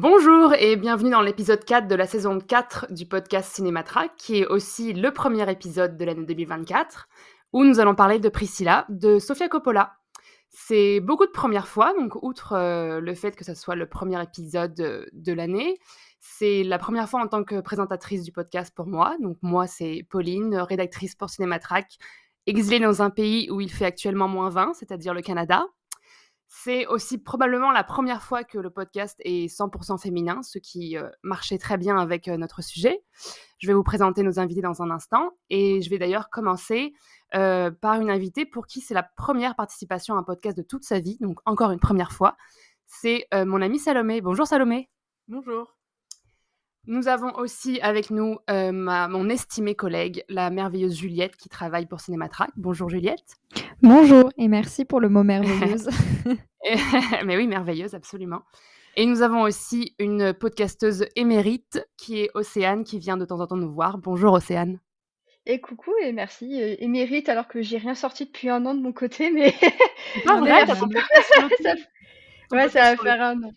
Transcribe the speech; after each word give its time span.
Bonjour 0.00 0.54
et 0.54 0.76
bienvenue 0.76 1.10
dans 1.10 1.22
l'épisode 1.22 1.64
4 1.64 1.88
de 1.88 1.96
la 1.96 2.06
saison 2.06 2.38
4 2.38 2.92
du 2.92 3.04
podcast 3.04 3.52
Cinématrack, 3.52 4.12
qui 4.16 4.36
est 4.36 4.46
aussi 4.46 4.92
le 4.92 5.10
premier 5.10 5.50
épisode 5.50 5.96
de 5.96 6.04
l'année 6.04 6.24
2024, 6.24 7.08
où 7.52 7.64
nous 7.64 7.80
allons 7.80 7.96
parler 7.96 8.20
de 8.20 8.28
Priscilla, 8.28 8.86
de 8.90 9.18
Sofia 9.18 9.48
Coppola. 9.48 9.96
C'est 10.50 11.00
beaucoup 11.00 11.26
de 11.26 11.32
premières 11.32 11.66
fois, 11.66 11.94
donc 11.98 12.14
outre 12.22 12.52
euh, 12.52 13.00
le 13.00 13.12
fait 13.16 13.34
que 13.34 13.42
ce 13.42 13.54
soit 13.54 13.74
le 13.74 13.88
premier 13.88 14.22
épisode 14.22 14.78
euh, 14.78 15.04
de 15.14 15.32
l'année, 15.32 15.80
c'est 16.20 16.62
la 16.62 16.78
première 16.78 17.08
fois 17.08 17.20
en 17.20 17.26
tant 17.26 17.42
que 17.42 17.60
présentatrice 17.60 18.22
du 18.22 18.30
podcast 18.30 18.72
pour 18.72 18.86
moi. 18.86 19.16
Donc 19.18 19.36
moi, 19.42 19.66
c'est 19.66 20.06
Pauline, 20.08 20.54
rédactrice 20.58 21.16
pour 21.16 21.28
Cinématrack, 21.28 21.98
exilée 22.46 22.78
dans 22.78 23.02
un 23.02 23.10
pays 23.10 23.50
où 23.50 23.60
il 23.60 23.72
fait 23.72 23.86
actuellement 23.86 24.28
moins 24.28 24.50
20, 24.50 24.74
c'est-à-dire 24.74 25.12
le 25.12 25.22
Canada. 25.22 25.66
C'est 26.64 26.88
aussi 26.88 27.18
probablement 27.18 27.70
la 27.70 27.84
première 27.84 28.20
fois 28.20 28.42
que 28.42 28.58
le 28.58 28.68
podcast 28.68 29.16
est 29.20 29.46
100% 29.46 29.96
féminin, 30.00 30.42
ce 30.42 30.58
qui 30.58 30.96
euh, 30.96 31.08
marchait 31.22 31.56
très 31.56 31.76
bien 31.76 31.96
avec 31.96 32.26
euh, 32.26 32.36
notre 32.36 32.62
sujet. 32.62 33.00
Je 33.58 33.68
vais 33.68 33.74
vous 33.74 33.84
présenter 33.84 34.24
nos 34.24 34.40
invités 34.40 34.60
dans 34.60 34.82
un 34.82 34.90
instant 34.90 35.30
et 35.50 35.80
je 35.82 35.88
vais 35.88 35.98
d'ailleurs 35.98 36.30
commencer 36.30 36.94
euh, 37.36 37.70
par 37.70 38.00
une 38.00 38.10
invitée 38.10 38.44
pour 38.44 38.66
qui 38.66 38.80
c'est 38.80 38.94
la 38.94 39.04
première 39.04 39.54
participation 39.54 40.16
à 40.16 40.18
un 40.18 40.24
podcast 40.24 40.56
de 40.56 40.62
toute 40.62 40.82
sa 40.82 40.98
vie, 40.98 41.16
donc 41.20 41.38
encore 41.44 41.70
une 41.70 41.80
première 41.80 42.10
fois. 42.10 42.36
C'est 42.86 43.28
mon 43.32 43.62
amie 43.62 43.78
Salomé. 43.78 44.20
Bonjour 44.20 44.46
Salomé. 44.46 44.90
Bonjour. 45.28 45.77
Nous 46.90 47.06
avons 47.06 47.34
aussi 47.34 47.78
avec 47.82 48.08
nous 48.08 48.38
euh, 48.48 48.72
ma, 48.72 49.08
mon 49.08 49.28
estimée 49.28 49.74
collègue, 49.74 50.24
la 50.30 50.48
merveilleuse 50.48 50.96
Juliette, 50.96 51.36
qui 51.36 51.50
travaille 51.50 51.84
pour 51.84 52.00
Cinématrack. 52.00 52.48
Bonjour 52.56 52.88
Juliette. 52.88 53.36
Bonjour 53.82 54.30
et 54.38 54.48
merci 54.48 54.86
pour 54.86 54.98
le 54.98 55.10
mot 55.10 55.22
merveilleuse. 55.22 55.90
Mais 57.26 57.36
oui, 57.36 57.46
merveilleuse, 57.46 57.94
absolument. 57.94 58.40
Et 58.96 59.04
nous 59.04 59.20
avons 59.20 59.42
aussi 59.42 59.94
une 59.98 60.32
podcasteuse 60.32 61.04
émérite 61.14 61.86
qui 61.98 62.20
est 62.20 62.30
Océane, 62.32 62.84
qui 62.84 62.98
vient 62.98 63.18
de 63.18 63.26
temps 63.26 63.40
en 63.40 63.46
temps 63.46 63.56
nous 63.56 63.70
voir. 63.70 63.98
Bonjour 63.98 64.32
Océane. 64.32 64.80
Et 65.44 65.60
coucou 65.60 65.92
et 66.02 66.12
merci. 66.12 66.58
Euh, 66.62 66.74
émérite 66.78 67.28
alors 67.28 67.48
que 67.48 67.60
j'ai 67.60 67.76
rien 67.76 67.94
sorti 67.94 68.24
depuis 68.24 68.48
un 68.48 68.64
an 68.64 68.74
de 68.74 68.80
mon 68.80 68.94
côté, 68.94 69.30
mais. 69.30 69.50
Vrai, 70.24 70.66
ça... 70.66 71.74
Ouais, 72.50 72.68
ça 72.70 72.94
va 72.94 72.96
faire 72.96 73.22
un 73.22 73.42
an. 73.42 73.52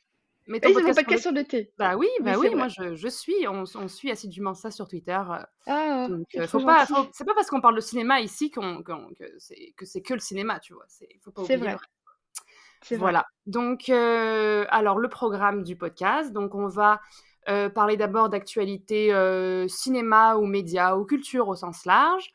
Mais 0.47 0.59
ton 0.59 0.69
oui, 0.69 0.73
podcast, 0.73 0.99
podcast 0.99 1.21
sur 1.21 1.31
le 1.31 1.43
thé. 1.43 1.71
Bah 1.77 1.95
oui, 1.95 2.07
bah 2.21 2.33
oui, 2.37 2.47
oui 2.49 2.55
moi 2.55 2.67
je, 2.67 2.95
je, 2.95 3.07
suis, 3.07 3.47
on, 3.47 3.63
on, 3.75 3.87
suit 3.87 4.11
assidûment 4.11 4.53
ça 4.53 4.71
sur 4.71 4.87
Twitter. 4.87 5.19
Ah, 5.67 6.07
donc, 6.09 6.27
euh, 6.35 6.47
faut 6.47 6.59
pas, 6.59 6.87
c'est 7.13 7.25
pas 7.25 7.35
parce 7.35 7.49
qu'on 7.49 7.61
parle 7.61 7.75
de 7.75 7.81
cinéma 7.81 8.21
ici 8.21 8.49
qu'on, 8.49 8.81
que, 8.83 8.93
c'est, 9.37 9.73
que 9.77 9.85
c'est 9.85 10.01
que 10.01 10.13
le 10.13 10.19
cinéma, 10.19 10.59
tu 10.59 10.73
vois. 10.73 10.85
C'est, 10.87 11.09
faut 11.21 11.31
pas 11.31 11.43
oublier. 11.43 11.57
Vrai. 11.57 11.77
Voilà. 12.97 13.25
Donc, 13.45 13.89
euh, 13.89 14.65
alors 14.69 14.97
le 14.97 15.09
programme 15.09 15.63
du 15.63 15.75
podcast. 15.75 16.33
Donc, 16.33 16.55
on 16.55 16.67
va 16.67 16.99
euh, 17.49 17.69
parler 17.69 17.97
d'abord 17.97 18.29
d'actualité 18.29 19.13
euh, 19.13 19.67
cinéma 19.67 20.35
ou 20.35 20.45
médias 20.45 20.95
ou 20.95 21.05
culture 21.05 21.47
au 21.47 21.55
sens 21.55 21.85
large. 21.85 22.31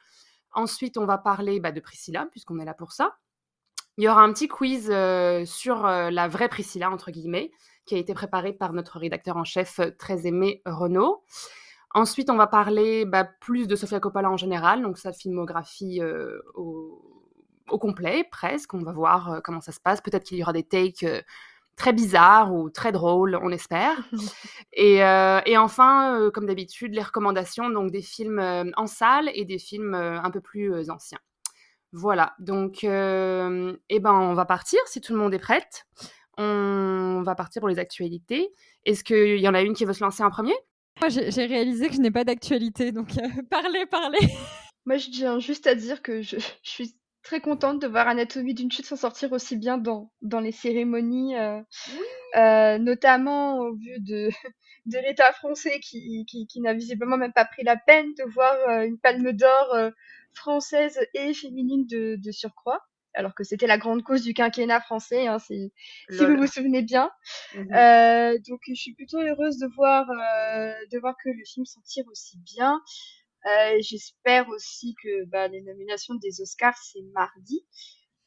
Ensuite, 0.52 0.98
on 0.98 1.06
va 1.06 1.18
parler 1.18 1.60
bah, 1.60 1.72
de 1.72 1.80
Priscilla 1.80 2.26
puisqu'on 2.30 2.58
est 2.58 2.64
là 2.64 2.74
pour 2.74 2.92
ça. 2.92 3.16
Il 3.98 4.04
y 4.04 4.08
aura 4.08 4.22
un 4.22 4.32
petit 4.32 4.48
quiz 4.48 4.88
euh, 4.90 5.44
sur 5.44 5.84
la 5.86 6.28
vraie 6.28 6.48
Priscilla 6.48 6.90
entre 6.90 7.10
guillemets 7.10 7.50
qui 7.86 7.94
a 7.94 7.98
été 7.98 8.12
préparé 8.14 8.52
par 8.52 8.72
notre 8.72 8.98
rédacteur 8.98 9.36
en 9.36 9.44
chef 9.44 9.78
euh, 9.78 9.90
très 9.98 10.26
aimé 10.26 10.62
Renaud. 10.66 11.22
Ensuite, 11.96 12.28
on 12.28 12.36
va 12.36 12.46
parler 12.46 13.06
bah, 13.06 13.24
plus 13.24 13.66
de 13.66 13.74
Sofia 13.74 14.00
Coppola 14.00 14.30
en 14.30 14.36
général, 14.36 14.82
donc 14.82 14.98
sa 14.98 15.14
filmographie 15.14 16.02
euh, 16.02 16.38
au, 16.54 17.00
au, 17.70 17.78
complet, 17.78 18.28
presque. 18.30 18.74
On 18.74 18.82
va 18.82 18.92
voir 18.92 19.32
euh, 19.32 19.40
comment 19.42 19.62
ça 19.62 19.72
se 19.72 19.80
passe. 19.80 20.02
Peut-être 20.02 20.24
qu'il 20.24 20.36
y 20.36 20.42
aura 20.42 20.52
des 20.52 20.62
takes 20.62 21.04
euh, 21.04 21.22
très 21.74 21.94
bizarres 21.94 22.52
ou 22.52 22.68
très 22.68 22.92
drôles, 22.92 23.38
on 23.42 23.50
espère. 23.50 23.96
et, 24.74 25.02
euh, 25.02 25.40
et, 25.46 25.56
enfin, 25.56 26.30
comme 26.34 26.44
d'habitude, 26.44 26.92
les 26.94 27.02
recommandations, 27.02 27.70
donc 27.70 27.90
des 27.90 28.02
films 28.02 28.72
en 28.76 28.86
salle 28.86 29.30
et 29.32 29.46
des 29.46 29.58
films 29.58 29.94
un 29.94 30.30
peu 30.30 30.42
plus 30.42 30.90
anciens. 30.90 31.20
Voilà, 31.92 32.34
donc 32.38 32.80
eh 32.82 32.88
ben, 34.00 34.12
on 34.12 34.34
va 34.34 34.44
partir 34.44 34.80
si 34.84 35.00
tout 35.00 35.14
le 35.14 35.18
monde 35.18 35.32
est 35.32 35.38
prête. 35.38 35.86
On 36.38 37.22
va 37.22 37.34
partir 37.34 37.60
pour 37.60 37.68
les 37.68 37.78
actualités. 37.78 38.52
Est-ce 38.84 39.04
qu'il 39.04 39.38
y 39.38 39.48
en 39.48 39.54
a 39.54 39.62
une 39.62 39.74
qui 39.74 39.84
veut 39.84 39.92
se 39.92 40.04
lancer 40.04 40.22
en 40.22 40.30
premier? 40.30 40.54
Moi, 41.00 41.08
j'ai 41.10 41.46
réalisé 41.46 41.88
que 41.88 41.94
je 41.94 42.00
n'ai 42.00 42.10
pas 42.10 42.24
d'actualité, 42.24 42.90
donc 42.90 43.10
euh, 43.18 43.42
parlez, 43.50 43.84
parlez. 43.86 44.18
Moi, 44.86 44.96
je 44.96 45.10
tiens 45.10 45.38
juste 45.38 45.66
à 45.66 45.74
dire 45.74 46.00
que 46.00 46.22
je, 46.22 46.36
je, 46.38 46.70
suis 46.70 46.96
très 47.22 47.40
contente 47.40 47.82
de 47.82 47.86
voir 47.86 48.08
Anatomie 48.08 48.54
d'une 48.54 48.70
chute 48.70 48.86
s'en 48.86 48.96
sortir 48.96 49.32
aussi 49.32 49.56
bien 49.56 49.76
dans, 49.76 50.10
dans 50.22 50.40
les 50.40 50.52
cérémonies, 50.52 51.36
euh, 51.36 51.60
oui. 51.88 52.40
euh, 52.40 52.78
notamment 52.78 53.58
au 53.58 53.74
vu 53.74 54.00
de, 54.00 54.30
de 54.86 54.98
l'État 54.98 55.32
français 55.32 55.80
qui, 55.80 56.24
qui, 56.26 56.46
qui 56.46 56.60
n'a 56.60 56.72
visiblement 56.72 57.18
même 57.18 57.32
pas 57.32 57.44
pris 57.44 57.64
la 57.64 57.76
peine 57.76 58.14
de 58.14 58.24
voir 58.32 58.54
euh, 58.68 58.86
une 58.86 58.98
palme 58.98 59.32
d'or 59.32 59.74
euh, 59.74 59.90
française 60.32 60.98
et 61.14 61.34
féminine 61.34 61.86
de, 61.86 62.16
de 62.16 62.30
surcroît 62.30 62.80
alors 63.16 63.34
que 63.34 63.44
c'était 63.44 63.66
la 63.66 63.78
grande 63.78 64.02
cause 64.02 64.22
du 64.22 64.34
quinquennat 64.34 64.80
français, 64.80 65.26
hein, 65.26 65.38
si, 65.38 65.72
si 66.10 66.24
vous 66.24 66.36
vous 66.36 66.46
souvenez 66.46 66.82
bien. 66.82 67.10
Mmh. 67.54 67.74
Euh, 67.74 68.38
donc 68.46 68.60
je 68.68 68.74
suis 68.74 68.94
plutôt 68.94 69.18
heureuse 69.18 69.58
de 69.58 69.66
voir, 69.74 70.08
euh, 70.08 70.74
de 70.92 70.98
voir 70.98 71.16
que 71.22 71.30
le 71.30 71.44
film 71.44 71.64
s'en 71.64 71.80
tire 71.80 72.04
aussi 72.10 72.38
bien. 72.38 72.80
Euh, 73.46 73.78
J'espère 73.80 74.48
aussi 74.48 74.94
que 75.02 75.24
bah, 75.26 75.48
les 75.48 75.62
nominations 75.62 76.14
des 76.14 76.40
Oscars, 76.40 76.76
c'est 76.76 77.02
mardi. 77.14 77.66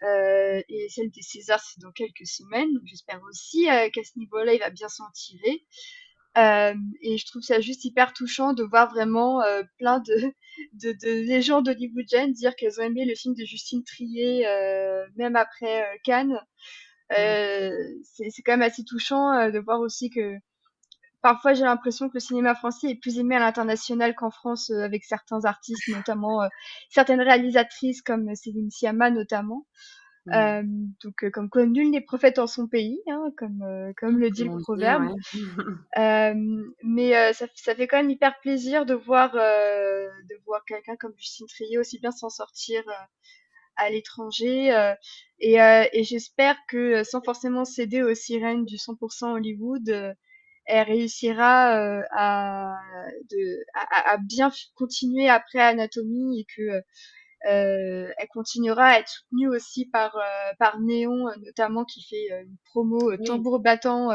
Et 0.02 0.88
celle 0.90 1.12
des 1.12 1.22
Césars, 1.22 1.62
c'est 1.62 1.82
dans 1.82 1.92
quelques 1.92 2.26
semaines. 2.26 2.74
Donc 2.74 2.84
j'espère 2.86 3.22
aussi 3.30 3.66
qu'à 3.66 4.04
ce 4.04 4.18
niveau-là, 4.18 4.54
il 4.54 4.60
va 4.60 4.70
bien 4.70 4.88
s'en 4.88 5.10
tirer. 5.14 5.66
Euh, 6.38 6.73
et 7.01 7.17
je 7.17 7.25
trouve 7.25 7.41
ça 7.41 7.59
juste 7.59 7.85
hyper 7.85 8.13
touchant 8.13 8.53
de 8.53 8.63
voir 8.63 8.90
vraiment 8.91 9.41
euh, 9.41 9.63
plein 9.78 10.00
de, 10.00 10.13
de, 10.73 10.91
de 10.91 11.28
légendes 11.28 11.67
hollywoodiennes 11.67 12.34
dire 12.34 12.56
qu'elles 12.56 12.79
ont 12.79 12.84
aimé 12.84 13.06
le 13.06 13.16
film 13.16 13.34
de 13.35 13.44
Justine 13.44 13.84
Trier, 13.84 14.47
euh, 14.47 15.06
même 15.16 15.35
après 15.35 15.85
Cannes. 16.03 16.40
c'est 17.09 18.41
quand 18.45 18.53
même 18.53 18.62
assez 18.62 18.84
touchant 18.84 19.50
de 19.50 19.59
voir 19.59 19.79
aussi 19.81 20.09
que 20.12 20.35
parfois 21.22 21.53
j'ai 21.53 21.63
l'impression 21.63 22.07
que 22.09 22.13
le 22.16 22.19
cinéma 22.19 22.56
français 22.56 22.91
est 22.91 22.96
plus 23.01 23.17
aimé 23.19 23.35
à 23.35 23.40
l'international 23.40 24.16
qu'en 24.16 24.31
France 24.31 24.69
avec 24.69 25.03
certains 25.06 25.46
artistes, 25.46 25.88
notamment 25.90 26.47
certaines 26.90 27.22
réalisatrices 27.22 28.01
comme 28.03 28.35
Céline 28.35 28.69
Sciamma 28.72 29.09
notamment. 29.09 29.66
Mmh. 30.25 30.34
Euh, 30.34 30.63
donc, 31.03 31.24
euh, 31.24 31.30
comme 31.30 31.50
quoi 31.50 31.66
nul 31.66 31.90
n'est 31.90 32.02
prophète 32.02 32.40
en 32.40 32.47
son 32.47 32.68
pays, 32.68 33.02
hein, 33.07 33.31
comme 33.38 33.62
euh, 33.63 33.94
comme 33.97 34.19
le 34.19 34.30
dit 34.30 34.44
le 34.44 34.57
proverbe. 34.57 35.16
Dit, 35.34 35.44
ouais. 35.97 36.34
mais 36.84 37.34
ça, 37.34 37.47
ça, 37.56 37.75
fait 37.75 37.88
quand 37.88 37.97
même 37.97 38.09
hyper 38.09 38.40
plaisir 38.41 38.85
de 38.85 38.94
voir 38.94 39.34
de 39.34 40.35
voir 40.46 40.63
quelqu'un 40.66 40.96
comme 40.97 41.13
Justine 41.18 41.47
Trier 41.47 41.78
aussi 41.78 41.99
bien 41.99 42.11
s'en 42.11 42.29
sortir 42.29 42.84
à 43.78 43.90
l'étranger. 43.90 44.94
et, 45.40 45.55
et 45.55 46.03
j'espère 46.03 46.58
que 46.67 47.03
sans 47.03 47.22
forcément 47.22 47.66
céder 47.66 48.02
aux 48.03 48.16
sirènes 48.16 48.66
du 48.66 48.76
100% 48.76 49.34
Hollywood, 49.34 50.16
elle 50.66 50.88
réussira 50.88 52.03
à, 52.11 52.78
de, 53.32 53.66
à, 53.73 54.11
à, 54.11 54.17
bien 54.17 54.52
continuer 54.76 55.29
après 55.29 55.59
Anatomie 55.59 56.41
et 56.41 56.46
que 56.55 56.84
euh, 57.47 58.08
elle 58.18 58.28
continuera 58.30 58.86
à 58.86 59.00
être 59.00 59.08
soutenue 59.08 59.47
aussi 59.47 59.86
par 59.86 60.16
euh, 60.16 60.53
par 60.59 60.80
Néon 60.80 61.26
notamment 61.46 61.86
qui 61.86 62.03
fait 62.03 62.34
euh, 62.34 62.44
une 62.44 62.58
promo 62.66 63.12
oui. 63.12 63.24
tambour 63.26 63.59
battant 63.59 64.09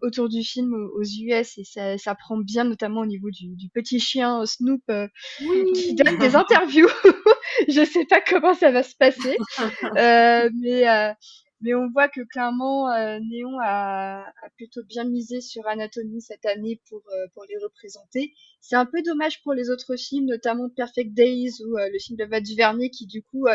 autour 0.00 0.28
du 0.28 0.42
film 0.44 0.74
aux 0.74 1.02
US 1.02 1.58
et 1.58 1.64
ça, 1.64 1.98
ça 1.98 2.14
prend 2.14 2.36
bien 2.36 2.64
notamment 2.64 3.00
au 3.00 3.06
niveau 3.06 3.30
du, 3.30 3.56
du 3.56 3.68
petit 3.68 3.98
chien 3.98 4.44
Snoop 4.44 4.82
oui. 4.88 5.72
qui 5.74 5.94
donne 5.94 6.18
des 6.18 6.36
interviews. 6.36 6.88
je 7.68 7.84
sais 7.84 8.04
pas 8.04 8.20
comment 8.20 8.54
ça 8.54 8.70
va 8.70 8.82
se 8.82 8.94
passer, 8.94 9.36
euh, 9.96 10.50
mais 10.60 11.14
mais 11.60 11.74
on 11.74 11.88
voit 11.90 12.08
que 12.08 12.20
clairement 12.20 12.90
euh, 12.90 13.18
Néon 13.20 13.58
a, 13.60 14.20
a, 14.20 14.50
plutôt 14.56 14.82
bien 14.84 15.04
misé 15.04 15.40
sur 15.40 15.66
Anatomie 15.66 16.20
cette 16.20 16.46
année 16.46 16.80
pour 16.88 17.02
euh, 17.12 17.26
pour 17.34 17.44
les 17.48 17.56
représenter. 17.62 18.32
C'est 18.60 18.76
un 18.76 18.86
peu 18.86 19.02
dommage 19.02 19.42
pour 19.42 19.54
les 19.54 19.70
autres 19.70 19.96
films, 19.96 20.26
notamment 20.26 20.68
Perfect 20.68 21.12
Days 21.14 21.62
ou 21.66 21.76
euh, 21.76 21.88
le 21.92 21.98
film 21.98 22.16
de 22.16 22.24
Val 22.24 22.42
Duvernay 22.42 22.90
qui 22.90 23.06
du 23.06 23.22
coup 23.22 23.46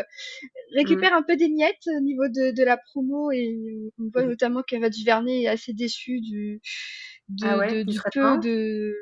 récupère 0.76 1.12
mmh. 1.12 1.16
un 1.16 1.24
peu 1.24 1.36
des 1.36 1.50
miettes 1.50 1.88
au 1.98 2.02
niveau 2.02 2.28
de, 2.28 2.52
de 2.52 2.64
la 2.64 2.78
promo 2.78 3.32
et 3.32 3.92
on 4.00 4.10
voit 4.12 4.24
mmh. 4.24 4.30
notamment 4.30 4.64
qu'Ava 4.64 4.90
Duvernay 4.90 5.44
est 5.44 5.48
assez 5.48 5.74
déçu 5.74 6.20
du 6.20 6.62
de, 7.30 7.46
Ah 7.46 7.58
ouais, 7.58 7.84
de- 7.84 7.92
du 7.92 8.00
peu 8.12 8.38
de 8.40 8.94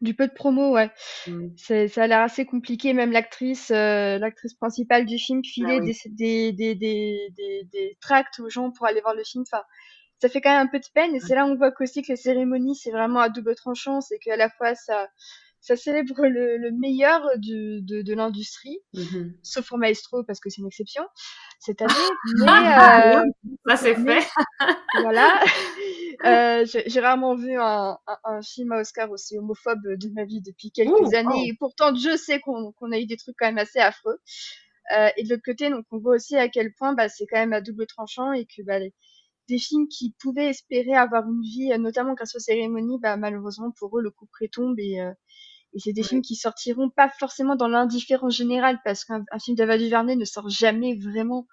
du 0.00 0.14
peu 0.14 0.26
de 0.28 0.32
promo, 0.32 0.72
ouais. 0.74 0.90
Mmh. 1.26 1.56
C'est- 1.56 1.88
Ça 1.88 2.04
a 2.04 2.06
l'air 2.06 2.20
assez 2.20 2.46
compliqué. 2.46 2.92
Même 2.94 3.12
l'actrice, 3.12 3.70
euh, 3.70 4.18
l'actrice 4.18 4.54
principale 4.54 5.06
du 5.06 5.18
film 5.18 5.42
filait 5.44 5.78
Ah 5.78 5.82
oui. 5.82 5.90
des, 5.92 5.94
des, 6.10 6.52
des, 6.52 6.74
des, 6.74 7.30
des, 7.36 7.64
des 7.72 7.96
tracts 8.00 8.40
aux 8.40 8.50
gens 8.50 8.70
pour 8.70 8.86
aller 8.86 9.00
voir 9.00 9.14
le 9.14 9.24
film. 9.24 9.44
Enfin, 9.50 9.62
ça 10.20 10.28
fait 10.28 10.40
quand 10.40 10.50
même 10.50 10.66
un 10.66 10.70
peu 10.70 10.80
de 10.80 10.86
peine. 10.94 11.14
Et 11.14 11.20
c'est 11.20 11.34
là 11.34 11.46
où 11.46 11.50
on 11.50 11.56
voit 11.56 11.72
qu'aussi 11.72 12.02
que 12.02 12.08
les 12.12 12.16
cérémonies, 12.16 12.76
c'est 12.76 12.90
vraiment 12.92 13.20
à 13.20 13.28
double 13.30 13.54
tranchant. 13.56 14.00
C'est 14.00 14.18
qu'à 14.18 14.36
la 14.36 14.50
fois, 14.50 14.74
ça, 14.74 15.08
ça 15.64 15.76
célèbre 15.76 16.26
le, 16.26 16.58
le 16.58 16.70
meilleur 16.72 17.22
du, 17.38 17.80
de, 17.82 18.02
de 18.02 18.14
l'industrie, 18.14 18.78
Mhm. 18.94 19.34
sauf 19.42 19.68
pour 19.68 19.78
Maestro 19.78 20.22
parce 20.24 20.40
que 20.40 20.50
c'est 20.50 20.60
une 20.60 20.66
exception 20.68 21.02
cette 21.60 21.80
année. 21.82 21.94
Mais, 22.44 23.16
euh, 23.16 23.22
Ça, 23.66 23.76
c'est 23.76 23.94
fait. 23.94 24.26
voilà. 25.02 25.42
Euh, 26.24 26.64
j'ai 26.66 26.84
j'ai 26.88 27.00
rarement 27.00 27.34
vu 27.34 27.54
un, 27.58 27.98
un, 28.06 28.18
un 28.24 28.42
film 28.42 28.72
à 28.72 28.80
Oscar 28.80 29.10
aussi 29.10 29.38
homophobe 29.38 29.82
de 29.86 30.08
ma 30.10 30.24
vie 30.24 30.40
depuis 30.42 30.70
quelques 30.70 30.92
Ouh, 30.92 31.14
années. 31.14 31.44
oh. 31.44 31.44
Et 31.48 31.54
pourtant, 31.58 31.94
je 31.94 32.16
sais 32.16 32.40
qu'on 32.40 32.72
qu'on 32.72 32.92
a 32.92 32.98
eu 32.98 33.06
des 33.06 33.16
trucs 33.16 33.36
quand 33.38 33.46
même 33.46 33.58
assez 33.58 33.78
affreux. 33.80 34.18
Euh, 34.96 35.08
et 35.16 35.24
de 35.24 35.30
l'autre 35.30 35.42
côté, 35.44 35.70
donc 35.70 35.86
on 35.90 35.98
voit 35.98 36.16
aussi 36.16 36.36
à 36.36 36.48
quel 36.48 36.72
point 36.74 36.94
bah, 36.94 37.08
c'est 37.08 37.26
quand 37.26 37.38
même 37.38 37.52
à 37.54 37.60
double 37.62 37.86
tranchant 37.86 38.32
et 38.32 38.44
que 38.46 38.62
bah, 38.62 38.78
les- 38.78 38.94
des 39.48 39.58
films 39.58 39.88
qui 39.88 40.14
pouvaient 40.20 40.48
espérer 40.48 40.94
avoir 40.94 41.24
une 41.28 41.42
vie, 41.42 41.72
euh, 41.72 41.78
notamment 41.78 42.14
grâce 42.14 42.34
aux 42.36 42.40
cérémonies, 42.40 42.98
bah, 43.00 43.16
malheureusement 43.16 43.70
pour 43.78 43.98
eux 43.98 44.02
le 44.02 44.10
coup 44.10 44.26
près 44.32 44.48
tombe 44.48 44.78
et, 44.78 45.00
euh, 45.00 45.12
et 45.74 45.80
c'est 45.80 45.92
des 45.92 46.02
Ouais. 46.02 46.08
films 46.08 46.22
qui 46.22 46.36
sortiront 46.36 46.90
pas 46.90 47.10
forcément 47.18 47.56
dans 47.56 47.68
l'indifférence 47.68 48.34
générale 48.36 48.78
parce 48.84 49.04
qu'un 49.04 49.24
un 49.32 49.38
film 49.38 49.56
d'Ava 49.56 49.78
DuVernay 49.78 50.16
ne 50.16 50.24
sort 50.24 50.48
jamais 50.48 50.96
vraiment 50.96 51.46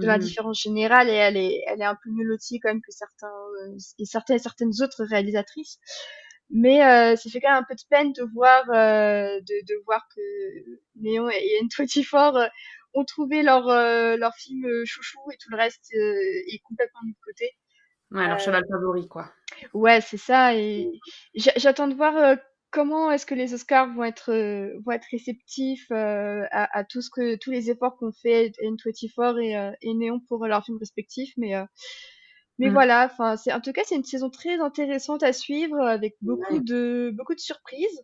de 0.00 0.06
Mhm. 0.06 0.08
l'indifférence 0.08 0.60
générale 0.62 1.08
et 1.08 1.12
elle 1.14 1.36
est, 1.36 1.62
elle 1.66 1.80
est 1.80 1.84
un 1.84 1.96
peu 2.02 2.10
mieux 2.10 2.24
lotie 2.24 2.60
quand 2.60 2.68
même 2.70 2.82
que 2.82 2.92
certains 2.92 3.28
euh, 3.66 3.76
et 3.98 4.04
certaines 4.06 4.38
certaines 4.38 4.72
autres 4.82 5.04
réalisatrices. 5.04 5.78
Mais 6.50 6.84
euh, 6.84 7.16
ça 7.16 7.30
fait 7.30 7.40
quand 7.40 7.50
même 7.52 7.62
un 7.62 7.66
peu 7.68 7.74
de 7.74 7.82
peine 7.90 8.12
de 8.12 8.22
voir 8.34 8.64
euh, 8.70 9.40
de, 9.40 9.66
de 9.66 9.82
voir 9.86 10.06
que 10.14 10.20
Néon 10.96 11.28
et 11.30 11.58
N24 11.62 12.36
euh, 12.36 12.48
ont 12.94 13.04
trouvé 13.04 13.42
leur 13.42 13.66
leur 14.16 14.34
film 14.36 14.66
chouchou 14.84 15.20
et 15.32 15.36
tout 15.38 15.50
le 15.50 15.56
reste 15.56 15.92
est 15.92 16.60
complètement 16.64 17.00
mis 17.04 17.12
de 17.12 17.18
côté. 17.24 17.50
Ouais, 18.10 18.26
leur 18.28 18.40
cheval 18.40 18.64
favori, 18.68 19.06
quoi. 19.08 19.32
Ouais, 19.74 20.00
c'est 20.00 20.16
ça. 20.16 20.54
Et 20.54 20.90
j'a- 21.34 21.52
j'attends 21.56 21.88
de 21.88 21.94
voir 21.94 22.14
comment 22.70 23.10
est-ce 23.10 23.26
que 23.26 23.34
les 23.34 23.54
Oscars 23.54 23.92
vont 23.94 24.04
être 24.04 24.32
euh, 24.32 24.78
vont 24.84 24.92
être 24.92 25.06
réceptifs 25.10 25.86
euh, 25.90 26.44
à, 26.50 26.78
à 26.78 26.84
tout 26.84 27.02
ce 27.02 27.10
que 27.10 27.36
tous 27.36 27.50
les 27.50 27.70
efforts 27.70 27.96
qu'ont 27.98 28.12
fait 28.12 28.52
N24 28.62 29.38
et, 29.42 29.56
euh, 29.56 29.72
et 29.82 29.94
Néon 29.94 30.20
pour 30.28 30.46
leurs 30.46 30.64
films 30.64 30.78
respectifs. 30.78 31.32
Mais 31.36 31.54
euh, 31.56 31.64
mais 32.58 32.70
Mm. 32.70 32.74
voilà. 32.74 33.06
Enfin, 33.12 33.36
c'est 33.36 33.52
en 33.52 33.60
tout 33.60 33.72
cas 33.72 33.82
c'est 33.84 33.96
une 33.96 34.04
saison 34.04 34.30
très 34.30 34.58
intéressante 34.60 35.22
à 35.22 35.32
suivre 35.32 35.80
avec 35.80 36.16
beaucoup 36.22 36.60
de 36.60 37.12
beaucoup 37.14 37.34
de 37.34 37.40
surprises 37.40 38.02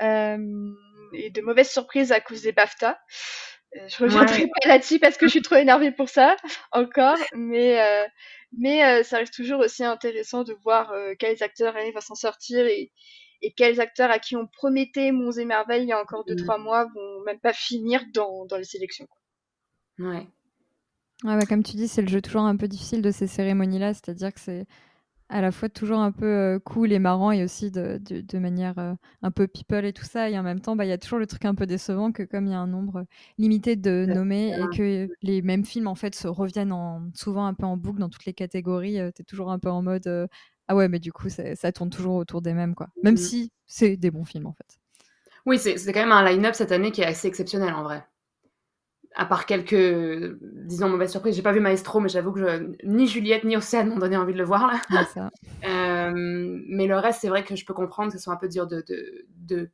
et 0.00 1.30
de 1.30 1.40
mauvaises 1.42 1.70
surprises 1.70 2.12
à 2.12 2.20
cause 2.20 2.42
des 2.42 2.52
BAFTA. 2.52 2.98
Je 3.74 3.96
reviendrai 4.02 4.46
Ouais. 4.46 4.48
pas 4.48 4.68
là-dessus 4.68 4.98
parce 4.98 5.16
que 5.16 5.26
je 5.26 5.32
suis 5.32 5.42
trop 5.42 5.56
énervée 5.56 5.92
pour 5.92 6.08
ça 6.08 6.36
encore, 6.72 7.18
mais 7.34 7.78
mais 8.58 9.02
ça 9.04 9.18
reste 9.18 9.34
toujours 9.34 9.60
aussi 9.60 9.84
intéressant 9.84 10.44
de 10.44 10.54
voir 10.64 10.92
quels 11.18 11.42
acteurs 11.42 11.76
arrivent 11.76 11.96
à 11.96 12.00
s'en 12.00 12.14
sortir 12.16 12.66
et, 12.66 12.92
et 13.42 13.52
quels 13.52 13.80
acteurs 13.80 14.10
à 14.10 14.18
qui 14.18 14.36
on 14.36 14.46
promettait 14.46 15.12
Monts 15.12 15.32
et 15.32 15.44
Merveilles 15.44 15.82
il 15.84 15.88
y 15.88 15.92
a 15.92 16.00
encore 16.00 16.24
deux 16.24 16.34
Mm. 16.34 16.36
trois 16.36 16.58
mois 16.58 16.86
vont 16.94 17.22
même 17.24 17.40
pas 17.40 17.52
finir 17.52 18.02
dans 18.14 18.46
dans 18.46 18.56
les 18.56 18.64
sélections. 18.64 19.08
Ouais. 19.98 20.26
Ouais, 21.24 21.36
bah, 21.38 21.44
comme 21.46 21.62
tu 21.62 21.76
dis, 21.76 21.86
c'est 21.88 22.00
le 22.02 22.08
jeu 22.08 22.22
toujours 22.22 22.42
un 22.42 22.56
peu 22.56 22.66
difficile 22.66 23.02
de 23.02 23.10
ces 23.10 23.26
cérémonies-là, 23.26 23.92
c'est-à-dire 23.92 24.32
que 24.32 24.40
c'est 24.40 24.66
à 25.30 25.40
la 25.42 25.52
fois 25.52 25.68
toujours 25.68 26.00
un 26.00 26.12
peu 26.12 26.26
euh, 26.26 26.58
cool 26.60 26.92
et 26.92 26.98
marrant 27.00 27.32
et 27.32 27.44
aussi 27.44 27.70
de, 27.70 27.98
de, 28.02 28.20
de 28.22 28.38
manière 28.38 28.78
euh, 28.78 28.94
un 29.22 29.30
peu 29.30 29.48
people 29.48 29.84
et 29.86 29.92
tout 29.92 30.04
ça, 30.04 30.30
et 30.30 30.38
en 30.38 30.42
même 30.44 30.60
temps, 30.60 30.76
bah, 30.76 30.86
il 30.86 30.88
y 30.88 30.92
a 30.92 30.98
toujours 30.98 31.18
le 31.20 31.26
truc 31.26 31.44
un 31.46 31.54
peu 31.54 31.66
décevant 31.66 32.12
que 32.12 32.22
comme 32.24 32.46
il 32.46 32.52
y 32.52 32.54
a 32.54 32.60
un 32.60 32.66
nombre 32.68 33.04
limité 33.38 33.76
de 33.76 34.06
nommés 34.08 34.48
et 34.58 34.68
que 34.76 35.08
les 35.22 35.42
mêmes 35.42 35.64
films 35.64 35.88
en 35.88 35.94
fait 35.96 36.14
se 36.14 36.28
reviennent 36.28 36.72
en, 36.72 37.10
souvent 37.14 37.46
un 37.46 37.54
peu 37.54 37.66
en 37.66 37.76
boucle 37.76 38.00
dans 38.00 38.10
toutes 38.10 38.26
les 38.26 38.34
catégories, 38.34 38.94
tu 39.14 39.22
es 39.22 39.24
toujours 39.26 39.50
un 39.52 39.58
peu 39.58 39.70
en 39.70 39.82
mode 39.82 40.06
euh, 40.08 40.26
ah 40.70 40.76
ouais, 40.76 40.88
mais 40.88 41.00
du 41.00 41.12
coup, 41.12 41.28
ça, 41.28 41.56
ça 41.56 41.72
tourne 41.72 41.90
toujours 41.90 42.14
autour 42.14 42.42
des 42.42 42.52
mêmes, 42.54 42.74
quoi. 42.76 42.88
Même 43.02 43.14
Mhm. 43.14 43.18
si 43.18 43.52
c'est 43.66 43.96
des 43.96 44.10
bons 44.12 44.24
films 44.24 44.46
en 44.46 44.52
fait. 44.52 44.78
Oui, 45.46 45.58
c'est 45.58 45.76
c'est 45.78 45.92
quand 45.92 46.00
même 46.00 46.12
un 46.12 46.24
line-up 46.24 46.54
cette 46.54 46.70
année 46.72 46.92
qui 46.92 47.00
est 47.00 47.06
assez 47.06 47.26
exceptionnel 47.28 47.74
en 47.74 47.82
vrai. 47.82 48.04
À 49.16 49.26
part 49.26 49.44
quelques, 49.44 50.36
disons, 50.66 50.88
mauvaises 50.88 51.10
surprises. 51.10 51.34
J'ai 51.34 51.42
pas 51.42 51.50
vu 51.52 51.58
Maestro, 51.58 51.98
mais 51.98 52.08
j'avoue 52.08 52.30
que 52.32 52.40
je- 52.40 52.86
ni 52.86 53.08
Juliette 53.08 53.42
ni 53.42 53.56
Océane 53.56 53.88
m'ont 53.88 53.98
donné 53.98 54.16
envie 54.16 54.32
de 54.32 54.38
le 54.38 54.44
voir 54.44 54.68
là. 54.68 54.80
Ouais, 54.90 55.04
ça. 55.06 55.30
Euh, 55.62 56.12
mais 56.68 56.86
le 56.86 56.96
reste, 56.96 57.20
c'est 57.20 57.28
vrai 57.28 57.44
que 57.44 57.54
je 57.54 57.66
peux 57.66 57.74
comprendre 57.74 58.10
que 58.10 58.16
ce 58.16 58.22
soit 58.24 58.32
un 58.32 58.38
peu 58.38 58.48
dur 58.48 58.66
de, 58.66 58.82
de, 58.88 59.26
de 59.36 59.70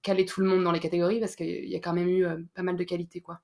caler 0.00 0.24
tout 0.24 0.40
le 0.40 0.46
monde 0.48 0.64
dans 0.64 0.72
les 0.72 0.80
catégories 0.80 1.20
parce 1.20 1.36
qu'il 1.36 1.66
y 1.68 1.76
a 1.76 1.78
quand 1.80 1.92
même 1.92 2.08
eu 2.08 2.24
euh, 2.24 2.38
pas 2.54 2.62
mal 2.62 2.74
de 2.76 2.84
qualité, 2.84 3.20
quoi. 3.20 3.40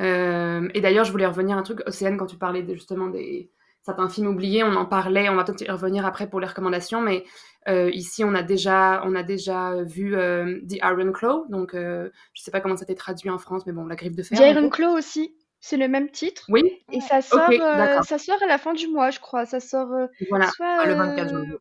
Euh, 0.00 0.68
et 0.74 0.80
d'ailleurs, 0.80 1.04
je 1.04 1.12
voulais 1.12 1.26
revenir 1.26 1.56
à 1.56 1.60
un 1.60 1.62
truc, 1.62 1.82
Océane, 1.86 2.16
quand 2.16 2.26
tu 2.26 2.36
parlais 2.36 2.62
de- 2.62 2.74
justement 2.74 3.08
des 3.08 3.50
certains 3.82 4.08
films 4.08 4.28
oubliés, 4.28 4.62
on 4.62 4.74
en 4.74 4.86
parlait, 4.86 5.28
on 5.28 5.36
va 5.36 5.44
peut-être 5.44 5.62
y 5.62 5.70
revenir 5.70 6.06
après 6.06 6.28
pour 6.28 6.40
les 6.40 6.46
recommandations, 6.46 7.00
mais 7.00 7.24
euh, 7.68 7.90
ici, 7.92 8.24
on 8.24 8.34
a 8.34 8.42
déjà, 8.42 9.02
on 9.04 9.14
a 9.14 9.22
déjà 9.22 9.82
vu 9.82 10.14
euh, 10.14 10.60
The 10.68 10.76
Iron 10.76 11.12
Claw, 11.12 11.46
donc 11.48 11.74
euh, 11.74 12.10
je 12.34 12.42
sais 12.42 12.50
pas 12.50 12.60
comment 12.60 12.76
ça 12.76 12.84
t'est 12.84 12.94
traduit 12.94 13.30
en 13.30 13.38
France, 13.38 13.66
mais 13.66 13.72
bon, 13.72 13.86
la 13.86 13.96
griffe 13.96 14.16
de 14.16 14.22
fer. 14.22 14.38
The 14.38 14.56
Iron. 14.56 14.68
Claw 14.70 14.96
aussi, 14.96 15.34
c'est 15.60 15.76
le 15.76 15.88
même 15.88 16.10
titre 16.10 16.44
Oui, 16.48 16.62
et 16.90 17.00
ça 17.00 17.20
sort 17.20 17.50
euh, 17.50 18.02
ça 18.02 18.18
sort 18.18 18.42
à 18.42 18.46
la 18.46 18.58
fin 18.58 18.72
du 18.72 18.88
mois, 18.88 19.10
je 19.10 19.20
crois. 19.20 19.44
Ça 19.44 19.60
sort 19.60 19.92
euh, 19.92 20.06
voilà. 20.30 20.48
soit 20.50 20.86
le 20.86 20.94
24 20.94 21.26
euh, 21.26 21.28
janvier. 21.28 21.56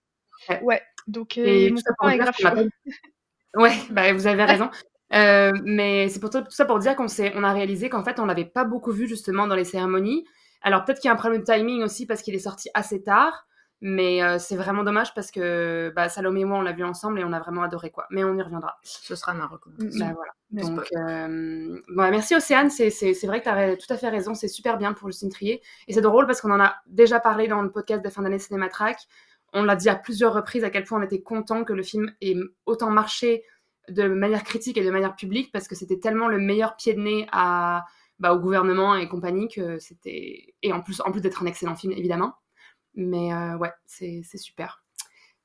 Ouais. 0.47 0.61
Ouais, 0.63 0.81
donc 1.07 1.37
euh, 1.37 1.45
Et 1.45 1.69
mon 1.69 1.81
copain 1.81 2.09
est 2.11 2.17
grave 2.17 2.35
a 2.45 3.59
Ouais, 3.59 3.73
bah, 3.89 4.13
vous 4.13 4.27
avez 4.27 4.43
raison. 4.45 4.69
Euh, 5.13 5.51
mais 5.65 6.07
c'est 6.07 6.19
pour 6.19 6.29
tout, 6.29 6.41
tout 6.41 6.51
ça 6.51 6.65
pour 6.65 6.79
dire 6.79 6.95
qu'on 6.95 7.07
on 7.35 7.43
a 7.43 7.51
réalisé 7.51 7.89
qu'en 7.89 8.03
fait, 8.03 8.19
on 8.19 8.25
l'avait 8.25 8.45
pas 8.45 8.63
beaucoup 8.63 8.91
vu 8.91 9.07
justement 9.07 9.47
dans 9.47 9.55
les 9.55 9.65
cérémonies. 9.65 10.23
Alors 10.61 10.85
peut-être 10.85 10.99
qu'il 10.99 11.07
y 11.07 11.11
a 11.11 11.13
un 11.13 11.17
problème 11.17 11.41
de 11.41 11.45
timing 11.45 11.83
aussi 11.83 12.05
parce 12.05 12.21
qu'il 12.21 12.35
est 12.35 12.39
sorti 12.39 12.69
assez 12.73 13.01
tard, 13.01 13.47
mais 13.81 14.21
euh, 14.21 14.37
c'est 14.39 14.57
vraiment 14.57 14.83
dommage 14.83 15.13
parce 15.13 15.31
que 15.31 15.91
bah, 15.95 16.09
Salomé 16.09 16.41
et 16.41 16.45
moi, 16.45 16.57
on 16.57 16.61
l'a 16.61 16.73
vu 16.73 16.83
ensemble 16.83 17.19
et 17.19 17.23
on 17.23 17.31
a 17.31 17.39
vraiment 17.39 17.63
adoré 17.63 17.91
quoi. 17.91 18.07
Mais 18.09 18.23
on 18.23 18.35
y 18.35 18.41
reviendra. 18.41 18.77
Ce 18.83 19.15
sera 19.15 19.33
ma 19.33 19.47
recommandation. 19.47 20.05
Bah, 20.05 20.13
voilà. 20.15 20.33
Donc, 20.51 20.85
euh, 20.97 21.79
bon, 21.87 22.09
merci 22.09 22.35
Océane, 22.35 22.69
c'est 22.69 22.89
vrai 23.25 23.39
que 23.39 23.43
tu 23.43 23.49
as 23.49 23.77
tout 23.77 23.93
à 23.93 23.97
fait 23.97 24.09
raison, 24.09 24.33
c'est 24.33 24.47
super 24.47 24.77
bien 24.77 24.93
pour 24.93 25.07
Justine 25.07 25.29
Trier. 25.29 25.61
Et 25.87 25.93
c'est 25.93 26.01
drôle 26.01 26.25
parce 26.25 26.41
qu'on 26.41 26.51
en 26.51 26.59
a 26.59 26.75
déjà 26.87 27.19
parlé 27.19 27.47
dans 27.47 27.61
le 27.61 27.71
podcast 27.71 28.03
de 28.03 28.09
fin 28.09 28.23
d'année 28.23 28.39
Cinématrack. 28.39 28.97
On 29.53 29.63
l'a 29.63 29.75
dit 29.75 29.89
à 29.89 29.95
plusieurs 29.95 30.33
reprises 30.33 30.63
à 30.63 30.69
quel 30.69 30.83
point 30.83 30.99
on 30.99 31.03
était 31.03 31.21
content 31.21 31.63
que 31.63 31.73
le 31.73 31.83
film 31.83 32.11
ait 32.21 32.35
autant 32.65 32.89
marché 32.89 33.43
de 33.87 34.07
manière 34.07 34.43
critique 34.43 34.77
et 34.77 34.83
de 34.83 34.91
manière 34.91 35.15
publique 35.15 35.51
parce 35.51 35.67
que 35.67 35.75
c'était 35.75 35.99
tellement 35.99 36.27
le 36.27 36.37
meilleur 36.37 36.75
pied 36.75 36.93
de 36.93 36.99
nez 36.99 37.27
à, 37.31 37.85
bah, 38.19 38.33
au 38.33 38.39
gouvernement 38.39 38.95
et 38.95 39.07
compagnie 39.07 39.47
que 39.47 39.79
c'était. 39.79 40.53
Et 40.61 40.73
en 40.73 40.81
plus, 40.81 41.01
en 41.01 41.11
plus 41.11 41.21
d'être 41.21 41.41
un 41.43 41.45
excellent 41.45 41.75
film, 41.75 41.93
évidemment. 41.93 42.33
Mais 42.95 43.33
euh, 43.33 43.57
ouais, 43.57 43.71
c'est, 43.85 44.21
c'est 44.23 44.37
super. 44.37 44.83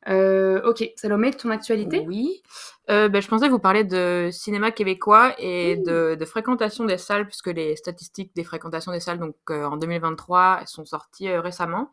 Euh, 0.09 0.61
ok, 0.65 0.85
Salomé, 0.97 1.31
ton 1.31 1.51
actualité? 1.51 2.05
Oui. 2.07 2.43
Euh, 2.91 3.09
ben, 3.09 3.23
je 3.23 3.29
pensais 3.29 3.49
vous 3.49 3.59
parler 3.59 3.85
de 3.85 4.29
cinéma 4.33 4.71
québécois 4.71 5.35
et 5.39 5.77
de, 5.77 6.15
de 6.15 6.25
fréquentation 6.27 6.85
des 6.85 6.99
salles, 6.99 7.27
puisque 7.27 7.47
les 7.47 7.75
statistiques 7.77 8.35
des 8.37 8.45
fréquentations 8.45 8.93
des 8.93 9.01
salles, 9.01 9.19
donc 9.19 9.37
euh, 9.49 9.65
en 9.65 9.79
2023, 9.79 10.59
elles 10.61 10.67
sont 10.69 10.85
sorties 10.85 11.29
euh, 11.29 11.41
récemment. 11.41 11.91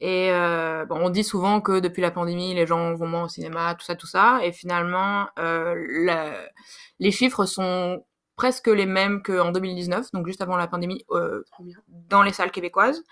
Et 0.00 0.28
bon, 0.90 0.96
on 1.00 1.08
dit 1.08 1.24
souvent 1.24 1.62
que 1.62 1.80
depuis 1.80 2.02
la 2.02 2.10
pandémie, 2.10 2.52
les 2.52 2.66
gens 2.66 2.94
vont 2.94 3.06
moins 3.06 3.24
au 3.24 3.28
cinéma, 3.28 3.74
tout 3.76 3.86
ça, 3.86 3.96
tout 3.96 4.06
ça. 4.06 4.40
Et 4.42 4.52
finalement, 4.52 5.26
la- 5.38 6.46
les 6.98 7.10
chiffres 7.10 7.46
sont 7.46 8.04
presque 8.36 8.68
les 8.68 8.86
mêmes 8.86 9.22
qu'en 9.22 9.50
2019, 9.50 10.12
donc 10.12 10.26
juste 10.26 10.42
avant 10.42 10.56
la 10.56 10.66
pandémie, 10.68 11.04
euh, 11.10 11.42
dans 12.08 12.22
les 12.22 12.32
salles 12.32 12.50
québécoises. 12.50 13.02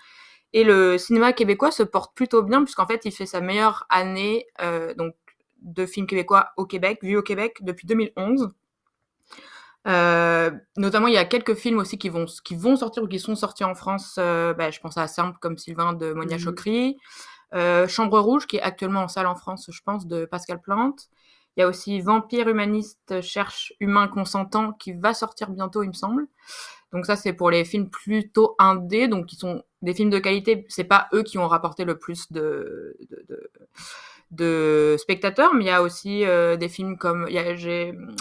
Et 0.53 0.63
le 0.63 0.97
cinéma 0.97 1.33
québécois 1.33 1.71
se 1.71 1.83
porte 1.83 2.15
plutôt 2.15 2.43
bien, 2.43 2.63
puisqu'en 2.63 2.87
fait, 2.87 3.01
il 3.05 3.11
fait 3.11 3.25
sa 3.25 3.41
meilleure 3.41 3.85
année 3.89 4.45
euh, 4.61 4.93
donc, 4.95 5.15
de 5.61 5.85
films 5.85 6.07
québécois 6.07 6.51
au 6.57 6.65
Québec, 6.65 6.99
vu 7.03 7.17
au 7.17 7.23
Québec, 7.23 7.57
depuis 7.61 7.87
2011. 7.87 8.51
Euh, 9.87 10.51
notamment, 10.77 11.07
il 11.07 11.13
y 11.13 11.17
a 11.17 11.25
quelques 11.25 11.55
films 11.55 11.77
aussi 11.79 11.97
qui 11.97 12.09
vont, 12.09 12.25
qui 12.43 12.55
vont 12.55 12.75
sortir 12.75 13.03
ou 13.03 13.07
qui 13.07 13.19
sont 13.19 13.35
sortis 13.35 13.63
en 13.63 13.75
France. 13.75 14.13
Bah, 14.17 14.71
je 14.71 14.79
pense 14.79 14.97
à 14.97 15.07
Simple 15.07 15.37
comme 15.39 15.57
Sylvain 15.57 15.93
de 15.93 16.13
Monia 16.13 16.37
Mhm. 16.37 16.43
Chokri. 16.43 16.97
Chambre 17.87 18.19
Rouge, 18.19 18.47
qui 18.47 18.57
est 18.57 18.61
actuellement 18.61 19.01
en 19.03 19.07
salle 19.07 19.27
en 19.27 19.35
France, 19.35 19.69
je 19.71 19.81
pense, 19.83 20.07
de 20.07 20.25
Pascal 20.25 20.61
Plante. 20.61 21.09
Il 21.57 21.61
y 21.61 21.63
a 21.63 21.67
aussi 21.67 22.01
Vampire 22.01 22.47
humaniste 22.49 23.21
cherche 23.21 23.73
humain 23.79 24.07
consentant 24.07 24.73
qui 24.73 24.93
va 24.93 25.13
sortir 25.13 25.49
bientôt, 25.49 25.83
il 25.83 25.89
me 25.89 25.93
semble. 25.93 26.27
Donc 26.93 27.05
ça, 27.05 27.15
c'est 27.15 27.33
pour 27.33 27.49
les 27.51 27.65
films 27.65 27.89
plutôt 27.89 28.55
indés, 28.59 29.07
donc 29.07 29.25
qui 29.27 29.35
sont 29.35 29.63
des 29.81 29.93
films 29.93 30.09
de 30.09 30.19
qualité. 30.19 30.65
C'est 30.69 30.83
pas 30.85 31.07
eux 31.13 31.23
qui 31.23 31.37
ont 31.37 31.47
rapporté 31.47 31.85
le 31.85 31.97
plus 31.97 32.31
de, 32.31 32.97
de, 33.09 33.25
de, 33.29 33.49
de 34.31 34.95
spectateurs, 34.99 35.53
mais 35.53 35.65
il 35.65 35.67
y 35.67 35.71
a 35.71 35.81
aussi 35.81 36.25
euh, 36.25 36.57
des 36.57 36.69
films 36.69 36.97
comme 36.97 37.25
il 37.29 37.35
y 37.35 37.39
a, 37.39 37.55
j'ai, 37.55 37.91
euh, 37.91 38.15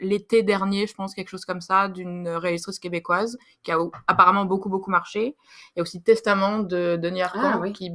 l'été 0.00 0.42
dernier, 0.42 0.86
je 0.86 0.94
pense, 0.94 1.14
quelque 1.14 1.28
chose 1.28 1.44
comme 1.44 1.60
ça, 1.60 1.88
d'une 1.88 2.28
réalisatrice 2.28 2.78
québécoise 2.78 3.38
qui 3.62 3.72
a 3.72 3.78
apparemment 4.06 4.44
beaucoup 4.46 4.68
beaucoup 4.70 4.90
marché. 4.90 5.36
Il 5.74 5.78
y 5.78 5.80
a 5.80 5.82
aussi 5.82 6.02
Testament 6.02 6.60
de 6.60 6.96
Denis 6.96 7.22
Arcand 7.22 7.52
Ah, 7.54 7.58
oui. 7.60 7.72
qui 7.72 7.90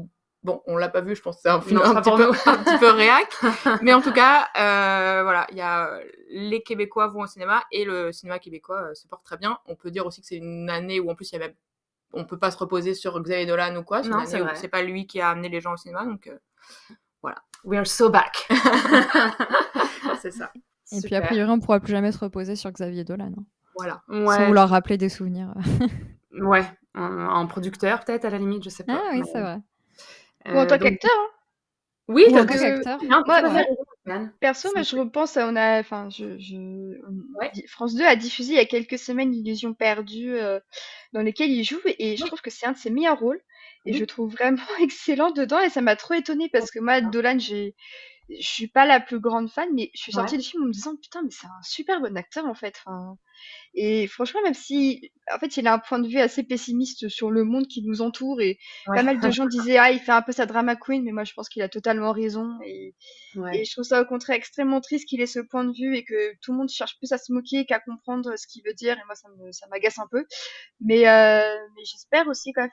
Bon, 0.46 0.62
on 0.68 0.78
l'a 0.78 0.90
pas 0.90 1.02
vu, 1.02 1.16
je 1.16 1.24
pense 1.24 1.38
que 1.38 1.42
c'est 1.42 1.50
un 1.50 1.60
film 1.60 1.82
un, 1.84 1.96
petit 2.02 2.16
peu, 2.16 2.30
un 2.30 2.58
petit 2.58 2.78
peu 2.78 2.92
réac. 2.92 3.28
Mais 3.82 3.94
en 3.94 4.02
tout 4.02 4.14
cas, 4.14 4.48
euh, 4.56 5.24
voilà, 5.24 5.48
il 5.50 5.58
y 5.58 5.62
a 5.62 6.00
les 6.30 6.62
Québécois 6.62 7.08
vont 7.08 7.22
au 7.22 7.25
cinéma 7.25 7.64
et 7.72 7.84
le 7.84 8.12
cinéma 8.12 8.38
québécois 8.38 8.94
se 8.94 9.08
porte 9.08 9.24
très 9.25 9.38
bien. 9.38 9.58
On 9.66 9.75
peut 9.75 9.90
dire 9.90 10.06
aussi 10.06 10.22
que 10.22 10.28
c'est 10.28 10.36
une 10.36 10.70
année 10.70 11.00
où 11.00 11.10
en 11.10 11.16
plus 11.16 11.32
il 11.32 11.34
y 11.34 11.44
avait 11.44 11.56
on 12.14 12.25
peut 12.25 12.38
pas 12.38 12.52
se 12.52 12.58
reposer 12.58 12.94
sur 12.94 13.20
Xavier 13.20 13.48
Dolan 13.48 13.75
ou 13.75 13.84
quoi. 13.84 14.04
C'est 14.54 14.68
pas 14.68 14.84
lui 14.84 15.08
qui 15.08 15.20
a 15.20 15.30
amené 15.30 15.50
les 15.50 15.62
gens 15.62 15.74
au 15.74 15.78
cinéma, 15.78 16.06
donc 16.06 16.32
voilà. 17.24 17.38
We 17.64 17.80
are 17.80 17.88
so 17.88 18.12
back. 18.12 18.48
c'est 20.22 20.30
ça. 20.30 20.52
Et 20.92 21.02
puis 21.02 21.16
a 21.16 21.22
priori, 21.22 21.50
on 21.50 21.60
pourra 21.60 21.80
plus 21.80 21.92
jamais 21.92 22.12
se 22.12 22.20
reposer 22.20 22.56
sur 22.56 22.72
Xavier 22.72 23.04
Dolan. 23.04 23.32
Hein. 23.36 23.44
Voilà. 23.75 24.04
Ouais. 24.10 24.36
Sans 24.36 24.46
vouloir 24.46 24.70
rappeler 24.70 24.98
des 25.00 25.10
souvenirs. 25.10 25.56
ouais, 26.40 26.66
en, 26.94 27.48
producteur 27.48 28.06
peut-être 28.06 28.25
à 28.25 28.30
la 28.30 28.38
limite, 28.38 28.64
je 28.64 28.70
sais 28.70 28.84
pas. 28.84 29.02
Ah 29.04 29.10
oui, 29.14 29.24
c'est 29.34 29.42
vrai. 29.42 29.60
Ou 30.48 30.58
en 30.58 30.66
tant 30.66 30.78
qu'acteur. 30.78 31.12
Hein. 31.12 31.30
Oui, 32.08 32.25
en 32.30 32.46
tant 32.46 32.46
qu'acteur. 32.46 33.00
perso, 34.40 34.70
mais 34.75 34.84
je 34.84 34.96
repense 34.96 35.38
à 35.38 35.48
on 35.48 35.56
a, 35.56 35.80
enfin, 35.80 36.10
je, 36.10 36.38
je... 36.38 37.00
France 37.68 37.96
2 37.96 38.04
a 38.06 38.16
diffusé 38.16 38.54
il 38.54 38.58
y 38.58 38.60
a 38.60 38.66
quelques 38.66 39.00
semaines 39.00 39.34
Illusion 39.34 39.74
perdue, 39.74 40.36
euh, 40.36 40.60
dans 41.14 41.22
lesquelles 41.22 41.52
il 41.52 41.64
joue, 41.64 41.80
et 41.86 42.16
je 42.16 42.24
trouve 42.25 42.42
que 42.42 42.52
c'est 42.52 42.68
un 42.68 42.74
de 42.74 42.78
ses 42.78 42.92
meilleurs 42.92 43.20
rôles. 43.20 43.42
Et 43.88 43.94
je 43.94 44.06
trouve 44.06 44.32
vraiment 44.32 44.58
excellent 44.82 45.32
dedans, 45.32 45.60
et 45.60 45.70
ça 45.70 45.82
m'a 45.82 45.96
trop 45.96 46.14
étonnée 46.16 46.50
parce 46.52 46.72
que 46.72 46.80
moi, 46.80 47.02
Dolan, 47.02 47.38
j'ai 47.40 47.75
je 48.30 48.48
suis 48.48 48.68
pas 48.68 48.86
la 48.86 49.00
plus 49.00 49.20
grande 49.20 49.52
fan, 49.52 49.70
mais 49.74 49.92
je 49.94 50.02
suis 50.02 50.12
sortie 50.12 50.38
du 50.38 50.44
film 50.44 50.64
en 50.64 50.68
me 50.68 50.72
disant 50.72 50.96
putain, 50.96 51.22
mais 51.24 51.30
c'est 51.32 51.48
un 51.48 51.62
super 51.62 52.02
bon 52.02 52.18
acteur 52.18 52.46
en 52.46 52.56
fait. 52.56 52.75
Enfin, 52.86 53.18
et 53.74 54.08
franchement, 54.08 54.42
même 54.42 54.54
si 54.54 55.12
en 55.34 55.38
fait 55.38 55.58
il 55.58 55.68
a 55.68 55.74
un 55.74 55.80
point 55.80 56.00
de 56.00 56.08
vue 56.08 56.20
assez 56.20 56.44
pessimiste 56.44 57.10
sur 57.10 57.30
le 57.30 57.44
monde 57.44 57.68
qui 57.68 57.84
nous 57.84 58.01
entoure, 58.01 58.42
et 58.42 58.58
pas 58.86 59.04
mal 59.04 59.20
de 59.20 59.30
gens 59.32 59.46
disaient 59.46 59.77
ah 59.77 59.92
il 59.92 60.00
fait 60.00 60.13
un 60.13 60.22
peu 60.22 60.32
sa 60.32 60.46
drama 60.46 60.75
queen, 60.75 61.04
mais 61.04 61.12
moi 61.12 61.25
je 61.25 61.34
pense 61.34 61.50
qu'il 61.50 61.62
a 61.62 61.68
totalement 61.68 62.13
raison. 62.13 62.58
Et, 62.65 62.96
et 63.54 63.65
je 63.65 63.72
trouve 63.74 63.84
ça 63.84 64.01
au 64.01 64.06
contraire 64.06 64.38
extrêmement 64.38 64.80
triste 64.80 65.08
qu'il 65.10 65.22
ait 65.22 65.27
ce 65.27 65.39
point 65.39 65.65
de 65.65 65.74
vue 65.74 65.96
et 65.98 66.06
que 66.06 66.36
tout 66.42 66.54
le 66.54 66.60
monde 66.60 66.70
cherche 66.70 66.98
plus 66.98 67.12
à 67.12 67.18
se 67.18 67.34
moquer 67.34 67.65
qu'à 67.65 67.80
comprendre 67.80 68.38
ce 68.38 68.48
qu'il 68.48 68.63
veut 68.65 68.74
dire. 68.74 68.98
Et 68.98 69.04
moi 69.06 69.15
ça 69.15 69.27
me 69.38 69.51
ça 69.51 69.68
m'agace 69.68 70.00
un 70.00 70.08
peu. 70.10 70.25
Mais 70.80 71.08
euh, 71.10 71.58
mais 71.75 71.84
j'espère 71.84 72.27
aussi 72.27 72.54
quand 72.54 72.62
même. 72.62 72.72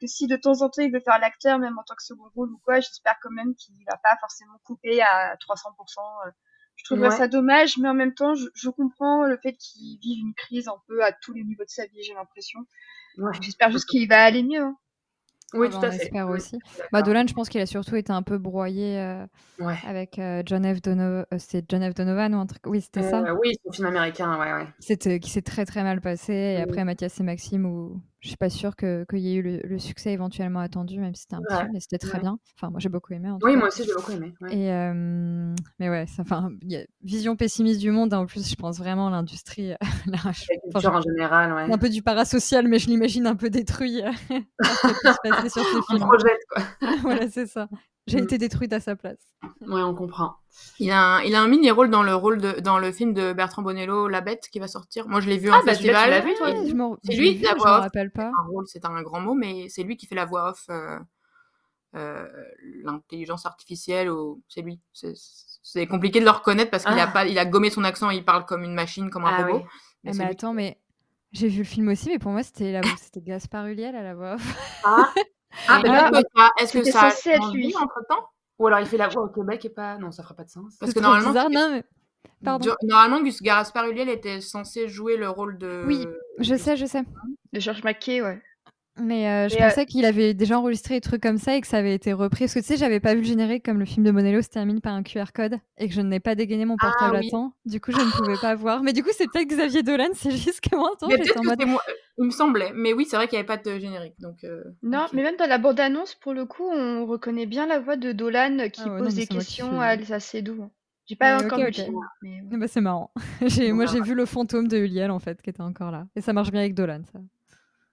Que 0.00 0.06
si 0.06 0.26
de 0.26 0.36
temps 0.36 0.62
en 0.62 0.70
temps 0.70 0.82
il 0.82 0.90
veut 0.90 1.00
faire 1.00 1.18
l'acteur, 1.20 1.58
même 1.58 1.78
en 1.78 1.82
tant 1.82 1.94
que 1.94 2.02
second 2.02 2.30
rôle 2.34 2.50
ou 2.50 2.58
quoi, 2.64 2.80
j'espère 2.80 3.16
quand 3.22 3.30
même 3.30 3.54
qu'il 3.54 3.74
va 3.86 3.98
pas 4.02 4.16
forcément 4.18 4.58
couper 4.64 5.02
à 5.02 5.36
300%. 5.36 6.32
Euh. 6.80 6.94
Je 6.94 6.94
trouverais 6.94 7.10
ça 7.10 7.28
dommage, 7.28 7.78
mais 7.78 7.88
en 7.88 7.94
même 7.94 8.14
temps, 8.14 8.34
je, 8.34 8.68
comprends 8.70 9.26
le 9.26 9.36
fait 9.36 9.54
qu'il 9.54 9.98
vive 10.00 10.18
une 10.20 10.34
crise 10.34 10.68
un 10.68 10.80
peu 10.88 11.04
à 11.04 11.12
tous 11.12 11.32
les 11.32 11.44
niveaux 11.44 11.64
de 11.64 11.70
sa 11.70 11.86
vie, 11.86 12.02
j'ai 12.02 12.14
l'impression. 12.14 12.60
J'espère 13.40 13.70
juste 13.70 13.88
qu'il 13.88 14.08
va 14.08 14.22
aller 14.22 14.42
mieux. 14.42 14.62
Hein. 14.62 14.76
Oui, 15.52 15.68
tout 15.68 15.78
à 15.78 15.90
fait. 15.90 16.22
aussi. 16.22 16.58
Bah, 16.92 17.02
Dolan, 17.02 17.24
je 17.26 17.34
pense 17.34 17.48
qu'il 17.48 17.60
a 17.60 17.66
surtout 17.66 17.96
été 17.96 18.12
un 18.12 18.22
peu 18.22 18.38
broyé 18.38 18.98
euh, 18.98 19.26
avec 19.84 20.18
euh, 20.18 20.42
John 20.46 20.62
F. 20.64 20.80
Donovan. 20.80 21.26
c'est 21.38 21.64
John 21.68 21.82
F. 21.90 21.94
Donovan 21.94 22.34
ou 22.34 22.38
un 22.38 22.46
truc. 22.46 22.62
Oui, 22.66 22.80
c'était 22.80 23.02
ça. 23.02 23.34
Oui, 23.34 23.54
son 23.64 23.72
film 23.72 23.88
américain, 23.88 24.38
ouais, 24.38 24.52
ouais. 24.52 24.68
C'était 24.78 25.18
qui 25.18 25.30
s'est 25.30 25.42
très 25.42 25.64
très 25.64 25.82
mal 25.82 26.00
passé. 26.00 26.32
Et 26.32 26.62
après 26.62 26.84
Mathias 26.84 27.18
et 27.18 27.24
Maxime, 27.24 27.66
où 27.66 28.00
je 28.20 28.28
suis 28.28 28.36
pas 28.36 28.50
sûre 28.50 28.76
qu'il 28.76 29.06
y 29.18 29.32
ait 29.32 29.34
eu 29.34 29.60
le, 29.64 29.78
succès 29.78 30.12
éventuellement 30.12 30.60
attendu, 30.60 31.00
même 31.00 31.14
si 31.14 31.22
c'était 31.22 31.36
un 31.36 31.40
petit 31.40 31.56
film, 31.56 31.70
mais 31.72 31.80
c'était 31.80 31.98
très 31.98 32.20
bien. 32.20 32.38
Enfin, 32.56 32.70
moi 32.70 32.78
j'ai 32.78 32.90
beaucoup 32.90 33.14
aimé. 33.14 33.30
En 33.30 33.38
oui, 33.42 33.56
moi 33.56 33.68
aussi 33.68 33.82
j'ai 33.84 33.94
beaucoup 33.94 34.12
aimé. 34.12 34.34
Et 34.50 34.70
euh, 34.70 35.54
mais 35.78 35.88
ouais, 35.88 36.04
enfin, 36.18 36.50
il 36.62 36.72
y 36.72 36.76
a 36.76 36.84
vision 37.02 37.36
pessimiste 37.36 37.80
du 37.80 37.90
monde. 37.90 38.12
Hein. 38.12 38.18
En 38.18 38.26
plus, 38.26 38.48
je 38.48 38.54
pense 38.56 38.78
vraiment 38.78 39.08
l'industrie, 39.08 39.72
la 40.06 40.18
culture 40.62 40.92
en 40.92 41.00
général, 41.00 41.52
ouais. 41.54 41.72
Un 41.72 41.78
peu 41.78 41.88
du 41.88 42.02
parasocial, 42.02 42.68
mais 42.68 42.78
je 42.78 42.88
l'imagine 42.88 43.26
un 43.26 43.36
peu 43.36 43.48
détruit. 43.48 44.02
sur 45.48 45.64
ces 45.64 45.82
films. 45.88 46.00
projette 46.00 46.40
quoi. 46.50 46.62
voilà, 47.02 47.28
c'est 47.28 47.46
ça. 47.46 47.68
J'ai 48.10 48.20
mm. 48.20 48.24
été 48.24 48.38
détruite 48.38 48.72
à 48.72 48.80
sa 48.80 48.96
place. 48.96 49.18
Ouais, 49.60 49.82
on 49.82 49.94
comprend. 49.94 50.34
Il 50.80 50.90
a 50.90 51.00
un, 51.00 51.20
il 51.22 51.34
a 51.34 51.40
un 51.40 51.46
mini 51.46 51.70
rôle 51.70 51.90
dans 51.90 52.02
le 52.02 52.14
rôle 52.14 52.40
de, 52.40 52.60
dans 52.60 52.78
le 52.78 52.90
film 52.90 53.14
de 53.14 53.32
Bertrand 53.32 53.62
Bonello, 53.62 54.08
La 54.08 54.20
Bête, 54.20 54.48
qui 54.50 54.58
va 54.58 54.66
sortir. 54.66 55.06
Moi, 55.08 55.20
je 55.20 55.28
l'ai 55.28 55.38
vu 55.38 55.48
ah, 55.50 55.58
en 55.58 55.64
bah, 55.64 55.72
festival. 55.72 56.04
Tu 56.04 56.10
l'as 56.10 56.20
vu, 56.20 56.34
toi 56.34 56.96
C'est 57.04 57.14
lui, 57.14 57.38
la 57.38 57.54
voix 57.54 57.76
off. 57.76 57.82
rappelle 57.82 58.10
pas. 58.10 58.26
Un 58.26 58.48
rôle, 58.48 58.66
c'est 58.66 58.84
un 58.84 59.00
grand 59.02 59.20
mot, 59.20 59.34
mais 59.34 59.68
c'est 59.68 59.84
lui 59.84 59.96
qui 59.96 60.06
fait 60.06 60.16
la 60.16 60.24
voix 60.24 60.50
off. 60.50 60.66
Euh, 60.70 60.98
euh, 61.96 62.28
l'intelligence 62.84 63.46
artificielle, 63.46 64.10
ou 64.10 64.42
c'est 64.48 64.62
lui. 64.62 64.80
C'est 64.92 65.86
compliqué 65.86 66.20
de 66.20 66.24
le 66.24 66.30
reconnaître 66.30 66.70
parce 66.70 66.84
qu'il 66.84 66.98
a 66.98 67.08
ah. 67.08 67.12
pas, 67.12 67.26
il 67.26 67.38
a 67.38 67.44
gommé 67.44 67.70
son 67.70 67.84
accent. 67.84 68.10
Il 68.10 68.24
parle 68.24 68.44
comme 68.44 68.64
une 68.64 68.74
machine, 68.74 69.10
comme 69.10 69.24
un 69.24 69.32
ah 69.32 69.46
robot. 69.46 69.64
Mais, 70.04 70.12
mais 70.14 70.24
attends, 70.24 70.54
mais 70.54 70.78
j'ai 71.32 71.48
vu 71.48 71.58
le 71.58 71.64
film 71.64 71.88
aussi, 71.88 72.08
mais 72.08 72.18
pour 72.18 72.32
moi, 72.32 72.42
c'était 72.42 72.72
la... 72.72 72.82
c'était 72.96 73.20
Gaspard 73.20 73.66
Ulliel 73.66 73.94
à 73.94 74.02
la 74.02 74.14
voix 74.14 74.34
off. 74.34 74.80
Ah. 74.84 75.12
Ah, 75.68 75.80
mais 75.82 76.22
est-ce 76.60 76.72
que 76.72 76.84
ça 76.84 77.06
a 77.06 77.10
changé 77.10 77.72
entre 77.76 78.00
temps 78.08 78.28
Ou 78.58 78.66
alors 78.66 78.80
il 78.80 78.86
fait 78.86 78.96
la 78.96 79.08
voix 79.08 79.22
au 79.24 79.28
Québec 79.28 79.64
et 79.64 79.70
pas. 79.70 79.98
Non, 79.98 80.10
ça 80.10 80.22
fera 80.22 80.34
pas 80.34 80.44
de 80.44 80.50
sens. 80.50 80.76
Parce 80.78 80.92
que 80.92 81.00
normalement. 81.00 81.28
Bizarre, 81.28 81.50
non, 81.50 81.70
mais... 81.72 81.84
Pardon. 82.44 82.74
Normalement, 82.82 83.22
Gus 83.22 83.42
Gaspard 83.42 83.86
Ulliel 83.88 84.08
était 84.08 84.40
censé 84.40 84.88
jouer 84.88 85.16
le 85.16 85.28
rôle 85.28 85.58
de. 85.58 85.84
Oui, 85.86 86.06
je 86.38 86.54
sais, 86.54 86.76
je 86.76 86.86
sais. 86.86 87.02
De 87.52 87.60
Georges 87.60 87.82
Mackay, 87.82 88.22
ouais. 88.22 88.42
Mais 89.02 89.28
euh, 89.28 89.48
je 89.48 89.56
pensais 89.56 89.86
qu'il 89.86 90.04
avait 90.04 90.34
déjà 90.34 90.58
enregistré 90.58 90.94
des 90.94 91.00
trucs 91.00 91.22
comme 91.22 91.38
ça 91.38 91.56
et 91.56 91.60
que 91.60 91.66
ça 91.66 91.78
avait 91.78 91.94
été 91.94 92.12
repris. 92.12 92.44
Parce 92.44 92.54
que 92.54 92.60
tu 92.60 92.66
sais, 92.66 92.76
j'avais 92.76 93.00
pas 93.00 93.14
vu 93.14 93.20
le 93.20 93.26
générique 93.26 93.64
comme 93.64 93.78
le 93.78 93.84
film 93.84 94.04
de 94.04 94.10
Monello 94.10 94.42
se 94.42 94.48
termine 94.48 94.80
par 94.80 94.94
un 94.94 95.02
QR 95.02 95.32
code 95.34 95.58
et 95.78 95.88
que 95.88 95.94
je 95.94 96.00
n'ai 96.00 96.20
pas 96.20 96.34
dégainé 96.34 96.64
mon 96.64 96.76
ah 96.80 96.86
portable 96.86 97.16
à 97.16 97.28
temps. 97.28 97.52
Du 97.64 97.80
coup, 97.80 97.92
je 97.92 97.98
ne 97.98 98.10
pouvais 98.10 98.38
pas 98.40 98.54
voir. 98.54 98.82
Mais 98.82 98.92
du 98.92 99.02
coup, 99.02 99.10
c'est 99.16 99.26
peut-être 99.30 99.48
Xavier 99.48 99.82
Dolan, 99.82 100.10
c'est 100.14 100.30
juste 100.30 100.60
que 100.60 100.76
moi, 100.76 100.92
moi. 101.02 101.82
Il 102.18 102.26
me 102.26 102.30
semblait. 102.30 102.72
Mais 102.74 102.92
oui, 102.92 103.06
c'est 103.08 103.16
vrai 103.16 103.28
qu'il 103.28 103.36
n'y 103.36 103.40
avait 103.40 103.46
pas 103.46 103.56
de 103.56 103.78
générique. 103.78 104.14
Donc, 104.18 104.44
euh, 104.44 104.62
Non, 104.82 105.06
mais 105.12 105.22
même 105.22 105.36
dans 105.36 105.48
la 105.48 105.58
bande-annonce, 105.58 106.14
pour 106.16 106.34
le 106.34 106.44
coup, 106.44 106.68
on 106.70 107.06
reconnaît 107.06 107.46
bien 107.46 107.66
la 107.66 107.78
voix 107.78 107.96
de 107.96 108.12
Dolan 108.12 108.68
qui 108.70 108.82
ah 108.84 108.98
pose 108.98 109.14
des 109.14 109.26
questions 109.26 109.80
à 109.80 109.94
Elsa 109.94 110.20
Seydoux. 110.20 110.70
J'ai 111.06 111.16
pas 111.16 111.42
encore 111.42 111.58
film. 111.72 111.98
Mais... 112.22 112.42
bah, 112.56 112.68
c'est 112.68 112.80
marrant. 112.80 113.10
moi, 113.72 113.86
j'ai 113.86 114.00
vu 114.00 114.14
le 114.14 114.26
fantôme 114.26 114.68
de 114.68 114.76
Uliel, 114.76 115.10
en 115.10 115.18
fait, 115.18 115.42
qui 115.42 115.50
était 115.50 115.60
encore 115.60 115.90
là. 115.90 116.06
Et 116.14 116.20
ça 116.20 116.32
marche 116.32 116.52
bien 116.52 116.60
avec 116.60 116.74
Dolan, 116.74 117.00
ça. 117.12 117.18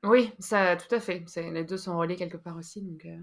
Oui, 0.07 0.31
ça, 0.39 0.75
tout 0.75 0.93
à 0.93 0.99
fait. 0.99 1.23
Les 1.37 1.63
deux 1.63 1.77
sont 1.77 1.97
reliés 1.97 2.15
quelque 2.15 2.37
part 2.37 2.57
aussi. 2.57 2.81
Donc, 2.81 3.05
euh. 3.05 3.17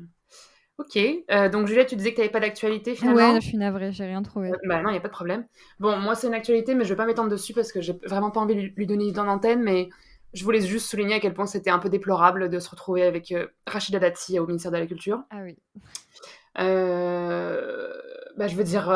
Ok. 0.78 0.98
Euh, 1.30 1.48
donc, 1.48 1.66
Juliette, 1.66 1.88
tu 1.88 1.96
disais 1.96 2.10
que 2.10 2.16
tu 2.16 2.20
n'avais 2.20 2.32
pas 2.32 2.40
d'actualité 2.40 2.94
finalement. 2.94 3.34
Ouais, 3.34 3.40
je 3.40 3.46
suis 3.46 3.56
navrée, 3.56 3.92
j'ai 3.92 4.04
rien 4.04 4.22
trouvé. 4.22 4.50
Euh, 4.50 4.56
bah 4.64 4.82
non, 4.82 4.88
il 4.88 4.92
n'y 4.92 4.98
a 4.98 5.00
pas 5.00 5.08
de 5.08 5.12
problème. 5.12 5.46
Bon, 5.78 5.96
moi, 5.98 6.14
c'est 6.14 6.26
une 6.26 6.34
actualité, 6.34 6.74
mais 6.74 6.84
je 6.84 6.88
ne 6.88 6.94
vais 6.94 6.96
pas 6.96 7.06
m'étendre 7.06 7.30
dessus 7.30 7.52
parce 7.52 7.72
que 7.72 7.80
j'ai 7.80 7.96
vraiment 8.04 8.30
pas 8.30 8.40
envie 8.40 8.56
de 8.56 8.72
lui 8.76 8.86
donner 8.86 9.12
dans 9.12 9.24
l'antenne. 9.24 9.62
Mais 9.62 9.88
je 10.32 10.44
voulais 10.44 10.60
juste 10.60 10.88
souligner 10.88 11.14
à 11.14 11.20
quel 11.20 11.32
point 11.32 11.46
c'était 11.46 11.70
un 11.70 11.78
peu 11.78 11.88
déplorable 11.88 12.48
de 12.48 12.58
se 12.58 12.68
retrouver 12.68 13.04
avec 13.04 13.32
Rachida 13.66 14.00
Dati 14.00 14.38
au 14.38 14.46
ministère 14.46 14.72
de 14.72 14.78
la 14.78 14.86
Culture. 14.86 15.22
Ah 15.30 15.42
oui. 15.44 15.56
bah, 16.56 18.48
je 18.48 18.56
veux 18.56 18.64
dire, 18.64 18.92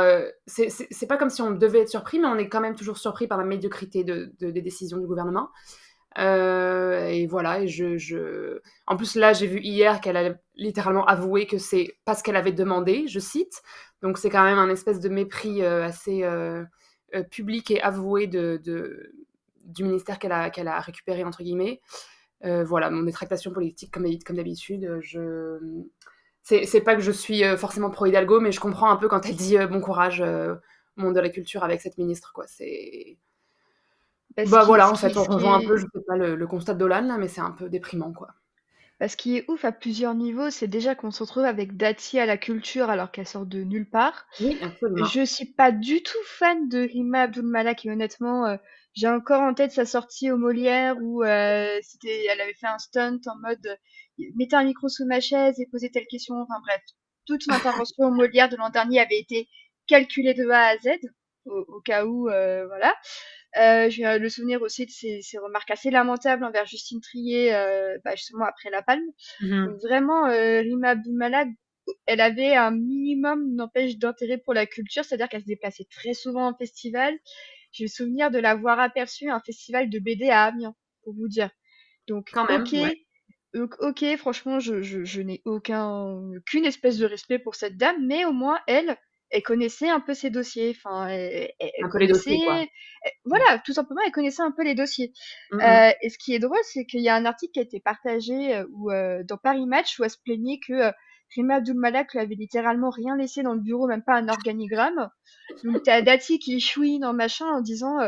c'est 0.46 1.06
pas 1.08 1.16
comme 1.16 1.30
si 1.30 1.42
on 1.42 1.52
devait 1.52 1.82
être 1.82 1.88
surpris, 1.88 2.18
mais 2.18 2.26
on 2.26 2.38
est 2.38 2.48
quand 2.48 2.60
même 2.60 2.74
toujours 2.74 2.98
surpris 2.98 3.28
par 3.28 3.38
la 3.38 3.44
médiocrité 3.44 4.02
de, 4.02 4.32
des 4.40 4.62
décisions 4.62 4.98
du 4.98 5.06
gouvernement. 5.06 5.48
Euh, 6.16 7.06
et 7.06 7.26
voilà, 7.26 7.60
et 7.60 7.68
je. 7.68 8.60
En 8.86 8.96
plus, 8.96 9.14
là, 9.14 9.32
j'ai 9.32 9.46
vu 9.46 9.60
hier 9.60 10.00
qu'elle 10.00 10.16
a 10.16 10.34
littéralement 10.56 11.04
avoué 11.04 11.46
que 11.46 11.58
c'est 11.58 11.94
parce 12.04 12.22
qu'elle 12.22 12.36
avait 12.36 12.52
demandé, 12.52 13.06
je 13.08 13.18
cite. 13.18 13.62
Donc, 14.02 14.18
c'est 14.18 14.30
quand 14.30 14.44
même 14.44 14.58
un 14.58 14.70
espèce 14.70 15.00
de 15.00 15.08
mépris 15.08 15.62
euh, 15.62 15.84
assez 15.84 16.22
euh, 16.24 16.64
public 17.30 17.70
et 17.70 17.80
avoué 17.82 18.26
du 18.26 19.84
ministère 19.84 20.18
qu'elle 20.18 20.32
a, 20.32 20.80
récupéré, 20.80 21.24
entre 21.24 21.42
guillemets. 21.42 21.80
voilà, 22.42 22.90
mon 22.90 23.02
détractation 23.02 23.52
politique, 23.52 23.92
comme, 23.92 24.06
d'habitude. 24.36 24.98
Je... 25.00 25.58
C'est, 26.42 26.80
pas 26.80 26.96
que 26.96 27.02
je 27.02 27.12
suis 27.12 27.44
forcément 27.58 27.90
pro-Hidalgo, 27.90 28.40
mais 28.40 28.52
je 28.52 28.60
comprends 28.60 28.90
un 28.90 28.96
peu 28.96 29.08
quand 29.08 29.26
elle 29.26 29.36
dit 29.36 29.58
bon 29.70 29.80
courage, 29.80 30.24
monde 30.96 31.14
de 31.14 31.20
la 31.20 31.28
culture, 31.28 31.62
avec 31.62 31.80
cette 31.80 31.98
ministre. 31.98 32.32
quoi. 32.32 32.46
Bah 34.46 34.64
voilà, 34.64 34.90
en 34.90 34.94
fait, 34.94 35.16
on 35.16 35.24
rejoint 35.24 35.56
un 35.56 35.66
peu, 35.66 35.76
je 35.76 35.82
sais 35.82 36.04
pas, 36.06 36.16
le, 36.16 36.46
constat 36.46 36.74
de 36.74 36.78
Dolan, 36.78 37.02
là, 37.02 37.18
mais 37.18 37.28
c'est 37.28 37.40
un 37.40 37.50
peu 37.50 37.68
déprimant, 37.68 38.12
quoi. 38.12 38.28
Bah, 39.00 39.06
ce 39.06 39.16
qui 39.16 39.36
est 39.36 39.44
ouf 39.48 39.64
à 39.64 39.70
plusieurs 39.70 40.14
niveaux, 40.14 40.50
c'est 40.50 40.66
déjà 40.66 40.96
qu'on 40.96 41.12
se 41.12 41.22
retrouve 41.22 41.44
avec 41.44 41.76
Dati 41.76 42.18
à 42.18 42.26
la 42.26 42.36
culture 42.36 42.90
alors 42.90 43.12
qu'elle 43.12 43.28
sort 43.28 43.46
de 43.46 43.62
nulle 43.62 43.88
part. 43.88 44.26
Oui, 44.40 44.58
absolument. 44.60 45.06
Je 45.06 45.24
suis 45.24 45.46
pas 45.46 45.70
du 45.70 46.02
tout 46.02 46.18
fan 46.24 46.68
de 46.68 46.80
Rima 46.80 47.22
Abdul-Malak 47.22 47.86
et 47.86 47.92
honnêtement, 47.92 48.46
euh, 48.46 48.56
j'ai 48.94 49.06
encore 49.06 49.42
en 49.42 49.54
tête 49.54 49.70
sa 49.70 49.86
sortie 49.86 50.32
au 50.32 50.36
Molière 50.36 50.96
où 51.00 51.22
euh, 51.22 51.78
c'était, 51.82 52.24
elle 52.24 52.40
avait 52.40 52.54
fait 52.54 52.66
un 52.66 52.78
stunt 52.78 53.20
en 53.26 53.36
mode 53.38 53.66
euh, 53.66 54.24
mettez 54.34 54.56
un 54.56 54.64
micro 54.64 54.88
sous 54.88 55.06
ma 55.06 55.20
chaise 55.20 55.60
et 55.60 55.68
posez 55.70 55.92
telle 55.92 56.06
question. 56.06 56.34
Enfin 56.34 56.60
bref, 56.66 56.82
toute 57.24 57.46
l'intervention 57.46 58.06
au 58.06 58.10
Molière 58.10 58.48
de 58.48 58.56
l'an 58.56 58.70
dernier 58.70 58.98
avait 58.98 59.20
été 59.20 59.48
calculée 59.86 60.34
de 60.34 60.48
A 60.50 60.70
à 60.70 60.76
Z 60.76 60.88
au, 61.46 61.64
au 61.68 61.80
cas 61.82 62.04
où, 62.04 62.22
voilà. 62.24 62.92
Euh, 63.58 63.90
j'ai 63.90 64.18
le 64.18 64.28
souvenir 64.28 64.62
aussi 64.62 64.86
de 64.86 64.90
ces, 64.90 65.38
remarques 65.38 65.70
assez 65.70 65.90
lamentables 65.90 66.44
envers 66.44 66.66
Justine 66.66 67.00
Trier, 67.00 67.54
euh, 67.54 67.98
bah 68.04 68.14
justement 68.14 68.44
après 68.44 68.70
La 68.70 68.82
Palme. 68.82 69.06
Mmh 69.40 69.66
Donc 69.66 69.80
vraiment, 69.82 70.26
euh, 70.26 70.60
Rima 70.60 70.90
Abdulmalak, 70.90 71.48
elle 72.06 72.20
avait 72.20 72.54
un 72.54 72.70
minimum, 72.70 73.54
n'empêche, 73.54 73.96
d'intérêt 73.96 74.38
pour 74.38 74.54
la 74.54 74.66
culture, 74.66 75.04
c'est-à-dire 75.04 75.28
qu'elle 75.28 75.42
se 75.42 75.46
déplaçait 75.46 75.86
très 75.90 76.14
souvent 76.14 76.46
en 76.46 76.54
festival. 76.54 77.14
J'ai 77.72 77.84
le 77.84 77.88
souvenir 77.88 78.30
de 78.30 78.38
l'avoir 78.38 78.78
aperçue 78.78 79.28
à 79.28 79.34
un 79.34 79.40
festival 79.40 79.90
de 79.90 79.98
BD 79.98 80.28
à 80.28 80.44
Amiens, 80.44 80.74
pour 81.02 81.14
vous 81.14 81.28
dire. 81.28 81.50
Donc, 82.06 82.30
Quand 82.32 82.48
même, 82.48 82.62
ok, 82.62 82.74
Donc, 83.54 83.74
ok, 83.80 84.04
franchement, 84.16 84.60
je, 84.60 84.82
je, 84.82 85.04
je 85.04 85.20
n'ai 85.20 85.42
aucun, 85.44 86.06
aucune 86.36 86.64
espèce 86.64 86.98
de 86.98 87.06
respect 87.06 87.38
pour 87.38 87.54
cette 87.54 87.76
dame, 87.76 88.06
mais 88.06 88.24
au 88.24 88.32
moins, 88.32 88.58
elle, 88.66 88.96
elle 89.30 89.42
connaissait 89.42 89.88
un 89.88 90.00
peu 90.00 90.14
ses 90.14 90.30
dossiers. 90.30 90.74
Enfin, 90.76 91.08
elle, 91.08 91.52
elle 91.60 91.70
Un 91.82 91.88
peu 91.90 91.98
les 91.98 92.06
dossiers, 92.08 92.38
quoi. 92.44 92.62
elle- 92.62 93.12
voilà, 93.24 93.58
tout 93.64 93.72
simplement, 93.72 94.00
elle 94.04 94.12
connaissait 94.12 94.42
un 94.42 94.52
peu 94.52 94.64
les 94.64 94.74
dossiers. 94.74 95.12
Mhm. 95.52 95.60
Euh, 95.60 95.90
et 96.02 96.10
ce 96.10 96.18
qui 96.18 96.34
est 96.34 96.38
drôle, 96.38 96.58
c'est 96.64 96.84
qu'il 96.86 97.00
y 97.00 97.08
a 97.08 97.14
un 97.14 97.24
article 97.26 97.52
qui 97.52 97.58
a 97.60 97.62
été 97.62 97.80
partagé 97.80 98.54
euh, 98.56 98.66
où, 98.72 98.90
euh, 98.90 99.22
dans 99.24 99.36
Paris 99.38 99.66
Match 99.66 99.98
où 99.98 100.04
elle 100.04 100.10
se 100.10 100.18
plaignait 100.24 100.58
que 100.66 100.92
Rima 101.34 101.56
Abdul-Malak 101.56 102.12
lui 102.14 102.20
avait 102.20 102.34
littéralement 102.34 102.90
rien 102.90 103.16
laissé 103.16 103.42
dans 103.42 103.54
le 103.54 103.60
bureau, 103.60 103.86
même 103.86 104.02
pas 104.02 104.16
un 104.16 104.28
organigramme. 104.28 105.10
Donc 105.64 105.82
t'as 105.84 106.02
Dati 106.02 106.38
qui 106.38 106.60
chouine 106.60 107.04
en 107.04 107.12
machin 107.14 107.46
en 107.46 107.60
disant 107.60 107.98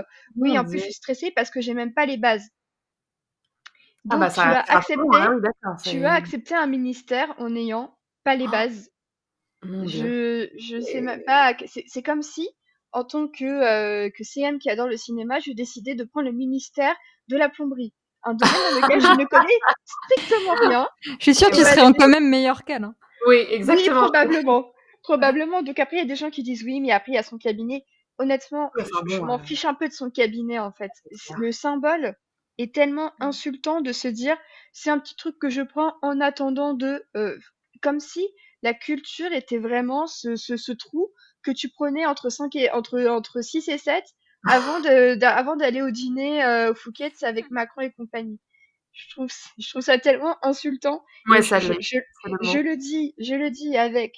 oui, 0.41 0.50
Mon 0.53 0.59
en 0.59 0.65
plus 0.65 0.79
je 0.79 0.85
suis 0.85 0.93
stressée 0.95 1.31
parce 1.31 1.50
que 1.50 1.61
j'ai 1.61 1.75
même 1.75 1.95
pas 1.95 2.07
les 2.07 2.17
bases. 2.17 2.49
Ah 4.09 4.17
Donc 4.17 4.19
bah 4.19 4.31
tu 4.31 4.35
ça, 4.41 4.49
as 4.50 4.67
ça 4.67 4.79
accepté, 4.79 4.95
fond, 4.95 5.11
hein, 5.15 5.41
tu 5.83 6.05
as 6.05 6.12
accepté 6.12 6.55
un 6.55 6.67
ministère 6.67 7.35
en 7.39 7.50
n'ayant 7.50 7.97
pas 8.25 8.37
les 8.37 8.49
bases. 8.49 8.91
Mon 9.62 9.85
Dieu. 9.85 10.50
Je 10.59 10.76
je 10.76 10.81
sais 10.81 11.00
même 11.00 11.23
pas. 11.25 11.55
C'est 11.87 12.02
comme 12.02 12.23
si 12.23 12.49
en 12.93 13.05
tant 13.05 13.29
que 13.29 13.45
euh, 13.45 14.11
que 14.11 14.25
CM 14.25 14.59
qui 14.59 14.71
adore 14.71 14.88
le 14.88 14.97
cinéma, 14.97 15.38
je 15.40 15.52
décidais 15.52 15.95
de 15.95 16.05
prendre 16.05 16.26
le 16.29 16.33
ministère 16.35 16.95
de 17.29 17.37
la 17.37 17.49
plomberie, 17.49 17.93
un 18.25 18.35
domaine 18.35 18.55
dans 18.55 18.81
lequel 18.81 19.00
je 19.00 19.21
ne 19.23 19.25
connais 19.26 19.59
strictement 19.85 20.55
rien. 20.69 20.88
Je 21.19 21.23
suis 21.23 21.35
sûre 21.35 21.50
que 21.50 21.57
tu 21.57 21.62
serais 21.62 21.76
donner- 21.76 21.97
quand 21.99 22.09
même 22.09 22.29
meilleur 22.29 22.64
qu'elle. 22.64 22.85
hein. 22.85 22.95
Oui, 23.26 23.37
Oui, 23.49 23.55
exactement. 23.55 24.02
probablement. 24.02 24.73
Probablement. 25.02 25.62
Donc 25.62 25.79
après, 25.79 25.97
il 25.97 25.99
y 26.00 26.02
a 26.02 26.07
des 26.07 26.17
gens 26.17 26.31
qui 26.31 26.43
disent 26.43 26.62
oui, 26.64 26.81
mais 26.81 26.90
après, 26.90 27.12
il 27.12 27.14
y 27.14 27.19
a 27.19 27.23
son 27.23 27.38
cabinet. 27.38 27.85
Honnêtement, 28.19 28.71
Oui, 28.76 28.85
je, 29.09 29.21
m'en 29.21 29.38
euh, 29.38 29.43
fiche 29.43 29.64
un 29.64 29.73
peu 29.75 29.88
de 29.88 29.93
son 29.95 30.11
cabinet, 30.11 30.59
en 30.59 30.73
fait. 30.73 30.90
Le 31.38 31.52
symbole 31.52 32.17
est 32.59 32.75
tellement 32.75 33.12
insultant 33.21 33.81
de 33.81 33.93
se 33.93 34.09
dire, 34.09 34.37
c'est 34.73 34.90
un 34.90 34.99
petit 34.99 35.17
truc 35.17 35.38
que 35.38 35.49
je 35.49 35.62
prends 35.62 35.95
en 36.02 36.21
attendant 36.21 36.75
de... 36.75 37.02
euh, 37.17 37.38
comme 37.81 37.99
si 38.00 38.26
la 38.62 38.75
culture 38.75 39.33
était 39.33 39.59
vraiment 39.59 40.07
ce, 40.07 40.37
ce, 40.37 40.57
ce 40.57 40.73
trou 40.73 41.11
que 41.43 41.50
tu 41.50 41.69
prenais 41.71 42.07
entre, 42.07 42.29
5 42.31 42.55
et, 42.57 42.71
entre, 42.71 43.02
entre 43.07 43.40
6 43.40 43.69
et 43.69 43.79
7 43.79 44.05
avant 44.47 44.81
de, 44.81 45.23
avant 45.25 45.57
d'aller 45.57 45.83
au 45.83 45.90
dîner 45.90 46.45
euh, 46.45 46.73
au 46.73 46.75
Fouquet's 46.75 47.23
avec 47.23 47.50
Macron 47.50 47.83
et 47.83 47.93
compagnie. 47.93 48.38
Je 48.93 49.09
trouve, 49.11 49.29
je 49.59 49.69
trouve 49.71 49.83
ça 49.83 49.99
tellement 49.99 50.37
insultant. 50.45 51.05
Ouais, 51.29 51.43
ça 51.43 51.61
je, 51.61 51.73
je, 51.81 51.97
le 52.25 52.38
je 52.43 52.59
mot. 52.59 52.59
le 52.59 52.76
dis, 52.76 53.14
je 53.19 53.35
le 53.35 53.50
dis 53.50 53.76
avec 53.76 54.17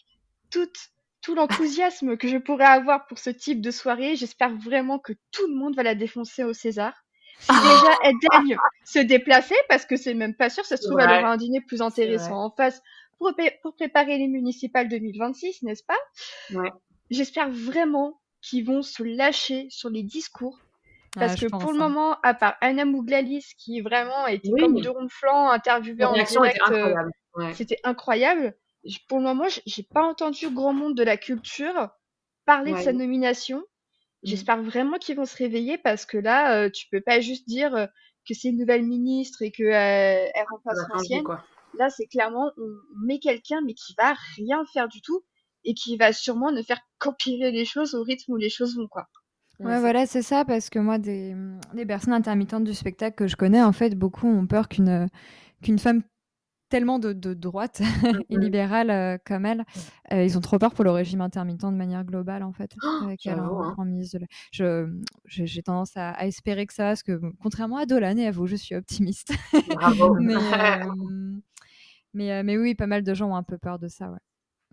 toute, 0.51 0.77
tout 1.21 1.35
l'enthousiasme 1.35 2.17
que 2.17 2.29
je 2.29 2.39
pourrais 2.39 2.65
avoir 2.67 3.07
pour 3.07 3.19
ce 3.19 3.31
type 3.31 3.61
de 3.61 3.71
soirée. 3.71 4.17
J'espère 4.17 4.57
vraiment 4.57 4.99
que 4.99 5.13
tout 5.31 5.47
le 5.47 5.55
monde 5.55 5.77
va 5.77 5.83
la 5.83 5.95
défoncer 5.95 6.45
au 6.45 6.53
César. 6.53 6.95
Si 7.39 7.59
déjà 7.61 7.93
elle 8.05 8.15
daigne 8.31 8.57
se 8.85 8.99
déplacer, 8.99 9.57
parce 9.69 9.87
que 9.87 9.97
c'est 9.97 10.15
même 10.15 10.35
pas 10.35 10.51
sûr, 10.51 10.65
ça 10.65 10.77
se 10.77 10.83
trouve, 10.83 11.01
elle 11.01 11.09
vrai. 11.09 11.19
aura 11.19 11.31
un 11.33 11.37
dîner 11.37 11.61
plus 11.61 11.83
intéressant 11.83 12.45
en 12.45 12.51
face 12.51 12.81
pour, 13.23 13.35
pré- 13.35 13.59
pour 13.63 13.75
préparer 13.77 14.19
les 14.19 14.29
municipales 14.29 14.89
2026, 14.89 15.63
n'est-ce 15.63 15.85
pas? 15.85 15.99
Ouais. 16.55 16.71
J'espère 17.11 17.51
vraiment 17.51 18.21
qu'ils 18.41 18.65
vont 18.65 18.83
se 18.83 19.03
lâcher 19.03 19.67
sur 19.71 19.91
les 19.91 20.03
discours. 20.03 20.59
Parce 21.15 21.33
Ouais, 21.33 21.39
je 21.39 21.47
que 21.47 21.51
pour 21.51 21.73
le 21.73 21.81
hein. 21.81 21.89
moment, 21.89 22.17
à 22.23 22.35
part 22.35 22.57
Anna 22.61 22.85
Mouglalis, 22.85 23.55
qui 23.59 23.81
vraiment 23.81 24.27
était 24.27 24.51
comme 24.51 24.75
Oui. 24.75 24.87
ronds 24.87 25.05
de 25.05 25.11
flanc, 25.11 25.51
interviewée 25.51 26.05
en 26.05 26.13
direct, 26.15 26.61
euh, 26.71 26.75
incroyable. 26.75 27.13
Ouais. 27.35 27.55
c'était 27.55 27.79
incroyable. 27.85 28.57
Pour 29.09 29.19
le 29.19 29.25
moment, 29.25 29.47
j'ai 29.67 29.83
pas 29.83 30.03
entendu 30.03 30.51
grand 30.51 30.73
monde 30.73 30.97
de 30.97 31.03
la 31.03 31.17
culture 31.17 31.91
parler 32.47 32.73
de 32.73 32.79
sa 32.79 32.93
nomination. 32.93 33.59
Mm. 33.59 33.63
J'espère 34.25 34.63
vraiment 34.63 34.99
qu'ils 34.99 35.17
vont 35.17 35.27
se 35.27 35.37
réveiller 35.37 35.79
parce 35.79 36.07
que 36.07 36.19
là, 36.19 36.57
euh, 36.57 36.71
tu 36.71 36.87
peux 36.91 37.01
pas 37.01 37.21
juste 37.21 37.47
dire 37.47 37.75
euh, 37.77 37.87
que 38.27 38.35
c'est 38.35 38.49
une 38.49 38.59
nouvelle 38.59 38.85
ministre 38.85 39.43
et 39.43 39.53
que 39.53 39.63
euh, 39.63 40.29
elle 40.35 40.47
remplace 40.51 40.79
l'ancienne. 40.89 41.25
Là, 41.79 41.91
c'est 41.91 42.07
clairement 42.07 42.53
on 42.57 42.63
on 42.63 43.07
met 43.07 43.19
quelqu'un 43.19 43.61
mais 43.65 43.75
qui 43.75 43.95
va 43.99 44.15
rien 44.37 44.65
faire 44.73 44.89
du 44.89 45.01
tout 45.03 45.25
et 45.65 45.75
qui 45.75 45.97
va 45.97 46.13
sûrement 46.13 46.53
ne 46.53 46.63
faire 46.63 46.81
qu'empirer 46.99 47.51
les 47.53 47.65
choses 47.65 47.95
au 47.95 48.03
rythme 48.03 48.33
où 48.33 48.37
les 48.37 48.51
choses 48.51 48.77
vont 48.77 48.89
quoi. 48.89 49.09
Ouais, 49.65 49.79
voilà, 49.79 50.07
c'est 50.07 50.23
ça, 50.23 50.45
parce 50.45 50.71
que 50.71 50.79
moi, 50.81 50.99
des, 50.99 51.37
des 51.75 51.87
personnes 51.87 52.13
intermittentes 52.15 52.65
du 52.65 52.75
spectacle 52.75 53.15
que 53.17 53.29
je 53.29 53.37
connais, 53.37 53.63
en 53.63 53.73
fait, 53.73 53.95
beaucoup 53.97 54.27
ont 54.27 54.47
peur 54.47 54.69
qu'une 54.69 55.09
qu'une 55.63 55.79
femme 55.79 56.03
tellement 56.71 56.99
de, 56.99 57.13
de 57.13 57.35
droite 57.35 57.83
et 58.31 58.39
Mhm. 58.39 58.39
libérale 58.39 58.91
euh, 58.91 59.19
comme 59.25 59.47
elle, 59.47 59.65
euh, 60.13 60.25
ils 60.25 60.39
ont 60.39 60.41
trop 60.41 60.59
peur 60.59 60.75
pour 60.75 60.85
le 60.85 60.91
régime 60.91 61.21
intermittent 61.21 61.63
de 61.63 61.71
manière 61.71 62.05
globale, 62.05 62.43
en 62.45 62.53
fait, 62.53 62.77
Oh, 62.83 63.09
hein. 63.29 63.75
la- 64.19 64.27
Je, 64.53 64.87
j'ai 65.27 65.47
j'ai 65.47 65.63
tendance 65.63 65.97
à, 65.97 66.11
à 66.11 66.27
espérer 66.27 66.67
que 66.67 66.75
ça, 66.75 66.85
parce 66.89 67.03
que 67.03 67.21
contrairement 67.41 67.79
à 67.79 67.87
Dolan 67.87 68.17
et 68.19 68.27
à 68.27 68.31
vous, 68.31 68.47
je 68.47 68.57
suis 68.57 68.75
optimiste. 68.75 69.33
Bravo. 69.67 70.15
mais, 70.19 70.55
euh, 70.55 71.41
mais, 72.15 72.33
euh, 72.33 72.43
mais 72.45 72.57
oui, 72.59 72.75
pas 72.75 72.87
mal 72.87 73.03
de 73.03 73.15
gens 73.15 73.31
ont 73.31 73.37
un 73.37 73.43
peu 73.43 73.59
peur 73.59 73.79
de 73.79 73.89
ça, 73.89 74.11
ouais. 74.11 74.19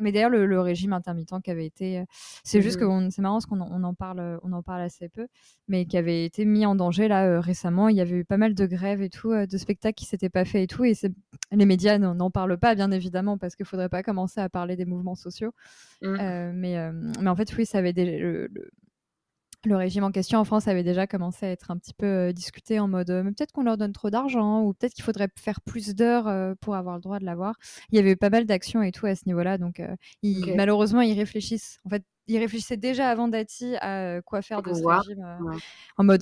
Mais 0.02 0.13
d'ailleurs, 0.13 0.30
le, 0.30 0.45
le 0.45 0.62
régime 0.62 0.93
intermittent 0.93 1.34
qui 1.43 1.52
avait 1.52 1.65
été, 1.65 1.99
euh, 1.99 2.06
c'est 2.45 2.62
juste 2.62 2.80
que 2.80 2.86
on- 2.86 3.10
c'est 3.12 3.21
marrant 3.21 3.36
parce 3.36 3.45
qu'on 3.47 3.60
en, 3.60 3.69
on 3.69 3.84
en 3.84 3.93
parle, 3.93 4.19
euh, 4.21 4.38
on 4.43 4.54
en 4.54 4.63
parle 4.63 4.82
assez 4.82 5.10
peu, 5.10 5.28
mais 5.67 5.86
qui 5.86 5.97
avait 5.97 6.23
été 6.23 6.45
mis 6.45 6.65
en 6.65 6.73
danger 6.75 7.10
là 7.10 7.25
euh, 7.28 7.41
récemment. 7.41 7.89
Il 7.89 7.97
y 7.97 8.02
avait 8.02 8.15
eu 8.15 8.23
pas 8.23 8.38
mal 8.38 8.54
de 8.56 8.65
grèves 8.65 9.02
et 9.02 9.10
tout, 9.10 9.32
euh, 9.34 9.45
de 9.45 9.58
spectacles 9.58 9.95
qui 9.95 10.06
s'étaient 10.06 10.30
pas 10.30 10.45
faits 10.45 10.63
et 10.63 10.67
tout, 10.67 10.86
et 10.86 10.93
les 11.52 11.65
médias 11.65 11.97
n'en 11.97 12.32
parlent 12.32 12.58
pas 12.58 12.75
bien 12.75 12.91
évidemment 12.91 13.38
parce 13.38 13.58
qu'il 13.58 13.65
faudrait 13.65 13.89
pas 13.89 14.02
commencer 14.02 14.39
à 14.39 14.47
parler 14.47 14.78
des 14.78 14.86
mouvements 14.86 15.15
sociaux. 15.15 15.52
Mm. 16.02 16.15
Euh, 16.21 16.52
mais, 16.56 16.91
mais 17.21 17.30
en 17.30 17.36
fait, 17.36 17.54
oui, 17.58 17.65
ça 17.65 17.80
avait 17.80 17.91
déjà, 17.91 18.12
le, 18.12 18.47
le- 18.47 18.71
le 19.65 19.76
régime 19.76 20.04
en 20.06 20.12
question 20.12 20.39
en 20.39 20.45
France 20.45 20.67
avait 20.69 20.84
déjà 20.84 21.06
commencé 21.06 21.45
à 21.45 21.50
être 21.52 21.69
un 21.72 21.78
petit 21.78 21.93
peu 21.93 22.06
euh, 22.06 22.32
discuté 22.32 22.80
en 22.80 22.88
mode 22.88 23.10
euh, 23.10 23.24
mais 23.24 23.32
peut-être 23.32 23.52
qu'on 23.52 23.63
leur 23.63 23.78
donne 23.78 23.91
trop 23.91 24.10
d'argent 24.10 24.62
ou 24.62 24.74
peut-être 24.74 24.93
qu'il 24.93 25.04
faudrait 25.04 25.28
faire 25.38 25.60
plus 25.62 25.95
d'heures 25.95 26.28
euh, 26.30 26.54
pour 26.62 26.76
avoir 26.76 26.95
le 26.95 27.02
droit 27.02 27.19
de 27.19 27.26
l'avoir. 27.26 27.56
Il 27.91 27.98
y 27.98 28.00
avait 28.00 28.12
eu 28.12 28.15
pas 28.17 28.30
mal 28.30 28.45
d'actions 28.45 28.82
et 28.84 28.91
tout 28.93 29.06
à 29.06 29.15
ce 29.15 29.24
niveau-là, 29.26 29.58
donc 29.58 29.82
ils- 30.24 30.56
malheureusement 30.56 31.02
ils 31.02 31.17
réfléchissent. 31.17 31.80
En 31.86 31.89
fait, 31.89 32.04
ils 32.28 32.38
réfléchissaient 32.38 32.78
déjà 32.78 33.10
avant 33.10 33.28
Dati 33.28 33.76
à 33.82 34.22
quoi 34.22 34.41
faire 34.41 34.62
de 34.62 34.72
ce 34.74 34.86
régime 34.86 35.26
ouais. 35.41 35.58
en 35.98 36.04
mode 36.04 36.22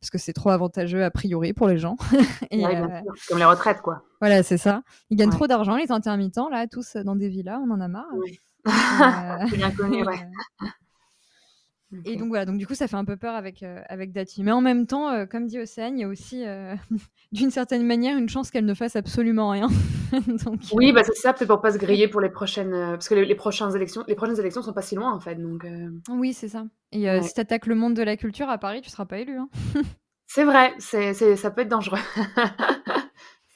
parce 0.00 0.10
que 0.10 0.18
c'est 0.18 0.32
trop 0.32 0.50
avantageux 0.50 1.04
a 1.04 1.10
priori 1.10 1.52
pour 1.52 1.68
les 1.68 1.78
gens. 1.78 1.96
et, 2.50 2.64
Ouais, 2.64 2.74
bien 2.74 3.02
sûr. 3.02 3.12
Comme 3.28 3.38
les 3.38 3.44
retraites, 3.44 3.82
quoi. 3.82 4.02
voilà, 4.20 4.42
c'est 4.42 4.58
ça. 4.58 4.82
Ils 5.10 5.16
gagnent 5.16 5.28
Ouais. 5.28 5.36
trop 5.36 5.46
d'argent, 5.46 5.76
les 5.76 5.92
intermittents, 5.92 6.48
là, 6.48 6.66
tous 6.66 6.96
dans 6.96 7.14
des 7.14 7.28
villas, 7.28 7.60
on 7.64 7.70
en 7.70 7.80
a 7.80 7.88
marre. 7.88 8.08
Oui. 8.16 8.40
C'est 9.50 9.56
bien 9.56 9.70
connu, 9.70 10.04
ouais. 10.04 10.16
Et 12.04 12.16
donc 12.16 12.28
voilà, 12.28 12.46
donc 12.46 12.58
du 12.58 12.66
coup 12.66 12.74
ça 12.74 12.88
fait 12.88 12.96
un 12.96 13.04
peu 13.04 13.16
peur 13.16 13.34
avec, 13.34 13.62
euh, 13.62 13.80
avec 13.88 14.12
Dati. 14.12 14.42
Mais 14.42 14.52
en 14.52 14.60
même 14.60 14.86
temps, 14.86 15.10
euh, 15.10 15.26
comme 15.26 15.46
dit 15.46 15.58
Océane, 15.58 15.98
il 15.98 16.02
y 16.02 16.04
a 16.04 16.08
aussi 16.08 16.44
euh, 16.46 16.74
d'une 17.32 17.50
certaine 17.50 17.86
manière 17.86 18.16
une 18.16 18.28
chance 18.28 18.50
qu'elle 18.50 18.64
ne 18.64 18.74
fasse 18.74 18.96
absolument 18.96 19.50
rien. 19.50 19.68
donc, 20.44 20.60
Oui, 20.72 20.92
bah 20.92 21.02
c'est 21.04 21.14
ça, 21.14 21.32
peut-être 21.32 21.48
pour 21.48 21.60
pas 21.60 21.72
se 21.72 21.78
griller 21.78 22.08
pour 22.08 22.20
les 22.20 22.30
prochaines, 22.30 22.70
parce 22.70 23.08
que 23.08 23.14
les, 23.14 23.24
les 23.24 23.34
prochaines 23.34 23.74
élections, 23.76 24.04
les 24.08 24.14
prochaines 24.14 24.38
élections 24.38 24.62
sont 24.62 24.72
pas 24.72 24.82
si 24.82 24.94
loin 24.94 25.12
en 25.12 25.20
fait, 25.20 25.34
donc 25.36 25.66
oui, 26.10 26.32
c'est 26.32 26.48
ça. 26.48 26.64
Et 26.92 27.04
Ouais. 27.04 27.22
si 27.22 27.34
t'attaques 27.34 27.66
le 27.66 27.74
monde 27.74 27.94
de 27.94 28.02
la 28.02 28.16
culture 28.16 28.48
à 28.48 28.58
Paris, 28.58 28.80
tu 28.82 28.90
seras 28.90 29.04
pas 29.06 29.18
élu. 29.18 29.36
hein. 29.36 29.48
c'est 30.26 30.44
vrai, 30.44 30.74
c'est, 30.78 31.14
ça 31.36 31.50
peut 31.50 31.62
être 31.62 31.68
dangereux. 31.68 31.98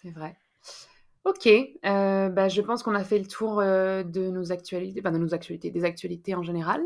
c'est 0.02 0.10
vrai. 0.10 0.36
Ok, 1.24 1.48
bah, 1.82 2.48
je 2.48 2.60
pense 2.60 2.82
qu'on 2.82 2.94
a 2.94 3.02
fait 3.02 3.18
le 3.18 3.26
tour 3.26 3.56
de 3.60 4.30
nos 4.30 4.52
actualités, 4.52 5.00
enfin 5.02 5.12
de 5.12 5.18
nos 5.18 5.34
actualités, 5.34 5.70
des 5.70 5.84
actualités 5.84 6.34
en 6.34 6.42
général. 6.42 6.82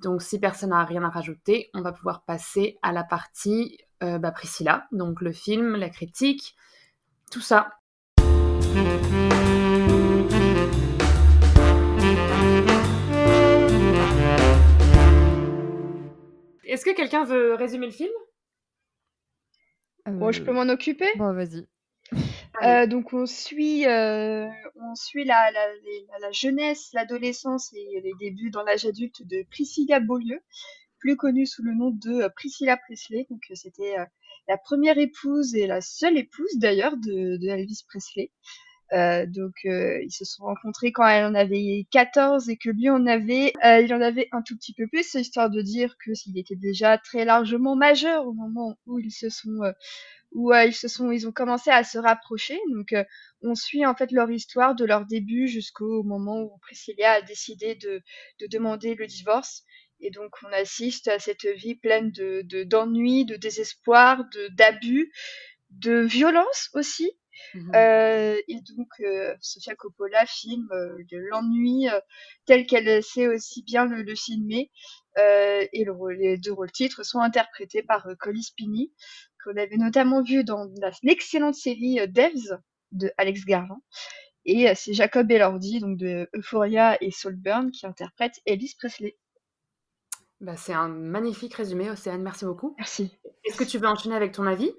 Donc 0.00 0.22
si 0.22 0.38
personne 0.40 0.70
n'a 0.70 0.84
rien 0.84 1.02
à 1.04 1.10
rajouter, 1.10 1.68
on 1.74 1.82
va 1.82 1.92
pouvoir 1.92 2.24
passer 2.24 2.78
à 2.82 2.92
la 2.92 3.04
partie 3.04 3.78
euh, 4.02 4.18
bah, 4.18 4.32
Priscilla, 4.32 4.86
donc 4.92 5.20
le 5.20 5.30
film, 5.32 5.76
la 5.76 5.90
critique, 5.90 6.56
tout 7.30 7.42
ça. 7.42 7.70
Est-ce 16.64 16.84
que 16.84 16.94
quelqu'un 16.94 17.24
veut 17.24 17.54
résumer 17.54 17.86
le 17.86 17.92
film? 17.92 18.10
Bon, 20.06 20.32
je 20.32 20.42
peux 20.42 20.50
Euh, 20.50 20.54
m'en 20.54 20.72
occuper? 20.72 21.08
Bon, 21.16 21.32
vas-y. 21.34 21.66
Euh, 22.62 22.86
donc 22.86 23.12
on 23.14 23.24
suit, 23.26 23.86
euh, 23.86 24.46
on 24.76 24.94
suit 24.94 25.24
la, 25.24 25.50
la, 25.50 25.66
la- 26.20 26.30
jeunesse, 26.32 26.90
l'adolescence 26.92 27.72
et 27.72 28.00
les 28.02 28.12
débuts 28.20 28.50
dans 28.50 28.62
l'âge 28.62 28.84
adulte 28.84 29.22
de 29.26 29.44
Priscilla 29.50 29.98
Beaulieu, 29.98 30.40
plus 30.98 31.16
connue 31.16 31.46
sous 31.46 31.62
le 31.62 31.74
nom 31.74 31.90
de 31.90 32.22
euh, 32.24 32.28
Priscilla 32.36 32.76
Presley. 32.76 33.26
Donc 33.30 33.40
c'était 33.54 33.94
la 34.48 34.58
première 34.58 34.98
épouse 34.98 35.54
et 35.54 35.66
la 35.66 35.80
seule 35.80 36.18
épouse 36.18 36.56
d'ailleurs 36.56 36.96
de, 36.98 37.38
de 37.38 37.48
Elvis 37.48 37.84
Presley. 37.88 38.30
Donc 39.28 39.54
ils 39.64 40.10
se 40.12 40.24
sont 40.24 40.44
rencontrés 40.44 40.92
quand 40.92 41.06
elle 41.06 41.24
en 41.24 41.34
avait 41.34 41.86
14 41.92 42.48
et 42.50 42.56
que 42.56 42.70
lui 42.70 42.90
en 42.90 43.06
avait, 43.06 43.52
il 43.64 43.94
en 43.94 44.00
avait 44.00 44.28
un 44.32 44.42
tout 44.42 44.56
petit 44.56 44.74
peu 44.74 44.86
plus, 44.88 45.14
histoire 45.14 45.48
de 45.50 45.62
dire 45.62 45.96
que 46.04 46.12
s'il 46.14 46.36
était 46.38 46.56
déjà 46.56 46.98
très 46.98 47.24
largement 47.24 47.76
majeur 47.76 48.26
au 48.26 48.32
moment 48.32 48.76
où 48.86 48.98
ils 48.98 49.12
se 49.12 49.28
sont 49.30 49.60
où 50.32 50.52
euh, 50.52 50.64
ils 50.64 50.74
se 50.74 50.88
sont, 50.88 51.10
ils 51.10 51.26
ont 51.26 51.32
commencé 51.32 51.70
à 51.70 51.84
se 51.84 51.98
rapprocher. 51.98 52.58
Donc, 52.72 52.92
euh, 52.92 53.04
on 53.42 53.54
suit 53.54 53.84
en 53.86 53.94
fait 53.94 54.12
leur 54.12 54.30
histoire 54.30 54.74
de 54.74 54.84
leur 54.84 55.06
début 55.06 55.48
jusqu'au 55.48 56.02
moment 56.02 56.40
où 56.40 56.58
Priscilla 56.62 57.12
a 57.12 57.22
décidé 57.22 57.74
de, 57.74 58.02
de 58.40 58.46
demander 58.46 58.94
le 58.94 59.06
divorce. 59.06 59.64
Et 60.00 60.10
donc, 60.10 60.34
on 60.46 60.52
assiste 60.52 61.08
à 61.08 61.18
cette 61.18 61.46
vie 61.46 61.74
pleine 61.74 62.10
de, 62.10 62.42
de 62.44 62.64
d'ennui, 62.64 63.24
de 63.24 63.36
désespoir, 63.36 64.24
de 64.32 64.48
d'abus, 64.48 65.12
de 65.70 66.00
violence 66.00 66.70
aussi. 66.74 67.12
Mmh 67.54 67.74
et 67.74 68.60
donc, 68.76 68.88
Sofia 69.40 69.74
Coppola 69.74 70.26
filme 70.26 70.68
de 71.10 71.16
l'ennui 71.16 71.86
tel 72.44 72.66
qu'elle 72.66 73.02
sait 73.02 73.28
aussi 73.28 73.62
bien 73.62 73.86
le, 73.86 74.14
filmer. 74.14 74.70
et 75.16 75.86
les 76.18 76.36
deux 76.36 76.52
rôles 76.52 76.70
titres 76.70 77.02
sont 77.02 77.20
interprétés 77.20 77.82
par 77.82 78.06
Colly 78.18 78.42
Spini, 78.42 78.92
qu'on 79.44 79.56
avait 79.56 79.76
notamment 79.76 80.22
vu 80.22 80.44
dans 80.44 80.70
l'excellente 81.02 81.54
série 81.54 82.00
Devs 82.08 82.58
de 82.92 83.10
Alex 83.18 83.44
Garland. 83.44 83.82
Et 84.46 84.74
c'est 84.74 84.94
Jacob 84.94 85.30
Elordi, 85.30 85.80
donc 85.80 85.98
de 85.98 86.28
Euphoria 86.34 86.96
et 87.02 87.10
Soulburn, 87.10 87.70
qui 87.70 87.86
interprète 87.86 88.40
Ellis 88.46 88.74
Presley. 88.78 89.16
Bah, 90.40 90.56
c'est 90.56 90.72
un 90.72 90.88
magnifique 90.88 91.54
résumé, 91.54 91.90
Océane, 91.90 92.22
merci 92.22 92.46
beaucoup. 92.46 92.74
Merci. 92.78 93.10
Est-ce 93.44 93.56
que 93.56 93.64
tu 93.64 93.78
veux 93.78 93.86
enchaîner 93.86 94.16
avec 94.16 94.32
ton 94.32 94.46
avis? 94.46 94.72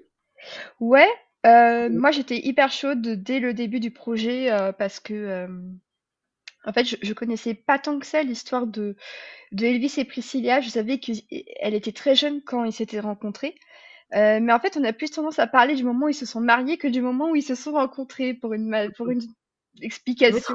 Ouais, 0.80 1.08
euh, 1.46 1.88
moi 1.88 2.10
j'étais 2.10 2.38
hyper 2.38 2.70
chaude 2.70 3.00
dès 3.00 3.38
le 3.38 3.54
début 3.54 3.80
du 3.80 3.90
projet 3.90 4.50
euh, 4.50 4.72
parce 4.72 5.00
que 5.00 5.14
euh, 5.14 5.48
en 6.64 6.72
fait 6.72 6.84
je, 6.84 6.96
je, 7.02 7.12
connaissais 7.12 7.54
pas 7.54 7.80
tant 7.80 7.98
que 7.98 8.06
ça 8.06 8.22
l'histoire 8.22 8.66
de, 8.66 8.96
de 9.52 9.66
Elvis 9.66 9.94
et 9.98 10.04
Priscilla. 10.04 10.60
Je 10.60 10.68
savais 10.68 10.98
qu'elle 10.98 11.74
était 11.74 11.92
très 11.92 12.16
jeune 12.16 12.42
quand 12.42 12.64
ils 12.64 12.72
s'étaient 12.72 13.00
rencontrés. 13.00 13.54
Mais 14.12 14.52
en 14.52 14.60
fait, 14.60 14.76
on 14.76 14.84
a 14.84 14.92
plus 14.92 15.10
tendance 15.10 15.38
à 15.38 15.46
parler 15.46 15.74
du 15.74 15.84
moment 15.84 16.06
où 16.06 16.10
ils 16.10 16.14
se 16.14 16.26
sont 16.26 16.40
mariés 16.40 16.78
que 16.78 16.88
du 16.88 17.00
moment 17.00 17.30
où 17.30 17.36
ils 17.36 17.42
se 17.42 17.54
sont 17.54 17.72
rencontrés 17.72 18.34
pour 18.34 18.52
une, 18.52 18.90
pour 18.96 19.10
une 19.10 19.22
explication, 19.80 20.54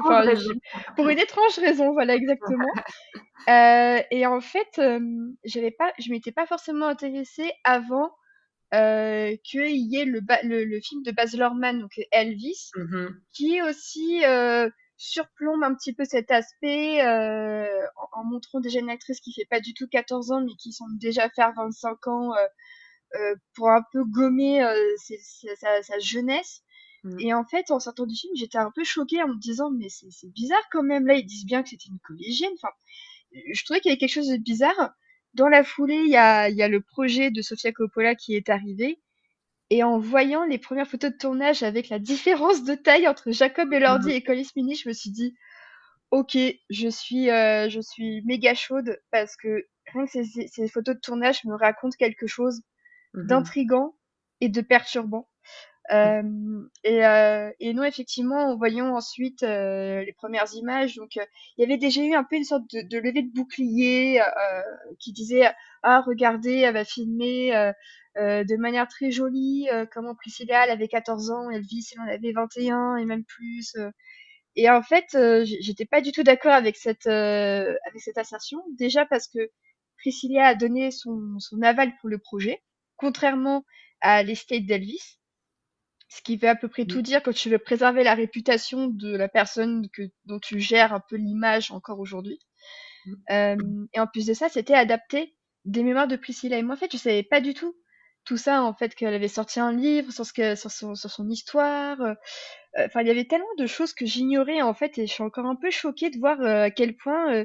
pour 0.96 1.08
une 1.08 1.18
étrange 1.18 1.58
raison, 1.58 1.92
voilà 1.92 2.14
exactement. 2.14 2.68
Euh, 3.48 4.02
et 4.10 4.26
en 4.26 4.40
fait, 4.40 4.78
euh, 4.78 5.00
j'avais 5.42 5.70
pas, 5.70 5.90
je 5.98 6.10
m'étais 6.10 6.32
pas 6.32 6.44
forcément 6.44 6.86
intéressée 6.86 7.50
avant 7.64 8.10
euh, 8.74 9.34
qu'il 9.42 9.74
y 9.76 9.96
ait 9.96 10.04
le, 10.04 10.20
le, 10.42 10.80
film 10.82 11.02
de 11.02 11.12
Baz 11.12 11.34
Luhrmann, 11.34 11.80
donc 11.80 11.92
Elvis, 12.12 12.70
mmh 12.76 13.06
qui 13.32 13.62
aussi 13.62 14.22
euh, 14.26 14.68
surplombe 14.98 15.62
un 15.62 15.74
petit 15.74 15.94
peu 15.94 16.04
cet 16.04 16.30
aspect 16.30 17.00
euh, 17.00 17.86
en, 18.12 18.24
montrant 18.24 18.60
déjà 18.60 18.80
une 18.80 18.90
actrice 18.90 19.20
qui 19.20 19.32
fait 19.32 19.46
pas 19.48 19.60
du 19.60 19.72
tout 19.72 19.86
14 19.88 20.30
ans, 20.32 20.42
mais 20.42 20.54
qui 20.58 20.72
semble 20.72 20.98
déjà 20.98 21.30
faire 21.30 21.54
25 21.56 22.06
ans 22.08 22.32
pour 23.54 23.70
un 23.70 23.82
peu 23.92 24.04
gommer 24.04 24.62
sa, 25.56 25.82
sa, 25.82 25.98
jeunesse. 25.98 26.62
Mmh. 27.04 27.20
Et 27.20 27.34
en 27.34 27.44
fait, 27.44 27.70
en 27.70 27.80
sortant 27.80 28.06
du 28.06 28.14
film, 28.14 28.32
j'étais 28.36 28.58
un 28.58 28.70
peu 28.74 28.84
choquée 28.84 29.22
en 29.22 29.28
me 29.28 29.38
disant, 29.38 29.70
mais 29.70 29.88
c'est 29.88 30.32
bizarre 30.32 30.66
quand 30.70 30.82
même, 30.82 31.06
là, 31.06 31.14
ils 31.14 31.26
disent 31.26 31.46
bien 31.46 31.62
que 31.62 31.68
c'était 31.68 31.88
une 31.88 32.00
collégienne. 32.00 32.52
Enfin, 32.54 32.72
je 33.32 33.64
trouvais 33.64 33.80
qu'il 33.80 33.90
y 33.90 33.92
avait 33.92 33.98
quelque 33.98 34.12
chose 34.12 34.28
de 34.28 34.36
bizarre. 34.36 34.92
Dans 35.34 35.48
la 35.48 35.62
foulée, 35.62 36.02
il 36.04 36.10
y 36.10 36.16
a, 36.16 36.48
y 36.48 36.62
a 36.62 36.68
le 36.68 36.80
projet 36.80 37.30
de 37.30 37.42
Sofia 37.42 37.72
Coppola 37.72 38.14
qui 38.14 38.34
est 38.34 38.48
arrivé. 38.48 39.00
Et 39.70 39.82
en 39.82 39.98
voyant 39.98 40.44
les 40.44 40.58
premières 40.58 40.88
photos 40.88 41.12
de 41.12 41.18
tournage 41.18 41.62
avec 41.62 41.90
la 41.90 41.98
différence 41.98 42.64
de 42.64 42.74
taille 42.74 43.06
entre 43.06 43.30
Jacob 43.32 43.72
Elordi 43.72 44.08
mmh. 44.08 44.12
et 44.12 44.22
Collis 44.22 44.50
Mini, 44.56 44.74
je 44.74 44.88
me 44.88 44.94
suis 44.94 45.10
dit, 45.10 45.34
ok, 46.10 46.38
je 46.70 46.88
suis, 46.88 47.30
euh, 47.30 47.68
je 47.68 47.80
suis 47.80 48.22
méga 48.22 48.54
chaude 48.54 48.98
parce 49.10 49.36
que 49.36 49.66
rien 49.92 50.06
que 50.06 50.10
ces, 50.10 50.48
ces 50.48 50.68
photos 50.68 50.96
de 50.96 51.00
tournage 51.00 51.44
me 51.44 51.54
racontent 51.54 51.96
quelque 51.98 52.26
chose 52.26 52.62
mmh 53.14 53.26
d'intrigant 53.26 53.94
et 54.40 54.48
de 54.48 54.60
perturbant. 54.60 55.28
Euh, 55.90 56.22
et, 56.84 57.06
euh, 57.06 57.50
et, 57.60 57.72
nous, 57.72 57.82
effectivement, 57.82 58.50
en 58.50 58.56
voyant 58.56 58.94
ensuite 58.94 59.42
euh, 59.42 60.04
les 60.04 60.12
premières 60.12 60.52
images, 60.54 60.96
donc 60.96 61.16
il 61.16 61.22
y 61.58 61.64
avait 61.64 61.78
déjà 61.78 62.02
eu 62.02 62.14
un 62.14 62.24
peu 62.24 62.36
une 62.36 62.44
sorte 62.44 62.64
de, 62.70 62.82
de 62.82 62.98
levée 62.98 63.22
de 63.22 63.32
bouclier 63.32 64.20
qui 64.98 65.12
disait 65.12 65.50
ah 65.82 66.02
regardez, 66.06 66.58
elle 66.58 66.74
va 66.74 66.84
filmer 66.84 67.52
de 68.16 68.56
manière 68.56 68.88
très 68.88 69.10
jolie 69.10 69.68
comment 69.92 70.14
Priscilla 70.14 70.64
elle 70.64 70.70
avait 70.70 70.88
14 70.88 71.30
ans, 71.30 71.50
Elvis 71.50 71.90
elle 71.94 72.00
en 72.00 72.12
avait 72.12 72.32
21 72.32 72.96
et 72.96 73.04
même 73.04 73.24
plus. 73.24 73.76
Et 74.56 74.68
en 74.68 74.82
fait, 74.82 75.16
j'étais 75.44 75.86
pas 75.86 76.00
du 76.00 76.12
tout 76.12 76.22
d'accord 76.22 76.52
avec 76.52 76.76
cette 76.76 77.06
avec 77.06 78.00
cette 78.00 78.18
assertion. 78.18 78.58
Déjà 78.76 79.06
parce 79.06 79.28
que 79.28 79.50
Priscilla 79.98 80.48
a 80.48 80.54
donné 80.54 80.90
son, 80.90 81.38
son 81.38 81.62
aval 81.62 81.92
pour 82.00 82.08
le 82.08 82.18
projet, 82.18 82.62
contrairement 82.98 83.64
à 84.00 84.22
l'estate 84.22 84.66
d'Elvis. 84.66 85.18
Ce 86.10 86.22
qui 86.22 86.36
veut 86.36 86.48
à 86.48 86.54
peu 86.54 86.68
près 86.68 86.86
tout 86.86 87.02
dire 87.02 87.22
quand 87.22 87.34
tu 87.34 87.50
veux 87.50 87.58
préserver 87.58 88.02
la 88.02 88.14
réputation 88.14 88.86
de 88.86 89.14
la 89.14 89.28
personne 89.28 89.88
que, 89.90 90.02
dont 90.24 90.38
tu 90.38 90.58
gères 90.58 90.94
un 90.94 91.00
peu 91.00 91.16
l'image 91.16 91.70
encore 91.70 92.00
aujourd'hui. 92.00 92.38
Mmh. 93.04 93.14
Euh, 93.30 93.86
et 93.92 94.00
en 94.00 94.06
plus 94.06 94.26
de 94.26 94.32
ça, 94.32 94.48
c'était 94.48 94.74
adapté 94.74 95.34
des 95.66 95.82
mémoires 95.82 96.08
de 96.08 96.16
Priscilla. 96.16 96.56
Et 96.58 96.62
moi, 96.62 96.76
en 96.76 96.78
fait, 96.78 96.92
je 96.92 96.96
savais 96.96 97.22
pas 97.22 97.40
du 97.40 97.54
tout 97.54 97.76
tout 98.28 98.36
ça, 98.36 98.62
en 98.62 98.74
fait, 98.74 98.94
qu'elle 98.94 99.14
avait 99.14 99.26
sorti 99.26 99.58
un 99.58 99.72
livre 99.72 100.12
sur, 100.12 100.26
ce 100.26 100.34
que, 100.34 100.54
sur, 100.54 100.70
son, 100.70 100.94
sur 100.94 101.10
son 101.10 101.30
histoire. 101.30 101.98
Euh, 102.02 102.14
enfin, 102.78 103.00
il 103.00 103.08
y 103.08 103.10
avait 103.10 103.24
tellement 103.24 103.46
de 103.56 103.66
choses 103.66 103.94
que 103.94 104.04
j'ignorais, 104.04 104.60
en 104.60 104.74
fait, 104.74 104.98
et 104.98 105.06
je 105.06 105.12
suis 105.12 105.22
encore 105.22 105.46
un 105.46 105.56
peu 105.56 105.70
choquée 105.70 106.10
de 106.10 106.18
voir 106.18 106.38
euh, 106.42 106.64
à 106.64 106.70
quel 106.70 106.94
point 106.94 107.44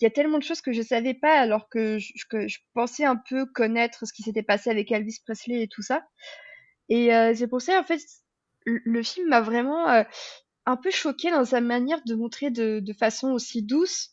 il 0.00 0.04
y 0.04 0.06
a 0.06 0.10
tellement 0.10 0.38
de 0.38 0.44
choses 0.44 0.60
que 0.60 0.72
je 0.72 0.82
savais 0.82 1.14
pas, 1.14 1.38
alors 1.38 1.68
que 1.68 1.98
je, 1.98 2.12
que 2.30 2.46
je 2.46 2.58
pensais 2.72 3.04
un 3.04 3.16
peu 3.16 3.46
connaître 3.46 4.06
ce 4.06 4.12
qui 4.12 4.22
s'était 4.22 4.42
passé 4.42 4.70
avec 4.70 4.92
Elvis 4.92 5.18
Presley 5.24 5.62
et 5.62 5.68
tout 5.68 5.82
ça. 5.82 6.02
Et 6.88 7.14
euh, 7.14 7.34
c'est 7.34 7.48
pour 7.48 7.60
ça, 7.60 7.80
en 7.80 7.84
fait, 7.84 8.00
le, 8.64 9.02
film 9.02 9.28
m'a 9.28 9.40
vraiment 9.40 9.88
euh, 9.88 10.04
un 10.66 10.76
peu 10.76 10.90
choqué 10.90 11.30
dans 11.30 11.44
sa 11.44 11.60
manière 11.60 12.00
de 12.06 12.14
montrer 12.14 12.50
de, 12.50 12.80
de 12.80 12.92
façon 12.92 13.32
aussi 13.32 13.62
douce 13.62 14.10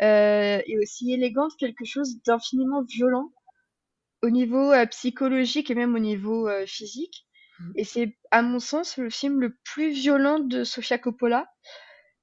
euh, 0.00 0.60
et 0.66 0.78
aussi 0.78 1.12
élégante 1.12 1.52
quelque 1.58 1.84
chose 1.84 2.22
d'infiniment 2.22 2.82
violent 2.82 3.32
au 4.22 4.30
niveau 4.30 4.72
psychologique 4.90 5.70
et 5.70 5.74
même 5.74 5.94
au 5.94 6.00
niveau 6.00 6.48
physique. 6.66 7.26
Mmh. 7.60 7.72
Et 7.76 7.84
c'est, 7.84 8.16
à 8.30 8.42
mon 8.42 8.58
sens, 8.58 8.96
le 8.96 9.10
film 9.10 9.40
le 9.40 9.56
plus 9.64 9.90
violent 9.90 10.40
de 10.40 10.64
Sofia 10.64 10.98
Coppola. 10.98 11.46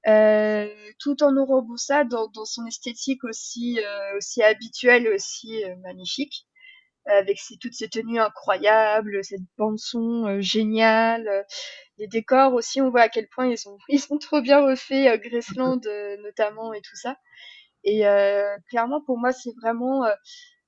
Euh, 0.06 0.68
tout 1.00 1.22
en 1.24 1.32
nous 1.32 1.46
dans, 1.46 2.28
dans, 2.28 2.44
son 2.44 2.64
esthétique 2.66 3.24
aussi 3.24 3.80
aussi 4.16 4.42
habituelle 4.42 5.08
aussi 5.08 5.64
magnifique 5.82 6.46
avec 7.06 7.38
toutes 7.60 7.74
ces 7.74 7.88
tenues 7.88 8.18
incroyables, 8.20 9.24
cette 9.24 9.42
bande 9.56 9.78
son 9.78 10.26
euh, 10.26 10.40
géniale, 10.40 11.28
euh, 11.28 11.42
les 11.98 12.08
décors 12.08 12.52
aussi, 12.54 12.80
on 12.80 12.90
voit 12.90 13.02
à 13.02 13.08
quel 13.08 13.28
point 13.28 13.46
ils 13.48 13.58
sont 13.58 13.78
ils 13.88 14.00
sont 14.00 14.18
trop 14.18 14.40
bien 14.40 14.60
refaits, 14.64 15.06
euh, 15.06 15.18
Graceland 15.18 15.80
euh, 15.86 16.16
notamment 16.22 16.72
et 16.72 16.80
tout 16.80 16.96
ça. 16.96 17.16
Et 17.84 18.02
clairement 18.68 19.00
pour 19.00 19.16
moi 19.16 19.32
c'est 19.32 19.54
vraiment 19.62 20.04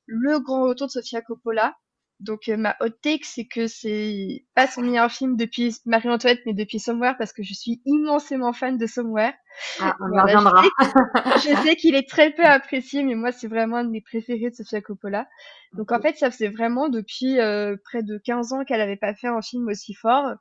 le 0.06 0.38
grand 0.38 0.68
retour 0.68 0.86
de 0.86 0.92
Sofia 0.92 1.20
Coppola. 1.20 1.76
Donc 2.20 2.48
ma 2.48 2.76
hot 2.80 2.90
take 3.02 3.24
c'est 3.24 3.46
que 3.46 3.68
c'est 3.68 4.44
pas 4.54 4.66
son 4.66 4.82
meilleur 4.82 5.10
film 5.10 5.36
depuis 5.36 5.76
Marie-Antoinette 5.86 6.40
mais 6.46 6.52
depuis 6.52 6.80
Somewhere 6.80 7.14
parce 7.16 7.32
que 7.32 7.44
je 7.44 7.54
suis 7.54 7.80
immensément 7.84 8.52
fan 8.52 8.76
de 8.76 8.86
Somewhere. 8.86 9.34
Ah, 9.80 9.96
on 10.00 10.12
y 10.12 10.20
reviendra. 10.20 10.62
Je 11.36 11.62
sais 11.62 11.76
qu'il 11.76 11.94
est 11.94 12.08
très 12.08 12.32
peu 12.32 12.44
apprécié 12.44 13.04
mais 13.04 13.14
moi 13.14 13.30
c'est 13.30 13.46
vraiment 13.46 13.76
un 13.76 13.84
de 13.84 13.90
mes 13.90 14.00
préférés 14.00 14.50
de 14.50 14.54
Sofia 14.54 14.80
Coppola. 14.80 15.28
Donc 15.74 15.92
en 15.92 16.00
fait, 16.00 16.16
ça 16.16 16.30
faisait 16.30 16.48
vraiment 16.48 16.88
depuis 16.88 17.38
euh, 17.38 17.76
près 17.84 18.02
de 18.02 18.18
15 18.18 18.52
ans 18.52 18.64
qu'elle 18.64 18.78
n'avait 18.78 18.96
pas 18.96 19.14
fait 19.14 19.28
un 19.28 19.42
film 19.42 19.68
aussi 19.68 19.94
fort. 19.94 20.34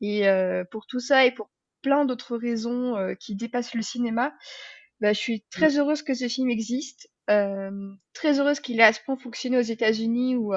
Et 0.00 0.28
euh, 0.28 0.64
pour 0.70 0.86
tout 0.86 1.00
ça 1.00 1.26
et 1.26 1.32
pour 1.32 1.50
plein 1.82 2.04
d'autres 2.04 2.36
raisons 2.36 2.96
euh, 2.96 3.14
qui 3.14 3.36
dépassent 3.36 3.74
le 3.74 3.82
cinéma, 3.82 4.32
bah, 5.00 5.12
je 5.12 5.18
suis 5.18 5.44
très 5.50 5.78
heureuse 5.78 6.02
que 6.02 6.14
ce 6.14 6.28
film 6.28 6.50
existe. 6.50 7.08
Très 7.26 8.40
heureuse 8.40 8.60
qu'il 8.60 8.80
ait 8.80 8.84
à 8.84 8.92
ce 8.92 9.00
point 9.04 9.16
fonctionné 9.16 9.58
aux 9.58 9.62
États-Unis 9.62 10.36
où 10.36 10.52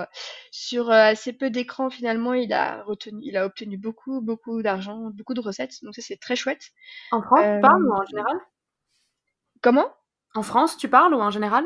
sur 0.52 0.92
assez 0.92 1.34
peu 1.34 1.50
d'écrans 1.50 1.90
finalement 1.90 2.34
il 2.34 2.52
a 2.54 2.84
retenu, 2.84 3.20
il 3.24 3.38
a 3.38 3.46
obtenu 3.46 3.78
beaucoup 3.78 4.22
beaucoup 4.22 4.62
d'argent, 4.62 5.10
beaucoup 5.14 5.34
de 5.34 5.42
recettes. 5.42 5.84
Donc 5.84 5.96
ça 5.96 6.02
c'est 6.02 6.20
très 6.20 6.36
chouette. 6.36 6.72
En 7.12 7.22
France, 7.22 7.42
tu 7.42 7.62
parles 7.62 7.86
ou 7.86 7.94
en 7.94 8.06
général? 8.06 8.38
Comment? 9.62 9.88
En 10.36 10.44
France, 10.44 10.78
tu 10.78 10.90
parles 10.90 11.14
ou 11.14 11.22
en 11.22 11.32
général? 11.32 11.66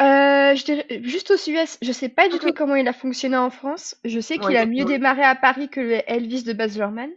Euh, 0.00 0.54
je 0.54 0.64
dirais 0.64 0.86
juste 1.02 1.32
aux 1.32 1.50
US, 1.50 1.76
je 1.82 1.90
sais 1.90 2.08
pas 2.08 2.28
du 2.28 2.38
tout 2.38 2.52
comment 2.52 2.76
il 2.76 2.86
a 2.86 2.92
fonctionné 2.92 3.36
en 3.36 3.50
France. 3.50 3.96
Je 4.04 4.20
sais 4.20 4.38
qu'il 4.38 4.56
a 4.56 4.64
mieux 4.64 4.84
démarré 4.84 5.24
à 5.24 5.34
Paris 5.34 5.68
que 5.68 5.80
le 5.80 6.08
Elvis 6.08 6.44
de 6.44 6.52
Baz 6.52 6.78
Luhrmann, 6.78 7.10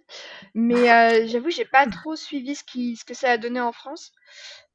mais 0.55 0.73
euh, 0.91 1.27
j'avoue 1.27 1.51
j'ai 1.51 1.65
pas 1.65 1.85
trop 1.85 2.15
suivi 2.15 2.55
ce 2.55 2.63
qui 2.63 2.95
ce 2.95 3.05
que 3.05 3.13
ça 3.13 3.29
a 3.29 3.37
donné 3.37 3.61
en 3.61 3.71
France. 3.71 4.13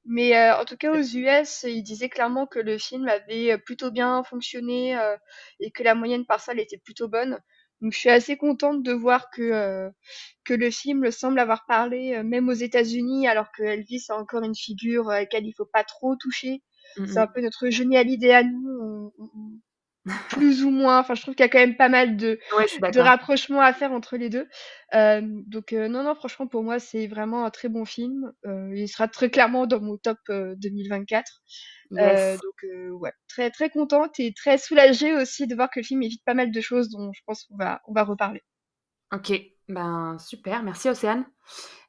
Mais 0.07 0.37
euh, 0.37 0.57
en 0.61 0.64
tout 0.64 0.77
cas 0.77 0.92
aux 0.92 1.03
US, 1.03 1.64
il 1.64 1.83
disait 1.83 2.09
clairement 2.09 2.47
que 2.47 2.59
le 2.61 2.79
film 2.79 3.09
avait 3.09 3.59
plutôt 3.59 3.90
bien 3.90 4.23
fonctionné 4.25 4.97
euh, 4.97 5.16
et 5.61 5.71
que 5.71 5.83
la 5.83 5.95
moyenne 5.95 6.25
par 6.27 6.40
salle 6.40 6.61
était 6.61 6.79
plutôt 6.79 7.09
bonne. 7.09 7.38
Donc 7.81 7.92
je 7.92 7.99
suis 7.99 8.09
assez 8.09 8.37
contente 8.37 8.83
de 8.83 8.92
voir 8.92 9.31
que 9.31 9.42
euh, 9.42 9.90
que 10.45 10.55
le 10.55 10.71
film 10.71 11.11
semble 11.11 11.38
avoir 11.38 11.66
parlé 11.66 12.14
euh, 12.14 12.23
même 12.23 12.49
aux 12.49 12.55
États-Unis 12.55 13.29
alors 13.29 13.53
que 13.53 13.62
Elvis 13.62 14.07
a 14.09 14.16
encore 14.16 14.42
une 14.42 14.55
figure 14.55 15.11
à 15.11 15.21
laquelle 15.21 15.47
il 15.47 15.53
faut 15.53 15.66
pas 15.66 15.85
trop 15.85 16.16
toucher. 16.16 16.62
Mmh 16.97 17.07
c'est 17.09 17.19
un 17.19 17.27
peu 17.27 17.42
notre 17.42 17.69
Johnny 17.69 17.97
Hallyday 17.97 18.33
à 18.33 18.42
nous, 18.42 19.12
plus 20.31 20.64
ou 20.64 20.71
moins. 20.71 21.01
Enfin, 21.01 21.14
je 21.14 21.23
trouve 21.23 21.35
qu'il 21.35 21.45
y 21.45 21.49
a 21.49 21.51
quand 21.51 21.59
même 21.59 21.77
pas 21.77 21.88
mal 21.88 22.16
de, 22.16 22.38
de 22.92 23.01
rapprochements 23.01 23.61
à 23.61 23.73
faire 23.73 23.92
entre 23.92 24.16
les 24.16 24.29
deux. 24.29 24.49
Euh, 24.95 25.21
donc, 25.47 25.73
euh, 25.73 25.88
non, 25.88 26.05
non, 26.05 26.14
franchement, 26.14 26.47
pour 26.47 26.62
moi, 26.62 26.79
c'est 26.79 27.07
vraiment 27.07 27.45
un 27.45 27.51
très 27.51 27.69
bon 27.69 27.85
film. 27.85 28.33
Euh, 28.47 28.71
il 28.75 28.88
sera 28.88 29.09
très 29.09 29.31
clairement 29.31 29.66
dans 29.66 29.81
mon 29.81 29.97
top 29.97 30.19
2024. 30.29 31.42
donc, 31.90 33.01
ouais, 33.01 33.12
très, 33.29 33.51
très 33.51 33.71
contente 33.71 34.19
et 34.21 34.33
très 34.33 34.59
soulagée 34.59 35.14
aussi 35.14 35.47
de 35.47 35.55
voir 35.55 35.69
que 35.71 35.81
le 35.81 35.85
film 35.85 36.03
évite 36.03 36.25
pas 36.25 36.35
mal 36.35 36.51
de 36.51 36.61
choses 36.61 36.88
dont 36.90 37.12
je 37.12 37.21
pense 37.27 37.45
qu'on 37.45 37.57
va, 37.57 37.81
on 37.87 37.92
va 37.92 38.05
reparler. 38.05 38.42
Ok, 39.12 39.33
ben 39.69 40.16
super, 40.19 40.62
merci 40.62 40.88
Océane. 40.88 41.25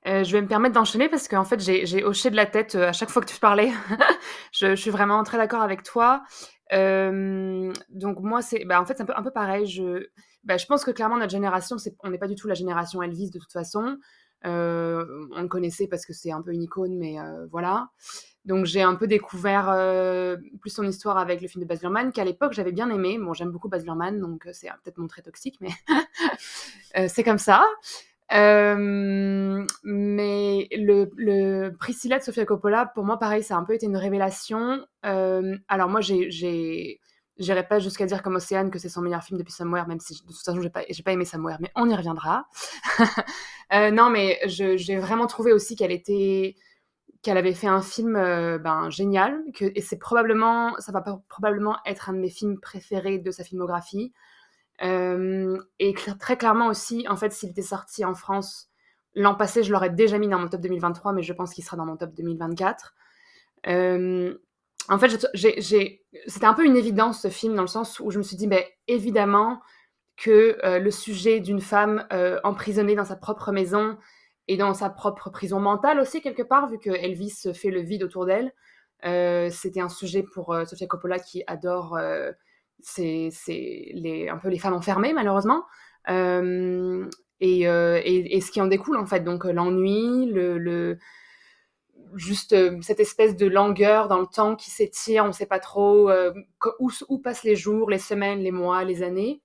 Euh, 0.07 0.23
je 0.23 0.31
vais 0.31 0.41
me 0.41 0.47
permettre 0.47 0.75
d'enchaîner 0.75 1.09
parce 1.09 1.27
qu'en 1.27 1.43
fait 1.43 1.59
j'ai 1.59 2.03
hoché 2.03 2.29
de 2.29 2.35
la 2.35 2.45
tête 2.45 2.75
à 2.75 2.93
chaque 2.93 3.09
fois 3.09 3.21
que 3.21 3.27
tu 3.27 3.39
parlais. 3.39 3.71
je, 4.53 4.75
je, 4.75 4.75
suis 4.75 4.91
vraiment 4.91 5.23
très 5.23 5.37
d'accord 5.37 5.61
avec 5.61 5.83
toi. 5.83 6.23
Donc 6.71 8.19
moi 8.19 8.41
c'est, 8.41 8.65
bah, 8.65 8.81
en 8.81 8.85
fait 8.85 8.99
un 9.01 9.05
peu, 9.05 9.13
un 9.15 9.23
peu 9.23 9.31
pareil. 9.31 9.65
Je, 9.65 10.07
bah, 10.43 10.57
je 10.57 10.65
pense 10.65 10.83
que 10.83 10.91
clairement 10.91 11.17
notre 11.17 11.31
génération, 11.31 11.77
c'est, 11.77 11.95
on 12.03 12.09
n'est 12.09 12.17
pas 12.17 12.27
du 12.27 12.35
tout 12.35 12.47
la 12.47 12.53
génération 12.53 13.01
Elvis 13.01 13.31
de 13.31 13.39
toute 13.39 13.51
façon. 13.51 13.97
On 14.43 14.49
le 14.49 15.47
connaissait 15.47 15.87
parce 15.87 16.05
que 16.05 16.13
c'est 16.13 16.31
un 16.31 16.41
peu 16.41 16.51
une 16.53 16.63
icône, 16.63 16.97
mais 16.97 17.17
voilà. 17.51 17.89
Donc 18.45 18.65
j'ai 18.65 18.81
un 18.81 18.95
peu 18.95 19.07
découvert 19.07 19.65
plus 20.61 20.69
son 20.69 20.83
histoire 20.83 21.17
avec 21.17 21.41
le 21.41 21.49
film 21.49 21.63
de 21.63 21.67
Baz 21.67 21.81
Luhrmann, 21.81 22.13
qu'à 22.13 22.23
l'époque 22.23 22.53
j'avais 22.53 22.71
bien 22.71 22.89
aimé. 22.89 23.17
Bon, 23.19 23.33
j'aime 23.33 23.51
beaucoup 23.51 23.67
Baz 23.67 23.83
Luhrmann, 23.83 24.19
donc 24.19 24.47
c'est 24.53 24.69
peut-être 24.83 24.97
mon 24.97 25.07
trait 25.07 25.21
toxique, 25.21 25.57
mais 25.59 25.71
euh, 26.97 27.07
c'est 27.09 27.23
comme 27.23 27.39
ça. 27.39 27.65
Mais 28.29 29.65
le, 30.71 31.09
le, 31.15 31.69
Priscilla 31.77 32.19
de 32.19 32.23
Sofia 32.23 32.45
Coppola, 32.45 32.85
pour 32.93 33.05
moi, 33.05 33.17
pareil, 33.19 33.43
ça 33.43 33.55
a 33.55 33.57
un 33.57 33.63
peu 33.63 33.73
été 33.73 33.85
une 33.85 33.97
révélation. 33.97 34.85
alors 35.03 35.89
moi, 35.89 36.01
j'ai 36.01 36.99
J'irai 37.39 37.67
pas 37.67 37.77
jusqu'à 37.77 38.07
dire 38.07 38.23
comme 38.23 38.35
Océane 38.35 38.71
que 38.71 38.79
c'est 38.79 38.89
son 38.89 39.01
meilleur 39.01 39.23
film 39.23 39.37
depuis 39.37 39.53
Somewhere, 39.53 39.87
même 39.87 39.99
si 39.99 40.15
de 40.15 40.27
toute 40.27 40.37
façon 40.37 40.59
j'ai 40.59 40.71
pas, 40.71 40.81
pas 41.05 41.11
aimé 41.11 41.23
Somewhere, 41.23 41.57
mais 41.59 41.71
on 41.75 41.87
y 41.87 41.95
reviendra. 41.95 42.47
non, 43.71 44.09
mais 44.09 44.39
j'ai 44.45 44.97
vraiment 44.97 45.27
trouvé 45.27 45.53
aussi 45.53 45.75
qu'elle 45.75 45.91
était 45.91 46.55
qu'elle 47.21 47.37
avait 47.37 47.53
fait 47.53 47.67
un 47.67 47.81
film 47.81 48.15
euh, 48.15 48.57
ben, 48.57 48.89
génial, 48.89 49.43
que, 49.53 49.65
et 49.75 49.81
c'est 49.81 49.97
probablement, 49.97 50.75
ça 50.79 50.91
va 50.91 51.03
probablement 51.27 51.77
être 51.85 52.09
un 52.09 52.13
de 52.13 52.19
mes 52.19 52.29
films 52.29 52.59
préférés 52.59 53.17
de 53.17 53.31
sa 53.31 53.43
filmographie. 53.43 54.13
Euh, 54.83 55.57
et 55.79 55.93
très 55.93 56.37
clairement 56.37 56.67
aussi, 56.67 57.05
en 57.09 57.15
fait, 57.15 57.31
s'il 57.31 57.49
était 57.49 57.61
sorti 57.61 58.05
en 58.05 58.13
France 58.13 58.69
l'an 59.15 59.33
passé, 59.33 59.63
je 59.63 59.71
l'aurais 59.71 59.89
déjà 59.89 60.19
mis 60.19 60.27
dans 60.27 60.37
mon 60.37 60.47
top 60.47 60.61
2023, 60.61 61.11
mais 61.13 61.23
je 61.23 61.33
pense 61.33 61.53
qu'il 61.53 61.63
sera 61.63 61.75
dans 61.75 61.85
mon 61.85 61.97
top 61.97 62.13
2024. 62.13 62.93
Euh, 63.67 64.37
en 64.89 64.99
fait, 64.99 65.27
c'était 65.33 66.45
un 66.45 66.53
peu 66.53 66.65
une 66.65 66.77
évidence 66.77 67.23
ce 67.23 67.29
film, 67.29 67.55
dans 67.55 67.63
le 67.63 67.67
sens 67.67 67.99
où 67.99 68.11
je 68.11 68.19
me 68.19 68.23
suis 68.23 68.37
dit, 68.37 68.45
ben, 68.45 68.63
évidemment 68.87 69.59
que 70.17 70.57
le 70.77 70.91
sujet 70.91 71.39
d'une 71.39 71.61
femme 71.61 72.07
emprisonnée 72.43 72.95
dans 72.95 73.05
sa 73.05 73.15
propre 73.15 73.51
maison, 73.51 73.97
et 74.47 74.57
dans 74.57 74.73
sa 74.73 74.89
propre 74.89 75.29
prison 75.29 75.59
mentale 75.59 75.99
aussi, 75.99 76.21
quelque 76.21 76.41
part, 76.41 76.69
vu 76.69 76.79
que 76.79 76.89
Elvis 76.89 77.49
fait 77.53 77.69
le 77.69 77.81
vide 77.81 78.03
autour 78.03 78.25
d'elle. 78.25 78.53
Euh, 79.05 79.49
c'était 79.51 79.81
un 79.81 79.89
sujet 79.89 80.23
pour 80.23 80.53
euh, 80.53 80.65
Sofia 80.65 80.87
Coppola 80.87 81.19
qui 81.19 81.43
adore 81.47 81.95
euh, 81.97 82.31
c'est, 82.79 83.29
les, 83.47 84.29
un 84.29 84.37
peu 84.37 84.49
les 84.49 84.59
femmes 84.59 84.73
enfermées, 84.73 85.13
malheureusement. 85.13 85.63
Et, 86.09 87.61
et, 87.61 88.35
et, 88.35 88.41
ce 88.41 88.51
qui 88.51 88.61
en 88.61 88.67
découle, 88.67 88.97
en 88.97 89.05
fait. 89.05 89.21
Donc, 89.21 89.45
l'ennui, 89.45 90.31
le, 90.31 90.97
juste 92.15 92.55
cette 92.81 92.99
espèce 92.99 93.35
de 93.35 93.45
langueur 93.47 94.07
dans 94.07 94.19
le 94.19 94.27
temps 94.27 94.55
qui 94.55 94.71
s'étire, 94.71 95.23
on 95.25 95.27
ne 95.27 95.33
sait 95.33 95.45
pas 95.45 95.59
trop 95.59 96.09
où, 96.79 96.91
où, 97.09 97.19
passent 97.19 97.43
les 97.43 97.55
jours, 97.55 97.89
les 97.89 97.99
semaines, 97.99 98.39
les 98.39 98.51
mois, 98.51 98.83
les 98.83 99.03
années. 99.03 99.41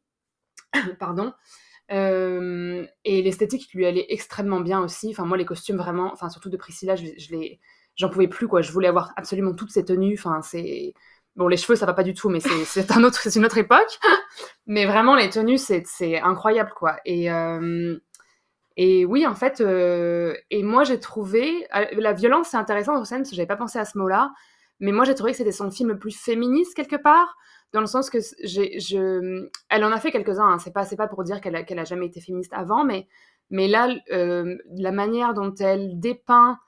Pardon. 0.98 1.32
Euh, 1.90 2.86
et 3.04 3.22
l'esthétique 3.22 3.72
lui 3.74 3.86
allait 3.86 4.06
extrêmement 4.08 4.60
bien 4.60 4.80
aussi. 4.80 5.10
Enfin, 5.10 5.24
moi, 5.24 5.36
les 5.36 5.44
costumes 5.44 5.76
vraiment, 5.76 6.12
enfin, 6.12 6.28
surtout 6.28 6.50
de 6.50 6.56
Priscilla, 6.56 6.96
je, 6.96 7.06
je 7.18 7.30
les, 7.32 7.60
j'en 7.96 8.08
pouvais 8.08 8.28
plus, 8.28 8.48
quoi. 8.48 8.62
Je 8.62 8.72
voulais 8.72 8.88
avoir 8.88 9.12
absolument 9.16 9.54
toutes 9.54 9.70
ces 9.70 9.84
tenues. 9.84 10.16
Enfin, 10.18 10.40
c'est. 10.42 10.94
Bon, 11.36 11.48
les 11.48 11.56
cheveux, 11.56 11.76
ça 11.76 11.86
va 11.86 11.94
pas 11.94 12.02
du 12.02 12.14
tout, 12.14 12.28
mais 12.28 12.40
c'est 12.40 12.92
un 12.92 13.04
autre, 13.04 13.26
une 13.34 13.44
autre 13.44 13.58
époque. 13.58 13.98
mais 14.66 14.84
vraiment, 14.84 15.14
les 15.14 15.30
tenues, 15.30 15.58
c'est 15.58 16.20
incroyable, 16.20 16.72
quoi. 16.76 16.96
Et, 17.04 17.32
euh, 17.32 17.96
et 18.76 19.04
oui, 19.04 19.26
en 19.26 19.34
fait, 19.34 19.60
euh, 19.60 20.34
et 20.50 20.62
moi, 20.62 20.84
j'ai 20.84 21.00
trouvé. 21.00 21.66
La 21.92 22.12
violence, 22.12 22.48
c'est 22.50 22.56
intéressant 22.56 23.02
scène, 23.04 23.20
parce 23.20 23.30
que 23.30 23.36
j'avais 23.36 23.46
pas 23.46 23.56
pensé 23.56 23.78
à 23.78 23.84
ce 23.84 23.96
mot-là. 23.98 24.32
Mais 24.80 24.92
moi, 24.92 25.04
j'ai 25.04 25.14
trouvé 25.14 25.32
que 25.32 25.38
c'était 25.38 25.52
son 25.52 25.70
film 25.70 25.90
le 25.90 25.98
plus 25.98 26.16
féministe, 26.16 26.74
quelque 26.74 26.96
part 26.96 27.36
dans 27.72 27.80
le 27.80 27.86
sens 27.86 28.10
que 28.10 28.18
je, 28.20 29.48
elle 29.70 29.84
en 29.84 29.92
a 29.92 29.98
fait 29.98 30.10
quelques-uns. 30.10 30.46
Hein. 30.46 30.58
C'est 30.58 30.72
pas, 30.72 30.84
pas 30.84 31.08
pour 31.08 31.24
dire 31.24 31.40
qu'elle 31.40 31.56
a, 31.56 31.64
a 31.80 31.84
jamais 31.84 32.06
été 32.06 32.20
féministe 32.20 32.52
avant, 32.54 32.84
mais, 32.84 33.08
mais 33.50 33.68
là, 33.68 33.88
euh, 34.12 34.56
la 34.76 34.92
manière 34.92 35.34
dont 35.34 35.54
elle 35.54 35.98
dépeint 35.98 36.58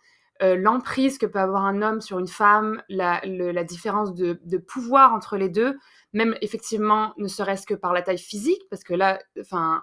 euh, 0.42 0.57
l'emprise 0.57 1.18
que 1.18 1.27
peut 1.27 1.38
avoir 1.38 1.64
un 1.64 1.83
homme 1.83 2.01
sur 2.01 2.18
une 2.18 2.29
femme, 2.29 2.83
la, 2.88 3.20
la 3.25 3.64
différence 3.64 4.14
de, 4.14 4.40
de, 4.44 4.59
pouvoir 4.59 5.14
entre 5.14 5.37
les 5.37 5.49
deux, 5.49 5.79
même 6.12 6.37
effectivement, 6.40 7.14
ne 7.18 7.29
serait-ce 7.29 7.66
que 7.66 7.75
par 7.75 7.92
la 7.92 8.03
taille 8.03 8.18
physique, 8.18 8.62
parce 8.68 8.83
que 8.83 8.94
là, 8.94 9.20
enfin, 9.40 9.83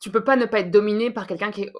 tu 0.00 0.10
peux 0.10 0.24
pas 0.24 0.36
ne 0.36 0.46
pas 0.46 0.60
être 0.60 0.70
dominé 0.70 1.10
par 1.10 1.26
quelqu'un 1.26 1.50
qui 1.50 1.62
est 1.62 1.72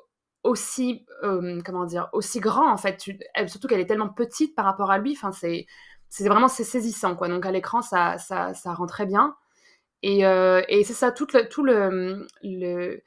aussi, 0.45 1.07
euh, 1.25 1.61
comment 1.65 1.87
dire, 1.87 2.09
aussi 2.13 2.39
grand 2.41 2.71
en 2.71 2.77
fait. 2.77 3.01
surtout 3.49 3.67
qu'elle 3.67 3.81
est 3.81 3.87
tellement 3.87 4.11
petite 4.11 4.55
par 4.55 4.67
rapport 4.67 4.91
à 4.91 4.99
lui. 4.99 5.13
Enfin, 5.13 5.33
c'est 5.33 5.67
c'est 6.09 6.29
vraiment 6.29 6.49
c'est 6.49 6.65
saisissant 6.65 7.17
quoi. 7.17 7.29
Donc 7.29 7.45
à 7.47 7.51
l'écran 7.51 7.83
ça, 7.83 8.19
ça, 8.19 8.55
ça, 8.55 8.75
rend 8.75 8.87
très 8.87 9.07
bien. 9.07 9.35
Et, 10.03 10.27
euh, 10.27 10.63
et 10.69 10.85
c'est 10.85 10.95
ça 10.95 11.13
tout 11.13 11.27
le 11.35 11.49
tout 11.49 11.65
le, 11.65 12.27
le, 12.43 13.03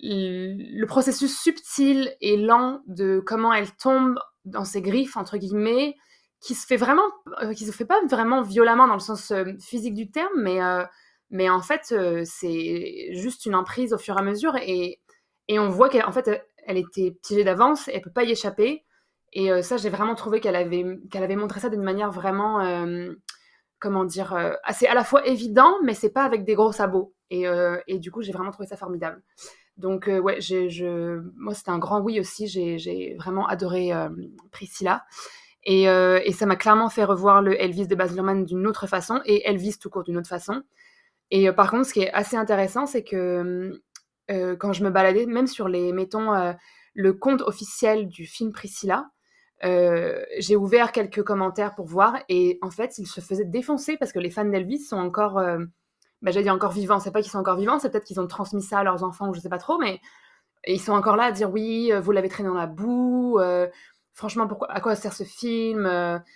le 0.00 0.84
processus 0.86 1.38
subtil 1.40 2.14
et 2.20 2.36
lent 2.36 2.82
de 2.86 3.22
comment 3.24 3.52
elle 3.52 3.70
tombe 3.76 4.18
dans 4.44 4.64
ses 4.64 4.82
griffes 4.82 5.16
entre 5.16 5.38
guillemets 5.38 5.96
qui 6.40 6.54
se 6.54 6.66
fait 6.66 6.76
vraiment 6.76 7.06
euh, 7.42 7.54
qui 7.54 7.64
se 7.64 7.72
fait 7.72 7.86
pas 7.86 8.00
vraiment 8.08 8.42
violemment 8.42 8.86
dans 8.86 8.94
le 8.94 9.00
sens 9.00 9.30
euh, 9.30 9.44
physique 9.60 9.94
du 9.94 10.10
terme 10.10 10.32
mais 10.36 10.58
mais 11.30 11.48
en 11.48 11.62
fait 11.62 11.94
c'est 12.24 13.08
juste 13.12 13.46
une 13.46 13.54
emprise 13.54 13.92
au 13.92 13.98
fur 13.98 14.16
et 14.16 14.20
à 14.20 14.22
mesure 14.22 14.54
et, 14.56 15.00
et 15.48 15.58
on 15.58 15.68
voit 15.68 15.88
qu'en 15.88 16.12
fait 16.12 16.30
elle 16.66 16.76
était 16.76 17.16
piégée 17.22 17.44
d'avance 17.44 17.88
elle 17.88 18.02
peut 18.02 18.12
pas 18.12 18.24
y 18.24 18.30
échapper 18.30 18.84
et 19.36 19.52
euh, 19.52 19.60
ça, 19.60 19.76
j'ai 19.76 19.90
vraiment 19.90 20.14
trouvé 20.14 20.40
qu'elle 20.40 20.56
avait, 20.56 20.84
qu'elle 21.10 21.22
avait 21.22 21.36
montré 21.36 21.60
ça 21.60 21.68
d'une 21.68 21.82
manière 21.82 22.10
vraiment, 22.10 22.62
euh, 22.62 23.12
comment 23.78 24.06
dire, 24.06 24.32
euh, 24.32 24.54
assez 24.64 24.86
à 24.86 24.94
la 24.94 25.04
fois 25.04 25.26
évident, 25.26 25.74
mais 25.84 25.92
c'est 25.92 26.10
pas 26.10 26.24
avec 26.24 26.44
des 26.44 26.54
gros 26.54 26.72
sabots. 26.72 27.14
Et, 27.28 27.44
et 27.88 27.98
du 27.98 28.12
coup, 28.12 28.22
j'ai 28.22 28.30
vraiment 28.30 28.52
trouvé 28.52 28.68
ça 28.68 28.76
formidable. 28.76 29.20
Donc, 29.76 30.06
ouais, 30.06 30.40
j'ai, 30.40 30.70
je, 30.70 31.20
moi, 31.36 31.54
c'était 31.54 31.70
un 31.70 31.78
grand 31.78 32.00
oui 32.00 32.18
aussi. 32.20 32.46
J'ai, 32.46 33.14
vraiment 33.18 33.46
adoré 33.46 33.92
Priscilla. 34.50 35.04
Et, 35.64 35.82
et, 35.84 36.32
ça 36.32 36.46
m'a 36.46 36.56
clairement 36.56 36.88
fait 36.88 37.04
revoir 37.04 37.42
le 37.42 37.60
Elvis 37.60 37.86
de 37.86 37.94
Baz 37.94 38.14
Luhrmann 38.14 38.44
d'une 38.44 38.66
autre 38.66 38.86
façon 38.86 39.20
et 39.26 39.46
Elvis 39.46 39.78
tout 39.78 39.90
court 39.90 40.04
d'une 40.04 40.16
autre 40.16 40.28
façon. 40.28 40.62
Et 41.30 41.50
par 41.52 41.70
contre, 41.70 41.86
ce 41.86 41.92
qui 41.92 42.00
est 42.00 42.12
assez 42.12 42.36
intéressant, 42.36 42.86
c'est 42.86 43.04
que 43.04 43.82
quand 44.28 44.72
je 44.72 44.82
me 44.82 44.90
baladais, 44.90 45.26
même 45.26 45.46
sur 45.46 45.68
les, 45.68 45.92
mettons, 45.92 46.54
le 46.94 47.12
compte 47.12 47.42
officiel 47.42 48.08
du 48.08 48.26
film 48.26 48.52
Priscilla, 48.52 49.10
euh, 49.64 50.22
j'ai 50.38 50.56
ouvert 50.56 50.92
quelques 50.92 51.22
commentaires 51.22 51.74
pour 51.74 51.86
voir 51.86 52.18
et 52.28 52.58
en 52.62 52.70
fait, 52.70 52.98
ils 52.98 53.06
se 53.06 53.20
faisaient 53.20 53.44
défoncer 53.44 53.96
parce 53.96 54.12
que 54.12 54.18
les 54.18 54.30
fans 54.30 54.44
d'Elvis 54.44 54.80
sont 54.80 54.98
encore, 54.98 55.38
euh, 55.38 55.58
bah, 56.22 56.30
j'allais 56.30 56.44
dire 56.44 56.54
encore 56.54 56.72
vivants. 56.72 57.00
C'est 57.00 57.10
pas 57.10 57.22
qu'ils 57.22 57.30
sont 57.30 57.38
encore 57.38 57.56
vivants, 57.56 57.78
c'est 57.78 57.90
peut-être 57.90 58.04
qu'ils 58.04 58.20
ont 58.20 58.26
transmis 58.26 58.62
ça 58.62 58.80
à 58.80 58.84
leurs 58.84 59.02
enfants 59.04 59.28
ou 59.28 59.34
je 59.34 59.40
sais 59.40 59.48
pas 59.48 59.58
trop, 59.58 59.78
mais 59.78 60.00
ils 60.66 60.80
sont 60.80 60.92
encore 60.92 61.16
là 61.16 61.24
à 61.24 61.32
dire 61.32 61.50
oui, 61.50 61.92
euh, 61.92 62.00
vous 62.00 62.12
l'avez 62.12 62.28
traîné 62.28 62.48
dans 62.48 62.54
la 62.54 62.66
boue. 62.66 63.38
franchement, 64.12 64.46
pourquoi, 64.48 64.70
à 64.70 64.80
quoi 64.80 64.96
sert 64.96 65.12
ce 65.12 65.24
film 65.24 65.88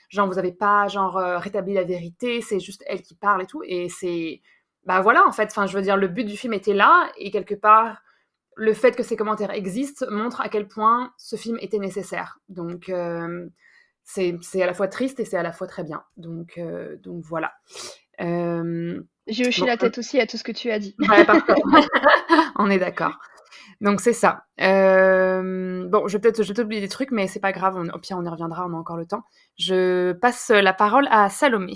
Genre, 0.09 0.27
vous 0.29 0.39
avez 0.39 0.53
pas 0.53 0.89
genre 0.89 1.15
rétabli 1.17 1.75
la 1.75 1.85
vérité, 1.85 2.41
c'est 2.43 2.61
juste 2.61 2.85
elle 2.87 3.03
qui 3.03 3.15
parle 3.15 3.43
et 3.43 3.47
tout. 3.47 3.63
Et 3.65 3.89
c'est, 3.89 4.43
bah 4.85 5.01
voilà, 5.01 5.27
en 5.27 5.33
fait, 5.33 5.47
enfin, 5.51 5.67
je 5.67 5.77
veux 5.77 5.83
dire, 5.83 5.97
le 5.97 6.09
but 6.09 6.25
du 6.25 6.37
film 6.37 6.53
était 6.53 6.75
là 6.75 7.11
et 7.19 7.31
quelque 7.31 7.55
part 7.55 8.03
le 8.61 8.75
fait 8.75 8.95
que 8.95 9.03
ces 9.03 9.17
commentaires 9.17 9.53
existent 9.53 10.05
montre 10.11 10.43
à 10.43 10.51
quel 10.51 10.69
point 10.69 11.15
ce 11.17 11.37
film 11.37 11.57
était 11.63 11.79
nécessaire. 11.79 12.41
Donc, 12.51 12.91
euh, 12.91 13.49
c'est 14.03 14.37
à 14.63 14.67
la 14.67 14.75
fois 14.75 14.87
triste 14.87 15.19
et 15.19 15.25
c'est 15.25 15.39
à 15.39 15.43
la 15.43 15.53
fois 15.53 15.67
très 15.67 15.83
bien. 15.83 16.03
Donc, 16.19 16.59
euh, 16.59 16.97
donc 16.99 17.25
voilà. 17.25 17.53
Euh, 18.21 19.01
J'ai 19.27 19.49
hoché 19.49 19.65
la 19.67 19.77
tête 19.77 19.99
aussi 19.99 20.21
à 20.21 20.27
tout 20.27 20.37
ce 20.37 20.45
que 20.45 20.53
tu 20.53 20.71
as 20.71 20.79
dit. 20.79 20.97
on 22.57 22.71
est 22.71 22.79
d'accord. 22.79 23.19
Donc 23.81 24.01
c'est 24.01 24.13
ça. 24.13 24.45
bon, 24.59 26.07
je 26.07 26.13
vais 26.13 26.21
peut-être 26.21 26.63
oublier 26.63 26.81
des 26.81 26.89
trucs, 26.89 27.11
mais 27.13 27.27
c'est 27.27 27.41
pas 27.41 27.53
grave. 27.53 27.77
au 27.77 27.99
pire, 27.99 28.19
on 28.19 28.25
y 28.25 28.29
reviendra. 28.29 28.67
On 28.67 28.75
a 28.75 28.77
encore 28.77 28.97
le 28.97 29.07
temps. 29.07 29.25
Je 29.59 30.13
passe 30.13 30.51
la 30.51 30.73
parole 30.73 31.09
à 31.11 31.29
Salomé. 31.31 31.75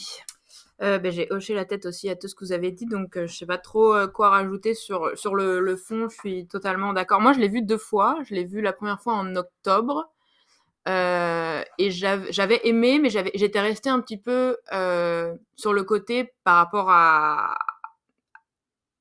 Euh, 0.83 0.98
ben, 0.98 1.12
j'ai 1.12 1.28
hoché 1.30 1.54
la 1.54 1.64
tête 1.64 1.87
aussi 1.87 2.09
à 2.11 2.16
tout 2.16 2.26
ce 2.26 2.35
que 2.35 2.44
vous 2.44 2.52
avez 2.52 2.72
dit, 2.72 2.87
donc 2.87 3.16
euh, 3.16 3.26
je 3.28 3.37
sais 3.37 3.46
pas 3.46 3.59
trop 3.59 3.94
euh, 3.94 4.09
quoi 4.09 4.30
rajouter 4.30 4.74
sur, 4.74 5.16
sur 5.16 5.37
le, 5.37 5.61
le, 5.61 5.76
fond, 5.76 6.09
je 6.09 6.16
suis 6.16 6.46
totalement 6.48 6.92
d'accord. 6.92 7.20
Moi, 7.20 7.33
je 7.33 7.38
l'ai 7.38 7.48
vu 7.48 7.62
deux 7.62 7.78
fois, 7.78 8.18
je 8.24 8.35
l'ai 8.35 8.44
vu 8.44 8.61
la 8.61 8.72
première 8.72 9.00
fois 9.00 9.14
en 9.14 9.37
octobre, 9.37 10.11
et 10.87 11.90
j'avais 11.90 12.61
aimé, 12.64 12.99
mais 12.99 13.11
j'étais 13.11 13.61
restée 13.61 13.90
un 13.90 14.01
petit 14.01 14.18
peu 14.18 14.57
sur 15.57 15.73
le 15.73 15.83
côté 15.85 16.33
par 16.44 16.57
rapport 16.57 16.90
à, 16.90 17.57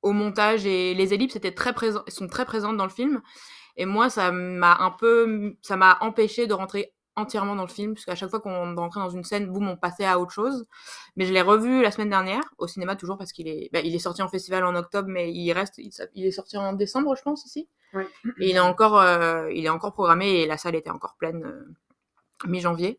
au 0.02 0.12
montage 0.12 0.66
et 0.66 0.94
les 0.94 1.14
ellipses 1.14 1.36
étaient 1.36 1.54
très 1.54 1.74
sont 2.08 2.28
très 2.28 2.44
présentes 2.44 2.76
dans 2.76 2.84
le 2.84 2.90
film, 2.90 3.22
et 3.76 3.86
moi, 3.86 4.08
ça 4.08 4.30
m'a 4.30 4.76
un 4.80 4.90
peu, 4.90 5.56
ça 5.62 5.76
m'a 5.76 5.98
empêché 6.00 6.46
de 6.46 6.54
rentrer 6.54 6.93
entièrement 7.16 7.54
dans 7.54 7.62
le 7.62 7.68
film, 7.68 7.94
parce 7.94 8.04
qu'à 8.04 8.14
chaque 8.14 8.30
fois 8.30 8.40
qu'on 8.40 8.74
rentrait 8.74 9.00
dans 9.00 9.10
une 9.10 9.24
scène, 9.24 9.46
boum, 9.46 9.68
on 9.68 9.76
passait 9.76 10.04
à 10.04 10.18
autre 10.18 10.32
chose. 10.32 10.66
Mais 11.16 11.26
je 11.26 11.32
l'ai 11.32 11.42
revu 11.42 11.82
la 11.82 11.90
semaine 11.90 12.10
dernière, 12.10 12.42
au 12.58 12.66
cinéma 12.66 12.96
toujours, 12.96 13.18
parce 13.18 13.32
qu'il 13.32 13.48
est, 13.48 13.70
bah, 13.72 13.80
il 13.80 13.94
est 13.94 14.00
sorti 14.00 14.22
en 14.22 14.28
festival 14.28 14.64
en 14.64 14.74
octobre, 14.74 15.08
mais 15.08 15.32
il 15.32 15.52
reste, 15.52 15.78
il, 15.78 16.26
est 16.26 16.30
sorti 16.30 16.56
en 16.56 16.72
décembre, 16.72 17.14
je 17.16 17.22
pense, 17.22 17.46
ici. 17.46 17.68
Et 18.40 18.50
il 18.50 18.56
est 18.56 18.60
encore, 18.60 18.98
euh, 18.98 19.50
il 19.52 19.64
est 19.64 19.68
encore 19.70 19.92
programmé 19.92 20.40
et 20.40 20.46
la 20.46 20.56
salle 20.56 20.74
était 20.74 20.90
encore 20.90 21.14
pleine 21.16 21.44
euh, 21.44 22.48
mi-janvier. 22.48 22.98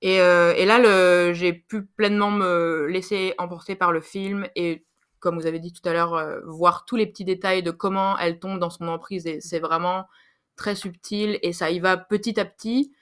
Et, 0.00 0.20
euh, 0.20 0.54
et, 0.54 0.64
là, 0.64 1.32
j'ai 1.32 1.52
pu 1.52 1.84
pleinement 1.84 2.30
me 2.30 2.86
laisser 2.86 3.34
emporter 3.38 3.74
par 3.74 3.90
le 3.90 4.00
film 4.00 4.46
et 4.54 4.84
comme 5.18 5.36
vous 5.36 5.46
avez 5.46 5.58
dit 5.58 5.72
tout 5.72 5.86
à 5.88 5.92
l'heure, 5.92 6.40
voir 6.46 6.84
tous 6.84 6.94
les 6.94 7.04
petits 7.04 7.24
détails 7.24 7.64
de 7.64 7.72
comment 7.72 8.16
elle 8.18 8.38
tombe 8.38 8.60
dans 8.60 8.70
son 8.70 8.86
emprise. 8.86 9.26
Et 9.26 9.40
c'est 9.40 9.58
vraiment 9.58 10.06
très 10.54 10.76
subtil 10.76 11.40
et 11.42 11.52
ça 11.52 11.70
y 11.70 11.80
va 11.80 11.96
petit 11.96 12.38
à 12.38 12.44
petit. 12.44 12.92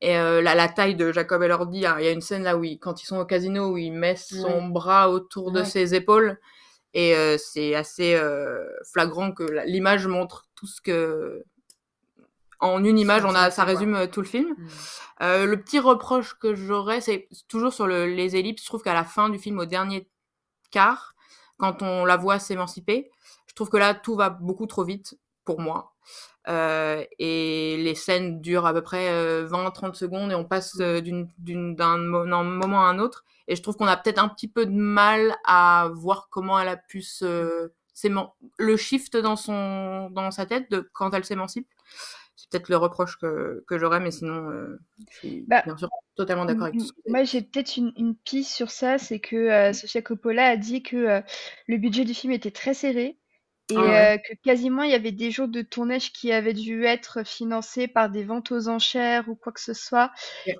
Et 0.00 0.16
euh, 0.16 0.40
la, 0.40 0.54
la, 0.54 0.68
taille 0.68 0.94
de 0.94 1.10
Jacob 1.10 1.42
Elordi, 1.42 1.84
hein, 1.84 1.96
il 1.98 2.04
y 2.04 2.08
a 2.08 2.12
une 2.12 2.20
scène 2.20 2.44
là 2.44 2.56
où, 2.56 2.62
quand 2.80 3.02
ils 3.02 3.06
sont 3.06 3.18
au 3.18 3.24
casino, 3.24 3.72
où 3.72 3.78
il 3.78 3.92
met 3.92 4.14
son 4.14 4.68
bras 4.68 5.10
autour 5.10 5.50
de 5.50 5.64
ses 5.64 5.94
épaules. 5.94 6.38
Et 6.94 7.14
euh, 7.14 7.36
c'est 7.36 7.74
assez 7.74 8.14
euh, 8.14 8.64
flagrant 8.92 9.32
que 9.32 9.44
l'image 9.66 10.06
montre 10.06 10.46
tout 10.54 10.66
ce 10.66 10.80
que. 10.80 11.44
En 12.60 12.82
une 12.82 12.98
image, 12.98 13.24
on 13.24 13.34
a, 13.36 13.52
ça 13.52 13.62
résume 13.62 14.08
tout 14.10 14.20
le 14.20 14.26
film. 14.26 14.48
Mmh. 14.58 15.44
le 15.44 15.54
petit 15.56 15.78
reproche 15.78 16.36
que 16.40 16.56
j'aurais, 16.56 17.00
c'est 17.00 17.28
toujours 17.46 17.72
sur 17.72 17.86
le, 17.86 18.06
les 18.06 18.34
ellipses. 18.34 18.62
Je 18.62 18.68
trouve 18.68 18.82
qu'à 18.82 18.94
la 18.94 19.04
fin 19.04 19.28
du 19.28 19.38
film, 19.38 19.60
au 19.60 19.64
dernier 19.64 20.08
quart, 20.72 21.14
quand 21.56 21.82
on 21.82 22.04
la 22.04 22.16
voit 22.16 22.40
s'émanciper, 22.40 23.12
je 23.46 23.54
trouve 23.54 23.68
que 23.68 23.76
là, 23.76 23.94
tout 23.94 24.16
va 24.16 24.30
beaucoup 24.30 24.66
trop 24.66 24.82
vite 24.82 25.16
pour 25.44 25.60
moi. 25.60 25.94
Euh, 26.48 27.04
et 27.18 27.76
les 27.76 27.94
scènes 27.94 28.40
durent 28.40 28.64
à 28.64 28.72
peu 28.72 28.80
près 28.80 29.08
20-30 29.44 29.90
euh, 29.90 29.92
secondes 29.92 30.32
et 30.32 30.34
on 30.34 30.44
passe 30.44 30.76
euh, 30.80 31.02
d'un 31.38 31.98
moment 31.98 32.80
à 32.80 32.88
un 32.88 32.98
autre. 32.98 33.24
Et 33.48 33.56
je 33.56 33.62
trouve 33.62 33.76
qu'on 33.76 33.86
a 33.86 33.96
peut-être 33.96 34.22
un 34.22 34.28
petit 34.28 34.48
peu 34.48 34.64
de 34.64 34.72
mal 34.72 35.36
à 35.44 35.90
voir 35.94 36.28
comment 36.30 36.58
elle 36.58 36.68
a 36.68 36.76
pu 36.76 37.02
se... 37.02 37.70
le 38.58 38.76
shift 38.76 39.16
dans, 39.16 39.36
son, 39.36 40.10
dans 40.10 40.30
sa 40.30 40.46
tête 40.46 40.70
de 40.70 40.88
quand 40.92 41.12
elle 41.12 41.24
s'émancipe. 41.24 41.68
C'est 42.36 42.48
peut-être 42.50 42.68
le 42.68 42.76
reproche 42.76 43.18
que, 43.18 43.64
que 43.66 43.78
j'aurais, 43.78 44.00
mais 44.00 44.10
sinon, 44.10 44.50
je 45.10 45.16
suis 45.16 45.44
bah, 45.48 45.62
bien 45.64 45.76
sûr 45.76 45.88
totalement 46.14 46.44
d'accord 46.44 46.66
avec 46.66 46.78
tout 46.78 46.86
Moi, 47.08 47.24
j'ai 47.24 47.42
peut-être 47.42 47.76
une, 47.76 47.92
une, 47.96 48.14
piste 48.14 48.52
sur 48.54 48.70
ça, 48.70 48.96
c'est 48.96 49.18
que 49.18 49.72
Sofia 49.72 50.02
Coppola 50.02 50.46
a 50.46 50.56
dit 50.56 50.82
que 50.82 51.20
le 51.66 51.76
budget 51.78 52.04
du 52.04 52.14
film 52.14 52.32
était 52.32 52.52
très 52.52 52.74
serré 52.74 53.18
et 53.70 53.76
ah 53.76 54.18
que 54.18 54.34
quasiment 54.42 54.82
il 54.82 54.90
y 54.90 54.94
avait 54.94 55.12
des 55.12 55.30
jours 55.30 55.48
de 55.48 55.60
tournage 55.60 56.12
qui 56.12 56.32
avaient 56.32 56.54
dû 56.54 56.84
être 56.84 57.24
financés 57.26 57.86
par 57.86 58.08
des 58.08 58.24
ventes 58.24 58.50
aux 58.50 58.68
enchères 58.68 59.28
ou 59.28 59.34
quoi 59.34 59.52
que 59.52 59.60
ce 59.60 59.74
soit. 59.74 60.10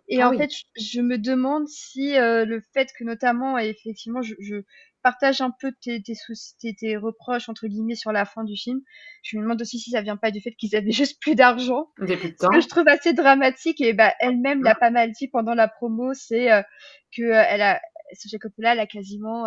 Et 0.09 0.21
ah 0.21 0.29
en 0.29 0.37
fait, 0.37 0.51
je 0.77 1.01
me 1.01 1.17
demande 1.17 1.67
si 1.69 2.15
le 2.17 2.63
fait 2.75 2.89
que 2.99 3.05
notamment, 3.05 3.59
et 3.59 3.69
effectivement, 3.69 4.21
je, 4.21 4.35
je 4.41 4.57
partage 5.03 5.41
un 5.41 5.51
peu 5.51 5.73
tes, 5.81 6.03
tes, 6.03 6.15
tes, 6.61 6.75
tes, 6.75 6.97
reproches 6.97 7.49
entre 7.49 7.67
guillemets 7.67 7.95
sur 7.95 8.13
la 8.13 8.25
fin 8.25 8.45
du 8.45 8.57
film. 8.57 8.81
Je 9.23 9.39
me 9.39 9.43
demande 9.43 9.63
aussi 9.63 9.79
si 9.79 9.91
ça 9.91 10.03
vient 10.03 10.17
pas 10.17 10.31
du 10.31 10.41
fait 10.41 10.53
qu'ils 10.53 10.77
avaient 10.77 10.91
juste 10.93 11.21
plus 11.21 11.35
d'argent. 11.35 11.89
Ce 11.99 12.47
que 12.47 12.61
je 12.61 12.69
trouve 12.69 12.89
assez 12.89 13.15
dramatique 13.15 13.81
et 13.81 13.95
bah 13.95 14.13
elle-même 14.21 14.63
l'a 14.63 14.75
pas 14.75 14.91
mal 14.91 15.13
dit 15.13 15.29
pendant 15.29 15.55
la 15.55 15.69
promo, 15.69 16.13
c'est 16.13 16.49
que 17.17 17.23
elle 17.23 17.63
a, 17.63 17.81
Sofia 18.13 18.39
Coppola, 18.39 18.73
elle 18.73 18.81
a 18.81 18.87
quasiment 18.87 19.47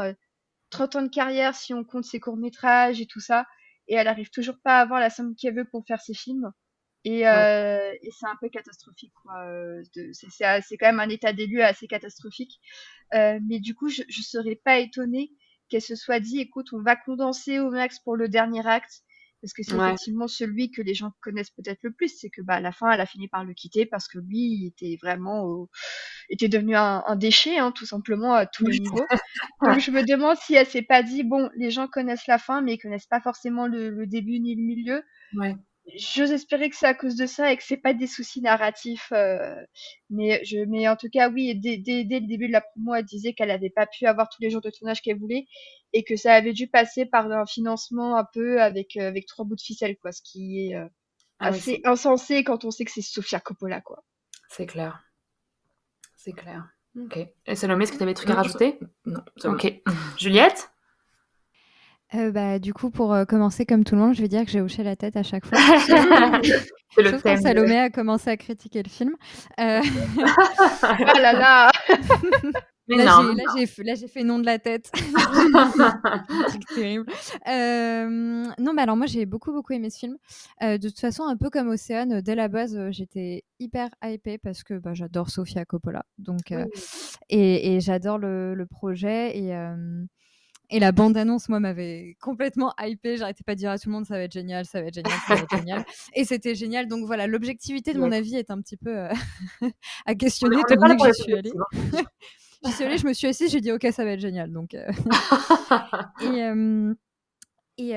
30 0.72 0.96
ans 0.96 1.02
de 1.04 1.10
carrière 1.10 1.56
si 1.56 1.74
on 1.74 1.84
compte 1.84 2.06
ses 2.06 2.20
courts-métrages 2.20 3.00
et 3.00 3.06
tout 3.06 3.20
ça. 3.20 3.46
Et 3.88 3.96
elle 3.96 4.08
arrive 4.08 4.30
toujours 4.30 4.58
pas 4.64 4.80
à 4.80 4.82
avoir 4.82 5.00
la 5.00 5.10
somme 5.10 5.36
qu'elle 5.36 5.56
veut 5.56 5.66
pour 5.66 5.86
faire 5.86 6.02
ses 6.02 6.14
films. 6.14 6.52
Et, 7.04 7.28
euh, 7.28 7.92
et 8.02 8.12
c'est 8.12 8.28
un 8.28 8.36
peu 8.40 8.50
catastrophique. 8.50 9.14
Euh, 9.36 9.82
c'est 10.12 10.78
quand 10.78 10.88
même 10.88 11.00
un 11.00 11.10
état 11.10 11.34
des 11.34 11.48
lieux 11.48 11.64
assez 11.64 11.88
catastrophique. 11.88 12.60
Euh, 13.14 13.40
mais 13.48 13.60
du 13.60 13.76
coup, 13.76 13.90
je 13.90 14.04
ne 14.04 14.24
serais 14.24 14.56
pas 14.56 14.80
étonnée 14.80 15.32
qu'elle 15.70 15.82
se 15.82 15.96
soit 15.96 16.20
dit, 16.20 16.40
écoute, 16.40 16.74
on 16.74 16.82
va 16.82 16.96
condenser 16.96 17.60
au 17.60 17.72
max 17.72 18.00
pour 18.00 18.16
le 18.16 18.30
dernier 18.30 18.66
acte 18.68 19.02
parce 19.42 19.54
que 19.54 19.64
c'est 19.64 19.76
effectivement 19.76 20.28
celui 20.28 20.72
que 20.72 20.82
les 20.82 20.94
gens 20.94 21.12
connaissent 21.22 21.50
peut-être 21.50 21.80
le 21.84 21.92
plus, 21.92 22.10
c'est 22.10 22.30
que 22.30 22.42
bah 22.42 22.56
à 22.56 22.60
la 22.62 22.72
fin 22.72 22.92
elle 22.92 23.02
a 23.02 23.06
fini 23.06 23.28
par 23.28 23.44
le 23.44 23.54
quitter 23.54 23.86
parce 23.86 24.08
que 24.08 24.20
lui 24.20 24.40
il 24.40 24.68
était 24.68 24.98
vraiment 25.02 25.68
était 26.30 26.48
devenu 26.48 26.76
un, 26.76 27.04
un 27.06 27.16
déchet 27.16 27.58
hein, 27.58 27.72
tout 27.72 27.86
simplement 27.86 28.34
à 28.34 28.46
tous 28.46 28.66
les 28.66 28.80
niveaux. 28.80 29.06
Donc 29.62 29.80
je 29.80 29.92
me 29.92 30.04
demande 30.04 30.38
si 30.38 30.54
elle 30.54 30.68
s'est 30.68 30.82
pas 30.82 31.04
dit 31.04 31.24
bon 31.24 31.50
les 31.56 31.72
gens 31.72 31.88
connaissent 31.88 32.28
la 32.28 32.38
fin 32.38 32.62
mais 32.62 32.76
ils 32.76 32.80
connaissent 32.80 33.08
pas 33.08 33.22
forcément 33.22 33.68
le, 33.68 33.90
le 33.90 34.08
début 34.08 34.40
ni 34.40 34.56
le 34.56 34.64
milieu. 34.64 35.04
Ouais 35.36 35.56
j'ose 35.96 36.32
espérer 36.32 36.70
que 36.70 36.76
c'est 36.76 36.88
à 36.88 36.94
cause 36.94 37.16
de 37.16 37.26
ça 37.26 37.52
et 37.52 37.58
que 37.58 37.64
c'est 37.64 37.78
pas 37.78 37.94
des 37.94 38.08
soucis 38.08 38.42
narratifs. 38.42 39.12
Euh, 39.14 39.56
mais, 40.10 40.44
je, 40.44 40.60
mais 40.66 40.88
en 40.88 40.96
tout 40.96 41.10
cas, 41.12 41.30
oui, 41.30 41.56
dès, 41.56 41.78
dès, 41.78 42.04
dès, 42.04 42.20
le 42.20 42.28
début 42.28 42.48
de 42.48 42.54
la 42.54 42.62
promo, 42.62 42.96
elle 42.96 43.06
disait 43.06 43.34
qu'elle 43.34 43.52
avait 43.52 43.70
pas 43.70 43.88
pu 43.88 44.06
avoir 44.06 44.30
tous 44.30 44.42
les 44.42 44.50
jours 44.50 44.62
de 44.62 44.70
tournage 44.70 45.02
qu'elle 45.02 45.18
voulait 45.18 45.46
et 45.94 46.04
que 46.04 46.16
ça 46.16 46.34
avait 46.34 46.54
dû 46.54 46.68
passer 46.68 47.06
par 47.06 47.32
un 47.32 47.46
financement 47.46 48.18
un 48.18 48.26
peu 48.34 48.62
avec, 48.62 48.98
euh, 48.98 49.08
avec 49.08 49.26
trois 49.26 49.46
bouts 49.46 49.56
de 49.56 49.62
ficelle, 49.62 49.98
quoi, 49.98 50.12
ce 50.12 50.22
qui 50.22 50.68
est 50.68 50.76
euh, 50.76 50.88
ah 51.40 51.48
assez 51.48 51.82
insensé 51.84 52.44
quand 52.44 52.66
on 52.66 52.72
sait 52.72 52.86
que 52.86 52.92
c'est 52.92 53.02
Sofia 53.02 53.40
Coppola, 53.40 53.82
quoi. 53.82 54.04
C'est 54.50 54.66
clair. 54.66 55.04
C'est 56.16 56.34
clair. 56.34 56.68
Ok. 57.00 57.18
Et 57.46 57.56
Salomé, 57.56 57.84
est-ce 57.84 57.94
que 57.94 57.98
tu 57.98 58.04
avais 58.04 58.12
des 58.12 58.16
trucs 58.16 58.30
à 58.30 58.36
rajouter? 58.36 58.80
Non. 59.06 59.22
Ok. 59.46 59.82
Juliette? 60.20 60.72
Euh, 62.14 62.32
bah, 62.32 62.60
du 62.60 62.74
coup, 62.74 62.90
pour 62.90 63.14
euh, 63.14 63.24
commencer 63.24 63.66
comme 63.66 63.86
tout 63.86 63.96
le 63.96 64.02
monde, 64.02 64.14
je 64.14 64.22
vais 64.22 64.28
dire 64.28 64.44
que 64.44 64.52
j'ai 64.52 64.60
hoché 64.60 64.84
la 64.84 64.98
tête 64.98 65.16
à 65.16 65.24
chaque 65.24 65.46
fois. 65.46 65.58
C'est 66.94 67.04
le 67.04 67.22
thème. 67.22 67.40
Salomé 67.40 67.80
a 67.80 67.90
commencé 67.90 68.30
à 68.30 68.36
critiquer 68.36 68.84
le 68.84 68.90
film. 68.90 69.16
Euh... 69.60 69.82
oh 69.82 71.20
là 71.22 71.32
là 71.32 71.72
Là, 72.88 73.96
j'ai 73.96 74.08
fait 74.08 74.24
nom 74.24 74.40
de 74.40 74.46
la 74.46 74.60
tête. 74.60 74.92
terrible. 76.76 77.06
Euh, 77.48 78.46
non, 78.60 78.74
mais 78.74 78.82
alors 78.82 78.98
moi, 78.98 79.06
j'ai 79.06 79.26
beaucoup, 79.26 79.52
beaucoup 79.52 79.74
aimé 79.74 79.90
ce 79.90 80.00
film. 80.00 80.18
Euh, 80.62 80.78
de 80.78 80.90
toute 80.90 81.00
façon, 81.00 81.24
un 81.24 81.38
peu 81.38 81.50
comme 81.50 81.70
Océane, 81.70 82.22
dès 82.22 82.36
la 82.36 82.48
base, 82.48 82.78
j'étais 82.92 83.44
hyper 83.60 83.90
hypée 84.04 84.38
parce 84.38 84.64
que 84.64 84.74
bah, 84.76 84.94
j'adore 84.94 85.30
Sofia 85.30 85.66
Coppola. 85.66 86.06
Donc, 86.18 86.54
et, 87.30 87.76
et 87.76 87.80
j'adore 87.80 88.18
le, 88.18 88.56
le, 88.56 88.66
projet. 88.66 89.38
Et, 89.38 89.54
et 90.74 90.80
la 90.80 90.94
bande-annonce, 90.94 91.50
moi, 91.50 91.60
m'avait 91.60 92.16
complètement 92.22 92.74
hypée. 92.82 93.18
J'arrêtais 93.18 93.44
pas 93.44 93.56
de 93.56 93.60
dire 93.60 93.72
à 93.72 93.78
tout 93.78 93.90
le 93.90 93.94
monde, 93.94 94.06
ça 94.06 94.16
va 94.16 94.24
être 94.24 94.32
génial, 94.32 94.66
ça 94.66 94.82
va 94.82 94.88
être 94.88 94.94
génial, 94.96 95.20
ça 95.28 95.36
va 95.36 95.42
être 95.42 95.58
génial. 95.58 95.86
Et 96.16 96.24
c'était 96.24 96.56
génial. 96.56 96.88
Donc 96.88 97.06
voilà, 97.06 97.28
l'objectivité 97.28 97.94
de 97.94 98.00
mon 98.00 98.12
avis 98.12 98.38
est 98.38 98.50
un 98.50 98.62
petit 98.62 98.78
peu 98.78 98.98
euh, 98.98 99.10
à 100.06 100.16
questionner. 100.16 100.56
On, 100.56 100.62
on 100.62 100.98
que 100.98 101.14
j'y 101.14 101.24
suis 101.24 101.34
allée. 101.34 101.52
Suis 102.70 102.84
allée, 102.84 102.98
je 102.98 103.08
me 103.08 103.14
suis 103.14 103.28
assise, 103.28 103.52
j'ai 103.52 103.62
dit, 103.62 103.72
ok, 103.72 103.88
ça 103.92 104.04
va 104.04 104.12
être 104.12 104.20
génial. 104.20 104.52
Donc, 104.52 104.74
euh, 104.74 104.92
et, 106.22 106.44
euh, 106.44 106.94
et, 107.78 107.90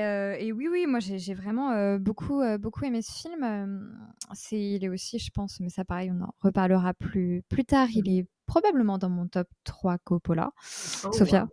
et, 0.47 0.51
oui, 0.51 0.67
oui, 0.71 0.85
moi 0.87 0.99
j'ai 0.99 1.33
vraiment 1.33 1.97
beaucoup, 1.97 2.41
beaucoup 2.59 2.85
aimé 2.85 3.01
ce 3.01 3.11
film. 3.11 3.95
c'est, 4.33 4.59
il 4.59 4.83
est 4.83 4.89
aussi, 4.89 5.19
je 5.19 5.29
pense, 5.31 5.59
mais 5.59 5.69
ça 5.69 5.85
pareil, 5.85 6.11
on 6.11 6.23
en 6.23 6.33
reparlera 6.39 6.93
plus, 6.93 7.43
plus 7.49 7.65
tard. 7.65 7.87
Il 7.91 8.09
est 8.09 8.25
probablement 8.47 8.97
dans 8.97 9.09
mon 9.09 9.27
top 9.27 9.47
3 9.65 9.97
Coppola. 9.99 10.51
Oh, 11.03 11.11
Sophia, 11.11 11.47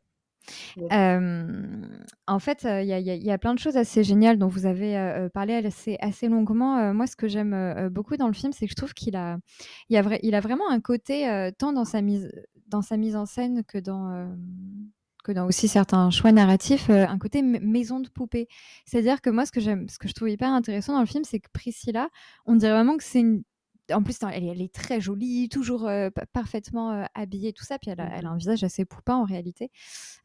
en 0.90 2.38
fait, 2.38 2.64
il 2.64 2.86
y, 2.86 3.30
a 3.30 3.38
plein 3.38 3.54
de 3.54 3.58
choses 3.58 3.76
assez 3.76 4.04
géniales 4.04 4.38
dont 4.38 4.48
vous 4.48 4.66
avez 4.66 5.28
parlé 5.34 5.54
assez, 5.54 5.96
assez 6.00 6.28
longuement. 6.28 6.92
moi, 6.94 7.06
ce 7.06 7.16
que 7.16 7.28
j'aime 7.28 7.88
beaucoup 7.90 8.16
dans 8.16 8.26
le 8.28 8.32
film, 8.32 8.52
c'est 8.52 8.66
que 8.66 8.70
je 8.70 8.76
trouve 8.76 8.94
qu'il 8.94 9.16
a, 9.16 9.38
il 9.88 9.96
a, 10.34 10.40
vraiment 10.40 10.68
un 10.70 10.80
côté, 10.80 11.50
tant 11.58 11.72
dans 11.72 11.84
sa, 11.84 12.02
mise, 12.02 12.30
dans 12.68 12.82
sa 12.82 12.96
mise 12.96 13.16
en 13.16 13.26
scène 13.26 13.62
que 13.64 13.78
dans, 13.78 14.28
que 15.22 15.32
dans 15.32 15.46
aussi 15.46 15.68
certains 15.68 16.10
choix 16.10 16.32
narratifs, 16.32 16.90
un 16.90 17.18
côté 17.18 17.42
maison 17.42 18.00
de 18.00 18.08
poupée. 18.08 18.48
C'est-à-dire 18.86 19.20
que 19.20 19.30
moi, 19.30 19.46
ce 19.46 19.52
que, 19.52 19.60
j'aime, 19.60 19.88
ce 19.88 19.98
que 19.98 20.08
je 20.08 20.14
trouve 20.14 20.30
hyper 20.30 20.50
intéressant 20.50 20.94
dans 20.94 21.00
le 21.00 21.06
film, 21.06 21.24
c'est 21.24 21.40
que 21.40 21.48
Priscilla, 21.52 22.08
on 22.46 22.56
dirait 22.56 22.72
vraiment 22.72 22.96
que 22.96 23.04
c'est 23.04 23.20
une, 23.20 23.42
en 23.92 24.02
plus, 24.02 24.18
elle, 24.32 24.60
est 24.60 24.72
très 24.72 25.00
jolie, 25.00 25.48
toujours 25.48 25.90
parfaitement 26.32 27.06
habillée, 27.14 27.52
tout 27.52 27.64
ça. 27.64 27.78
Puis 27.78 27.90
elle 27.90 28.00
a, 28.00 28.08
elle 28.16 28.26
a, 28.26 28.30
un 28.30 28.36
visage 28.36 28.64
assez 28.64 28.84
poupin 28.84 29.16
en 29.16 29.24
réalité, 29.24 29.70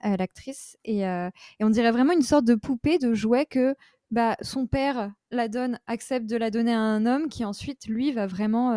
l'actrice. 0.03 0.77
Et, 0.85 1.01
et, 1.01 1.29
on 1.61 1.69
dirait 1.69 1.91
vraiment 1.91 2.13
une 2.13 2.21
sorte 2.21 2.45
de 2.45 2.55
poupée, 2.55 2.97
de 2.97 3.13
jouet 3.13 3.45
que 3.45 3.75
bah, 4.11 4.37
son 4.41 4.67
père 4.67 5.11
la 5.31 5.47
donne, 5.49 5.79
accepte 5.87 6.27
de 6.27 6.37
la 6.37 6.49
donner 6.49 6.73
à 6.73 6.79
un 6.79 7.05
homme 7.05 7.27
qui 7.27 7.43
ensuite, 7.43 7.87
lui, 7.87 8.11
va 8.11 8.27
vraiment 8.27 8.73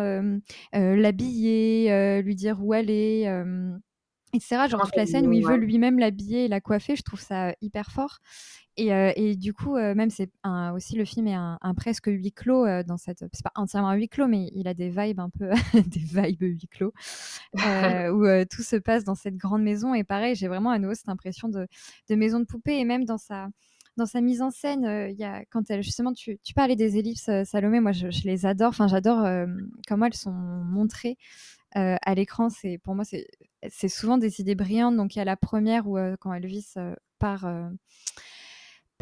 l'habiller, 0.73 2.21
lui 2.21 2.35
dire 2.35 2.63
où 2.63 2.73
elle 2.73 2.89
est 2.89 3.27
etc. 4.33 4.67
Genre 4.69 4.81
toute 4.81 4.95
la 4.95 5.05
scène 5.05 5.27
où 5.27 5.33
il 5.33 5.45
veut 5.45 5.57
lui-même 5.57 5.99
l'habiller 5.99 6.45
et 6.45 6.47
la 6.47 6.61
coiffer, 6.61 6.95
je 6.95 7.03
trouve 7.03 7.19
ça 7.19 7.53
hyper 7.61 7.91
fort. 7.91 8.19
Et, 8.77 8.93
euh, 8.93 9.11
et 9.17 9.35
du 9.35 9.53
coup, 9.53 9.75
euh, 9.75 9.93
même 9.95 10.09
c'est 10.09 10.31
aussi 10.73 10.95
le 10.95 11.03
film 11.03 11.27
est 11.27 11.35
un, 11.35 11.57
presque 11.75 12.07
huis 12.07 12.31
clos 12.31 12.65
euh, 12.65 12.83
dans 12.83 12.97
cette. 12.97 13.25
C'est 13.33 13.43
pas 13.43 13.51
entièrement 13.55 13.89
un 13.89 13.95
huis 13.95 14.07
clos, 14.07 14.27
mais 14.27 14.49
il 14.53 14.67
a 14.67 14.73
des 14.73 14.89
vibes 14.89 15.19
un 15.19 15.29
peu 15.29 15.49
des 15.73 15.99
vibes 15.99 16.41
huis 16.41 16.67
clos 16.69 16.93
où 17.53 18.45
tout 18.49 18.63
se 18.63 18.77
passe 18.77 19.03
dans 19.03 19.15
cette 19.15 19.35
grande 19.35 19.61
maison. 19.63 19.93
Et 19.93 20.03
pareil, 20.03 20.35
j'ai 20.35 20.47
vraiment 20.47 20.69
à 20.71 20.79
nouveau 20.79 20.93
cette 20.93 21.09
impression 21.09 21.49
de, 21.49 21.67
de 22.09 22.15
maison 22.15 22.39
de 22.39 22.45
poupée 22.45 22.79
et 22.79 22.85
même 22.85 23.03
dans 23.05 23.17
sa 23.17 23.49
dans 23.97 24.05
sa 24.05 24.21
mise 24.21 24.41
en 24.41 24.51
scène, 24.51 25.09
il 25.09 25.17
y 25.17 25.25
a, 25.25 25.43
quand 25.49 25.69
elle, 25.69 25.83
justement, 25.83 26.13
tu, 26.13 26.39
tu 26.45 26.53
parlais 26.53 26.77
des 26.77 26.97
ellipses, 26.97 27.29
Salomé, 27.43 27.81
moi 27.81 27.91
je, 27.91 28.09
je 28.09 28.23
les 28.23 28.45
adore. 28.45 28.69
Enfin, 28.69 28.87
j'adore 28.87 29.27
comment 29.85 30.05
elles 30.05 30.13
sont 30.13 30.31
montrées 30.31 31.17
à 31.73 32.15
l'écran. 32.15 32.49
C'est 32.49 32.77
pour 32.77 32.95
moi, 32.95 33.03
c'est 33.03 33.89
souvent 33.89 34.17
des 34.17 34.39
idées 34.39 34.55
brillantes. 34.55 34.95
Donc 34.95 35.15
il 35.15 35.19
y 35.19 35.21
a 35.21 35.25
la 35.25 35.35
première 35.35 35.87
où 35.87 35.97
quand 36.21 36.33
Elvis 36.33 36.71
part 37.19 37.41
part 37.41 37.71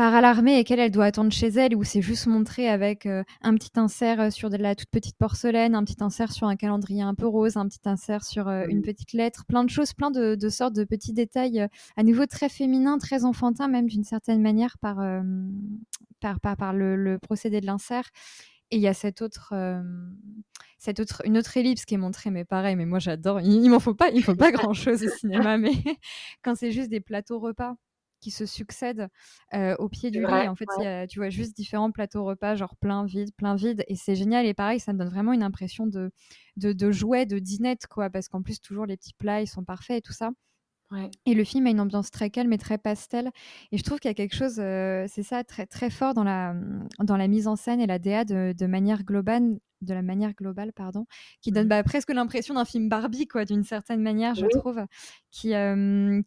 à 0.07 0.21
l'armée 0.21 0.59
et 0.59 0.63
qu'elle 0.63 0.79
elle 0.79 0.91
doit 0.91 1.05
attendre 1.05 1.31
chez 1.31 1.47
elle 1.47 1.75
où 1.75 1.83
c'est 1.83 2.01
juste 2.01 2.27
montré 2.27 2.69
avec 2.69 3.05
un 3.05 3.55
petit 3.55 3.71
insert 3.75 4.31
sur 4.31 4.49
de 4.49 4.57
la 4.57 4.75
toute 4.75 4.89
petite 4.89 5.17
porcelaine, 5.17 5.75
un 5.75 5.83
petit 5.83 6.01
insert 6.01 6.31
sur 6.31 6.47
un 6.47 6.55
calendrier 6.55 7.01
un 7.01 7.15
peu 7.15 7.27
rose, 7.27 7.57
un 7.57 7.67
petit 7.67 7.79
insert 7.85 8.23
sur 8.23 8.47
une 8.47 8.81
petite 8.81 9.13
lettre, 9.13 9.45
plein 9.45 9.63
de 9.63 9.69
choses, 9.69 9.93
plein 9.93 10.11
de, 10.11 10.35
de 10.35 10.49
sortes 10.49 10.75
de 10.75 10.83
petits 10.83 11.13
détails 11.13 11.67
à 11.97 12.03
nouveau 12.03 12.25
très 12.25 12.49
féminins, 12.49 12.97
très 12.97 13.25
enfantins 13.25 13.67
même 13.67 13.87
d'une 13.87 14.03
certaine 14.03 14.41
manière 14.41 14.77
par, 14.79 14.97
par, 16.19 16.39
par, 16.39 16.57
par 16.57 16.73
le, 16.73 16.95
le, 16.95 17.19
procédé 17.19 17.61
de 17.61 17.65
l'insert. 17.65 18.09
Et 18.71 18.77
il 18.77 18.81
y 18.81 18.87
a 18.87 18.93
cette 18.93 19.21
autre, 19.21 19.53
cette 20.77 20.99
autre, 20.99 21.21
une 21.25 21.37
autre 21.37 21.57
ellipse 21.57 21.85
qui 21.85 21.95
est 21.95 21.97
montrée, 21.97 22.29
mais 22.29 22.45
pareil, 22.45 22.75
mais 22.75 22.85
moi 22.85 22.99
j'adore. 22.99 23.41
Il, 23.41 23.63
il 23.63 23.69
m'en 23.69 23.79
faut 23.79 23.95
pas, 23.95 24.09
il 24.11 24.23
faut 24.23 24.35
pas 24.35 24.51
grand 24.51 24.73
chose 24.73 25.03
au 25.03 25.09
cinéma, 25.09 25.57
mais 25.57 25.71
quand 26.43 26.55
c'est 26.55 26.71
juste 26.71 26.89
des 26.89 27.01
plateaux 27.01 27.39
repas 27.39 27.75
qui 28.19 28.31
se 28.31 28.45
succèdent 28.45 29.07
au 29.53 29.89
pied 29.89 30.11
du 30.11 30.25
lit. 30.25 30.47
En 30.47 30.55
fait, 30.55 30.69
y 30.77 30.85
a, 30.85 31.07
tu 31.07 31.19
vois 31.19 31.29
juste 31.29 31.55
différents 31.55 31.91
plateaux 31.91 32.23
repas, 32.23 32.55
genre 32.55 32.75
plein, 32.77 33.05
vide, 33.05 33.31
plein, 33.35 33.55
vide. 33.55 33.83
Et 33.87 33.95
c'est 33.95 34.15
génial. 34.15 34.45
Et 34.45 34.53
pareil, 34.53 34.79
ça 34.79 34.93
me 34.93 34.99
donne 34.99 35.09
vraiment 35.09 35.33
une 35.33 35.43
impression 35.43 35.87
de, 35.87 36.11
de, 36.57 36.73
de 36.73 36.91
jouet, 36.91 37.25
de 37.25 37.39
dinette, 37.39 37.87
quoi. 37.87 38.09
Parce 38.09 38.27
qu'en 38.29 38.41
plus, 38.41 38.59
toujours 38.59 38.85
les 38.85 38.97
petits 38.97 39.13
plats, 39.13 39.41
ils 39.41 39.47
sont 39.47 39.63
parfaits 39.63 39.97
et 39.97 40.01
tout 40.01 40.13
ça. 40.13 40.31
Et 41.25 41.35
le 41.35 41.43
film 41.43 41.67
a 41.67 41.69
une 41.69 41.79
ambiance 41.79 42.09
très 42.09 42.29
calme 42.31 42.51
et 42.51 42.57
très 42.57 42.77
pastel. 42.79 43.29
Et 43.71 43.77
je 43.77 43.83
trouve 43.83 43.99
qu'il 43.99 44.09
y 44.09 44.11
a 44.11 44.15
quelque 44.15 44.35
chose, 44.35 44.55
c'est 44.55 45.23
ça, 45.23 45.43
très, 45.43 45.67
très 45.67 45.89
fort 45.91 46.15
dans 46.15 46.23
la, 46.23 46.55
dans 46.99 47.17
la 47.17 47.27
mise 47.27 47.47
en 47.47 47.55
scène 47.55 47.79
et 47.79 47.87
la 47.87 47.99
DA 47.99 48.25
de, 48.25 48.53
de 48.57 48.65
manière 48.65 49.03
globale, 49.03 49.59
de 49.81 49.93
la 49.93 50.01
manière 50.01 50.33
globale, 50.33 50.73
pardon, 50.73 51.05
qui 51.41 51.51
donne 51.51 51.65
mmh. 51.65 51.69
bah, 51.69 51.83
presque 51.83 52.11
l'impression 52.11 52.53
d'un 52.53 52.65
film 52.65 52.89
Barbie, 52.89 53.27
quoi, 53.27 53.45
d'une 53.45 53.63
certaine 53.63 54.01
manière, 54.01 54.35
je 54.35 54.45
trouve, 54.45 54.83
qui, 55.31 55.53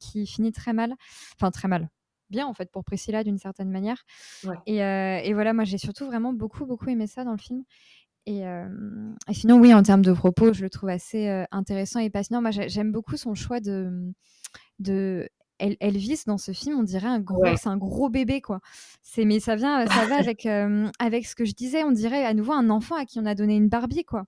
qui 0.00 0.26
finit 0.26 0.53
très 0.53 0.72
mal. 0.72 0.94
Enfin, 1.36 1.50
très 1.50 1.68
mal. 1.68 1.88
Bien, 2.30 2.46
en 2.46 2.55
fait, 2.55 2.70
pour 2.70 2.84
Priscilla, 2.84 3.24
d'une 3.24 3.38
certaine 3.38 3.70
manière. 3.70 4.05
Et, 4.66 4.76
et, 4.78 5.34
voilà, 5.34 5.53
moi, 5.53 5.64
j'ai 5.64 5.78
surtout 5.78 6.07
vraiment 6.07 6.32
beaucoup, 6.32 6.64
beaucoup 6.64 6.88
aimé 6.88 7.07
ça 7.07 7.24
dans 7.24 7.32
le 7.32 7.38
film. 7.38 7.62
Et, 8.24 8.40
et, 8.40 9.34
sinon, 9.34 9.59
oui, 9.61 9.74
en 9.74 9.82
termes 9.82 10.03
de 10.03 10.12
propos, 10.12 10.53
je 10.53 10.62
le 10.62 10.70
trouve 10.70 10.88
assez 10.88 11.44
intéressant 11.50 12.00
et 12.00 12.09
passionnant. 12.09 12.40
Moi, 12.40 12.50
j'aime 12.50 12.90
beaucoup 12.90 13.16
son 13.16 13.34
choix 13.34 13.61
de 13.61 14.12
de 14.78 15.28
Elvis 15.80 16.22
dans 16.26 16.38
ce 16.38 16.52
film, 16.52 16.78
on 16.78 16.82
dirait 16.82 17.08
un 17.08 17.20
gros, 17.20 17.44
c'est 17.56 17.68
un 17.68 17.76
gros 17.76 18.08
bébé 18.08 18.40
quoi. 18.40 18.60
C'est 19.02 19.24
mais 19.24 19.40
ça 19.40 19.56
vient, 19.56 19.86
ça 19.86 20.06
va 20.06 20.16
avec 20.18 20.46
avec 20.46 21.26
ce 21.26 21.34
que 21.34 21.44
je 21.44 21.52
disais, 21.52 21.84
on 21.84 21.92
dirait 21.92 22.24
à 22.24 22.34
nouveau 22.34 22.52
un 22.52 22.70
enfant 22.70 22.96
à 22.96 23.04
qui 23.04 23.18
on 23.18 23.26
a 23.26 23.34
donné 23.34 23.56
une 23.56 23.68
Barbie 23.68 24.04
quoi. 24.04 24.24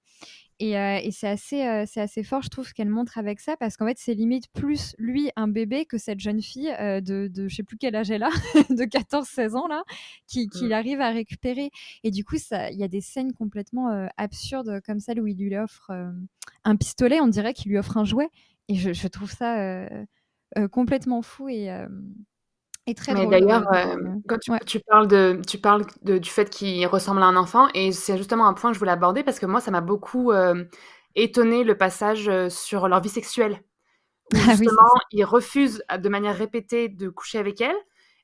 Et, 0.60 0.74
et 0.74 1.10
c'est 1.10 1.26
assez, 1.26 1.84
c'est 1.86 2.00
assez 2.00 2.22
fort, 2.22 2.42
je 2.42 2.48
trouve, 2.48 2.72
qu'elle 2.72 2.88
montre 2.88 3.18
avec 3.18 3.40
ça, 3.40 3.56
parce 3.56 3.76
qu'en 3.76 3.88
fait, 3.88 3.96
c'est 3.98 4.14
limite 4.14 4.46
plus 4.52 4.94
lui 4.98 5.28
un 5.34 5.48
bébé 5.48 5.84
que 5.84 5.98
cette 5.98 6.20
jeune 6.20 6.40
fille 6.40 6.72
de, 6.78 7.26
de 7.26 7.48
je 7.48 7.56
sais 7.56 7.64
plus 7.64 7.76
quel 7.76 7.96
âge 7.96 8.12
elle 8.12 8.22
a, 8.22 8.30
de 8.70 8.84
14-16 8.84 9.56
ans 9.56 9.66
là, 9.66 9.82
qui, 10.28 10.46
qui 10.48 10.66
mmh. 10.66 10.72
arrive 10.72 11.00
à 11.00 11.10
récupérer. 11.10 11.70
Et 12.04 12.12
du 12.12 12.24
coup, 12.24 12.36
il 12.36 12.78
y 12.78 12.84
a 12.84 12.88
des 12.88 13.00
scènes 13.00 13.32
complètement 13.32 14.08
absurdes 14.16 14.80
comme 14.86 15.00
celle 15.00 15.20
où 15.20 15.26
il 15.26 15.36
lui 15.36 15.56
offre 15.56 15.90
un 16.64 16.76
pistolet, 16.76 17.20
on 17.20 17.28
dirait 17.28 17.54
qu'il 17.54 17.70
lui 17.70 17.78
offre 17.78 17.96
un 17.96 18.04
jouet. 18.04 18.28
Et 18.68 18.74
je, 18.74 18.92
je 18.92 19.08
trouve 19.08 19.30
ça 19.30 19.58
euh, 19.58 20.04
complètement 20.70 21.22
fou 21.22 21.48
et, 21.48 21.70
euh, 21.70 21.86
et 22.86 22.94
très 22.94 23.14
Mais 23.14 23.26
D'ailleurs, 23.26 23.72
euh, 23.72 23.96
quand 24.28 24.38
tu, 24.38 24.52
tu, 24.66 24.80
parles, 24.80 25.08
de, 25.08 25.40
tu 25.46 25.58
parles 25.58 25.84
de, 26.02 26.18
du 26.18 26.30
fait 26.30 26.50
qu'il 26.50 26.86
ressemble 26.86 27.22
à 27.22 27.26
un 27.26 27.36
enfant, 27.36 27.68
et 27.74 27.92
c'est 27.92 28.16
justement 28.16 28.46
un 28.46 28.54
point 28.54 28.70
que 28.70 28.74
je 28.74 28.78
voulais 28.78 28.92
aborder 28.92 29.22
parce 29.22 29.38
que 29.38 29.46
moi, 29.46 29.60
ça 29.60 29.70
m'a 29.70 29.80
beaucoup 29.80 30.32
étonné 31.14 31.64
le 31.64 31.76
passage 31.76 32.30
sur 32.48 32.88
leur 32.88 33.00
vie 33.00 33.08
sexuelle. 33.08 33.62
Où 34.32 34.38
ah 34.48 34.50
justement, 34.54 34.94
ils 35.12 35.24
refusent 35.24 35.82
de 35.98 36.08
manière 36.08 36.34
répétée 36.34 36.88
de 36.88 37.10
coucher 37.10 37.38
avec 37.38 37.60
elle. 37.60 37.76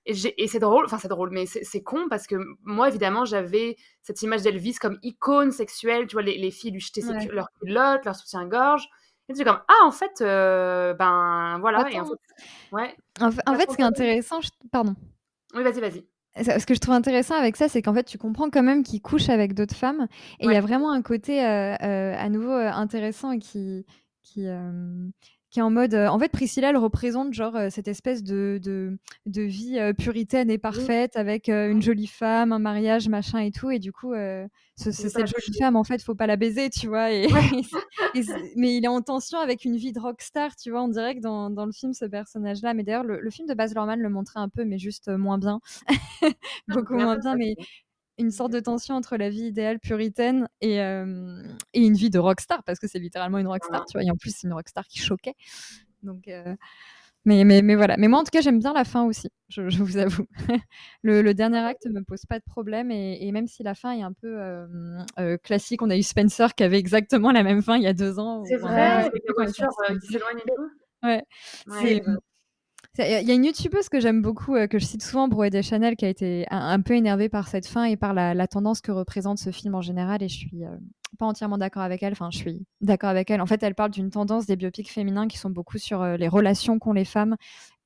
Et, 0.07 0.15
et 0.43 0.49
c'est 0.49 0.59
drôle, 0.59 0.87
enfin 0.87 0.99
c'est 0.99 1.09
drôle, 1.09 1.29
mais 1.31 1.45
c'est 1.47 1.83
con 1.83 2.07
parce 2.09 2.27
que 2.27 2.37
moi, 2.63 2.89
évidemment, 2.89 3.27
j'avais 3.27 3.77
cette 4.01 4.23
image 4.23 4.43
d'Elvis 4.43 4.77
comme 4.77 4.99
icône 5.03 5.53
sexuelle. 5.53 6.07
Tu 6.07 6.15
vois, 6.15 6.23
les, 6.23 6.39
les 6.39 6.51
filles 6.51 6.71
lui 6.71 6.81
jetaient 6.81 7.03
leur 7.31 7.49
culotte, 7.61 8.05
leur 8.07 8.17
soutien-gorge. 8.17 8.89
Et 9.31 9.35
c'est 9.35 9.45
comme 9.45 9.61
ah 9.69 9.85
en 9.85 9.93
fait 9.93 10.21
euh, 10.21 10.93
ben 10.95 11.59
voilà 11.61 11.89
et 11.89 12.01
en 12.01 12.05
fait, 12.05 12.13
ouais. 12.73 12.97
En, 13.21 13.31
fait, 13.31 13.71
ce 13.71 13.77
qui 13.77 13.83
est 13.83 13.85
intéressant, 13.85 14.41
pardon. 14.73 14.97
Oui, 15.55 15.63
vas-y, 15.63 15.81
vas-y. 15.81 16.05
Ce 16.37 16.67
que 16.67 16.75
je 16.75 16.81
trouve 16.81 16.95
intéressant 16.95 17.37
avec 17.37 17.57
ça, 17.57 17.69
c'est 17.69 17.81
qu'en 17.81 17.95
fait, 17.95 18.05
tu 18.05 18.19
comprends 18.19 18.51
quand 18.51 18.63
même 18.63 18.83
qu'il 18.83 19.01
couche 19.01 19.29
avec 19.29 19.55
d'autres 19.55 19.77
femmes. 19.77 20.09
Et 20.41 20.47
il 20.47 20.53
y 20.53 20.57
a 20.57 20.61
vraiment 20.61 20.91
un 20.91 21.03
côté 21.03 21.45
euh, 21.45 21.75
euh, 21.83 22.15
à 22.17 22.29
nouveau 22.29 22.53
intéressant 22.53 23.39
qui, 23.39 23.87
qui, 24.23 24.47
qui 25.51 25.59
est 25.59 25.63
en 25.63 25.71
mode. 25.71 25.95
en 25.95 26.19
fait, 26.19 26.31
Priscilla, 26.31 26.71
elle 26.71 26.77
représente 26.77 27.33
genre 27.33 27.57
cette 27.71 27.89
espèce 27.89 28.23
de, 28.23 28.61
de, 28.63 28.99
de 29.27 29.43
vie 29.43 29.79
puritaine 29.99 30.51
et 30.51 30.59
parfaite 30.59 31.17
avec 31.17 31.49
une 31.49 31.83
jolie 31.83 32.07
femme, 32.07 32.53
un 32.53 32.59
mariage, 32.59 33.09
machin 33.09 33.41
et 33.41 33.51
tout. 33.51 33.71
Et 33.71 33.79
du 33.79 33.93
coup, 33.93 34.15
c'est 34.77 34.93
cette 34.93 35.27
jolie 35.27 35.59
femme, 35.59 35.77
en 35.77 35.85
fait, 35.85 36.03
faut 36.03 36.15
pas 36.15 36.27
la 36.27 36.37
baiser, 36.37 36.71
tu 36.71 36.87
vois. 36.89 37.13
Et, 37.13 37.27
mais 38.57 38.77
il 38.77 38.85
est 38.85 38.89
en 38.89 39.03
tension 39.03 39.39
avec 39.39 39.65
une 39.65 39.77
vie 39.77 39.93
de 39.93 40.01
rockstar, 40.01 40.57
tu 40.57 40.71
vois. 40.71 40.83
On 40.83 40.89
dirait 40.89 41.17
que 41.17 41.21
dans, 41.21 41.51
dans 41.51 41.67
le 41.67 41.73
film, 41.73 41.93
ce 41.93 42.05
personnage-là. 42.05 42.75
Mais 42.75 42.83
d'ailleurs, 42.83 43.05
le, 43.05 43.31
film 43.31 43.47
de 43.49 43.55
Baz 43.55 43.75
Luhrmann 43.75 44.01
le 44.01 44.09
montrait 44.09 44.41
un 44.41 44.49
peu, 44.49 44.65
mais 44.65 44.79
juste 44.79 45.09
moins 45.09 45.39
bien. 45.39 45.61
Ah, 46.23 46.75
Beaucoup 46.75 46.95
moins 46.95 47.17
bien, 47.17 47.35
mais 47.35 47.57
une 48.21 48.31
sorte 48.31 48.53
de 48.53 48.61
tension 48.61 48.95
entre 48.95 49.17
la 49.17 49.31
vie 49.31 49.47
idéale 49.47 49.79
puritaine 49.79 50.49
et, 50.61 50.77
et 50.77 51.85
une 51.85 51.95
vie 51.95 52.11
de 52.11 52.19
rockstar, 52.19 52.63
parce 52.65 52.79
que 52.79 52.87
c'est 52.87 52.99
littéralement 52.99 53.39
une 53.39 53.49
rockstar, 53.49 53.85
tu 53.87 53.99
vois. 53.99 54.05
Et 54.05 54.11
en 54.11 54.17
plus, 54.17 54.35
c'est 54.37 54.47
une 54.47 54.53
rockstar 54.53 54.87
qui 54.87 54.99
choquait. 54.99 55.35
Donc, 56.03 56.31
mais, 57.27 57.45
mais, 57.45 57.61
mais, 57.63 57.75
voilà. 57.75 57.97
Mais 57.99 58.09
moi, 58.09 58.21
en 58.21 58.25
tout 58.25 58.31
cas, 58.31 58.41
j'aime 58.41 58.59
bien 58.59 58.73
la 58.73 58.85
fin 58.85 59.05
aussi, 59.05 59.29
je, 59.49 59.63
vous 59.83 59.97
avoue. 59.99 60.27
le, 61.03 61.33
dernier 61.33 61.59
acte 61.59 61.87
me 61.87 62.03
pose 62.03 62.25
pas 62.27 62.39
de 62.39 62.45
problème, 62.45 62.91
et, 62.91 63.31
même 63.33 63.47
si 63.47 63.63
la 63.63 63.75
fin 63.75 63.93
est 63.93 64.03
un 64.03 64.13
peu 64.13 64.39
classique, 65.43 65.83
on 65.83 65.91
a 65.91 65.97
eu 65.97 66.03
Spencer 66.03 66.55
qui 66.55 66.63
avait 66.63 66.79
exactement 66.79 67.31
la 67.33 67.43
même 67.43 67.63
fin 67.63 67.77
il 67.77 67.83
y 67.83 67.89
a 67.89 67.95
deux 67.95 68.19
ans. 68.19 68.45
C'est 68.45 68.57
vrai, 68.57 69.11
tout. 70.57 70.71
Ouais. 71.03 71.23
ouais 71.67 72.03
il 72.99 73.29
y 73.29 73.31
a 73.31 73.35
une 73.35 73.45
youtubeuse 73.45 73.89
que 73.89 74.01
j'aime 74.01 74.21
beaucoup, 74.21 74.57
euh, 74.57 74.67
que 74.67 74.79
je 74.79 74.85
cite 74.85 75.03
souvent, 75.03 75.29
Broé 75.29 75.51
Chanel, 75.63 75.97
qui 75.97 76.05
a 76.05 76.09
été 76.09 76.47
un, 76.51 76.81
peu 76.81 76.95
énervée 76.95 77.29
par 77.29 77.49
cette 77.49 77.67
fin 77.67 77.85
et 77.85 77.97
par 77.97 78.15
la, 78.15 78.47
tendance 78.49 78.81
que 78.81 78.91
représente 78.91 79.39
ce 79.39 79.51
film 79.51 79.75
en 79.75 79.81
général. 79.81 80.23
Et 80.23 80.29
je 80.29 80.37
suis 80.37 80.65
euh, 80.65 80.77
pas 81.19 81.27
entièrement 81.27 81.57
d'accord 81.57 81.83
avec 81.83 82.03
elle. 82.03 82.13
Enfin, 82.13 82.31
je 82.33 82.39
suis 82.39 82.67
d'accord 82.81 83.11
avec 83.11 83.31
elle. 83.31 83.41
En 83.41 83.47
fait, 83.47 83.63
elle 83.63 83.75
parle 83.75 83.91
d'une 83.91 84.11
tendance 84.11 84.47
des 84.47 84.57
biopics 84.57 84.91
féminins 84.91 85.29
qui 85.29 85.39
sont 85.39 85.51
beaucoup 85.51 85.79
sur 85.79 86.03
euh, 86.03 86.17
les 86.17 86.29
relations 86.29 86.79
qu'ont 86.79 86.93
les 86.93 87.05
femmes 87.05 87.37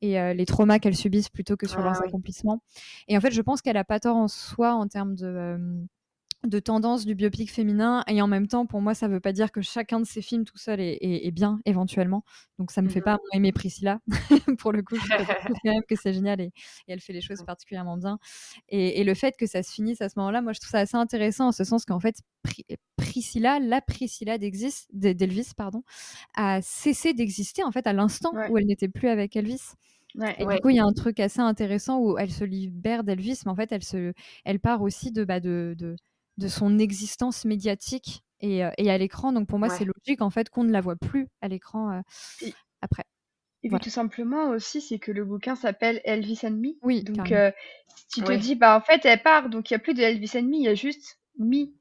et 0.00 0.34
les 0.34 0.44
traumas 0.44 0.78
qu'elles 0.80 0.96
subissent 0.96 1.30
plutôt 1.30 1.56
que 1.56 1.66
sur 1.66 1.80
ah 1.80 1.84
leurs 1.84 2.02
accomplissements. 2.02 2.60
Et 3.08 3.16
en 3.16 3.22
fait, 3.22 3.30
je 3.30 3.40
pense 3.40 3.62
qu'elle 3.62 3.78
a 3.78 3.84
pas 3.84 4.00
tort 4.00 4.16
en 4.16 4.28
soi 4.28 4.74
en 4.74 4.86
termes 4.86 5.14
de 5.14 5.58
de 6.44 6.58
tendance 6.58 7.04
du 7.04 7.14
biopic 7.14 7.50
féminin 7.50 8.04
et 8.06 8.20
en 8.20 8.26
même 8.26 8.46
temps 8.46 8.66
pour 8.66 8.80
moi 8.80 8.94
ça 8.94 9.08
veut 9.08 9.20
pas 9.20 9.32
dire 9.32 9.50
que 9.50 9.62
chacun 9.62 10.00
de 10.00 10.04
ces 10.04 10.22
films 10.22 10.44
tout 10.44 10.58
seul 10.58 10.80
est, 10.80 11.30
bien 11.30 11.60
éventuellement. 11.64 12.24
Donc 12.58 12.70
ça 12.70 12.82
me 12.82 12.88
fait 12.88 13.00
mmh 13.00 13.04
pas 13.04 13.18
aimer 13.32 13.52
Priscilla 13.52 14.00
pour 14.58 14.72
le 14.72 14.82
coup. 14.82 14.96
Je 14.96 15.06
trouve 15.06 15.26
quand 15.64 15.72
même 15.72 15.82
que 15.88 15.96
c'est 15.96 16.12
génial 16.12 16.40
et, 16.40 16.52
elle 16.86 17.00
fait 17.00 17.12
les 17.12 17.20
choses 17.20 17.42
particulièrement 17.44 17.96
bien. 17.96 18.18
Et, 18.68 19.04
le 19.04 19.14
fait 19.14 19.36
que 19.36 19.46
ça 19.46 19.62
se 19.62 19.72
finisse 19.72 20.00
à 20.00 20.08
ce 20.08 20.18
moment 20.18 20.30
là 20.30 20.42
moi 20.42 20.52
je 20.52 20.60
trouve 20.60 20.70
ça 20.70 20.80
assez 20.80 20.96
intéressant 20.96 21.48
en 21.48 21.52
ce 21.52 21.64
sens 21.64 21.84
qu'en 21.84 22.00
fait 22.00 22.16
Priscilla 22.96 23.58
la 23.58 23.80
Priscilla 23.80 24.38
d'Elvis 24.38 25.52
pardon 25.56 25.82
a 26.34 26.60
cessé 26.62 27.12
d'exister 27.14 27.64
en 27.64 27.72
fait 27.72 27.86
à 27.86 27.92
l'instant 27.92 28.32
où 28.50 28.58
elle 28.58 28.66
n'était 28.66 28.88
plus 28.88 29.08
avec 29.08 29.36
Elvis. 29.36 29.74
Et 30.38 30.46
du 30.46 30.60
coup, 30.60 30.70
il 30.70 30.76
y 30.76 30.80
a 30.80 30.84
un 30.84 30.92
truc 30.92 31.18
assez 31.18 31.40
intéressant 31.40 31.98
où 31.98 32.16
elle 32.18 32.30
se 32.30 32.44
libère 32.44 33.02
d'Elvis, 33.02 33.40
mais 33.44 33.50
en 33.50 33.56
fait, 33.56 33.72
elle, 33.72 33.82
se, 33.82 34.12
elle 34.44 34.60
part 34.60 34.82
aussi 34.82 35.10
de, 35.10 35.24
bah, 35.24 35.40
de, 35.40 35.74
de, 35.76 35.96
de 36.36 36.48
son 36.48 36.78
existence 36.78 37.44
médiatique 37.44 38.22
et, 38.40 38.64
euh, 38.64 38.70
et 38.78 38.90
à 38.90 38.98
l'écran. 38.98 39.32
Donc 39.32 39.48
pour 39.48 39.58
moi, 39.58 39.68
c'est 39.68 39.84
logique 39.84 40.20
en 40.20 40.30
fait 40.30 40.50
qu'on 40.50 40.64
ne 40.64 40.72
la 40.72 40.80
voit 40.80 40.96
plus 40.96 41.28
à 41.40 41.48
l'écran 41.48 41.90
euh, 41.92 42.48
après. 42.80 43.04
Et 43.62 43.70
puis 43.70 43.78
tout 43.78 43.90
simplement 43.90 44.50
aussi, 44.50 44.82
c'est 44.82 44.98
que 44.98 45.10
le 45.10 45.24
bouquin 45.24 45.56
s'appelle 45.56 46.00
Elvis 46.04 46.40
and 46.44 46.50
Me. 46.50 46.76
Oui. 46.82 47.02
Donc 47.02 47.32
euh, 47.32 47.50
si 48.10 48.20
tu 48.20 48.24
te 48.24 48.32
dis, 48.32 48.56
bah 48.56 48.76
en 48.76 48.82
fait, 48.82 49.04
elle 49.06 49.22
part, 49.22 49.48
donc 49.48 49.70
il 49.70 49.72
n'y 49.72 49.76
a 49.76 49.78
plus 49.78 49.94
de 49.94 50.02
Elvis 50.02 50.32
and 50.34 50.42
Me, 50.42 50.56
il 50.56 50.62
y 50.62 50.68
a 50.68 50.74
juste 50.74 51.18
Me 51.38 51.72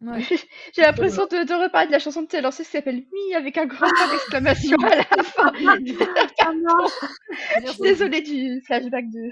J'ai 0.74 0.82
l'impression 0.82 1.26
de, 1.26 1.44
de, 1.44 1.54
reparler 1.54 1.88
de 1.88 1.92
la 1.92 1.98
chanson 1.98 2.22
de 2.22 2.26
Taylor 2.26 2.52
Swift 2.52 2.70
qui 2.70 2.76
s'appelle 2.76 3.04
Mi 3.12 3.34
avec 3.34 3.58
un 3.58 3.66
grand 3.66 3.88
point 3.88 4.10
d'exclamation 4.10 4.76
à 4.78 4.96
la 4.96 5.22
fin. 5.22 5.52
Je 7.64 7.72
suis 7.72 7.82
désolée 7.82 8.22
du 8.22 8.60
flashback 8.62 9.10
de. 9.10 9.30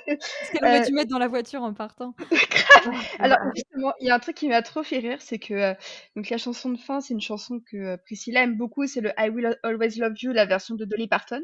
Qu'elle 0.53 0.65
aurait 0.65 0.87
dû 0.87 0.93
mettre 0.93 1.11
dans 1.11 1.19
la 1.19 1.29
voiture 1.29 1.63
en 1.63 1.73
partant. 1.73 2.15
Alors 3.19 3.39
justement, 3.55 3.93
il 4.01 4.09
y 4.09 4.11
a 4.11 4.15
un 4.15 4.19
truc 4.19 4.37
qui 4.37 4.49
m'a 4.49 4.63
trop 4.63 4.83
fait 4.83 4.99
rire, 4.99 5.19
c'est 5.21 5.39
que 5.39 5.55
euh, 5.55 5.75
donc 6.17 6.29
la 6.31 6.39
chanson 6.39 6.71
de 6.71 6.79
fin, 6.79 7.01
c'est 7.01 7.15
une 7.15 7.21
chanson 7.21 7.61
que 7.71 7.77
euh, 7.77 7.97
Priscilla 8.05 8.43
aime 8.43 8.57
beaucoup, 8.57 8.87
c'est 8.87 9.01
le 9.01 9.13
I 9.19 9.29
Will 9.29 9.57
Always 9.63 9.99
Love 9.99 10.15
You, 10.21 10.33
la 10.33 10.47
version 10.47 10.75
de 10.75 10.85
Dolly 10.85 11.09
Parton. 11.09 11.43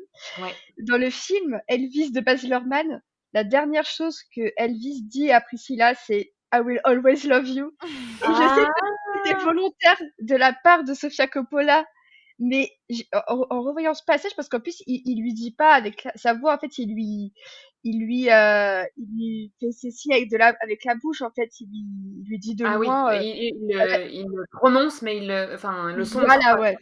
Dans 0.79 0.99
le 0.99 1.11
film 1.11 1.61
Elvis 1.69 2.13
de 2.13 2.21
Baz 2.21 2.43
Luhrmann, 2.43 3.03
la 3.33 3.45
dernière 3.45 3.85
chose 3.85 4.21
que 4.35 4.53
Elvis 4.57 5.03
dit 5.03 5.31
à 5.31 5.41
Priscilla, 5.41 5.95
c'est 5.95 6.33
I 6.53 6.61
will 6.61 6.81
always 6.85 7.27
love 7.27 7.49
you. 7.49 7.73
Et 7.85 8.27
je 8.27 8.27
sais 8.27 8.65
pas 8.65 8.86
c'était 9.27 9.45
volontaire 9.45 10.01
de 10.21 10.37
la 10.37 10.53
part 10.53 10.85
de 10.85 10.95
Sofia 10.95 11.27
Coppola, 11.27 11.85
mais 12.39 12.71
en, 13.29 13.63
revoyant 13.63 13.95
ce 13.95 14.05
passage, 14.05 14.35
parce 14.37 14.49
qu'en 14.49 14.61
plus, 14.61 14.83
il, 14.87 15.03
il 15.05 15.23
lui 15.23 15.33
dit 15.33 15.53
pas 15.53 15.73
avec 15.73 16.09
sa 16.15 16.35
voix, 16.35 16.55
en 16.55 16.59
fait, 16.59 16.79
il 16.79 16.93
lui, 16.93 17.33
il 17.83 18.05
lui, 18.05 18.31
euh, 18.31 18.85
il 18.97 19.07
lui 19.17 19.53
fait 19.61 19.73
ses 19.73 19.91
signes 19.91 20.13
avec 20.13 20.31
de 20.31 20.37
la, 20.37 20.55
avec 20.61 20.85
la 20.85 20.95
bouche, 20.97 21.23
en 21.23 21.31
fait, 21.31 21.51
il 21.61 21.69
lui, 21.69 22.29
lui 22.29 22.39
dit 22.39 22.55
de 22.55 22.65
ah 22.67 22.75
loin. 22.75 23.19
oui, 23.19 23.53
il, 23.53 23.71
il, 24.13 24.27
le 24.27 24.45
prononce, 24.53 25.03
mais 25.03 25.19
il, 25.19 25.33
enfin, 25.55 25.93
le 25.93 26.05
son. 26.05 26.21
Voilà, 26.21 26.61
ouais. 26.61 26.77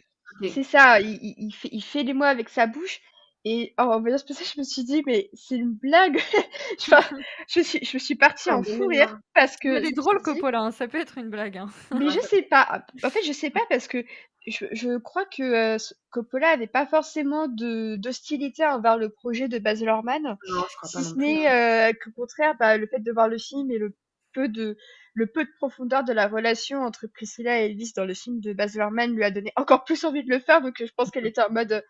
C'est 0.49 0.63
ça, 0.63 0.99
il, 0.99 1.17
il, 1.21 1.53
fait, 1.53 1.69
il 1.71 1.81
fait 1.81 2.03
les 2.03 2.13
mots 2.13 2.25
avec 2.25 2.49
sa 2.49 2.67
bouche. 2.67 2.99
Et 3.47 3.75
en 3.77 4.01
voyant 4.01 4.17
ce 4.17 4.25
passage, 4.25 4.53
je 4.55 4.59
me 4.59 4.63
suis 4.63 4.83
dit, 4.83 5.03
mais 5.05 5.29
c'est 5.33 5.55
une 5.55 5.73
blague. 5.73 6.17
je, 7.47 7.61
suis, 7.61 7.85
je 7.85 7.97
suis 7.99 8.15
partie 8.15 8.49
en 8.49 8.63
fou 8.63 8.87
rire 8.87 9.19
parce 9.35 9.55
que. 9.55 9.83
C'est 9.83 9.91
drôle, 9.91 10.19
Coppola, 10.23 10.61
hein, 10.61 10.71
ça 10.71 10.87
peut 10.87 10.99
être 10.99 11.19
une 11.19 11.29
blague. 11.29 11.57
Hein. 11.57 11.69
Mais 11.99 12.09
je 12.09 12.19
sais 12.21 12.41
pas. 12.41 12.83
En 13.03 13.09
fait, 13.11 13.21
je 13.23 13.31
sais 13.31 13.51
pas 13.51 13.61
parce 13.69 13.87
que 13.87 14.03
je, 14.47 14.65
je 14.71 14.97
crois 14.97 15.25
que 15.25 15.43
euh, 15.43 15.77
Coppola 16.09 16.49
avait 16.49 16.65
pas 16.65 16.87
forcément 16.87 17.47
de 17.47 17.97
d'hostilité 17.97 18.65
envers 18.65 18.97
le 18.97 19.09
projet 19.09 19.47
de 19.47 19.59
Baz 19.59 19.83
Luhrmann. 19.83 20.23
Non, 20.23 20.37
je 20.47 20.75
crois 20.77 20.89
pas 20.91 20.99
si 20.99 21.03
ce 21.03 21.13
n'est 21.15 21.47
hein. 21.47 21.89
euh, 21.89 21.93
qu'au 22.03 22.11
contraire, 22.15 22.55
bah, 22.59 22.77
le 22.77 22.87
fait 22.87 22.99
de 22.99 23.11
voir 23.11 23.27
le 23.27 23.37
film 23.37 23.69
et 23.69 23.77
le 23.77 23.95
peu 24.33 24.49
de 24.49 24.75
le 25.13 25.27
peu 25.27 25.45
de 25.45 25.51
profondeur 25.59 26.03
de 26.03 26.13
la 26.13 26.27
relation 26.27 26.81
entre 26.81 27.05
Priscilla 27.05 27.61
et 27.61 27.65
Elvis 27.65 27.93
dans 27.95 28.05
le 28.05 28.15
film 28.15 28.39
de 28.39 28.53
Baz 28.53 28.75
Luhrmann 28.75 29.13
lui 29.15 29.23
a 29.23 29.29
donné 29.29 29.53
encore 29.55 29.83
plus 29.83 30.03
envie 30.03 30.23
de 30.23 30.31
le 30.31 30.39
faire. 30.39 30.63
Donc 30.63 30.77
je 30.79 30.91
pense 30.97 31.11
qu'elle 31.11 31.27
était 31.27 31.41
en 31.41 31.51
mode 31.51 31.85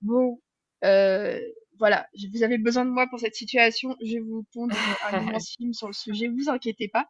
bon, 0.00 0.40
euh, 0.84 1.40
voilà, 1.78 2.08
vous 2.32 2.42
avez 2.42 2.58
besoin 2.58 2.84
de 2.84 2.90
moi 2.90 3.06
pour 3.08 3.20
cette 3.20 3.34
situation, 3.34 3.96
je 4.02 4.14
vais 4.14 4.20
vous 4.20 4.44
pondre 4.52 4.74
un 5.12 5.22
immense 5.22 5.54
film 5.56 5.72
sur 5.72 5.86
le 5.88 5.92
sujet, 5.92 6.28
vous 6.28 6.48
inquiétez 6.48 6.88
pas. 6.88 7.08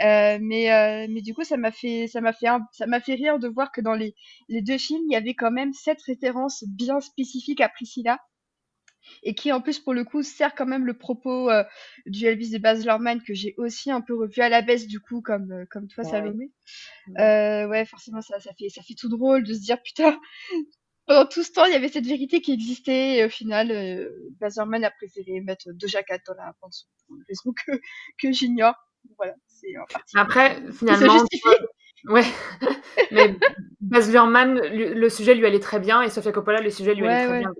Euh, 0.00 0.38
mais, 0.40 0.72
euh, 0.72 1.06
mais 1.10 1.20
du 1.20 1.34
coup, 1.34 1.44
ça 1.44 1.58
m'a 1.58 1.70
fait, 1.70 2.06
ça 2.06 2.20
m'a 2.20 2.32
fait, 2.32 2.46
ça 2.72 2.86
m'a 2.86 3.00
fait 3.00 3.14
rire 3.14 3.38
de 3.38 3.48
voir 3.48 3.70
que 3.70 3.82
dans 3.82 3.94
les, 3.94 4.14
les 4.48 4.62
deux 4.62 4.78
films, 4.78 5.02
il 5.08 5.12
y 5.12 5.16
avait 5.16 5.34
quand 5.34 5.50
même 5.50 5.72
cette 5.74 6.00
référence 6.02 6.64
bien 6.66 7.00
spécifique 7.00 7.60
à 7.60 7.68
Priscilla 7.68 8.18
et 9.22 9.34
qui 9.34 9.52
en 9.52 9.60
plus 9.60 9.78
pour 9.78 9.94
le 9.94 10.04
coup 10.04 10.22
sert 10.22 10.54
quand 10.54 10.66
même 10.66 10.86
le 10.86 10.96
propos 10.96 11.50
euh, 11.50 11.64
du 12.06 12.26
Elvis 12.26 12.50
de 12.50 12.58
Baz 12.58 12.84
Luhrmann 12.84 13.22
que 13.22 13.34
j'ai 13.34 13.54
aussi 13.58 13.90
un 13.90 14.00
peu 14.00 14.14
revu 14.14 14.40
à 14.40 14.48
la 14.48 14.62
baisse 14.62 14.86
du 14.86 15.00
coup 15.00 15.20
comme 15.20 15.50
euh, 15.52 15.64
comme 15.70 15.88
toi 15.88 16.04
Salomé. 16.04 16.52
Euh, 17.18 17.66
ouais, 17.68 17.84
forcément 17.84 18.20
ça 18.20 18.40
ça 18.40 18.52
fait 18.58 18.68
ça 18.68 18.82
fait 18.82 18.94
tout 18.94 19.08
drôle 19.08 19.44
de 19.44 19.54
se 19.54 19.60
dire 19.60 19.80
putain 19.82 20.18
pendant 21.10 21.26
tout 21.26 21.42
ce 21.42 21.50
temps 21.50 21.64
il 21.64 21.72
y 21.72 21.76
avait 21.76 21.88
cette 21.88 22.06
vérité 22.06 22.40
qui 22.40 22.52
existait 22.52 23.16
et 23.16 23.24
au 23.24 23.28
final 23.28 23.72
euh, 23.72 24.10
Baz 24.40 24.56
Luhrmann 24.56 24.84
a 24.84 24.92
préféré 24.92 25.40
mettre 25.40 25.72
Doja 25.72 26.04
Cat 26.04 26.20
dans 26.24 26.34
la 26.34 26.54
bande 26.62 26.70
pour 27.08 27.16
une 27.16 27.24
raison 27.28 27.52
que 27.52 27.72
que 28.22 28.32
j'ignore. 28.32 28.74
Voilà, 29.16 29.34
c'est 29.48 29.76
en 29.76 29.86
partie. 29.92 30.16
Après 30.16 30.62
finalement 30.72 31.16
Ouais, 32.08 32.24
mais 33.10 33.36
Baz 33.80 34.10
Luhrmann, 34.10 34.58
le 34.58 35.08
sujet 35.10 35.34
lui 35.34 35.44
allait 35.44 35.60
très 35.60 35.80
bien 35.80 36.00
et 36.00 36.08
Sofia 36.08 36.32
Coppola, 36.32 36.60
le 36.60 36.70
sujet 36.70 36.94
lui 36.94 37.06
allait 37.06 37.26
très 37.26 37.38
bien. 37.40 37.52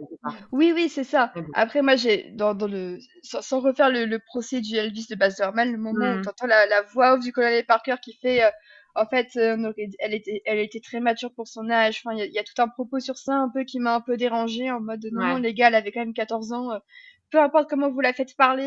Oui, 0.50 0.72
oui, 0.74 0.88
c'est 0.88 1.04
ça. 1.04 1.30
Après, 1.52 1.82
moi, 1.82 1.96
j'ai 1.96 2.30
dans, 2.32 2.54
dans 2.54 2.66
le 2.66 2.98
sans, 3.22 3.60
refaire 3.60 3.90
le, 3.90 4.18
procès 4.18 4.62
du 4.62 4.76
Elvis 4.76 5.08
de 5.10 5.14
Baz 5.14 5.38
Luhrmann, 5.38 5.70
le 5.70 5.76
moment 5.76 6.06
où 6.06 6.18
mmh. 6.18 6.22
tu 6.22 6.28
entends 6.30 6.46
la, 6.46 6.64
la, 6.64 6.80
voix 6.80 7.12
off 7.12 7.20
du 7.20 7.32
colonel 7.32 7.66
Parker 7.66 7.96
qui 8.02 8.14
fait, 8.14 8.42
euh, 8.42 8.50
en 8.94 9.06
fait, 9.06 9.28
euh, 9.36 9.72
elle 9.98 10.14
était, 10.14 10.42
elle 10.44 10.58
était 10.58 10.80
très 10.80 11.00
mature 11.00 11.32
pour 11.34 11.48
son 11.48 11.70
âge. 11.70 12.02
Enfin, 12.04 12.16
il 12.16 12.32
y, 12.32 12.38
a 12.38 12.44
tout 12.44 12.60
un 12.60 12.68
propos 12.68 13.00
sur 13.00 13.16
ça, 13.16 13.34
un 13.34 13.48
peu 13.48 13.64
qui 13.64 13.78
m'a 13.78 13.94
un 13.94 14.00
peu 14.00 14.16
dérangé 14.16 14.70
en 14.70 14.80
mode 14.80 15.06
non, 15.12 15.34
ouais. 15.34 15.40
les 15.40 15.54
gars, 15.54 15.68
elle 15.68 15.74
avait 15.74 15.92
quand 15.92 16.00
même 16.00 16.14
14 16.14 16.52
ans. 16.52 16.72
Euh, 16.72 16.78
peu 17.30 17.40
importe 17.40 17.70
comment 17.70 17.90
vous 17.90 18.00
la 18.00 18.12
faites 18.12 18.36
parler, 18.36 18.64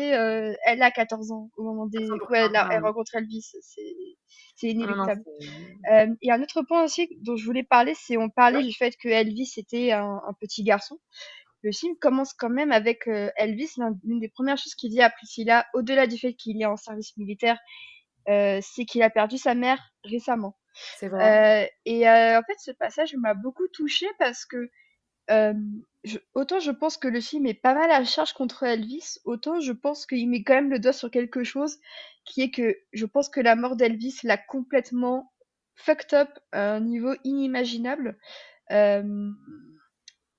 elle 0.64 0.82
a 0.82 0.90
14 0.90 1.32
ans 1.32 1.50
au 1.58 1.64
moment 1.64 1.86
des 1.86 2.10
où 2.10 2.34
elle, 2.34 2.52
elle 2.70 2.82
rencontre 2.82 3.14
Elvis. 3.14 3.52
C'est 3.60 3.82
c'est 4.56 4.68
inéluctable. 4.68 5.22
euh, 5.92 6.06
et 6.22 6.30
un 6.30 6.42
autre 6.42 6.62
point 6.62 6.84
aussi 6.84 7.08
dont 7.20 7.36
je 7.36 7.44
voulais 7.44 7.64
parler, 7.64 7.94
c'est 7.96 8.16
on 8.16 8.30
parlait 8.30 8.62
du 8.62 8.72
fait 8.72 8.96
que 8.96 9.08
Elvis 9.08 9.52
était 9.56 9.92
un, 9.92 10.20
un, 10.26 10.32
petit 10.40 10.62
garçon. 10.62 10.98
Le 11.62 11.72
film 11.72 11.96
commence 11.96 12.34
quand 12.34 12.50
même 12.50 12.72
avec 12.72 13.08
euh, 13.08 13.30
Elvis. 13.36 13.70
L'une 14.04 14.20
des 14.20 14.28
premières 14.28 14.58
choses 14.58 14.74
qu'il 14.74 14.90
dit 14.90 15.00
à 15.00 15.10
Priscilla, 15.10 15.66
au-delà 15.74 16.06
du 16.06 16.18
fait 16.18 16.34
qu'il 16.34 16.60
est 16.60 16.66
en 16.66 16.76
service 16.76 17.16
militaire, 17.16 17.56
euh, 17.56 17.93
c'est 18.26 18.84
qu'il 18.86 19.02
a 19.02 19.10
perdu 19.10 19.38
sa 19.38 19.54
mère 19.54 19.92
récemment. 20.04 20.56
C'est 20.98 21.08
vrai. 21.08 21.64
Euh, 21.64 21.68
et 21.84 22.08
euh, 22.08 22.38
en 22.38 22.42
fait, 22.42 22.58
ce 22.58 22.70
passage 22.72 23.14
m'a 23.16 23.34
beaucoup 23.34 23.68
touchée 23.68 24.08
parce 24.18 24.44
que 24.44 24.70
euh, 25.30 25.54
je, 26.04 26.18
autant 26.34 26.60
je 26.60 26.70
pense 26.70 26.98
que 26.98 27.08
le 27.08 27.20
film 27.20 27.46
est 27.46 27.54
pas 27.54 27.74
mal 27.74 27.90
à 27.90 28.04
charge 28.04 28.34
contre 28.34 28.64
Elvis, 28.64 29.18
autant 29.24 29.60
je 29.60 29.72
pense 29.72 30.04
qu'il 30.04 30.28
met 30.28 30.42
quand 30.42 30.54
même 30.54 30.70
le 30.70 30.78
doigt 30.78 30.92
sur 30.92 31.10
quelque 31.10 31.44
chose 31.44 31.78
qui 32.26 32.42
est 32.42 32.50
que 32.50 32.76
je 32.92 33.06
pense 33.06 33.28
que 33.28 33.40
la 33.40 33.56
mort 33.56 33.76
d'Elvis 33.76 34.18
l'a 34.22 34.36
complètement 34.36 35.32
fucked 35.76 36.14
up 36.14 36.28
à 36.52 36.74
un 36.74 36.80
niveau 36.80 37.14
inimaginable. 37.24 38.18
Euh, 38.70 39.30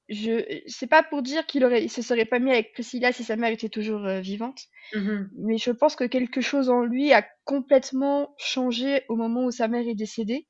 je 0.09 0.61
c'est 0.67 0.87
pas 0.87 1.03
pour 1.03 1.21
dire 1.21 1.45
qu'il 1.45 1.65
aurait 1.65 1.83
il 1.83 1.89
se 1.89 2.01
serait 2.01 2.25
pas 2.25 2.39
mis 2.39 2.51
avec 2.51 2.73
Priscilla 2.73 3.11
si 3.11 3.23
sa 3.23 3.35
mère 3.35 3.51
était 3.51 3.69
toujours 3.69 4.05
euh, 4.05 4.21
vivante. 4.21 4.63
Mmh 4.93 5.23
mais 5.37 5.57
je 5.57 5.71
pense 5.71 5.95
que 5.95 6.03
quelque 6.03 6.41
chose 6.41 6.69
en 6.69 6.83
lui 6.83 7.11
a 7.13 7.25
complètement 7.43 8.35
changé 8.37 9.03
au 9.09 9.15
moment 9.15 9.45
où 9.45 9.51
sa 9.51 9.67
mère 9.67 9.87
est 9.87 9.95
décédée. 9.95 10.47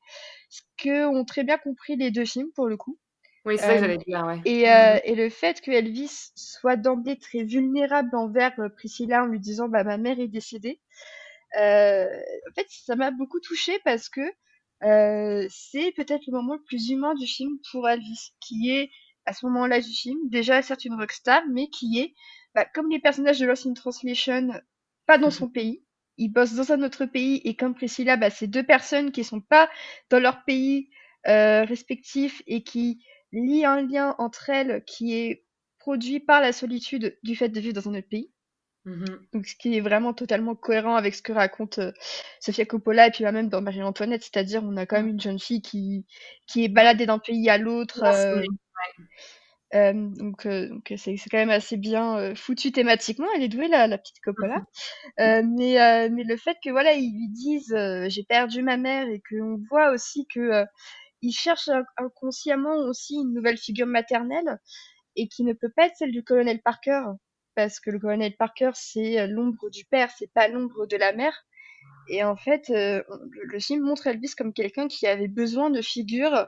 Ce 0.50 0.62
que 0.78 1.06
ont 1.06 1.26
très 1.26 1.44
bien 1.44 1.58
compris 1.58 1.96
les 1.96 2.12
deux 2.12 2.26
films 2.26 2.52
pour 2.54 2.68
le 2.68 2.78
coup. 2.78 3.00
Oui, 3.46 3.58
c'est 3.58 3.66
ça 3.66 3.74
que 3.76 3.80
j'allais 3.82 3.98
dire, 3.98 4.26
ouais. 4.26 4.42
Et, 4.46 4.70
euh, 4.70 4.98
et 5.04 5.14
le 5.14 5.30
fait 5.30 5.62
que 5.62 5.70
Elvis 5.70 6.32
soit 6.36 6.78
d'emblée 6.78 7.18
très 7.18 7.44
vulnérable 7.44 8.16
envers 8.16 8.60
euh, 8.60 8.70
Priscilla 8.70 9.24
en 9.24 9.28
lui 9.28 9.40
disant 9.40 9.70
bah 9.70 9.84
ma 9.84 9.98
mère 9.98 10.20
est 10.20 10.28
décédée, 10.28 10.82
euh, 11.60 12.06
en 12.50 12.54
fait 12.56 12.66
ça 12.70 12.96
m'a 12.96 13.12
beaucoup 13.12 13.40
touchée 13.40 13.80
parce 13.86 14.10
que 14.10 14.22
euh, 14.84 15.48
c'est 15.50 15.92
peut-être 15.94 16.24
le 16.28 16.34
moment 16.34 16.56
le 16.56 16.64
plus 16.64 16.90
humain 16.90 17.14
du 17.16 17.28
film 17.28 17.58
pour 17.72 17.88
Elvis, 17.88 18.34
qui 18.42 18.72
est 18.72 18.90
à 19.26 19.34
ce 19.34 19.46
moment-là 19.46 19.82
du 19.82 19.92
film 19.92 20.20
déjà 20.30 20.62
certes 20.62 20.86
une 20.86 20.96
rockstar, 20.96 21.42
mais 21.52 21.68
qui 21.68 22.00
est 22.00 22.14
bah, 22.54 22.66
comme 22.74 22.90
les 22.90 23.00
personnages 23.00 23.40
de 23.40 23.46
Lost 23.46 23.66
in 23.66 23.74
Translation, 23.74 24.50
pas 25.06 25.18
dans 25.18 25.32
son 25.32 25.50
pays. 25.50 25.84
Ils 26.18 26.30
bossent 26.30 26.54
dans 26.54 26.72
un 26.72 26.82
autre 26.84 27.06
pays 27.06 27.42
et 27.44 27.56
comme 27.56 27.76
Priscilla, 27.76 28.16
bah, 28.16 28.30
c'est 28.30 28.48
deux 28.48 28.64
personnes 28.64 29.12
qui 29.12 29.26
sont 29.26 29.42
pas 29.42 29.70
dans 30.10 30.20
leur 30.20 30.46
pays 30.46 30.90
euh, 31.28 31.66
respectif 31.66 32.42
et 32.48 32.64
qui 32.64 33.04
lie 33.34 33.66
un 33.66 33.82
lien 33.82 34.16
entre 34.18 34.50
elles 34.50 34.84
qui 34.86 35.14
est 35.14 35.46
produit 35.80 36.20
par 36.22 36.40
la 36.40 36.54
solitude 36.54 37.18
du 37.24 37.36
fait 37.36 37.50
de 37.50 37.60
vivre 37.60 37.74
dans 37.74 37.90
un 37.90 37.98
autre 37.98 38.08
pays. 38.08 38.32
Mmh 38.86 39.06
Donc, 39.34 39.48
ce 39.48 39.56
qui 39.56 39.76
est 39.76 39.82
vraiment 39.82 40.14
totalement 40.14 40.56
cohérent 40.56 40.96
avec 40.96 41.16
ce 41.16 41.24
que 41.24 41.34
raconte 41.34 41.80
euh, 41.80 41.92
Sofia 42.40 42.66
Coppola 42.66 43.08
et 43.08 43.12
puis 43.12 43.24
même 43.24 43.50
dans 43.50 43.62
Marie-Antoinette, 43.62 44.24
c'est-à-dire 44.24 44.64
on 44.64 44.78
a 44.78 44.86
quand 44.86 44.98
même 44.98 45.10
une 45.10 45.20
jeune 45.20 45.40
fille 45.40 45.62
qui, 45.62 46.06
qui 46.46 46.64
est 46.64 46.70
baladée 46.70 47.08
d'un 47.08 47.20
pays 47.20 47.50
à 47.50 47.58
l'autre. 47.58 48.04
Euh, 48.04 48.44
euh, 49.74 49.94
donc, 49.94 50.46
euh, 50.46 50.70
donc 50.70 50.94
c'est, 50.98 51.16
quand 51.30 51.38
même 51.38 51.50
assez 51.50 51.78
bien 51.78 52.18
euh, 52.18 52.36
foutu 52.36 52.72
thématiquement. 52.72 53.28
Elle 53.36 53.44
est 53.44 53.50
douée 53.50 53.68
la, 53.68 53.88
la 53.88 53.98
petite 53.98 54.20
Coppola. 54.24 54.64
mais, 55.18 56.10
mais 56.10 56.24
le 56.24 56.38
fait 56.38 56.58
que 56.64 56.70
voilà 56.70 56.94
ils 56.94 57.14
lui 57.14 57.30
disent 57.30 57.76
j'ai 58.08 58.24
perdu 58.24 58.62
ma 58.62 58.78
mère 58.78 59.08
et 59.08 59.22
qu'on 59.30 59.58
voit 59.70 59.92
aussi 59.92 60.28
que 60.34 60.66
il 61.22 61.32
cherche 61.32 61.70
inconsciemment 61.98 62.78
aussi 62.88 63.16
une 63.16 63.34
nouvelle 63.34 63.58
figure 63.58 63.88
maternelle 63.88 64.60
et 65.16 65.28
qui 65.28 65.44
ne 65.44 65.54
peut 65.54 65.72
pas 65.76 65.88
être 65.88 65.96
celle 65.96 66.12
du 66.12 66.24
colonel 66.24 66.62
Parker 66.62 67.02
parce 67.56 67.80
que 67.80 67.90
le 67.90 68.00
colonel 68.00 68.36
Parker 68.36 68.72
c'est 68.74 69.20
euh, 69.20 69.28
l'ombre 69.28 69.70
du 69.70 69.86
père, 69.86 70.12
c'est 70.18 70.32
pas 70.32 70.48
l'ombre 70.48 70.86
de 70.86 70.98
la 70.98 71.14
mère. 71.14 71.46
Et 72.10 72.24
en 72.24 72.36
fait, 72.36 72.70
euh, 72.70 73.02
le 73.32 73.60
film 73.60 73.84
montre 73.84 74.08
Elvis 74.08 74.34
comme 74.38 74.54
quelqu'un 74.54 74.88
qui 74.88 75.08
avait 75.08 75.28
besoin 75.28 75.70
de 75.72 75.82
figures 75.82 76.48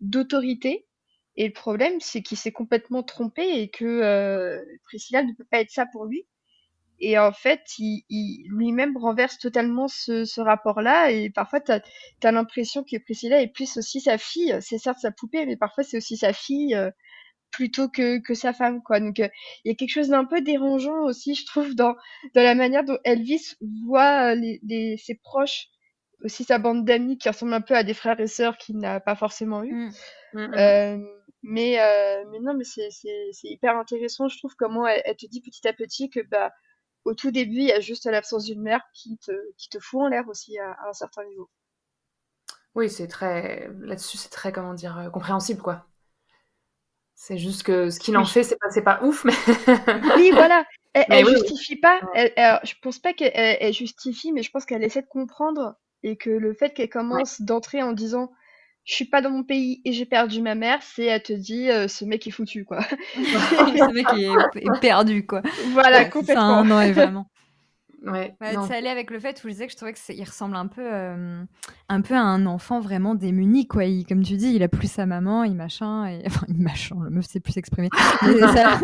d'autorité. 0.00 0.86
Et 1.40 1.46
le 1.46 1.52
problème, 1.52 2.00
c'est 2.00 2.20
qu'il 2.20 2.36
s'est 2.36 2.50
complètement 2.50 3.04
trompé 3.04 3.42
et 3.60 3.70
que 3.70 3.84
euh, 3.84 4.60
Priscilla 4.84 5.22
ne 5.22 5.32
peut 5.32 5.46
pas 5.48 5.60
être 5.60 5.70
ça 5.70 5.86
pour 5.86 6.04
lui. 6.04 6.26
Et 6.98 7.16
en 7.16 7.30
fait, 7.30 7.60
il, 7.78 8.02
il 8.08 8.44
lui-même 8.48 8.96
renverse 8.96 9.38
totalement 9.38 9.86
ce, 9.86 10.24
ce 10.24 10.40
rapport-là. 10.40 11.12
Et 11.12 11.30
parfois, 11.30 11.60
tu 11.60 11.70
as, 11.70 12.32
l'impression 12.32 12.82
que 12.82 12.98
Priscilla 12.98 13.40
est 13.40 13.52
plus 13.52 13.76
aussi 13.76 14.00
sa 14.00 14.18
fille. 14.18 14.58
C'est 14.60 14.78
certes 14.78 14.98
sa 14.98 15.12
poupée, 15.12 15.46
mais 15.46 15.56
parfois 15.56 15.84
c'est 15.84 15.96
aussi 15.96 16.16
sa 16.16 16.32
fille 16.32 16.74
euh, 16.74 16.90
plutôt 17.52 17.88
que, 17.88 18.18
que 18.18 18.34
sa 18.34 18.52
femme. 18.52 18.82
quoi. 18.82 18.98
Donc, 18.98 19.20
euh, 19.20 19.28
il 19.64 19.68
y 19.68 19.70
a 19.70 19.76
quelque 19.76 19.92
chose 19.92 20.08
d'un 20.08 20.24
peu 20.24 20.40
dérangeant 20.40 21.04
aussi, 21.04 21.36
je 21.36 21.46
trouve, 21.46 21.76
dans, 21.76 21.94
dans 22.34 22.42
la 22.42 22.56
manière 22.56 22.82
dont 22.82 22.98
Elvis 23.04 23.54
voit 23.86 24.34
les, 24.34 24.58
les, 24.64 24.96
ses 24.96 25.14
proches, 25.14 25.68
aussi 26.24 26.42
sa 26.42 26.58
bande 26.58 26.84
d'amis 26.84 27.16
qui 27.16 27.28
ressemble 27.28 27.54
un 27.54 27.60
peu 27.60 27.76
à 27.76 27.84
des 27.84 27.94
frères 27.94 28.18
et 28.18 28.26
sœurs 28.26 28.58
qu'il 28.58 28.78
n'a 28.78 28.98
pas 28.98 29.14
forcément 29.14 29.62
eu. 29.62 29.72
Mmh. 29.72 29.90
Mmh, 30.34 30.40
mmh. 30.40 30.54
Euh, 30.54 30.98
mais, 31.42 31.78
mais 32.30 32.40
non, 32.40 32.54
mais 32.54 32.64
c'est 32.64 32.90
hyper 33.44 33.76
intéressant, 33.76 34.28
je 34.28 34.38
trouve, 34.38 34.54
comment 34.56 34.86
elle, 34.86 35.02
elle, 35.04 35.16
te 35.16 35.26
dit 35.26 35.40
petit 35.40 35.66
à 35.66 35.72
petit 35.72 36.10
que 36.10 36.20
bah 36.20 36.52
au 37.04 37.14
tout 37.14 37.30
début, 37.30 37.58
il 37.58 37.64
y 37.68 37.72
a 37.72 37.80
juste 37.80 38.06
l'absence 38.06 38.44
d'une 38.44 38.60
mère 38.60 38.82
qui 38.92 39.18
te, 39.18 39.32
qui 39.56 39.68
te 39.68 39.78
fout 39.78 40.02
en 40.02 40.08
l'air 40.08 40.28
aussi 40.28 40.58
à, 40.58 40.72
à, 40.72 40.88
un 40.90 40.92
certain 40.92 41.24
niveau. 41.24 41.48
Oui, 42.74 42.90
c'est 42.90 43.08
très. 43.08 43.70
Là-dessus, 43.80 44.18
c'est 44.18 44.28
très, 44.28 44.52
comment 44.52 44.74
dire, 44.74 44.98
euh, 44.98 45.10
compréhensible, 45.10 45.62
quoi. 45.62 45.86
C'est 47.14 47.38
juste 47.38 47.64
que 47.64 47.90
ce 47.90 47.98
qu'il 47.98 48.16
en 48.16 48.24
fait, 48.24 48.44
c'est 48.44 48.82
pas, 48.82 48.98
pas 48.98 49.04
ouf, 49.04 49.24
mais. 49.24 49.32
oui, 50.16 50.30
voilà. 50.30 50.64
Elle, 50.94 51.04
elle 51.10 51.26
justifie 51.26 51.76
pas. 51.76 52.00
Elle, 52.14 52.32
elle- 52.34 52.60
je 52.64 52.72
pense 52.82 52.98
pas 52.98 53.12
qu'elle 53.12 53.30
elle- 53.34 53.58
elle 53.60 53.74
justifie, 53.74 54.32
mais 54.32 54.42
je 54.42 54.50
pense 54.50 54.64
qu'elle 54.64 54.82
essaie 54.82 55.02
de 55.02 55.06
comprendre 55.06 55.76
et 56.02 56.16
que 56.16 56.30
le 56.30 56.54
fait 56.54 56.70
qu'elle 56.70 56.88
commence 56.88 57.42
d'entrer 57.42 57.82
en 57.82 57.92
disant 57.92 58.32
je 58.88 58.94
suis 58.94 59.04
pas 59.04 59.20
dans 59.22 59.30
mon 59.30 59.44
pays 59.44 59.82
et 59.84 59.92
j'ai 59.92 60.06
perdu 60.06 60.42
ma 60.42 60.56
mère, 60.56 60.80
c'est 60.82 61.04
elle 61.04 61.22
te 61.22 61.32
dit 61.34 61.70
euh, 61.70 61.88
ce 61.88 62.04
mec 62.06 62.26
est 62.26 62.30
foutu 62.32 62.64
quoi. 62.64 62.80
Ce 63.16 63.92
mec 63.92 64.12
est, 64.14 64.48
est 64.56 64.80
perdu, 64.80 65.26
quoi. 65.26 65.42
Voilà, 65.56 66.04
Ouais, 66.04 66.10
c'est 66.18 66.26
ça, 66.26 66.40
complètement. 66.42 66.64
non, 66.64 66.80
et 66.80 66.92
vraiment. 66.92 67.30
Ouais. 68.06 68.36
Ça 68.40 68.74
allait 68.76 68.88
avec 68.90 69.10
le 69.10 69.18
fait 69.18 69.42
où 69.44 69.48
je 69.48 69.52
disais 69.52 69.66
que 69.66 69.72
je 69.72 69.76
trouvais 69.76 69.92
que 69.92 69.98
c'est- 69.98 70.14
il 70.14 70.22
ressemble 70.24 70.54
un 70.54 70.68
peu, 70.68 70.82
euh, 70.84 71.42
un 71.88 72.00
peu 72.00 72.14
à 72.14 72.20
un 72.22 72.46
enfant 72.46 72.78
vraiment 72.80 73.14
démuni, 73.16 73.66
quoi. 73.66 73.84
Il, 73.86 74.06
comme 74.06 74.22
tu 74.22 74.36
dis, 74.36 74.52
il 74.54 74.62
a 74.62 74.68
plus 74.68 74.90
sa 74.90 75.04
maman, 75.04 75.42
il 75.44 75.54
machin, 75.56 76.06
et 76.06 76.22
enfin, 76.44 76.46
il 76.48 76.60
machin, 76.62 76.96
le 77.02 77.10
meuf 77.10 77.26
sait 77.26 77.40
plus 77.40 77.52
s'exprimer. 77.52 77.88
Ça- 78.54 78.80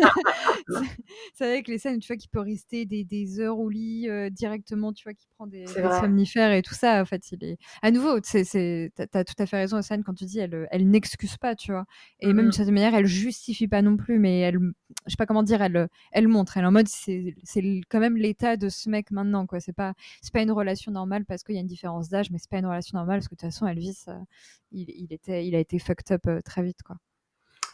c'est- 1.33 1.45
avec 1.45 1.67
les 1.67 1.77
scènes, 1.77 1.99
tu 1.99 2.07
vois, 2.07 2.17
qu'il 2.17 2.29
peut 2.29 2.39
rester 2.39 2.85
des, 2.85 3.03
des 3.03 3.39
heures 3.39 3.59
au 3.59 3.69
lit 3.69 4.09
euh, 4.09 4.29
directement, 4.29 4.91
tu 4.93 5.03
vois, 5.03 5.13
qui 5.13 5.27
prend 5.37 5.47
des, 5.47 5.63
des 5.65 5.89
somnifères 6.01 6.51
et 6.51 6.61
tout 6.61 6.73
ça. 6.73 7.01
En 7.01 7.05
fait, 7.05 7.31
il 7.31 7.43
est 7.43 7.57
à 7.81 7.91
nouveau, 7.91 8.19
c'est, 8.23 8.91
t'as, 8.95 9.23
tout 9.23 9.33
à 9.39 9.45
fait 9.45 9.57
raison, 9.57 9.77
Océane, 9.77 10.03
quand 10.03 10.13
tu 10.13 10.25
dis, 10.25 10.39
elle, 10.39 10.67
elle 10.71 10.89
n'excuse 10.89 11.37
pas, 11.37 11.55
tu 11.55 11.71
vois. 11.71 11.85
Et 12.19 12.27
même 12.33 12.45
Mhm. 12.45 12.51
de 12.51 12.55
cette 12.55 12.67
manière, 12.69 12.95
elle 12.95 13.05
justifie 13.05 13.67
pas 13.67 13.81
non 13.81 13.97
plus, 13.97 14.19
mais 14.19 14.39
elle, 14.39 14.59
je 15.05 15.11
sais 15.11 15.17
pas 15.17 15.25
comment 15.25 15.43
dire, 15.43 15.61
elle, 15.61 15.87
elle 16.11 16.27
montre, 16.27 16.57
elle 16.57 16.63
est 16.63 16.67
en 16.67 16.71
mode, 16.71 16.87
c'est, 16.87 17.35
c'est 17.43 17.61
quand 17.89 17.99
même 17.99 18.17
l'état 18.17 18.57
de 18.57 18.69
ce 18.69 18.89
mec 18.89 19.04
maintenant, 19.11 19.45
quoi. 19.47 19.59
C'est 19.59 19.73
pas, 19.73 19.93
c'est 20.21 20.33
pas 20.33 20.41
une 20.41 20.51
relation 20.51 20.91
normale 20.91 21.25
parce 21.25 21.43
qu'il 21.43 21.55
y 21.55 21.57
a 21.57 21.61
une 21.61 21.67
différence 21.67 22.09
d'âge, 22.09 22.31
mais 22.31 22.37
c'est 22.39 22.49
pas 22.49 22.57
une 22.59 22.65
relation 22.67 22.97
normale 22.97 23.19
parce 23.19 23.27
que 23.27 23.35
de 23.35 23.39
toute 23.39 23.49
façon, 23.49 23.67
Elvis, 23.67 24.05
euh, 24.07 24.13
il, 24.71 24.89
il 24.89 25.13
était, 25.13 25.45
il 25.47 25.55
a 25.55 25.59
été 25.59 25.79
fucked 25.79 26.11
up 26.11 26.27
euh, 26.27 26.41
très 26.41 26.63
vite, 26.63 26.83
quoi. 26.83 26.97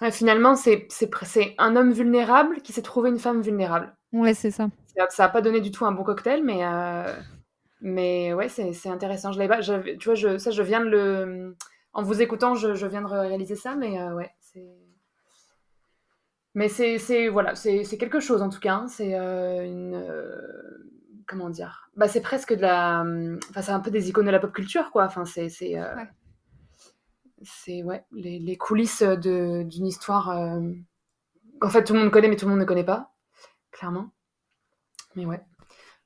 Ouais, 0.01 0.11
finalement, 0.11 0.55
c'est 0.55 0.85
c'est 0.89 1.55
un 1.57 1.75
homme 1.75 1.91
vulnérable 1.93 2.61
qui 2.61 2.73
s'est 2.73 2.81
trouvé 2.81 3.09
une 3.09 3.19
femme 3.19 3.41
vulnérable. 3.41 3.95
Ouais, 4.13 4.33
c'est 4.33 4.51
ça. 4.51 4.69
Ça 4.97 5.07
ça 5.09 5.25
a 5.25 5.29
pas 5.29 5.41
donné 5.41 5.61
du 5.61 5.71
tout 5.71 5.85
un 5.85 5.91
bon 5.91 6.03
cocktail, 6.03 6.43
mais, 6.43 6.65
euh, 6.65 7.15
mais 7.81 8.33
ouais, 8.33 8.49
c'est 8.49 8.89
intéressant. 8.89 9.31
Je 9.31 9.39
l'avais 9.39 9.49
pas, 9.55 9.61
tu 9.61 10.05
vois, 10.05 10.15
je, 10.15 10.37
ça, 10.37 10.51
je 10.51 10.63
viens 10.63 10.81
de 10.81 10.89
le. 10.89 11.55
En 11.93 12.03
vous 12.03 12.21
écoutant, 12.21 12.55
je, 12.55 12.73
je 12.75 12.87
viens 12.87 13.01
de 13.01 13.07
réaliser 13.07 13.55
ça, 13.55 13.75
mais 13.75 14.01
ouais, 14.13 14.31
c'est. 14.41 14.67
Mais 16.53 16.67
c'est, 16.67 17.29
voilà, 17.29 17.55
c'est 17.55 17.83
c'est 17.85 17.97
quelque 17.97 18.19
chose 18.19 18.41
en 18.41 18.49
tout 18.49 18.59
cas. 18.59 18.73
hein. 18.75 18.87
C'est 18.87 19.15
euh, 19.15 19.65
une. 19.65 19.95
euh, 19.95 20.87
comment 21.31 21.49
dire 21.49 21.89
Bah, 21.95 22.07
c'est 22.07 22.21
presque 22.21 22.53
de 22.53 22.61
la. 22.61 23.01
hum, 23.01 23.39
Enfin, 23.49 23.61
c'est 23.63 23.71
un 23.71 23.79
peu 23.79 23.89
des 23.91 24.09
icônes 24.09 24.25
de 24.27 24.31
la 24.31 24.39
pop 24.39 24.51
culture, 24.53 24.91
quoi. 24.91 25.05
Enfin, 25.05 25.25
c'est. 25.25 25.49
c'est 25.49 25.79
euh, 25.79 25.95
Ouais. 25.95 26.07
c'est 27.43 27.81
ouais, 27.83 28.03
les, 28.11 28.37
les 28.39 28.55
coulisses 28.57 29.01
de- 29.01 29.63
d'une 29.63 29.87
histoire 29.87 30.29
euh, 30.29 30.59
qu'en 31.59 31.69
fait 31.69 31.83
tout 31.83 31.93
le 31.93 31.99
monde 31.99 32.11
connaît, 32.11 32.27
mais 32.27 32.35
tout 32.35 32.45
le 32.45 32.51
monde 32.51 32.59
ne 32.59 32.65
connaît 32.65 32.83
pas, 32.83 33.13
clairement. 33.71 34.11
Mais 35.15 35.25
ouais. 35.25 35.41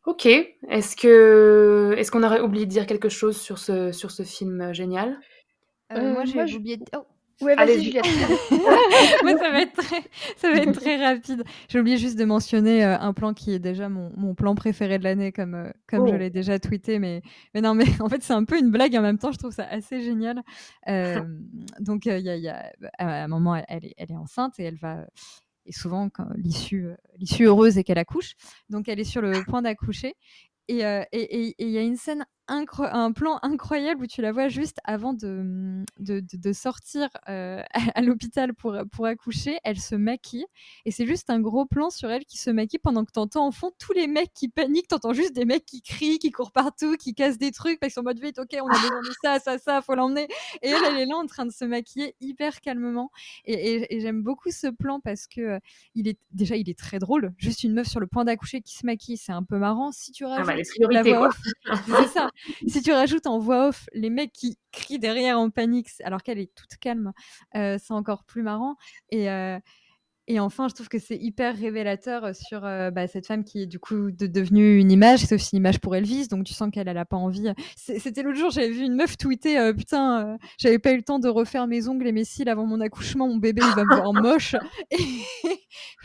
Ok. 0.05 0.25
Est-ce 0.27 0.95
que 0.95 1.93
est-ce 1.97 2.11
qu'on 2.11 2.23
aurait 2.23 2.39
oublié 2.41 2.65
de 2.65 2.71
dire 2.71 2.85
quelque 2.87 3.09
chose 3.09 3.35
sur 3.37 3.57
ce 3.57 3.91
sur 3.91 4.11
ce 4.11 4.23
film 4.23 4.61
euh, 4.61 4.73
génial? 4.73 5.19
Euh, 5.91 5.97
Euh, 5.97 6.13
moi, 6.13 6.25
j'ai 6.25 6.57
oublié. 6.57 6.77
de- 6.77 6.85
Oh. 6.95 7.05
Ouais, 7.41 7.55
vas-y. 7.55 7.83
Juliette. 7.83 8.05
Moi, 9.23 9.37
ça 9.37 9.51
va 9.51 9.61
être 9.61 9.73
très, 9.73 10.01
ça 10.37 10.51
va 10.51 10.57
être 10.57 10.71
très 10.79 10.95
rapide. 11.05 11.43
J'ai 11.67 11.79
oublié 11.79 11.97
juste 11.97 12.17
de 12.17 12.23
mentionner 12.25 12.83
euh, 12.85 12.97
un 12.97 13.11
plan 13.13 13.33
qui 13.33 13.51
est 13.53 13.59
déjà 13.59 13.89
mon, 13.89 14.11
mon 14.15 14.35
plan 14.35 14.55
préféré 14.55 14.99
de 14.99 15.03
l'année, 15.03 15.31
comme, 15.31 15.53
euh, 15.55 15.69
comme 15.87 16.07
je 16.07 16.13
Oh. 16.13 16.17
l'ai 16.17 16.29
déjà 16.29 16.59
tweeté. 16.59 16.97
Mais, 16.99 17.21
mais 17.53 17.61
non, 17.61 17.73
mais 17.73 17.83
en 18.01 18.07
fait, 18.09 18.23
c'est 18.23 18.33
un 18.33 18.45
peu 18.45 18.57
une 18.57 18.71
blague 18.71 18.95
en 18.95 19.01
même 19.01 19.17
temps, 19.17 19.31
je 19.33 19.37
trouve 19.37 19.51
ça 19.53 19.65
assez 19.69 20.01
génial. 20.01 20.41
Euh, 20.87 21.19
donc, 21.79 22.05
il 22.05 22.19
y 22.19 22.29
a, 22.29 22.35
il 22.37 22.43
y 22.43 22.47
a- 22.49 22.71
à 22.99 23.23
un 23.23 23.27
moment, 23.27 23.55
elle 23.67 23.85
est, 23.85 23.93
elle 23.97 24.11
est 24.11 24.15
enceinte 24.15 24.53
et 24.59 24.63
elle 24.63 24.77
va. 24.77 25.05
Et 25.65 25.71
souvent, 25.71 26.09
quand 26.09 26.27
l'issue, 26.35 26.89
l'issue 27.17 27.45
heureuse 27.45 27.77
est 27.79 27.83
qu'elle 27.83 27.97
accouche. 27.97 28.33
Donc, 28.69 28.87
elle 28.87 28.99
est 28.99 29.03
sur 29.03 29.21
le 29.21 29.43
point 29.45 29.63
d'accoucher. 29.63 30.13
Et 30.67 30.85
euh, 30.85 31.03
et- 31.11 31.21
et- 31.21 31.47
et 31.57 31.65
il 31.65 31.69
y 31.71 31.77
a 31.77 31.81
une 31.81 31.95
scène, 31.97 32.25
un 32.47 33.11
plan 33.11 33.39
incroyable 33.41 34.03
où 34.03 34.07
tu 34.07 34.21
la 34.21 34.31
vois 34.31 34.47
juste 34.49 34.77
avant 34.83 35.13
de, 35.13 35.83
de, 35.99 36.19
de- 36.19 36.37
de 36.37 36.53
sortir 36.53 37.09
euh, 37.29 37.61
à, 37.73 37.79
à 37.99 38.01
l'hôpital 38.01 38.53
pour, 38.53 38.77
pour 38.91 39.05
accoucher. 39.05 39.57
Elle 39.63 39.79
se 39.79 39.95
maquille 39.95 40.45
et 40.85 40.91
c'est 40.91 41.07
juste 41.07 41.29
un 41.29 41.39
gros 41.39 41.65
plan 41.65 41.89
sur 41.89 42.09
elle 42.11 42.25
qui 42.25 42.37
se 42.37 42.49
maquille 42.49 42.79
pendant 42.79 43.03
que 43.05 43.11
tu 43.11 43.19
entends 43.19 43.47
en 43.47 43.51
fond 43.51 43.71
tous 43.79 43.93
les 43.93 44.07
mecs 44.07 44.33
qui 44.33 44.49
paniquent. 44.49 44.87
Tu 44.87 44.95
entends 44.95 45.13
juste 45.13 45.33
des 45.33 45.45
mecs 45.45 45.65
qui 45.65 45.81
crient, 45.81 46.19
qui 46.19 46.31
courent 46.31 46.51
partout, 46.51 46.95
qui 46.97 47.13
cassent 47.13 47.37
des 47.37 47.51
trucs 47.51 47.79
parce 47.79 47.93
qu'ils 47.93 47.95
sont 47.95 48.01
en 48.01 48.03
mode 48.03 48.19
vite, 48.19 48.37
ok, 48.39 48.55
on 48.61 48.67
a 48.67 48.79
besoin 48.81 49.01
de 49.01 49.15
ça, 49.23 49.39
ça, 49.39 49.57
ça, 49.57 49.81
faut 49.81 49.95
l'emmener. 49.95 50.27
Et 50.61 50.69
elle, 50.69 50.83
elle 50.87 50.97
est 50.97 51.05
là 51.05 51.15
en 51.17 51.25
train 51.25 51.45
de 51.45 51.51
se 51.51 51.65
maquiller 51.65 52.15
hyper 52.21 52.61
calmement. 52.61 53.11
Et, 53.45 53.53
et- 53.75 53.95
et 53.95 53.99
j'aime 54.01 54.21
beaucoup 54.21 54.51
ce 54.51 54.67
plan 54.67 54.99
parce 54.99 55.27
que 55.27 55.41
euh, 55.41 55.59
il 55.95 56.07
est 56.07 56.17
déjà 56.31 56.55
il 56.55 56.69
est 56.69 56.77
très 56.77 56.99
drôle. 56.99 57.33
Juste 57.37 57.63
une 57.63 57.73
meuf 57.73 57.87
sur 57.87 57.99
le 57.99 58.07
point 58.07 58.25
d'accoucher 58.25 58.61
qui 58.61 58.75
se 58.75 58.85
maquille, 58.85 59.17
c'est 59.17 59.31
un 59.31 59.43
peu 59.43 59.57
marrant. 59.57 59.91
Si 59.91 60.11
tu 60.11 60.25
rajoutes 60.25 60.45
bah, 60.47 60.55
les 60.55 60.63
la 60.93 61.03
voix 61.19 61.27
off, 61.29 61.39
c'est 61.87 62.07
ça. 62.07 62.29
Si 62.67 62.81
tu 62.81 62.91
rajoutes 62.91 63.27
en 63.27 63.39
voix 63.39 63.69
off 63.69 63.85
les 63.93 64.09
mecs 64.09 64.33
qui 64.33 64.57
crient 64.71 64.99
derrière 64.99 65.39
en 65.39 65.49
panique, 65.49 65.89
alors 66.03 66.23
qu'elle 66.23 66.39
est 66.39 66.53
toute 66.55 66.77
calme, 66.79 67.13
euh, 67.55 67.77
c'est 67.81 67.93
encore 67.93 68.23
plus 68.23 68.43
marrant. 68.43 68.75
Euh, 69.13 69.59
et 70.27 70.39
enfin, 70.39 70.67
je 70.67 70.73
trouve 70.73 70.87
que 70.89 70.97
c'est 70.99 71.17
hyper 71.17 71.55
révélateur 71.55 72.35
sur 72.35 72.65
euh, 72.65 72.89
bah, 72.91 73.07
cette 73.07 73.27
femme 73.27 73.43
qui 73.43 73.61
est 73.61 73.65
du 73.67 73.77
coup 73.79 74.11
de- 74.11 74.27
devenue 74.27 74.77
une 74.79 74.91
image. 74.91 75.19
C'est 75.19 75.35
aussi 75.35 75.51
une 75.55 75.57
image 75.57 75.79
pour 75.79 75.95
Elvis, 75.95 76.27
donc 76.27 76.45
tu 76.45 76.53
sens 76.53 76.69
qu'elle 76.71 76.87
elle 76.87 76.97
a 76.97 77.05
pas 77.05 77.17
envie. 77.17 77.51
C'est- 77.75 77.99
C'était 77.99 78.23
l'autre 78.23 78.37
jour, 78.39 78.49
j'avais 78.49 78.69
vu 78.71 78.81
une 78.83 78.95
meuf 78.95 79.17
tweeter 79.17 79.59
euh, 79.59 79.73
Putain, 79.73 80.27
euh, 80.33 80.37
j'avais 80.57 80.79
pas 80.79 80.93
eu 80.93 80.97
le 80.97 81.03
temps 81.03 81.19
de 81.19 81.27
refaire 81.29 81.67
mes 81.67 81.87
ongles 81.87 82.07
et 82.07 82.11
mes 82.11 82.23
cils 82.23 82.49
avant 82.49 82.65
mon 82.65 82.81
accouchement, 82.81 83.27
mon 83.27 83.37
bébé 83.37 83.61
il 83.63 83.75
va 83.75 83.83
me 83.83 83.95
voir 83.95 84.13
moche. 84.23 84.55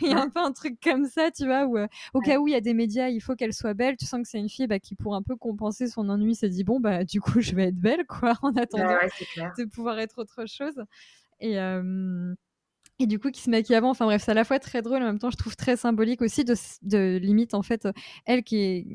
Et 0.03 0.05
il 0.05 0.11
y 0.11 0.13
a 0.13 0.19
un 0.21 0.29
peu 0.29 0.39
un 0.39 0.51
truc 0.51 0.79
comme 0.83 1.05
ça, 1.05 1.29
tu 1.31 1.45
vois, 1.45 1.65
où 1.65 1.77
euh, 1.77 1.87
au 2.13 2.19
cas 2.21 2.39
où 2.39 2.47
il 2.47 2.51
y 2.53 2.55
a 2.55 2.61
des 2.61 2.73
médias, 2.73 3.09
il 3.09 3.21
faut 3.21 3.35
qu'elle 3.35 3.53
soit 3.53 3.73
belle. 3.73 3.95
Tu 3.97 4.05
sens 4.05 4.21
que 4.21 4.27
c'est 4.27 4.39
une 4.39 4.49
fille 4.49 4.67
bah, 4.67 4.79
qui, 4.79 4.95
pour 4.95 5.15
un 5.15 5.21
peu 5.21 5.35
compenser 5.35 5.87
son 5.87 6.09
ennui, 6.09 6.35
s'est 6.35 6.49
dit 6.49 6.63
Bon, 6.63 6.79
bah 6.79 7.03
du 7.03 7.21
coup, 7.21 7.39
je 7.41 7.53
vais 7.55 7.65
être 7.67 7.75
belle, 7.79 8.05
quoi, 8.07 8.33
en 8.41 8.55
attendant 8.55 8.85
Ouais, 8.87 8.93
ouais, 9.03 9.09
c'est 9.17 9.25
clair. 9.25 9.53
de 9.57 9.65
pouvoir 9.65 9.99
être 9.99 10.17
autre 10.19 10.45
chose. 10.47 10.83
Et, 11.39 11.59
euh, 11.59 12.33
et 12.99 13.07
du 13.07 13.17
coup, 13.19 13.31
qui 13.31 13.41
se 13.41 13.49
maquille 13.49 13.75
avant. 13.75 13.89
Enfin 13.89 14.05
bref, 14.05 14.21
c'est 14.23 14.31
à 14.31 14.35
la 14.35 14.43
fois 14.43 14.59
très 14.59 14.81
drôle, 14.81 15.01
en 15.01 15.05
même 15.05 15.19
temps, 15.19 15.31
je 15.31 15.37
trouve 15.37 15.55
très 15.55 15.75
symbolique 15.75 16.21
aussi 16.21 16.43
de, 16.45 17.17
limite, 17.17 17.53
en 17.53 17.63
fait, 17.63 17.87
elle 18.25 18.43
qui 18.43 18.57
est, 18.57 18.87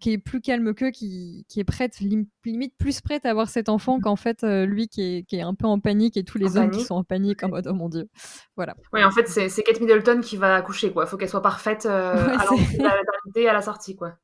qui 0.00 0.12
est 0.12 0.18
plus 0.18 0.40
calme 0.40 0.74
qu'eux, 0.74 0.90
qui, 0.90 1.46
qui 1.48 1.60
est 1.60 1.64
prête, 1.64 2.00
lim- 2.00 2.26
limite 2.44 2.74
plus 2.76 3.00
prête 3.00 3.24
à 3.26 3.30
avoir 3.30 3.48
cet 3.48 3.68
enfant 3.68 4.00
qu'en 4.00 4.16
fait, 4.16 4.44
euh, 4.44 4.66
lui 4.66 4.88
qui 4.88 5.02
est, 5.02 5.22
qui 5.24 5.36
est 5.36 5.42
un 5.42 5.54
peu 5.54 5.66
en 5.66 5.80
panique 5.80 6.16
et 6.16 6.24
tous 6.24 6.38
les 6.38 6.58
En 6.58 6.62
hommes 6.62 6.70
qui 6.70 6.84
sont 6.84 6.96
en 6.96 7.04
panique 7.04 7.42
en 7.42 7.48
mode 7.48 7.66
oh 7.68 7.74
mon 7.74 7.88
dieu. 7.88 8.08
Voilà. 8.56 8.74
Ouais, 8.92 9.04
en 9.04 9.10
fait, 9.10 9.28
c'est 9.28 9.62
Kate 9.62 9.80
Middleton 9.80 10.20
qui 10.20 10.36
va 10.36 10.56
accoucher, 10.56 10.92
quoi. 10.92 11.06
Faut 11.06 11.16
qu'elle 11.16 11.28
soit 11.28 11.42
parfaite 11.42 11.86
euh, 11.86 12.14
Ouais, 12.14 12.86
à 12.86 13.52
la 13.52 13.58
à 13.58 13.62
sortie, 13.62 13.96
quoi. 13.96 14.14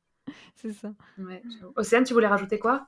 C'est 0.55 0.73
ça. 0.73 0.93
Ouais. 1.17 1.41
Océane, 1.75 2.03
tu 2.03 2.13
voulais 2.13 2.27
rajouter 2.27 2.59
quoi? 2.59 2.87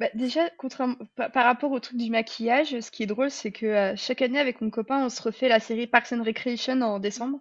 Bah, 0.00 0.08
déjà, 0.14 0.48
contrairement, 0.56 0.96
par, 1.14 1.30
par 1.30 1.44
rapport 1.44 1.70
au 1.72 1.78
truc 1.78 1.98
du 1.98 2.10
maquillage, 2.10 2.80
ce 2.80 2.90
qui 2.90 3.02
est 3.02 3.06
drôle, 3.06 3.30
c'est 3.30 3.52
que 3.52 3.66
euh, 3.66 3.94
chaque 3.96 4.22
année, 4.22 4.40
avec 4.40 4.62
mon 4.62 4.70
copain, 4.70 5.04
on 5.04 5.10
se 5.10 5.20
refait 5.20 5.48
la 5.48 5.60
série 5.60 5.86
Parks 5.86 6.12
and 6.12 6.24
Recreation 6.24 6.80
en 6.80 6.98
décembre. 6.98 7.40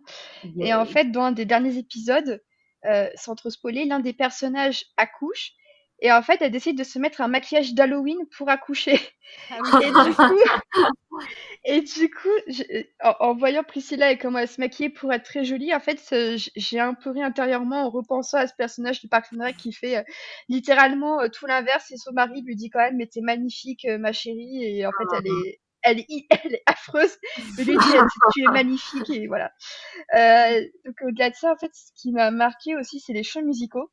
Et 0.60 0.74
en 0.74 0.86
fait, 0.86 1.06
dans 1.06 1.22
un 1.24 1.32
des 1.32 1.46
derniers 1.46 1.78
épisodes, 1.78 2.44
euh, 2.86 3.10
sans 3.16 3.36
trop 3.36 3.50
spoiler, 3.50 3.86
l'un 3.86 4.02
des 4.02 4.12
personnages 4.14 4.84
accouche. 4.98 5.54
Et 6.02 6.12
en 6.12 6.22
fait, 6.22 6.42
elle 6.42 6.52
décide 6.52 6.78
de 6.78 6.84
se 6.84 7.00
mettre 7.00 7.22
un 7.22 7.28
maquillage 7.28 7.74
d'Halloween 7.74 8.18
pour 8.38 8.50
accoucher. 8.50 9.00
Et 9.82 9.92
du 9.92 10.16
coup, 10.16 10.40
et 11.66 11.82
du 11.82 12.10
coup 12.10 12.30
je- 12.48 12.64
en, 13.04 13.16
en 13.20 13.36
voyant 13.36 13.64
Priscilla 13.64 14.12
et 14.12 14.18
comment 14.18 14.40
elle 14.40 14.48
se 14.48 14.60
maquillait 14.62 14.90
pour 14.90 15.12
être 15.14 15.24
très 15.24 15.44
jolie, 15.44 15.74
en 15.74 15.80
fait, 15.80 16.00
j'ai 16.56 16.80
un 16.80 16.94
peu 16.94 17.12
ri 17.12 17.22
intérieurement 17.24 17.86
en 17.86 17.90
repensant 17.90 18.38
à 18.38 18.48
ce 18.48 18.54
personnage 18.58 19.02
de 19.02 19.08
Parks 19.08 19.28
and 19.36 19.44
Rec 19.44 19.58
qui 19.58 19.74
fait 19.74 19.98
euh, 19.98 20.04
littéralement 20.50 21.22
euh, 21.22 21.28
tout 21.30 21.46
l'inverse. 21.46 21.92
Et 21.92 21.98
son 21.98 22.14
mari 22.14 22.42
lui 22.44 22.56
dit 22.56 22.70
quand 22.70 22.80
même, 22.80 22.98
mais 22.98 23.08
t'es 23.08 23.22
magnifique, 23.22 23.86
euh, 23.86 23.98
ma 23.98 24.14
chérie. 24.14 24.64
Et 24.64 24.86
en 24.86 24.94
fait, 24.94 25.08
elle 25.14 25.28
est, 25.28 25.60
elle 25.84 26.00
est, 26.00 26.08
elle 26.46 26.56
est 26.56 26.64
affreuse. 26.66 27.18
Mais 27.58 27.64
lui 27.64 27.78
dit, 27.78 27.94
tu 28.34 28.44
es 28.44 28.48
magnifique. 28.50 29.10
Et 29.10 29.28
voilà. 29.28 29.52
Euh, 30.16 30.62
donc 30.86 30.96
au-delà 31.04 31.30
de 31.30 31.36
ça, 31.36 31.52
en 31.52 31.58
fait, 31.58 31.72
ce 31.74 31.92
qui 31.96 32.12
m'a 32.12 32.32
marqué 32.32 32.76
aussi, 32.78 33.00
c'est 33.00 33.14
les 33.14 33.24
chants 33.24 33.42
musicaux. 33.44 33.92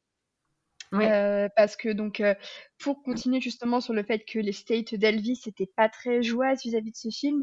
Euh, 0.94 1.48
parce 1.56 1.76
que 1.76 1.88
donc 1.88 2.20
euh, 2.20 2.34
pour 2.78 3.02
continuer 3.02 3.40
justement 3.40 3.80
sur 3.80 3.92
le 3.92 4.02
fait 4.02 4.20
que 4.24 4.38
les 4.38 4.52
states 4.52 4.94
d'Elvis 4.94 5.40
n'étaient 5.46 5.70
pas 5.76 5.88
très 5.88 6.22
joyeuses 6.22 6.62
vis-à-vis 6.62 6.92
de 6.92 6.96
ce 6.96 7.10
film, 7.10 7.42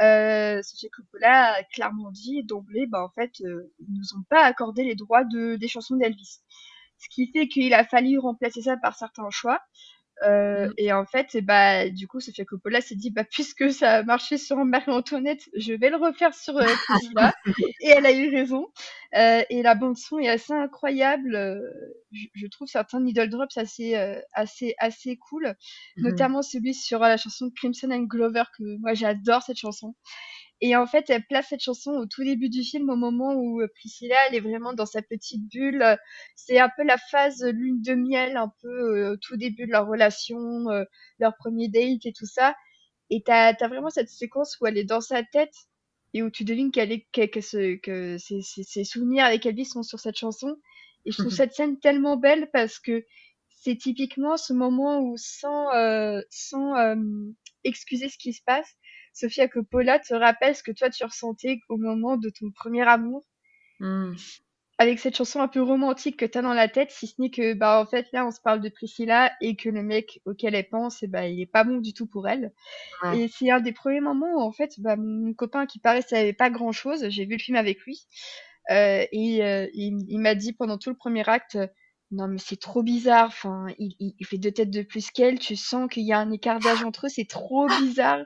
euh, 0.00 0.60
Sofia 0.62 0.88
Coppola 0.92 1.54
a 1.54 1.62
clairement 1.64 2.10
dit 2.10 2.42
d'emblée, 2.44 2.86
bah 2.86 3.02
en 3.04 3.10
fait, 3.10 3.32
euh, 3.44 3.72
ils 3.80 3.92
nous 3.94 4.18
ont 4.18 4.24
pas 4.28 4.42
accordé 4.44 4.84
les 4.84 4.94
droits 4.96 5.24
de 5.24 5.56
des 5.56 5.68
chansons 5.68 5.96
d'Elvis. 5.96 6.40
Ce 6.98 7.08
qui 7.08 7.30
fait 7.32 7.48
qu'il 7.48 7.72
a 7.74 7.84
fallu 7.84 8.18
remplacer 8.18 8.62
ça 8.62 8.76
par 8.76 8.96
certains 8.96 9.30
choix. 9.30 9.60
Euh, 10.24 10.50
Mm. 10.60 10.72
Et 10.78 10.92
en 10.92 11.04
fait, 11.06 11.28
eh 11.34 11.40
bah, 11.40 11.88
du 11.88 12.06
coup, 12.06 12.20
Sofia 12.20 12.44
Coppola 12.44 12.80
s'est 12.80 12.94
dit, 12.94 13.10
bah, 13.10 13.24
puisque 13.24 13.72
ça 13.72 13.96
a 13.96 14.02
marché 14.02 14.38
sur 14.38 14.56
Marie-Antoinette, 14.64 15.48
je 15.56 15.72
vais 15.72 15.90
le 15.90 15.96
refaire 15.96 16.34
sur 16.34 16.56
euh, 16.56 16.66
Priscilla. 16.88 17.32
et 17.80 17.88
elle 17.88 18.06
a 18.06 18.12
eu 18.12 18.30
raison. 18.34 18.66
Euh, 19.16 19.42
et 19.50 19.62
la 19.62 19.74
bande 19.74 19.96
son 19.96 20.18
est 20.18 20.28
assez 20.28 20.52
incroyable. 20.52 21.34
euh, 21.34 21.60
je, 22.12 22.26
je 22.34 22.46
trouve 22.46 22.68
certains 22.68 23.00
needle 23.00 23.28
drops 23.28 23.56
assez, 23.56 23.94
assez, 24.34 24.74
assez 24.78 25.16
cool. 25.16 25.54
Mhm. 25.96 26.04
Notamment 26.04 26.42
celui 26.42 26.74
sur 26.74 27.00
la 27.00 27.16
chanson 27.16 27.50
Crimson 27.54 27.90
and 27.90 28.04
Glover, 28.04 28.44
que 28.56 28.76
moi 28.78 28.94
j'adore 28.94 29.42
cette 29.42 29.58
chanson. 29.58 29.94
Et 30.62 30.76
en 30.76 30.86
fait, 30.86 31.08
elle 31.08 31.24
place 31.24 31.48
cette 31.48 31.62
chanson 31.62 31.92
au 31.92 32.06
tout 32.06 32.22
début 32.22 32.50
du 32.50 32.62
film, 32.62 32.90
au 32.90 32.96
moment 32.96 33.34
où 33.34 33.62
Priscilla, 33.76 34.16
elle 34.28 34.34
est 34.34 34.40
vraiment 34.40 34.74
dans 34.74 34.86
sa 34.86 35.00
petite 35.00 35.48
bulle. 35.48 35.82
C'est 36.36 36.58
un 36.58 36.68
peu 36.76 36.84
la 36.84 36.98
phase 36.98 37.42
lune 37.44 37.80
de 37.80 37.94
miel, 37.94 38.36
un 38.36 38.52
peu 38.60 39.12
au 39.12 39.16
tout 39.16 39.36
début 39.36 39.66
de 39.66 39.72
leur 39.72 39.86
relation, 39.86 40.66
leur 41.18 41.34
premier 41.38 41.68
date 41.68 42.04
et 42.04 42.12
tout 42.12 42.26
ça. 42.26 42.54
Et 43.08 43.22
t'as 43.22 43.54
as 43.58 43.68
vraiment 43.68 43.90
cette 43.90 44.10
séquence 44.10 44.58
où 44.60 44.66
elle 44.66 44.78
est 44.78 44.84
dans 44.84 45.00
sa 45.00 45.22
tête 45.22 45.54
et 46.14 46.22
où 46.22 46.30
tu 46.30 46.44
devines 46.44 46.70
qu'elle 46.70 46.92
est 46.92 47.06
que, 47.12 47.26
que, 47.26 47.76
que 47.76 48.18
ses, 48.18 48.42
ses, 48.42 48.84
souvenirs 48.84 49.24
avec 49.24 49.46
Elvis 49.46 49.66
sont 49.66 49.82
sur 49.82 49.98
cette 49.98 50.16
chanson. 50.16 50.56
Et 51.04 51.12
je 51.12 51.18
trouve 51.18 51.32
cette 51.32 51.54
scène 51.54 51.78
tellement 51.78 52.16
belle 52.16 52.50
parce 52.52 52.78
que 52.78 53.04
c'est 53.48 53.76
typiquement 53.76 54.36
ce 54.36 54.52
moment 54.52 55.00
où, 55.00 55.16
sans, 55.16 55.72
euh, 55.74 56.20
sans 56.30 56.76
euh, 56.76 56.96
excuser 57.64 58.08
ce 58.08 58.18
qui 58.18 58.32
se 58.32 58.42
passe, 58.42 58.70
Sophia 59.20 59.48
Coppola 59.48 59.98
te 59.98 60.14
rappelle 60.14 60.56
ce 60.56 60.62
que 60.62 60.72
toi 60.72 60.90
tu 60.90 61.04
ressentais 61.04 61.60
au 61.68 61.76
moment 61.76 62.16
de 62.16 62.30
ton 62.30 62.50
premier 62.50 62.88
amour. 62.88 63.24
Mmh. 63.80 64.14
Avec 64.78 64.98
cette 64.98 65.14
chanson 65.14 65.40
un 65.40 65.48
peu 65.48 65.60
romantique 65.60 66.16
que 66.16 66.24
tu 66.24 66.38
as 66.38 66.42
dans 66.42 66.54
la 66.54 66.66
tête, 66.66 66.90
si 66.90 67.06
ce 67.06 67.20
n'est 67.20 67.28
que, 67.28 67.52
bah, 67.52 67.82
en 67.82 67.84
fait, 67.84 68.06
là, 68.14 68.26
on 68.26 68.30
se 68.30 68.40
parle 68.40 68.62
de 68.62 68.70
Priscilla 68.70 69.30
et 69.42 69.54
que 69.54 69.68
le 69.68 69.82
mec 69.82 70.22
auquel 70.24 70.54
elle 70.54 70.70
pense, 70.70 71.02
et 71.02 71.06
eh 71.06 71.08
bah, 71.08 71.26
il 71.26 71.38
est 71.38 71.44
pas 71.44 71.64
bon 71.64 71.82
du 71.82 71.92
tout 71.92 72.06
pour 72.06 72.26
elle. 72.28 72.50
Et 73.14 73.28
c'est 73.28 73.50
un 73.50 73.60
des 73.60 73.72
premiers 73.72 74.00
moments 74.00 74.36
où, 74.36 74.40
en 74.40 74.52
fait, 74.52 74.80
bah, 74.80 74.96
mon 74.96 75.34
copain 75.34 75.66
qui 75.66 75.80
paraît 75.80 76.00
savait 76.00 76.32
pas 76.32 76.48
grand 76.48 76.72
chose, 76.72 77.06
j'ai 77.10 77.26
vu 77.26 77.32
le 77.32 77.42
film 77.42 77.58
avec 77.58 77.80
lui, 77.80 78.06
euh, 78.70 79.04
et 79.12 79.44
euh, 79.44 79.68
il, 79.74 79.98
il 80.08 80.18
m'a 80.18 80.34
dit 80.34 80.54
pendant 80.54 80.78
tout 80.78 80.88
le 80.88 80.96
premier 80.96 81.28
acte, 81.28 81.58
non, 82.12 82.26
mais 82.26 82.38
c'est 82.38 82.58
trop 82.58 82.82
bizarre. 82.82 83.26
Enfin, 83.28 83.66
il, 83.78 83.94
il, 84.00 84.26
fait 84.26 84.38
deux 84.38 84.50
têtes 84.50 84.70
de 84.70 84.82
plus 84.82 85.10
qu'elle. 85.12 85.38
Tu 85.38 85.54
sens 85.54 85.88
qu'il 85.88 86.02
y 86.02 86.12
a 86.12 86.18
un 86.18 86.32
écart 86.32 86.58
d'âge 86.58 86.82
entre 86.82 87.06
eux. 87.06 87.08
C'est 87.08 87.28
trop 87.28 87.68
bizarre. 87.80 88.24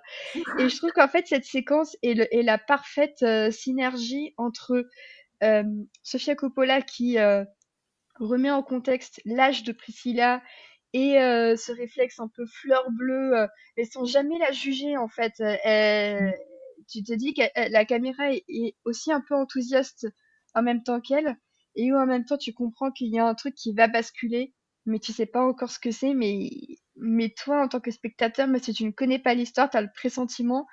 Et 0.58 0.68
je 0.70 0.76
trouve 0.76 0.90
qu'en 0.92 1.08
fait, 1.08 1.26
cette 1.26 1.44
séquence 1.44 1.94
est, 2.02 2.14
le, 2.14 2.34
est 2.34 2.42
la 2.42 2.56
parfaite 2.56 3.22
euh, 3.22 3.50
synergie 3.50 4.32
entre 4.38 4.86
euh, 5.42 5.64
Sofia 6.02 6.34
Coppola 6.34 6.80
qui 6.80 7.18
euh, 7.18 7.44
remet 8.16 8.50
en 8.50 8.62
contexte 8.62 9.20
l'âge 9.26 9.64
de 9.64 9.72
Priscilla 9.72 10.42
et 10.94 11.20
euh, 11.20 11.56
ce 11.56 11.72
réflexe 11.72 12.20
un 12.20 12.28
peu 12.28 12.46
fleur 12.46 12.90
bleue, 12.90 13.36
euh, 13.36 13.46
mais 13.76 13.84
sans 13.84 14.06
jamais 14.06 14.38
la 14.38 14.52
juger 14.52 14.96
en 14.96 15.08
fait. 15.08 15.34
Elle, 15.40 16.34
tu 16.88 17.02
te 17.02 17.12
dis 17.12 17.34
que 17.34 17.42
la 17.70 17.84
caméra 17.84 18.32
est 18.32 18.76
aussi 18.84 19.12
un 19.12 19.20
peu 19.20 19.34
enthousiaste 19.34 20.06
en 20.54 20.62
même 20.62 20.82
temps 20.82 21.00
qu'elle 21.00 21.36
et 21.76 21.92
où 21.92 21.96
en 21.96 22.06
même 22.06 22.24
temps 22.24 22.38
tu 22.38 22.52
comprends 22.52 22.90
qu'il 22.90 23.08
y 23.08 23.18
a 23.18 23.26
un 23.26 23.34
truc 23.34 23.54
qui 23.54 23.72
va 23.72 23.88
basculer, 23.88 24.52
mais 24.86 24.98
tu 24.98 25.12
sais 25.12 25.26
pas 25.26 25.44
encore 25.44 25.70
ce 25.70 25.78
que 25.78 25.90
c'est, 25.90 26.14
mais, 26.14 26.50
mais 26.96 27.30
toi 27.30 27.62
en 27.62 27.68
tant 27.68 27.80
que 27.80 27.90
spectateur, 27.90 28.46
mais 28.46 28.58
si 28.58 28.72
tu 28.72 28.84
ne 28.84 28.90
connais 28.90 29.18
pas 29.18 29.34
l'histoire, 29.34 29.70
tu 29.70 29.76
as 29.76 29.82
le 29.82 29.90
pressentiment 29.94 30.66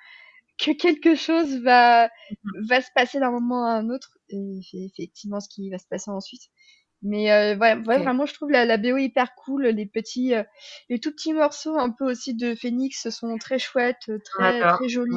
que 0.58 0.72
quelque 0.72 1.14
chose 1.14 1.56
va, 1.62 2.06
mhm. 2.06 2.66
va 2.66 2.80
se 2.80 2.90
passer 2.94 3.18
d'un 3.18 3.30
moment 3.30 3.64
à 3.66 3.70
un 3.72 3.90
autre, 3.90 4.18
et 4.28 4.60
c'est 4.70 4.78
effectivement 4.78 5.40
ce 5.40 5.48
qui 5.48 5.70
va 5.70 5.78
se 5.78 5.86
passer 5.86 6.10
ensuite. 6.10 6.42
Mais 7.02 7.32
euh, 7.32 7.56
ouais, 7.56 7.74
vraiment, 7.74 8.26
je 8.26 8.34
trouve 8.34 8.50
la, 8.50 8.64
la 8.64 8.76
BO 8.76 8.96
hyper 8.96 9.34
cool. 9.34 9.66
Les 9.66 9.86
petits, 9.86 10.34
euh, 10.34 10.44
les 10.88 11.00
tout 11.00 11.10
petits 11.10 11.32
morceaux, 11.32 11.76
un 11.76 11.90
peu 11.90 12.08
aussi 12.08 12.34
de 12.34 12.54
Phoenix, 12.54 13.08
sont 13.10 13.36
très 13.38 13.58
chouettes, 13.58 14.10
très 14.24 14.60
très 14.60 14.88
jolis. 14.88 15.16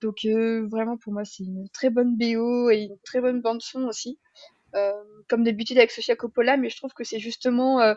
Donc 0.00 0.24
euh, 0.24 0.66
vraiment, 0.68 0.96
pour 0.96 1.12
moi, 1.12 1.24
c'est 1.24 1.44
une 1.44 1.68
très 1.68 1.90
bonne 1.90 2.16
BO 2.16 2.70
et 2.70 2.84
une 2.84 2.98
très 3.04 3.20
bonne 3.20 3.42
bande 3.42 3.60
son 3.60 3.82
aussi. 3.84 4.18
Euh, 4.74 4.92
comme 5.28 5.44
d'habitude 5.44 5.76
avec 5.78 5.90
Sofia 5.90 6.16
Coppola, 6.16 6.56
mais 6.56 6.70
je 6.70 6.76
trouve 6.76 6.94
que 6.94 7.04
c'est 7.04 7.18
justement 7.18 7.80
euh, 7.80 7.94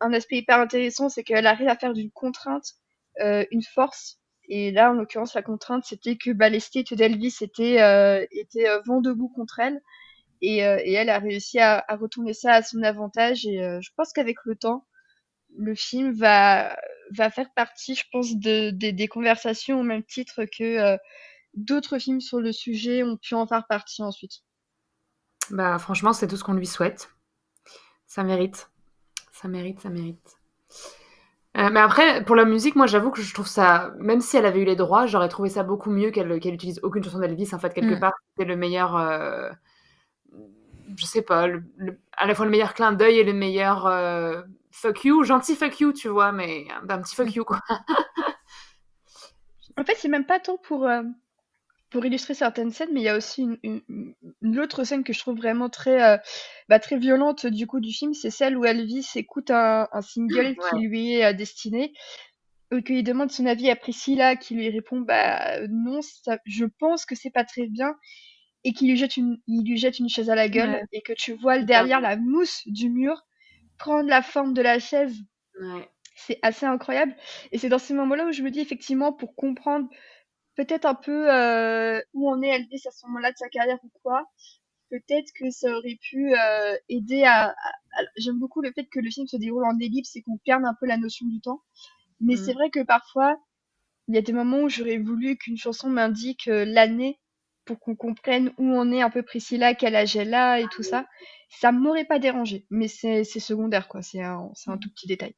un 0.00 0.12
aspect 0.12 0.36
hyper 0.36 0.58
intéressant, 0.58 1.08
c'est 1.08 1.24
qu'elle 1.24 1.46
arrive 1.46 1.68
à 1.68 1.76
faire 1.76 1.94
d'une 1.94 2.10
contrainte 2.10 2.74
euh, 3.20 3.44
une 3.50 3.62
force. 3.62 4.18
Et 4.48 4.70
là, 4.70 4.90
en 4.90 4.94
l'occurrence, 4.94 5.34
la 5.34 5.42
contrainte, 5.42 5.84
c'était 5.84 6.16
que 6.16 6.30
bah, 6.30 6.48
l'esthète 6.48 6.92
d'Elvis 6.94 7.36
était, 7.40 7.76
était 8.32 8.66
vent 8.84 9.00
debout 9.00 9.28
contre 9.28 9.60
elle. 9.60 9.80
Et, 10.42 10.58
et, 10.58 10.92
elle 10.94 11.10
a 11.10 11.18
réussi 11.18 11.60
à, 11.60 11.84
à, 11.86 11.96
retourner 11.96 12.34
ça 12.34 12.54
à 12.54 12.62
son 12.62 12.82
avantage. 12.82 13.46
Et 13.46 13.58
je 13.80 13.90
pense 13.96 14.12
qu'avec 14.12 14.38
le 14.44 14.56
temps, 14.56 14.86
le 15.56 15.74
film 15.76 16.12
va, 16.12 16.76
va 17.12 17.30
faire 17.30 17.52
partie, 17.54 17.94
je 17.94 18.04
pense, 18.10 18.34
de, 18.36 18.70
de 18.70 18.90
des 18.90 19.08
conversations 19.08 19.80
au 19.80 19.84
même 19.84 20.02
titre 20.02 20.44
que 20.46 20.98
d'autres 21.54 21.98
films 22.00 22.20
sur 22.20 22.40
le 22.40 22.52
sujet 22.52 23.04
ont 23.04 23.16
pu 23.16 23.34
en 23.34 23.46
faire 23.46 23.66
partie 23.68 24.02
ensuite. 24.02 24.42
Bah, 25.50 25.78
franchement, 25.78 26.12
c'est 26.12 26.26
tout 26.26 26.36
ce 26.36 26.44
qu'on 26.44 26.54
lui 26.54 26.66
souhaite. 26.66 27.10
Ça 28.06 28.22
mérite. 28.22 28.70
Ça 29.32 29.48
mérite, 29.48 29.80
ça 29.80 29.88
mérite. 29.88 30.38
Euh, 31.56 31.68
mais 31.70 31.80
après, 31.80 32.24
pour 32.24 32.36
la 32.36 32.44
musique, 32.44 32.76
moi, 32.76 32.86
j'avoue 32.86 33.10
que 33.10 33.22
je 33.22 33.34
trouve 33.34 33.48
ça, 33.48 33.92
même 33.98 34.20
si 34.20 34.36
elle 34.36 34.46
avait 34.46 34.60
eu 34.60 34.64
les 34.64 34.76
droits, 34.76 35.06
j'aurais 35.06 35.28
trouvé 35.28 35.48
ça 35.48 35.64
beaucoup 35.64 35.90
mieux 35.90 36.10
qu'elle 36.10 36.38
qu'elle 36.38 36.54
utilise 36.54 36.78
aucune 36.82 37.02
chanson 37.02 37.18
d'Elvis. 37.18 37.52
En 37.52 37.58
fait, 37.58 37.74
quelque 37.74 37.96
mm. 37.96 38.00
part, 38.00 38.12
c'était 38.30 38.48
le 38.48 38.56
meilleur, 38.56 38.96
euh, 38.96 39.50
je 40.96 41.04
sais 41.04 41.22
pas, 41.22 41.48
à 42.12 42.26
la 42.26 42.34
fois 42.34 42.44
le 42.44 42.52
meilleur 42.52 42.74
clin 42.74 42.92
d'œil 42.92 43.18
et 43.18 43.24
le 43.24 43.32
meilleur 43.32 43.86
euh, 43.86 44.42
fuck 44.70 45.04
you, 45.04 45.24
gentil 45.24 45.56
fuck 45.56 45.80
you, 45.80 45.92
tu 45.92 46.08
vois, 46.08 46.30
mais 46.30 46.68
d'un 46.84 47.00
petit 47.00 47.16
fuck 47.16 47.34
you, 47.34 47.44
quoi. 47.44 47.60
en 49.76 49.84
fait, 49.84 49.96
c'est 49.96 50.08
même 50.08 50.26
pas 50.26 50.38
tant 50.38 50.56
pour 50.56 50.88
pour 51.90 52.04
illustrer 52.06 52.34
certaines 52.34 52.70
scènes, 52.70 52.90
mais 52.92 53.00
il 53.00 53.04
y 53.04 53.08
a 53.08 53.16
aussi 53.16 53.46
une, 53.62 53.82
une, 54.42 54.60
autre 54.60 54.84
scène 54.84 55.02
que 55.02 55.12
je 55.12 55.18
trouve 55.18 55.36
vraiment 55.36 55.68
très, 55.68 56.02
euh, 56.02 56.16
bah, 56.68 56.78
très 56.78 56.96
violente 56.96 57.46
du 57.46 57.66
coup 57.66 57.80
du 57.80 57.92
film, 57.92 58.14
c'est 58.14 58.30
celle 58.30 58.56
où 58.56 58.64
Elvis 58.64 59.08
écoute 59.16 59.50
un, 59.50 59.88
un 59.92 60.00
single 60.00 60.56
qui 60.70 60.78
lui 60.78 61.14
est 61.14 61.24
euh, 61.24 61.32
destiné, 61.32 61.92
et 62.72 62.82
qu'il 62.82 63.02
demande 63.02 63.32
son 63.32 63.46
avis 63.46 63.70
à 63.70 63.76
Priscilla, 63.76 64.36
qui 64.36 64.54
lui 64.54 64.70
répond 64.70 65.00
bah 65.00 65.66
non, 65.68 66.00
ça, 66.02 66.38
je 66.46 66.64
pense 66.64 67.04
que 67.04 67.16
c'est 67.16 67.30
pas 67.30 67.44
très 67.44 67.66
bien, 67.66 67.96
et 68.62 68.72
qui 68.72 68.86
lui 68.86 68.96
jette 68.96 69.16
une, 69.16 69.38
il 69.48 69.68
lui 69.68 69.76
jette 69.76 69.98
une 69.98 70.08
chaise 70.08 70.30
à 70.30 70.36
la 70.36 70.48
gueule, 70.48 70.86
et 70.92 71.02
que 71.02 71.12
tu 71.12 71.32
vois 71.32 71.58
derrière 71.58 72.00
la 72.00 72.16
mousse 72.16 72.62
du 72.66 72.88
mur 72.88 73.20
prendre 73.78 74.08
la 74.08 74.22
forme 74.22 74.54
de 74.54 74.62
la 74.62 74.78
chaise. 74.78 75.16
C'est 76.14 76.38
assez 76.42 76.66
incroyable, 76.66 77.16
et 77.50 77.58
c'est 77.58 77.70
dans 77.70 77.78
ces 77.78 77.94
moments-là 77.94 78.26
où 78.26 78.32
je 78.32 78.42
me 78.42 78.50
dis 78.50 78.60
effectivement 78.60 79.12
pour 79.12 79.34
comprendre 79.34 79.88
peut-être 80.64 80.84
un 80.84 80.94
peu 80.94 81.32
euh, 81.32 82.00
où 82.12 82.30
on 82.30 82.42
est 82.42 82.48
Elvis 82.48 82.82
à 82.86 82.90
ce 82.90 83.06
moment-là 83.06 83.32
de 83.32 83.36
sa 83.36 83.48
carrière 83.48 83.78
ou 83.82 83.90
quoi. 84.02 84.24
Peut-être 84.90 85.30
que 85.38 85.50
ça 85.50 85.70
aurait 85.76 85.98
pu 86.02 86.34
euh, 86.34 86.76
aider 86.88 87.24
à. 87.24 87.54
J'aime 88.16 88.38
beaucoup 88.38 88.60
le 88.60 88.72
fait 88.72 88.86
que 88.86 88.98
le 88.98 89.10
film 89.10 89.26
se 89.26 89.36
déroule 89.36 89.64
en 89.64 89.78
ellipse 89.78 90.16
et 90.16 90.22
qu'on 90.22 90.36
perde 90.38 90.64
un 90.64 90.74
peu 90.78 90.86
la 90.86 90.96
notion 90.96 91.26
du 91.26 91.40
temps. 91.40 91.62
Mais 92.20 92.36
c'est 92.36 92.52
mm. 92.52 92.56
vrai 92.56 92.70
que 92.70 92.82
parfois, 92.82 93.36
il 94.08 94.14
y 94.14 94.18
a 94.18 94.22
des 94.22 94.32
moments 94.32 94.62
où 94.62 94.68
j'aurais 94.68 94.98
voulu 94.98 95.36
qu'une 95.38 95.56
chanson 95.56 95.88
m'indique 95.88 96.48
euh, 96.48 96.64
l'année 96.64 97.20
pour 97.64 97.78
qu'on 97.78 97.94
comprenne 97.94 98.52
où 98.58 98.64
on 98.64 98.90
est 98.90 99.02
un 99.02 99.10
peu 99.10 99.22
Priscilla, 99.22 99.74
quel 99.74 99.94
âge 99.94 100.16
elle 100.16 100.34
a 100.34 100.58
et 100.60 100.66
tout 100.72 100.82
ça. 100.82 101.06
Ça 101.48 101.72
m'aurait 101.72 102.04
pas 102.04 102.18
dérangé, 102.18 102.66
mais 102.70 102.88
c'est 102.88 103.24
secondaire, 103.24 103.86
quoi. 103.86 104.02
C'est 104.02 104.22
un, 104.22 104.50
un, 104.66 104.78
tout 104.78 104.90
petit 104.90 105.06
détail. 105.06 105.34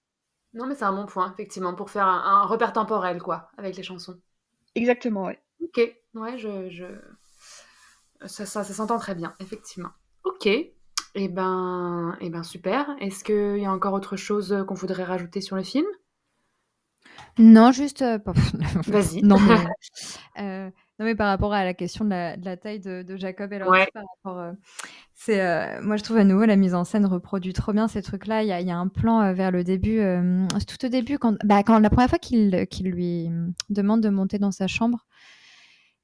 Non, 0.55 0.67
mais 0.67 0.75
c'est 0.75 0.85
un 0.85 0.93
bon 0.93 1.07
point, 1.07 1.31
effectivement, 1.33 1.75
pour 1.75 1.91
faire 1.91 2.07
un, 2.07 2.43
un 2.43 2.47
repère 2.47 2.73
temporel, 2.73 3.21
quoi, 3.21 3.51
avec 3.59 3.77
les 3.77 3.83
chansons. 3.83 4.19
Exactement, 4.75 5.25
ouais. 5.25 5.39
Ok, 5.63 5.81
ouais, 6.15 6.39
je, 6.39 6.71
je... 6.71 6.85
Ça, 8.27 8.47
ça, 8.47 8.65
ça 8.65 8.75
s'entend 8.75 8.99
très 8.99 9.15
bien, 9.15 9.35
effectivement. 9.41 9.91
Ok, 10.25 10.47
et 10.47 10.75
eh 11.15 11.29
ben, 11.29 12.17
et 12.21 12.27
eh 12.27 12.31
ben 12.31 12.43
super. 12.43 12.97
Est-ce 13.01 13.25
qu'il 13.25 13.59
y 13.61 13.67
a 13.67 13.73
encore 13.73 13.93
autre 13.93 14.17
chose 14.17 14.65
qu'on 14.67 14.75
voudrait 14.75 15.05
rajouter 15.05 15.41
sur 15.41 15.57
le 15.57 15.63
film? 15.63 15.87
Non, 17.39 17.73
juste. 17.73 18.03
Euh, 18.03 18.19
Vas-y. 18.87 19.23
non, 19.23 19.39
mais, 19.41 19.65
euh, 20.43 20.71
non, 20.99 21.07
mais 21.07 21.15
par 21.15 21.29
rapport 21.29 21.55
à 21.55 21.65
la 21.65 21.73
question 21.73 22.05
de 22.05 22.11
la, 22.11 22.37
de 22.37 22.45
la 22.45 22.57
taille 22.57 22.81
de, 22.81 23.03
de, 23.03 23.17
Jacob 23.17 23.53
et 23.53 23.63
ouais. 23.63 23.89
par 23.95 24.05
rapport. 24.17 24.39
Euh, 24.39 24.53
c'est, 25.15 25.41
euh, 25.41 25.81
moi, 25.83 25.97
je 25.97 26.03
trouve 26.03 26.19
à 26.19 26.25
nouveau 26.25 26.45
la 26.45 26.57
mise 26.57 26.75
en 26.75 26.85
scène 26.85 27.07
reproduit 27.07 27.55
trop 27.55 27.73
bien 27.73 27.89
ces 27.89 28.03
trucs-là. 28.03 28.43
Il 28.43 28.49
y 28.49 28.53
a, 28.53 28.61
y 28.61 28.71
a, 28.71 28.77
un 28.77 28.89
plan 28.89 29.23
euh, 29.23 29.33
vers 29.33 29.51
le 29.51 29.65
début, 29.65 30.01
tout 30.67 30.85
au 30.85 30.89
début, 30.89 31.19
quand, 31.19 31.37
bah, 31.45 31.63
quand 31.63 31.79
la 31.79 31.91
première 31.91 32.11
fois 32.11 32.19
qu'il, 32.19 32.67
qu'il 32.71 32.91
lui 32.91 33.31
demande 33.71 34.03
de 34.03 34.11
monter 34.11 34.39
dans 34.39 34.53
sa 34.53 34.67
chambre, 34.67 35.07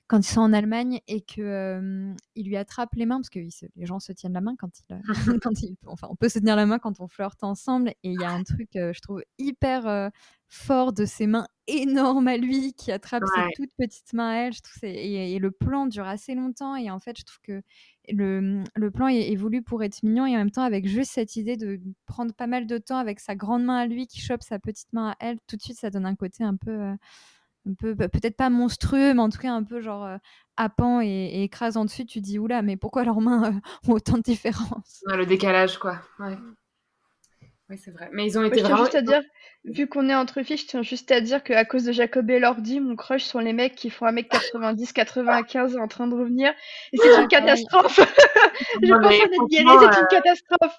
quand 0.09 0.19
ils 0.19 0.33
sont 0.33 0.41
en 0.41 0.55
Allemagne 0.55 1.01
et 1.07 1.21
que 1.21 1.43
euh, 1.43 2.15
il 2.35 2.47
lui 2.47 2.57
attrape 2.57 2.95
les 2.95 3.05
mains 3.05 3.19
parce 3.19 3.29
que 3.29 3.39
les 3.39 3.87
gens 3.87 4.01
se 4.01 4.11
tiennent 4.13 4.33
la 4.33 4.41
main 4.41 4.57
quand 4.59 4.71
il, 4.81 5.01
quand 5.43 5.63
il, 5.63 5.77
enfin 5.87 6.09
on 6.11 6.17
peut 6.17 6.31
se 6.31 6.39
tenir 6.39 6.57
la 6.57 6.67
main 6.67 6.79
quand 6.79 7.01
on 7.01 7.09
flirte 7.09 7.45
ensemble 7.45 7.91
et 7.91 8.11
il 8.11 8.21
y 8.21 8.25
a 8.25 8.31
un 8.31 8.43
truc 8.43 8.75
euh, 8.77 8.93
je 8.95 9.01
trouve 9.01 9.23
hyper 9.39 9.87
euh, 9.87 10.09
fort 10.49 10.95
de 10.95 11.05
ses 11.05 11.27
mains 11.27 11.47
énormes 11.67 12.27
à 12.27 12.39
lui 12.39 12.73
qui 12.73 12.91
attrape 12.91 13.23
ouais. 13.23 13.45
ses 13.49 13.53
toutes 13.55 13.75
petites 13.77 14.15
mains 14.15 14.31
à 14.31 14.35
elle 14.37 14.55
je 14.55 14.63
trouve 14.63 14.85
et, 14.85 15.35
et, 15.35 15.39
le 15.39 15.51
plan 15.51 15.85
dure 15.87 16.07
assez 16.07 16.35
longtemps 16.35 16.75
et 16.75 16.91
en 16.91 17.01
fait 17.01 17.19
je 17.19 17.25
trouve 17.25 17.41
que 17.43 17.63
le, 18.11 18.65
le 18.75 18.91
plan 18.91 19.09
est, 19.09 19.31
est, 19.31 19.37
voulu 19.37 19.63
pour 19.63 19.83
être 19.83 20.03
mignon 20.03 20.25
et 20.25 20.35
en 20.35 20.39
même 20.39 20.51
temps 20.51 20.63
avec 20.63 20.89
juste 20.89 21.13
cette 21.13 21.37
idée 21.37 21.59
de 21.59 21.79
prendre 22.07 22.33
pas 22.33 22.47
mal 22.47 22.67
de 22.67 22.79
temps 22.79 22.97
avec 22.97 23.21
sa 23.21 23.37
grande 23.37 23.63
main 23.63 23.77
à 23.77 23.87
lui 23.87 24.07
qui 24.07 24.21
chope 24.21 24.43
sa 24.43 24.59
petite 24.59 24.91
main 24.95 25.11
à 25.11 25.17
elle 25.21 25.37
tout 25.47 25.57
de 25.57 25.63
suite 25.63 25.79
ça 25.79 25.91
donne 25.91 26.07
un 26.07 26.17
côté 26.17 26.45
un 26.45 26.57
peu 26.57 26.95
un 27.69 27.75
peu 27.75 27.95
bah, 27.95 28.09
peut-être 28.09 28.37
pas 28.37 28.51
monstrueux 28.51 29.15
mais 29.15 29.21
en 29.21 29.29
tout 29.29 29.39
cas 29.39 29.53
un 29.53 29.63
peu 29.63 29.81
genre 29.81 30.05
euh, 30.05 30.17
happant 30.57 31.01
et, 31.01 31.07
et, 31.07 31.43
écrasant 31.45 31.85
dessus 31.85 32.07
tu 32.07 32.21
dis 32.21 32.39
oula 32.39 32.63
mais 32.63 32.77
pourquoi 32.77 33.05
leurs 33.05 33.21
mains 33.21 33.53
euh, 33.53 33.61
ont 33.91 33.95
autant 33.95 34.17
de 34.19 34.23
différence? 34.23 35.03
Ouais, 35.07 35.17
le 35.17 35.27
décalage 35.27 35.79
quoi 35.79 36.01
ouais. 36.21 36.37
Oui, 37.71 37.77
c'est 37.77 37.91
vrai. 37.91 38.09
Mais 38.13 38.25
ils 38.27 38.39
ont 38.39 38.45
été 38.45 38.61
je 38.61 38.65
tiens 38.65 38.69
vraiment. 38.71 38.85
juste 38.85 38.95
à 38.95 39.03
dire, 39.03 39.23
vu 39.65 39.87
qu'on 39.89 40.09
est 40.09 40.15
entre 40.15 40.43
filles, 40.43 40.57
je 40.57 40.67
tiens 40.67 40.83
juste 40.83 41.11
à 41.11 41.21
dire 41.21 41.43
qu'à 41.43 41.67
cause 41.67 41.85
de 41.85 41.93
Jacob 41.93 42.31
et 42.31 42.39
Lordi, 42.39 42.81
mon 42.81 42.97
crush 42.97 43.25
sont 43.25 43.41
les 43.41 43.53
mecs 43.53 43.75
qui 43.75 43.91
font 43.91 44.07
1m90, 44.07 44.93
95 44.93 45.77
en 45.77 45.87
train 45.87 46.07
de 46.07 46.15
revenir. 46.15 46.55
Et 46.93 46.97
c'est 46.97 47.21
une 47.21 47.29
catastrophe. 47.29 48.01
je 48.83 48.89
pense 48.89 48.89
mais 48.89 48.93
en 48.93 49.11
être 49.11 49.49
guérie, 49.51 49.65
franchement, 49.65 49.93
c'est 49.93 50.01
une 50.01 50.05
euh, 50.05 50.23
catastrophe. 50.23 50.79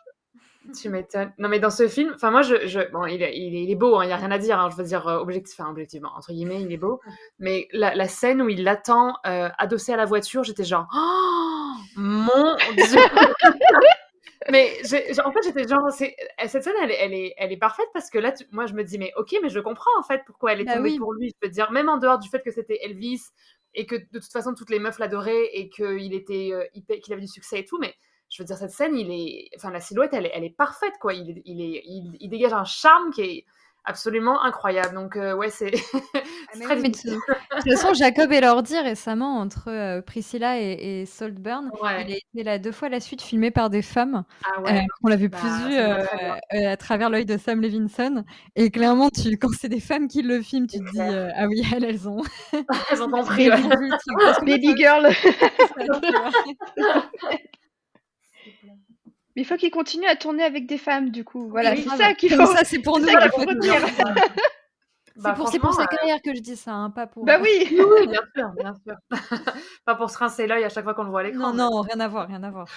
Tu 0.74 0.90
m'étonnes. 0.90 1.32
Non, 1.38 1.50
mais 1.50 1.60
dans 1.60 1.70
ce 1.70 1.88
film, 1.88 2.12
enfin, 2.16 2.32
moi, 2.32 2.42
je, 2.42 2.68
je- 2.68 2.92
bon, 2.92 3.06
il 3.06 3.22
est, 3.24 3.38
il 3.38 3.70
est, 3.72 3.76
beau, 3.76 4.02
il 4.02 4.08
n'y 4.08 4.12
a 4.14 4.18
rien 4.18 4.32
à 4.32 4.38
dire, 4.38 4.60
hein, 4.60 4.70
je 4.72 4.76
veux 4.76 4.84
dire, 4.84 5.08
euh, 5.08 5.18
objectif, 5.20 5.60
enfin, 5.60 5.70
objectivement, 5.70 6.12
entre 6.16 6.32
guillemets, 6.32 6.62
il 6.62 6.72
est 6.72 6.78
beau. 6.78 7.00
Mais 7.40 7.68
la, 7.72 7.96
la 7.96 8.08
scène 8.08 8.42
où 8.42 8.50
il 8.50 8.64
l'attend 8.64 9.16
euh, 9.26 9.50
adossé 9.58 9.94
à 9.94 9.98
la 9.98 10.06
voiture, 10.06 10.44
j'étais 10.44 10.64
genre, 10.64 10.88
oh, 10.96 11.74
mon 11.98 12.56
Dieu! 12.76 13.00
Mais 14.52 14.78
en 15.26 15.32
fait, 15.32 15.40
j'étais 15.44 15.68
genre, 15.68 15.92
cette 15.92 16.64
scène, 16.64 16.74
elle, 16.82 16.92
est- 16.92 16.98
elle, 17.00 17.14
est, 17.14 17.34
elle 17.38 17.52
est 17.52 17.58
parfaite 17.58 17.88
parce 17.94 18.10
que 18.10 18.18
là, 18.18 18.32
tu- 18.32 18.46
moi, 18.52 18.66
je 18.66 18.74
me 18.74 18.84
dis, 18.84 18.98
mais 18.98 19.12
ok, 19.18 19.36
mais 19.44 19.50
je 19.50 19.60
comprends 19.60 19.92
en 20.00 20.04
fait 20.04 20.22
pourquoi 20.26 20.54
elle 20.54 20.62
est 20.62 20.66
Bah 20.66 20.76
tombée 20.78 20.92
oui. 20.92 20.98
pour 20.98 21.14
lui. 21.14 21.30
Je 21.42 21.48
veux 21.48 21.52
dire, 21.52 21.72
même 21.72 21.90
en 21.90 21.98
dehors 21.98 22.18
du 22.20 22.30
fait 22.30 22.42
que 22.42 22.50
c'était 22.52 22.80
Elvis 22.82 23.22
et 23.76 23.86
que 23.86 23.96
de 23.96 24.06
toute 24.20 24.32
façon, 24.32 24.54
toutes 24.56 24.70
les 24.72 24.80
meufs 24.80 24.98
l'adoraient 24.98 25.50
et 25.54 25.70
qu'il 25.70 26.14
était, 26.14 26.50
euh, 26.54 26.64
qu'il 27.00 27.14
avait 27.14 27.22
du 27.22 27.28
succès 27.28 27.60
et 27.60 27.66
tout, 27.66 27.78
mais 27.80 27.94
je 28.30 28.42
veux 28.42 28.46
dire, 28.46 28.58
cette 28.58 28.72
scène, 28.72 28.96
il 28.96 29.10
est, 29.12 29.50
enfin, 29.58 29.72
la 29.72 29.82
silhouette, 29.82 30.14
elle 30.14 30.26
est, 30.28 30.32
elle 30.34 30.44
est 30.44 30.56
parfaite, 30.56 30.94
quoi. 31.02 31.14
Il, 31.14 31.30
est- 31.32 31.42
il, 31.46 31.62
est, 31.62 31.82
il, 31.86 32.18
il 32.20 32.30
dégage 32.30 32.54
un 32.54 32.64
charme 32.66 33.12
qui 33.12 33.22
est 33.22 33.46
absolument 33.86 34.44
incroyable. 34.44 34.94
Donc, 34.94 35.16
euh, 35.16 35.34
ouais, 35.34 35.50
c'est 35.50 35.72
très 36.62 36.76
Mais 36.76 36.76
de 36.76 36.82
difficile. 36.90 37.14
de 37.14 37.62
toute 37.62 37.72
façon, 37.72 37.94
Jacob 37.96 38.32
et 38.32 38.40
Lordi 38.42 38.78
récemment 38.78 39.38
entre 39.40 39.70
euh, 39.72 40.02
Priscilla 40.02 40.60
et, 40.62 41.02
et 41.02 41.06
Saltburn, 41.08 41.72
Ouais. 41.82 42.04
il 42.06 42.14
a 42.14 42.18
été 42.18 42.44
là 42.44 42.60
deux 42.60 42.72
fois 42.74 42.88
à 42.88 42.92
la 42.92 43.00
suite 43.00 43.22
filmé 43.24 43.50
par 43.50 43.72
des 43.72 43.82
femmes. 43.82 44.26
Ah 44.44 44.62
ouais. 44.62 44.86
on 45.02 45.08
l'avait 45.08 45.30
Bah, 45.30 45.40
plus 45.40 45.50
vu 45.70 45.76
euh, 45.78 46.04
euh, 46.54 46.72
à 46.72 46.78
travers 46.78 47.10
l'œil 47.10 47.26
de 47.26 47.38
Sam 47.38 47.62
Levinson. 47.62 48.26
Et 48.56 48.70
clairement, 48.70 49.10
tu, 49.10 49.38
quand 49.38 49.50
c'est 49.60 49.70
des 49.70 49.80
femmes 49.80 50.08
qui 50.08 50.22
le 50.22 50.40
filment, 50.42 50.68
tu 50.68 50.80
te 50.80 50.92
dis 50.92 51.00
euh, 51.02 51.30
ah 51.36 51.48
oui, 51.48 51.64
elles, 51.74 51.86
elles 51.86 52.08
ont. 52.08 52.22
Elles 52.92 53.02
ont 53.02 53.10
compris. 53.10 53.50
Baby, 54.46 54.70
ouais. 54.70 54.78
girl. 54.78 55.10
Mais 59.40 59.44
il 59.44 59.46
faut 59.46 59.56
qu'il 59.56 59.72
continue 59.72 60.06
à 60.06 60.18
tourner 60.18 60.44
avec 60.44 60.66
des 60.66 60.78
femmes, 60.78 61.12
du 61.12 61.24
coup. 61.24 61.48
Voilà, 61.48 61.72
Oui, 61.72 61.88
c'est 61.90 61.96
ça 61.96 62.14
qu'il 62.14 62.30
faut. 62.30 62.46
ça, 62.46 62.66
c'est 62.66 62.80
pour 62.80 63.00
nous. 63.00 63.08
ça 63.08 63.14
la 63.14 63.30
qu'il 63.30 63.32
faut 63.32 63.48
retenir. 63.48 63.74
Bah, 65.16 65.32
pour, 65.32 65.48
c'est 65.48 65.60
pour 65.60 65.74
sa 65.74 65.84
euh, 65.84 65.86
carrière 65.86 66.22
que 66.22 66.36
je 66.36 66.42
dis 66.42 66.58
ça, 66.58 66.74
hein, 66.74 66.90
pas 66.90 67.08
pour. 67.08 67.24
Bah 67.24 67.40
oui. 67.42 67.68
Oui, 67.72 67.86
oui, 68.00 68.08
bien 68.08 68.22
sûr, 68.36 68.50
bien 68.58 68.74
sûr. 68.86 68.96
Pas 69.86 69.96
pour 69.96 70.10
se 70.10 70.18
rincer 70.18 70.46
l'œil 70.46 70.64
à 70.66 70.70
chaque 70.70 70.84
fois 70.84 70.94
qu'on 70.94 71.04
le 71.04 71.10
voit 71.10 71.22
à 71.22 71.24
l'écran. 71.24 71.54
Non, 71.54 71.72
non, 71.72 71.82
rien 71.82 72.02
à 72.02 72.08
voir, 72.10 72.28
rien 72.28 72.44
à 72.44 72.52
voir. 72.52 72.68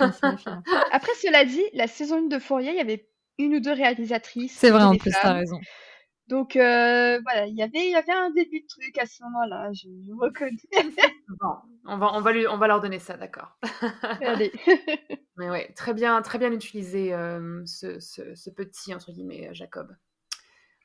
Après, 0.92 1.12
cela 1.20 1.44
dit, 1.44 1.62
la 1.72 1.88
saison 1.88 2.18
1 2.18 2.22
de 2.22 2.38
Fourier, 2.40 2.70
il 2.70 2.76
y 2.76 2.80
avait 2.80 3.08
une 3.38 3.54
ou 3.56 3.60
deux 3.60 3.72
réalisatrices. 3.72 4.56
C'est 4.56 4.70
vrai, 4.70 4.82
en 4.82 4.96
plus, 4.96 5.12
t'as 5.20 5.32
raison. 5.32 5.58
Donc, 6.28 6.56
euh, 6.56 7.20
voilà, 7.22 7.46
il 7.46 7.54
y 7.56 7.62
avait, 7.62 7.84
il 7.86 7.90
y 7.90 7.94
avait 7.94 8.12
un 8.12 8.30
début 8.30 8.60
de 8.60 8.66
truc 8.66 8.96
à 8.98 9.06
ce 9.06 9.22
moment-là, 9.24 9.72
je, 9.72 9.88
je 10.06 10.12
reconnais. 10.14 10.56
Bon, 11.40 11.54
on 11.86 11.98
va, 11.98 12.12
on 12.14 12.20
va, 12.20 12.32
lui, 12.32 12.46
on 12.46 12.58
va 12.58 12.68
leur 12.68 12.80
donner 12.80 12.98
ça, 12.98 13.16
d'accord. 13.16 13.58
Allez. 14.22 14.52
Mais 15.36 15.50
ouais, 15.50 15.72
très 15.74 15.94
bien, 15.94 16.20
très 16.22 16.38
bien 16.38 16.52
utilisé 16.52 17.12
euh, 17.14 17.62
ce, 17.66 17.98
ce- 18.00 18.34
ce 18.34 18.50
petit 18.50 18.94
entre 18.94 19.10
guillemets 19.12 19.48
euh, 19.48 19.54
Jacob. 19.54 19.94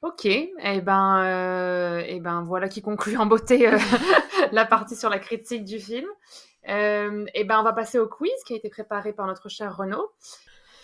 Ok, 0.04 0.26
et 0.26 0.82
ben, 0.82 1.24
euh, 1.24 2.04
eh 2.06 2.20
ben 2.20 2.44
voilà 2.44 2.70
qui 2.70 2.82
conclut 2.84 3.18
en 3.18 3.26
beauté 3.26 3.70
la 4.52 4.66
partie 4.66 4.96
sur 4.96 5.10
la 5.10 5.18
critique 5.20 5.66
du 5.66 5.80
film. 5.80 6.08
Et 6.66 7.44
ben 7.46 7.60
on 7.60 7.64
va 7.64 7.74
passer 7.74 7.98
au 8.00 8.08
quiz 8.08 8.32
qui 8.46 8.54
a 8.54 8.58
été 8.58 8.70
préparé 8.70 9.12
par 9.14 9.26
notre 9.26 9.50
cher 9.50 9.76
Renaud. 9.76 10.12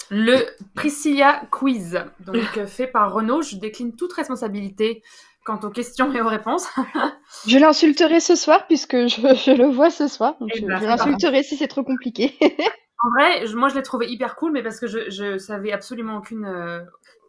Le 0.10 0.46
Priscilla 0.76 1.42
Quiz, 1.52 2.04
donc 2.20 2.36
euh, 2.58 2.68
fait 2.68 2.88
par 2.88 3.14
Renaud. 3.14 3.42
Je 3.42 3.56
décline 3.58 3.96
toute 3.96 4.14
responsabilité 4.14 5.04
quant 5.46 5.60
aux 5.64 5.70
questions 5.70 6.12
et 6.14 6.22
aux 6.22 6.28
réponses. 6.28 6.68
Je 7.48 7.58
l'insulterai 7.58 8.20
ce 8.22 8.36
soir, 8.36 8.66
puisque 8.68 8.96
je, 9.08 9.20
je 9.46 9.52
le 9.52 9.66
vois 9.68 9.90
ce 9.90 10.08
soir. 10.08 10.36
Donc 10.40 10.50
Eh 10.56 10.60
je, 10.62 10.66
ben, 10.66 10.80
je 10.80 10.86
l'insulterai 10.86 11.44
si 11.44 11.58
c'est 11.58 11.68
trop 11.68 11.84
compliqué. 11.84 12.38
En 13.06 13.10
vrai, 13.10 13.46
je- 13.48 13.58
moi 13.58 13.68
je 13.68 13.76
l'ai 13.76 13.84
trouvé 13.84 14.10
hyper 14.10 14.38
cool, 14.38 14.54
mais 14.54 14.64
parce 14.64 14.80
que 14.80 14.88
je, 14.88 15.10
je 15.10 15.38
savais 15.38 15.74
absolument 15.74 16.18
aucune. 16.18 16.46
euh, 16.46 16.80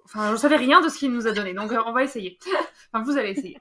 Enfin, 0.04 0.30
je 0.30 0.36
savais 0.36 0.54
rien 0.54 0.80
de 0.80 0.88
ce 0.88 0.98
qu'il 0.98 1.10
nous 1.12 1.26
a 1.26 1.32
donné, 1.32 1.52
donc 1.54 1.72
euh, 1.72 1.80
on 1.86 1.92
va 1.92 2.04
essayer. 2.04 2.38
enfin, 2.92 3.02
vous 3.04 3.18
allez 3.18 3.30
essayer. 3.30 3.58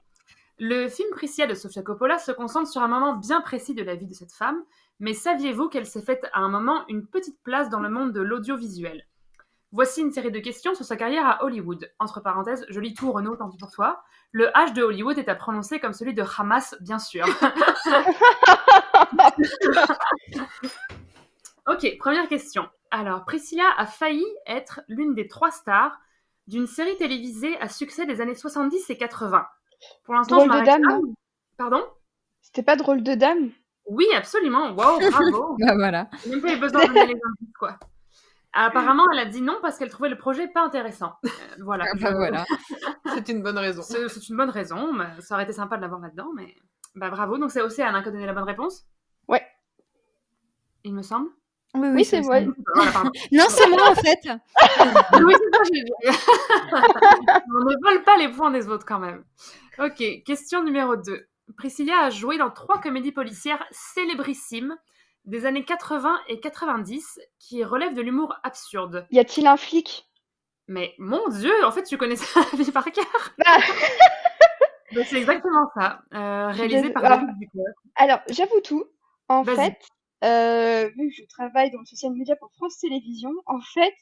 Le 0.60 0.86
film 0.88 1.08
Priscilla 1.10 1.48
de 1.48 1.54
Sofia 1.54 1.82
Coppola 1.82 2.18
se 2.18 2.30
concentre 2.30 2.70
sur 2.70 2.82
un 2.82 2.86
moment 2.86 3.14
bien 3.14 3.40
précis 3.40 3.74
de 3.74 3.82
la 3.82 3.96
vie 3.96 4.06
de 4.06 4.14
cette 4.14 4.30
femme, 4.32 4.62
mais 5.00 5.14
saviez-vous 5.14 5.68
qu'elle 5.68 5.86
s'est 5.86 6.02
faite 6.02 6.28
à 6.32 6.40
un 6.40 6.48
moment 6.48 6.84
une 6.88 7.06
petite 7.06 7.40
place 7.42 7.68
dans 7.68 7.80
le 7.80 7.88
monde 7.88 8.12
de 8.12 8.20
l'audiovisuel? 8.20 9.06
Voici 9.72 10.02
une 10.02 10.12
série 10.12 10.30
de 10.30 10.38
questions 10.38 10.76
sur 10.76 10.84
sa 10.84 10.94
carrière 10.94 11.26
à 11.26 11.42
Hollywood. 11.42 11.90
Entre 11.98 12.20
parenthèses, 12.20 12.64
je 12.68 12.78
lis 12.78 12.94
tout 12.94 13.10
Renaud, 13.10 13.34
tant 13.34 13.50
pis 13.50 13.56
pour 13.56 13.72
toi. 13.72 14.04
Le 14.30 14.46
H 14.54 14.72
de 14.72 14.84
Hollywood 14.84 15.18
est 15.18 15.28
à 15.28 15.34
prononcer 15.34 15.80
comme 15.80 15.92
celui 15.92 16.14
de 16.14 16.22
Hamas, 16.38 16.76
bien 16.80 17.00
sûr. 17.00 17.26
ok, 21.66 21.98
première 21.98 22.28
question. 22.28 22.68
Alors, 22.92 23.24
Priscilla 23.24 23.64
a 23.76 23.86
failli 23.86 24.24
être 24.46 24.82
l'une 24.86 25.16
des 25.16 25.26
trois 25.26 25.50
stars 25.50 25.98
d'une 26.46 26.68
série 26.68 26.96
télévisée 26.96 27.58
à 27.58 27.68
succès 27.68 28.06
des 28.06 28.20
années 28.20 28.36
70 28.36 28.88
et 28.90 28.96
80. 28.96 29.44
Pour 30.04 30.14
l'instant, 30.14 30.38
je 30.38 30.60
de 30.60 30.64
dame, 30.64 30.82
là. 30.82 31.00
Pardon? 31.56 31.84
C'était 32.42 32.62
pas 32.62 32.76
drôle 32.76 33.02
de 33.02 33.14
dame? 33.14 33.50
Oui, 33.86 34.06
absolument. 34.16 34.70
Wow, 34.72 34.98
bravo. 35.10 35.56
Bah 35.60 35.74
voilà. 35.74 36.08
Même 36.28 36.40
pas 36.40 36.52
eu 36.54 36.58
besoin 36.58 36.82
de 36.82 36.86
donner 36.88 37.06
les 37.06 37.12
indices, 37.14 37.54
quoi. 37.58 37.78
Apparemment, 38.56 39.04
elle 39.12 39.18
a 39.18 39.24
dit 39.24 39.40
non 39.42 39.58
parce 39.60 39.78
qu'elle 39.78 39.90
trouvait 39.90 40.08
le 40.08 40.16
projet 40.16 40.46
pas 40.46 40.62
intéressant. 40.64 41.14
Euh, 41.24 41.28
voilà. 41.64 41.86
Ah 41.88 41.94
bah 42.00 42.08
Je- 42.10 42.14
voilà. 42.16 42.44
C'est 43.14 43.28
une 43.28 43.42
bonne 43.42 43.58
raison. 43.58 43.82
C'est 43.82 44.08
c'est 44.08 44.28
une 44.28 44.36
bonne 44.36 44.50
raison. 44.50 44.92
mais 44.92 45.06
Ça 45.20 45.34
aurait 45.34 45.44
été 45.44 45.52
sympa 45.52 45.76
de 45.76 45.82
l'avoir 45.82 46.00
là-dedans, 46.00 46.28
mais 46.36 46.54
bah 46.94 47.10
bravo. 47.10 47.36
Donc 47.36 47.50
c'est 47.50 47.60
Océane 47.62 47.94
hein, 47.96 48.02
qui 48.02 48.08
a 48.10 48.12
donné 48.12 48.26
la 48.26 48.32
bonne 48.32 48.44
réponse? 48.44 48.86
Ouais. 49.28 49.44
Il 50.84 50.94
me 50.94 51.02
semble? 51.02 51.30
Oui, 51.74 51.88
Oui, 51.94 52.04
c'est. 52.04 52.20
Voilà, 52.20 52.46
pardon. 52.92 53.10
Non, 53.32 53.44
c'est 53.48 53.68
moi 53.68 53.90
en 53.90 53.94
fait. 53.96 54.20
oui, 54.24 55.34
c'est 55.36 55.56
ça, 55.56 55.62
j'ai 55.72 55.82
dit. 55.82 55.92
On 57.48 57.64
ne 57.64 57.82
vole 57.82 58.04
pas 58.04 58.16
les 58.18 58.28
points 58.28 58.52
des 58.52 58.68
autres 58.68 58.86
quand 58.86 59.00
même. 59.00 59.24
Ok, 59.80 60.00
question 60.24 60.62
numéro 60.62 60.94
2. 60.94 61.26
Priscilla 61.56 62.00
a 62.04 62.10
joué 62.10 62.38
dans 62.38 62.50
trois 62.50 62.80
comédies 62.80 63.12
policières 63.12 63.64
célébrissimes 63.70 64.76
des 65.24 65.46
années 65.46 65.64
80 65.64 66.18
et 66.28 66.40
90 66.40 67.20
qui 67.38 67.64
relèvent 67.64 67.94
de 67.94 68.02
l'humour 68.02 68.34
absurde. 68.42 69.06
Y 69.10 69.18
a-t-il 69.18 69.46
un 69.46 69.56
flic? 69.56 70.08
Mais 70.68 70.94
mon 70.98 71.28
dieu, 71.28 71.52
en 71.64 71.70
fait, 71.72 71.82
tu 71.84 71.96
connais 71.98 72.16
ça 72.16 72.40
la 72.52 72.58
vie 72.58 72.72
par 72.72 72.84
cœur. 72.90 73.04
Bah, 73.38 73.44
Donc, 74.92 75.06
C'est 75.06 75.16
exactement 75.16 75.68
ça. 75.74 76.02
Euh, 76.14 76.48
réalisé 76.48 76.90
par 76.90 77.04
Ah. 77.04 77.08
David 77.16 77.38
Ducler. 77.38 77.62
Alors, 77.96 78.20
j'avoue 78.30 78.60
tout. 78.62 78.84
En 79.28 79.44
fait, 79.44 79.78
euh, 80.22 80.88
vu 80.96 81.08
que 81.08 81.14
je 81.22 81.26
travaille 81.28 81.70
dans 81.70 81.80
le 81.80 81.86
social 81.86 82.12
media 82.12 82.36
pour 82.36 82.50
France 82.52 82.78
Télévisions, 82.78 83.32
en 83.46 83.60
fait, 83.60 83.94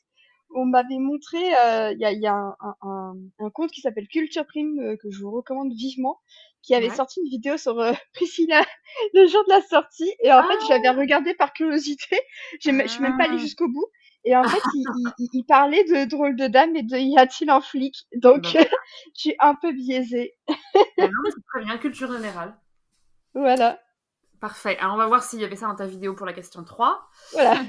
on 0.55 0.66
m'avait 0.66 0.99
montré, 0.99 1.38
euh, 1.57 1.93
il 1.93 1.99
y 2.01 2.05
a, 2.05 2.12
il 2.12 2.20
y 2.20 2.26
a 2.26 2.34
un, 2.34 2.57
un- 2.61 2.76
un- 2.82 3.14
un 3.38 3.51
compte 3.51 3.70
qui 3.70 3.80
s'appelle 3.80 4.07
Culture 4.09 4.45
Prime 4.47 4.78
euh, 4.80 4.97
que 5.01 5.11
je 5.11 5.20
vous 5.22 5.30
recommande 5.30 5.72
vivement, 5.72 6.20
qui 6.63 6.75
avait 6.75 6.89
Ouais. 6.91 6.95
sorti 6.97 7.21
une 7.21 7.29
vidéo 7.29 7.57
sur 7.57 7.79
euh, 7.81 7.93
Priscilla 8.15 8.63
le 9.15 9.27
jour 9.27 9.43
de 9.45 9.53
la 9.53 9.63
sortie. 9.63 10.13
Et 10.23 10.33
en 10.33 10.43
fait, 10.43 10.57
Ah. 10.61 10.65
je 10.65 10.69
l'avais 10.71 10.91
regardé 10.91 11.35
par 11.35 11.53
curiosité. 11.53 12.21
Je 12.61 12.71
suis 12.87 13.01
même 13.03 13.17
pas 13.19 13.25
allée 13.25 13.35
Ah. 13.39 13.43
jusqu'au 13.43 13.69
bout. 13.69 13.87
Et 14.25 14.37
en 14.37 14.45
fait, 14.45 14.61
il, 14.75 14.85
il- 14.99 15.13
il- 15.19 15.29
il 15.33 15.45
parlait 15.45 15.83
de 15.85 16.05
drôle 16.09 16.37
de 16.37 16.47
dame 16.47 16.77
et 16.77 16.83
de 16.85 16.97
y 16.97 17.19
a-t-il 17.19 17.51
un 17.51 17.61
flic? 17.61 18.07
Donc, 18.15 18.43
Bah 18.55 18.61
je 19.17 19.21
suis 19.21 19.35
un 19.41 19.55
peu 19.57 19.73
biaisée. 19.73 20.35
Ah 20.49 20.55
non, 20.99 21.09
mais 21.25 21.31
c'est 21.35 21.45
très 21.53 21.65
bien, 21.65 21.77
culture 21.79 22.13
générale. 22.13 22.57
Voilà. 23.35 23.81
Parfait. 24.41 24.77
Alors, 24.79 24.95
on 24.95 24.99
va 24.99 25.07
voir 25.07 25.23
s'il 25.25 25.41
y 25.41 25.45
avait 25.45 25.57
ça 25.57 25.67
dans 25.67 25.75
ta 25.75 25.87
vidéo 25.87 26.15
pour 26.15 26.27
la 26.27 26.33
question 26.33 26.63
3. 26.65 27.01
Voilà. 27.33 27.63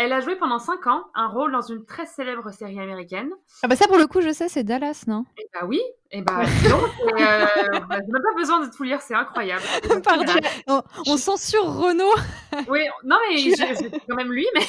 Elle 0.00 0.12
a 0.12 0.20
joué 0.20 0.36
pendant 0.36 0.60
5 0.60 0.86
ans 0.86 1.06
un 1.16 1.26
rôle 1.26 1.50
dans 1.50 1.60
une 1.60 1.84
très 1.84 2.06
célèbre 2.06 2.52
série 2.52 2.78
américaine. 2.78 3.30
Ah 3.64 3.66
bah 3.66 3.74
ça 3.74 3.88
pour 3.88 3.98
le 3.98 4.06
coup, 4.06 4.20
je 4.20 4.32
sais, 4.32 4.48
c'est 4.48 4.62
Dallas, 4.62 5.02
non? 5.08 5.24
Et 5.36 5.48
bah 5.52 5.66
oui, 5.66 5.80
et 6.12 6.22
bah 6.22 6.42
sinon, 6.46 6.78
c'est, 6.96 7.20
euh, 7.20 7.80
bah, 7.88 7.96
j'ai 8.00 8.12
même 8.12 8.22
pas 8.22 8.34
besoin 8.36 8.64
de 8.64 8.70
tout 8.72 8.84
lire, 8.84 9.02
c'est 9.02 9.16
incroyable. 9.16 9.62
Et 9.82 10.00
Pardon. 10.04 10.32
On, 10.68 10.82
on 11.08 11.16
censure 11.16 11.64
Renault. 11.64 12.14
Oui, 12.68 12.80
non 13.04 13.16
mais 13.28 13.38
j'ai 13.38 13.90
quand 14.08 14.16
même 14.16 14.32
lui, 14.32 14.46
mais, 14.54 14.64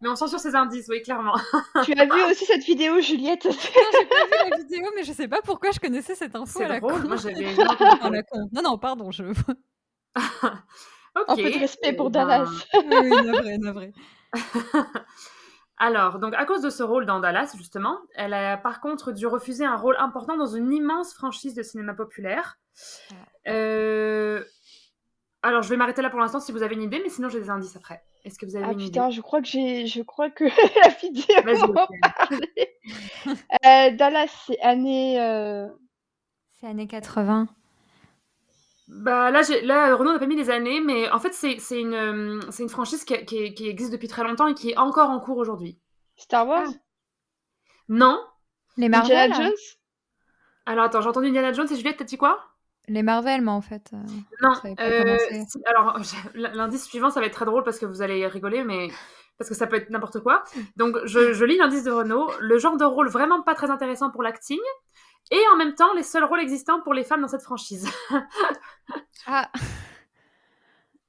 mais 0.00 0.08
on 0.08 0.16
sent 0.16 0.28
sur 0.28 0.40
ses 0.40 0.54
indices, 0.54 0.86
oui, 0.88 1.00
clairement. 1.02 1.36
Tu 1.84 1.92
as 1.92 2.06
vu 2.06 2.24
aussi 2.30 2.44
cette 2.46 2.64
vidéo, 2.64 3.00
Juliette? 3.00 3.44
Non, 3.44 3.52
j'ai 3.52 4.06
pas 4.06 4.24
vu 4.24 4.50
la 4.50 4.56
vidéo, 4.56 4.90
mais 4.96 5.04
je 5.04 5.12
sais 5.12 5.28
pas 5.28 5.40
pourquoi 5.42 5.70
je 5.72 5.78
connaissais 5.78 6.14
cette 6.14 6.34
info 6.34 6.58
C'est 6.58 6.64
à 6.64 6.68
la 6.68 6.80
drôle, 6.80 7.02
con. 7.02 7.08
moi 7.08 8.10
la 8.10 8.22
con. 8.22 8.48
Non, 8.50 8.62
non, 8.62 8.78
pardon, 8.78 9.10
je... 9.10 9.24
Ok. 11.16 11.28
Un 11.28 11.36
peu 11.36 11.50
de 11.50 11.58
respect 11.60 11.92
pour 11.92 12.08
eh 12.08 12.10
ben, 12.10 12.26
Dallas. 12.26 12.50
oui, 12.74 12.96
oui, 13.04 13.22
navré, 13.24 13.58
navré. 13.58 13.92
Alors, 15.76 16.18
donc 16.20 16.34
à 16.34 16.44
cause 16.44 16.62
de 16.62 16.70
ce 16.70 16.82
rôle 16.84 17.04
dans 17.04 17.18
Dallas, 17.20 17.52
justement, 17.56 17.98
elle 18.14 18.32
a 18.32 18.56
par 18.56 18.80
contre 18.80 19.10
dû 19.12 19.26
refuser 19.26 19.64
un 19.64 19.76
rôle 19.76 19.96
important 19.98 20.36
dans 20.36 20.46
une 20.46 20.72
immense 20.72 21.12
franchise 21.14 21.54
de 21.54 21.62
cinéma 21.64 21.94
populaire. 21.94 22.58
Euh, 23.48 24.42
Alors, 25.42 25.62
je 25.62 25.68
vais 25.68 25.76
m'arrêter 25.76 26.00
là 26.00 26.10
pour 26.10 26.20
l'instant 26.20 26.38
si 26.40 26.52
vous 26.52 26.62
avez 26.62 26.74
une 26.76 26.82
idée, 26.82 27.00
mais 27.02 27.08
sinon 27.08 27.28
j'ai 27.28 27.40
des 27.40 27.50
indices 27.50 27.74
après. 27.76 28.02
Est-ce 28.24 28.38
que 28.38 28.46
vous 28.46 28.54
avez 28.56 28.66
Ah 28.68 28.72
une 28.72 28.78
putain, 28.78 29.06
idée? 29.06 29.16
je 29.16 29.20
crois 29.20 29.40
que 29.42 29.48
j'ai, 29.48 29.86
je 29.86 30.02
crois 30.02 30.30
que 30.30 30.44
la 30.84 30.88
vidéo 30.90 31.42
Vas-y. 31.42 31.72
Euh, 33.66 33.90
Dallas, 33.96 34.44
c'est 34.46 34.60
année. 34.60 35.20
euh, 35.20 35.68
C'est 36.52 36.66
années 36.68 36.86
80. 36.86 37.48
Bah 38.96 39.30
là, 39.30 39.42
là 39.64 39.96
Renault 39.96 40.12
n'a 40.12 40.18
pas 40.18 40.26
mis 40.26 40.36
les 40.36 40.50
années, 40.50 40.80
mais 40.80 41.10
en 41.10 41.18
fait, 41.18 41.32
c'est 41.34 41.80
une, 41.80 41.94
euh, 41.94 42.40
une 42.58 42.68
franchise 42.68 43.04
qui, 43.04 43.24
qui- 43.26 43.52
qui 43.54 43.68
existe 43.68 43.92
depuis 43.92 44.08
très 44.08 44.22
longtemps 44.22 44.46
et 44.46 44.54
qui 44.54 44.70
est 44.70 44.76
encore 44.76 45.10
en 45.10 45.18
cours 45.20 45.38
aujourd'hui. 45.38 45.78
Star 46.16 46.46
Wars 46.46 46.68
Non 47.88 48.20
Les 48.76 48.86
Indiana 48.86 49.28
Marvel 49.28 49.32
Jones 49.34 49.54
Alors 50.66 50.84
attends, 50.84 51.00
j'ai 51.00 51.08
entendu 51.08 51.28
Indiana 51.28 51.52
Jones 51.52 51.66
et 51.70 51.76
Juliette, 51.76 51.96
t'as 51.98 52.04
dit 52.04 52.16
quoi? 52.16 52.40
Les 52.88 53.02
Marvel, 53.02 53.40
mais 53.42 53.50
en 53.50 53.60
fait. 53.62 53.90
euh, 53.94 53.98
Non. 54.42 54.52
euh, 54.80 55.16
si- 55.48 55.62
alors, 55.66 55.98
l'indice 56.34 56.84
suivant, 56.84 57.10
ça 57.10 57.20
va 57.20 57.26
être 57.26 57.32
très 57.34 57.44
drôle 57.46 57.64
parce 57.64 57.78
que 57.78 57.86
vous 57.86 58.02
allez 58.02 58.26
rigoler, 58.26 58.62
mais 58.64 58.88
parce 59.38 59.48
que 59.48 59.54
ça 59.56 59.66
peut 59.66 59.76
être 59.76 59.90
n'importe 59.90 60.20
quoi. 60.20 60.44
Donc, 60.76 60.96
je, 61.04 61.32
je 61.32 61.44
lis 61.44 61.56
l'indice 61.56 61.82
de 61.84 61.90
Renault. 61.90 62.30
Le 62.40 62.58
genre 62.58 62.76
de 62.76 62.84
rôle 62.84 63.08
vraiment 63.08 63.42
pas 63.42 63.54
très 63.54 63.70
intéressant 63.70 64.10
pour 64.10 64.22
l'acting. 64.22 64.60
Et 65.30 65.40
en 65.52 65.56
même 65.56 65.74
temps, 65.74 65.92
les 65.94 66.02
seuls 66.02 66.24
rôles 66.24 66.40
existants 66.40 66.80
pour 66.82 66.94
les 66.94 67.04
femmes 67.04 67.20
dans 67.22 67.28
cette 67.28 67.42
franchise. 67.42 67.88
Ah, 69.26 69.50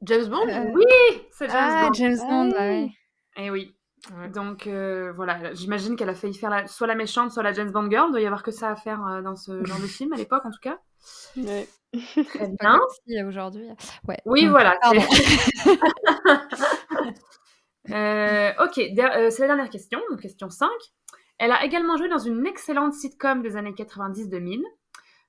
James 0.03 0.27
Bond? 0.29 0.47
Euh, 0.47 0.71
oui, 0.73 0.85
c'est 1.31 1.49
James 1.49 1.57
ah, 1.69 1.85
Bond. 1.87 1.93
James 1.93 2.17
Bond, 2.17 2.49
Ah 2.55 2.57
bah 2.59 2.67
oui. 2.69 2.83
ouais. 2.83 2.91
Eh 3.37 3.49
oui. 3.51 3.75
Donc 4.33 4.67
euh, 4.67 5.11
voilà, 5.13 5.53
j'imagine 5.53 5.95
qu'elle 5.97 6.09
a 6.09 6.13
failli 6.15 6.33
faire 6.35 6.49
la- 6.51 6.67
soit 6.67 6.87
la 6.87 6.95
méchante, 6.95 7.31
soit 7.31 7.43
la 7.43 7.51
James 7.53 7.71
Bond 7.71 7.89
girl. 7.89 8.05
Il 8.09 8.11
doit 8.11 8.21
y 8.21 8.25
avoir 8.25 8.43
que 8.43 8.51
ça 8.51 8.69
à 8.69 8.75
faire 8.75 9.05
euh, 9.05 9.21
dans 9.21 9.35
ce 9.35 9.65
genre 9.65 9.79
de 9.79 9.87
film 9.87 10.13
à 10.13 10.15
l'époque, 10.15 10.45
en 10.45 10.51
tout 10.51 10.59
cas. 10.61 10.77
Ouais. 11.35 11.67
Très 12.29 12.47
bien. 12.59 12.79
aujourd'hui. 13.27 13.67
Ouais. 14.07 14.19
Oui, 14.25 14.45
Mm. 14.45 14.49
voilà. 14.51 14.79
Euh, 17.91 18.51
ok, 18.63 18.79
euh, 18.79 19.29
c'est 19.29 19.41
la 19.41 19.47
dernière 19.47 19.69
question, 19.69 19.99
donc 20.09 20.19
question 20.19 20.49
5. 20.49 20.67
Elle 21.37 21.51
a 21.51 21.63
également 21.65 21.97
joué 21.97 22.07
dans 22.09 22.17
une 22.17 22.45
excellente 22.45 22.93
sitcom 22.93 23.41
des 23.41 23.57
années 23.57 23.73
90-2000, 23.73 24.63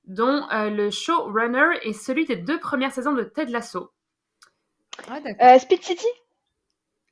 dont 0.07 0.47
euh, 0.53 0.71
le 0.71 0.91
showrunner 0.91 1.79
est 1.83 1.93
celui 1.93 2.27
des 2.27 2.37
deux 2.37 2.61
premières 2.61 2.93
saisons 2.93 3.13
de 3.13 3.23
Ted 3.25 3.51
Lasso. 3.51 3.91
Ah. 5.09 5.19
Euh, 5.43 5.59
Speed 5.59 5.83
City? 5.83 6.07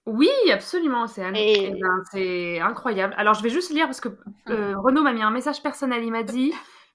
Oui, 0.06 0.28
absolument, 0.52 1.04
Océane. 1.04 1.34
Et- 1.36 1.70
Eh 1.74 1.80
ben, 1.80 2.02
c'est 2.10 2.60
incroyable. 2.60 3.14
Alors, 3.16 3.34
je 3.34 3.42
vais 3.42 3.50
juste 3.50 3.70
lire 3.70 3.86
parce 3.86 4.00
que 4.00 4.08
euh, 4.48 4.74
Renaud 4.78 5.02
m'a 5.02 5.12
mis 5.12 5.22
un 5.22 5.30
message 5.30 5.62
personnel. 5.62 6.04
Il 6.04 6.12
m'a 6.12 6.22
dit 6.22 6.52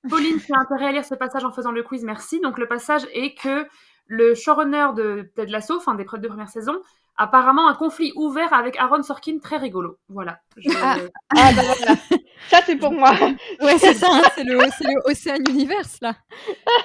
Pauline, 0.10 0.40
tu 0.40 0.54
as 0.54 0.60
intérêt 0.60 0.88
à 0.88 0.92
lire 0.92 1.06
ce 1.06 1.16
passage 1.16 1.44
en 1.44 1.52
faisant 1.52 1.72
le 1.72 1.84
quiz, 1.84 2.04
merci. 2.04 2.40
Donc, 2.40 2.58
le 2.58 2.68
passage 2.68 3.06
est 3.14 3.34
que 3.36 3.68
le 4.08 4.34
showrunner 4.36 4.88
de 4.96 5.32
Ted 5.36 5.52
Lasso, 5.52 5.76
enfin 5.76 5.96
des 5.96 6.06
deux 6.06 6.28
premières 6.30 6.50
saisons, 6.50 6.80
apparemment 7.20 7.68
un 7.68 7.76
conflit 7.76 8.12
ouvert 8.16 8.52
avec 8.54 8.76
Aaron 8.78 9.04
Sorkin 9.04 9.38
très 9.40 9.58
rigolo. 9.58 9.98
Voilà. 10.10 10.40
Je- 10.58 10.70
Ah. 10.82 10.96
Ah 11.38 11.52
bah 11.56 11.62
voilà. 11.78 11.96
Ça 12.50 12.62
c'est 12.66 12.78
pour 12.78 12.92
moi. 12.94 13.12
Ouais, 13.62 13.78
c'est 13.78 13.94
ça, 13.94 14.08
hein, 14.12 14.22
c'est 14.34 14.44
le, 14.44 14.58
c'est 14.78 14.86
le 14.88 15.00
Ocean 15.06 15.44
Universe, 15.52 15.98
là. 16.02 16.16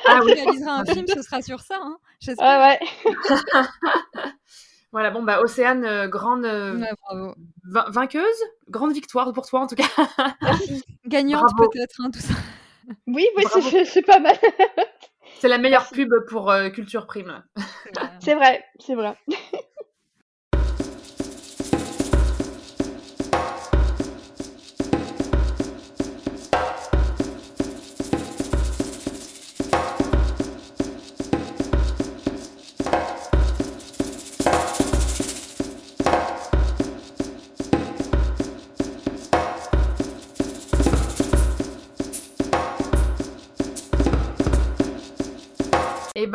Ah 0.06 0.18
Quand 0.18 0.24
oui. 0.26 0.32
tu 0.36 0.42
réaliseras 0.42 0.72
un 0.72 0.84
film, 0.84 1.06
ce 1.06 1.22
sera 1.22 1.40
sur 1.40 1.60
ça, 1.60 1.76
hein. 1.80 1.96
Ah 2.38 2.68
ouais. 2.68 2.80
Voilà, 4.92 5.10
bon, 5.10 5.24
bah, 5.24 5.40
Océane, 5.40 5.84
euh, 5.84 6.06
grande 6.06 6.44
euh, 6.44 6.78
Ouais, 6.78 6.90
bravo. 7.02 7.34
vain- 7.64 7.86
vainqueuse, 7.88 8.22
grande 8.68 8.92
victoire 8.92 9.32
pour 9.32 9.44
toi 9.44 9.60
en 9.60 9.66
tout 9.66 9.74
cas. 9.74 9.88
Gagnante, 11.04 11.50
peut-être, 11.56 11.96
hein, 12.00 12.10
tout 12.12 12.20
ça. 12.20 12.34
Oui, 13.08 13.26
oui, 13.36 13.44
c'est 13.86 14.02
pas 14.02 14.20
mal. 14.20 14.36
C'est 15.40 15.48
la 15.48 15.58
meilleure 15.58 15.88
pub 15.88 16.12
pour 16.28 16.48
euh, 16.50 16.68
Culture 16.70 17.06
Prime. 17.08 17.42
C'est 18.20 18.34
vrai, 18.36 18.64
c'est 18.78 18.94
vrai. 18.94 19.16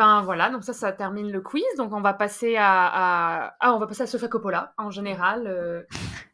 Ben 0.00 0.22
voilà, 0.22 0.48
donc 0.48 0.64
ça, 0.64 0.72
ça 0.72 0.92
termine 0.92 1.30
le 1.30 1.42
quiz. 1.42 1.62
Donc 1.76 1.92
on 1.92 2.00
va 2.00 2.14
passer 2.14 2.56
à, 2.56 2.86
à- 2.86 3.54
ah, 3.60 3.74
on 3.74 3.78
va 3.78 3.86
passer 3.86 4.02
à 4.04 4.06
Sofia 4.06 4.28
Coppola 4.28 4.72
en 4.78 4.90
général, 4.90 5.46
euh, 5.46 5.82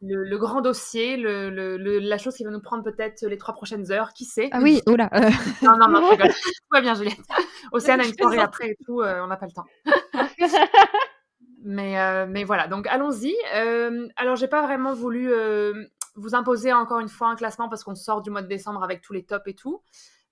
le, 0.02 0.22
le 0.22 0.38
grand 0.38 0.60
dossier, 0.60 1.16
le, 1.16 1.50
le- 1.50 1.76
le- 1.76 1.98
la 1.98 2.16
chose 2.16 2.36
qui 2.36 2.44
va 2.44 2.50
nous 2.50 2.60
prendre 2.60 2.84
peut-être 2.84 3.22
les 3.26 3.36
trois 3.38 3.54
prochaines 3.54 3.90
heures, 3.90 4.12
qui 4.12 4.24
sait? 4.24 4.50
Ah 4.52 4.60
oui, 4.62 4.80
oula. 4.86 5.08
euh, 5.14 5.30
Non, 5.62 5.72
non, 5.78 5.88
non, 5.88 6.06
je 6.06 6.10
rigole. 6.12 6.28
Tout 6.44 6.72
va 6.72 6.80
bien, 6.80 6.94
Juliette. 6.94 7.18
Océane 7.72 8.00
a 8.00 8.04
une 8.06 8.14
soirée 8.16 8.38
après 8.38 8.68
et 8.70 8.76
tout, 8.86 9.00
euh, 9.00 9.20
on 9.24 9.26
n'a 9.26 9.36
pas 9.36 9.46
le 9.46 9.52
temps. 9.52 9.66
Mais, 11.68 11.98
euh, 11.98 12.26
mais 12.28 12.44
voilà, 12.44 12.68
donc 12.68 12.86
allons-y. 12.86 13.34
Alors, 14.16 14.36
j'ai 14.36 14.46
pas 14.46 14.62
vraiment 14.62 14.92
voulu 14.94 15.32
vous 16.14 16.34
imposer 16.36 16.72
encore 16.72 17.00
une 17.00 17.08
fois 17.08 17.28
un 17.28 17.34
classement 17.36 17.68
parce 17.68 17.82
qu'on 17.82 17.96
sort 17.96 18.22
du 18.22 18.30
mois 18.30 18.42
de 18.42 18.46
décembre 18.46 18.84
avec 18.84 19.00
tous 19.02 19.12
les 19.12 19.24
tops 19.24 19.46
et 19.48 19.54
tout. 19.54 19.82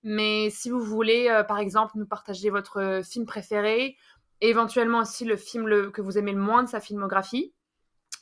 Mais 0.07 0.51
si 0.51 0.69
vous 0.69 0.79
voulez, 0.79 1.29
euh, 1.29 1.43
par 1.43 1.57
exemple, 1.57 1.93
nous 1.97 2.05
partager 2.05 2.51
votre 2.51 2.79
euh, 2.79 3.03
film 3.03 3.25
préféré, 3.25 3.97
et 4.39 4.49
éventuellement 4.49 4.99
aussi 4.99 5.25
le 5.25 5.35
film 5.35 5.67
le- 5.67 5.89
que 5.89 6.01
vous 6.01 6.17
aimez 6.17 6.31
le 6.31 6.39
moins 6.39 6.63
de 6.63 6.69
sa 6.69 6.79
filmographie, 6.79 7.53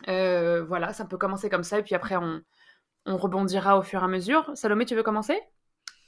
euh, 0.07 0.63
voilà, 0.63 0.93
ça 0.93 1.05
peut 1.05 1.17
commencer 1.17 1.49
comme 1.49 1.63
ça 1.63 1.79
et 1.79 1.83
puis 1.83 1.93
après 1.93 2.15
on, 2.15 2.41
on 3.05 3.17
rebondira 3.17 3.77
au 3.77 3.83
fur 3.83 4.01
et 4.01 4.05
à 4.05 4.07
mesure. 4.07 4.49
Salomé, 4.55 4.85
tu 4.85 4.95
veux 4.95 5.03
commencer? 5.03 5.39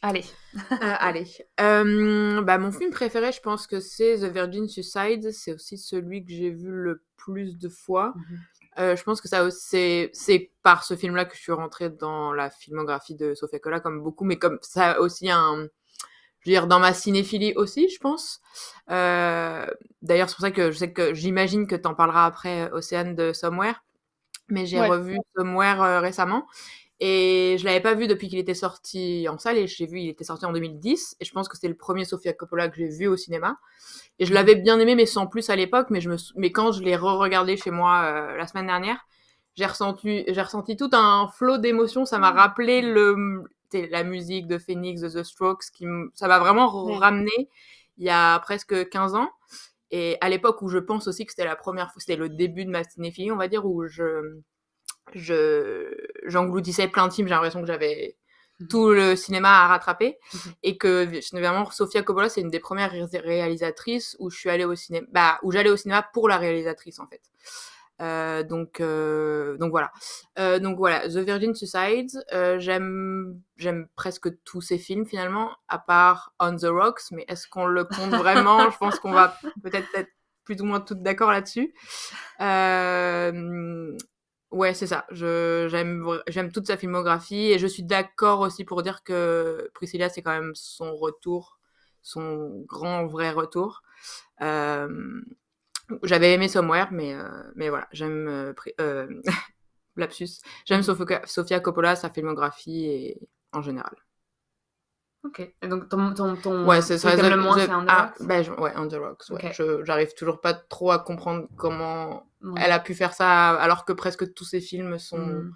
Allez. 0.02 0.24
Euh, 0.56 0.78
allez. 1.00 1.28
Euh, 1.60 2.42
bah, 2.42 2.58
mon 2.58 2.72
film 2.72 2.92
préféré, 2.92 3.32
je 3.32 3.42
pense 3.42 3.68
que 3.68 3.80
c'est 3.80 4.20
The 4.20 4.32
Virgin 4.32 4.68
Suicide. 4.68 5.32
C'est 5.32 5.54
aussi 5.54 5.78
celui 5.78 6.24
que 6.24 6.32
j'ai 6.32 6.52
vu 6.52 6.70
le 6.70 7.04
plus 7.18 7.58
de 7.58 7.70
fois. 7.70 8.14
Euh, 8.16 8.38
je 8.78 9.04
pense 9.04 9.22
que 9.22 9.28
ça 9.28 9.44
aussi- 9.44 9.60
c'est 9.70 10.10
c'est 10.14 10.52
par 10.64 10.84
ce 10.84 10.96
film-là 10.96 11.26
que 11.26 11.36
je 11.36 11.42
suis 11.42 11.52
rentrée 11.52 11.90
dans 11.90 12.34
la 12.34 12.50
filmographie 12.50 13.16
de 13.16 13.34
Sofia 13.36 13.60
Coppola, 13.60 13.80
comme 13.80 14.02
beaucoup, 14.04 14.26
mais 14.26 14.38
comme 14.38 14.58
ça 14.62 14.92
a 14.94 15.00
aussi 15.00 15.30
un, 15.32 15.68
je 16.42 16.50
veux 16.50 16.54
dire, 16.56 16.68
dans 16.68 16.80
ma 16.80 16.94
cinéphilie 16.94 17.54
aussi, 17.56 17.90
je 17.90 18.00
pense. 18.00 18.42
Euh, 18.92 19.66
D'ailleurs, 20.02 20.30
c'est 20.30 20.36
pour 20.36 20.44
ça 20.44 20.52
que 20.52 20.72
je 20.72 20.78
sais 20.78 20.94
que 20.94 21.14
j'imagine 21.16 21.68
que 21.68 21.76
t'en 21.76 21.96
parleras 21.96 22.26
après, 22.28 22.72
Océane 22.72 23.16
de 23.16 23.34
Somewhere, 23.34 23.84
mais 24.50 24.66
j'ai 24.66 24.82
Ouais. 24.82 24.90
revu 24.90 25.18
Somewhere 25.38 25.82
euh, 25.84 26.00
récemment. 26.02 26.48
Et 27.02 27.58
je 27.60 27.66
l'avais 27.66 27.82
pas 27.82 27.94
vu 27.94 28.08
depuis 28.08 28.30
qu'il 28.30 28.40
était 28.40 28.54
sorti 28.54 29.28
en 29.30 29.38
salle 29.38 29.58
et 29.58 29.68
j'ai 29.68 29.86
vu 29.86 30.00
il 30.00 30.10
était 30.10 30.24
sorti 30.24 30.46
en 30.46 30.54
2010 30.54 31.18
et 31.20 31.26
je 31.26 31.32
pense 31.34 31.50
que 31.50 31.56
c'était 31.58 31.68
le 31.68 31.76
premier 31.76 32.06
Sofia 32.06 32.32
Coppola 32.34 32.70
que 32.70 32.78
j'ai 32.78 32.88
vu 32.90 33.08
au 33.08 33.18
cinéma. 33.18 33.58
Et 34.20 34.26
je 34.26 34.34
l'avais 34.34 34.56
bien 34.56 34.80
aimé 34.80 34.96
mais 34.96 35.06
sans 35.06 35.28
plus 35.28 35.50
à 35.50 35.56
l'époque 35.56 35.88
mais 35.90 36.02
je 36.02 36.10
me 36.10 36.18
sou- 36.18 36.34
mais 36.38 36.52
quand 36.52 36.72
je 36.72 36.82
l'ai 36.84 36.96
re-regardé 36.96 37.58
chez 37.58 37.72
moi 37.72 38.04
euh, 38.06 38.38
la 38.38 38.48
semaine 38.48 38.68
dernière 38.68 39.06
j'ai 39.56 39.66
ressenti 39.66 40.24
j'ai 40.28 40.42
ressenti 40.42 40.78
tout 40.78 40.90
un 40.94 41.28
flot 41.30 41.58
d'émotions. 41.58 42.06
Ça 42.06 42.20
m'a 42.20 42.32
rappelé 42.32 42.82
le 42.82 43.44
la 43.92 44.04
musique 44.06 44.48
de 44.48 44.58
Phoenix 44.58 45.02
de 45.02 45.10
The 45.10 45.24
Strokes 45.24 45.66
qui 45.74 45.84
m- 45.86 46.10
ça 46.14 46.28
m'a 46.30 46.40
vraiment 46.40 46.70
Ouais. 46.86 46.98
ramené 46.98 47.32
il 47.98 48.06
y 48.06 48.10
a 48.10 48.40
presque 48.40 48.88
15 48.90 49.16
ans. 49.16 49.30
Et 49.92 50.18
à 50.22 50.30
l'époque 50.30 50.62
où 50.62 50.70
je 50.70 50.78
pense 50.80 51.08
aussi 51.08 51.26
que 51.26 51.32
c'était 51.32 51.46
la 51.46 51.56
première 51.56 51.92
fois 51.92 52.00
c'était 52.02 52.16
le 52.18 52.30
début 52.30 52.66
de 52.66 52.72
ma 52.72 52.84
cinéphilie 52.84 53.32
on 53.32 53.38
va 53.38 53.48
dire 53.48 53.66
où 53.66 53.86
je 53.88 54.40
je 55.14 55.94
j'engloutissais 56.26 56.88
plein 56.88 57.08
de 57.08 57.14
films 57.14 57.28
j'ai 57.28 57.34
l'impression 57.34 57.62
que 57.62 57.68
j'avais 57.68 58.18
tout 58.70 58.90
le 58.92 59.16
cinéma 59.16 59.50
à 59.50 59.68
rattraper 59.68 60.18
et 60.64 60.78
que 60.78 61.10
vraiment 61.38 61.70
Sofia 61.72 62.04
Coppola 62.04 62.30
c'est 62.30 62.42
une 62.42 62.50
des 62.50 62.60
premières 62.60 62.92
ré- 62.92 63.20
réalisatrices 63.20 64.16
où 64.20 64.30
je 64.30 64.38
suis 64.38 64.50
allée 64.50 64.66
au 64.66 64.76
cinéma 64.76 65.06
bah 65.12 65.40
où 65.44 65.52
j'allais 65.52 65.70
au 65.70 65.78
cinéma 65.78 66.04
pour 66.14 66.30
la 66.30 66.38
réalisatrice 66.38 67.00
en 67.00 67.08
fait. 67.08 67.22
Euh, 68.02 68.44
donc 68.44 68.82
euh, 68.82 69.58
donc 69.58 69.72
voilà. 69.72 69.92
Euh, 70.38 70.60
donc 70.60 70.78
voilà 70.78 71.08
The 71.08 71.18
Virgin 71.18 71.54
Suicide 71.56 72.10
euh, 72.34 72.60
j'aime 72.60 73.40
j'aime 73.56 73.88
presque 73.96 74.28
tous 74.44 74.60
ses 74.62 74.78
films 74.78 75.06
finalement 75.06 75.52
à 75.70 75.80
part 75.80 76.34
On 76.40 76.56
the 76.56 76.66
Rocks 76.66 77.04
mais 77.12 77.26
est-ce 77.28 77.48
qu'on 77.48 77.66
le 77.66 77.84
compte 77.86 78.10
vraiment? 78.16 78.70
Je 78.70 78.78
pense 78.78 79.00
qu'on 79.00 79.12
va 79.14 79.38
peut-être 79.64 79.88
être 79.96 80.10
plus 80.44 80.62
ou 80.62 80.66
moins 80.66 80.80
toutes 80.82 81.02
d'accord 81.04 81.32
là-dessus 81.32 81.74
Ouais, 84.52 84.74
c'est 84.74 84.88
ça. 84.88 85.06
J'aime 85.12 86.52
toute 86.54 86.68
sa 86.68 86.78
filmographie 86.78 87.52
et 87.52 87.60
je 87.60 87.68
suis 87.68 87.84
d'accord 87.84 88.40
aussi 88.42 88.64
pour 88.64 88.84
dire 88.84 89.04
que 89.04 89.70
Priscilla 89.74 90.10
c'est 90.10 90.22
quand 90.22 90.32
même 90.32 90.54
son 90.56 90.96
retour, 90.96 91.60
son 92.02 92.62
grand 92.68 93.06
vrai 93.08 93.32
retour. 93.32 93.82
Euh, 94.42 95.22
J'avais 96.04 96.34
aimé 96.34 96.48
Somewhere, 96.48 96.88
mais 96.92 97.14
euh, 97.16 97.30
mais 97.56 97.70
voilà, 97.70 97.88
j'aime 97.92 98.28
euh, 98.28 98.54
euh. 98.82 99.08
J'aime 100.66 100.84
Sofia 100.84 101.60
Coppola, 101.62 101.96
sa 101.96 102.10
filmographie 102.10 102.86
et 102.88 103.30
en 103.54 103.62
général. 103.62 103.96
Ok. 105.26 105.40
Et 105.40 105.68
donc 105.68 105.90
ton, 105.90 106.14
ton, 106.14 106.36
ton 106.36 106.66
Ouais, 106.68 106.82
c'est 106.82 106.98
ça. 106.98 107.16
le 107.16 107.36
moins, 107.38 107.58
c'est 107.58 107.68
the 107.68 107.72
ah, 107.88 108.14
Rocks 108.18 108.28
ben, 108.28 108.44
je- 108.44 108.52
ouais, 108.52 108.72
the 108.74 108.94
Rocks. 108.96 109.24
ouais. 109.32 109.46
Ok. 109.48 109.54
Je- 109.54 109.84
J'arrive 109.84 110.14
toujours 110.14 110.40
pas 110.40 110.54
trop 110.54 110.92
à 110.92 111.00
comprendre 111.00 111.48
comment 111.58 112.28
Ouais. 112.44 112.62
elle 112.64 112.72
a 112.72 112.80
pu 112.80 112.94
faire 112.94 113.14
ça 113.14 113.52
alors 113.52 113.86
que 113.86 113.94
presque 113.94 114.34
tous 114.36 114.44
ses 114.46 114.62
films 114.62 115.00
sont 115.00 115.18
Mm. 115.18 115.52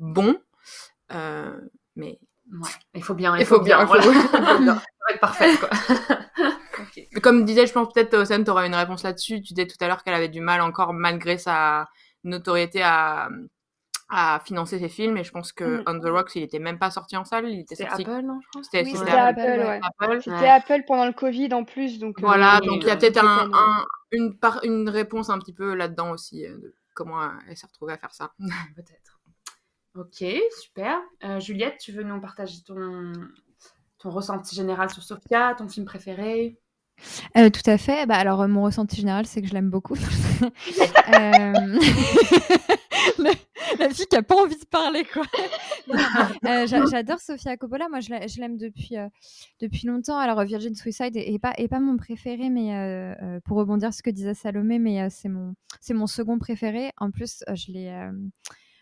bons. 0.00 0.36
Euh, 1.12 1.56
mais 1.94 2.18
Ouais. 2.52 2.70
Il 2.94 3.02
faut 3.02 3.14
bien. 3.14 3.36
il 3.36 3.44
faut 3.46 3.60
bien. 3.60 3.80
il 3.80 3.86
faut- 3.86 3.94
voilà. 3.98 4.04
il 4.12 4.20
faut 4.28 4.38
bien. 4.62 4.74
Va 5.08 5.12
être 5.14 5.20
parfait, 5.20 5.56
quoi. 5.56 5.68
Ok. 6.78 7.00
Mais 7.14 7.20
Comme 7.20 7.44
disait, 7.44 7.66
je 7.66 7.72
pense 7.72 7.92
peut-être 7.92 8.14
Océane, 8.14 8.44
tu 8.44 8.50
auras 8.50 8.66
une 8.66 8.74
réponse 8.74 9.02
là-dessus. 9.02 9.40
Tu 9.40 9.54
disais 9.54 9.66
tout 9.66 9.76
à 9.80 9.88
l'heure 9.88 10.02
qu'elle 10.04 10.14
avait 10.14 10.28
du 10.28 10.40
mal 10.40 10.60
encore, 10.60 10.92
malgré 10.92 11.38
sa 11.38 11.88
notoriété, 12.24 12.82
à, 12.82 13.28
à 14.08 14.40
financer 14.44 14.78
ses 14.78 14.88
films. 14.88 15.16
Et 15.16 15.24
je 15.24 15.30
pense 15.32 15.52
que 15.52 15.78
Mm. 15.78 15.84
On 15.86 15.98
the 16.00 16.04
Rocks, 16.10 16.32
il 16.36 16.42
était 16.42 16.58
même 16.58 16.78
pas 16.78 16.90
sorti 16.90 17.16
en 17.16 17.24
salle. 17.24 17.48
Il 17.48 17.60
était 17.60 17.74
sorti. 17.74 18.02
Apple, 18.02 18.22
non, 18.24 18.38
je 18.42 18.48
crois 18.48 18.62
C'était 18.62 18.84
Oui, 18.84 18.96
Apple. 18.96 19.10
Apple, 19.40 19.40
ouais. 19.66 19.80
Apple. 19.82 20.18
C'était 20.22 20.36
Ouais. 20.36 20.48
Apple 20.48 20.82
pendant 20.86 21.06
le 21.06 21.12
Covid 21.12 21.52
en 21.54 21.64
plus, 21.64 21.98
donc. 21.98 22.18
euh, 22.18 22.22
Voilà, 22.26 22.58
oui, 22.62 22.66
donc 22.68 22.82
il 22.82 22.86
y 22.86 22.90
a 22.90 22.94
euh, 22.94 22.96
peut-être 22.96 23.24
un, 23.24 23.50
un- 23.52 23.84
une, 24.12 24.36
par- 24.38 24.60
une 24.64 24.88
réponse 24.88 25.30
un 25.30 25.38
petit 25.38 25.52
peu 25.52 25.74
là-dedans 25.74 26.10
aussi, 26.10 26.46
euh, 26.46 26.56
de 26.58 26.74
comment 26.94 27.22
euh, 27.22 27.28
elle 27.48 27.56
s'est 27.56 27.66
retrouvée 27.66 27.92
à 27.94 27.98
faire 27.98 28.14
ça. 28.14 28.32
Peut-être. 28.76 29.20
Ok, 29.96 30.24
super. 30.62 30.98
Euh, 31.24 31.40
Juliette, 31.40 31.78
tu 31.80 31.90
veux 31.92 32.02
nous 32.02 32.20
partager 32.20 32.58
ton, 32.66 33.12
ton 33.98 34.10
ressenti 34.10 34.54
général 34.54 34.90
sur 34.90 35.02
Sophia, 35.02 35.54
ton 35.56 35.68
film 35.68 35.86
préféré? 35.86 36.58
Euh, 37.36 37.48
tout 37.50 37.68
à 37.68 37.76
fait. 37.78 38.06
Bah, 38.06 38.16
alors, 38.16 38.42
euh, 38.42 38.46
mon 38.46 38.62
ressenti 38.62 38.96
général, 38.96 39.26
c'est 39.26 39.40
que 39.42 39.48
je 39.48 39.52
l'aime 39.54 39.70
beaucoup. 39.70 39.96
Euh, 41.14 41.78
pas 44.22 44.36
envie 44.36 44.58
de 44.58 44.64
parler, 44.66 45.04
quoi. 45.04 45.22
Euh, 46.44 46.66
j'a- 46.66 46.84
J'adore 46.86 47.20
Sofia 47.20 47.56
Coppola. 47.56 47.88
Moi, 47.88 48.00
je 48.00 48.10
l'a- 48.10 48.26
je 48.26 48.40
l'aime 48.40 48.56
depuis, 48.56 48.96
euh, 48.96 49.08
depuis 49.60 49.86
longtemps. 49.86 50.18
Alors, 50.18 50.38
euh, 50.40 50.44
Virgin 50.44 50.74
Suicide 50.74 51.16
est, 51.16 51.38
pas, 51.38 51.52
est 51.58 51.68
pas 51.68 51.80
mon 51.80 51.96
préféré, 51.96 52.50
mais 52.50 52.70
pour 53.44 53.56
rebondir 53.58 53.92
ce 53.94 54.02
que 54.02 54.10
disait 54.10 54.34
Salomé, 54.34 54.78
mais 54.78 55.08
c'est 55.10 55.28
mon, 55.28 55.54
mon 55.90 56.06
second 56.06 56.38
préféré. 56.38 56.92
En 56.98 57.10
plus, 57.10 57.44
je 57.54 57.72
l'ai. 57.72 58.10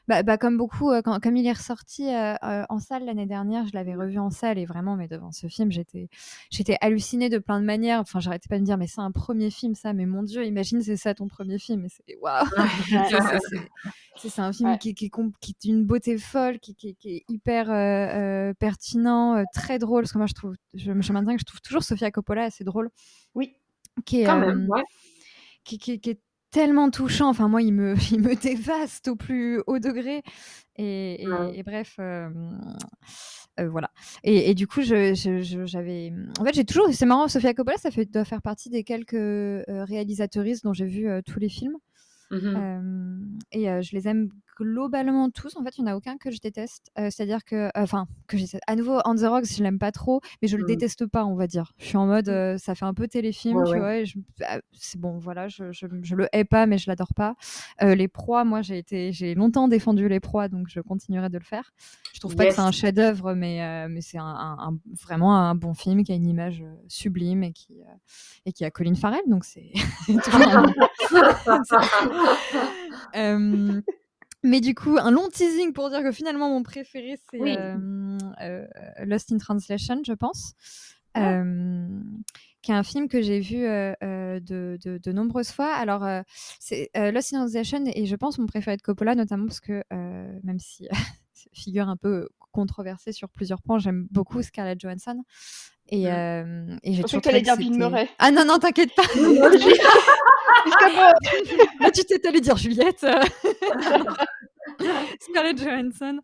Bah, 0.08 0.22
bah, 0.22 0.36
comme 0.38 0.56
beaucoup, 0.58 0.90
euh, 0.90 1.00
quand, 1.02 1.18
comme 1.22 1.36
il 1.36 1.46
est 1.46 1.52
ressorti 1.52 2.08
euh, 2.08 2.34
euh, 2.42 2.64
en 2.68 2.78
salle 2.78 3.04
l'année 3.04 3.26
dernière, 3.26 3.66
je 3.66 3.72
l'avais 3.72 3.94
revu 3.94 4.18
en 4.18 4.30
salle 4.30 4.58
et 4.58 4.66
vraiment, 4.66 4.96
mais 4.96 5.08
devant 5.08 5.32
ce 5.32 5.46
film, 5.46 5.72
j'étais, 5.72 6.08
j'étais 6.50 6.76
hallucinée 6.80 7.28
de 7.30 7.38
plein 7.38 7.60
de 7.60 7.64
manières. 7.64 8.00
Enfin, 8.00 8.20
j'arrêtais 8.20 8.48
pas 8.48 8.56
de 8.56 8.60
me 8.60 8.66
dire, 8.66 8.76
mais 8.76 8.86
c'est 8.86 9.00
un 9.00 9.10
premier 9.12 9.50
film, 9.50 9.74
ça. 9.74 9.92
Mais 9.94 10.04
mon 10.06 10.22
Dieu, 10.22 10.44
imagine, 10.44 10.82
c'est 10.82 10.96
ça 10.96 11.14
ton 11.14 11.26
premier 11.28 11.58
film. 11.58 11.84
Et 11.86 11.88
c'est 11.88 12.16
waouh. 12.20 12.44
C'est- 14.16 14.38
un 14.40 14.52
film 14.52 14.70
Ouais. 14.70 14.78
qui, 14.78 14.94
qui, 14.94 15.10
qui 15.40 15.50
est 15.50 15.66
d'une 15.68 15.84
beauté 15.84 16.18
folle, 16.18 16.60
qui, 16.60 16.74
qui- 16.76 16.96
est 17.04 17.24
hyper 17.28 17.66
pertinent, 18.58 19.42
très 19.54 19.78
drôle. 19.78 20.02
Parce 20.02 20.12
que 20.12 20.18
moi, 20.18 20.26
je 20.26 20.34
trouve, 20.34 20.54
je, 20.74 20.92
je 21.00 21.12
maintiens 21.12 21.34
que 21.34 21.40
je 21.40 21.44
trouve 21.44 21.60
toujours 21.60 21.82
Sofia 21.82 22.10
Coppola 22.10 22.44
assez 22.44 22.62
drôle. 22.64 22.90
Oui. 23.34 23.54
Qui 24.04 24.20
est, 24.22 24.24
Quand 24.24 24.38
même, 24.38 24.66
ouais. 24.68 24.82
qui 25.64 25.76
est 25.92 26.20
tellement 26.54 26.88
touchant. 26.90 27.28
Enfin, 27.28 27.48
moi, 27.48 27.60
il 27.62 27.72
me, 27.74 27.94
il 28.12 28.20
me 28.20 28.34
dévaste 28.34 29.08
au 29.08 29.16
plus 29.16 29.60
haut 29.66 29.78
degré. 29.80 30.22
Et, 30.76 31.22
et- 31.22 31.28
Ouais. 31.28 31.58
et 31.58 31.62
bref, 31.62 31.96
euh, 31.98 32.28
euh, 33.60 33.68
voilà. 33.68 33.90
Et, 34.22 34.50
et 34.50 34.54
du 34.54 34.66
coup, 34.66 34.82
je- 34.82 35.14
je- 35.14 35.42
je- 35.42 35.66
j'avais. 35.66 36.12
En 36.40 36.44
fait, 36.44 36.54
j'ai 36.54 36.64
toujours. 36.64 36.88
C'est 36.92 37.06
marrant, 37.06 37.28
Sofia 37.28 37.54
Coppola, 37.54 37.76
ça 37.76 37.90
fait, 37.90 38.06
doit 38.06 38.24
faire 38.24 38.42
partie 38.42 38.70
des 38.70 38.84
quelques 38.84 39.14
euh, 39.14 39.62
réalisatrices 39.68 40.62
dont 40.62 40.72
j'ai 40.72 40.86
vu 40.86 41.06
tous 41.26 41.38
les 41.38 41.48
films. 41.48 41.76
Euh, 42.32 43.18
et 43.52 43.66
je 43.82 43.94
les 43.94 44.08
aime 44.08 44.28
globalement 44.56 45.30
tous. 45.30 45.56
En 45.56 45.64
fait, 45.64 45.76
il 45.78 45.84
n'y 45.84 45.90
en 45.90 45.92
a 45.92 45.96
aucun 45.96 46.16
que 46.16 46.30
je 46.30 46.38
déteste. 46.40 46.90
Euh, 46.98 47.08
C'est-à-dire 47.10 47.44
que, 47.44 47.70
enfin, 47.74 48.06
que 48.26 48.36
j'ai 48.36 48.46
à 48.66 48.76
nouveau 48.76 49.00
On 49.04 49.14
the 49.14 49.20
Rocks, 49.26 49.46
je 49.46 49.62
l'aime 49.62 49.78
pas 49.78 49.92
trop, 49.92 50.20
mais 50.42 50.48
je 50.48 50.56
le 50.56 50.62
Mhm. 50.62 50.68
déteste 50.68 51.06
pas, 51.06 51.24
on 51.24 51.34
va 51.34 51.46
dire. 51.46 51.72
Je 51.78 51.86
suis 51.86 51.96
en 51.96 52.06
mode, 52.06 52.28
euh, 52.28 52.58
ça 52.58 52.74
fait 52.74 52.84
un 52.84 52.94
peu 52.94 53.08
téléfilm, 53.08 53.58
Ouais, 53.58 53.64
tu 53.64 53.72
ouais. 53.72 53.78
vois. 53.78 53.96
et 53.96 54.06
je- 54.06 54.18
ah, 54.46 54.58
c'est 54.72 55.00
bon, 55.00 55.18
voilà, 55.18 55.48
je, 55.48 55.72
je, 55.72 55.86
je 56.02 56.16
le 56.16 56.28
hais 56.32 56.44
pas, 56.44 56.66
mais 56.66 56.78
je 56.78 56.88
l'adore 56.90 57.14
pas. 57.14 57.34
Euh, 57.82 57.94
les 57.94 58.08
proies, 58.08 58.44
moi, 58.44 58.62
j'ai 58.62 58.78
été, 58.78 59.12
j'ai 59.12 59.34
longtemps 59.34 59.68
défendu 59.68 60.08
les 60.08 60.20
proies, 60.20 60.48
donc 60.48 60.68
je 60.68 60.80
continuerai 60.80 61.28
de 61.28 61.38
le 61.38 61.44
faire. 61.44 61.72
Je 62.12 62.20
trouve 62.20 62.36
pas 62.36 62.46
que 62.46 62.54
c'est 62.54 62.60
un 62.60 62.72
chef-d'œuvre, 62.72 63.34
mais, 63.34 63.88
mais 63.88 64.00
c'est 64.00 64.18
un, 64.18 64.24
un- 64.24 64.58
un- 64.68 64.78
vraiment 65.02 65.36
un 65.36 65.54
bon 65.54 65.74
film 65.74 66.04
qui 66.04 66.12
a 66.12 66.14
une 66.14 66.26
image 66.28 66.64
sublime 66.88 67.42
et 67.42 67.52
qui, 67.52 67.74
et 68.46 68.52
qui 68.52 68.64
a 68.64 68.70
Colin 68.70 68.94
Farrell, 68.94 69.22
donc 69.26 69.44
c'est 69.44 69.72
mais 74.44 74.60
du 74.60 74.74
coup, 74.76 74.96
un 74.98 75.10
long 75.10 75.28
teasing 75.28 75.72
pour 75.72 75.90
dire 75.90 76.02
que 76.02 76.12
finalement, 76.12 76.48
mon 76.48 76.62
préféré, 76.62 77.18
c'est 77.30 77.40
Oui. 77.40 77.56
euh, 77.58 78.16
euh, 78.40 78.66
Lost 79.04 79.32
in 79.32 79.38
Translation, 79.38 80.00
je 80.06 80.12
pense. 80.12 80.52
Ah. 81.14 81.32
Euh, 81.40 81.88
qui 82.62 82.70
est 82.70 82.74
un 82.74 82.82
film 82.82 83.08
que 83.08 83.20
j'ai 83.20 83.40
vu 83.40 83.56
de, 83.62 84.40
de- 84.82 84.98
de 84.98 85.12
nombreuses 85.12 85.50
fois. 85.50 85.72
Alors, 85.74 86.06
c'est 86.60 86.90
Lost 86.94 87.34
in 87.34 87.38
Translation 87.38 87.84
et 87.86 88.06
je 88.06 88.16
pense 88.16 88.38
mon 88.38 88.46
préféré 88.46 88.76
de 88.76 88.82
Coppola, 88.82 89.14
notamment 89.14 89.46
parce 89.46 89.60
que 89.60 89.82
même 90.42 90.58
si 90.58 90.88
figure 91.52 91.88
un 91.88 91.96
peu 91.96 92.28
controversée 92.54 93.12
sur 93.12 93.28
plusieurs 93.28 93.60
points, 93.60 93.78
j'aime 93.78 94.06
beaucoup 94.10 94.42
Scarlett 94.42 94.80
Johansson. 94.80 95.22
Et, 95.88 96.04
Mm. 96.04 96.08
euh, 96.08 96.76
et 96.82 96.94
j'ai 96.94 97.02
toujours 97.02 97.20
que 97.20 97.38
dire 97.42 97.58
Bill 97.58 97.76
Murray. 97.76 98.08
Ah 98.18 98.30
non, 98.30 98.46
non, 98.46 98.58
t'inquiète 98.58 98.94
pas. 98.94 99.02
Là, 101.80 101.90
tu 101.94 102.04
t'es 102.04 102.26
allé 102.26 102.40
dire 102.40 102.56
Juliette. 102.56 103.00
Scarlett 105.20 105.62
Johansson, 105.62 106.20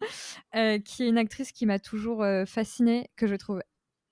euh, 0.57 0.79
qui 0.79 1.05
est 1.05 1.09
une 1.09 1.19
actrice 1.19 1.53
qui 1.53 1.67
m'a 1.67 1.79
toujours 1.79 2.23
euh, 2.23 2.45
fascinée, 2.47 3.11
que 3.17 3.27
je 3.27 3.35
trouve 3.35 3.61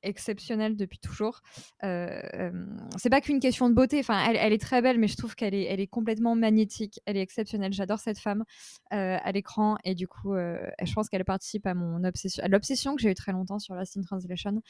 exceptionnelle 0.03 0.77
depuis 0.77 0.99
toujours. 0.99 1.41
Euh, 1.85 2.21
euh, 2.35 2.51
c'est 2.97 3.11
pas 3.11 3.21
qu'une 3.21 3.41
question 3.41 3.69
de 3.69 3.75
beauté. 3.75 3.99
Enfin, 4.01 4.19
elle, 4.33 4.53
est 4.53 4.61
très 4.61 4.83
belle, 4.83 4.99
mais 4.99 5.09
je 5.09 5.17
trouve 5.17 5.35
qu'elle 5.35 5.55
est, 5.55 5.65
elle 5.65 5.81
est 5.81 5.87
complètement 5.87 6.35
magnétique. 6.35 7.01
Elle 7.07 7.17
est 7.17 7.23
exceptionnelle. 7.23 7.73
J'adore 7.73 7.99
cette 7.99 8.19
femme 8.19 8.45
euh, 8.93 9.19
à 9.23 9.33
l'écran 9.33 9.77
et 9.85 9.95
du 9.95 10.09
coup, 10.09 10.35
je 10.35 10.93
pense 10.95 11.09
qu'elle 11.09 11.25
participe 11.25 11.67
à 11.67 11.75
mon 11.75 12.05
obsession, 12.05 12.43
à 12.45 12.49
l'obsession 12.49 12.97
que 12.97 13.03
j'ai 13.03 13.11
eu 13.11 13.15
très 13.15 13.33
longtemps 13.33 13.59
sur 13.59 13.75
Lost 13.75 13.97
in 13.97 14.03
Translation. 14.03 14.63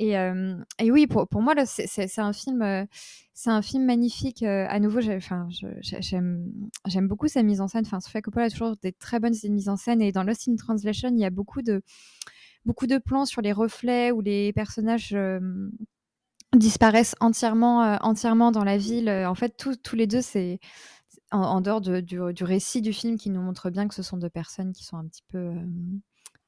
Et, 0.00 0.14
oui, 0.90 1.06
pour, 1.06 1.42
moi, 1.42 1.54
c'est- 1.66 2.18
un 2.18 2.32
film, 2.32 2.86
c'est 3.34 3.50
un 3.50 3.62
film 3.62 3.84
magnifique. 3.84 4.42
à 4.42 4.78
nouveau, 4.78 5.00
j'aime, 5.00 6.52
j'aime 6.86 7.08
beaucoup 7.08 7.28
sa 7.28 7.42
mise 7.42 7.60
en 7.60 7.68
scène. 7.68 7.84
Enfin, 7.86 8.00
Sofia 8.00 8.22
Coppola 8.22 8.46
a 8.46 8.50
toujours 8.50 8.76
des 8.82 8.92
très 8.92 9.18
bonnes 9.18 9.34
mises 9.44 9.68
en 9.68 9.76
scène. 9.76 10.02
Et 10.02 10.12
dans 10.12 10.22
Lost 10.22 10.48
in 10.48 10.56
Translation, 10.56 11.08
il 11.10 11.18
y 11.18 11.24
a 11.24 11.30
beaucoup 11.30 11.62
de, 11.62 11.82
beaucoup 12.64 12.86
de 12.86 12.98
plans 12.98 13.26
sur 13.26 13.42
les 13.42 13.52
reflets 13.52 14.10
où 14.10 14.20
les 14.20 14.52
personnages 14.52 15.16
disparaissent 16.56 17.14
entièrement, 17.20 17.98
entièrement 18.02 18.52
dans 18.52 18.64
la 18.64 18.78
ville. 18.78 19.10
En 19.10 19.34
fait, 19.34 19.56
tous 19.56 19.96
les 19.96 20.06
deux, 20.06 20.22
c'est 20.22 20.60
en, 21.30 21.60
dehors 21.60 21.80
de- 21.80 22.00
du, 22.00 22.44
récit 22.44 22.80
du 22.80 22.92
film 22.92 23.16
qui 23.16 23.30
nous 23.30 23.40
montre 23.42 23.70
bien 23.70 23.88
que 23.88 23.94
ce 23.94 24.02
sont 24.02 24.16
deux 24.16 24.30
personnes 24.30 24.72
qui 24.72 24.84
sont 24.84 24.96
un 24.96 25.06
petit 25.06 25.24
peu, 25.28 25.52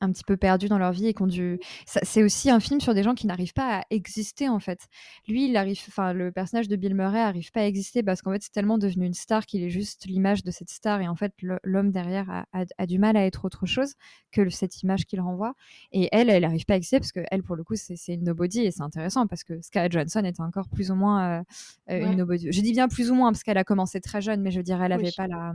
un 0.00 0.10
petit 0.12 0.24
peu 0.24 0.36
perdues 0.36 0.68
dans 0.68 0.78
leur 0.78 0.92
vie 0.92 1.06
et 1.06 1.14
qui 1.14 1.22
ont 1.22 1.26
dû. 1.26 1.60
C'est 1.84 2.22
aussi 2.22 2.50
un 2.50 2.60
film 2.60 2.80
sur 2.80 2.94
des 2.94 3.02
gens 3.02 3.14
qui 3.14 3.26
n'arrivent 3.26 3.52
pas 3.52 3.80
à 3.80 3.84
exister 3.90 4.48
en 4.48 4.58
fait. 4.60 4.88
Lui, 5.28 5.48
il 5.48 5.56
arrive, 5.56 5.78
enfin, 5.88 6.12
le 6.12 6.32
personnage 6.32 6.68
de 6.68 6.76
Bill 6.76 6.94
Murray 6.94 7.20
arrive 7.20 7.50
pas 7.52 7.60
à 7.60 7.64
exister 7.64 8.02
parce 8.02 8.22
qu'en 8.22 8.32
fait, 8.32 8.42
c'est 8.42 8.52
tellement 8.52 8.78
devenu 8.78 9.06
une 9.06 9.14
star 9.14 9.44
qu'il 9.46 9.62
est 9.62 9.70
juste 9.70 10.06
l'image 10.06 10.42
de 10.42 10.50
cette 10.50 10.70
star 10.70 11.00
et 11.00 11.08
en 11.08 11.16
fait, 11.16 11.32
l'homme 11.62 11.90
derrière 11.90 12.30
a, 12.30 12.46
a- 12.52 12.64
a 12.78 12.86
du 12.86 12.98
mal 12.98 13.16
à 13.16 13.26
être 13.26 13.44
autre 13.44 13.66
chose 13.66 13.94
que 14.32 14.48
cette 14.50 14.82
image 14.82 15.04
qu'il 15.06 15.20
renvoie. 15.20 15.54
Et 15.92 16.08
elle, 16.12 16.30
elle 16.30 16.42
n'arrive 16.42 16.64
pas 16.64 16.74
à 16.74 16.76
exister 16.76 16.98
parce 16.98 17.12
que 17.12 17.20
elle, 17.30 17.42
pour 17.42 17.56
le 17.56 17.64
coup, 17.64 17.74
c'est 17.76 17.96
une 18.14 18.24
nobody 18.24 18.60
et 18.60 18.70
c'est 18.70 18.82
intéressant 18.82 19.26
parce 19.26 19.44
que 19.44 19.60
Scarlett 19.60 19.92
Johansson 19.92 20.24
était 20.24 20.40
encore 20.42 20.68
plus 20.68 20.90
ou 20.90 20.94
moins 20.94 21.40
euh, 21.40 21.42
euh, 21.90 22.00
Ouais. 22.00 22.12
une 22.12 22.16
nobody. 22.18 22.50
Je 22.50 22.60
dis 22.62 22.72
bien 22.72 22.88
plus 22.88 23.10
ou 23.10 23.14
moins 23.14 23.32
parce 23.32 23.42
qu'elle 23.42 23.58
a 23.58 23.64
commencé 23.64 24.00
très 24.00 24.20
jeune, 24.20 24.40
mais 24.40 24.50
je 24.50 24.60
dire, 24.60 24.82
elle 24.82 24.92
Oui. 24.92 24.98
n'avait 24.98 25.12
pas 25.16 25.26
la, 25.26 25.52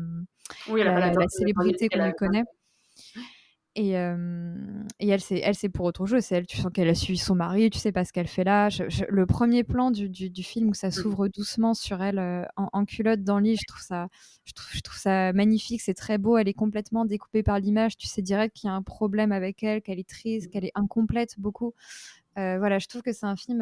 Oui, 0.69 0.82
elle 0.82 0.88
a 0.90 0.91
la, 0.91 0.94
pas 0.94 0.99
la 0.99 0.99
la- 0.99 0.99
la 0.99 1.07
notoriété 1.07 1.36
célébrité 1.38 1.90
qu'on 1.90 2.06
lui 2.06 2.14
connaît. 2.14 2.44
Et, 3.77 3.97
euh, 3.97 4.56
et 5.02 5.10
elle, 5.10 5.19
c'est 5.19 5.39
elle, 5.39 5.53
c'est 5.56 5.68
pour 5.68 5.85
autre 5.85 6.06
chose. 6.06 6.22
C'est 6.23 6.35
elle, 6.35 6.47
tu 6.47 6.56
sens 6.57 6.72
qu'elle 6.73 6.88
a 6.88 6.95
suivi 6.95 7.18
son 7.18 7.35
mari, 7.35 7.69
tu 7.69 7.77
sais 7.77 7.91
pas 7.91 8.06
ce 8.06 8.14
qu'elle 8.14 8.27
fait 8.27 8.45
là. 8.45 8.69
Je- 8.69 8.88
je- 8.89 9.03
le 9.10 9.26
premier 9.26 9.65
plan 9.65 9.91
du, 9.91 10.07
du, 10.07 10.30
du 10.30 10.43
film 10.43 10.69
où 10.69 10.73
ça 10.73 10.91
s'ouvre 10.91 11.27
doucement 11.27 11.73
sur 11.73 12.02
elle 12.02 12.18
euh, 12.19 12.43
en, 12.56 12.69
en 12.72 12.85
culotte 12.85 13.23
dans 13.23 13.38
le 13.38 13.43
lit, 13.45 13.57
je 13.57 13.65
trouve 13.68 13.81
ça, 13.81 14.07
je 14.45 14.53
trouve, 14.53 14.69
je 14.72 14.80
trouve 14.80 14.97
ça 14.97 15.34
magnifique. 15.34 15.81
C'est 15.81 15.93
très 15.93 16.18
beau. 16.18 16.38
Elle 16.38 16.47
est 16.47 16.53
complètement 16.53 17.03
découpée 17.03 17.43
par 17.43 17.60
l'image. 17.60 17.97
Tu 17.97 18.07
sais 18.07 18.22
direct 18.22 18.56
qu'il 18.56 18.69
y 18.69 18.72
a 18.72 18.76
un 18.76 18.81
problème 18.81 19.34
avec 19.34 19.61
elle, 19.61 19.81
qu'elle 19.81 19.99
est 19.99 20.07
triste, 20.10 20.49
qu'elle 20.52 20.65
est 20.65 20.72
incomplète 20.76 21.35
beaucoup. 21.38 21.73
Euh, 22.38 22.57
voilà, 22.60 22.80
je 22.80 22.88
trouve 22.88 23.02
que 23.02 23.14
c'est 23.14 23.26
un 23.26 23.35
film 23.35 23.61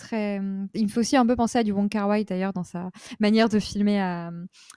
très. 0.00 0.40
Il 0.74 0.84
me 0.84 0.88
fait 0.88 1.00
aussi 1.00 1.16
un 1.16 1.26
peu 1.26 1.36
penser 1.36 1.58
à 1.58 1.62
du 1.62 1.72
Wong 1.72 1.88
Kar 1.88 2.08
Wai 2.08 2.24
d'ailleurs 2.24 2.52
dans 2.52 2.64
sa 2.64 2.90
manière 3.20 3.48
de 3.48 3.58
filmer 3.58 4.00
à, 4.00 4.30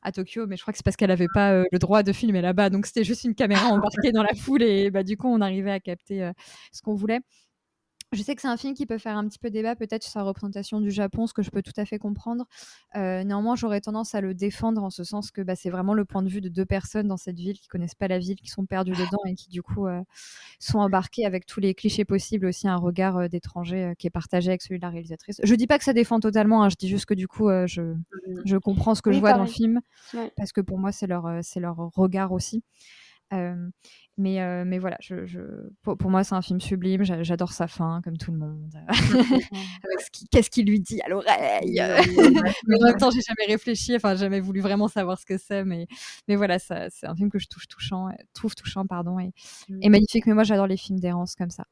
à 0.04 0.12
Tokyo, 0.12 0.46
mais 0.48 0.58
je 0.58 0.62
crois 0.62 0.72
que 0.72 0.78
c'est 0.78 0.84
parce 0.84 0.96
qu'elle 0.96 1.10
n'avait 1.10 1.28
pas 1.34 1.52
euh, 1.54 1.64
le 1.72 1.80
droit 1.80 2.04
de 2.04 2.12
filmer 2.14 2.42
là-bas, 2.42 2.70
donc 2.70 2.86
c'était 2.86 3.04
juste 3.04 3.24
une 3.24 3.36
caméra 3.36 3.68
embarquée 3.74 4.12
dans 4.12 4.24
la 4.24 4.36
foule 4.36 4.64
et 4.64 4.92
bah, 4.92 5.04
du 5.04 5.18
coup 5.18 5.28
on 5.28 5.42
arrivait 5.42 5.72
à 5.72 5.80
capter 5.80 6.24
euh, 6.24 6.32
ce 6.72 6.82
qu'on 6.82 6.96
voulait. 6.96 7.22
Je 8.14 8.22
sais 8.22 8.36
que 8.36 8.42
c'est 8.42 8.48
un 8.48 8.58
film 8.58 8.74
qui 8.74 8.86
peut 8.86 8.98
faire 8.98 9.18
un 9.18 9.28
petit 9.28 9.40
peu 9.40 9.50
débat 9.50 9.76
peut-être 9.76 10.04
sur 10.04 10.12
sa 10.12 10.24
représentation 10.24 10.80
du 10.80 10.92
Japon, 10.92 11.28
ce 11.28 11.34
que 11.34 11.42
je 11.42 11.50
peux 11.50 11.62
tout 11.62 11.74
à 11.78 11.86
fait 11.86 12.00
comprendre. 12.00 12.46
Euh, 12.96 13.24
néanmoins, 13.24 13.56
j'aurais 13.56 13.82
tendance 13.82 14.16
à 14.16 14.22
le 14.22 14.34
défendre 14.34 14.84
en 14.84 14.90
ce 14.90 15.04
sens 15.04 15.32
que 15.32 15.42
bah, 15.42 15.56
c'est 15.56 15.70
vraiment 15.70 15.94
le 15.94 16.06
point 16.06 16.24
de 16.24 16.30
vue 16.30 16.42
de 16.42 16.50
deux 16.50 16.66
personnes 16.66 17.08
dans 17.08 17.18
cette 17.18 17.38
ville 17.38 17.60
qui 17.60 17.68
connaissent 17.68 17.96
pas 17.96 18.08
la 18.08 18.20
ville, 18.20 18.36
qui 18.36 18.50
sont 18.50 18.66
perdues 18.66 18.94
dedans 18.94 19.20
et 19.26 19.36
qui 19.36 19.50
du 19.50 19.62
coup 19.62 19.88
euh, 19.88 20.02
sont 20.60 20.80
embarquées 20.80 21.26
avec 21.26 21.46
tous 21.46 21.60
les 21.60 21.74
clichés 21.74 22.06
possibles, 22.06 22.46
aussi 22.46 22.68
un 22.68 22.78
regard 22.78 23.18
euh, 23.18 23.28
d'étranger 23.28 23.94
qui 23.98 24.08
est 24.08 24.12
partagé 24.12 24.50
avec 24.50 24.62
celui 24.62 24.80
de 24.80 24.84
la 24.86 24.90
réalisatrice. 24.90 25.42
Je 25.44 25.56
dis 25.56 25.68
pas 25.68 25.78
que 25.78 25.84
ça 25.84 25.94
défend 25.94 26.20
totalement, 26.20 26.64
hein, 26.64 26.70
je 26.70 26.76
dis 26.76 26.88
juste 26.88 27.06
que 27.06 27.14
du 27.14 27.28
coup 27.28 27.50
je, 27.66 27.82
mmh. 27.82 28.04
je 28.46 28.58
comprends 28.58 28.96
ce 28.96 29.02
que 29.02 29.12
je 29.12 29.20
vois 29.20 29.34
dans 29.34 29.42
le 29.42 29.48
film 29.48 29.82
parce 30.38 30.52
que 30.52 30.62
pour 30.62 30.78
moi 30.78 30.92
c'est 30.92 31.08
leur, 31.08 31.28
c'est 31.42 31.60
leur 31.60 31.78
regard 31.96 32.32
aussi. 32.32 32.64
Mais, 34.18 34.64
mais 34.66 34.78
voilà, 34.78 34.98
je, 35.02 35.26
je 35.26 35.40
pour, 35.82 35.98
pour, 35.98 36.12
moi, 36.12 36.24
c'est 36.24 36.36
un 36.36 36.42
film 36.42 36.62
sublime. 36.62 37.04
J'adore 37.04 37.52
sa 37.52 37.68
fin, 37.68 38.02
comme 38.04 38.18
tout 38.18 38.32
le 38.32 38.38
monde. 38.38 38.72
Qu'est-ce 40.32 40.52
qu'il 40.52 40.68
lui 40.68 40.80
dit 40.80 41.02
à 41.02 41.10
l'oreille 41.10 41.82
Mais 42.68 42.76
en 42.76 42.86
même 42.86 42.98
temps, 42.98 43.10
j'ai 43.10 43.22
jamais 43.22 43.52
réfléchi, 43.52 43.96
enfin, 43.96 44.16
jamais 44.16 44.40
voulu 44.40 44.62
vraiment 44.62 44.88
savoir 44.88 45.18
ce 45.18 45.26
que 45.26 45.38
c'est. 45.38 45.64
Mais, 45.66 45.88
mais 46.28 46.36
voilà, 46.36 46.60
c'est 46.60 46.90
un 47.04 47.16
film 47.16 47.32
que 47.32 47.40
je 47.40 47.48
touche 47.48 47.68
touchant, 47.68 48.10
trouve 48.34 48.54
touchant 48.54 48.86
pardon, 48.86 49.20
et, 49.20 49.32
et 49.82 49.90
magnifique. 49.90 50.28
Mais 50.28 50.34
moi, 50.34 50.44
j'adore 50.44 50.68
les 50.68 50.78
films 50.78 51.00
d'errance 51.00 51.36
comme 51.36 51.50
ça. 51.50 51.66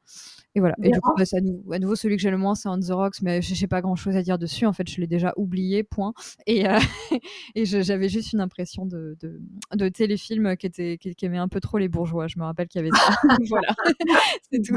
Et 0.54 0.60
voilà. 0.60 0.74
Et 0.82 0.90
du 0.90 1.00
coup, 1.00 1.12
bah, 1.16 1.24
à, 1.32 1.40
nouveau, 1.40 1.72
à, 1.72 1.78
nouveau, 1.78 1.94
celui 1.94 2.16
que 2.16 2.22
j'ai 2.22 2.30
le 2.30 2.38
moins, 2.38 2.56
c'est 2.56 2.68
On 2.68 2.78
the 2.78 2.90
Rocks, 2.90 3.22
mais 3.22 3.40
je 3.40 3.58
n'ai 3.58 3.68
pas 3.68 3.80
grand 3.80 3.96
chose 3.96 4.16
à 4.16 4.22
dire 4.22 4.38
dessus. 4.38 4.66
En 4.66 4.72
fait, 4.72 4.88
je 4.90 5.00
l'ai 5.00 5.06
déjà 5.06 5.32
oublié, 5.36 5.84
point. 5.84 6.12
Et, 6.46 6.64
et 7.54 7.64
j'avais 7.64 8.08
juste 8.08 8.32
une 8.32 8.40
impression 8.40 8.84
de, 8.84 9.16
de, 9.20 9.40
de 9.74 9.88
téléfilm 9.88 10.56
qui, 10.56 10.66
était, 10.66 10.98
qui, 10.98 11.14
qui 11.14 11.24
aimait 11.24 11.38
un 11.38 11.48
peu 11.48 11.60
trop 11.60 11.78
les 11.78 11.88
bourgeois. 11.88 12.26
Je 12.34 12.38
me 12.38 12.44
rappelle 12.44 12.68
qu'il 12.68 12.80
y 12.80 12.88
avait 12.88 12.96
ça. 12.96 13.14
voilà, 13.48 13.74
c'est 14.50 14.62
tout. 14.62 14.76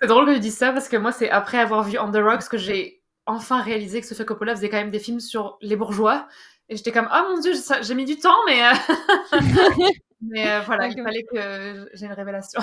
C'est 0.00 0.08
drôle 0.08 0.26
que 0.26 0.34
tu 0.34 0.40
dises 0.40 0.56
ça 0.56 0.72
parce 0.72 0.88
que 0.88 0.96
moi, 0.96 1.12
c'est 1.12 1.30
après 1.30 1.58
avoir 1.58 1.82
vu 1.82 1.98
On 1.98 2.10
the 2.10 2.16
Rocks 2.16 2.48
que 2.48 2.56
j'ai 2.56 3.02
enfin 3.26 3.60
réalisé 3.60 4.00
que 4.00 4.06
Sofia 4.06 4.24
Coppola 4.24 4.56
faisait 4.56 4.70
quand 4.70 4.78
même 4.78 4.90
des 4.90 4.98
films 4.98 5.20
sur 5.20 5.58
les 5.60 5.76
bourgeois. 5.76 6.26
Et 6.68 6.76
j'étais 6.76 6.92
comme, 6.92 7.08
oh 7.12 7.22
mon 7.28 7.40
dieu, 7.40 7.52
j'ai 7.82 7.94
mis 7.94 8.04
du 8.04 8.16
temps, 8.16 8.36
mais. 8.46 8.62
Euh, 8.62 8.72
mais 10.22 10.50
euh, 10.50 10.60
voilà, 10.60 10.88
il 10.88 11.02
fallait 11.02 11.24
que 11.24 11.90
j'ai 11.94 12.06
une 12.06 12.12
révélation. 12.12 12.60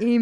Et, 0.00 0.18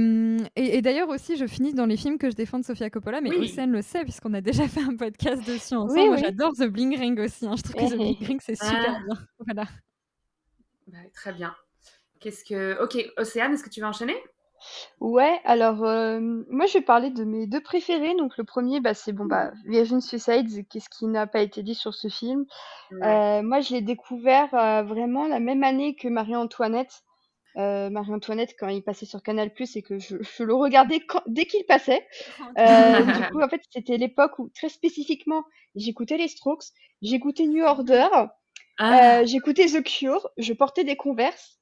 et, 0.55 0.83
d'ailleurs 0.83 1.09
aussi, 1.09 1.37
je 1.37 1.47
finis 1.47 1.73
dans 1.73 1.87
les 1.87 1.97
films 1.97 2.19
que 2.19 2.31
je 2.31 2.37
défends 2.37 2.59
de 2.59 2.65
Sofia 2.65 2.91
Coppola, 2.91 3.21
mais 3.21 3.31
oui. 3.31 3.53
le 3.57 3.83
sait 3.83 4.05
puisqu'on 4.05 4.35
a 4.35 4.41
déjà 4.41 4.69
fait 4.69 4.83
un 4.83 4.97
podcast 4.97 5.45
dessus 5.47 5.75
ensemble. 5.75 6.11
Moi, 6.11 6.17
j'adore 6.17 6.53
The 6.53 6.67
Bling 6.67 6.97
Ring 6.97 7.19
aussi. 7.19 7.47
Hein. 7.47 7.55
Je 7.57 7.63
trouve 7.63 7.75
que 7.75 7.95
The 7.95 7.97
Bling 7.97 8.25
Ring, 8.25 8.41
c'est 8.41 8.55
super 8.55 8.97
ah. 8.97 9.03
bien. 9.05 9.19
Voilà. 9.39 9.65
Bah, 10.87 10.99
très 11.15 11.33
bien. 11.33 11.55
Qu'est-ce 12.25 12.43
que. 12.43 12.83
Ok, 12.83 12.97
Océane, 13.19 13.53
est-ce 13.53 13.63
que 13.63 13.69
tu 13.69 13.81
veux 13.81 13.87
enchaîner? 13.87 14.17
Ouais, 14.99 15.43
alors 15.45 15.85
euh, 15.85 16.21
moi 16.49 16.65
je 16.65 16.79
vais 16.79 16.81
parler 16.81 17.11
de 17.11 17.23
mes 17.23 17.47
deux 17.47 17.61
préférés. 17.61 18.15
Donc 18.17 18.39
le 18.39 18.45
premier, 18.45 18.81
bah, 18.81 18.95
c'est 18.95 19.13
bon 19.13 19.27
bah 19.27 19.53
Virgin 19.67 20.01
Suicides. 20.01 20.67
Qu'est-ce 20.71 20.89
qui 20.89 21.05
n'a 21.07 21.27
pas 21.27 21.41
été 21.41 21.63
dit 21.63 21.75
sur 21.75 21.93
ce 21.93 22.09
film? 22.09 22.47
Euh, 23.03 23.43
Moi 23.43 23.61
je 23.61 23.75
l'ai 23.75 23.83
découvert 23.83 24.55
euh, 24.55 24.83
vraiment 24.85 25.29
la 25.29 25.39
même 25.39 25.63
année 25.63 25.97
que 25.97 26.09
Marie-Antoinette. 26.09 27.03
Marie-Antoinette 27.57 28.57
quand 28.59 28.69
il 28.69 28.83
passait 28.83 29.07
sur 29.07 29.23
Canal+ 29.23 29.51
et 29.77 29.83
que 29.83 29.99
je, 29.99 30.43
le 30.43 30.55
regardais 30.55 31.03
dès 31.27 31.45
qu'il 31.45 31.67
passait. 31.67 32.09
du 32.57 33.31
coup 33.31 33.43
en 33.43 33.49
fait 33.51 33.61
c'était 33.71 33.99
l'époque 33.99 34.39
où 34.39 34.49
très 34.49 34.71
spécifiquement 34.71 35.45
j'écoutais 35.77 36.17
les 36.17 36.27
Strokes, 36.27 36.65
j'écoutais 37.03 37.47
New 37.47 37.63
Order, 37.63 38.09
ah. 38.79 39.25
j'écoutais 39.27 39.67
The 39.67 39.85
Cure, 39.85 40.27
je 40.39 40.55
portais 40.55 40.85
des 40.85 40.97
Converse. 40.97 41.61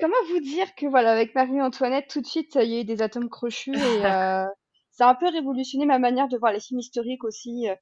Comment 0.00 0.14
vous 0.28 0.40
dire 0.40 0.74
que 0.74 0.86
voilà, 0.86 1.12
avec 1.12 1.34
Marie-Antoinette, 1.34 2.08
tout 2.08 2.20
de 2.20 2.26
suite, 2.26 2.54
il 2.56 2.70
y 2.70 2.76
a 2.76 2.80
eu 2.80 2.84
des 2.84 3.02
atomes 3.02 3.30
crochus 3.30 3.74
et 3.74 3.74
euh, 4.06 4.46
ça 4.90 5.06
a 5.06 5.10
un 5.10 5.14
peu 5.14 5.28
révolutionné 5.28 5.86
ma 5.86 5.98
manière 5.98 6.28
de 6.28 6.36
voir 6.36 6.52
les 6.52 6.60
films 6.60 6.80
historiques 6.80 7.24
aussi, 7.24 7.68
euh, 7.68 7.74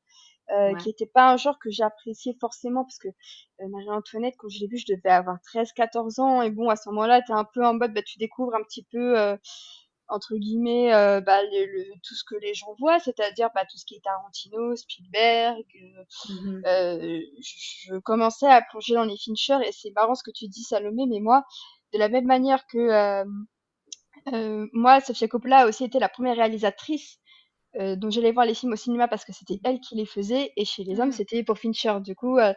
euh 0.51 0.74
qui 0.76 0.89
n'était 0.89 1.06
pas 1.06 1.30
un 1.30 1.36
genre 1.36 1.59
que 1.59 1.70
j'appréciais 1.70 2.36
forcément 2.40 2.85
parce 2.85 2.98
que 2.98 3.09
euh, 3.09 3.68
Marie-Antoinette, 3.68 4.35
quand 4.39 4.48
je 4.48 4.60
l'ai 4.60 4.68
vu, 4.68 4.78
je 4.78 4.94
devais 4.94 5.10
avoir 5.10 5.39
13-14 5.52 6.20
ans 6.20 6.43
et 6.43 6.51
bon, 6.51 6.68
à 6.68 6.76
ce 6.76 6.89
moment-là, 6.90 7.22
tu 7.22 7.32
es 7.32 7.35
un 7.35 7.44
peu 7.44 7.64
en 7.64 7.74
mode, 7.74 7.93
bah, 7.93 8.02
tu 8.02 8.18
découvres 8.18 8.55
un 8.55 8.62
petit 8.62 8.86
peu 8.90 9.36
entre 10.09 10.36
guillemets 10.36 10.93
euh, 10.94 11.20
bah, 11.20 11.43
le, 11.43 11.93
tout 12.02 12.14
ce 12.14 12.24
que 12.24 12.35
les 12.36 12.55
gens 12.55 12.74
voient, 12.78 12.98
c'est-à-dire 12.98 13.51
bah, 13.55 13.64
tout 13.70 13.76
ce 13.76 13.85
qui 13.85 13.97
est 13.97 14.01
Tarantino, 14.02 14.74
Spielberg. 14.76 15.64
Euh, 15.74 16.32
mmh 16.32 16.62
euh, 16.66 17.20
je, 17.40 17.98
commençais 18.01 18.47
à 18.47 18.62
plonger 18.62 18.94
dans 18.94 19.05
les 19.05 19.16
Fincher 19.16 19.59
et 19.66 19.72
c'est 19.72 19.90
marrant 19.94 20.14
ce 20.14 20.22
que 20.22 20.30
tu 20.30 20.48
dis 20.48 20.62
Salomé, 20.62 21.06
mais 21.06 21.20
moi, 21.20 21.44
de 21.93 21.98
la 21.98 22.09
même 22.09 22.26
manière 22.26 22.66
que 22.66 23.24
moi, 24.72 25.01
Sofia 25.01 25.28
Coppola 25.28 25.60
a 25.60 25.66
aussi 25.66 25.85
été 25.85 25.98
la 25.98 26.09
première 26.09 26.36
réalisatrice 26.36 27.18
euh, 27.78 27.96
donc 27.96 28.10
j'allais 28.10 28.32
voir 28.32 28.46
les 28.46 28.55
films 28.55 28.72
au 28.72 28.76
cinéma 28.76 29.09
parce 29.09 29.24
que 29.24 29.32
c'était 29.32 29.60
elle 29.64 29.80
qui 29.80 29.94
les 29.94 30.06
faisait 30.06 30.52
et 30.56 30.64
chez 30.64 30.84
les 30.84 31.00
hommes 31.00 31.09
mmh. 31.09 31.12
c'était 31.12 31.44
pour 31.44 31.59
Fincher. 31.59 31.98
Du 32.00 32.14
coup, 32.14 32.38
euh, 32.38 32.52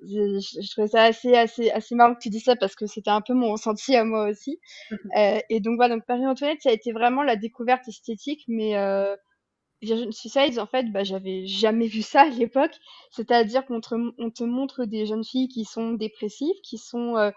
je, 0.00 0.38
je, 0.40 0.70
trouvais 0.70 0.88
ça 0.88 1.02
assez 1.02 1.34
assez 1.34 1.70
assez 1.70 1.94
marrant 1.94 2.14
que 2.14 2.20
tu 2.20 2.30
dis 2.30 2.40
ça 2.40 2.56
parce 2.56 2.74
que 2.74 2.86
c'était 2.86 3.10
un 3.10 3.20
peu 3.20 3.34
mon 3.34 3.52
ressenti 3.52 3.94
à 3.96 4.04
moi 4.04 4.28
aussi. 4.28 4.58
Mmh 4.90 4.96
euh, 5.16 5.40
et 5.50 5.60
donc 5.60 5.76
voilà, 5.76 5.94
donc 5.94 6.06
Paris 6.06 6.26
Antoinette 6.26 6.62
ça 6.62 6.70
a 6.70 6.72
été 6.72 6.92
vraiment 6.92 7.22
la 7.22 7.36
découverte 7.36 7.86
esthétique, 7.88 8.44
mais 8.48 8.76
euh, 8.76 9.14
Virgin 9.82 10.12
Suicides 10.12 10.58
en 10.58 10.66
fait, 10.66 10.90
bah 10.92 11.04
j'avais 11.04 11.46
jamais 11.46 11.86
vu 11.86 12.02
ça 12.02 12.22
à 12.22 12.28
l'époque. 12.28 12.74
C'est-à-dire 13.10 13.66
qu'on 13.66 13.80
te, 13.80 13.94
on 14.18 14.30
te 14.30 14.44
montre 14.44 14.84
des 14.84 15.06
jeunes 15.06 15.24
filles 15.24 15.48
qui 15.48 15.64
sont 15.64 15.92
dépressives, 15.92 16.54
qui 16.62 16.78
sont 16.78 17.16
euh, 17.16 17.30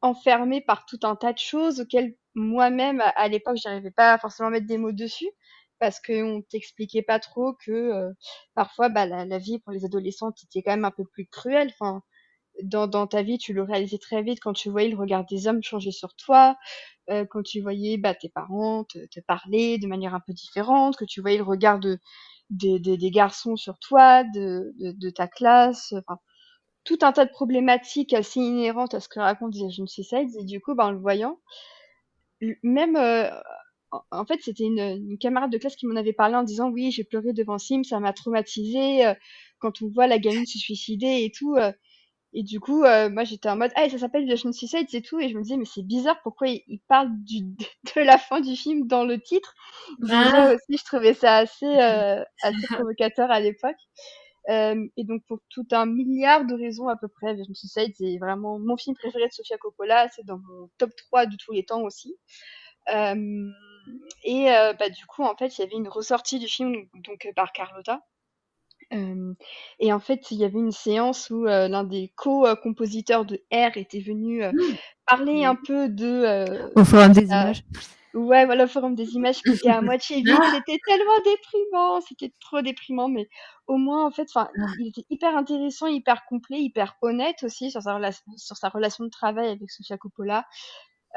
enfermées 0.00 0.62
par 0.62 0.86
tout 0.86 0.98
un 1.02 1.16
tas 1.16 1.32
de 1.32 1.38
choses 1.38 1.80
auxquelles 1.80 2.16
moi-même 2.34 3.00
à, 3.00 3.08
à 3.10 3.28
l'époque 3.28 3.58
j'arrivais 3.62 3.90
pas 3.90 4.18
forcément 4.18 4.48
à 4.48 4.52
mettre 4.52 4.66
des 4.66 4.78
mots 4.78 4.92
dessus 4.92 5.28
parce 5.82 5.98
qu'on 5.98 6.42
t'expliquait 6.48 7.02
pas 7.02 7.18
trop 7.18 7.54
que 7.54 7.72
euh, 7.72 8.12
parfois 8.54 8.88
bah, 8.88 9.04
la, 9.04 9.38
vie 9.38 9.58
pour 9.58 9.72
les 9.72 9.84
adolescentes 9.84 10.38
était 10.44 10.62
quand 10.62 10.70
même 10.70 10.84
un 10.84 10.92
peu 10.92 11.04
plus 11.04 11.26
cruelle. 11.26 11.72
Enfin, 11.72 12.04
dans, 12.62 13.08
ta 13.08 13.22
vie, 13.22 13.36
tu 13.36 13.52
le 13.52 13.64
réalisais 13.64 13.98
très 13.98 14.22
vite 14.22 14.38
quand 14.40 14.52
tu 14.52 14.70
voyais 14.70 14.90
le 14.90 14.96
regard 14.96 15.26
des 15.26 15.48
hommes 15.48 15.60
changer 15.60 15.90
sur 15.90 16.14
toi, 16.14 16.56
euh, 17.10 17.24
quand 17.28 17.42
tu 17.42 17.60
voyais 17.60 17.96
bah, 17.96 18.14
tes 18.14 18.28
parents 18.28 18.84
te, 18.84 19.20
parler 19.26 19.78
de 19.78 19.88
manière 19.88 20.14
un 20.14 20.20
peu 20.20 20.32
différente, 20.32 20.96
que 20.96 21.04
tu 21.04 21.20
voyais 21.20 21.38
le 21.38 21.42
regard 21.42 21.80
de, 21.80 21.98
de, 22.50 22.78
des 22.78 23.10
garçons 23.10 23.56
sur 23.56 23.80
toi, 23.80 24.22
de, 24.22 25.10
ta 25.10 25.26
classe, 25.26 25.94
tout 26.84 26.98
un 27.02 27.10
tas 27.10 27.24
de 27.24 27.30
problématiques 27.32 28.12
assez 28.12 28.38
inhérentes 28.38 28.94
à 28.94 29.00
ce 29.00 29.08
que 29.08 29.18
raconte 29.18 29.56
Jeunes 29.56 29.88
Suicides. 29.88 30.30
Et 30.38 30.44
du 30.44 30.60
coup, 30.60 30.76
bah, 30.76 30.86
en 30.86 30.92
le 30.92 31.00
voyant, 31.00 31.40
même 32.62 32.94
euh, 32.94 33.28
en 34.10 34.24
fait, 34.24 34.40
c'était 34.42 34.64
une, 34.64 35.18
camarade 35.18 35.50
de 35.50 35.58
classe 35.58 35.76
qui 35.76 35.86
m'en 35.86 35.96
avait 35.96 36.12
parlé 36.12 36.34
en 36.34 36.42
disant 36.42 36.70
oui, 36.70 36.90
j'ai 36.90 37.04
pleuré 37.04 37.32
devant 37.32 37.58
Sim, 37.58 37.82
ça 37.84 38.00
m'a 38.00 38.12
traumatisé 38.12 39.06
euh, 39.06 39.14
quand 39.58 39.82
on 39.82 39.88
voit 39.88 40.06
la 40.06 40.18
gamine 40.18 40.46
se 40.46 40.58
suicider 40.58 41.24
et 41.24 41.30
tout. 41.30 41.56
Euh. 41.56 41.72
et 42.32 42.42
du 42.42 42.60
coup, 42.60 42.84
euh, 42.84 43.10
moi 43.10 43.24
j'étais 43.24 43.48
en 43.48 43.56
mode 43.56 43.72
ah 43.76 43.88
ça 43.88 43.98
s'appelle 43.98 44.26
The 44.26 44.36
Suicide 44.36 44.86
c'est 44.88 45.02
tout 45.02 45.20
et 45.20 45.28
je 45.28 45.36
me 45.36 45.42
disais 45.42 45.56
mais 45.56 45.66
c'est 45.66 45.82
bizarre 45.82 46.20
pourquoi 46.22 46.48
il, 46.48 46.80
parle 46.88 47.10
du, 47.24 47.42
de 47.96 48.00
la 48.00 48.18
fin 48.18 48.40
du 48.40 48.56
film 48.56 48.86
dans 48.86 49.04
le 49.04 49.20
titre? 49.20 49.54
Ah. 50.10 50.54
aussi 50.54 50.78
je 50.78 50.84
trouvais 50.84 51.14
ça 51.14 51.36
assez 51.36 51.66
assez 52.42 52.66
provocateur 52.70 53.30
à 53.30 53.40
l'époque. 53.40 53.76
et 54.48 55.04
donc 55.04 55.22
pour 55.28 55.38
tout 55.50 55.66
un 55.72 55.86
milliard 55.86 56.46
de 56.46 56.54
raisons 56.54 56.88
à 56.88 56.96
peu 56.96 57.08
près, 57.08 57.36
The 57.36 57.44
Suicide 57.54 57.92
c'est 57.96 58.16
vraiment 58.18 58.58
mon 58.58 58.76
film 58.76 58.96
préféré 58.96 59.28
de 59.28 59.32
Sofia 59.32 59.58
Coppola, 59.58 60.08
c'est 60.08 60.24
dans 60.24 60.38
mon 60.38 60.70
top 60.78 60.90
3 61.08 61.26
de 61.26 61.36
tous 61.36 61.52
les 61.52 61.64
temps 61.64 61.82
aussi. 61.82 62.16
Euh, 62.88 63.50
et 64.24 64.50
euh, 64.50 64.72
bah, 64.74 64.88
du 64.88 65.06
coup, 65.06 65.22
en 65.22 65.36
fait, 65.36 65.58
il 65.58 65.60
y 65.62 65.64
avait 65.64 65.76
une 65.76 65.88
ressortie 65.88 66.38
du 66.38 66.48
film 66.48 66.86
donc 66.94 67.26
euh, 67.26 67.32
par 67.34 67.52
Carlotta. 67.52 68.00
et 68.90 69.92
en 69.92 70.00
fait, 70.00 70.30
il 70.30 70.38
y 70.38 70.44
avait 70.44 70.58
une 70.58 70.72
séance 70.72 71.30
où 71.30 71.44
l'un 71.44 71.84
des 71.84 72.12
co-compositeurs 72.16 73.24
de 73.24 73.42
R 73.52 73.76
était 73.76 74.00
venu 74.00 74.44
mmh. 74.44 74.52
parler 75.06 75.44
un 75.44 75.56
peu 75.56 75.88
de. 75.88 76.70
au 76.76 76.84
forum 76.84 77.12
des 77.12 77.24
images. 77.24 77.64
Ouais, 78.14 78.44
voilà, 78.44 78.64
au 78.64 78.68
forum 78.68 78.94
des 78.94 79.14
images 79.14 79.40
qui 79.40 79.52
était 79.52 79.70
à 79.70 79.80
moitié 79.80 80.16
vide. 80.16 80.36
C'était 80.52 80.78
tellement 80.86 81.18
déprimant, 81.24 82.00
c'était 82.02 82.32
trop 82.40 82.60
déprimant, 82.60 83.08
mais 83.08 83.28
au 83.66 83.78
moins, 83.78 84.06
en 84.06 84.10
fait, 84.10 84.28
enfin, 84.34 84.50
il 84.78 84.88
était 84.88 85.06
hyper 85.08 85.34
intéressant, 85.34 85.86
hyper 85.86 86.26
complet, 86.26 86.60
hyper 86.60 86.96
honnête 87.00 87.42
aussi 87.42 87.70
sur 87.70 87.80
sa, 87.80 87.94
relation, 87.94 88.24
sur 88.36 88.56
sa 88.56 88.68
relation 88.68 89.04
de 89.04 89.10
travail 89.10 89.48
avec 89.48 89.70
Sofia 89.70 89.96
Coppola. 89.96 90.44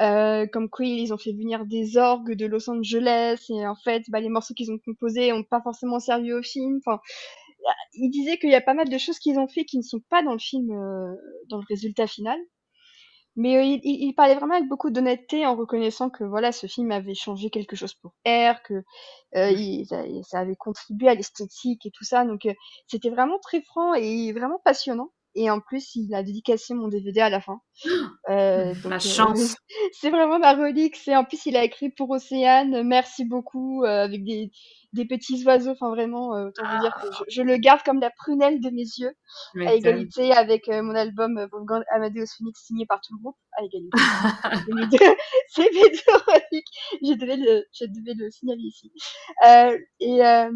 Euh, 0.02 0.46
comme 0.46 0.68
quoi 0.68 0.84
ils 0.84 1.14
ont 1.14 1.18
fait 1.18 1.32
venir 1.32 1.64
des 1.64 1.96
orgues 1.96 2.34
de 2.34 2.44
Los 2.44 2.68
Angeles 2.68 3.46
et 3.48 3.66
en 3.66 3.76
fait 3.76 4.02
bah, 4.10 4.20
les 4.20 4.28
morceaux 4.28 4.52
qu'ils 4.52 4.70
ont 4.70 4.78
composés 4.78 5.32
ont 5.32 5.42
pas 5.42 5.62
forcément 5.62 6.00
servi 6.00 6.32
au 6.34 6.42
film. 6.42 6.80
Enfin, 6.84 7.00
il 7.94 8.10
disait 8.10 8.38
qu'il 8.38 8.50
y 8.50 8.54
a 8.54 8.60
pas 8.60 8.74
mal 8.74 8.88
de 8.88 8.98
choses 8.98 9.18
qu'ils 9.18 9.38
ont 9.38 9.48
fait 9.48 9.64
qui 9.64 9.78
ne 9.78 9.82
sont 9.82 10.00
pas 10.10 10.22
dans 10.22 10.32
le 10.32 10.38
film, 10.38 10.70
euh, 10.70 11.14
dans 11.48 11.58
le 11.58 11.64
résultat 11.68 12.06
final. 12.06 12.38
Mais 13.36 13.56
euh, 13.56 13.62
il, 13.62 13.80
il, 13.84 14.14
parlait 14.14 14.34
vraiment 14.34 14.54
avec 14.54 14.68
beaucoup 14.68 14.90
d'honnêteté 14.90 15.46
en 15.46 15.56
reconnaissant 15.56 16.10
que 16.10 16.24
voilà 16.24 16.52
ce 16.52 16.66
film 16.66 16.90
avait 16.92 17.14
changé 17.14 17.50
quelque 17.50 17.76
chose 17.76 17.94
pour 17.94 18.12
R, 18.26 18.62
que 18.64 18.82
il, 19.34 19.86
ça, 19.86 20.02
ça, 20.22 20.40
avait 20.40 20.56
contribué 20.56 21.08
à 21.08 21.14
l'esthétique 21.14 21.84
et 21.86 21.90
tout 21.90 22.04
ça. 22.04 22.24
Donc 22.24 22.48
c'était 22.86 23.10
vraiment 23.10 23.38
très 23.40 23.62
franc 23.62 23.94
et 23.94 24.32
vraiment 24.32 24.60
passionnant. 24.64 25.10
Et 25.34 25.50
en 25.50 25.60
plus 25.60 25.94
il 25.96 26.14
a 26.14 26.22
dédicacé 26.22 26.74
mon 26.74 26.88
DVD 26.88 27.20
à 27.20 27.30
la 27.30 27.40
fin. 27.40 27.60
Euh, 28.28 28.74
La 28.84 28.98
chance. 28.98 29.54
c'est 29.92 30.10
vraiment 30.10 30.40
ma 30.40 30.54
relique. 30.54 30.96
C'est 30.96 31.14
en 31.14 31.24
plus 31.24 31.46
il 31.46 31.56
a 31.56 31.62
écrit 31.62 31.90
pour 31.90 32.10
Océane. 32.10 32.82
Merci 32.82 33.24
beaucoup 33.24 33.84
euh, 33.84 34.04
avec 34.04 34.24
des 34.24 34.50
des 34.96 35.04
petits 35.04 35.44
oiseaux. 35.44 35.70
Enfin 35.70 35.90
vraiment, 35.90 36.34
euh, 36.34 36.48
autant 36.48 36.62
vous 36.68 36.80
dire 36.80 36.94
que 37.00 37.06
je, 37.12 37.36
je 37.36 37.42
le 37.42 37.56
garde 37.58 37.82
comme 37.84 38.00
la 38.00 38.10
prunelle 38.10 38.60
de 38.60 38.70
mes 38.70 38.82
yeux, 38.82 39.14
à 39.64 39.74
égalité 39.74 40.32
avec 40.32 40.68
euh, 40.68 40.82
mon 40.82 40.94
album 40.94 41.38
euh, 41.38 41.46
Wolfgang 41.52 41.82
Amadeus 41.94 42.26
Phoenix 42.36 42.64
signé 42.64 42.86
par 42.86 43.00
tout 43.00 43.14
le 43.14 43.22
groupe, 43.22 43.36
à 43.52 43.62
égalité. 43.62 43.90
c'est 45.48 45.70
mes 45.72 45.90
deux, 45.90 46.12
reliques. 46.26 46.66
Je 47.02 47.12
devais 47.14 47.36
le, 47.36 47.64
je 47.72 47.84
devais 47.84 48.14
le 48.14 48.30
signaler 48.30 48.62
ici. 48.62 48.90
Euh, 49.46 49.78
et 50.00 50.24
euh, 50.24 50.50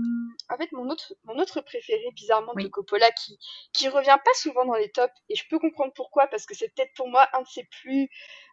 en 0.48 0.56
fait, 0.56 0.72
mon 0.72 0.88
autre, 0.88 1.12
mon 1.24 1.38
autre 1.38 1.60
préféré, 1.60 2.02
bizarrement, 2.14 2.52
de 2.54 2.66
Coppola, 2.68 3.10
qui, 3.12 3.38
qui 3.72 3.88
revient 3.88 4.18
pas 4.24 4.34
souvent 4.34 4.64
dans 4.64 4.74
les 4.74 4.90
tops, 4.90 5.12
et 5.28 5.34
je 5.34 5.44
peux 5.48 5.58
comprendre 5.58 5.92
pourquoi, 5.94 6.26
parce 6.26 6.46
que 6.46 6.54
c'est 6.54 6.72
peut-être 6.74 6.92
pour 6.96 7.08
moi 7.10 7.28
un 7.34 7.42
de 7.42 7.46
ses 7.48 7.64
plus 7.64 8.08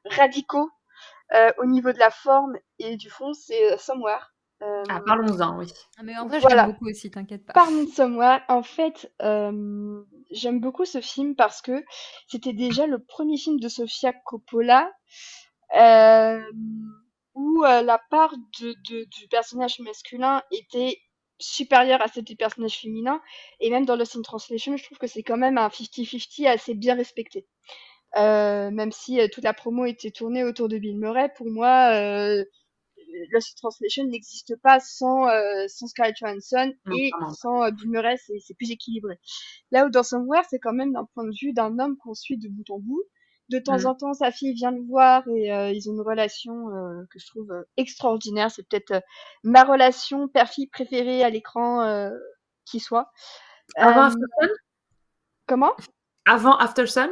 radicaux 0.05 0.69
euh, 1.34 1.51
au 1.57 1.65
niveau 1.65 1.91
de 1.91 1.99
la 1.99 2.09
forme 2.11 2.57
et 2.79 2.97
du 2.97 3.09
fond, 3.09 3.34
c'est 3.34 3.73
euh, 3.73 3.77
Somewhere. 3.77 4.34
Euh, 4.63 4.84
Ah, 4.89 5.01
parlons-en, 5.05 5.57
oui. 5.59 5.71
Ah, 5.97 6.03
mais 6.03 6.17
en 6.17 6.25
vrai, 6.27 6.39
Voilà. 6.39 6.63
l'aime 6.63 6.71
beaucoup 6.71 6.89
aussi, 6.89 7.11
t'inquiète 7.11 7.45
pas. 7.45 7.53
Par 7.53 7.69
Midsommar, 7.71 8.41
en 8.47 8.63
fait, 8.63 9.11
euh, 9.21 10.03
j'aime 10.31 10.59
beaucoup 10.59 10.85
ce 10.85 11.01
film 11.01 11.35
parce 11.35 11.61
que 11.61 11.84
c'était 12.27 12.53
déjà 12.53 12.88
le 12.88 12.97
premier 13.03 13.38
film 13.38 13.59
de 13.59 13.67
Sofia 13.67 14.13
Coppola 14.25 14.91
euh, 15.77 16.41
où 17.35 17.63
euh, 17.65 17.81
la 17.84 17.99
part 18.09 18.34
de, 18.59 18.73
de- 18.89 19.03
du 19.05 19.27
personnage 19.27 19.79
masculin 19.79 20.41
était 20.51 20.97
supérieure 21.39 22.01
à 22.01 22.07
celle 22.07 22.23
du 22.23 22.35
personnage 22.35 22.79
féminin. 22.79 23.21
Et 23.59 23.69
même 23.69 23.85
dans 23.85 23.95
Lost 23.95 24.15
in 24.15 24.21
Translation, 24.23 24.75
je 24.75 24.84
trouve 24.84 24.97
que 24.97 25.07
c'est 25.07 25.23
quand 25.23 25.38
même 25.38 25.57
un 25.59 25.67
50-50 25.69 26.47
assez 26.47 26.73
bien 26.73 26.95
respecté. 26.95 27.45
Euh, 28.15 28.71
même 28.71 28.91
si 28.91 29.19
euh, 29.19 29.27
toute 29.31 29.43
la 29.43 29.53
promo 29.53 29.85
était 29.85 30.11
tournée 30.11 30.43
autour 30.43 30.69
de 30.69 30.77
Bill 30.77 30.97
Murray, 30.97 31.31
pour 31.35 31.47
moi, 31.47 31.91
euh, 31.93 32.43
Lost 33.31 33.57
Translation 33.57 34.05
n'existe 34.05 34.55
pas 34.61 34.79
sans, 34.79 35.27
sans 35.67 35.88
Scarlett 35.88 36.15
Johansson 36.17 36.73
et 36.93 37.09
sans 37.39 37.69
Bill 37.71 37.89
Murray, 37.89 38.17
c'est 38.17 38.53
plus 38.55 38.71
équilibré. 38.71 39.19
Là 39.71 39.85
où 39.85 39.89
dans 39.89 40.03
Somewhere, 40.03 40.43
c'est 40.49 40.59
quand 40.59 40.73
même 40.73 40.93
d'un 40.93 41.05
point 41.13 41.23
de 41.23 41.35
vue 41.41 41.53
d'un 41.53 41.79
homme 41.79 41.97
qu'on 41.97 42.13
suit 42.13 42.38
de 42.38 42.47
bout 42.47 42.69
en 42.69 42.79
bout. 42.79 43.03
De 43.49 43.59
temps 43.59 43.77
Mhm. 43.79 43.85
en 43.85 43.95
temps, 43.95 44.13
sa 44.13 44.29
fille 44.31 44.53
vient 44.53 44.71
le 44.71 44.81
voir 44.84 45.25
et 45.29 45.53
euh, 45.53 45.71
ils 45.71 45.89
ont 45.89 45.93
une 45.93 46.01
relation 46.01 46.69
euh, 46.69 47.05
que 47.09 47.17
je 47.17 47.27
trouve 47.27 47.49
euh, 47.51 47.63
extraordinaire. 47.77 48.51
C'est 48.51 48.67
peut-être 48.67 49.01
ma 49.43 49.63
relation 49.63 50.27
père-fille 50.27 50.67
préférée 50.67 51.23
à 51.23 51.29
l'écran 51.29 52.11
qui 52.65 52.79
soit. 52.81 53.09
Avant 53.77 54.01
After 54.03 54.19
Sun? 54.39 54.49
Comment? 55.47 55.71
Avant 56.25 56.57
After 56.57 56.88
Sun? 56.88 57.09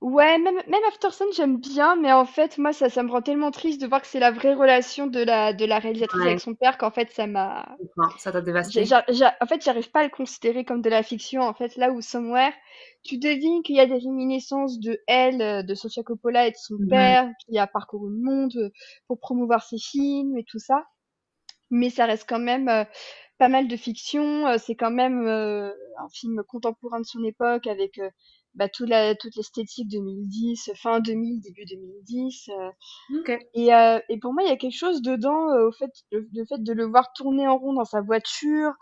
Ouais, 0.00 0.36
même, 0.38 0.56
même 0.66 0.82
Aftersun, 0.88 1.26
j'aime 1.36 1.58
bien, 1.58 1.94
mais 1.96 2.12
en 2.12 2.26
fait, 2.26 2.58
moi, 2.58 2.72
ça, 2.72 2.90
ça 2.90 3.02
me 3.04 3.10
rend 3.10 3.22
tellement 3.22 3.52
triste 3.52 3.80
de 3.80 3.86
voir 3.86 4.00
que 4.02 4.08
c'est 4.08 4.18
la 4.20 4.32
vraie 4.32 4.54
relation 4.54 5.06
de 5.06 5.20
la, 5.20 5.52
de 5.52 5.64
la 5.64 5.78
réalisatrice 5.78 6.24
Ouais. 6.24 6.26
avec 6.26 6.40
son 6.40 6.54
père 6.54 6.76
qu'en 6.76 6.90
fait, 6.90 7.10
ça 7.12 7.26
m'a. 7.28 7.78
Enfin, 7.96 8.14
Ça 8.18 8.32
t'a 8.32 8.40
dévasté. 8.40 8.80
j'ai- 8.80 8.86
j'a- 8.86 9.04
j'a- 9.08 9.36
En 9.40 9.46
fait, 9.46 9.62
j'arrive 9.64 9.90
pas 9.90 10.00
à 10.00 10.04
le 10.04 10.10
considérer 10.10 10.64
comme 10.64 10.82
de 10.82 10.90
la 10.90 11.02
fiction. 11.04 11.42
En 11.42 11.54
fait, 11.54 11.76
là 11.76 11.92
où 11.92 12.00
Somewhere, 12.02 12.52
tu 13.04 13.18
devines 13.18 13.62
qu'il 13.64 13.76
y 13.76 13.80
a 13.80 13.86
des 13.86 13.94
réminiscences 13.98 14.80
de 14.80 15.00
elle, 15.08 15.42
euh, 15.42 15.62
de 15.62 15.74
Sofia 15.74 16.02
Coppola 16.04 16.46
et 16.48 16.52
de 16.52 16.56
son 16.56 16.78
Mhm. 16.78 16.88
père, 16.88 17.28
qui 17.46 17.58
a 17.58 17.66
parcouru 17.68 18.10
le 18.12 18.22
monde 18.22 18.56
euh, 18.56 18.70
pour 19.08 19.18
promouvoir 19.20 19.64
ses 19.64 19.78
films 19.78 20.36
et 20.38 20.44
tout 20.44 20.58
ça. 20.60 20.84
Mais 21.70 21.90
ça 21.90 22.06
reste 22.06 22.28
quand 22.28 22.38
même 22.38 22.68
euh, 22.68 22.84
pas 23.38 23.48
mal 23.48 23.68
de 23.68 23.76
fiction. 23.76 24.46
euh, 24.46 24.58
C'est 24.58 24.76
quand 24.76 24.90
même 24.92 25.26
euh, 25.26 25.70
un 25.98 26.08
film 26.10 26.42
contemporain 26.48 27.00
de 27.00 27.06
son 27.06 27.24
époque 27.24 27.66
avec 27.66 27.98
euh, 27.98 28.10
bah, 28.54 28.68
toute 28.68 28.88
la, 28.88 29.14
toute 29.14 29.34
l'esthétique 29.36 29.88
2010, 29.88 30.70
fin 30.76 31.00
2000, 31.00 31.40
début 31.40 31.64
2010. 31.64 32.48
euh, 32.50 32.70
Ok. 33.20 33.38
et, 33.54 33.74
euh, 33.74 33.98
et 34.08 34.18
pour 34.18 34.32
moi, 34.34 34.42
il 34.42 34.48
y 34.48 34.52
a 34.52 34.56
quelque 34.56 34.76
chose 34.76 35.02
dedans, 35.02 35.50
euh, 35.50 35.68
au 35.68 35.72
fait, 35.72 35.90
le, 36.10 36.28
le 36.34 36.44
fait 36.44 36.62
de 36.62 36.72
le 36.72 36.84
voir 36.86 37.12
tourner 37.14 37.48
en 37.48 37.56
rond 37.58 37.72
dans 37.72 37.84
sa 37.84 38.00
voiture, 38.02 38.72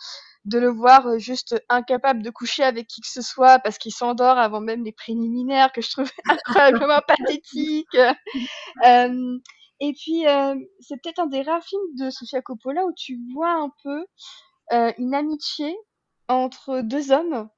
de 0.45 0.59
le 0.59 0.69
voir 0.71 1.07
euh, 1.07 1.19
juste 1.19 1.63
incapable 1.69 2.23
de 2.23 2.31
coucher 2.31 2.63
avec 2.65 2.87
qui 2.89 3.01
que 3.01 3.09
ce 3.09 3.23
soit 3.23 3.59
parce 3.61 3.79
qu'il 3.79 3.93
s'endort 3.93 4.39
avant 4.39 4.61
même 4.61 4.85
les 4.85 4.93
préliminaires, 4.93 5.71
que 5.73 5.83
je 5.83 5.91
trouve 5.91 6.11
incroyablement 6.29 7.01
pathétique. 7.07 7.89
Euh, 8.87 9.39
et 9.81 9.93
puis, 9.95 10.27
euh, 10.27 10.55
c'est 10.81 10.97
peut-être 11.03 11.21
un 11.21 11.27
des 11.27 11.43
rares 11.43 11.65
films 11.65 11.95
de 11.99 12.11
Sofia 12.11 12.43
Coppola 12.43 12.85
où 12.85 12.93
tu 12.97 13.19
vois 13.33 13.53
un 13.53 13.71
peu 13.83 14.05
euh, 14.73 14.93
une 14.99 15.15
amitié 15.15 15.75
entre 16.29 16.81
deux 16.83 17.13
hommes, 17.13 17.49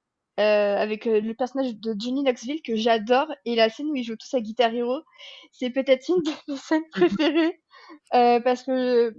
euh, 0.40 0.76
avec 0.78 1.06
euh, 1.06 1.20
le 1.20 1.34
personnage 1.34 1.76
de 1.76 1.94
Johnny 1.98 2.22
Knoxville 2.22 2.62
que 2.62 2.74
j'adore, 2.74 3.30
et 3.44 3.54
la 3.54 3.68
scène 3.68 3.90
où 3.90 3.96
ils 3.96 4.02
jouent 4.02 4.16
tous 4.16 4.32
à 4.32 4.40
Guitar 4.40 4.72
Hero, 4.72 5.02
c'est 5.52 5.68
peut-être 5.68 6.09
une 6.09 6.22
de 6.22 6.30
mes 6.48 6.56
scènes 6.56 6.88
préférées, 6.90 7.60
euh, 8.14 8.40
parce 8.40 8.62
que 8.62 9.14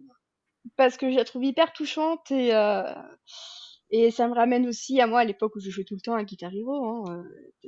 parce 0.75 0.97
que 0.97 1.11
je 1.11 1.15
la 1.17 1.23
trouve 1.23 1.43
hyper 1.43 1.71
touchante 1.73 2.31
et 2.31 2.51
et 3.95 4.09
ça 4.09 4.27
me 4.27 4.33
ramène 4.33 4.67
aussi 4.67 4.99
à 5.01 5.05
moi 5.05 5.19
à 5.19 5.23
l'époque 5.23 5.55
où 5.55 5.59
je 5.59 5.69
jouais 5.69 5.83
tout 5.83 5.93
le 5.93 6.01
temps 6.01 6.15
à 6.15 6.23
Guitar 6.23 6.51
Hero, 6.51 6.83
hein, 7.07 7.23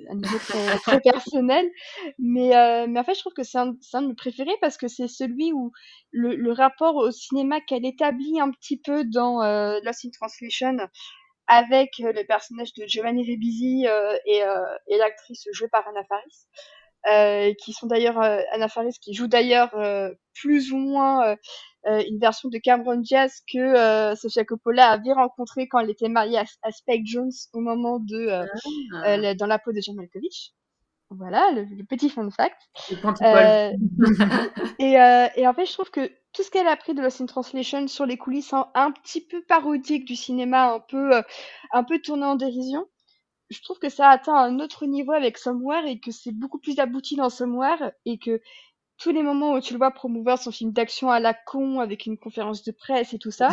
à 0.10 0.16
niveau 0.16 0.40
très, 0.40 0.78
très 0.80 1.00
personnel. 1.00 1.70
Mais, 2.18 2.50
mais 2.88 3.00
en 3.00 3.04
fait, 3.04 3.14
je 3.14 3.20
trouve 3.20 3.34
que 3.34 3.44
c'est 3.44 3.60
un, 3.60 3.76
un 3.94 4.02
de 4.02 4.08
mes 4.08 4.16
préférés 4.16 4.58
parce 4.60 4.78
que 4.78 4.88
c'est 4.88 5.08
celui 5.08 5.54
où 5.54 5.72
le, 6.10 6.36
le 6.36 6.52
rapport 6.52 6.96
au 6.96 7.12
cinéma 7.12 7.62
qu'elle 7.62 7.86
établit 7.86 8.40
un 8.40 8.50
petit 8.50 8.78
peu 8.78 9.04
dans 9.06 9.44
Lost 9.84 10.06
in 10.06 10.10
Translation 10.10 10.78
avec 11.48 11.92
euh, 12.02 12.12
le 12.14 12.24
personnage 12.26 12.74
de 12.74 12.86
Giovanni 12.86 13.24
Ribisi 13.24 13.88
euh, 13.88 14.18
et, 14.26 14.44
euh, 14.44 14.64
et 14.88 14.98
l'actrice 14.98 15.48
jouée 15.52 15.70
par 15.70 15.88
Anna 15.88 16.04
Faris. 16.06 16.48
Euh, 17.08 17.54
qui 17.64 17.72
sont 17.72 17.86
d'ailleurs 17.86 18.20
euh, 18.20 18.42
Anna 18.52 18.68
Faris 18.68 18.98
qui 19.00 19.14
joue 19.14 19.28
d'ailleurs 19.28 19.76
euh, 19.76 20.10
plus 20.34 20.72
ou 20.72 20.78
moins 20.78 21.36
une 21.86 22.18
version 22.20 22.50
de 22.50 22.58
Cameron 22.58 22.96
Diaz 22.98 23.44
que 23.54 23.60
euh, 23.60 24.16
Sofia 24.16 24.44
Coppola 24.44 24.90
avait 24.90 25.14
rencontré 25.14 25.68
quand 25.68 25.78
elle 25.78 25.92
était 25.92 26.10
mariée 26.10 26.40
à, 26.40 26.46
à 26.64 26.72
Spike 26.72 27.06
Jones 27.06 27.30
au 27.54 27.60
moment 27.60 28.00
de 28.00 28.16
euh, 28.16 28.46
Ah. 29.04 29.36
dans 29.36 29.46
la 29.46 29.60
peau 29.60 29.72
de 29.72 29.82
John 29.82 29.96
Malkovich. 29.98 30.52
Voilà 31.12 31.52
le, 31.52 31.64
le 31.64 31.84
petit 31.86 32.10
fun 32.10 32.30
fact. 32.32 32.60
Euh, 33.22 33.72
et, 34.80 35.00
euh, 35.00 35.28
et 35.36 35.48
en 35.48 35.54
fait, 35.54 35.66
je 35.66 35.74
trouve 35.74 35.92
que 35.92 36.08
tout 36.34 36.44
ce 36.44 36.52
qu'elle 36.52 36.68
a 36.68 36.72
appris 36.72 36.94
de 36.94 37.02
Lost 37.02 37.22
in 37.22 37.26
Translation 37.28 37.88
sur 37.88 38.06
les 38.06 38.18
coulisses 38.18 38.54
un, 38.54 38.68
un 38.74 38.92
petit 38.92 39.22
peu 39.26 39.44
parodique 39.44 40.06
du 40.06 40.16
cinéma, 40.16 40.74
un 40.74 40.80
peu, 40.80 41.16
euh, 41.18 41.22
un 41.72 41.84
peu 41.84 42.00
tourné 42.00 42.26
en 42.26 42.36
dérision, 42.36 42.86
je 43.50 43.62
trouve 43.62 43.80
que 43.80 43.90
ça 43.90 44.10
atteint 44.10 44.36
un 44.36 44.60
autre 44.60 44.86
niveau 44.86 45.14
avec 45.14 45.38
Somewhere 45.38 45.86
et 45.88 46.00
que 46.00 46.12
c'est 46.12 46.32
beaucoup 46.32 46.60
plus 46.60 46.80
abouti 46.80 47.16
dans 47.16 47.30
Somewhere 47.30 47.92
et 48.06 48.18
que 48.18 48.42
tous 48.98 49.12
les 49.12 49.24
moments 49.24 49.54
où 49.54 49.62
tu 49.62 49.74
le 49.74 49.80
vois 49.80 49.92
promouvoir 49.92 50.40
son 50.40 50.52
film 50.52 50.72
d'action 50.72 51.12
à 51.12 51.20
la 51.20 51.34
con 51.34 51.80
avec 51.80 52.06
une 52.06 52.18
conférence 52.18 52.64
de 52.64 52.72
presse 52.72 53.14
et 53.14 53.20
tout 53.20 53.32
ça, 53.32 53.50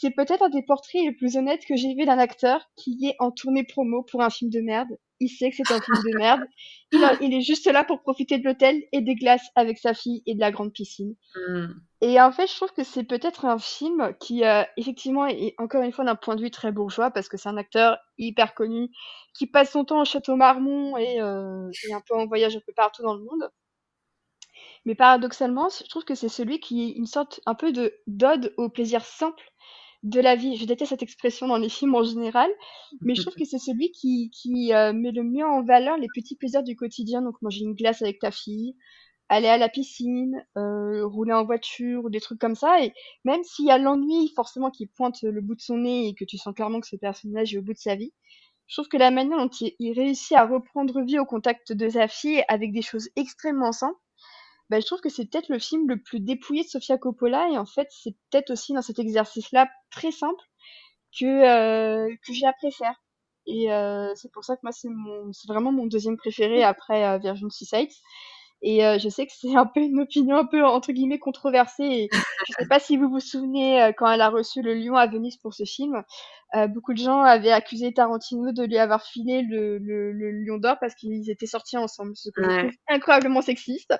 c'est 0.00 0.10
peut-être 0.10 0.42
un 0.42 0.48
des 0.50 0.62
portraits 0.62 1.02
les 1.02 1.12
plus 1.12 1.36
honnêtes 1.36 1.64
que 1.66 1.76
j'ai 1.76 1.94
vu 1.94 2.04
d'un 2.06 2.18
acteur 2.18 2.62
qui 2.76 2.98
est 3.06 3.16
en 3.18 3.30
tournée 3.30 3.64
promo 3.64 4.02
pour 4.02 4.22
un 4.22 4.30
film 4.30 4.50
de 4.50 4.60
merde. 4.60 4.88
Il 5.20 5.28
sait 5.28 5.50
que 5.50 5.56
c'est 5.56 5.70
un 5.72 5.80
film 5.80 5.98
de 6.02 6.18
merde. 6.18 6.42
Il, 6.92 7.04
a- 7.04 7.16
il 7.20 7.34
est 7.34 7.42
juste 7.42 7.66
là 7.66 7.84
pour 7.84 8.00
profiter 8.00 8.38
de 8.38 8.44
l'hôtel 8.44 8.82
et 8.92 9.02
des 9.02 9.14
glaces 9.14 9.46
avec 9.54 9.78
sa 9.78 9.92
fille 9.94 10.22
et 10.26 10.34
de 10.34 10.40
la 10.40 10.50
grande 10.50 10.72
piscine. 10.72 11.14
Hmm. 11.34 11.66
Et 12.00 12.20
en 12.20 12.32
fait, 12.32 12.46
je 12.46 12.56
trouve 12.56 12.72
que 12.72 12.82
c'est 12.84 13.04
peut-être 13.04 13.44
un 13.44 13.58
film 13.58 14.14
qui, 14.20 14.44
euh, 14.44 14.62
effectivement, 14.78 15.26
est 15.26 15.54
encore 15.58 15.82
une 15.82 15.92
fois 15.92 16.04
d'un 16.04 16.16
point 16.16 16.36
de 16.36 16.42
vue 16.42 16.50
très 16.50 16.72
bourgeois, 16.72 17.10
parce 17.10 17.28
que 17.28 17.36
c'est 17.36 17.48
un 17.50 17.58
acteur 17.58 17.98
hyper 18.16 18.54
connu, 18.54 18.88
qui 19.34 19.46
passe 19.46 19.72
son 19.72 19.84
temps 19.84 20.00
au 20.00 20.04
Château 20.06 20.36
Marmont 20.36 20.96
et, 20.96 21.20
euh, 21.20 21.70
et 21.88 21.92
un 21.92 22.00
peu 22.00 22.14
en 22.14 22.26
voyage 22.26 22.56
un 22.56 22.60
peu 22.66 22.72
partout 22.74 23.02
dans 23.02 23.14
le 23.14 23.20
monde. 23.24 23.50
Mais 24.84 24.94
paradoxalement, 24.94 25.68
je 25.70 25.88
trouve 25.88 26.04
que 26.04 26.14
c'est 26.14 26.28
celui 26.28 26.60
qui 26.60 26.82
est 26.88 26.92
une 26.92 27.06
sorte 27.06 27.40
un 27.46 27.54
peu 27.54 27.72
de 27.72 27.94
d'ode 28.06 28.52
au 28.56 28.68
plaisir 28.68 29.04
simple 29.04 29.42
de 30.02 30.20
la 30.20 30.34
vie. 30.34 30.56
Je 30.56 30.64
déteste 30.64 30.90
cette 30.90 31.02
expression 31.02 31.46
dans 31.46 31.58
les 31.58 31.68
films 31.68 31.94
en 31.94 32.02
général, 32.02 32.50
mais 33.00 33.14
je 33.14 33.22
trouve 33.22 33.34
que 33.34 33.44
c'est 33.44 33.58
celui 33.58 33.90
qui, 33.90 34.30
qui 34.30 34.72
euh, 34.72 34.92
met 34.92 35.12
le 35.12 35.22
mieux 35.22 35.44
en 35.44 35.62
valeur 35.62 35.96
les 35.98 36.08
petits 36.14 36.36
plaisirs 36.36 36.62
du 36.62 36.76
quotidien. 36.76 37.22
Donc 37.22 37.40
manger 37.42 37.64
une 37.64 37.74
glace 37.74 38.02
avec 38.02 38.18
ta 38.18 38.30
fille, 38.30 38.76
aller 39.28 39.48
à 39.48 39.58
la 39.58 39.68
piscine, 39.68 40.44
euh, 40.56 41.06
rouler 41.06 41.32
en 41.32 41.44
voiture 41.44 42.04
ou 42.04 42.10
des 42.10 42.20
trucs 42.20 42.40
comme 42.40 42.54
ça. 42.54 42.82
Et 42.82 42.92
même 43.24 43.42
s'il 43.44 43.66
y 43.66 43.70
a 43.70 43.78
l'ennui 43.78 44.32
forcément 44.34 44.70
qui 44.70 44.86
pointe 44.86 45.22
le 45.22 45.40
bout 45.40 45.54
de 45.54 45.60
son 45.60 45.78
nez 45.78 46.08
et 46.08 46.14
que 46.14 46.24
tu 46.24 46.38
sens 46.38 46.54
clairement 46.54 46.80
que 46.80 46.88
ce 46.88 46.96
personnage 46.96 47.54
est 47.54 47.58
au 47.58 47.62
bout 47.62 47.74
de 47.74 47.78
sa 47.78 47.94
vie, 47.94 48.12
je 48.68 48.76
trouve 48.76 48.88
que 48.88 48.96
la 48.96 49.10
manière 49.10 49.38
dont 49.38 49.48
il, 49.48 49.74
il 49.80 49.92
réussit 49.92 50.36
à 50.36 50.46
reprendre 50.46 51.02
vie 51.02 51.18
au 51.18 51.26
contact 51.26 51.72
de 51.72 51.88
sa 51.88 52.08
fille 52.08 52.42
avec 52.48 52.72
des 52.72 52.82
choses 52.82 53.08
extrêmement 53.16 53.72
simples, 53.72 53.98
bah, 54.70 54.78
je 54.78 54.86
trouve 54.86 55.00
que 55.00 55.08
c'est 55.08 55.26
peut-être 55.26 55.48
le 55.48 55.58
film 55.58 55.88
le 55.88 56.00
plus 56.00 56.20
dépouillé 56.20 56.62
de 56.62 56.68
Sofia 56.68 56.96
Coppola 56.96 57.48
et 57.50 57.58
en 57.58 57.66
fait 57.66 57.88
c'est 57.90 58.14
peut-être 58.30 58.50
aussi 58.50 58.72
dans 58.72 58.82
cet 58.82 59.00
exercice-là 59.00 59.68
très 59.90 60.12
simple 60.12 60.42
que 61.18 61.24
euh, 61.26 62.14
que 62.24 62.32
je 62.32 62.42
la 62.42 62.52
préfère. 62.52 62.94
Et 63.46 63.72
euh, 63.72 64.12
c'est 64.14 64.30
pour 64.32 64.44
ça 64.44 64.54
que 64.54 64.60
moi 64.62 64.70
c'est 64.70 64.88
mon 64.88 65.32
c'est 65.32 65.48
vraiment 65.48 65.72
mon 65.72 65.86
deuxième 65.86 66.16
préféré 66.16 66.62
après 66.62 67.04
euh, 67.04 67.18
Virgin 67.18 67.50
Suicides. 67.50 67.90
Et 68.62 68.84
euh, 68.84 68.98
je 68.98 69.08
sais 69.08 69.26
que 69.26 69.32
c'est 69.34 69.56
un 69.56 69.64
peu 69.66 69.80
une 69.80 70.00
opinion 70.00 70.36
un 70.36 70.44
peu 70.44 70.64
entre 70.64 70.92
guillemets 70.92 71.18
controversée. 71.18 71.84
Et 71.84 72.08
je 72.48 72.52
sais 72.58 72.68
pas 72.68 72.78
si 72.78 72.96
vous 72.96 73.08
vous 73.08 73.20
souvenez 73.20 73.82
euh, 73.82 73.92
quand 73.96 74.10
elle 74.10 74.20
a 74.20 74.28
reçu 74.28 74.60
le 74.60 74.74
Lion 74.74 74.96
à 74.96 75.06
Venise 75.06 75.38
pour 75.38 75.54
ce 75.54 75.64
film, 75.64 76.02
euh, 76.54 76.66
beaucoup 76.66 76.92
de 76.92 76.98
gens 76.98 77.22
avaient 77.22 77.52
accusé 77.52 77.92
Tarantino 77.92 78.52
de 78.52 78.64
lui 78.64 78.76
avoir 78.76 79.02
filé 79.02 79.42
le, 79.42 79.78
le, 79.78 80.12
le 80.12 80.30
Lion 80.30 80.58
d'or 80.58 80.76
parce 80.78 80.94
qu'ils 80.94 81.30
étaient 81.30 81.46
sortis 81.46 81.78
ensemble, 81.78 82.12
ce 82.16 82.28
que 82.30 82.42
je 82.42 82.58
trouve 82.58 82.70
incroyablement 82.88 83.40
sexiste. 83.40 83.94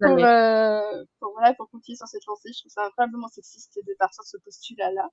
Pour, 0.00 0.18
euh, 0.18 1.04
pour, 1.20 1.32
voilà, 1.32 1.54
pour 1.54 1.70
continuer 1.70 1.96
sur 1.96 2.08
cette 2.08 2.26
lancée, 2.26 2.50
je 2.52 2.62
trouve 2.62 2.72
ça 2.72 2.86
incroyablement 2.86 3.28
sexiste 3.28 3.78
de 3.86 3.94
partir 3.98 4.22
de 4.24 4.28
ce 4.28 4.36
postulat-là. 4.44 5.08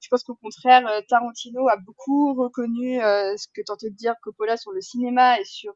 Je 0.00 0.08
pense 0.10 0.22
qu'au 0.24 0.34
contraire, 0.34 0.86
Tarantino 1.08 1.68
a 1.68 1.78
beaucoup 1.78 2.34
reconnu 2.34 2.98
ce 2.98 3.46
que 3.54 3.62
tentait 3.64 3.88
de 3.88 3.96
dire 3.96 4.14
Coppola 4.22 4.58
sur 4.58 4.70
le 4.72 4.82
cinéma 4.82 5.40
et 5.40 5.44
sur 5.44 5.72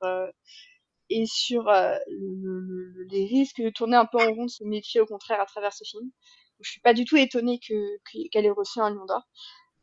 et 1.11 1.27
sur 1.27 1.69
euh, 1.69 1.97
le, 2.09 2.61
le, 2.61 3.05
les 3.11 3.27
risques 3.27 3.61
de 3.61 3.71
tourner 3.71 3.97
un 3.97 4.07
peu 4.07 4.19
en 4.19 4.33
rond, 4.33 4.45
de 4.45 4.51
se 4.51 4.65
méfier 4.65 5.01
au 5.01 5.07
contraire 5.07 5.41
à 5.41 5.47
travers 5.47 5.73
ce 5.73 5.85
film. 5.85 6.11
Je 6.61 6.71
suis 6.71 6.81
pas 6.81 6.95
du 6.95 7.05
tout 7.05 7.17
étonnée 7.17 7.59
que 7.59 8.29
qu'elle 8.31 8.47
ait 8.47 8.51
reçu 8.51 8.81
un 8.81 8.91
Lion 8.91 9.05
d'Or. 9.07 9.23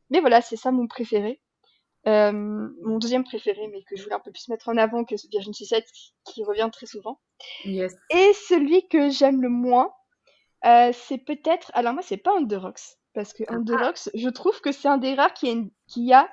Mais 0.09 0.19
voilà, 0.19 0.41
c'est 0.41 0.55
ça 0.55 0.71
mon 0.71 0.87
préféré. 0.87 1.41
Euh, 2.07 2.31
mon 2.31 2.99
deuxième 2.99 3.25
préféré, 3.25 3.67
mais 3.67 3.83
que 3.83 3.97
je 3.97 4.03
voulais 4.03 4.15
un 4.15 4.21
peu 4.21 4.31
plus 4.31 4.47
mettre 4.47 4.69
en 4.69 4.77
avant 4.77 5.03
que 5.03 5.15
Virgin 5.29 5.53
Suicide, 5.53 5.83
qui, 5.93 6.13
qui 6.23 6.43
revient 6.43 6.69
très 6.71 6.85
souvent. 6.85 7.19
Yes. 7.65 7.93
Et 8.11 8.31
celui 8.47 8.87
que 8.87 9.09
j'aime 9.09 9.41
le 9.41 9.49
moins, 9.49 9.91
euh, 10.65 10.91
c'est 10.93 11.17
peut-être... 11.17 11.69
Alors 11.73 11.93
moi, 11.93 12.03
c'est 12.03 12.17
pas 12.17 12.37
Underox. 12.37 12.97
Parce 13.13 13.33
que 13.33 13.43
Underox, 13.51 14.09
je 14.13 14.29
trouve 14.29 14.61
que 14.61 14.71
c'est 14.71 14.87
un 14.87 14.99
des 14.99 15.15
rares 15.15 15.33
qui 15.33 15.49
a 15.49 15.51
une, 15.51 15.71
qui 15.87 16.13
a 16.13 16.31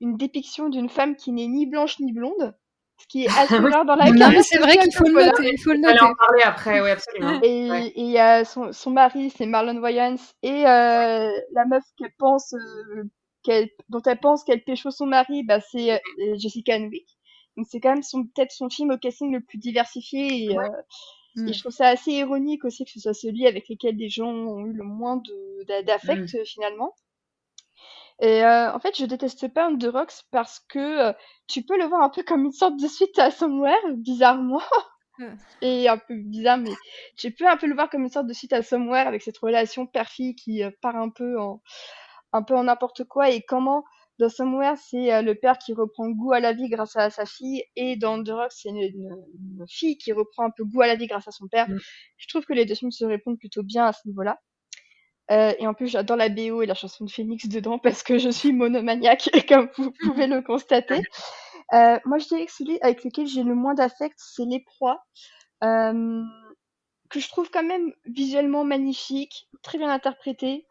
une 0.00 0.16
dépiction 0.16 0.68
d'une 0.68 0.90
femme 0.90 1.16
qui 1.16 1.30
n'est 1.32 1.46
ni 1.46 1.64
blanche 1.64 2.00
ni 2.00 2.12
blonde 2.12 2.54
ce 2.98 3.06
qui 3.08 3.24
est 3.24 3.28
assez 3.28 3.56
rare 3.76 3.84
dans 3.84 3.96
la 3.96 4.10
Non, 4.10 4.30
mais 4.30 4.42
c'est 4.42 4.58
vrai 4.58 4.76
qu'il 4.76 4.94
faut, 4.94 5.04
le 5.04 5.24
noter. 5.24 5.50
Il 5.52 5.60
faut 5.60 5.72
le 5.72 5.78
noter. 5.78 6.00
en 6.00 6.14
parler 6.14 6.42
après, 6.44 6.80
oui, 6.80 6.90
absolument. 6.90 7.40
Et, 7.42 7.70
ouais. 7.70 7.92
et 7.94 8.20
euh, 8.20 8.44
son, 8.44 8.72
son 8.72 8.90
mari, 8.90 9.32
c'est 9.36 9.46
Marlon 9.46 9.80
Wayans, 9.80 10.16
et 10.42 10.66
euh, 10.66 11.30
la 11.52 11.64
meuf 11.66 11.84
qu'elle 11.96 12.14
pense, 12.18 12.54
euh, 12.54 13.04
qu'elle, 13.42 13.68
dont 13.88 14.02
elle 14.06 14.20
pense 14.20 14.44
qu'elle 14.44 14.62
pécho 14.62 14.90
son 14.90 15.06
mari, 15.06 15.42
bah, 15.44 15.60
c'est 15.60 15.92
euh, 15.92 15.98
Jessica 16.36 16.76
Henwick. 16.76 17.08
Donc 17.56 17.66
c'est 17.70 17.80
quand 17.80 17.90
même 17.90 18.02
son, 18.02 18.24
peut-être 18.24 18.52
son 18.52 18.68
film 18.68 18.90
au 18.90 18.98
casting 18.98 19.32
le 19.32 19.40
plus 19.40 19.58
diversifié, 19.58 20.44
et, 20.44 20.56
ouais. 20.56 20.70
mm. 21.36 21.48
et 21.48 21.52
je 21.52 21.60
trouve 21.60 21.72
ça 21.72 21.88
assez 21.88 22.12
ironique 22.12 22.64
aussi 22.64 22.84
que 22.84 22.90
ce 22.90 23.00
soit 23.00 23.14
celui 23.14 23.46
avec 23.46 23.68
lequel 23.68 23.96
les 23.96 24.08
gens 24.08 24.28
ont 24.30 24.66
eu 24.66 24.72
le 24.72 24.84
moins 24.84 25.16
de, 25.16 25.82
d'affect 25.82 26.34
mm. 26.34 26.44
finalement. 26.44 26.94
Et 28.20 28.44
euh, 28.44 28.72
en 28.72 28.78
fait, 28.78 28.96
je 28.96 29.06
déteste 29.06 29.52
pas 29.52 29.66
Underox 29.66 30.24
parce 30.30 30.60
que 30.68 30.78
euh, 30.78 31.12
tu 31.48 31.62
peux 31.62 31.76
le 31.76 31.86
voir 31.86 32.02
un 32.02 32.10
peu 32.10 32.22
comme 32.22 32.44
une 32.44 32.52
sorte 32.52 32.76
de 32.76 32.86
suite 32.86 33.18
à 33.18 33.30
Somewhere, 33.30 33.94
bizarrement. 33.96 34.62
Et 35.62 35.88
un 35.88 35.98
peu 35.98 36.16
bizarre, 36.16 36.58
mais 36.58 36.72
tu 37.16 37.30
peux 37.30 37.46
un 37.46 37.56
peu 37.56 37.68
le 37.68 37.74
voir 37.74 37.88
comme 37.88 38.02
une 38.02 38.10
sorte 38.10 38.26
de 38.26 38.32
suite 38.32 38.52
à 38.52 38.62
Somewhere 38.62 39.06
avec 39.06 39.22
cette 39.22 39.38
relation 39.38 39.86
père-fille 39.86 40.34
qui 40.34 40.64
euh, 40.64 40.70
part 40.82 40.96
un 40.96 41.08
peu 41.08 41.38
en 41.38 41.62
un 42.32 42.42
peu 42.42 42.56
en 42.56 42.64
n'importe 42.64 43.04
quoi 43.04 43.30
et 43.30 43.40
comment 43.42 43.84
dans 44.18 44.28
Somewhere 44.28 44.74
c'est 44.76 45.22
le 45.22 45.36
père 45.36 45.56
qui 45.56 45.72
reprend 45.72 46.10
goût 46.10 46.32
à 46.32 46.40
la 46.40 46.52
vie 46.52 46.68
grâce 46.68 46.96
à 46.96 47.10
sa 47.10 47.26
fille 47.26 47.62
et 47.76 47.94
dans 47.94 48.14
Underox 48.14 48.56
c'est 48.60 48.70
une, 48.70 48.78
une, 48.78 49.24
une, 49.60 49.64
fille 49.68 49.96
qui 49.98 50.12
reprend 50.12 50.46
un 50.46 50.50
peu 50.50 50.64
goût 50.64 50.82
à 50.82 50.88
la 50.88 50.96
vie 50.96 51.06
grâce 51.06 51.28
à 51.28 51.30
son 51.30 51.46
père. 51.46 51.68
Mm. 51.68 51.78
Je 52.16 52.26
trouve 52.26 52.44
que 52.44 52.52
les 52.52 52.64
deux 52.64 52.74
films 52.74 52.90
se 52.90 53.04
répondent 53.04 53.38
plutôt 53.38 53.62
bien 53.62 53.86
à 53.86 53.92
ce 53.92 54.00
niveau-là. 54.08 54.40
Euh, 55.30 55.52
et 55.58 55.66
en 55.66 55.74
plus, 55.74 55.88
j'adore 55.88 56.16
la 56.16 56.28
BO 56.28 56.62
et 56.62 56.66
la 56.66 56.74
chanson 56.74 57.04
de 57.04 57.10
Phoenix 57.10 57.48
dedans 57.48 57.78
parce 57.78 58.02
que 58.02 58.18
je 58.18 58.28
suis 58.28 58.52
monomaniaque, 58.52 59.30
comme 59.48 59.70
vous 59.76 59.92
pouvez 59.92 60.26
le 60.26 60.42
constater. 60.42 61.02
Euh, 61.72 61.98
moi, 62.04 62.18
je 62.18 62.28
dirais 62.28 62.46
que 62.46 62.52
celui 62.52 62.78
avec 62.82 63.04
lequel 63.04 63.26
j'ai 63.26 63.42
le 63.42 63.54
moins 63.54 63.74
d'affect, 63.74 64.14
c'est 64.18 64.44
Les 64.44 64.60
Proies, 64.60 65.02
euh, 65.62 66.22
que 67.08 67.20
je 67.20 67.28
trouve 67.28 67.50
quand 67.50 67.64
même 67.64 67.92
visuellement 68.04 68.64
magnifique, 68.64 69.48
très 69.62 69.78
bien 69.78 69.90
interprété, 69.90 70.66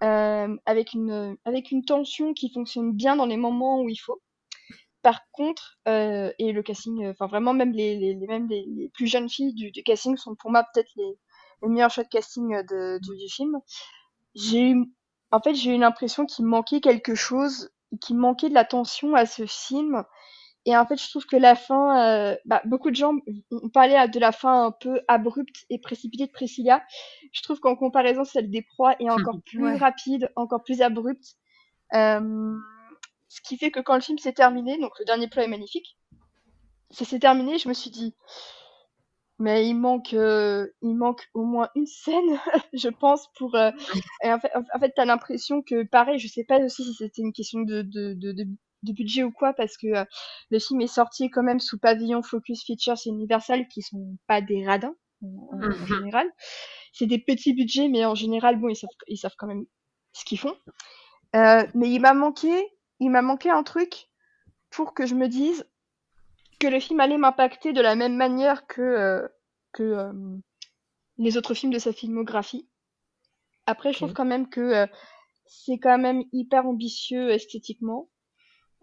avec 0.00 0.94
une 0.94 1.36
avec 1.44 1.70
une 1.70 1.84
tension 1.84 2.34
qui 2.34 2.52
fonctionne 2.52 2.92
bien 2.92 3.14
dans 3.14 3.26
les 3.26 3.36
moments 3.36 3.82
où 3.82 3.88
il 3.88 3.96
faut. 3.96 4.20
Par 5.02 5.20
contre, 5.30 5.78
et 5.86 6.52
le 6.52 6.62
casting, 6.62 7.06
enfin 7.10 7.28
vraiment 7.28 7.54
même 7.54 7.70
les, 7.70 8.16
même 8.28 8.48
les, 8.48 8.90
plus 8.94 9.06
jeunes 9.06 9.28
filles 9.28 9.54
du 9.54 9.70
casting 9.84 10.16
sont 10.16 10.34
pour 10.34 10.50
moi 10.50 10.64
peut-être 10.74 10.90
les 10.96 11.16
le 11.62 11.68
meilleur 11.68 11.90
shot 11.90 12.04
casting 12.04 12.62
de, 12.66 12.98
du, 12.98 13.16
du 13.16 13.28
film. 13.28 13.58
J'ai 14.34 14.70
eu, 14.70 14.84
en 15.30 15.40
fait, 15.40 15.54
j'ai 15.54 15.74
eu 15.74 15.78
l'impression 15.78 16.26
qu'il 16.26 16.44
manquait 16.44 16.80
quelque 16.80 17.14
chose, 17.14 17.70
qu'il 18.00 18.16
manquait 18.16 18.48
de 18.48 18.54
la 18.54 18.64
tension 18.64 19.14
à 19.14 19.26
ce 19.26 19.46
film. 19.46 20.04
Et 20.64 20.76
en 20.76 20.86
fait, 20.86 20.96
je 20.96 21.08
trouve 21.10 21.26
que 21.26 21.36
la 21.36 21.56
fin, 21.56 22.00
euh, 22.06 22.36
bah, 22.44 22.62
beaucoup 22.64 22.90
de 22.90 22.96
gens 22.96 23.14
ont 23.50 23.68
parlé 23.68 23.94
de 24.08 24.20
la 24.20 24.30
fin 24.30 24.66
un 24.66 24.70
peu 24.70 25.00
abrupte 25.08 25.66
et 25.70 25.78
précipitée 25.78 26.26
de 26.26 26.32
Priscilla. 26.32 26.82
Je 27.32 27.42
trouve 27.42 27.58
qu'en 27.58 27.74
comparaison, 27.74 28.24
celle 28.24 28.48
des 28.48 28.62
proies 28.62 28.94
est 29.00 29.10
encore 29.10 29.40
plus 29.46 29.64
ouais. 29.64 29.76
rapide, 29.76 30.30
encore 30.36 30.62
plus 30.62 30.80
abrupte. 30.80 31.36
Euh, 31.94 32.56
ce 33.28 33.40
qui 33.40 33.56
fait 33.56 33.70
que 33.70 33.80
quand 33.80 33.94
le 33.94 34.02
film 34.02 34.18
s'est 34.18 34.34
terminé, 34.34 34.78
donc 34.78 34.92
le 35.00 35.04
dernier 35.04 35.26
plan 35.26 35.42
est 35.42 35.48
magnifique, 35.48 35.96
ça 36.90 37.04
s'est 37.04 37.18
terminé, 37.18 37.58
je 37.58 37.68
me 37.68 37.74
suis 37.74 37.90
dit, 37.90 38.14
mais 39.42 39.66
il 39.68 39.74
manque, 39.74 40.14
euh, 40.14 40.68
il 40.82 40.94
manque 40.94 41.28
au 41.34 41.42
moins 41.44 41.68
une 41.74 41.86
scène, 41.86 42.38
je 42.72 42.88
pense, 42.88 43.28
pour. 43.36 43.56
Euh, 43.56 43.72
et 44.22 44.32
en 44.32 44.38
fait, 44.38 44.52
en 44.54 44.78
fait, 44.78 44.92
t'as 44.94 45.04
l'impression 45.04 45.62
que, 45.62 45.82
pareil, 45.82 46.20
je 46.20 46.28
sais 46.28 46.44
pas 46.44 46.60
aussi 46.60 46.84
si 46.84 46.94
c'était 46.94 47.22
une 47.22 47.32
question 47.32 47.60
de, 47.62 47.82
de, 47.82 48.14
de, 48.14 48.30
de, 48.32 48.44
de 48.84 48.92
budget 48.92 49.24
ou 49.24 49.32
quoi, 49.32 49.52
parce 49.52 49.76
que 49.76 49.88
euh, 49.88 50.04
le 50.50 50.60
film 50.60 50.80
est 50.80 50.86
sorti 50.86 51.28
quand 51.28 51.42
même 51.42 51.58
sous 51.58 51.76
pavillon 51.76 52.22
Focus 52.22 52.64
Features 52.64 53.00
Universal, 53.04 53.66
qui 53.66 53.82
sont 53.82 54.16
pas 54.28 54.40
des 54.40 54.64
radins 54.64 54.94
en, 55.22 55.48
en 55.52 55.56
mmh 55.56 55.86
général. 55.88 56.28
C'est 56.92 57.06
des 57.06 57.18
petits 57.18 57.52
budgets, 57.52 57.88
mais 57.88 58.04
en 58.04 58.14
général, 58.14 58.60
bon, 58.60 58.68
ils 58.68 58.76
savent, 58.76 58.90
ils 59.08 59.16
savent 59.18 59.34
quand 59.36 59.48
même 59.48 59.64
ce 60.12 60.24
qu'ils 60.24 60.38
font. 60.38 60.54
Mais 61.34 61.90
il 61.90 61.98
m'a 61.98 62.14
manqué, 62.14 62.52
il 63.00 63.10
m'a 63.10 63.22
manqué 63.22 63.50
un 63.50 63.64
truc 63.64 64.08
pour 64.70 64.94
que 64.94 65.04
je 65.06 65.14
me 65.16 65.28
dise, 65.28 65.66
que 66.62 66.68
le 66.68 66.78
film 66.78 67.00
allait 67.00 67.18
m'impacter 67.18 67.72
de 67.72 67.80
la 67.80 67.96
même 67.96 68.14
manière 68.14 68.68
que, 68.68 68.82
euh, 68.82 69.28
que 69.72 69.82
euh, 69.82 70.12
les 71.18 71.36
autres 71.36 71.54
films 71.54 71.72
de 71.72 71.80
sa 71.80 71.92
filmographie. 71.92 72.68
Après, 73.66 73.88
okay. 73.88 73.94
je 73.94 73.98
trouve 73.98 74.14
quand 74.14 74.24
même 74.24 74.48
que 74.48 74.60
euh, 74.60 74.86
c'est 75.44 75.78
quand 75.78 75.98
même 75.98 76.22
hyper 76.32 76.64
ambitieux 76.66 77.30
esthétiquement. 77.30 78.08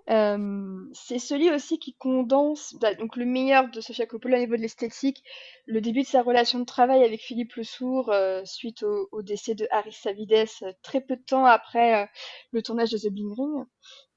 c'est 0.08 1.20
celui 1.20 1.52
aussi 1.52 1.80
qui 1.80 1.94
condense 1.94 2.76
bah, 2.82 2.96
donc 2.96 3.16
le 3.16 3.26
meilleur 3.26 3.70
de 3.70 3.80
Sofia 3.80 4.08
Coppola 4.08 4.38
au 4.38 4.42
niveau 4.42 4.58
de 4.58 4.62
l'esthétique, 4.62 5.24
le 5.66 5.80
début 5.80 6.02
de 6.02 6.08
sa 6.08 6.22
relation 6.22 6.60
de 6.60 6.66
travail 6.66 7.04
avec 7.06 7.22
Philippe 7.22 7.54
Le 7.54 7.64
Sourd 7.64 8.14
suite 8.44 8.84
au, 8.84 9.08
au, 9.12 9.22
décès 9.22 9.56
de 9.56 9.68
Harry 9.72 9.94
Savides 9.94 10.48
très 10.82 11.00
peu 11.00 11.16
de 11.16 11.22
temps 11.22 11.46
après 11.46 12.10
le 12.52 12.62
tournage 12.62 12.92
de 12.92 12.98
The 12.98 13.12
Bling 13.14 13.36
Ring. 13.38 13.66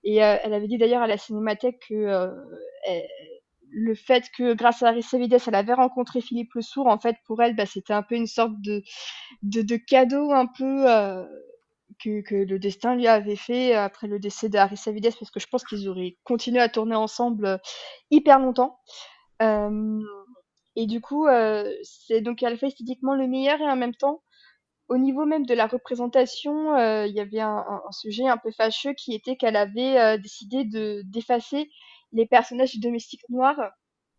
Et 0.02 0.16
elle 0.16 0.54
avait 0.54 0.66
dit 0.66 0.78
d'ailleurs 0.78 1.02
à 1.02 1.06
la 1.06 1.18
Cinémathèque 1.18 1.84
que 1.88 2.32
elle, 2.86 3.06
le 3.72 3.94
fait 3.94 4.30
que 4.36 4.52
grâce 4.54 4.82
à 4.82 4.88
Arissa 4.88 5.18
Vides, 5.18 5.36
elle 5.46 5.54
avait 5.54 5.72
rencontré 5.72 6.20
Philippe 6.20 6.54
Le 6.54 6.62
Sourd, 6.62 6.86
en 6.86 6.98
fait, 6.98 7.16
pour 7.24 7.42
elle, 7.42 7.56
bah, 7.56 7.66
c'était 7.66 7.94
un 7.94 8.02
peu 8.02 8.14
une 8.14 8.26
sorte 8.26 8.52
de, 8.60 8.82
de, 9.42 9.62
de 9.62 9.76
cadeau 9.76 10.30
un 10.30 10.46
peu 10.46 10.90
euh, 10.90 11.24
que, 11.98 12.34
le 12.34 12.58
destin 12.58 12.94
lui 12.94 13.06
avait 13.06 13.36
fait 13.36 13.74
après 13.74 14.06
le 14.06 14.18
décès 14.18 14.48
d'Arissa 14.48 14.92
Vides, 14.92 15.14
parce 15.18 15.30
que 15.30 15.40
je 15.40 15.46
pense 15.46 15.64
qu'ils 15.64 15.88
auraient 15.88 16.16
continué 16.24 16.60
à 16.60 16.68
tourner 16.68 16.96
ensemble 16.96 17.46
euh, 17.46 17.58
hyper 18.10 18.38
longtemps. 18.38 18.78
Euh, 19.40 20.00
et 20.76 20.86
du 20.86 21.00
coup, 21.00 21.26
c'est 21.82 22.22
donc 22.22 22.42
elle 22.42 22.56
fait 22.56 22.68
esthétiquement 22.68 23.14
le 23.14 23.26
meilleur 23.26 23.60
et 23.60 23.68
en 23.68 23.76
même 23.76 23.94
temps, 23.94 24.22
au 24.88 24.96
niveau 24.96 25.26
même 25.26 25.44
de 25.44 25.52
la 25.52 25.66
représentation, 25.66 26.76
il 27.04 27.12
y 27.12 27.20
avait 27.20 27.40
un, 27.40 27.58
un, 27.68 27.92
sujet 27.92 28.26
un 28.26 28.38
peu 28.38 28.50
fâcheux 28.52 28.94
qui 28.94 29.14
était 29.14 29.36
qu'elle 29.36 29.56
avait 29.56 30.16
décidé 30.18 30.64
de 30.64 31.02
d'effacer 31.04 31.68
les 32.12 32.26
personnages 32.26 32.78
domestiques 32.78 33.28
noirs, 33.28 33.60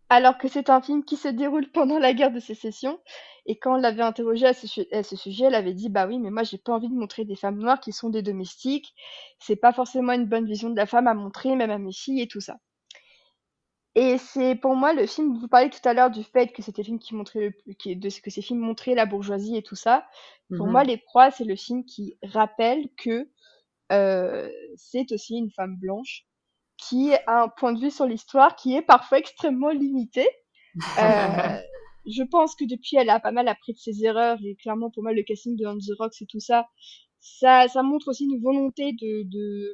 alors 0.10 0.38
que 0.38 0.48
c'est 0.48 0.70
un 0.70 0.82
film 0.82 1.04
qui 1.04 1.18
se 1.18 1.28
déroule 1.28 1.72
pendant 1.72 1.98
la 2.00 2.14
guerre 2.14 2.32
de 2.32 2.40
sécession. 2.40 3.00
Et 3.46 3.58
quand 3.58 3.76
on 3.76 3.78
l'avait 3.78 4.04
interrogée 4.04 4.46
à 4.48 4.54
ce, 4.54 4.68
à 4.96 5.04
ce, 5.04 5.16
sujet, 5.16 5.46
elle 5.46 5.56
avait 5.56 5.74
dit 5.74 5.90
Bah 5.90 6.08
oui, 6.08 6.20
mais 6.20 6.30
moi 6.30 6.44
j'ai 6.44 6.58
pas 6.58 6.74
envie 6.74 6.90
de 6.90 6.94
montrer 6.96 7.26
des 7.26 7.36
femmes 7.36 7.58
noires 7.58 7.80
qui 7.80 7.92
sont 7.92 8.10
des 8.10 8.22
domestiques. 8.22 8.94
C'est 9.40 9.56
pas 9.56 9.74
forcément 9.74 10.14
une 10.14 10.28
bonne 10.28 10.46
vision 10.46 10.70
de 10.70 10.76
la 10.76 10.86
femme 10.86 11.08
à 11.08 11.14
montrer, 11.14 11.56
même 11.56 11.72
à 11.72 11.78
mes 11.78 11.94
filles 11.94 12.22
et 12.22 12.28
tout 12.28 12.42
ça. 12.42 12.58
Et 13.96 14.18
c'est 14.18 14.56
pour 14.56 14.76
moi 14.76 14.94
le 14.94 15.06
film. 15.06 15.38
Vous 15.38 15.48
parlez 15.48 15.70
tout 15.70 15.88
à 15.88 15.94
l'heure 15.94 16.10
du 16.10 16.24
fait 16.24 16.52
que 16.52 16.62
c'était 16.62 16.82
le 16.82 16.86
film 16.86 17.00
qui 17.00 17.16
montrait 17.16 17.54
le, 17.68 17.74
qui, 17.74 17.96
de 17.96 18.10
ce 18.10 18.22
que 18.22 18.32
ces 18.32 18.42
films 18.42 18.60
montraient 18.60 18.96
la 18.96 19.06
bourgeoisie 19.06 19.56
et 19.58 19.64
tout 19.64 19.76
ça. 19.76 20.06
Pour 20.58 20.68
-hmm. 20.68 20.72
moi, 20.72 20.84
Les 20.84 20.98
Proies, 20.98 21.32
c'est 21.32 21.44
le 21.46 21.56
film 21.56 21.86
qui 21.86 22.18
rappelle 22.24 22.90
que 22.98 23.30
euh, 23.92 24.50
c'est 24.76 25.12
aussi 25.12 25.36
une 25.38 25.52
femme 25.52 25.76
blanche 25.78 26.26
qui 26.88 27.14
a 27.28 27.44
un 27.44 27.50
point 27.50 27.74
de 27.74 27.80
vue 27.80 27.92
sur 27.92 28.06
l'histoire 28.06 28.56
qui 28.56 28.76
est 28.76 28.82
parfois 28.82 29.20
extrêmement 29.20 29.70
limité. 29.70 30.28
Euh, 30.98 31.62
je 32.08 32.24
pense 32.24 32.56
que 32.56 32.66
depuis, 32.66 32.98
elle 32.98 33.12
a 33.12 33.20
pas 33.20 33.32
mal 33.32 33.48
appris 33.48 33.74
de 33.74 33.78
ses 33.78 34.04
erreurs 34.04 34.40
et 34.44 34.56
clairement, 34.56 34.90
pour 34.90 35.04
moi, 35.04 35.14
le 35.14 35.22
casting 35.22 35.56
de 35.56 35.68
On 35.68 35.78
the 35.78 35.96
Rocks 36.00 36.20
et 36.20 36.26
tout 36.26 36.40
ça, 36.40 36.68
ça, 37.24 37.68
ça 37.68 37.84
montre 37.84 38.10
aussi 38.10 38.26
une 38.26 38.42
volonté 38.42 38.92
de, 38.94 39.24
de 39.24 39.72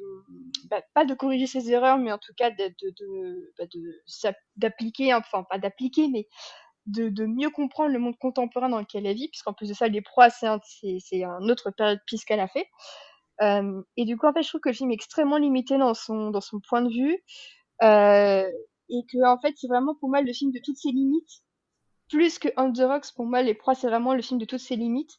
bah, 0.68 0.82
pas 0.94 1.04
de 1.04 1.14
corriger 1.14 1.46
ses 1.46 1.72
erreurs, 1.72 1.98
mais 1.98 2.12
en 2.12 2.18
tout 2.18 2.32
cas 2.36 2.50
de, 2.50 2.68
de, 2.82 2.94
de, 3.00 3.52
bah, 3.58 4.32
d'appliquer, 4.56 5.14
enfin 5.14 5.44
pas 5.48 5.58
d'appliquer, 5.58 6.08
mais 6.08 6.28
de, 6.86 7.26
mieux 7.26 7.50
comprendre 7.50 7.92
le 7.92 7.98
monde 7.98 8.16
contemporain 8.18 8.68
dans 8.68 8.78
lequel 8.78 9.06
elle 9.06 9.16
vit, 9.16 9.28
puisqu'en 9.28 9.52
plus 9.52 9.68
de 9.68 9.74
ça, 9.74 9.88
les 9.88 10.00
proies, 10.00 10.30
c'est 10.30 10.46
un, 10.46 10.60
c'est, 10.64 11.24
un 11.24 11.48
autre 11.48 11.70
période 11.70 12.00
piste 12.06 12.24
qu'elle 12.24 12.40
a 12.40 12.48
fait. 12.48 12.66
Euh, 13.42 13.82
et 13.96 14.04
du 14.04 14.16
coup, 14.16 14.26
en 14.26 14.32
fait, 14.32 14.42
je 14.42 14.48
trouve 14.48 14.60
que 14.60 14.68
le 14.68 14.74
film 14.74 14.90
est 14.90 14.94
extrêmement 14.94 15.38
limité 15.38 15.78
dans 15.78 15.94
son, 15.94 16.30
dans 16.30 16.40
son 16.40 16.60
point 16.60 16.82
de 16.82 16.90
vue. 16.90 17.18
Euh, 17.82 18.50
et 18.90 19.02
que, 19.10 19.24
en 19.26 19.38
fait, 19.40 19.54
c'est 19.56 19.68
vraiment 19.68 19.94
pour 19.94 20.08
moi 20.10 20.20
le 20.20 20.32
film 20.32 20.52
de 20.52 20.60
toutes 20.62 20.76
ses 20.76 20.90
limites. 20.90 21.42
Plus 22.08 22.38
que 22.38 22.48
On 22.56 22.72
the 22.72 23.14
pour 23.14 23.24
moi, 23.24 23.42
Les 23.42 23.54
Proies, 23.54 23.74
c'est 23.74 23.88
vraiment 23.88 24.14
le 24.14 24.22
film 24.22 24.38
de 24.40 24.44
toutes 24.44 24.60
ses 24.60 24.76
limites. 24.76 25.12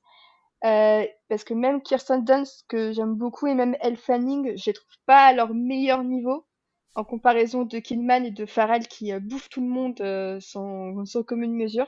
Euh, 0.63 1.05
parce 1.29 1.43
que 1.43 1.55
même 1.55 1.81
Kirsten 1.81 2.23
Dunst, 2.23 2.65
que 2.67 2.91
j'aime 2.91 3.15
beaucoup, 3.15 3.47
et 3.47 3.55
même 3.55 3.75
Elle 3.81 3.97
Fanning, 3.97 4.55
je 4.57 4.65
les 4.67 4.73
trouve 4.73 4.97
pas 5.07 5.25
à 5.25 5.33
leur 5.33 5.53
meilleur 5.53 6.03
niveau 6.03 6.45
en 6.93 7.03
comparaison 7.03 7.63
de 7.63 7.79
Kidman 7.79 8.25
et 8.25 8.31
de 8.31 8.45
Farrell 8.45 8.87
qui 8.87 9.13
bouffent 9.19 9.49
tout 9.49 9.61
le 9.61 9.67
monde 9.67 10.39
sans, 10.41 11.05
sans, 11.05 11.23
commune 11.23 11.55
mesure. 11.55 11.87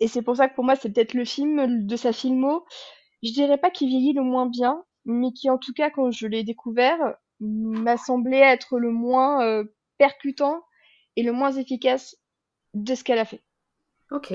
Et 0.00 0.08
c'est 0.08 0.22
pour 0.22 0.36
ça 0.36 0.48
que 0.48 0.54
pour 0.54 0.64
moi, 0.64 0.76
c'est 0.76 0.90
peut-être 0.92 1.14
le 1.14 1.24
film 1.24 1.86
de 1.86 1.96
sa 1.96 2.12
filmo. 2.12 2.64
Je 3.22 3.32
dirais 3.32 3.58
pas 3.58 3.70
qu'il 3.70 3.88
vieillit 3.88 4.12
le 4.14 4.22
moins 4.22 4.46
bien, 4.46 4.84
mais 5.06 5.32
qui 5.32 5.48
en 5.48 5.56
tout 5.56 5.72
cas, 5.72 5.90
quand 5.90 6.10
je 6.10 6.26
l'ai 6.26 6.44
découvert, 6.44 6.98
m'a 7.40 7.96
semblé 7.96 8.36
être 8.36 8.78
le 8.78 8.90
moins 8.90 9.42
euh, 9.44 9.64
percutant 9.98 10.62
et 11.16 11.22
le 11.22 11.32
moins 11.32 11.52
efficace 11.52 12.16
de 12.74 12.94
ce 12.94 13.04
qu'elle 13.04 13.18
a 13.18 13.24
fait. 13.24 13.42
Ok. 14.10 14.34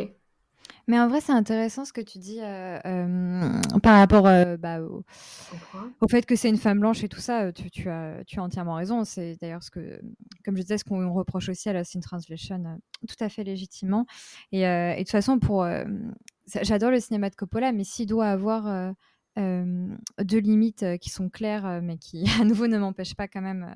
Mais 0.88 0.99
en 0.99 1.07
vrai, 1.07 1.22
c'est 1.22 1.31
intéressant 1.31 1.85
ce 1.85 1.93
que 1.93 2.02
tu 2.02 2.18
dis 2.18 2.39
euh, 2.41 2.80
euh, 2.85 3.61
par 3.84 3.99
rapport 3.99 4.27
euh, 4.27 4.57
bah, 4.57 4.81
au, 4.81 6.07
fait 6.10 6.26
que 6.26 6.35
c'est 6.35 6.49
une 6.49 6.57
femme 6.57 6.80
blanche 6.80 7.03
et 7.03 7.10
tout 7.10 7.19
ça. 7.19 7.52
Tu, 7.52 7.69
tu, 7.69 7.89
as, 7.89 8.23
tu 8.26 8.39
as 8.39 8.43
entièrement 8.43 8.76
raison. 8.76 9.03
C'est 9.03 9.38
d'ailleurs 9.39 9.64
ce 9.64 9.72
que, 9.72 10.02
comme 10.43 10.57
je 10.57 10.61
disais, 10.61 10.77
ce 10.77 10.84
qu'on 10.84 11.14
reproche 11.14 11.49
aussi 11.49 11.69
à 11.69 11.73
la 11.73 11.84
Scene 11.84 12.02
Translation, 12.02 12.80
tout 13.07 13.23
à 13.23 13.30
fait 13.30 13.43
légitimement. 13.43 14.06
Et, 14.52 14.61
et 14.61 14.93
de 14.95 14.99
toute 14.99 15.11
façon, 15.11 15.39
pour 15.39 15.65
j'adore 16.61 16.91
le 16.91 16.99
cinéma 16.99 17.30
de 17.30 17.35
Coppola, 17.35 17.72
mais 17.72 17.84
s'il 17.84 18.07
doit 18.07 18.27
avoir 18.27 18.93
deux 19.38 20.40
limites 20.40 20.86
qui 20.99 21.10
sont 21.10 21.30
claires, 21.30 21.82
mais 21.82 21.98
qui 21.98 22.26
à 22.41 22.45
nouveau 22.45 22.68
ne 22.68 22.78
m'empêchent 22.78 23.16
pas 23.16 23.28
quand 23.28 23.41
même 23.41 23.76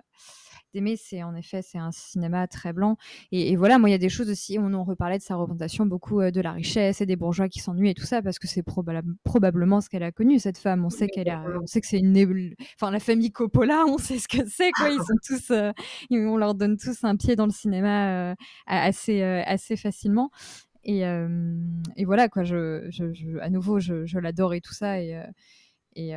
d'aimer, 0.73 0.97
c'est 0.97 1.23
en 1.23 1.35
effet 1.35 1.61
c'est 1.61 1.77
un 1.77 1.91
cinéma 1.91 2.47
très 2.47 2.73
blanc. 2.73 2.97
Et, 3.31 3.55
voilà, 3.55 3.79
moi 3.79 3.89
il 3.89 3.93
y 3.93 3.95
a 3.95 3.99
des 3.99 4.09
choses 4.09 4.29
aussi, 4.29 4.57
on 4.59 4.73
en 4.73 4.83
reparlait 4.83 5.17
de 5.17 5.23
sa 5.23 5.35
représentation 5.35 5.85
beaucoup 5.85 6.21
de 6.21 6.41
la 6.41 6.51
richesse 6.51 7.01
et 7.01 7.05
des 7.05 7.15
bourgeois 7.15 7.47
qui 7.47 7.59
s'ennuient 7.59 7.91
et 7.91 7.93
tout 7.93 8.05
ça, 8.05 8.21
parce 8.21 8.39
que 8.39 8.47
c'est 8.47 8.63
probablement 9.23 9.81
ce 9.81 9.89
qu'elle 9.89 10.03
a 10.03 10.11
connu 10.11 10.39
cette 10.39 10.57
femme. 10.57 10.85
On 10.85 10.89
sait 10.89 11.07
qu'elle 11.07 11.31
on 11.61 11.65
sait 11.65 11.81
que 11.81 11.87
c'est 11.87 11.99
une, 11.99 12.55
enfin 12.75 12.91
la 12.91 12.99
famille 12.99 13.31
Coppola, 13.31 13.85
on 13.87 13.97
sait 13.97 14.19
ce 14.19 14.27
que 14.27 14.45
c'est 14.47 14.71
quoi. 14.71 14.89
Ils 14.89 14.99
sont 14.99 15.17
tous, 15.25 15.51
on 16.11 16.37
leur 16.37 16.55
donne 16.55 16.77
tous 16.77 17.03
un 17.03 17.15
pied 17.15 17.35
dans 17.35 17.45
le 17.45 17.51
cinéma 17.51 18.35
assez 18.67 19.23
assez 19.23 19.77
facilement. 19.77 20.31
Et, 20.85 21.01
et, 21.95 22.05
voilà, 22.05 22.29
quoi, 22.29 22.43
je, 22.43 22.87
je, 22.89 23.39
à 23.39 23.49
nouveau, 23.49 23.79
je, 23.79 24.17
l'adore 24.19 24.53
et 24.53 24.61
tout 24.61 24.73
ça. 24.73 25.01
Et, 25.01 25.19
et, 25.95 26.13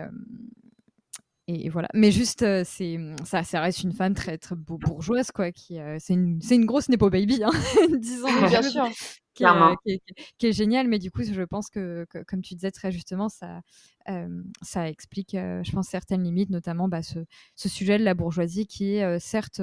et, 1.47 1.69
voilà. 1.71 1.89
Mais 1.95 2.11
juste, 2.11 2.45
c'est 2.65 2.99
ça, 3.25 3.43
ça 3.43 3.61
reste 3.63 3.83
une 3.83 3.93
femme 3.93 4.15
très, 4.15 4.37
très 4.37 4.57
bourgeoise, 4.57 5.31
quoi. 5.33 5.53
Qui, 5.53 5.79
c'est 5.99 6.13
une, 6.13 6.39
une, 6.51 6.67
grosse 6.67 6.91
Nepo 6.91 7.09
Baby, 7.09 7.43
hein, 7.43 7.51
disons. 7.99 8.29
Bien 8.49 8.63
sûr. 8.63 8.87
Qui, 9.35 9.45
est, 9.45 10.03
qui, 10.37 10.47
est, 10.49 10.53
génial, 10.53 10.89
mais 10.89 10.99
du 10.99 11.11
coup, 11.11 11.23
je 11.23 11.43
pense 11.43 11.71
que, 11.71 12.05
comme 12.27 12.43
tu 12.43 12.55
disais 12.55 12.73
très 12.73 12.93
justement, 12.93 13.29
ça, 13.31 13.63
ça 14.63 14.89
explique, 14.89 15.33
je 15.33 15.71
pense, 15.73 15.89
certaines 15.89 16.25
limites, 16.25 16.51
notamment 16.51 16.89
bah, 16.89 17.03
ce, 17.03 17.21
ce, 17.55 17.69
sujet 17.69 17.99
de 17.99 18.05
la 18.05 18.15
bourgeoisie 18.15 18.67
qui 18.67 18.97
est 18.97 19.19
certes 19.21 19.63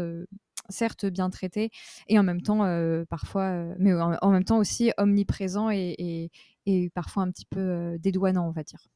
certes 0.70 1.06
bien 1.06 1.30
traité 1.30 1.72
et 2.08 2.20
en 2.20 2.24
même 2.24 2.42
temps 2.42 2.66
parfois 3.10 3.66
mais 3.78 3.94
en, 3.94 4.32
même 4.32 4.44
temps 4.44 4.58
aussi 4.58 4.92
omniprésent 4.98 5.70
et, 5.72 6.32
et, 6.66 6.90
parfois 6.92 7.24
un 7.24 7.32
petit 7.32 7.46
peu 7.46 7.98
dédouanant 8.00 8.48
on 8.48 8.52
va 8.52 8.64
dire. 8.64 8.88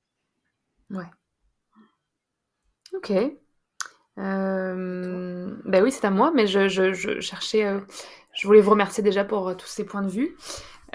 Ouais. 0.89 1.05
Ok. 2.93 3.13
Ben 4.17 5.83
oui 5.83 5.91
c'est 5.91 6.05
à 6.05 6.11
moi 6.11 6.31
mais 6.33 6.47
je, 6.47 6.67
je, 6.67 6.93
je 6.93 7.19
cherchais 7.19 7.65
je 8.33 8.47
voulais 8.47 8.61
vous 8.61 8.71
remercier 8.71 9.03
déjà 9.03 9.23
pour 9.23 9.55
tous 9.55 9.67
ces 9.67 9.85
points 9.85 10.01
de 10.01 10.09
vue. 10.09 10.35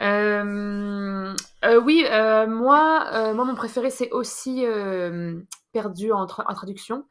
Oui 0.01 2.05
moi 2.48 3.32
moi 3.34 3.44
mon 3.44 3.55
préféré 3.55 3.90
c'est 3.90 4.10
aussi 4.10 4.64
perdu 5.72 6.12
en, 6.12 6.22
en 6.22 6.55
traduction 6.55 7.05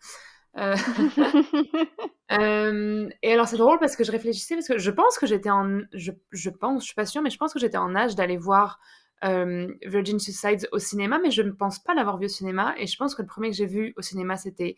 euh, 0.57 0.75
euh, 2.31 3.09
et 3.21 3.33
alors 3.33 3.47
c'est 3.47 3.57
drôle 3.57 3.79
parce 3.79 3.95
que 3.95 4.03
je 4.03 4.11
réfléchissais 4.11 4.55
parce 4.55 4.67
que 4.67 4.77
je 4.77 4.91
pense 4.91 5.17
que 5.17 5.25
j'étais 5.25 5.49
en 5.49 5.81
je, 5.93 6.11
je, 6.31 6.49
pense 6.49 6.83
je 6.83 6.85
suis 6.87 6.95
pas 6.95 7.05
sûre 7.05 7.21
mais 7.21 7.29
je 7.29 7.37
pense 7.37 7.53
que 7.53 7.59
j'étais 7.59 7.77
en 7.77 7.95
âge 7.95 8.15
d'aller 8.15 8.37
voir 8.37 8.79
euh, 9.23 9.67
Virgin 9.83 10.19
Suicides 10.19 10.67
au 10.71 10.79
cinéma 10.79 11.19
mais 11.21 11.31
je 11.31 11.41
ne 11.41 11.51
pense 11.51 11.79
pas 11.79 11.93
l'avoir 11.93 12.17
vu 12.17 12.25
au 12.25 12.29
cinéma. 12.29 12.75
Et 12.77 12.87
je 12.87 12.97
pense 12.97 13.15
que 13.15 13.21
le 13.21 13.27
premier 13.27 13.49
que 13.49 13.55
j'ai 13.55 13.65
vu 13.65 13.93
au 13.97 14.01
cinéma 14.01 14.37
c'était 14.37 14.75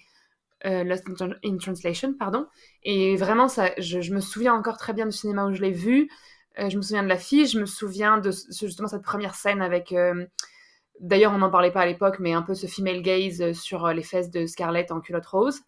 Lost 0.63 1.05
in 1.43 1.57
Translation 1.57 2.13
pardon. 2.17 2.47
Et 2.81 3.17
vraiment 3.17 3.47
ça 3.47 3.71
je, 3.77 4.01
je, 4.01 4.13
me 4.13 4.19
souviens 4.19 4.53
encore 4.53 4.77
très 4.77 4.93
bien 4.93 5.05
du 5.05 5.11
cinéma 5.11 5.45
où 5.45 5.53
je 5.53 5.61
l'ai 5.61 5.71
vu. 5.71 6.09
Je 6.57 6.75
me 6.77 6.81
souviens 6.81 7.03
de 7.03 7.09
la 7.09 7.17
fille 7.17 7.45
je 7.45 7.59
me 7.59 7.65
souviens 7.65 8.17
de 8.17 8.31
justement 8.31 8.87
cette 8.87 9.03
première 9.03 9.35
scène 9.35 9.61
avec 9.61 9.93
D'ailleurs, 10.99 11.33
on 11.33 11.39
n'en 11.39 11.49
parlait 11.49 11.71
pas 11.71 11.81
à 11.81 11.85
l'époque, 11.85 12.19
mais 12.19 12.33
un 12.33 12.41
peu 12.41 12.53
ce 12.53 12.67
female 12.67 13.01
gaze 13.01 13.41
euh, 13.41 13.53
sur 13.53 13.85
euh, 13.85 13.93
les 13.93 14.03
fesses 14.03 14.29
de 14.29 14.45
Scarlett 14.45 14.91
en 14.91 15.01
culotte 15.01 15.25
rose. 15.25 15.61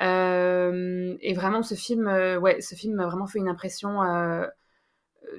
Euh, 0.00 1.16
et 1.20 1.34
vraiment, 1.34 1.62
ce 1.62 1.74
film, 1.74 2.06
ouais, 2.40 2.60
ce 2.60 2.74
film 2.74 2.94
m'a 2.94 3.06
vraiment 3.06 3.26
fait 3.26 3.38
une 3.38 3.48
impression 3.48 4.00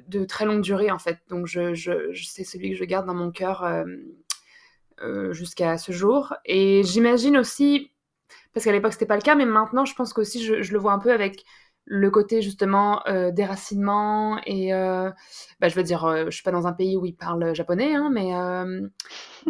de 0.08 0.26
très 0.26 0.46
longue 0.46 0.62
durée, 0.62 0.92
en 0.92 1.00
fait. 1.00 1.20
Donc, 1.30 1.46
je, 1.48 1.74
je, 1.74 2.14
c'est 2.14 2.46
celui 2.46 2.72
que 2.72 2.78
je 2.78 2.86
garde 2.86 3.06
dans 3.06 3.14
mon 3.14 3.32
cœur 3.32 3.68
jusqu'à 5.32 5.78
ce 5.78 5.92
jour. 5.92 6.34
Et 6.46 6.84
j'imagine 6.84 7.38
aussi, 7.38 7.92
parce 8.54 8.64
qu'à 8.64 8.72
l'époque, 8.72 8.94
c'était 8.94 9.06
pas 9.06 9.18
le 9.18 9.22
cas, 9.22 9.36
mais 9.36 9.46
maintenant, 9.46 9.84
je 9.84 9.94
pense 9.94 10.14
qu'aussi, 10.14 10.42
je, 10.42 10.62
je 10.62 10.72
le 10.72 10.80
vois 10.80 10.94
un 10.94 11.00
peu 11.00 11.12
avec 11.12 11.44
le 11.86 12.10
côté 12.10 12.42
justement 12.42 13.06
euh, 13.08 13.32
déracinement 13.32 14.40
et 14.46 14.74
euh, 14.74 15.12
bah, 15.60 15.70
je 15.70 15.76
veux 15.76 15.84
dire 15.84 16.06
euh, 16.06 16.26
je 16.26 16.32
suis 16.32 16.44
pas 16.44 16.52
dans 16.52 16.66
un 16.66 16.74
pays 16.74 16.98
où 16.98 17.06
ils 17.06 17.16
parlent 17.16 17.54
japonais 17.54 17.94
hein, 17.96 18.10
mais 18.12 18.32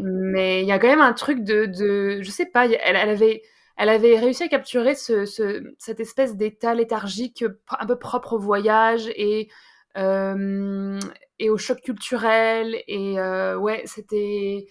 mais 0.02 0.62
il 0.62 0.68
y 0.68 0.72
a 0.72 0.80
quand 0.80 0.88
même 0.88 1.02
un 1.02 1.14
truc 1.14 1.44
de, 1.44 1.66
de 1.66 2.22
je 2.22 2.30
sais 2.30 2.46
pas 2.46 2.68
elle, 2.68 2.98
avait 2.98 3.42
elle 3.78 3.90
avait 3.90 4.20
réussi 4.20 4.44
à 4.44 4.48
capturer 4.50 4.96
ce, 4.96 5.26
ce, 5.26 5.64
cette 5.78 6.02
espèce 6.02 6.36
d'état 6.36 6.74
léthargique 6.74 7.46
un 7.70 7.86
peu 7.86 7.98
propre 7.98 8.34
au 8.34 8.40
voyage 8.40 9.08
et 9.16 9.50
et 9.98 11.50
au 11.50 11.58
choc 11.58 11.80
culturel 11.82 12.76
et 12.88 13.16
ouais 13.58 13.82
c'était 13.86 14.68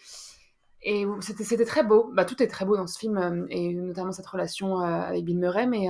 et 0.86 1.07
c'était 1.20 1.65
très 1.65 1.82
beau. 1.82 2.11
Bah 2.12 2.27
tout 2.27 2.43
est 2.43 2.47
très 2.47 2.66
beau 2.66 2.77
dans 2.77 2.86
ce 2.86 2.99
film 2.99 3.47
et 3.49 3.73
notamment 3.73 4.12
cette 4.12 4.27
relation 4.27 4.77
avec 4.81 5.24
Bill 5.24 5.39
Murray 5.39 5.66
mais 5.66 5.89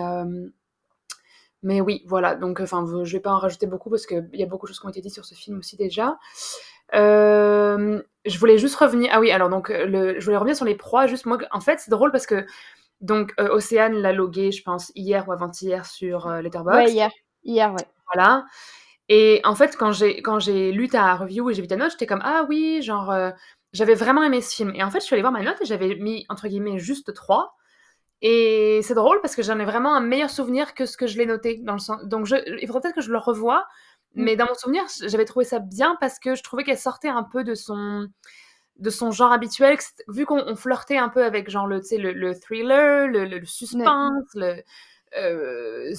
mais 1.64 1.80
oui, 1.80 2.02
voilà. 2.06 2.34
Donc, 2.34 2.60
enfin, 2.60 2.84
je 3.04 3.12
vais 3.16 3.20
pas 3.20 3.32
en 3.32 3.38
rajouter 3.38 3.66
beaucoup 3.66 3.88
parce 3.88 4.06
qu'il 4.06 4.28
y 4.34 4.42
a 4.42 4.46
beaucoup 4.46 4.66
de 4.66 4.68
choses 4.68 4.80
qui 4.80 4.86
ont 4.86 4.90
été 4.90 5.00
dites 5.00 5.14
sur 5.14 5.24
ce 5.24 5.34
film 5.34 5.58
aussi 5.58 5.76
déjà. 5.76 6.18
Euh, 6.94 8.02
je 8.26 8.38
voulais 8.38 8.58
juste 8.58 8.76
revenir. 8.76 9.10
Ah 9.12 9.18
oui, 9.18 9.30
alors 9.30 9.48
donc, 9.48 9.70
le... 9.70 10.20
je 10.20 10.24
voulais 10.24 10.36
revenir 10.36 10.54
sur 10.54 10.66
les 10.66 10.74
proies. 10.74 11.06
Juste 11.06 11.24
moi, 11.24 11.38
en 11.50 11.60
fait, 11.60 11.80
c'est 11.80 11.90
drôle 11.90 12.12
parce 12.12 12.26
que 12.26 12.46
donc 13.00 13.32
euh, 13.40 13.48
Océane 13.48 13.94
l'a 13.94 14.12
logué, 14.12 14.52
je 14.52 14.62
pense, 14.62 14.92
hier 14.94 15.26
ou 15.26 15.32
avant-hier 15.32 15.86
sur 15.86 16.28
euh, 16.28 16.42
Letterboxd. 16.42 16.76
Ouais, 16.76 16.92
hier. 16.92 17.10
Hier, 17.44 17.72
ouais. 17.72 17.86
Voilà. 18.12 18.44
Et 19.08 19.40
en 19.44 19.54
fait, 19.54 19.74
quand 19.76 19.92
j'ai 19.92 20.20
quand 20.20 20.38
j'ai 20.40 20.70
lu 20.70 20.88
ta 20.88 21.14
review 21.16 21.48
et 21.48 21.54
j'ai 21.54 21.62
vu 21.62 21.68
ta 21.68 21.76
note, 21.76 21.92
j'étais 21.92 22.06
comme 22.06 22.22
ah 22.22 22.44
oui, 22.48 22.82
genre 22.82 23.14
j'avais 23.72 23.94
vraiment 23.94 24.22
aimé 24.22 24.42
ce 24.42 24.54
film. 24.54 24.72
Et 24.74 24.84
en 24.84 24.90
fait, 24.90 25.00
je 25.00 25.06
suis 25.06 25.14
allée 25.14 25.22
voir 25.22 25.32
ma 25.32 25.42
note 25.42 25.60
et 25.62 25.64
j'avais 25.64 25.94
mis 25.96 26.26
entre 26.28 26.46
guillemets 26.46 26.78
juste 26.78 27.14
3. 27.14 27.54
Et 28.26 28.80
c'est 28.82 28.94
drôle 28.94 29.20
parce 29.20 29.36
que 29.36 29.42
j'en 29.42 29.58
ai 29.58 29.66
vraiment 29.66 29.94
un 29.94 30.00
meilleur 30.00 30.30
souvenir 30.30 30.72
que 30.72 30.86
ce 30.86 30.96
que 30.96 31.06
je 31.06 31.18
l'ai 31.18 31.26
noté. 31.26 31.58
Dans 31.62 31.74
le 31.74 31.78
sens... 31.78 32.02
Donc 32.04 32.24
je... 32.24 32.36
il 32.60 32.66
faudrait 32.66 32.80
peut-être 32.80 32.94
que 32.94 33.02
je 33.02 33.12
le 33.12 33.18
revoie. 33.18 33.66
Mm. 34.14 34.24
Mais 34.24 34.34
dans 34.36 34.46
mon 34.46 34.54
souvenir, 34.54 34.82
j'avais 35.06 35.26
trouvé 35.26 35.44
ça 35.44 35.58
bien 35.58 35.98
parce 36.00 36.18
que 36.18 36.34
je 36.34 36.42
trouvais 36.42 36.64
qu'elle 36.64 36.78
sortait 36.78 37.08
un 37.08 37.22
peu 37.22 37.44
de 37.44 37.54
son 37.54 38.08
de 38.76 38.90
son 38.90 39.12
genre 39.12 39.30
habituel, 39.30 39.78
vu 40.08 40.26
qu'on 40.26 40.56
flirtait 40.56 40.96
un 40.96 41.08
peu 41.08 41.22
avec 41.24 41.48
genre 41.48 41.68
le, 41.68 41.80
le, 41.92 42.12
le 42.12 42.34
thriller, 42.34 43.06
le, 43.06 43.24
le 43.24 43.44
suspense, 43.44 44.36
euh, 45.16 45.94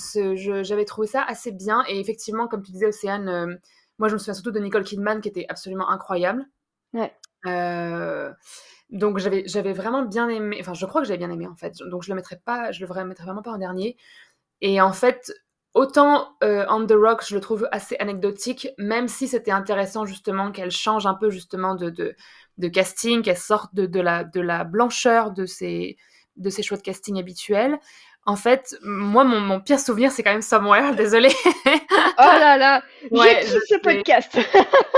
j'avais 0.63 0.83
trouvé 0.83 1.07
ça 1.07 1.23
assez 1.23 1.51
bien. 1.51 1.85
Et 1.87 1.99
effectivement, 1.99 2.47
comme 2.47 2.63
tu 2.63 2.71
disais, 2.71 2.87
Océane, 2.87 3.29
euh, 3.29 3.55
moi 3.97 4.09
je 4.09 4.15
me 4.15 4.17
souviens 4.17 4.33
surtout 4.33 4.51
de 4.51 4.59
Nicole 4.59 4.83
Kidman 4.83 5.21
qui 5.21 5.29
était 5.29 5.45
absolument 5.47 5.89
incroyable. 5.89 6.45
Ouais. 6.93 7.13
Euh, 7.45 8.31
donc 8.95 9.17
j'avais 9.19 9.43
j'avais 9.45 9.73
vraiment 9.73 10.03
bien 10.03 10.29
aimé, 10.29 10.57
enfin 10.61 10.73
je 10.73 10.85
crois 10.85 11.01
que 11.01 11.07
j'avais 11.07 11.17
bien 11.17 11.29
aimé 11.29 11.47
en 11.47 11.55
fait. 11.55 11.75
Donc 11.89 12.03
je 12.03 12.09
le 12.09 12.15
mettrais 12.15 12.39
pas, 12.43 12.71
je 12.71 12.83
le 12.83 13.05
mettrais 13.05 13.25
vraiment 13.25 13.41
pas 13.41 13.51
en 13.51 13.57
dernier. 13.57 13.97
Et 14.61 14.79
en 14.79 14.93
fait, 14.93 15.33
autant 15.73 16.29
euh, 16.43 16.65
On 16.69 16.85
the 16.87 16.93
Rock, 16.93 17.23
je 17.27 17.35
le 17.35 17.41
trouve 17.41 17.67
assez 17.73 17.97
anecdotique, 17.99 18.69
même 18.77 19.09
si 19.09 19.27
c'était 19.27 19.51
intéressant 19.51 20.05
justement 20.05 20.51
qu'elle 20.51 20.71
change 20.71 21.05
un 21.05 21.13
peu 21.13 21.29
justement 21.29 21.75
de, 21.75 21.89
de, 21.89 22.15
de 22.57 22.67
casting, 22.69 23.21
qu'elle 23.21 23.37
sorte 23.37 23.75
de, 23.75 23.85
de, 23.85 23.99
la, 23.99 24.23
de 24.23 24.39
la 24.39 24.63
blancheur 24.63 25.31
de 25.31 25.45
ses, 25.45 25.97
de 26.37 26.49
ses 26.49 26.63
choix 26.63 26.77
de 26.77 26.81
casting 26.81 27.19
habituels. 27.19 27.77
En 28.25 28.37
fait, 28.37 28.77
moi, 28.81 29.25
mon, 29.25 29.41
mon 29.41 29.59
pire 29.59 29.79
souvenir, 29.79 30.11
c'est 30.11 30.23
quand 30.23 30.31
même 30.31 30.41
Somewhere, 30.41 30.95
désolé. 30.97 31.29
oh 31.65 31.69
là 32.17 32.57
là, 32.57 32.81
ouais, 33.11 33.41
j'ai 33.41 33.59
ce 33.75 33.79
podcast. 33.81 34.33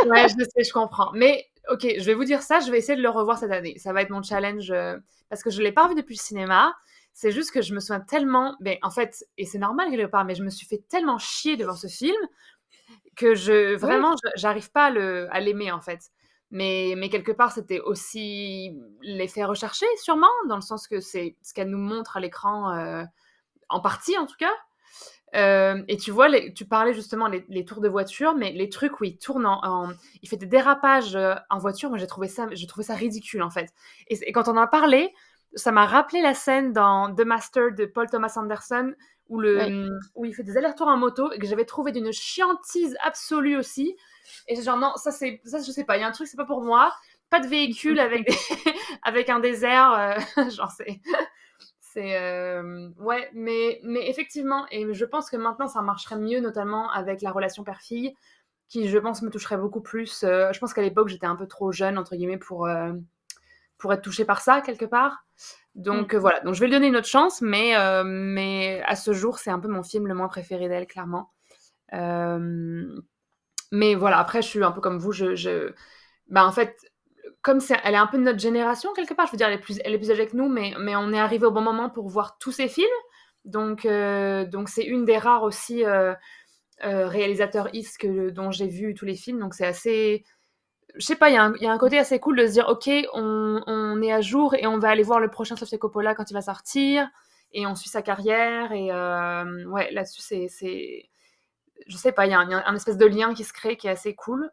ouais, 0.05 0.27
je 0.29 0.43
sais, 0.43 0.63
je 0.63 0.71
comprends. 0.71 1.11
Mais 1.13 1.47
ok, 1.69 1.95
je 1.99 2.03
vais 2.03 2.14
vous 2.14 2.23
dire 2.23 2.41
ça, 2.41 2.60
je 2.60 2.72
vais 2.72 2.77
essayer 2.77 2.95
de 2.95 3.02
le 3.02 3.10
revoir 3.10 3.38
cette 3.38 3.52
année. 3.52 3.77
Ça 3.77 3.94
va 3.94 4.02
être 4.02 4.10
mon 4.10 4.23
challenge 4.23 4.72
euh, 4.72 4.98
parce 5.30 5.44
que 5.44 5.49
je 5.49 5.60
ne 5.60 5.64
l'ai 5.64 5.72
pas 5.72 5.84
revu 5.84 5.95
depuis 5.95 6.15
le 6.15 6.22
cinéma. 6.22 6.76
C'est 7.14 7.31
juste 7.31 7.52
que 7.52 7.61
je 7.61 7.73
me 7.73 7.80
souviens 7.80 7.99
tellement, 7.99 8.56
mais 8.60 8.80
en 8.84 8.91
fait, 8.91 9.26
et 9.38 9.45
c'est 9.45 9.57
normal 9.57 9.89
quelque 9.89 10.10
part, 10.10 10.26
mais 10.26 10.35
je 10.35 10.44
me 10.44 10.49
suis 10.49 10.68
fait 10.68 10.84
tellement 10.88 11.18
chier 11.18 11.57
devant 11.57 11.76
ce 11.76 11.88
film 11.88 12.15
que 13.15 13.34
je 13.34 13.76
vraiment, 13.76 14.15
j'arrive 14.35 14.72
pas 14.72 14.85
à 14.85 15.39
l'aimer 15.39 15.72
en 15.72 15.81
fait. 15.81 16.11
Mais, 16.52 16.94
mais 16.95 17.10
quelque 17.10 17.31
part, 17.31 17.52
c'était 17.52 17.81
aussi 17.81 18.72
l'effet 19.02 19.44
recherché, 19.44 19.85
sûrement, 19.98 20.27
dans 20.48 20.56
le 20.56 20.61
sens 20.61 20.88
que 20.88 21.02
c'est 21.02 21.35
ce 21.41 21.53
qu'elle 21.53 21.69
nous 21.69 21.77
montre 21.77 22.15
à 22.15 22.19
l'écran, 22.22 22.72
euh, 22.72 23.03
en 23.68 23.81
partie 23.81 24.18
en 24.18 24.26
tout 24.26 24.38
cas. 24.38 24.53
Euh, 25.35 25.83
et 25.87 25.97
tu 25.97 26.11
vois, 26.11 26.29
les, 26.29 26.53
tu 26.53 26.65
parlais 26.65 26.93
justement 26.93 27.27
les, 27.27 27.65
tours 27.65 27.81
de 27.81 27.89
voiture, 27.89 28.35
mais 28.35 28.51
les 28.51 28.69
trucs 28.69 29.01
où 29.01 29.03
il 29.03 29.17
tourne 29.17 29.45
en, 29.45 29.89
il 30.21 30.29
fait 30.29 30.37
des 30.37 30.45
dérapages 30.45 31.15
euh, 31.15 31.35
en 31.49 31.57
voiture, 31.57 31.89
moi 31.89 31.97
j'ai 31.97 32.07
trouvé 32.07 32.27
ça, 32.27 32.47
j'ai 32.51 32.67
trouvé 32.67 32.85
ça 32.85 32.95
ridicule 32.95 33.43
en 33.43 33.49
fait. 33.49 33.73
Et, 34.07 34.31
quand 34.31 34.47
on 34.47 34.51
en 34.51 34.61
a 34.61 34.67
parlé, 34.67 35.13
ça 35.55 35.71
m'a 35.71 35.85
rappelé 35.85 36.21
la 36.21 36.33
scène 36.33 36.71
dans 36.71 37.13
The 37.13 37.25
Master 37.25 37.73
de 37.73 37.85
Paul 37.85 38.09
Thomas 38.09 38.33
Anderson 38.37 38.93
où 39.29 39.39
le, 39.39 39.89
où 40.15 40.23
il 40.23 40.33
fait 40.33 40.43
des 40.43 40.55
allers-retours 40.55 40.87
en 40.87 40.95
moto 40.95 41.31
et 41.33 41.39
que 41.39 41.45
j'avais 41.45 41.65
trouvé 41.65 41.91
d'une 41.91 42.13
chiantise 42.13 42.95
absolue 43.03 43.57
aussi. 43.57 43.97
Et 44.47 44.61
genre, 44.61 44.77
non, 44.77 44.93
ça, 44.95 45.11
c'est, 45.11 45.41
ça, 45.43 45.59
je 45.59 45.71
sais 45.71 45.83
pas, 45.83 45.97
il 45.97 46.01
y 46.01 46.03
a 46.03 46.07
un 46.07 46.11
truc, 46.11 46.27
c'est 46.27 46.37
pas 46.37 46.45
pour 46.45 46.61
moi. 46.61 46.93
Pas 47.29 47.41
de 47.41 47.47
véhicule 47.47 47.99
avec, 47.99 48.29
avec 49.03 49.29
un 49.29 49.39
désert. 49.39 49.91
Euh, 50.37 50.49
genre, 50.49 50.71
c'est. 50.71 51.01
C'est 51.97 52.15
euh, 52.15 52.89
ouais, 52.99 53.27
mais, 53.33 53.79
mais 53.83 54.07
effectivement, 54.07 54.67
et 54.69 54.93
je 54.93 55.03
pense 55.03 55.31
que 55.31 55.37
maintenant, 55.37 55.67
ça 55.67 55.81
marcherait 55.81 56.19
mieux, 56.19 56.39
notamment 56.39 56.91
avec 56.91 57.23
la 57.23 57.31
relation 57.31 57.63
père-fille, 57.63 58.13
qui, 58.69 58.87
je 58.87 58.97
pense, 58.99 59.23
me 59.23 59.31
toucherait 59.31 59.57
beaucoup 59.57 59.81
plus. 59.81 60.23
Euh, 60.23 60.53
je 60.53 60.59
pense 60.59 60.75
qu'à 60.75 60.83
l'époque, 60.83 61.07
j'étais 61.07 61.25
un 61.25 61.35
peu 61.35 61.47
trop 61.47 61.71
jeune, 61.71 61.97
entre 61.97 62.15
guillemets, 62.15 62.37
pour, 62.37 62.69
pour 63.79 63.93
être 63.93 64.03
touchée 64.03 64.25
par 64.25 64.41
ça, 64.41 64.61
quelque 64.61 64.85
part. 64.85 65.25
Donc 65.73 66.13
mm. 66.13 66.17
voilà, 66.17 66.39
donc 66.41 66.53
je 66.53 66.59
vais 66.59 66.67
lui 66.67 66.73
donner 66.73 66.87
une 66.87 66.97
autre 66.97 67.07
chance, 67.07 67.41
mais, 67.41 67.73
mais 68.03 68.83
à 68.85 68.95
ce 68.95 69.11
jour, 69.13 69.39
c'est 69.39 69.49
un 69.49 69.59
peu 69.59 69.67
mon 69.67 69.81
film 69.81 70.05
le 70.05 70.13
moins 70.13 70.27
préféré 70.27 70.69
d'elle, 70.69 70.85
clairement. 70.85 71.31
Euh, 71.93 72.95
mais 73.71 73.95
voilà, 73.95 74.19
après, 74.19 74.43
je 74.43 74.47
suis 74.47 74.63
un 74.63 74.71
peu 74.71 74.81
comme 74.81 74.99
vous. 74.99 75.13
Je, 75.13 75.35
je... 75.35 75.73
Bah, 76.27 76.45
en 76.45 76.51
fait, 76.51 76.77
comme 77.47 77.61
elle 77.85 77.93
est 77.93 77.97
un 77.97 78.07
peu 78.07 78.17
de 78.17 78.23
notre 78.23 78.39
génération 78.39 78.91
quelque 78.93 79.13
part, 79.13 79.27
je 79.27 79.31
veux 79.31 79.37
dire, 79.37 79.47
elle 79.47 79.53
est 79.53 79.97
plus, 79.97 80.11
âgée 80.11 80.27
que 80.27 80.35
nous, 80.35 80.49
mais, 80.49 80.75
on 80.97 81.13
est 81.13 81.17
arrivé 81.17 81.45
au 81.45 81.51
bon 81.51 81.61
moment 81.61 81.89
pour 81.89 82.09
voir 82.09 82.37
tous 82.39 82.51
ces 82.51 82.67
films. 82.67 82.87
Donc, 83.45 83.85
euh, 83.85 84.45
c'est 84.65 84.83
une 84.83 85.05
des 85.05 85.17
rares 85.17 85.43
aussi 85.43 85.85
euh, 85.85 86.13
euh, 86.83 87.07
réalisateurs 87.07 87.69
is 87.71 87.87
que, 87.97 88.31
dont 88.31 88.51
j'ai 88.51 88.67
vu 88.67 88.93
tous 88.93 89.05
les 89.05 89.15
films. 89.15 89.39
Donc, 89.39 89.53
c'est 89.53 89.65
assez. 89.65 90.25
Je 90.95 91.05
sais 91.05 91.15
pas, 91.15 91.29
il 91.29 91.35
y, 91.35 91.37
a 91.37 91.71
un 91.71 91.77
côté 91.77 91.97
assez 91.97 92.19
cool 92.19 92.35
de 92.35 92.47
se 92.47 92.51
dire, 92.51 92.67
ok, 92.67 92.89
on, 93.13 93.61
on, 93.65 94.01
est 94.01 94.11
à 94.11 94.19
jour 94.19 94.53
et 94.53 94.67
on 94.67 94.77
va 94.77 94.89
aller 94.89 95.03
voir 95.03 95.21
le 95.21 95.29
prochain 95.29 95.55
Sofia 95.55 95.77
Coppola 95.77 96.15
quand 96.15 96.29
il 96.29 96.33
va 96.33 96.41
sortir 96.41 97.07
et 97.53 97.65
on 97.65 97.75
suit 97.75 97.89
sa 97.89 98.01
carrière. 98.01 98.73
Et 98.73 98.91
ouais, 99.67 99.89
là-dessus, 99.91 100.21
c'est 100.21 101.09
je 101.85 101.95
sais 101.95 102.11
pas, 102.11 102.25
il 102.25 102.31
y 102.31 102.33
a 102.33 102.39
un, 102.39 102.75
espèce 102.75 102.97
de 102.97 103.05
lien 103.05 103.33
qui 103.33 103.45
se 103.45 103.53
crée 103.53 103.77
qui 103.77 103.87
est 103.87 103.91
assez 103.91 104.15
cool. 104.15 104.51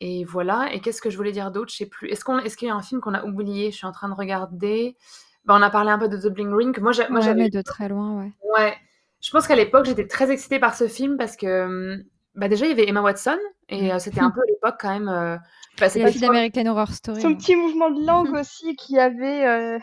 Et 0.00 0.24
voilà. 0.24 0.72
Et 0.72 0.80
qu'est-ce 0.80 1.00
que 1.00 1.10
je 1.10 1.16
voulais 1.16 1.32
dire 1.32 1.50
d'autre? 1.50 1.70
Je 1.70 1.76
sais 1.76 1.86
plus. 1.86 2.08
Est-ce 2.10 2.24
qu'on, 2.24 2.38
est-ce 2.38 2.56
qu'il 2.56 2.68
y 2.68 2.70
a 2.70 2.74
un 2.74 2.82
film 2.82 3.00
qu'on 3.00 3.14
a 3.14 3.24
oublié? 3.24 3.70
Je 3.70 3.76
suis 3.76 3.86
en 3.86 3.92
train 3.92 4.08
de 4.08 4.14
regarder. 4.14 4.96
Bah, 5.44 5.54
on 5.58 5.62
a 5.62 5.70
parlé 5.70 5.90
un 5.90 5.98
peu 5.98 6.08
de 6.08 6.16
The 6.16 6.32
Bling 6.32 6.52
Ring. 6.54 6.78
Moi, 6.80 6.92
moi 7.10 7.20
j'avais 7.20 7.50
de 7.50 7.62
très 7.62 7.88
loin, 7.88 8.18
ouais. 8.18 8.32
Ouais. 8.56 8.74
Je 9.20 9.30
pense 9.30 9.46
qu'à 9.46 9.56
l'époque, 9.56 9.86
j'étais 9.86 10.06
très 10.06 10.30
excitée 10.30 10.58
par 10.58 10.74
ce 10.74 10.86
film 10.86 11.16
parce 11.16 11.36
que, 11.36 12.04
bah, 12.34 12.48
déjà, 12.48 12.66
il 12.66 12.70
y 12.70 12.72
avait 12.72 12.88
Emma 12.88 13.00
Watson 13.00 13.38
et 13.68 13.92
euh, 13.92 13.98
c'était 13.98 14.20
un 14.20 14.30
peu 14.30 14.40
l'époque 14.46 14.76
quand 14.78 14.90
même. 14.90 15.08
Euh... 15.08 15.36
Bah, 15.80 15.88
c'est 15.88 16.02
d'American 16.20 16.66
Horror 16.66 16.90
Story. 16.90 17.20
Son 17.20 17.34
petit 17.34 17.56
mouvement 17.56 17.90
de 17.90 18.06
langue 18.06 18.32
aussi 18.34 18.76
qui 18.76 18.98
avait. 18.98 19.46
Euh, 19.46 19.78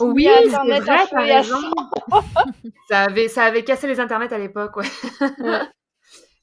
oui, 0.00 0.28
Internet 0.28 0.82
vrai, 0.82 1.42
ça, 2.88 3.00
avait, 3.00 3.28
ça 3.28 3.44
avait 3.44 3.64
cassé 3.64 3.86
les 3.86 4.00
internets 4.00 4.32
à 4.32 4.38
l'époque, 4.38 4.76
ouais. 4.76 4.86
ouais. 5.40 5.60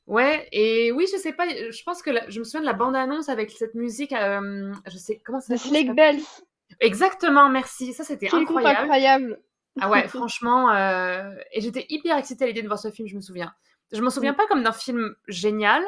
Et 0.08 0.92
oui, 0.92 1.06
je 1.12 1.18
sais 1.18 1.34
pas, 1.34 1.48
je 1.48 1.84
pense 1.84 2.02
que 2.02 2.12
je 2.28 2.40
me 2.40 2.44
souviens 2.44 2.62
de 2.62 2.66
la 2.66 2.74
bande-annonce 2.74 3.30
avec 3.30 3.52
cette 3.52 3.76
musique, 3.76 4.14
euh, 4.14 4.72
je 4.88 4.98
sais 4.98 5.22
comment 5.24 5.40
ça 5.40 5.58
s'appelle. 5.58 5.84
Snake 5.84 5.96
Bells. 5.96 6.22
Exactement, 6.80 7.50
merci. 7.50 7.94
Ça, 7.94 8.04
c'était 8.04 8.28
incroyable. 8.34 8.80
incroyable. 8.82 9.40
Ah 9.80 9.90
ouais, 9.90 10.08
franchement, 10.08 10.72
euh, 10.72 11.32
et 11.52 11.62
j'étais 11.62 11.86
hyper 11.90 12.18
excitée 12.18 12.46
à 12.46 12.48
l'idée 12.48 12.62
de 12.62 12.68
voir 12.68 12.80
ce 12.80 12.92
film, 12.92 13.08
je 13.08 13.16
me 13.16 13.22
souviens. 13.22 13.54
Je 13.92 14.02
m'en 14.02 14.10
souviens 14.10 14.34
pas 14.34 14.48
comme 14.48 14.64
d'un 14.64 14.72
film 14.72 15.16
génial, 15.28 15.84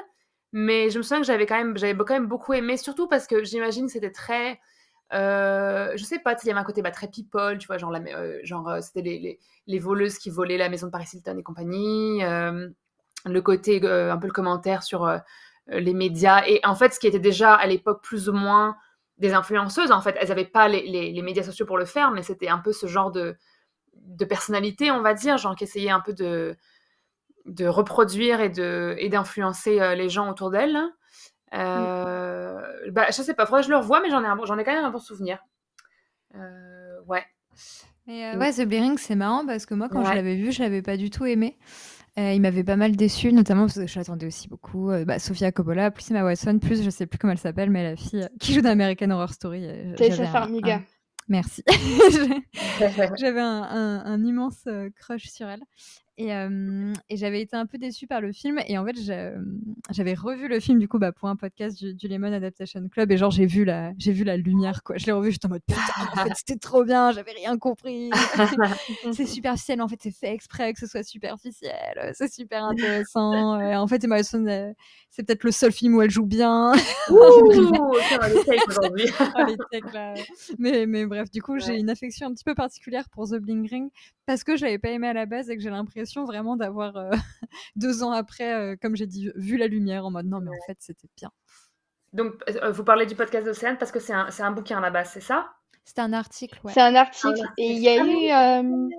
mais 0.51 0.89
je 0.89 0.97
me 0.97 1.03
souviens 1.03 1.21
que 1.21 1.27
j'avais 1.27 1.45
quand 1.45 1.57
même, 1.57 1.77
j'avais 1.77 1.95
quand 1.95 2.13
même 2.13 2.27
beaucoup 2.27 2.53
aimé, 2.53 2.77
surtout 2.77 3.07
parce 3.07 3.27
que 3.27 3.43
j'imagine 3.43 3.87
que 3.87 3.91
c'était 3.91 4.11
très 4.11 4.59
euh, 5.13 5.91
je 5.95 6.03
sais 6.03 6.19
pas, 6.19 6.35
il 6.41 6.47
y 6.47 6.51
avait 6.51 6.59
un 6.59 6.63
côté 6.63 6.81
bah, 6.81 6.91
très 6.91 7.07
people, 7.07 7.57
tu 7.57 7.67
vois, 7.67 7.77
genre, 7.77 7.93
euh, 7.93 8.39
genre 8.43 8.67
euh, 8.69 8.81
c'était 8.81 9.01
les, 9.01 9.39
les, 9.67 9.79
voleuses 9.79 10.17
qui 10.17 10.29
volaient 10.29 10.57
la 10.57 10.69
maison 10.69 10.87
de 10.87 10.91
Paris 10.91 11.07
Hilton 11.13 11.37
et 11.37 11.43
compagnie, 11.43 12.21
le 13.25 13.41
côté, 13.41 13.77
un 13.85 14.17
peu 14.17 14.27
le 14.27 14.33
commentaire 14.33 14.83
sur 14.83 15.09
les 15.67 15.93
médias, 15.93 16.43
et 16.47 16.59
en 16.63 16.75
fait, 16.75 16.93
ce 16.93 16.99
qui 16.99 17.07
était 17.07 17.19
déjà 17.19 17.53
à 17.53 17.65
l'époque 17.65 18.01
plus 18.03 18.29
ou 18.29 18.33
moins 18.33 18.75
des 19.17 19.33
influenceuses, 19.33 19.91
en 19.91 20.01
fait, 20.01 20.15
elles 20.19 20.29
n'avaient 20.29 20.45
pas 20.45 20.67
les, 20.67 21.11
les, 21.11 21.21
médias 21.21 21.43
sociaux 21.43 21.65
pour 21.65 21.77
le 21.77 21.85
faire, 21.85 22.11
mais 22.11 22.21
c'était 22.21 22.49
un 22.49 22.59
peu 22.59 22.73
ce 22.73 22.85
genre 22.85 23.11
de, 23.11 23.35
de 23.93 24.25
personnalité, 24.25 24.91
on 24.91 25.01
va 25.01 25.13
dire, 25.13 25.37
genre 25.37 25.55
qui 25.55 25.63
essayait 25.63 25.89
un 25.89 26.01
peu 26.01 26.13
de, 26.13 26.55
de 27.45 27.65
reproduire 27.65 28.41
et 28.41 28.49
d'influencer 28.49 29.75
et 29.75 29.95
les 29.95 30.09
gens 30.09 30.29
autour 30.29 30.51
d'elles. 30.51 30.79
Euh, 31.53 32.61
bah, 32.91 33.05
je 33.07 33.21
sais 33.21 33.33
pas, 33.33 33.45
faudrait 33.45 33.61
que 33.61 33.67
je 33.67 33.71
le 33.71 33.77
revoie, 33.77 34.01
mais 34.01 34.09
j'en 34.09 34.23
ai, 34.23 34.45
j'en 34.45 34.57
ai 34.57 34.63
quand 34.63 34.73
même 34.73 34.85
un 34.85 34.89
bon 34.89 34.99
souvenir. 34.99 35.39
Euh, 36.35 37.01
ouais. 37.07 37.23
Euh, 38.09 38.37
ouais, 38.37 38.53
The 38.53 38.61
Bearing, 38.61 38.97
c'est 38.97 39.15
marrant 39.15 39.45
parce 39.45 39.65
que 39.65 39.73
moi, 39.73 39.87
quand 39.89 40.03
je 40.03 40.13
l'avais 40.13 40.35
vu, 40.35 40.51
je 40.51 40.61
l'avais 40.61 40.81
pas 40.81 40.97
du 40.97 41.09
tout 41.09 41.25
aimé. 41.25 41.57
Il 42.17 42.41
m'avait 42.41 42.63
pas 42.63 42.75
mal 42.75 42.95
déçu, 42.95 43.33
notamment 43.33 43.63
parce 43.63 43.75
que 43.75 43.87
je 43.87 43.99
l'attendais 43.99 44.25
aussi 44.25 44.47
beaucoup. 44.47 44.91
bah, 45.05 45.19
Sofia 45.19 45.51
Coppola, 45.51 45.91
plus 45.91 46.09
Emma 46.11 46.23
Watson, 46.23 46.59
plus 46.59 46.83
je 46.83 46.89
sais 46.89 47.05
plus 47.05 47.17
comment 47.17 47.33
elle 47.33 47.39
s'appelle, 47.39 47.69
mais 47.69 47.83
la 47.83 47.95
fille 47.95 48.27
qui 48.39 48.53
joue 48.53 48.61
dans 48.61 48.69
American 48.69 49.09
Horror 49.11 49.31
Story. 49.33 49.67
Tessa 49.97 50.25
Farmiga. 50.27 50.81
Merci. 51.27 51.63
J'avais 53.17 53.41
un, 53.41 54.03
un, 54.05 54.23
immense 54.25 54.67
crush 54.95 55.25
sur 55.25 55.47
elle. 55.47 55.63
Et, 56.17 56.29
et 56.29 57.17
j'avais 57.17 57.41
été 57.41 57.57
un 57.57 57.65
peu 57.65 57.77
déçue 57.77 58.07
par 58.07 58.21
le 58.21 58.31
film. 58.31 58.59
Et 58.67 58.77
en 58.77 58.85
fait, 58.85 58.95
j'avais 59.91 60.13
revu 60.13 60.47
le 60.47 60.59
film 60.59 60.79
du 60.79 60.87
coup 60.87 60.97
bah, 60.97 61.11
pour 61.11 61.27
un 61.27 61.35
podcast 61.35 61.83
du, 61.83 62.07
Lemon 62.07 62.31
Adaptation 62.31 62.87
Club. 62.89 63.11
Et 63.11 63.17
genre, 63.17 63.31
j'ai 63.31 63.45
vu, 63.45 63.65
la, 63.65 63.91
vu 63.97 64.23
la 64.23 64.37
lumière. 64.37 64.83
quoi. 64.83 64.97
Je 64.97 65.05
l'ai 65.05 65.11
revu, 65.11 65.31
j'étais 65.31 65.47
en 65.47 65.49
mode 65.49 65.61
putain, 65.67 65.81
en 66.13 66.23
fait, 66.23 66.33
c'était 66.35 66.57
trop 66.57 66.83
bien, 66.83 67.11
j'avais 67.11 67.31
rien 67.31 67.57
compris. 67.57 68.09
c'est 69.13 69.25
superficiel, 69.25 69.81
en 69.81 69.87
fait, 69.87 69.99
c'est 70.01 70.11
fait 70.11 70.33
exprès 70.33 70.73
que 70.73 70.79
ce 70.79 70.87
soit 70.87 71.03
superficiel. 71.03 72.11
C'est 72.13 72.31
super 72.31 72.63
intéressant. 72.63 73.59
Et 73.59 73.75
en 73.75 73.87
fait, 73.87 74.03
Emma 74.03 74.17
Watson, 74.17 74.73
c'est 75.09 75.25
peut-être 75.25 75.43
le 75.43 75.51
seul 75.51 75.71
film 75.71 75.95
où 75.95 76.01
elle 76.01 76.11
joue 76.11 76.25
bien. 76.25 76.73
mais, 80.59 80.85
mais 80.85 81.05
bref, 81.05 81.29
du 81.31 81.41
coup, 81.41 81.59
j'ai 81.59 81.77
une 81.77 81.89
affection 81.89 82.27
un 82.27 82.33
petit 82.33 82.43
peu 82.43 82.55
particulière 82.55 83.09
pour 83.09 83.29
The 83.29 83.35
Bling 83.35 83.69
Ring 83.69 83.89
parce 84.25 84.43
que 84.43 84.55
je 84.55 84.65
l'avais 84.65 84.79
pas 84.79 84.89
aimé 84.89 85.07
à 85.07 85.13
la 85.13 85.25
base 85.25 85.49
et 85.49 85.55
que 85.55 85.61
j'ai 85.61 85.69
l'impression 85.69 86.04
vraiment 86.25 86.55
d'avoir 86.55 86.95
euh, 86.97 87.11
deux 87.75 88.03
ans 88.03 88.11
après, 88.11 88.53
euh, 88.53 88.75
comme 88.81 88.95
j'ai 88.95 89.07
dit, 89.07 89.31
vu 89.35 89.57
la 89.57 89.67
lumière 89.67 90.05
en 90.05 90.11
mode 90.11 90.27
non 90.27 90.39
mais 90.41 90.51
en 90.51 90.65
fait 90.67 90.77
c'était 90.79 91.09
bien. 91.17 91.31
Donc 92.13 92.33
euh, 92.49 92.71
vous 92.71 92.83
parlez 92.83 93.05
du 93.05 93.15
podcast 93.15 93.45
d'Océane 93.45 93.77
parce 93.77 93.91
que 93.91 93.99
c'est 93.99 94.13
un, 94.13 94.29
un, 94.39 94.51
bouquin 94.51 94.79
base, 94.91 95.11
c'est 95.11 95.21
ça? 95.21 95.53
C'est 95.83 95.99
un 95.99 96.13
article, 96.13 96.59
ouais. 96.63 96.73
C'est 96.73 96.81
un 96.81 96.95
article 96.95 97.45
et 97.57 97.71
il 97.71 97.79
y 97.79 97.89
a 97.89 98.03
eu 98.03 98.91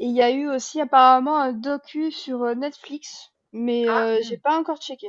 il 0.00 0.14
y 0.14 0.22
a 0.22 0.30
eu 0.30 0.48
aussi 0.48 0.80
apparemment 0.80 1.40
un 1.40 1.52
docu 1.52 2.12
sur 2.12 2.54
Netflix, 2.54 3.32
mais 3.52 3.86
ah. 3.88 4.20
j'ai 4.22 4.38
pas 4.38 4.56
encore 4.56 4.80
checké. 4.80 5.08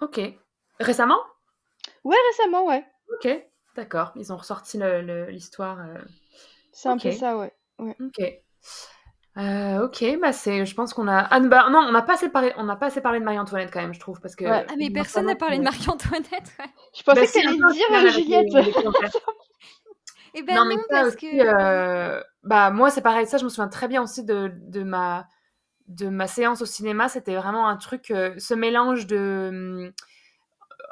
Ok. 0.00 0.20
Récemment? 0.78 1.18
Ouais, 2.04 2.16
récemment, 2.30 2.66
ouais. 2.66 2.84
Ok, 3.14 3.28
d'accord. 3.74 4.12
Ils 4.16 4.32
ont 4.32 4.36
ressorti 4.36 4.78
l'histoire. 5.30 5.78
C'est 6.72 6.90
un 6.90 6.98
peu 6.98 7.10
ça, 7.10 7.38
ouais. 7.38 7.52
ouais. 7.78 7.96
Ok. 8.00 8.42
Euh, 9.38 9.84
ok, 9.84 10.18
bah 10.20 10.32
c'est, 10.32 10.66
je 10.66 10.74
pense 10.74 10.92
qu'on 10.92 11.06
a. 11.06 11.20
Ah, 11.30 11.38
bah, 11.38 11.68
non, 11.70 11.78
on 11.78 11.92
n'a 11.92 12.02
pas 12.02 12.14
assez 12.14 12.28
parlé, 12.28 12.52
on 12.56 12.66
pas 12.66 12.86
assez 12.86 13.00
parlé 13.00 13.20
de 13.20 13.24
Marie-Antoinette 13.24 13.70
quand 13.72 13.80
même, 13.80 13.94
je 13.94 14.00
trouve, 14.00 14.20
parce 14.20 14.34
que. 14.34 14.44
Ah 14.44 14.64
mais 14.76 14.90
personne 14.90 15.26
n'a 15.26 15.36
parlé 15.36 15.58
de 15.58 15.62
Marie-Antoinette. 15.62 16.52
Je 16.96 17.02
pensais 17.04 17.20
bah, 17.20 17.26
que 17.26 17.32
t'allais 17.32 17.72
dire 17.72 17.86
euh, 17.92 18.10
Juliette. 18.10 18.54
Et 20.34 20.38
eh 20.40 20.42
ben 20.42 20.56
non, 20.56 20.64
mais 20.64 20.74
parce 20.90 21.14
que. 21.14 21.26
Euh, 21.26 22.20
bah 22.42 22.70
moi 22.70 22.90
c'est 22.90 23.02
pareil, 23.02 23.26
ça 23.26 23.38
je 23.38 23.44
me 23.44 23.48
souviens 23.48 23.68
très 23.68 23.86
bien 23.86 24.02
aussi 24.02 24.24
de, 24.24 24.50
de 24.54 24.82
ma 24.82 25.26
de 25.86 26.08
ma 26.08 26.26
séance 26.26 26.60
au 26.60 26.66
cinéma, 26.66 27.08
c'était 27.08 27.34
vraiment 27.34 27.68
un 27.68 27.76
truc, 27.76 28.06
ce 28.08 28.54
mélange 28.54 29.06
de 29.06 29.92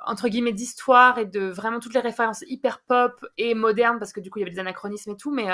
entre 0.07 0.29
guillemets 0.29 0.53
d'histoire 0.53 1.19
et 1.19 1.27
de 1.27 1.49
vraiment 1.49 1.81
toutes 1.81 1.95
les 1.95 2.01
références 2.01 2.45
hyper 2.47 2.81
pop 2.83 3.27
et 3.39 3.55
modernes 3.55 3.99
parce 3.99 4.13
que 4.13 4.21
du 4.21 4.31
coup 4.31 4.39
il 4.39 4.43
y 4.43 4.45
avait 4.45 4.53
des 4.53 4.61
anachronismes 4.61 5.11
et 5.11 5.17
tout, 5.17 5.33
mais 5.33 5.51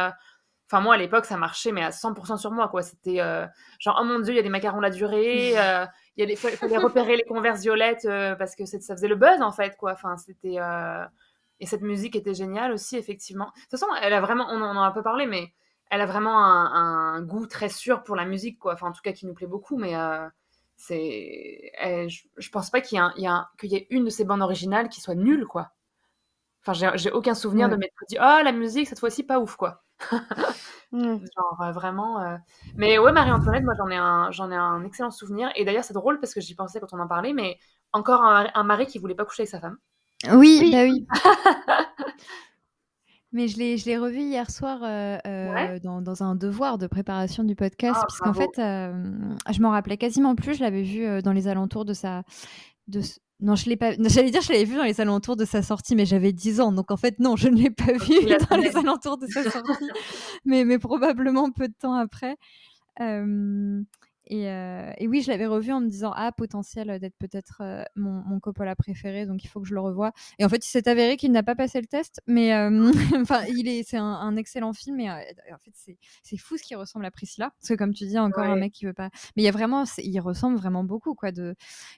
Enfin, 0.72 0.82
moi, 0.82 0.94
à 0.94 0.96
l'époque, 0.96 1.26
ça 1.26 1.36
marchait, 1.36 1.70
mais 1.70 1.82
à 1.82 1.90
100% 1.90 2.38
sur 2.38 2.50
moi, 2.50 2.66
quoi. 2.68 2.80
C'était 2.82 3.20
euh, 3.20 3.46
genre, 3.78 3.98
oh 4.00 4.04
mon 4.04 4.20
Dieu, 4.20 4.32
il 4.32 4.36
y 4.36 4.38
a 4.38 4.42
des 4.42 4.48
macarons 4.48 4.80
la 4.80 4.88
durée, 4.88 5.52
euh, 5.58 5.84
il 6.16 6.32
a 6.32 6.36
fallait 6.36 6.78
repérer 6.78 7.14
les 7.14 7.24
converses 7.24 7.60
violettes 7.60 8.06
euh, 8.06 8.34
parce 8.36 8.56
que 8.56 8.64
ça 8.64 8.78
faisait 8.96 9.08
le 9.08 9.16
buzz, 9.16 9.42
en 9.42 9.52
fait, 9.52 9.76
quoi. 9.76 9.92
Enfin, 9.92 10.16
c'était... 10.16 10.56
Et 11.60 11.66
cette 11.66 11.82
musique 11.82 12.16
était 12.16 12.32
géniale 12.32 12.72
aussi, 12.72 12.96
effectivement. 12.96 13.52
De 13.54 13.60
toute 13.60 13.70
façon, 13.72 13.86
elle 14.00 14.14
a 14.14 14.22
vraiment... 14.22 14.46
On 14.48 14.62
en 14.62 14.78
a 14.78 14.80
un 14.80 14.90
peu 14.92 15.02
parlé, 15.02 15.26
mais 15.26 15.52
elle 15.90 16.00
a 16.00 16.06
vraiment 16.06 16.38
un, 16.38 17.20
goût 17.20 17.46
très 17.46 17.68
sûr 17.68 18.02
pour 18.02 18.16
la 18.16 18.24
musique, 18.24 18.58
quoi. 18.58 18.72
Enfin, 18.72 18.88
en 18.88 18.92
tout 18.92 19.02
cas, 19.02 19.12
qui 19.12 19.26
nous 19.26 19.34
plaît 19.34 19.46
beaucoup, 19.46 19.76
mais... 19.76 19.94
c'est... 20.76 21.70
Je, 22.08 22.22
je, 22.38 22.48
pense 22.48 22.70
pas 22.70 22.80
qu'il 22.80 22.98
y, 22.98 23.22
y, 23.22 23.28
y, 23.68 23.76
ait 23.76 23.86
une 23.90 24.06
de 24.06 24.10
ces 24.10 24.24
bandes 24.24 24.40
originales 24.40 24.88
qui 24.88 25.02
soit 25.02 25.14
nulle, 25.16 25.44
quoi. 25.44 25.72
Enfin, 26.64 26.94
j'ai 26.94 27.10
aucun 27.10 27.34
souvenir 27.34 27.68
de 27.68 27.76
m'être 27.76 27.92
dit, 28.08 28.16
oh, 28.18 28.40
la 28.42 28.52
musique, 28.52 28.88
cette 28.88 29.00
fois-ci, 29.00 29.22
pas 29.22 29.38
ouf, 29.38 29.56
quoi. 29.56 29.82
Mmh. 30.92 31.00
Genre 31.36 31.62
euh, 31.62 31.72
vraiment. 31.72 32.20
Euh, 32.20 32.36
mais 32.76 32.98
ouais, 32.98 33.12
Marie-Antoinette, 33.12 33.64
moi 33.64 33.74
j'en 33.76 33.88
ai 33.88 33.96
un, 33.96 34.30
j'en 34.30 34.50
ai 34.50 34.56
un 34.56 34.84
excellent 34.84 35.10
souvenir. 35.10 35.50
Et 35.56 35.64
d'ailleurs, 35.64 35.84
c'est 35.84 35.94
drôle 35.94 36.20
parce 36.20 36.34
que 36.34 36.40
j'y 36.40 36.54
pensais 36.54 36.80
quand 36.80 36.92
on 36.92 37.00
en 37.00 37.08
parlait, 37.08 37.32
mais 37.32 37.58
encore 37.92 38.22
un, 38.22 38.64
mari 38.64 38.86
qui 38.86 38.98
voulait 38.98 39.14
pas 39.14 39.24
coucher 39.24 39.42
avec 39.42 39.50
sa 39.50 39.60
femme. 39.60 39.76
Oui, 40.32 40.70
bah 40.70 40.84
oui. 40.84 41.06
mais 43.32 43.48
je 43.48 43.58
l'ai, 43.58 43.76
je 43.76 43.86
l'ai 43.86 43.98
revu 43.98 44.20
hier 44.20 44.50
soir 44.50 44.80
euh, 44.82 45.78
dans, 45.80 46.00
dans, 46.00 46.22
un 46.22 46.34
devoir 46.34 46.78
de 46.78 46.86
préparation 46.86 47.42
du 47.42 47.56
podcast, 47.56 47.98
ah, 48.00 48.06
puisqu'en 48.06 48.34
fait, 48.34 48.50
je 48.56 49.60
m'en 49.60 49.70
rappelais 49.70 49.96
quasiment 49.96 50.34
plus. 50.34 50.54
Je 50.54 50.62
l'avais 50.62 50.82
vu 50.82 51.22
dans 51.22 51.32
les 51.32 51.48
alentours 51.48 51.84
de 51.84 51.92
sa, 51.92 52.22
de, 52.86 53.00
non, 53.42 53.56
je 53.56 53.68
l'ai 53.68 53.76
pas. 53.76 53.92
J'allais 53.98 54.30
dire, 54.30 54.40
je 54.40 54.52
l'avais 54.52 54.64
vu 54.64 54.76
dans 54.76 54.84
les 54.84 55.00
alentours 55.00 55.36
de 55.36 55.44
sa 55.44 55.62
sortie, 55.62 55.96
mais 55.96 56.06
j'avais 56.06 56.32
10 56.32 56.60
ans, 56.60 56.72
donc 56.72 56.92
en 56.92 56.96
fait 56.96 57.18
non, 57.18 57.34
je 57.36 57.48
ne 57.48 57.56
l'ai 57.56 57.70
pas 57.70 57.92
vu 57.92 58.14
dans 58.50 58.56
les 58.56 58.76
alentours 58.76 59.18
de 59.18 59.26
sa 59.26 59.50
sortie, 59.50 59.90
mais, 60.44 60.64
mais 60.64 60.78
probablement 60.78 61.50
peu 61.50 61.66
de 61.66 61.74
temps 61.74 61.94
après. 61.94 62.36
Euh, 63.00 63.82
euh, 64.30 64.92
et, 64.98 65.08
oui, 65.08 65.22
je 65.22 65.30
l'avais 65.30 65.46
revu 65.46 65.72
en 65.72 65.80
me 65.80 65.88
disant 65.88 66.12
ah 66.14 66.32
potentiel 66.32 66.98
d'être 67.00 67.16
peut-être 67.18 67.58
euh, 67.60 67.82
mon, 67.96 68.22
mon, 68.24 68.40
Coppola 68.40 68.76
préféré, 68.76 69.26
donc 69.26 69.44
il 69.44 69.48
faut 69.48 69.60
que 69.60 69.66
je 69.66 69.74
le 69.74 69.80
revoie. 69.80 70.12
Et 70.38 70.44
en 70.44 70.48
fait, 70.48 70.64
il 70.64 70.68
s'est 70.68 70.88
avéré 70.88 71.16
qu'il 71.16 71.32
n'a 71.32 71.42
pas 71.42 71.54
passé 71.54 71.80
le 71.80 71.86
test, 71.86 72.20
mais 72.26 72.54
euh, 72.54 72.92
enfin, 73.20 73.42
il 73.48 73.68
est, 73.68 73.82
c'est 73.82 73.96
un, 73.96 74.36
excellent 74.36 74.72
film. 74.72 75.00
Et 75.00 75.10
en 75.10 75.58
fait, 75.58 75.96
c'est 76.22 76.36
fou 76.36 76.56
ce 76.56 76.62
qui 76.62 76.74
ressemble 76.74 77.04
à 77.04 77.10
Priscilla, 77.10 77.52
parce 77.60 77.68
que 77.68 77.74
comme 77.74 77.92
tu 77.92 78.06
dis, 78.06 78.18
encore 78.18 78.44
un 78.44 78.56
mec 78.56 78.72
qui 78.72 78.86
veut 78.86 78.92
pas. 78.92 79.10
Mais 79.36 79.42
il 79.42 79.44
y 79.44 79.48
a 79.48 79.52
vraiment, 79.52 79.84
il 79.98 80.20
ressemble 80.20 80.56
vraiment 80.56 80.84
beaucoup 80.84 81.14
quoi 81.14 81.32
de 81.32 81.54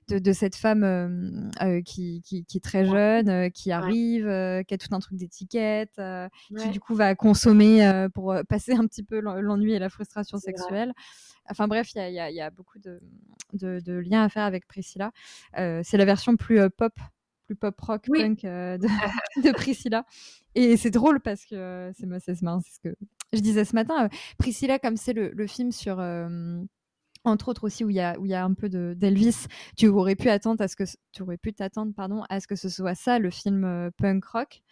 de, 0.09 0.19
de 0.19 0.33
cette 0.33 0.57
femme 0.57 1.51
qui, 1.85 2.23
qui, 2.23 2.45
qui, 2.45 2.57
est 2.57 2.65
très 2.65 2.85
jeune, 2.85 3.51
qui 3.53 3.71
arrive, 3.71 4.25
qui 4.67 4.75
a 4.75 4.79
tout 4.79 4.93
un 4.95 4.99
truc 4.99 5.17
d'étiquette, 5.19 6.01
qui 6.59 6.69
du 6.71 6.81
coup 6.81 6.95
va 6.95 7.15
consommer 7.15 8.09
pour 8.15 8.35
passer 8.49 8.73
un 8.73 8.87
petit 8.87 9.03
peu 9.03 9.21
l'ennui 9.21 9.75
et 9.75 9.79
la 9.79 9.89
frustration 9.89 10.39
sexuelle. 10.39 10.93
Enfin 11.51 11.69
bref, 11.69 11.91
il 11.95 12.12
y, 12.12 12.41
a, 12.41 12.51
beaucoup 12.51 12.79
de, 12.79 13.01
liens 14.01 14.25
à 14.25 14.29
faire 14.29 14.45
avec 14.45 14.66
Priscilla. 14.66 15.12
Euh, 15.59 15.83
c'est 15.85 15.97
la 15.97 16.05
version 16.05 16.37
plus 16.37 16.61
euh, 16.61 16.69
pop, 16.71 16.93
plus 17.47 17.57
pop 17.57 17.79
rock 17.81 18.07
punk 18.12 18.45
euh, 18.45 18.79
de, 19.43 19.53
Priscilla. 19.53 20.05
Et 20.55 20.77
c'est 20.77 20.91
drôle 20.91 21.21
parce 21.21 21.45
que 21.45 21.93
c'est 21.97 22.07
marrant, 22.43 22.61
c'est 22.61 22.75
ce 22.75 22.81
que 22.81 22.95
je 23.33 23.41
disais 23.41 23.65
ce 23.65 23.75
matin. 23.75 24.09
Priscilla, 24.39 24.79
comme 24.79 24.97
c'est 24.97 25.12
le, 25.12 25.47
film 25.47 25.73
sur 25.73 26.03
entre 27.27 27.49
autres 27.49 27.65
aussi 27.65 27.85
où 27.85 27.91
il 27.91 27.97
y 27.97 28.01
a 28.01 28.19
où 28.19 28.27
il 28.27 28.31
y 28.31 28.35
a 28.35 28.45
un 28.45 28.55
peu 28.55 28.69
d'Elvis, 28.69 29.47
tu 29.77 29.89
aurais 29.89 30.15
pu 30.15 30.29
attendre 30.29 30.62
à 30.62 30.69
ce 30.69 30.77
que 30.77 30.85
tu 31.12 31.23
aurais 31.23 31.39
pu 31.39 31.53
t'attendre 31.53 31.93
pardon 31.95 32.23
à 32.29 32.41
ce 32.41 32.47
que 32.47 32.55
ce 32.55 32.69
soit 32.69 32.95
ça 32.95 33.19
le 33.19 33.31
film 33.31 33.91
punk 33.99 34.25
rock. 34.27 34.62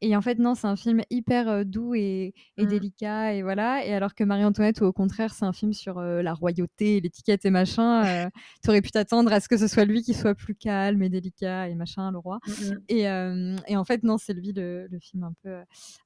Et 0.00 0.16
en 0.16 0.20
fait, 0.22 0.38
non, 0.38 0.54
c'est 0.54 0.66
un 0.66 0.76
film 0.76 1.02
hyper 1.10 1.64
doux 1.64 1.94
et, 1.94 2.34
mmh. 2.58 2.64
délicat, 2.64 3.34
et 3.34 3.42
voilà. 3.42 3.84
Et 3.84 3.92
alors 3.92 4.14
que 4.14 4.24
Marie-Antoinette, 4.24 4.82
au 4.82 4.92
contraire, 4.92 5.34
c'est 5.34 5.44
un 5.44 5.52
film 5.52 5.72
sur 5.72 6.00
la 6.00 6.32
royauté, 6.32 7.00
l'étiquette 7.00 7.44
et 7.44 7.50
machin. 7.50 8.28
tu 8.62 8.70
aurais 8.70 8.82
pu 8.82 8.90
t'attendre 8.90 9.32
à 9.32 9.40
ce 9.40 9.48
que 9.48 9.56
ce 9.56 9.66
soit 9.66 9.84
lui 9.84 10.02
qui 10.02 10.14
soit 10.14 10.34
plus 10.34 10.54
calme 10.54 11.02
et 11.02 11.08
délicat 11.08 11.68
et 11.68 11.74
machin, 11.74 12.10
le 12.10 12.18
roi. 12.18 12.38
Mmh 12.46 12.52
et, 12.88 13.02
et, 13.02 13.76
en 13.76 13.84
fait, 13.84 14.02
non, 14.02 14.16
c'est 14.18 14.32
lui 14.32 14.52
le, 14.52 14.86
le, 14.90 14.98
film 14.98 15.24
un 15.24 15.32
peu, 15.42 15.58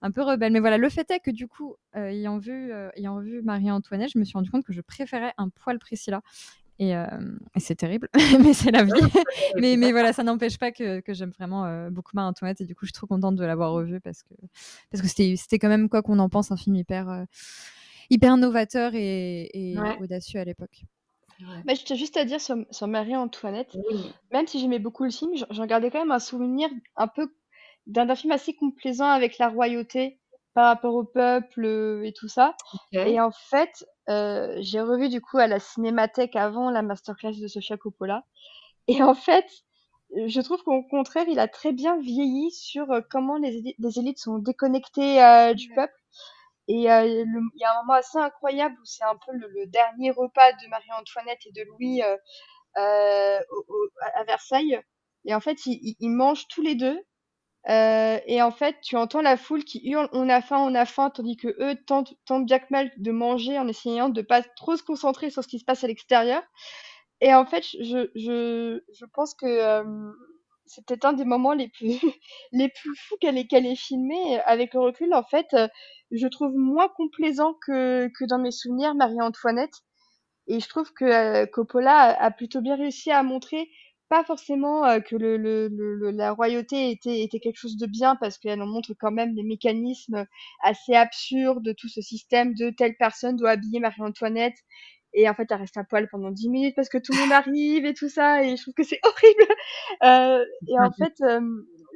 un 0.03 0.11
peu 0.11 0.23
rebelle. 0.23 0.53
Mais 0.53 0.61
voilà, 0.61 0.79
le 0.79 0.89
fait 0.89 1.11
est 1.11 1.21
que 1.21 1.31
du 1.31 1.47
coup, 1.47 1.77
ayant 1.95 2.39
vu, 2.39 2.73
ayant 2.97 3.21
vu 3.21 3.43
Marie-Antoinette, 3.43 4.11
je 4.13 4.19
me 4.19 4.25
suis 4.25 4.35
rendu 4.35 4.51
compte 4.51 4.65
que 4.65 4.73
je 4.73 4.81
préférais 4.81 5.33
un 5.39 5.49
poil 5.49 5.79
Priscilla. 5.79 6.23
Et, 6.79 6.93
c'est 7.59 7.77
terrible, 7.77 8.09
mais 8.41 8.53
c'est 8.53 8.71
la 8.71 8.83
vie. 8.83 8.91
mais, 9.57 9.77
mais 9.77 9.93
voilà, 9.93 10.13
ça 10.13 10.23
n'empêche 10.25 10.59
pas 10.59 10.73
que, 10.73 11.01
que 11.01 11.15
j'aime 11.15 11.31
vraiment 11.31 11.89
beaucoup 11.91 12.13
Marie-Antoinette 12.15 12.61
et 12.61 12.65
du 12.65 12.75
coup, 12.75 12.85
je 12.85 12.89
suis 12.89 12.95
trop 12.95 13.07
contente 13.07 13.37
de 13.37 13.45
l'avoir 13.45 13.73
revu 13.73 14.01
parce 14.01 14.23
que 14.23 14.35
parce 14.91 15.03
que 15.03 15.09
c'était, 15.09 15.37
c'était 15.37 15.59
quand 15.59 15.69
même, 15.69 15.89
quoi 15.89 16.03
qu'on 16.03 16.19
en 16.19 16.29
pense, 16.29 16.51
un 16.51 16.57
film 16.57 16.77
hyper, 16.77 17.27
hyper 18.11 18.37
novateur 18.37 18.93
et, 18.95 19.77
audacieux 20.01 20.41
à 20.41 20.45
l'époque. 20.45 20.85
Bah, 21.65 21.75
je 21.75 21.85
tiens 21.85 21.97
juste 21.97 22.17
à 22.17 22.25
dire 22.25 22.41
sur, 22.41 22.57
sur 22.71 22.87
Marie-Antoinette, 22.87 23.77
même 24.33 24.47
si 24.47 24.61
j'aimais 24.61 24.79
beaucoup 24.79 25.05
le 25.05 25.11
film, 25.11 25.33
j'en 25.51 25.67
gardais 25.67 25.91
quand 25.91 25.99
même 25.99 26.13
un 26.13 26.19
souvenir 26.19 26.69
un 26.97 27.09
peu 27.09 27.29
d'un, 27.87 28.15
film 28.15 28.33
assez 28.33 28.55
complaisant 28.55 29.09
avec 29.09 29.39
la 29.39 29.49
royauté 29.49 30.19
par 30.55 30.67
rapport 30.67 30.95
au 30.95 31.05
peuple 31.05 31.67
et 32.05 32.13
tout 32.13 32.29
ça. 32.29 32.55
Et 32.93 33.21
en 33.21 33.31
fait, 33.33 33.85
euh, 34.09 34.57
j'ai 34.61 34.81
revu 34.81 35.09
du 35.09 35.21
coup 35.21 35.39
à 35.39 35.47
la 35.47 35.61
Cinémathèque 35.61 36.37
avant 36.37 36.71
la 36.71 36.83
masterclass 36.83 37.41
de 37.41 37.49
Sofia 37.49 37.77
Coppola. 37.77 38.25
Et 38.89 39.03
en 39.03 39.15
fait, 39.15 39.47
je 40.27 40.41
trouve 40.41 40.63
qu'au 40.63 40.83
contraire, 40.85 41.27
il 41.29 41.39
a 41.39 41.49
très 41.49 41.73
bien 41.73 41.99
vieilli 42.01 42.51
sur 42.53 42.91
euh, 42.93 43.01
comment 43.11 43.37
les, 43.39 43.63
élites, 43.97 44.19
sont 44.19 44.39
déconnectées 44.39 45.23
euh, 45.23 45.55
du 45.55 45.69
peuple. 45.75 45.95
Et 46.69 46.75
il 46.77 46.83
y 46.83 46.89
a 46.89 47.03
un 47.03 47.83
moment 47.83 47.95
assez 47.95 48.19
incroyable 48.19 48.75
où 48.81 48.85
c'est 48.85 49.05
un 49.05 49.17
peu 49.17 49.33
le, 49.33 49.67
dernier 49.67 50.11
repas 50.11 50.53
de 50.53 50.69
Marie-Antoinette 50.69 51.41
et 51.47 51.53
de 51.53 51.63
Louis 51.65 52.01
à 52.75 54.25
Versailles. 54.27 54.81
Et 55.27 55.35
en 55.35 55.41
fait, 55.41 55.67
ils, 55.67 55.95
ils 56.01 56.11
mangent 56.11 56.49
tous 56.49 56.63
les 56.63 56.75
deux 56.75 56.99
euh, 57.69 58.19
et 58.27 58.43
en 58.43 58.51
fait, 58.51 58.77
tu 58.83 58.97
entends 58.97 59.23
la 59.23 59.37
foule 59.37 59.65
qui 59.65 59.81
hurle 59.89 60.09
on 60.13 60.29
a 60.29 60.43
faim, 60.43 60.59
on 60.59 60.75
a 60.75 60.85
faim, 60.85 61.11
tandis 61.11 61.37
que 61.37 61.49
eux 61.61 61.77
tentent, 61.87 62.15
tentent 62.27 62.45
bien 62.45 62.59
que 62.59 62.67
mal 62.71 62.91
de 62.99 63.11
manger 63.11 63.59
en 63.59 63.67
essayant 63.69 64.11
de 64.11 64.21
pas 64.21 64.43
trop 64.43 64.77
se 64.77 64.83
concentrer 64.83 65.31
sur 65.31 65.43
ce 65.43 65.49
qui 65.49 65.59
se 65.59 65.65
passe 65.65 65.83
à 65.83 65.87
l'extérieur. 65.87 66.43
Et 67.21 67.35
en 67.35 67.47
fait, 67.47 67.65
je, 67.65 68.11
je, 68.15 68.83
je 68.93 69.05
pense 69.15 69.35
que 69.35 69.47
euh, 69.47 70.13
c'est 70.67 71.05
un 71.05 71.15
des 71.15 71.25
moments 71.25 71.55
les 71.55 71.69
plus, 71.69 72.01
les 72.53 72.69
plus 72.69 72.97
fous 72.97 73.17
qu'elle 73.21 73.39
ait, 73.39 73.47
qu'elle 73.47 73.67
ait 73.67 73.77
filmé. 73.77 74.41
Avec 74.45 74.75
le 74.75 74.81
recul, 74.81 75.15
en 75.15 75.25
fait, 75.25 75.47
euh, 75.55 75.69
je 76.11 76.27
trouve 76.29 76.55
moins 76.55 76.89
complaisant 76.89 77.55
que, 77.67 78.09
que 78.19 78.25
dans 78.27 78.39
mes 78.39 78.51
souvenirs 78.53 78.95
Marie-Antoinette. 78.95 79.75
Et 80.47 80.61
je 80.61 80.69
trouve 80.69 80.93
que 80.93 81.47
Coppola 81.47 82.21
a 82.21 82.31
plutôt 82.31 82.61
bien 82.61 82.77
réussi 82.77 83.11
à 83.11 83.23
montrer 83.23 83.71
pas 84.09 84.25
forcément 84.25 84.85
euh, 84.87 85.01
que 85.01 85.17
le, 85.17 85.37
le, 85.37 85.69
le, 85.69 86.11
la 86.11 86.33
royauté 86.33 86.91
était, 86.91 87.23
était 87.23 87.41
quelque 87.41 87.57
chose 87.59 87.77
de 87.77 87.87
bien 87.87 88.17
parce 88.17 88.39
qu'elle 88.39 88.63
en 88.63 88.67
montre 88.67 88.93
quand 88.99 89.11
même 89.11 89.35
les 89.35 89.43
mécanismes 89.43 90.27
assez 90.63 90.95
absurdes 90.95 91.65
de 91.65 91.73
tout 91.73 91.89
ce 91.89 92.01
système 92.01 92.55
de 92.55 92.71
telle 92.71 92.97
personne 92.97 93.37
doit 93.37 93.51
habiller 93.51 93.81
Marie-Antoinette 93.81 94.57
et 95.15 95.29
en 95.29 95.35
fait 95.35 95.47
elle 95.51 95.59
reste 95.59 95.77
à 95.77 95.85
poil 95.85 96.09
pendant 96.11 96.31
10 96.31 96.49
minutes 96.51 96.75
parce 96.77 96.89
que 96.89 96.99
tout 96.99 97.13
le 97.13 97.21
monde 97.21 97.33
arrive 97.33 97.87
et 97.87 97.95
tout 97.95 98.09
ça 98.09 98.43
et 98.45 98.57
je 98.57 98.63
trouve 98.63 98.75
que 98.75 98.83
c'est 98.85 99.01
horrible 99.05 99.55
euh, 100.05 100.45
et 100.69 100.79
en 100.79 100.93
fait 100.93 101.15
euh, 101.23 101.41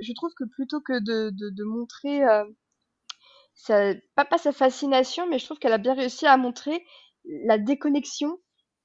je 0.03 0.13
trouve 0.15 0.31
que 0.37 0.45
plutôt 0.45 0.81
que 0.81 1.01
de, 1.01 1.31
de, 1.31 1.51
de 1.51 1.65
montrer 1.65 2.23
pas 4.17 4.39
sa 4.39 4.53
fascination 4.53 5.29
mais 5.29 5.39
je 5.39 5.45
trouve 5.45 5.59
qu'elle 5.59 5.73
a 5.73 5.79
bien 5.79 5.95
réussi 5.95 6.27
à 6.27 6.37
montrer 6.37 6.85
la 7.45 7.59
déconnexion 7.59 8.39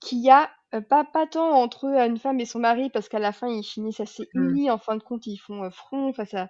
qu'il 0.03 0.19
y 0.19 0.30
a 0.30 0.51
euh, 0.73 0.81
pas 0.81 1.03
pas 1.03 1.27
tant 1.27 1.51
entre 1.51 1.85
une 1.85 2.17
femme 2.17 2.39
et 2.39 2.45
son 2.45 2.59
mari 2.59 2.89
parce 2.89 3.07
qu'à 3.07 3.19
la 3.19 3.31
fin 3.31 3.47
ils 3.47 3.63
finissent 3.63 3.99
assez 3.99 4.27
mmh. 4.34 4.49
unis, 4.49 4.71
en 4.71 4.77
fin 4.77 4.97
de 4.97 5.03
compte 5.03 5.25
ils 5.27 5.38
font, 5.38 5.63
euh, 5.63 5.69
front 5.69 6.13
face 6.13 6.34
à 6.34 6.49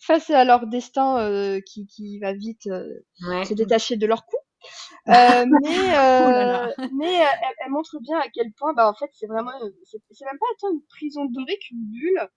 face 0.00 0.30
à 0.30 0.44
leur 0.44 0.66
destin, 0.66 1.18
euh, 1.18 1.60
qui 1.60 1.86
qui 1.86 2.18
va 2.18 2.32
vite, 2.32 2.64
se 2.64 3.54
détacher 3.54 3.96
de 3.96 4.06
leur 4.06 4.24
cou. 4.26 4.36
mais 5.06 5.14
oh 5.16 6.84
mais 6.94 7.14
elle 7.64 7.70
montre 7.70 7.98
bien 8.00 8.18
à 8.20 8.28
quel 8.32 8.52
point, 8.52 8.72
bah, 8.74 8.88
en 8.88 8.94
fait 8.94 9.10
c'est 9.12 9.26
vraiment, 9.26 9.52
c'est 9.84 9.98
c'est 10.10 10.24
même 10.24 10.38
pas 10.38 10.46
tant 10.60 10.72
une 10.72 10.82
prison 10.88 11.24
dorée 11.24 11.58
qu'une 11.66 11.84
bulle 11.90 12.28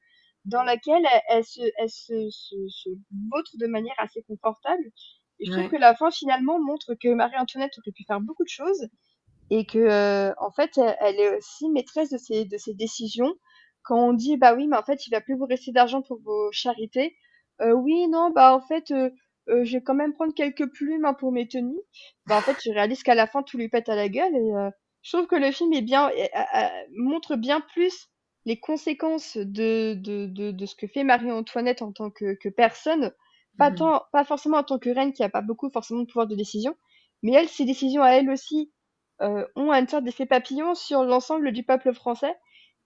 dans 0.45 0.63
laquelle 0.63 1.05
elle 1.29 1.43
se 1.43 1.61
elle 1.77 1.89
se 1.89 2.29
se 2.31 2.55
se 2.69 2.89
vautre 3.31 3.51
de 3.59 3.67
manière 3.67 3.95
assez 3.99 4.23
confortable. 4.23 4.83
Et 5.39 5.47
je 5.47 5.51
trouve 5.51 5.69
que 5.69 5.75
la 5.75 5.93
fin 5.93 6.11
finalement 6.11 6.59
montre 6.61 6.95
que 6.95 7.13
Marie-Antoinette 7.13 7.77
aurait 7.77 7.91
pu 7.91 8.05
faire 8.07 8.21
beaucoup 8.21 8.45
de 8.45 8.49
choses 8.49 8.87
et 9.49 9.65
que 9.65 9.79
euh, 9.79 10.33
en 10.39 10.51
fait 10.51 10.79
elle 10.99 11.19
est 11.19 11.37
aussi 11.37 11.69
maîtresse 11.69 12.09
de 12.09 12.17
ses 12.17 12.45
de 12.45 12.57
ses 12.57 12.73
décisions. 12.73 13.33
Quand 13.83 13.99
on 13.99 14.13
dit 14.13 14.37
bah 14.37 14.55
oui 14.55 14.67
mais 14.67 14.77
en 14.77 14.83
fait 14.83 15.05
il 15.07 15.11
va 15.11 15.21
plus 15.21 15.35
vous 15.37 15.45
rester 15.45 15.71
d'argent 15.71 16.01
pour 16.01 16.19
vos 16.21 16.51
charités 16.51 17.15
euh, 17.61 17.71
oui 17.73 18.07
non 18.07 18.31
bah 18.31 18.55
en 18.55 18.61
fait 18.61 18.91
euh, 18.91 19.09
euh, 19.49 19.63
je 19.63 19.77
vais 19.77 19.83
quand 19.83 19.93
même 19.93 20.13
prendre 20.13 20.33
quelques 20.33 20.67
plumes 20.73 21.05
hein, 21.05 21.13
pour 21.13 21.31
mes 21.31 21.47
tenues. 21.47 21.79
Bah 22.27 22.37
en 22.37 22.41
fait 22.41 22.57
je 22.63 22.71
réalise 22.71 23.03
qu'à 23.03 23.15
la 23.15 23.27
fin 23.27 23.43
tout 23.43 23.57
lui 23.57 23.69
pète 23.69 23.89
à 23.89 23.95
la 23.95 24.09
gueule 24.09 24.35
et 24.35 24.51
je 25.03 25.15
trouve 25.15 25.27
que 25.27 25.35
le 25.35 25.51
film 25.51 25.71
est 25.73 25.81
bien 25.81 26.11
montre 26.97 27.35
bien 27.35 27.61
plus 27.61 28.09
les 28.45 28.59
conséquences 28.59 29.37
de, 29.37 29.95
de, 29.95 30.27
de, 30.27 30.51
de 30.51 30.65
ce 30.65 30.75
que 30.75 30.87
fait 30.87 31.03
Marie-Antoinette 31.03 31.81
en 31.81 31.91
tant 31.91 32.11
que, 32.11 32.35
que 32.35 32.49
personne. 32.49 33.11
Pas 33.57 33.71
mmh. 33.71 33.75
tant 33.75 34.03
pas 34.11 34.25
forcément 34.25 34.57
en 34.57 34.63
tant 34.63 34.79
que 34.79 34.89
reine 34.89 35.13
qui 35.13 35.23
a 35.23 35.29
pas 35.29 35.41
beaucoup 35.41 35.69
forcément 35.69 36.01
de 36.01 36.07
pouvoir 36.07 36.27
de 36.27 36.35
décision 36.35 36.75
mais 37.23 37.33
elle, 37.33 37.47
ses 37.47 37.65
décisions 37.65 38.03
à 38.03 38.09
elle 38.11 38.29
aussi 38.29 38.71
euh, 39.21 39.45
ont 39.55 39.71
une 39.71 39.87
sorte 39.87 40.03
d'effet 40.03 40.25
papillon 40.25 40.75
sur 40.75 41.03
l'ensemble 41.03 41.51
du 41.51 41.63
peuple 41.63 41.93
français. 41.93 42.35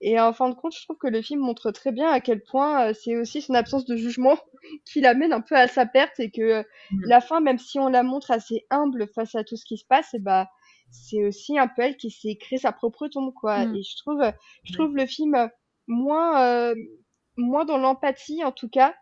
Et 0.02 0.18
en 0.18 0.32
fin 0.32 0.48
de 0.48 0.54
compte, 0.54 0.74
je 0.74 0.82
trouve 0.84 0.96
que 0.96 1.08
le 1.08 1.20
film 1.20 1.40
montre 1.40 1.70
très 1.72 1.92
bien 1.92 2.08
à 2.08 2.20
quel 2.20 2.42
point 2.42 2.86
euh, 2.86 2.94
c'est 2.94 3.16
aussi 3.16 3.42
son 3.42 3.52
absence 3.54 3.84
de 3.84 3.96
jugement 3.96 4.38
qui 4.86 5.00
l'amène 5.00 5.32
un 5.32 5.42
peu 5.42 5.56
à 5.56 5.68
sa 5.68 5.84
perte 5.84 6.18
et 6.20 6.30
que 6.30 6.62
mmh. 6.62 7.00
la 7.02 7.20
fin, 7.20 7.40
même 7.40 7.58
si 7.58 7.78
on 7.78 7.88
la 7.88 8.02
montre 8.02 8.30
assez 8.30 8.66
humble 8.70 9.08
face 9.14 9.34
à 9.34 9.44
tout 9.44 9.56
ce 9.56 9.64
qui 9.64 9.76
se 9.76 9.84
passe, 9.84 10.14
et 10.14 10.18
bah 10.18 10.48
c'est 10.90 11.24
aussi 11.24 11.58
un 11.58 11.68
peu 11.68 11.82
elle 11.82 11.96
qui 11.96 12.10
s'est 12.10 12.36
créé 12.36 12.58
sa 12.58 12.72
propre 12.72 13.08
tombe 13.08 13.34
quoi. 13.34 13.66
Mmh. 13.66 13.76
Et 13.76 13.82
je 13.82 13.96
trouve, 13.96 14.22
je 14.64 14.72
trouve 14.72 14.96
le 14.96 15.06
film 15.06 15.50
moins, 15.86 16.42
euh, 16.42 16.74
moins 17.36 17.66
dans 17.66 17.78
l'empathie 17.78 18.42
en 18.42 18.52
tout 18.52 18.68
cas 18.68 18.94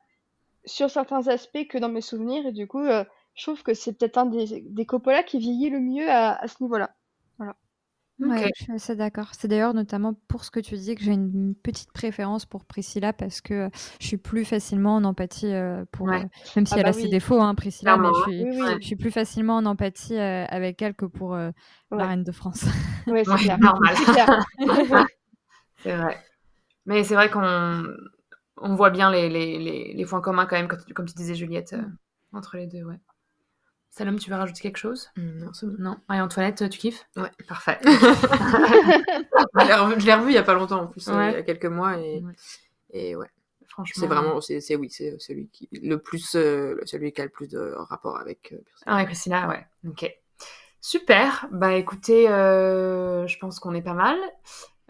sur 0.65 0.91
certains 0.91 1.29
aspects 1.29 1.67
que 1.69 1.79
dans 1.79 1.89
mes 1.89 2.01
souvenirs. 2.01 2.47
Et 2.47 2.53
du 2.53 2.67
coup, 2.67 2.83
euh, 2.83 3.05
je 3.35 3.45
trouve 3.45 3.63
que 3.63 3.75
c'est 3.75 3.97
peut-être 3.97 4.19
un 4.19 4.27
des, 4.27 4.63
des 4.63 4.87
Coppola 4.87 5.23
qui 5.23 5.39
vieillit 5.39 5.71
le 5.71 5.81
mieux 5.81 6.11
à, 6.11 6.35
à 6.35 6.49
ce 6.49 6.63
niveau-là. 6.63 6.95
Ouais, 8.21 8.51
je 8.57 8.65
suis 8.65 8.73
assez 8.73 8.97
d'accord. 8.97 9.29
C'est 9.33 9.49
d'ailleurs 9.49 9.75
notamment 9.75 10.15
pour 10.29 10.45
ce 10.45 10.51
que 10.51 10.61
tu 10.61 10.77
dis 10.77 10.95
que 10.95 11.03
j'ai 11.03 11.13
une 11.13 11.55
petite 11.55 11.93
préférence 11.93 12.47
pour 12.47 12.65
Priscilla 12.65 13.13
parce 13.13 13.41
que 13.41 13.71
je 14.01 14.07
suis 14.07 14.17
plus 14.17 14.45
facilement 14.45 14.97
en 14.97 15.05
empathie 15.05 15.53
euh, 15.53 15.85
pour, 15.93 16.09
même 16.09 16.29
si 16.53 16.75
ah 16.75 16.79
elle 16.79 16.87
a 16.87 16.89
bah 16.91 16.93
ses 16.93 17.09
défauts, 17.09 17.41
hein, 17.41 17.55
Priscilla, 17.55 17.97
mais 17.97 18.09
je 18.09 18.23
suis, 18.31 18.59
je 18.81 18.87
suis, 18.87 18.97
plus 18.97 19.13
facilement 19.13 19.57
en 19.57 19.67
empathie 19.67 20.19
avec 20.19 20.83
elle 20.83 20.95
que 20.95 21.07
pour 21.07 21.37
la 21.37 21.53
reine 22.07 22.25
de 22.25 22.33
France. 22.33 22.65
Oui, 23.07 23.23
c'est 23.25 23.57
normal. 23.59 23.95
c'est 25.79 25.97
vrai. 25.97 26.19
Mais 26.87 27.05
c'est 27.05 27.15
vrai 27.15 27.31
qu'on 27.31 27.85
on 28.61 28.75
voit 28.75 28.91
bien 28.91 29.11
les, 29.11 29.29
les, 29.29 29.93
les, 29.95 30.05
points 30.07 30.21
communs 30.21 30.47
quand 30.47 30.57
même, 30.57 30.69
comme 30.69 30.85
tu, 30.85 30.95
comme 30.95 31.07
tu 31.07 31.15
disais 31.15 31.35
Juliette, 31.35 31.75
euh, 31.75 31.83
entre 32.33 32.57
les 32.57 32.67
deux, 32.67 32.83
ouais. 32.83 32.99
Salom, 33.99 34.17
tu 34.17 34.31
veux 34.31 34.37
rajouter 34.37 34.61
quelque 34.61 34.77
chose? 34.77 35.11
Mmh, 35.17 35.45
Non, 35.45 35.53
c'est 35.53 35.67
bon. 35.67 35.75
Non? 35.81 35.97
Et 36.15 36.21
Antoinette, 36.21 36.71
tu 36.71 36.79
kiffes? 36.79 37.05
Ouais. 37.17 37.33
Parfait. 37.49 37.81
je 37.83 37.91
l'ai 40.07 40.15
revu 40.15 40.31
il 40.31 40.35
y 40.35 40.39
a 40.39 40.45
pas 40.45 40.55
longtemps 40.55 40.83
en 40.83 40.87
plus, 40.87 41.09
euh, 41.09 41.31
il 41.31 41.33
y 41.33 41.37
a 41.37 41.43
quelques 41.43 41.67
mois 41.67 41.99
et 41.99 42.23
ouais. 42.23 42.33
Et 42.93 43.17
ouais. 43.17 43.27
Franchement. 43.67 44.01
C'est 44.01 44.07
vraiment, 44.07 44.41
c'est 44.41 44.77
oui, 44.77 44.89
c'est 44.89 45.19
celui 45.19 45.49
qui 45.49 45.69
le 45.73 45.99
plus, 45.99 46.37
euh, 46.37 46.81
celui 46.85 47.13
qui 47.13 47.21
a 47.21 47.25
le 47.25 47.31
plus 47.31 47.49
de 47.49 47.75
rapport 47.77 48.21
avec. 48.21 48.53
Euh, 48.53 48.63
ah 48.87 48.99
ouais, 48.99 49.05
Christina, 49.05 49.49
ouais. 49.49 49.67
Ok. 49.89 50.09
Super. 50.81 51.49
Bah 51.51 51.75
écoutez, 51.75 52.27
je 52.29 53.39
pense 53.41 53.59
qu'on 53.59 53.75
est 53.75 53.83
pas 53.83 53.95
mal. 53.95 54.17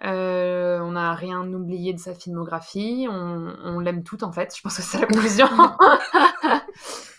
Euh, 0.04 0.80
on 0.80 0.90
n'a 0.92 1.14
rien 1.14 1.50
oublié 1.52 1.94
de 1.94 1.98
sa 1.98 2.14
filmographie, 2.14 3.08
on, 3.10 3.52
on 3.64 3.80
l'aime 3.80 4.04
toute 4.04 4.22
en 4.22 4.30
fait, 4.30 4.54
je 4.56 4.62
pense 4.62 4.76
que 4.76 4.82
c'est 4.82 5.00
la 5.00 5.06
conclusion. 5.06 5.48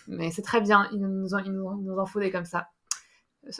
Mais 0.08 0.30
c'est 0.30 0.42
très 0.42 0.60
bien, 0.60 0.88
il 0.92 1.00
nous, 1.00 1.34
en, 1.34 1.38
il 1.38 1.52
nous, 1.52 1.98
en 1.98 2.06
faut 2.06 2.20
des 2.20 2.30
comme 2.30 2.44
ça. 2.44 2.68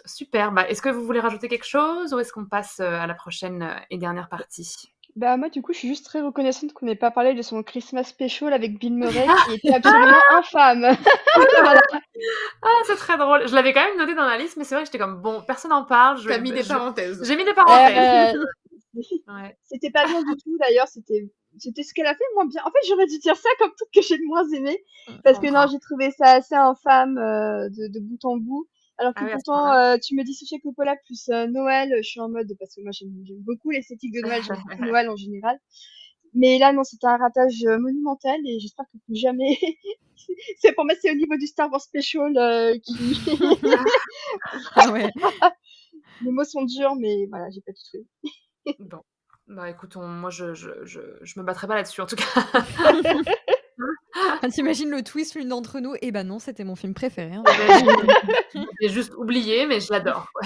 Super, 0.04 0.52
bah, 0.52 0.68
est-ce 0.68 0.82
que 0.82 0.90
vous 0.90 1.04
voulez 1.04 1.20
rajouter 1.20 1.48
quelque 1.48 1.66
chose 1.66 2.12
ou 2.12 2.18
est-ce 2.18 2.32
qu'on 2.32 2.44
passe 2.44 2.80
euh, 2.80 3.00
à 3.00 3.06
la 3.06 3.14
prochaine 3.14 3.62
euh, 3.62 3.74
et 3.90 3.98
dernière 3.98 4.28
partie? 4.28 4.92
Bah 5.16 5.36
moi 5.36 5.48
du 5.48 5.60
coup 5.60 5.72
je 5.72 5.78
suis 5.78 5.88
juste 5.88 6.04
très 6.04 6.20
reconnaissante 6.20 6.72
qu'on 6.72 6.86
n'ait 6.86 6.94
pas 6.94 7.10
parlé 7.10 7.34
de 7.34 7.42
son 7.42 7.64
Christmas 7.64 8.04
special 8.04 8.52
avec 8.52 8.78
Bill 8.78 8.94
Murray 8.94 9.26
qui 9.46 9.56
était 9.56 9.74
absolument 9.74 10.20
infâme. 10.32 10.86
Ah 12.62 12.68
c'est 12.86 12.96
très 12.96 13.16
drôle. 13.16 13.48
Je 13.48 13.54
l'avais 13.54 13.72
quand 13.72 13.82
même 13.82 13.96
noté 13.96 14.14
dans 14.14 14.26
la 14.26 14.36
liste 14.36 14.56
mais 14.56 14.64
c'est 14.64 14.74
vrai 14.74 14.84
que 14.84 14.88
j'étais 14.88 14.98
comme 14.98 15.20
bon 15.20 15.42
personne 15.42 15.70
n'en 15.70 15.84
parle. 15.84 16.20
T'as 16.24 16.38
mis 16.38 16.52
des 16.52 16.62
parenthèses. 16.62 17.20
J'ai 17.24 17.34
mis 17.36 17.44
des 17.44 17.54
parenthèses. 17.54 18.38
C'était 19.64 19.90
pas 19.90 20.04
bien 20.06 20.20
du 20.22 20.36
tout 20.36 20.56
d'ailleurs, 20.58 20.88
c'était 20.88 21.28
c'était 21.58 21.82
ce 21.82 21.92
qu'elle 21.94 22.06
a 22.06 22.14
fait 22.14 22.24
moins 22.34 22.46
bien. 22.46 22.62
En 22.62 22.70
fait, 22.70 22.88
j'aurais 22.88 23.06
dû 23.06 23.18
dire 23.18 23.36
ça 23.36 23.48
comme 23.58 23.70
tout 23.70 23.84
que 23.94 24.02
j'ai 24.02 24.16
de 24.16 24.24
moins 24.24 24.48
aimé 24.50 24.82
parce 25.24 25.38
que 25.38 25.48
non, 25.48 25.66
j'ai 25.70 25.78
trouvé 25.78 26.10
ça 26.10 26.34
assez 26.34 26.54
infâme 26.54 27.18
euh, 27.18 27.68
de, 27.68 27.88
de, 27.88 28.00
bout 28.00 28.24
en 28.24 28.36
bout. 28.36 28.68
Alors 28.98 29.14
que 29.14 29.24
ah 29.24 29.32
pourtant, 29.32 29.72
euh, 29.72 29.96
tu 29.96 30.14
me 30.14 30.24
dis 30.24 30.34
Sofia 30.34 30.58
Coppola 30.62 30.94
plus 31.06 31.28
euh, 31.30 31.46
Noël, 31.46 31.90
je 32.02 32.08
suis 32.08 32.20
en 32.20 32.28
mode 32.28 32.54
parce 32.58 32.74
que 32.74 32.82
moi 32.82 32.90
j'aime 32.92 33.10
beaucoup 33.46 33.70
l'esthétique 33.70 34.12
de 34.12 34.20
Noël, 34.20 34.42
j'aime 34.42 34.58
beaucoup 34.68 34.84
Noël 34.84 35.08
en 35.08 35.16
général. 35.16 35.58
Mais 36.34 36.58
là, 36.58 36.72
non, 36.72 36.84
c'était 36.84 37.06
un 37.06 37.16
ratage 37.16 37.64
monumental 37.64 38.38
et 38.46 38.60
j'espère 38.60 38.84
que 38.92 38.98
plus 39.06 39.16
jamais. 39.16 39.58
c'est 40.58 40.72
pour 40.74 40.84
moi, 40.84 40.94
c'est 41.00 41.10
au 41.10 41.14
niveau 41.14 41.36
du 41.36 41.46
Star 41.46 41.70
Wars 41.72 41.80
Special 41.80 42.32
qui. 42.84 42.94
ah 44.76 44.92
ouais. 44.92 45.08
Les 46.22 46.30
mots 46.30 46.44
sont 46.44 46.64
durs, 46.64 46.94
mais 46.96 47.26
voilà, 47.30 47.50
j'ai 47.50 47.62
pas 47.62 47.72
tout 47.72 47.90
fait. 47.90 48.76
Bon. 48.78 49.00
Bah 49.50 49.68
écoute, 49.68 49.96
moi 49.96 50.30
je, 50.30 50.54
je, 50.54 50.70
je, 50.84 51.00
je, 51.22 51.40
me 51.40 51.44
battrai 51.44 51.66
pas 51.66 51.74
là-dessus 51.74 52.00
en 52.00 52.06
tout 52.06 52.14
cas. 52.14 52.24
T'imagines 54.52 54.90
le 54.90 55.02
twist, 55.02 55.34
l'une 55.34 55.48
d'entre 55.48 55.80
nous? 55.80 55.96
Eh 56.02 56.12
ben 56.12 56.24
non, 56.24 56.38
c'était 56.38 56.62
mon 56.62 56.76
film 56.76 56.94
préféré. 56.94 57.32
Hein. 57.34 57.42
J'ai 58.80 58.88
juste 58.88 59.12
oublié, 59.16 59.66
mais 59.66 59.80
je 59.80 59.92
l'adore. 59.92 60.28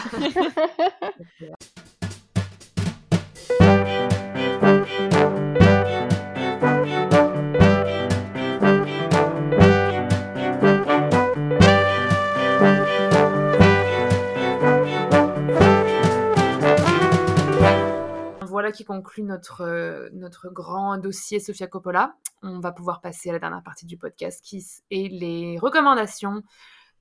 qui 18.74 18.84
conclut 18.84 19.22
notre, 19.22 19.62
euh, 19.62 20.08
notre 20.12 20.50
grand 20.50 20.98
dossier 20.98 21.40
Sofia 21.40 21.66
Coppola. 21.66 22.16
On 22.42 22.60
va 22.60 22.72
pouvoir 22.72 23.00
passer 23.00 23.30
à 23.30 23.32
la 23.32 23.38
dernière 23.38 23.62
partie 23.62 23.86
du 23.86 23.96
podcast 23.96 24.44
qui 24.44 24.64
est 24.90 25.08
les 25.08 25.58
recommandations 25.58 26.42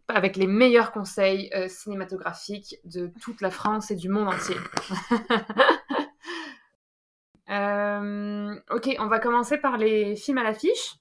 avec 0.07 0.35
les 0.35 0.47
meilleurs 0.47 0.91
conseils 0.91 1.49
euh, 1.55 1.67
cinématographiques 1.67 2.77
de 2.85 3.11
toute 3.21 3.41
la 3.41 3.51
France 3.51 3.91
et 3.91 3.95
du 3.95 4.09
monde 4.09 4.29
entier. 4.29 4.55
Euh, 7.49 8.55
ok, 8.71 8.95
on 8.99 9.07
va 9.07 9.19
commencer 9.19 9.57
par 9.57 9.77
les 9.77 10.15
films 10.15 10.37
à 10.37 10.43
l'affiche. 10.43 10.95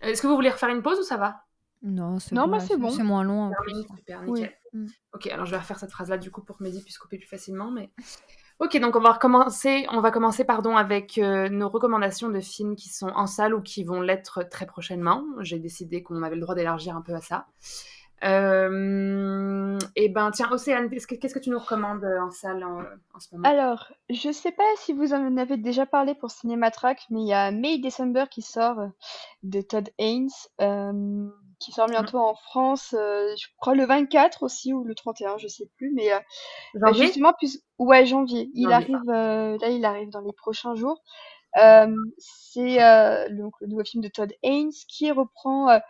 Est-ce 0.00 0.22
que 0.22 0.28
vous 0.28 0.36
voulez 0.36 0.48
refaire 0.48 0.68
une 0.68 0.80
pause 0.80 1.00
ou 1.00 1.02
ça 1.02 1.16
va? 1.16 1.42
Non, 1.82 2.18
c'est 2.18 2.34
bon, 2.34 2.48
bah, 2.48 2.60
c'est 2.60 2.76
bon. 2.76 2.90
C'est 2.90 3.02
moins 3.02 3.24
long. 3.24 3.52
Super, 3.96 4.22
nickel. 4.22 4.54
Mm. 4.72 4.86
Ok, 5.14 5.26
alors 5.26 5.46
je 5.46 5.50
vais 5.50 5.58
refaire 5.58 5.78
cette 5.78 5.90
phrase-là 5.90 6.18
du 6.18 6.30
coup 6.30 6.42
pour 6.42 6.58
que 6.58 6.62
Mehdi 6.62 6.82
puisse 6.82 6.98
couper 6.98 7.18
plus 7.18 7.28
facilement. 7.28 7.70
Mais 7.70 7.90
Ok, 8.60 8.76
donc 8.80 8.96
on 8.96 9.00
va 9.00 9.12
recommencer, 9.12 9.86
on 9.92 10.00
va 10.00 10.10
commencer 10.10 10.44
pardon, 10.44 10.76
avec 10.76 11.16
euh, 11.18 11.48
nos 11.48 11.68
recommandations 11.68 12.28
de 12.28 12.40
films 12.40 12.74
qui 12.74 12.88
sont 12.88 13.10
en 13.14 13.28
salle 13.28 13.54
ou 13.54 13.62
qui 13.62 13.84
vont 13.84 14.00
l'être 14.00 14.42
très 14.42 14.66
prochainement. 14.66 15.24
J'ai 15.40 15.60
décidé 15.60 16.02
qu'on 16.02 16.24
avait 16.24 16.34
le 16.34 16.40
droit 16.40 16.56
d'élargir 16.56 16.96
un 16.96 17.00
peu 17.00 17.14
à 17.14 17.20
ça. 17.20 17.46
Euh, 18.24 19.78
et 19.94 20.08
ben 20.08 20.32
tiens, 20.32 20.50
Océane, 20.50 20.90
qu'est-ce 20.90 21.06
que, 21.06 21.38
tu 21.38 21.50
nous 21.50 21.58
recommandes 21.60 22.02
euh, 22.02 22.20
en 22.20 22.32
salle 22.32 22.64
en, 22.64 22.82
ce 23.20 23.28
moment? 23.32 23.48
Alors, 23.48 23.92
je 24.10 24.32
sais 24.32 24.50
pas 24.50 24.64
si 24.78 24.92
vous 24.92 25.14
en 25.14 25.36
avez 25.36 25.56
déjà 25.56 25.86
parlé 25.86 26.16
pour 26.16 26.32
Cinématrack, 26.32 27.06
mais 27.10 27.20
il 27.20 27.28
y 27.28 27.32
a 27.32 27.52
May 27.52 27.78
December 27.78 28.24
qui 28.28 28.42
sort 28.42 28.88
de 29.44 29.60
Todd 29.60 29.88
Haynes 29.98 30.30
qui 31.58 31.72
sort 31.72 31.88
bientôt 31.88 32.18
en 32.18 32.34
France, 32.34 32.94
euh, 32.96 33.34
je 33.36 33.46
crois 33.58 33.74
le 33.74 33.84
24 33.84 34.42
aussi 34.42 34.72
ou 34.72 34.84
le 34.84 34.94
31, 34.94 35.38
je 35.38 35.48
sais 35.48 35.68
plus, 35.76 35.92
mais 35.94 36.12
euh, 36.12 36.18
bah, 36.74 36.92
justement 36.92 37.32
plus 37.32 37.60
ouais 37.78 38.06
janvier. 38.06 38.50
Il 38.54 38.72
arrive 38.72 38.96
euh, 39.08 39.58
là, 39.60 39.68
il 39.68 39.84
arrive 39.84 40.10
dans 40.10 40.20
les 40.20 40.32
prochains 40.32 40.74
jours. 40.74 41.02
c'est 41.54 42.78
donc 43.30 43.54
le 43.60 43.66
nouveau 43.66 43.84
film 43.84 44.02
de 44.02 44.08
Todd 44.08 44.32
Haynes 44.42 44.70
qui 44.88 45.10
reprend 45.10 45.80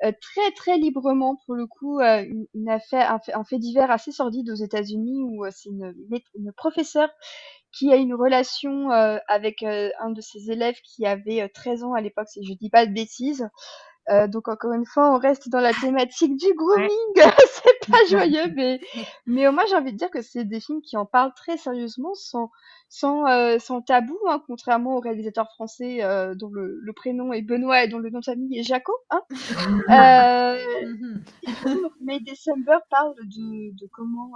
très 0.00 0.50
très 0.54 0.76
librement 0.76 1.40
pour 1.46 1.54
le 1.54 1.66
coup 1.66 2.00
une, 2.00 2.68
affaire 2.68 3.10
un 3.10 3.18
fait, 3.18 3.32
un 3.32 3.44
fait, 3.44 3.58
divers 3.58 3.90
assez 3.90 4.12
sordide 4.12 4.50
aux 4.50 4.54
États-Unis 4.54 5.22
où 5.22 5.46
c'est 5.50 5.70
une, 5.70 5.94
une, 6.34 6.52
professeure 6.52 7.10
qui 7.72 7.92
a 7.92 7.96
une 7.96 8.14
relation 8.14 8.90
avec 8.90 9.62
un 9.62 10.10
de 10.10 10.20
ses 10.20 10.50
élèves 10.50 10.78
qui 10.82 11.06
avait 11.06 11.48
13 11.48 11.84
ans 11.84 11.94
à 11.94 12.02
l'époque, 12.02 12.28
si 12.28 12.44
je 12.44 12.52
dis 12.52 12.70
pas 12.70 12.84
de 12.84 12.92
bêtises. 12.92 13.48
Euh, 14.08 14.28
donc 14.28 14.48
encore 14.48 14.72
une 14.72 14.86
fois, 14.86 15.14
on 15.14 15.18
reste 15.18 15.48
dans 15.48 15.60
la 15.60 15.72
thématique 15.80 16.36
du 16.36 16.54
grooming. 16.54 16.88
c'est 17.16 17.90
pas 17.90 18.04
joyeux, 18.10 18.52
mais 18.54 18.80
mais 19.26 19.48
au 19.48 19.52
moins 19.52 19.64
j'ai 19.68 19.76
envie 19.76 19.92
de 19.92 19.98
dire 19.98 20.10
que 20.10 20.22
c'est 20.22 20.44
des 20.44 20.60
films 20.60 20.80
qui 20.82 20.96
en 20.96 21.06
parlent 21.06 21.34
très 21.34 21.56
sérieusement, 21.56 22.14
sans 22.14 22.50
sans 22.88 23.26
euh, 23.26 23.58
sans 23.58 23.82
tabou, 23.82 24.18
hein, 24.28 24.42
contrairement 24.46 24.96
aux 24.96 25.00
réalisateurs 25.00 25.50
français 25.52 26.04
euh, 26.04 26.34
dont 26.34 26.50
le, 26.50 26.78
le, 26.80 26.92
prénom 26.92 27.32
est 27.32 27.42
Benoît 27.42 27.82
et 27.84 27.88
dont 27.88 27.98
le 27.98 28.10
nom 28.10 28.20
de 28.20 28.24
famille 28.24 28.58
est 28.58 28.62
Jaco. 28.62 28.92
Hein 29.10 29.22
euh, 29.90 30.58
mais 32.00 32.20
December 32.20 32.78
parle 32.90 33.14
de 33.16 33.72
de 33.72 33.88
comment 33.92 34.32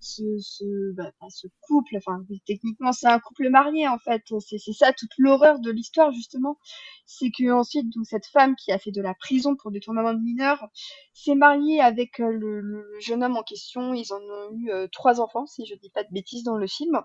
ce, 0.00 0.22
ce, 0.38 0.92
bah, 0.92 1.10
ce 1.28 1.46
couple, 1.62 1.96
enfin 1.96 2.24
techniquement 2.46 2.92
c'est 2.92 3.08
un 3.08 3.18
couple 3.18 3.48
marié 3.50 3.88
en 3.88 3.98
fait, 3.98 4.22
c'est 4.40 4.72
ça 4.72 4.92
toute 4.92 5.10
l'horreur 5.18 5.58
de 5.60 5.70
l'histoire 5.70 6.12
justement, 6.12 6.58
c'est 7.06 7.30
que 7.30 7.50
ensuite 7.50 7.88
donc 7.94 8.06
cette 8.06 8.26
femme 8.26 8.54
qui 8.56 8.72
a 8.72 8.78
fait 8.78 8.92
de 8.92 9.02
la 9.02 9.14
prison 9.14 9.56
pour 9.56 9.70
détournement 9.70 10.14
de 10.14 10.20
mineurs 10.20 10.66
s'est 11.14 11.34
mariée 11.34 11.80
avec 11.80 12.20
euh, 12.20 12.30
le, 12.30 12.60
le, 12.60 12.86
jeune 13.00 13.24
homme 13.24 13.36
en 13.36 13.42
question, 13.42 13.94
ils 13.94 14.12
en 14.12 14.20
ont 14.20 14.52
eu 14.56 14.70
euh, 14.70 14.86
trois 14.92 15.20
enfants 15.20 15.46
si 15.46 15.66
je 15.66 15.74
dis 15.74 15.90
pas 15.90 16.04
de 16.04 16.12
bêtises 16.12 16.44
dans 16.44 16.56
le 16.56 16.66
film. 16.66 17.00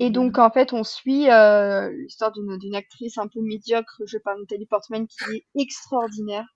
Et 0.00 0.10
donc 0.10 0.38
en 0.38 0.50
fait 0.50 0.72
on 0.72 0.84
suit 0.84 1.30
euh, 1.30 1.90
l'histoire 1.90 2.32
d'une 2.32 2.74
actrice 2.74 3.18
un 3.18 3.28
peu 3.28 3.40
médiocre, 3.40 4.02
je 4.06 4.18
parle 4.18 4.36
de 4.38 4.42
Nathalie 4.42 4.66
Portman 4.66 5.06
qui 5.06 5.36
est 5.36 5.60
extraordinaire 5.60 6.46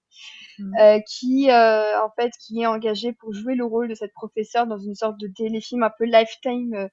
mmh. 0.58 1.00
qui 1.08 1.50
en 1.50 2.10
fait 2.16 2.30
qui 2.40 2.62
est 2.62 2.66
engagée 2.66 3.12
pour 3.12 3.32
jouer 3.32 3.54
le 3.54 3.64
rôle 3.64 3.88
de 3.88 3.94
cette 3.94 4.12
professeure 4.12 4.66
dans 4.66 4.78
une 4.78 4.94
sorte 4.94 5.18
de 5.18 5.28
téléfilm 5.28 5.82
un 5.82 5.90
peu 5.98 6.04
lifetime 6.04 6.88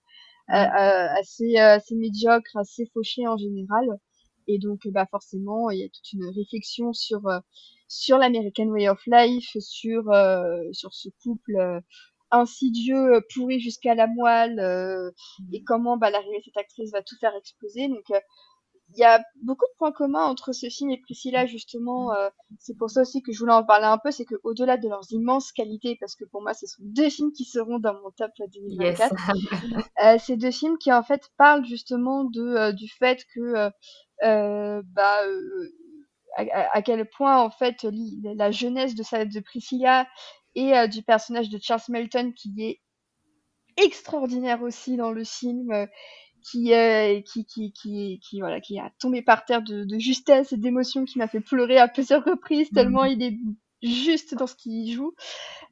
mmh. 0.48 0.54
assez 0.54 1.58
assez 1.58 1.96
médiocre, 1.96 2.56
assez 2.56 2.90
fauché 2.94 3.28
en 3.28 3.38
général. 3.38 3.86
Et 4.50 4.60
donc, 4.60 4.88
bah, 4.88 5.06
forcément, 5.12 5.70
il 5.72 5.80
y 5.80 5.84
a 5.84 5.90
toute 5.90 6.14
une 6.14 6.26
réflexion 6.34 6.94
sur, 6.94 7.20
sur 7.90 8.18
l'American 8.18 8.68
Way 8.68 8.88
of 8.88 9.02
Life, 9.06 9.58
sur, 9.60 10.04
sur 10.72 10.94
ce 10.94 11.10
couple 11.22 11.82
insidieux, 12.32 13.16
euh, 13.16 13.22
pourri 13.34 13.60
jusqu'à 13.60 13.95
la 13.95 14.08
moelle, 14.08 14.60
euh, 14.60 15.12
et 15.52 15.64
comment 15.64 15.98
bah, 15.98 16.10
l'arrivée 16.10 16.40
de 16.40 16.44
cette 16.45 16.58
actrice 16.58 16.91
va 16.91 17.02
tout 17.02 17.16
faire 17.20 17.36
exploser. 17.36 17.88
Donc 17.88 18.04
euh, 18.12 18.20
il 18.95 18.99
y 18.99 19.04
a 19.04 19.22
beaucoup 19.44 19.66
de 19.66 19.78
points 19.78 19.91
communs 19.91 20.24
entre 20.24 20.54
ce 20.54 20.70
film 20.70 20.91
et 20.91 21.02
Priscilla 21.02 21.45
justement. 21.45 22.14
c'est 22.58 22.78
pour 22.78 22.90
ça 22.90 23.02
aussi 23.02 23.22
que 23.22 23.34
je 23.34 23.40
voulais 23.40 23.52
en 23.52 23.66
parler 23.66 23.86
un 23.86 23.98
peu, 23.98 24.12
c'est 24.12 24.24
que 24.24 24.36
au-delà 24.45 24.78
de 24.78 24.88
leurs 24.88 25.04
immenses 25.12 25.52
qualités, 25.52 25.98
parce 25.99 26.16
que 26.16 26.24
pour 26.24 26.41
moi 26.41 26.54
ce 26.54 26.68
sont 26.68 26.82
deux 26.84 27.10
films 27.10 27.34
qui 27.34 27.44
seront 27.44 27.80
dans 27.80 27.95
mon 27.95 28.12
top 28.12 28.32
2024, 28.40 29.14
yes. 29.99 30.24
c'est 30.26 30.38
deux 30.38 30.52
films 30.52 30.78
qui 30.78 30.94
en 30.94 31.04
fait 31.04 31.30
parlent 31.38 31.66
justement 31.66 32.24
de 32.24 32.72
du 32.72 32.88
fait 32.88 33.26
que 33.36 33.70
bah 34.22 35.22
à, 36.38 36.82
quel 36.82 37.10
point 37.10 37.41
en 37.41 37.49
fait 37.49 37.86
la 38.24 38.52
jeunesse 38.52 38.95
de, 38.95 39.04
sa, 39.04 39.26
de 39.26 39.40
Priscilla 39.40 40.08
et 40.58 40.76
euh, 40.76 40.88
du 40.88 41.04
personnage 41.04 41.50
de 41.50 41.60
Charles 41.62 41.82
Melton 41.90 42.34
qui 42.36 42.52
est 42.60 42.82
extraordinaire 43.78 44.64
aussi 44.64 44.98
dans 44.98 45.12
le 45.12 45.24
film. 45.24 45.72
Euh, 45.72 45.86
qui, 46.52 46.74
euh, 46.74 47.20
qui, 47.22 47.46
qui, 47.46 47.74
qui, 47.74 48.22
qui, 48.24 48.40
voilà, 48.40 48.62
qui 48.62 48.80
a 48.80 48.90
tombé 49.00 49.22
par 49.22 49.44
terre 49.44 49.62
de, 49.62 49.84
de 49.84 50.00
justesse 50.00 50.54
et 50.54 50.58
d'émotion, 50.58 51.04
qui 51.04 51.18
m'a 51.18 51.28
fait 51.28 51.42
pleurer 51.42 51.78
à 51.78 51.90
plusieurs 51.90 52.24
reprises, 52.24 52.70
tellement 52.70 53.04
mhm. 53.04 53.12
il 53.12 53.24
est 53.24 53.38
juste 53.84 54.34
dans 54.34 54.48
ce 54.48 54.56
qu'il 54.56 54.90
joue. 54.94 55.14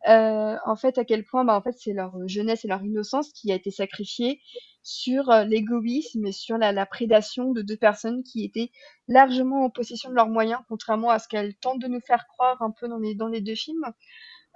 Euh, 0.10 0.58
en 0.66 0.76
fait, 0.76 0.98
à 0.98 1.06
quel 1.06 1.24
point, 1.24 1.46
bah, 1.46 1.56
en 1.56 1.62
fait, 1.62 1.76
c'est 1.78 1.94
leur 1.94 2.14
jeunesse 2.28 2.66
et 2.66 2.68
leur 2.68 2.84
innocence 2.84 3.32
qui 3.32 3.54
a 3.54 3.56
été 3.56 3.72
sacrifiée 3.72 4.42
sur 4.84 5.32
l'égoïsme 5.48 6.26
et 6.26 6.34
sur 6.34 6.58
la, 6.58 6.74
la, 6.74 6.86
prédation 6.86 7.54
de 7.54 7.62
deux 7.62 7.78
personnes 7.78 8.22
qui 8.24 8.44
étaient 8.44 8.72
largement 9.08 9.64
en 9.64 9.70
possession 9.70 10.10
de 10.10 10.16
leurs 10.16 10.30
moyens, 10.30 10.60
contrairement 10.68 11.10
à 11.10 11.20
ce 11.20 11.30
qu'elles 11.30 11.56
tentent 11.56 11.82
de 11.82 11.88
nous 11.88 12.02
faire 12.02 12.28
croire 12.28 12.62
un 12.62 12.72
peu 12.72 12.90
dans 12.90 13.00
les, 13.00 13.16
dans 13.16 13.28
les 13.28 13.42
deux 13.42 13.56
films. 13.56 13.86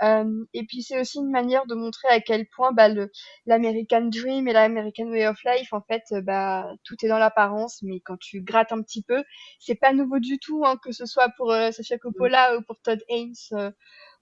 Euh, 0.03 0.45
et 0.53 0.65
puis 0.65 0.81
c'est 0.81 0.99
aussi 0.99 1.17
une 1.19 1.29
manière 1.31 1.65
de 1.67 1.75
montrer 1.75 2.07
à 2.09 2.21
quel 2.21 2.47
point 2.55 2.71
bah, 2.71 2.87
le 2.89 3.11
l'American 3.45 4.05
Dream 4.05 4.47
et 4.47 4.53
l'American 4.53 5.07
Way 5.09 5.27
of 5.27 5.37
Life, 5.43 5.73
en 5.73 5.81
fait, 5.81 6.03
euh, 6.13 6.21
bah 6.21 6.71
tout 6.83 6.95
est 7.03 7.09
dans 7.09 7.17
l'apparence, 7.19 7.81
mais 7.83 7.99
quand 7.99 8.17
tu 8.17 8.41
grattes 8.41 8.71
un 8.71 8.81
petit 8.81 9.03
peu, 9.03 9.23
c'est 9.59 9.75
pas 9.75 9.93
nouveau 9.93 10.19
du 10.19 10.39
tout, 10.39 10.63
hein, 10.65 10.77
que 10.83 10.91
ce 10.91 11.05
soit 11.05 11.29
pour 11.37 11.51
euh, 11.51 11.71
Sofia 11.71 11.97
Coppola 11.97 12.57
ou 12.57 12.61
pour 12.63 12.79
Todd 12.81 13.03
Haynes 13.09 13.33
euh, 13.53 13.71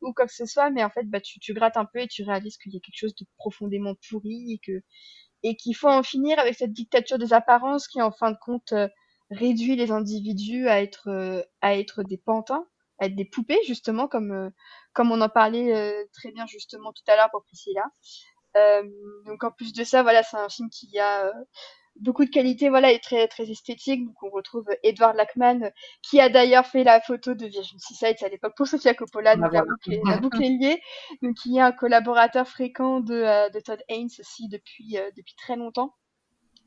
ou 0.01 0.13
quoi 0.13 0.25
que 0.27 0.33
ce 0.33 0.45
soit, 0.45 0.69
mais 0.71 0.83
en 0.83 0.89
fait, 0.89 1.03
bah 1.05 1.21
tu, 1.21 1.39
tu 1.39 1.53
grattes 1.53 1.77
un 1.77 1.85
peu 1.85 1.99
et 1.99 2.07
tu 2.07 2.23
réalises 2.23 2.57
qu'il 2.57 2.73
y 2.73 2.77
a 2.77 2.79
quelque 2.79 2.97
chose 2.97 3.15
de 3.15 3.25
profondément 3.37 3.93
pourri 4.09 4.53
et 4.53 4.59
que 4.65 4.81
et 5.43 5.55
qu'il 5.55 5.75
faut 5.75 5.89
en 5.89 6.03
finir 6.03 6.39
avec 6.39 6.55
cette 6.55 6.73
dictature 6.73 7.19
des 7.19 7.33
apparences 7.33 7.87
qui, 7.87 8.01
en 8.01 8.11
fin 8.11 8.31
de 8.31 8.37
compte, 8.43 8.73
réduit 9.31 9.75
les 9.75 9.91
individus 9.91 10.67
à 10.67 10.81
être 10.81 11.45
à 11.61 11.77
être 11.77 12.03
des 12.03 12.17
pantins 12.17 12.65
être 13.01 13.15
des 13.15 13.25
poupées 13.25 13.59
justement 13.65 14.07
comme 14.07 14.51
comme 14.97 15.11
on 15.11 15.21
en 15.21 15.29
parlait 15.29 15.75
euh, 15.75 16.03
très 16.11 16.31
bien 16.31 16.47
justement 16.47 16.91
tout 16.91 17.03
à 17.07 17.15
l'heure 17.15 17.29
pour 17.29 17.43
Priscilla. 17.43 17.85
Euh, 18.55 18.81
donc 19.27 19.43
en 19.43 19.51
plus 19.51 19.71
de 19.71 19.83
ça, 19.83 20.01
voilà, 20.01 20.23
c'est 20.23 20.37
un 20.37 20.49
film 20.49 20.69
qui 20.71 20.97
a 20.97 21.27
euh, 21.27 21.31
beaucoup 21.97 22.25
de 22.25 22.31
qualité, 22.31 22.69
voilà, 22.69 22.91
et 22.91 22.99
très 22.99 23.27
très 23.27 23.47
esthétique. 23.47 24.03
Donc 24.07 24.23
on 24.23 24.31
retrouve 24.31 24.65
Edward 24.81 25.15
Lackman, 25.15 25.71
qui 26.01 26.19
a 26.19 26.29
d'ailleurs 26.29 26.65
fait 26.65 26.83
la 26.83 26.99
photo 26.99 27.35
de 27.35 27.45
Virgin 27.45 27.77
Suicides 27.79 28.23
à 28.23 28.29
l'époque 28.29 28.53
pour 28.57 28.65
Sofia 28.65 28.95
Coppola, 28.95 29.35
donc 29.35 29.53
la 29.53 29.61
boucle, 29.61 29.99
la 30.03 30.17
boucle 30.17 30.43
est 30.43 30.49
liée. 30.49 30.81
Donc 31.21 31.35
qui 31.35 31.57
est 31.57 31.61
un 31.61 31.71
collaborateur 31.71 32.47
fréquent 32.47 32.99
de, 32.99 33.51
de 33.51 33.59
Todd 33.59 33.83
Haynes 33.89 34.09
aussi 34.19 34.47
depuis 34.47 34.97
depuis 35.15 35.35
très 35.35 35.55
longtemps. 35.55 35.93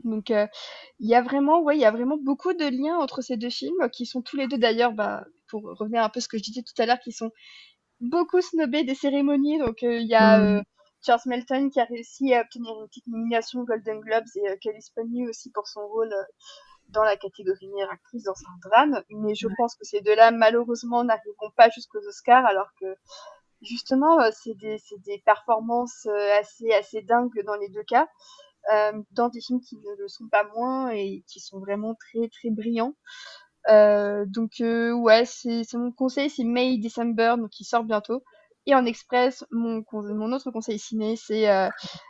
Donc 0.05 0.31
il 0.31 1.09
y 1.09 1.15
a 1.15 1.23
vraiment, 1.23 1.61
ouais, 1.61 1.77
il 1.77 1.81
y 1.81 1.85
a 1.85 1.91
vraiment 1.91 2.17
beaucoup 2.17 2.53
de 2.53 2.65
liens 2.65 2.99
entre 2.99 3.23
ces 3.23 3.37
deux 3.37 3.51
films 3.51 3.91
qui 3.93 4.07
sont 4.07 4.23
tous 4.23 4.37
les 4.37 4.47
deux 4.47 4.59
d'ailleurs, 4.59 4.93
bah, 4.93 5.25
pour 5.49 5.63
revenir 5.63 6.03
un 6.03 6.09
peu 6.09 6.19
à 6.19 6.21
ce 6.21 6.29
que 6.29 6.39
je 6.39 6.43
disais 6.43 6.63
tout 6.63 6.81
à 6.81 6.87
l'heure, 6.87 7.01
qui 7.01 7.13
sont 7.13 7.31
beaucoup 8.01 8.41
snobé 8.41 8.85
des 8.85 8.95
cérémonies. 8.95 9.59
Donc, 9.59 9.83
euh, 9.83 9.99
il 9.99 10.07
y 10.07 10.15
a 10.15 10.39
mm. 10.39 10.43
euh, 10.43 10.63
Charles 11.05 11.21
Melton 11.27 11.71
qui 11.71 11.81
a 11.81 11.85
réussi 11.85 12.35
à 12.35 12.43
obtenir 12.43 12.73
une 12.81 12.87
petite 12.89 13.07
nomination 13.07 13.65
Golden 13.65 14.01
Globes 14.01 14.25
et 14.37 14.51
euh, 14.51 14.57
Kelly 14.61 14.83
Sponny 14.83 15.29
aussi 15.29 15.51
pour 15.51 15.67
son 15.67 15.87
rôle 15.87 16.15
dans 16.89 17.05
la 17.05 17.17
catégorie 17.17 17.69
meilleure 17.69 17.93
actrice 17.93 18.25
dans 18.25 18.33
un 18.33 18.69
drame. 18.69 19.03
Mais 19.11 19.35
je 19.35 19.49
pense 19.57 19.75
que 19.77 19.85
ces 19.85 20.01
deux-là, 20.01 20.31
malheureusement, 20.31 21.05
n'arriveront 21.05 21.51
pas 21.57 21.69
jusqu'aux 21.71 22.05
Oscars, 22.07 22.45
alors 22.47 22.69
que 22.81 22.97
justement, 23.63 24.19
c'est 24.33 24.55
des, 24.55 24.81
des, 25.05 25.23
performances 25.25 26.07
assez, 26.41 26.73
assez 26.73 27.03
dingues 27.03 27.45
dans 27.45 27.57
les 27.57 27.69
deux 27.69 27.85
cas, 27.85 28.09
dans 29.13 29.29
des 29.29 29.41
films 29.41 29.61
qui 29.61 29.77
ne 29.77 29.97
le 29.97 30.09
sont 30.09 30.29
pas 30.29 30.45
moins 30.55 30.91
et 30.91 31.25
qui 31.27 31.41
sont 31.41 31.59
vraiment 31.61 31.95
très, 31.95 32.29
très 32.29 32.51
brillants. 32.51 32.95
Euh, 33.69 34.25
donc 34.27 34.61
euh, 34.61 34.93
ouais, 34.93 35.25
c'est 35.25 35.75
mon 35.75 35.93
conseil, 35.93 36.31
c'est 36.31 36.45
May 36.45 36.79
December, 36.79 37.35
donc 37.39 37.51
qui 37.51 37.65
sort 37.65 37.85
bientôt. 37.85 38.23
Et 38.67 38.75
en 38.75 38.85
express, 38.85 39.45
mon, 39.51 39.83
mon 39.93 40.33
autre 40.33 40.51
conseil 40.51 40.79
ciné, 40.79 41.17
c'est 41.17 41.51
euh, 41.51 41.69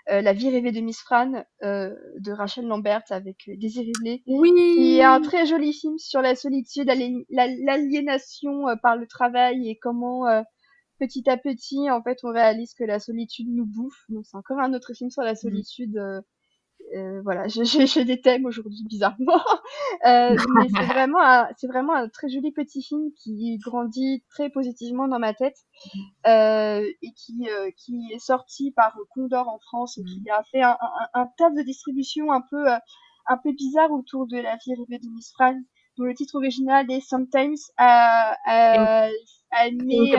La 0.09 0.33
vie 0.33 0.51
rêvée 0.51 0.73
de 0.73 0.81
Miss 0.81 1.01
Fran 1.01 1.45
de 1.63 2.33
Rachel 2.33 2.67
Lambert 2.67 3.03
avec 3.11 3.37
Désiré 3.47 3.93
Blé, 4.01 4.23
oui 4.27 4.51
qui 4.53 4.99
est 4.99 5.05
un 5.05 5.21
très 5.21 5.47
joli 5.47 5.73
film 5.73 5.97
sur 5.99 6.21
la 6.21 6.35
solitude, 6.35 6.91
l'aliénation 7.31 8.65
par 8.83 8.97
le 8.97 9.07
travail 9.07 9.71
et 9.71 9.79
comment 9.79 10.25
petit 10.99 11.31
à 11.31 11.37
petit, 11.37 11.89
en 11.89 12.03
fait, 12.03 12.19
on 12.25 12.33
réalise 12.33 12.75
que 12.75 12.85
la 12.85 12.99
solitude 12.99 13.49
nous 13.49 13.65
bouffe. 13.65 14.05
Donc 14.09 14.27
c'est 14.27 14.37
encore 14.37 14.59
un 14.59 14.75
autre 14.75 14.93
film 14.93 15.09
sur 15.09 15.23
la 15.23 15.33
mmh. 15.33 15.37
Euh, 16.97 17.21
voilà, 17.23 17.47
j'ai 17.49 18.05
des 18.05 18.21
thèmes 18.21 18.47
aujourd'hui 18.47 18.85
bizarrement, 18.89 19.41
euh, 20.07 20.37
mais 20.57 20.69
c'est 20.75 20.87
vraiment 20.93 21.21
un, 21.23 21.49
c'est 21.57 21.69
vraiment 21.69 21.95
un 21.95 22.09
très 22.09 22.29
joli 22.29 22.51
petit 22.51 22.83
film 22.83 23.11
qui 23.17 23.59
grandit 23.59 24.25
très 24.29 24.51
positivement 24.51 25.07
dans 25.07 25.21
ma 25.21 25.33
tête 25.33 25.57
euh, 26.27 26.85
et 27.03 27.13
qui 27.15 27.49
euh, 27.49 27.71
qui 27.77 28.11
est 28.13 28.19
sorti 28.19 28.73
par 28.73 28.97
Condor 29.11 29.49
en 29.49 29.59
France 29.61 29.99
et 29.99 30.05
qui 30.05 30.29
a 30.31 30.43
fait 30.51 30.63
un, 30.63 30.77
un, 30.81 31.21
un 31.23 31.27
tas 31.39 31.51
de 31.51 31.63
distribution 31.63 32.33
un 32.33 32.41
peu 32.41 32.69
euh, 32.69 32.79
un 33.27 33.37
peu 33.37 33.53
bizarre 33.53 33.93
autour 33.93 34.27
de 34.27 34.39
la 34.39 34.57
vie 34.57 34.75
rêvée 34.75 34.99
de 34.99 35.09
Miss 35.11 35.33
Fran, 35.33 35.55
dont 35.97 36.05
le 36.05 36.15
titre 36.15 36.37
original 36.37 36.91
est 36.91 37.01
Sometimes 37.01 37.71
a 37.77 38.35
a, 38.47 39.09
a 39.53 39.71
mis 39.71 40.13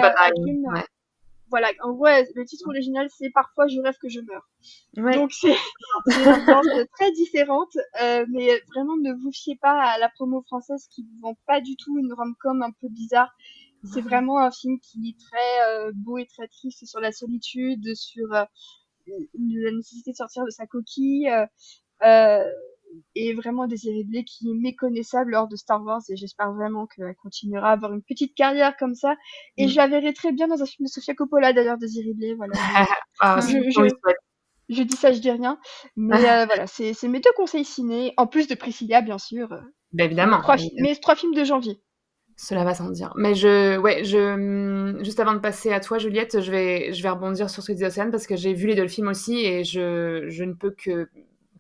voilà, 1.52 1.70
en 1.84 1.92
gros, 1.92 2.08
le 2.08 2.46
titre 2.46 2.68
original, 2.68 3.08
c'est 3.16 3.30
Parfois 3.30 3.68
je 3.68 3.80
rêve 3.80 3.98
que 4.02 4.10
je 4.10 4.22
meurs. 4.22 4.50
Donc, 4.96 5.32
c'est 5.40 5.50
une 5.50 6.28
ambiance 6.28 6.88
très 6.98 7.12
différente, 7.12 7.78
euh, 8.02 8.26
mais 8.30 8.62
vraiment, 8.74 8.96
ne 8.98 9.14
vous 9.14 9.32
fiez 9.32 9.58
pas 9.58 9.80
à 9.80 10.00
la 10.00 10.10
promo 10.10 10.42
française 10.42 10.88
qui 10.90 11.04
ne 11.04 11.22
vend 11.22 11.38
pas 11.46 11.62
du 11.62 11.76
tout 11.76 12.00
une 12.00 12.14
rom-com 12.14 12.64
un 12.64 12.72
peu 12.72 12.88
bizarre. 12.90 13.32
C'est 13.84 14.02
vraiment 14.02 14.40
un 14.40 14.52
film 14.52 14.80
qui 14.80 15.10
est 15.10 15.20
très 15.20 15.70
euh, 15.70 15.92
beau 15.94 16.18
et 16.18 16.28
très 16.28 16.48
triste 16.48 16.86
sur 16.86 17.00
la 17.00 17.12
solitude, 17.12 17.96
sur 17.96 18.32
euh, 18.34 18.46
la 19.08 19.72
nécessité 19.72 20.12
de 20.12 20.16
sortir 20.16 20.46
de 20.46 20.52
sa 20.52 20.68
coquille. 20.68 21.30
Euh, 22.04 22.44
et 23.16 23.34
vraiment 23.34 23.68
Désirée 23.68 24.04
Blé 24.04 24.24
qui 24.24 24.50
est 24.50 24.54
méconnaissable 24.54 25.32
lors 25.32 25.48
de 25.48 25.56
Star 25.56 25.84
Wars 25.84 26.02
et 26.10 26.16
j'espère 26.16 26.52
vraiment 26.54 26.88
qu'elle 26.88 27.16
continuera 27.16 27.70
à 27.70 27.72
avoir 27.74 27.94
une 27.94 28.02
petite 28.02 28.36
carrière 28.36 28.76
comme 28.78 28.96
ça 28.96 29.16
et 29.58 29.66
mm. 29.66 29.70
je 29.70 29.76
la 29.78 29.88
verrai 29.88 30.14
très 30.14 30.32
bien 30.32 30.48
dans 30.48 30.62
un 30.62 30.66
film 30.66 30.86
de 30.86 30.92
Sofia 30.92 31.14
Coppola 31.14 31.54
d'ailleurs 31.54 31.78
Désirée 31.78 32.14
Blé 32.14 32.34
voilà 32.36 32.54
ah, 33.22 33.40
je, 33.42 33.58
je, 34.70 34.84
dis 34.84 34.96
ça 34.96 35.12
je 35.12 35.20
dis 35.20 35.32
rien 35.32 35.60
mais 35.96 36.30
euh, 36.30 36.46
voilà 36.46 36.68
c'est 36.68 37.08
mes 37.08 37.20
deux 37.20 37.34
conseils 37.36 37.66
ciné 37.66 38.14
en 38.18 38.28
plus 38.28 38.48
de 38.48 38.56
Priscilla 38.56 39.02
bien 39.02 39.18
sûr 39.18 39.50
ben 39.94 40.06
évidemment 40.06 40.42
trois, 40.42 40.58
mais 40.80 40.96
trois 40.96 41.16
films 41.16 41.34
de 41.34 41.44
janvier 41.44 41.82
cela 42.38 42.64
va 42.64 42.74
sans 42.74 42.90
dire. 42.90 43.14
Mais 43.18 43.36
je, 43.36 43.78
ouais, 43.78 44.04
je, 44.04 44.98
juste 45.04 45.20
avant 45.20 45.34
de 45.34 45.40
passer 45.40 45.72
à 45.72 45.80
toi, 45.80 46.00
Juliette, 46.00 46.42
je 46.42 46.50
vais, 46.50 46.92
je 46.92 47.04
vais 47.04 47.10
rebondir 47.10 47.52
sur 47.52 47.62
ce 47.62 47.68
que 47.68 47.74
disait 47.74 47.86
Océane 47.86 48.10
parce 48.10 48.26
que 48.26 48.36
j'ai 48.36 48.56
vu 48.56 48.66
les 48.66 48.74
deux 48.74 48.88
films 48.88 49.10
aussi 49.10 49.46
et 49.46 49.64
je, 49.64 50.26
je 50.28 50.44
ne 50.44 50.54
peux 50.54 50.72
que 50.72 51.08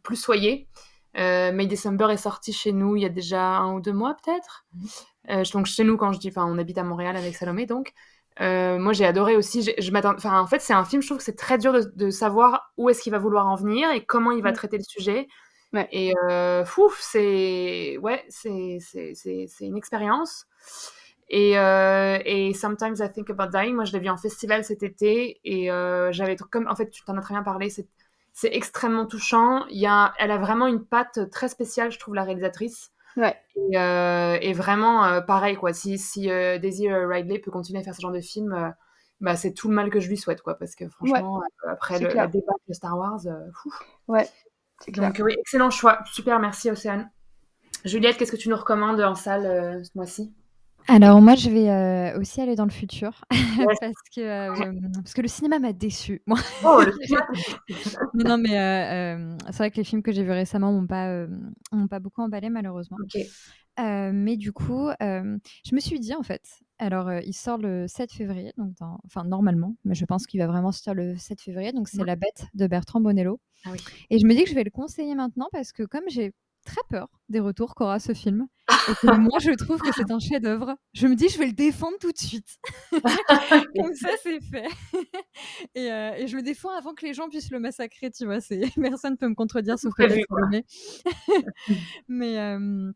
plus 0.01 0.15
soyer. 0.15 0.67
Euh, 1.17 1.51
May 1.51 1.67
December 1.67 2.07
est 2.11 2.17
sorti 2.17 2.53
chez 2.53 2.71
nous 2.71 2.95
il 2.95 3.03
y 3.03 3.05
a 3.05 3.09
déjà 3.09 3.57
un 3.57 3.73
ou 3.73 3.81
deux 3.81 3.93
mois 3.93 4.15
peut-être. 4.23 4.65
Mhm. 4.73 4.87
Euh, 5.29 5.43
donc 5.53 5.65
chez 5.65 5.83
nous 5.83 5.97
quand 5.97 6.13
je 6.13 6.19
dis, 6.19 6.29
enfin 6.29 6.45
on 6.45 6.57
habite 6.57 6.77
à 6.77 6.83
Montréal 6.83 7.15
avec 7.17 7.35
Salomé 7.35 7.65
donc. 7.65 7.93
Euh, 8.39 8.79
moi 8.79 8.93
j'ai 8.93 9.05
adoré 9.05 9.35
aussi. 9.35 9.69
Je 9.77 9.91
m'attends, 9.91 10.13
enfin 10.15 10.39
en 10.39 10.47
fait 10.47 10.61
c'est 10.61 10.73
un 10.73 10.85
film, 10.85 11.01
je 11.01 11.07
trouve 11.07 11.17
que 11.17 11.23
c'est 11.23 11.35
très 11.35 11.57
dur 11.57 11.73
de, 11.93 12.09
savoir 12.09 12.71
où 12.77 12.89
est-ce 12.89 13.01
qu'il 13.01 13.11
va 13.11 13.19
vouloir 13.19 13.47
en 13.47 13.55
venir 13.55 13.91
et 13.91 14.05
comment 14.05 14.31
il 14.31 14.41
va 14.41 14.49
mhm. 14.49 14.55
traiter 14.55 14.77
le 14.77 14.83
sujet. 14.83 15.27
Et 15.91 16.13
euh, 16.29 16.65
fouf, 16.65 16.99
c'est 17.01 17.97
ouais, 17.97 18.23
c'est 18.29 18.79
c'est 18.81 19.47
une 19.61 19.77
expérience. 19.77 20.45
Et, 21.33 21.57
euh, 21.57 22.19
et 22.25 22.53
Sometimes 22.53 22.95
I 22.99 23.09
Think 23.09 23.29
About 23.29 23.57
Dying, 23.57 23.73
moi 23.73 23.85
je 23.85 23.93
l'ai 23.93 23.99
vu 23.99 24.09
en 24.09 24.17
festival 24.17 24.65
cet 24.65 24.83
été 24.83 25.39
et 25.45 25.71
euh, 25.71 26.11
j'avais 26.11 26.35
comme 26.35 26.67
en 26.67 26.75
fait 26.75 26.89
tu 26.89 27.05
t'en 27.05 27.15
as 27.15 27.21
très 27.21 27.33
bien 27.33 27.43
parlé, 27.43 27.69
c'est 28.41 28.55
extrêmement 28.55 29.05
touchant. 29.05 29.67
Il 29.67 29.79
y 29.79 29.85
a, 29.85 30.13
elle 30.17 30.31
a 30.31 30.37
vraiment 30.37 30.65
une 30.65 30.83
patte 30.83 31.29
très 31.29 31.47
spéciale, 31.47 31.91
je 31.91 31.99
trouve, 31.99 32.15
la 32.15 32.23
réalisatrice. 32.23 32.91
Ouais. 33.15 33.35
Et, 33.55 34.53
vraiment, 34.53 35.21
pareil, 35.21 35.55
quoi. 35.55 35.73
Si, 35.73 35.99
si 35.99 36.27
Daisy 36.27 36.91
Ridley 36.91 37.37
peut 37.37 37.51
continuer 37.51 37.79
à 37.79 37.83
faire 37.83 37.93
ce 37.93 38.01
genre 38.01 38.11
de 38.11 38.19
film, 38.19 38.73
bah, 39.19 39.35
c'est 39.35 39.53
tout 39.53 39.69
le 39.69 39.75
mal 39.75 39.91
que 39.91 39.99
je 39.99 40.09
lui 40.09 40.17
souhaite, 40.17 40.41
quoi. 40.41 40.55
Parce 40.57 40.73
que 40.73 40.89
franchement, 40.89 41.43
après 41.67 41.99
le, 41.99 42.07
débat 42.07 42.53
de 42.67 42.73
Star 42.73 42.97
Wars, 42.97 43.19
ouais. 44.07 44.27
Donc 44.87 45.21
oui, 45.23 45.35
excellent 45.37 45.69
choix. 45.69 45.99
Super, 46.11 46.39
merci 46.39 46.71
Océane. 46.71 47.11
Juliette, 47.85 48.17
qu'est-ce 48.17 48.31
que 48.31 48.37
tu 48.37 48.49
nous 48.49 48.57
recommandes 48.57 48.99
en 49.01 49.13
salle 49.13 49.85
ce 49.85 49.91
mois-ci? 49.93 50.33
Alors 50.87 51.21
moi, 51.21 51.35
je 51.35 51.49
vais 51.49 51.69
euh, 51.69 52.19
aussi 52.19 52.41
aller 52.41 52.55
dans 52.55 52.65
le 52.65 52.71
futur 52.71 53.23
parce 53.79 54.01
que 54.15 54.21
euh, 54.21 54.79
parce 54.95 55.13
que 55.13 55.21
le 55.21 55.27
cinéma 55.27 55.59
m'a 55.59 55.73
déçu. 55.73 56.21
Oh, 56.63 56.81
non, 58.13 58.37
mais 58.37 58.59
euh, 58.59 59.37
c'est 59.47 59.57
vrai 59.57 59.71
que 59.71 59.77
les 59.77 59.83
films 59.83 60.01
que 60.01 60.11
j'ai 60.11 60.23
vus 60.23 60.31
récemment 60.31 60.71
m'ont 60.71 60.87
pas 60.87 61.25
m'ont 61.71 61.87
pas 61.87 61.99
beaucoup 61.99 62.21
emballé 62.21 62.49
malheureusement. 62.49 62.97
mais 63.77 64.37
du 64.37 64.51
coup, 64.51 64.89
je 64.99 65.75
me 65.75 65.79
suis 65.79 65.99
dit 65.99 66.15
en 66.15 66.23
fait, 66.23 66.43
alors 66.79 67.11
il 67.25 67.33
sort 67.33 67.57
le 67.57 67.87
7 67.87 68.11
février, 68.11 68.53
donc 68.57 68.73
enfin 69.05 69.23
normalement, 69.23 69.75
mais 69.85 69.95
je 69.95 70.05
pense 70.05 70.25
qu'il 70.25 70.39
va 70.39 70.47
vraiment 70.47 70.71
sortir 70.71 70.93
le 70.93 71.15
7 71.15 71.41
février. 71.41 71.71
Donc 71.71 71.87
c'est 71.87 72.03
La 72.03 72.15
Bête 72.15 72.47
de 72.53 72.67
Bertrand 72.67 73.01
Bonello. 73.01 73.39
Ah 73.65 73.71
Et 74.09 74.17
je 74.17 74.25
me 74.25 74.33
dis 74.33 74.43
que 74.43 74.49
je 74.49 74.55
vais 74.55 74.63
le 74.63 74.71
conseiller 74.71 75.13
maintenant 75.15 75.47
parce 75.51 75.71
que 75.71 75.83
comme 75.83 76.03
j'ai 76.07 76.33
très 76.65 76.81
peur 76.89 77.07
des 77.29 77.39
retours 77.39 77.75
qu'aura 77.75 77.99
ce 77.99 78.13
film. 78.13 78.47
Et 78.89 78.93
que 78.95 79.17
moi, 79.17 79.39
je 79.39 79.51
trouve 79.51 79.79
que 79.79 79.91
c'est 79.95 80.11
un 80.11 80.19
chef-d'œuvre. 80.19 80.75
Je 80.93 81.07
me 81.07 81.15
dis, 81.15 81.29
je 81.29 81.37
vais 81.37 81.47
le 81.47 81.53
défendre 81.53 81.97
tout 81.99 82.11
de 82.11 82.17
suite. 82.17 82.57
Comme 83.75 83.93
ça, 83.93 84.09
c'est 84.23 84.39
fait. 84.41 84.67
Euh, 85.77 86.13
et, 86.13 86.27
je 86.27 86.35
le 86.35 86.43
défends 86.43 86.69
avant 86.69 86.93
que 86.93 87.05
les 87.05 87.13
gens 87.13 87.29
puissent 87.29 87.51
le 87.51 87.59
massacrer, 87.59 88.11
tu 88.11 88.25
vois. 88.25 88.39
Personne 88.81 89.13
ne 89.13 89.17
peut 89.17 89.27
me 89.27 89.35
contredire 89.35 89.79
sauf 89.79 89.93
que 89.93 90.03
Mais. 92.07 92.37
Euh, 92.37 92.91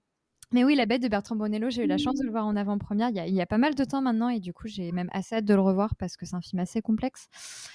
mais 0.52 0.64
oui, 0.64 0.76
La 0.76 0.86
Bête 0.86 1.02
de 1.02 1.08
Bertrand 1.08 1.36
Bonello, 1.36 1.70
j'ai 1.70 1.84
eu 1.84 1.88
la 1.88 1.98
chance 1.98 2.16
de 2.20 2.24
le 2.24 2.32
voir 2.32 2.46
en 2.46 2.56
avant-première 2.56 3.10
il, 3.10 3.18
il, 3.28 3.34
y 3.34 3.42
a 3.42 3.46
pas 3.46 3.58
mal 3.58 3.76
de 3.76 3.84
temps 3.84 4.02
maintenant 4.02 4.30
et 4.30 4.40
du 4.40 4.54
coup 4.54 4.68
j'ai 4.68 4.92
même 4.92 5.10
assez 5.12 5.36
hâte 5.36 5.46
de 5.46 5.54
le 5.54 5.62
revoir 5.62 5.96
parce 5.96 6.18
que 6.18 6.26
c'est 6.26 6.36
un 6.36 6.42
film 6.42 6.60
assez 6.60 6.82
complexe. 6.82 7.28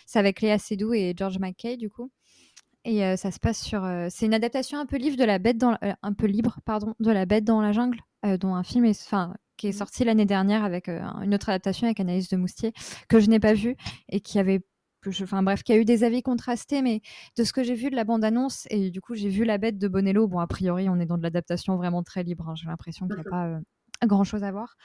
C'est 0.06 0.18
avec 0.18 0.40
Léa 0.40 0.58
Seydoux 0.58 0.92
et 0.94 1.12
George 1.16 1.38
McKay 1.38 1.76
du 1.76 1.90
coup 1.90 2.10
et 2.84 3.16
ça 3.16 3.30
se 3.30 3.38
passe 3.38 3.60
sur. 3.60 3.86
c'est 4.10 4.26
une 4.26 4.34
adaptation 4.34 4.78
un 4.78 4.86
peu 4.86 4.96
libre 4.96 5.16
de 5.16 5.24
la 5.24 5.38
bête 5.38 5.58
dans 5.58 5.76
un 5.80 6.12
peu 6.12 6.26
libre 6.26 6.58
pardon 6.64 6.94
de 6.98 7.10
la 7.10 7.26
bête 7.26 7.44
dans 7.44 7.60
la 7.60 7.72
jungle, 7.72 7.98
dont 8.38 8.54
un 8.54 8.62
film 8.62 8.84
est, 8.84 9.02
enfin, 9.04 9.34
qui 9.56 9.66
est 9.66 9.70
mmh. 9.70 9.72
sorti 9.72 10.04
l'année 10.04 10.24
dernière 10.24 10.64
avec 10.64 10.88
une 10.88 11.34
autre 11.34 11.50
adaptation 11.50 11.86
avec 11.86 12.00
Anaïs 12.00 12.28
de 12.28 12.36
Moustier 12.36 12.72
que 13.08 13.20
je 13.20 13.28
n'ai 13.28 13.40
pas 13.40 13.54
vu 13.54 13.76
et 14.08 14.20
qui 14.20 14.38
avait 14.38 14.62
enfin 15.08 15.42
bref, 15.42 15.62
qui 15.62 15.72
a 15.72 15.76
eu 15.76 15.84
des 15.84 16.04
avis 16.04 16.22
contrastés, 16.22 16.82
mais 16.82 17.00
de 17.36 17.44
ce 17.44 17.52
que 17.52 17.62
j'ai 17.62 17.74
vu 17.74 17.90
de 17.90 17.96
la 17.96 18.04
bande-annonce, 18.04 18.66
et 18.70 18.90
du 18.90 19.00
coup 19.00 19.14
j'ai 19.14 19.28
vu 19.28 19.44
La 19.44 19.58
Bête 19.58 19.78
de 19.78 19.88
Bonello, 19.88 20.28
bon 20.28 20.40
a 20.40 20.46
priori 20.46 20.88
on 20.88 21.00
est 21.00 21.06
dans 21.06 21.16
de 21.16 21.22
l'adaptation 21.22 21.76
vraiment 21.76 22.02
très 22.02 22.22
libre, 22.22 22.48
hein, 22.48 22.54
j'ai 22.54 22.66
l'impression 22.66 23.06
qu'il 23.06 23.16
n'y 23.16 23.22
a 23.22 23.30
pas 23.30 24.06
grand-chose 24.06 24.44
à 24.44 24.52
voir. 24.52 24.76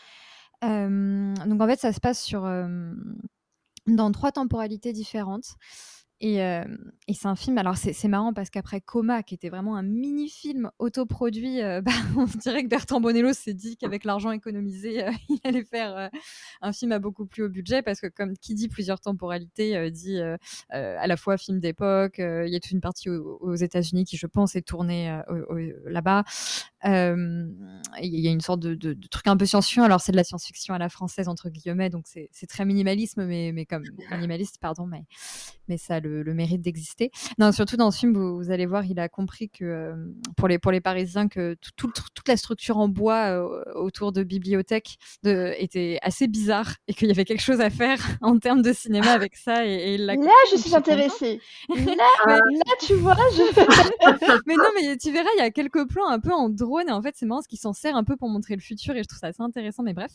donc 0.61 1.61
en 1.61 1.67
fait 1.67 1.79
ça 1.79 1.91
se 1.91 1.99
passe 1.99 2.23
sur, 2.23 2.49
dans 3.87 4.11
trois 4.11 4.31
temporalités 4.31 4.93
différentes. 4.93 5.55
Et, 6.21 6.39
c'est 7.13 7.27
un 7.27 7.35
film, 7.35 7.57
alors 7.57 7.75
c'est 7.77 8.07
marrant 8.07 8.33
parce 8.33 8.49
qu'après 8.49 8.81
Coma, 8.81 9.21
qui 9.21 9.35
était 9.35 9.49
vraiment 9.49 9.75
un 9.75 9.83
mini-film 9.83 10.71
autoproduit, 10.79 11.59
bah, 11.83 11.91
on 12.17 12.25
dirait 12.25 12.63
que 12.63 12.69
Bertrand 12.69 13.01
Bonello 13.01 13.33
s'est 13.33 13.53
dit 13.53 13.77
qu'avec 13.77 14.05
l'argent 14.05 14.31
économisé, 14.31 15.05
il 15.29 15.39
allait 15.43 15.65
faire 15.65 16.09
un 16.61 16.73
film 16.73 16.91
à 16.93 16.99
beaucoup 16.99 17.25
plus 17.25 17.43
haut 17.43 17.49
budget 17.49 17.81
parce 17.81 17.99
que 17.99 18.07
comme 18.07 18.37
qui 18.37 18.55
dit 18.55 18.69
plusieurs 18.69 18.99
temporalités, 19.01 19.91
dit 19.91 20.19
à 20.69 21.07
la 21.07 21.17
fois 21.17 21.37
film 21.37 21.59
d'époque, 21.59 22.15
il 22.17 22.49
y 22.49 22.55
a 22.55 22.59
toute 22.59 22.71
une 22.71 22.81
partie 22.81 23.09
aux, 23.09 23.55
États-Unis 23.55 24.05
qui, 24.05 24.17
je 24.17 24.27
pense, 24.27 24.55
est 24.55 24.61
tournée 24.61 25.19
là-bas. 25.85 26.23
Il 26.83 28.19
y 28.19 28.27
a 28.27 28.31
une 28.31 28.41
sorte 28.41 28.61
de, 28.61 28.97
truc 29.09 29.27
un 29.27 29.37
peu 29.37 29.45
science-fiction, 29.45 29.83
alors 29.83 30.01
c'est 30.01 30.11
de 30.11 30.17
la 30.17 30.23
science-fiction 30.23 30.73
à 30.73 30.79
la 30.79 30.89
française, 30.89 31.27
entre 31.27 31.49
guillemets, 31.49 31.89
donc 31.89 32.05
c'est 32.07 32.47
très 32.47 32.65
minimalisme, 32.65 33.25
mais, 33.25 33.51
mais 33.53 33.65
comme 33.65 33.83
minimaliste, 34.11 34.59
pardon, 34.59 34.87
mais, 34.87 35.03
mais 35.67 35.77
ça 35.77 35.99
le, 36.05 36.33
mérite 36.33 36.61
d'exister. 36.61 37.11
Non, 37.37 37.51
surtout 37.51 37.77
dans 37.77 37.91
ce 37.91 37.99
film, 37.99 38.13
vous, 38.13 38.51
allez 38.51 38.65
voir, 38.65 38.85
il 38.85 38.99
a 38.99 39.09
compris 39.09 39.49
que 39.49 39.63
euh, 39.63 39.95
pour, 40.37 40.47
les, 40.47 40.59
pour 40.59 40.71
les 40.71 40.81
Parisiens, 40.81 41.27
que 41.27 41.55
toute 41.75 42.27
la 42.27 42.37
structure 42.37 42.77
en 42.77 42.87
bois 42.87 43.29
euh, 43.29 43.63
autour 43.75 44.11
de 44.11 44.23
bibliothèques 44.23 44.97
de, 45.23 45.53
était 45.57 45.99
assez 46.01 46.27
bizarre 46.27 46.75
et 46.87 46.93
qu'il 46.93 47.07
y 47.07 47.11
avait 47.11 47.25
quelque 47.25 47.41
chose 47.41 47.61
à 47.61 47.69
faire 47.69 47.97
en 48.21 48.37
termes 48.39 48.61
de 48.61 48.73
cinéma 48.73 49.11
avec 49.11 49.35
ça. 49.35 49.65
Et, 49.65 49.97
là, 49.97 50.15
je 50.51 50.57
suis 50.57 50.75
intéressée. 50.75 51.39
Là, 51.75 52.37
là, 52.37 52.73
tu 52.81 52.95
vois, 52.95 53.15
mais 54.45 54.55
non, 54.55 54.69
mais 54.75 54.97
tu 54.97 55.11
verras, 55.11 55.29
il 55.37 55.39
y 55.39 55.41
a 55.41 55.51
quelques 55.51 55.87
plans 55.87 56.07
un 56.07 56.19
peu 56.19 56.33
en 56.33 56.49
drone 56.49 56.89
et 56.89 56.91
en 56.91 57.01
fait, 57.01 57.13
c'est 57.15 57.25
marrant 57.25 57.41
ce 57.41 57.47
qui 57.47 57.57
s'en 57.57 57.73
sert 57.73 57.95
un 57.95 58.03
peu 58.03 58.15
pour 58.17 58.29
montrer 58.29 58.55
le 58.55 58.61
futur 58.61 58.95
et 58.95 59.03
je 59.03 59.07
trouve 59.07 59.19
ça 59.19 59.27
assez 59.27 59.41
intéressant. 59.41 59.83
Mais 59.83 59.93
bref. 59.93 60.11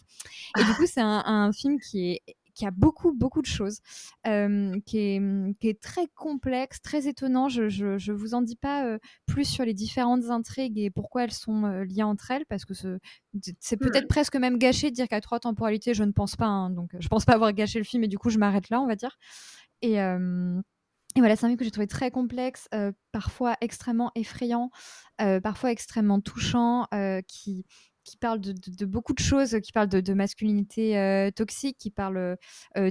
Et 0.59 0.65
du 0.65 0.75
coup, 0.75 0.87
c'est 0.87 1.01
un 1.01 1.53
film 1.53 1.79
qui 1.81 2.13
est 2.13 2.37
qui 2.61 2.67
a 2.67 2.71
beaucoup, 2.71 3.13
beaucoup 3.13 3.41
de 3.41 3.47
choses, 3.47 3.81
qui, 4.25 4.29
est, 4.31 5.55
qui, 5.61 5.69
est, 5.69 5.81
très 5.81 6.07
complexe, 6.15 6.83
très 6.83 7.09
étonnant. 7.09 7.49
Je 7.49 7.63
ne 7.63 8.13
vous 8.13 8.35
en 8.35 8.43
dis 8.43 8.57
pas 8.57 8.99
plus 9.27 9.47
sur 9.47 9.65
les 9.65 9.73
différentes 9.73 10.25
intrigues 10.29 10.79
et 10.79 10.91
pourquoi 10.91 11.25
elles 11.25 11.33
sont 11.33 11.67
liées 11.89 12.03
entre 12.03 12.31
elles, 12.31 12.45
parce 12.47 12.67
que 12.67 12.75
c'est 13.61 13.77
peut-être 13.79 14.09
presque 14.09 14.37
même 14.37 14.59
gâché 14.59 14.91
de 14.91 14.95
dire 14.95 15.09
qu'à 15.09 15.23
trois 15.23 15.41
temporalités, 15.41 15.95
je 15.95 16.05
ne 16.05 16.13
pense 16.13 16.37
pas. 16.37 16.47
Hein, 16.47 16.69
donc, 16.69 16.91
je 16.99 17.09
pense 17.09 17.25
pas 17.25 17.33
avoir 17.33 17.55
gâché 17.55 17.79
le 17.79 17.85
film 17.85 18.05
et 18.05 18.09
du 18.09 18.19
coup, 18.19 18.29
je 18.29 18.39
m'arrête 18.39 18.69
là, 18.69 18.81
on 18.83 18.87
va 18.87 18.97
dire. 18.97 19.19
Et. 19.81 19.97
Et 21.17 21.19
voilà, 21.19 21.35
c'est 21.35 21.45
un 21.45 21.49
film 21.49 21.59
que 21.59 21.65
j'ai 21.65 21.73
trouvé 21.73 21.89
très 21.89 22.13
complexe, 22.13 22.69
parfois 23.11 23.57
extrêmement 23.61 24.13
effrayant, 24.15 24.71
parfois 25.19 25.73
extrêmement 25.73 26.21
touchant, 26.21 26.87
qui, 27.27 27.65
qui 28.11 28.17
parle 28.17 28.41
de, 28.41 28.85
beaucoup 28.87 29.13
de 29.13 29.21
choses, 29.21 29.57
qui 29.63 29.73
parle 29.73 29.89
de, 29.89 30.15
masculinité 30.15 30.99
euh, 30.99 31.31
toxique, 31.31 31.77
qui 31.79 31.91
parle 31.91 32.17
euh, 32.17 32.37
euh, 32.77 32.91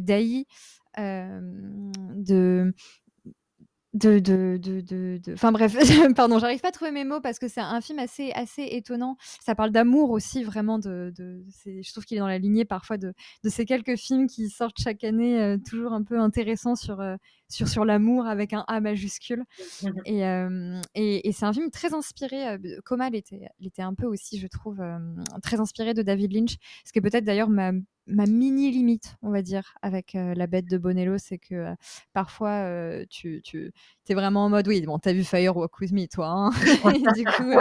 de, 2.15 2.73
de, 3.93 4.19
de, 4.19 4.57
de, 4.57 5.33
Enfin 5.33 5.51
bref, 5.51 5.75
pardon, 6.15 6.39
j'arrive 6.39 6.61
pas 6.61 6.69
à 6.69 6.71
trouver 6.71 6.91
mes 6.91 7.03
mots 7.03 7.19
parce 7.19 7.37
que 7.37 7.49
c'est 7.49 7.59
un 7.59 7.81
film 7.81 7.99
assez, 7.99 8.31
assez 8.31 8.63
étonnant. 8.63 9.17
Ça 9.41 9.55
parle 9.55 9.71
d'amour 9.71 10.11
aussi, 10.11 10.43
vraiment. 10.43 10.79
De, 10.79 11.11
de 11.17 11.43
je 11.65 11.91
trouve 11.91 12.05
qu'il 12.05 12.15
est 12.15 12.21
dans 12.21 12.27
la 12.27 12.37
lignée 12.37 12.65
parfois 12.65 12.97
de, 12.97 13.13
de 13.43 13.49
ces 13.49 13.65
quelques 13.65 13.97
films 13.97 14.27
qui 14.27 14.49
sortent 14.49 14.79
chaque 14.81 15.03
année, 15.03 15.41
euh, 15.41 15.57
toujours 15.57 15.91
un 15.91 16.03
peu 16.03 16.17
intéressants 16.19 16.75
sur, 16.75 17.01
sur, 17.49 17.67
sur 17.67 17.85
l'amour 17.85 18.27
avec 18.27 18.53
un 18.53 18.63
A 18.67 18.79
majuscule. 18.79 19.43
Et, 20.05 20.25
euh, 20.25 20.79
et, 20.95 21.27
et 21.27 21.31
c'est 21.31 21.45
un 21.45 21.53
film 21.53 21.69
très 21.71 21.93
inspiré. 21.93 22.57
Coma, 22.85 23.07
il 23.09 23.15
était, 23.15 23.41
il 23.59 23.67
était 23.67 23.81
un 23.81 23.93
peu 23.93 24.05
aussi, 24.05 24.39
je 24.39 24.47
trouve, 24.47 24.81
très 25.43 25.59
inspiré 25.59 25.93
de 25.93 26.01
David 26.01 26.33
Lynch, 26.33 26.55
ce 26.85 26.91
qui 26.91 26.99
est 26.99 27.01
peut-être 27.01 27.25
d'ailleurs 27.25 27.49
ma 27.49 27.71
ma 28.11 28.25
mini 28.25 28.71
limite, 28.71 29.17
on 29.21 29.29
va 29.29 29.43
dire, 29.43 29.75
avec 29.83 30.13
la 30.13 30.47
bête 30.47 30.65
de 30.65 30.79
Bonello, 30.79 31.19
c'est 31.19 31.37
que 31.37 31.75
parfois 32.11 32.65
tu, 33.09 33.41
tu 33.43 33.71
es 34.09 34.13
vraiment 34.15 34.45
en 34.45 34.49
mode 34.49 34.67
oui, 34.67 34.81
bon, 34.81 34.97
t'as 34.97 35.13
vu 35.13 35.23
Firewalk 35.23 35.79
with 35.79 35.91
Me, 35.91 36.07
toi. 36.07 36.27
Hein 36.27 36.49
du 37.15 37.23
coup, 37.23 37.53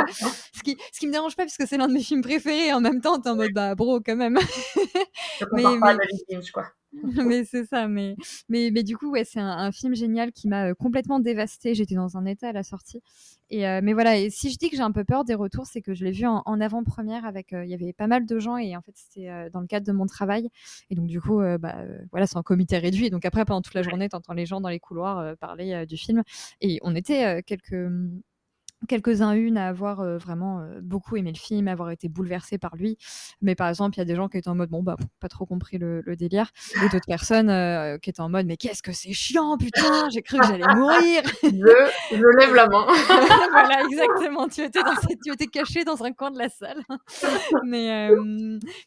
ce, 0.52 0.62
qui, 0.62 0.76
ce 0.92 0.98
qui 0.98 1.06
me 1.06 1.12
dérange 1.12 1.36
pas 1.36 1.42
puisque 1.42 1.66
c'est 1.66 1.76
l'un 1.76 1.88
de 1.88 1.92
mes 1.92 2.02
films 2.02 2.22
préférés. 2.22 2.72
En 2.72 2.80
même 2.80 3.00
temps, 3.00 3.20
t'es 3.20 3.28
en 3.28 3.36
mode 3.36 3.52
bah 3.52 3.74
bro, 3.74 4.00
quand 4.00 4.16
même. 4.16 4.38
mais, 5.52 5.64
mais... 5.64 6.40
quoi. 6.52 6.64
mais 7.26 7.44
c'est 7.44 7.64
ça, 7.64 7.86
mais, 7.88 8.16
mais, 8.48 8.70
mais 8.72 8.82
du 8.82 8.96
coup, 8.96 9.10
ouais, 9.10 9.24
c'est 9.24 9.40
un, 9.40 9.70
film 9.72 9.94
génial 9.94 10.32
qui 10.32 10.48
m'a 10.48 10.74
complètement 10.74 11.20
dévastée. 11.20 11.74
J'étais 11.74 11.94
dans 11.94 12.16
un 12.16 12.24
état 12.24 12.48
à 12.48 12.52
la 12.52 12.62
sortie. 12.62 13.02
Et, 13.50 13.62
mais 13.82 13.92
voilà, 13.92 14.16
et 14.16 14.30
si 14.30 14.50
je 14.50 14.58
dis 14.58 14.70
que 14.70 14.76
j'ai 14.76 14.82
un 14.82 14.92
peu 14.92 15.04
peur 15.04 15.24
des 15.24 15.34
retours, 15.34 15.66
c'est 15.66 15.82
que 15.82 15.94
je 15.94 16.04
l'ai 16.04 16.10
vu 16.12 16.26
en, 16.26 16.60
avant-première 16.60 17.24
avec. 17.24 17.52
Il 17.52 17.68
y 17.68 17.74
avait 17.74 17.92
pas 17.92 18.06
mal 18.06 18.26
de 18.26 18.38
gens 18.38 18.56
et 18.56 18.76
en 18.76 18.82
fait, 18.82 18.92
c'était 18.94 19.50
dans 19.50 19.60
le 19.60 19.66
cadre 19.66 19.86
de 19.86 19.92
mon 19.92 20.06
travail. 20.06 20.48
Et 20.90 20.94
donc, 20.94 21.06
du 21.06 21.20
coup, 21.20 21.40
bah, 21.60 21.76
voilà, 22.10 22.26
c'est 22.26 22.36
un 22.38 22.42
comité 22.42 22.78
réduit. 22.78 23.10
donc, 23.10 23.24
après, 23.24 23.44
pendant 23.44 23.62
toute 23.62 23.74
la 23.74 23.82
journée, 23.82 24.08
tu 24.08 24.16
entends 24.16 24.34
les 24.34 24.46
gens 24.46 24.60
dans 24.60 24.68
les 24.68 24.80
couloirs 24.80 25.36
parler 25.38 25.86
du 25.86 25.96
film. 25.96 26.22
Et 26.60 26.78
on 26.82 26.94
était 26.94 27.42
quelques 27.42 27.90
quelques-uns 28.86 29.32
une 29.32 29.56
à 29.56 29.68
avoir 29.68 30.04
vraiment 30.18 30.64
beaucoup 30.82 31.16
aimé 31.16 31.32
le 31.32 31.38
film, 31.38 31.68
avoir 31.68 31.90
été 31.90 32.08
bouleversés 32.08 32.58
par 32.58 32.76
lui. 32.76 32.96
Mais 33.42 33.54
par 33.54 33.68
exemple, 33.68 33.96
il 33.96 33.98
y 33.98 34.02
a 34.02 34.04
des 34.04 34.14
gens 34.14 34.28
qui 34.28 34.38
étaient 34.38 34.48
en 34.48 34.54
mode 34.54 34.70
bon 34.70 34.82
bah 34.82 34.96
pas 35.20 35.28
trop 35.28 35.46
compris 35.46 35.78
le, 35.78 36.02
délire, 36.16 36.50
et 36.76 36.88
d'autres 36.88 37.06
personnes 37.06 37.98
qui 38.00 38.10
étaient 38.10 38.20
en 38.20 38.28
mode 38.28 38.46
mais 38.46 38.56
qu'est-ce 38.56 38.82
que 38.82 38.92
c'est 38.92 39.12
chiant 39.12 39.56
putain, 39.56 40.08
j'ai 40.10 40.22
cru 40.22 40.38
que 40.38 40.46
j'allais 40.46 40.74
mourir. 40.74 41.22
je, 41.42 41.48
je, 42.10 42.38
lève 42.38 42.54
la 42.54 42.66
main. 42.68 42.86
voilà 43.50 43.82
exactement, 43.84 44.48
tu 44.48 44.62
étais 44.62 44.82
dans 44.82 44.94
tu 45.24 45.32
étais 45.32 45.46
caché 45.46 45.84
dans 45.84 46.02
un 46.04 46.12
coin 46.12 46.30
de 46.30 46.38
la 46.38 46.48
salle. 46.48 46.82
mais 47.64 48.10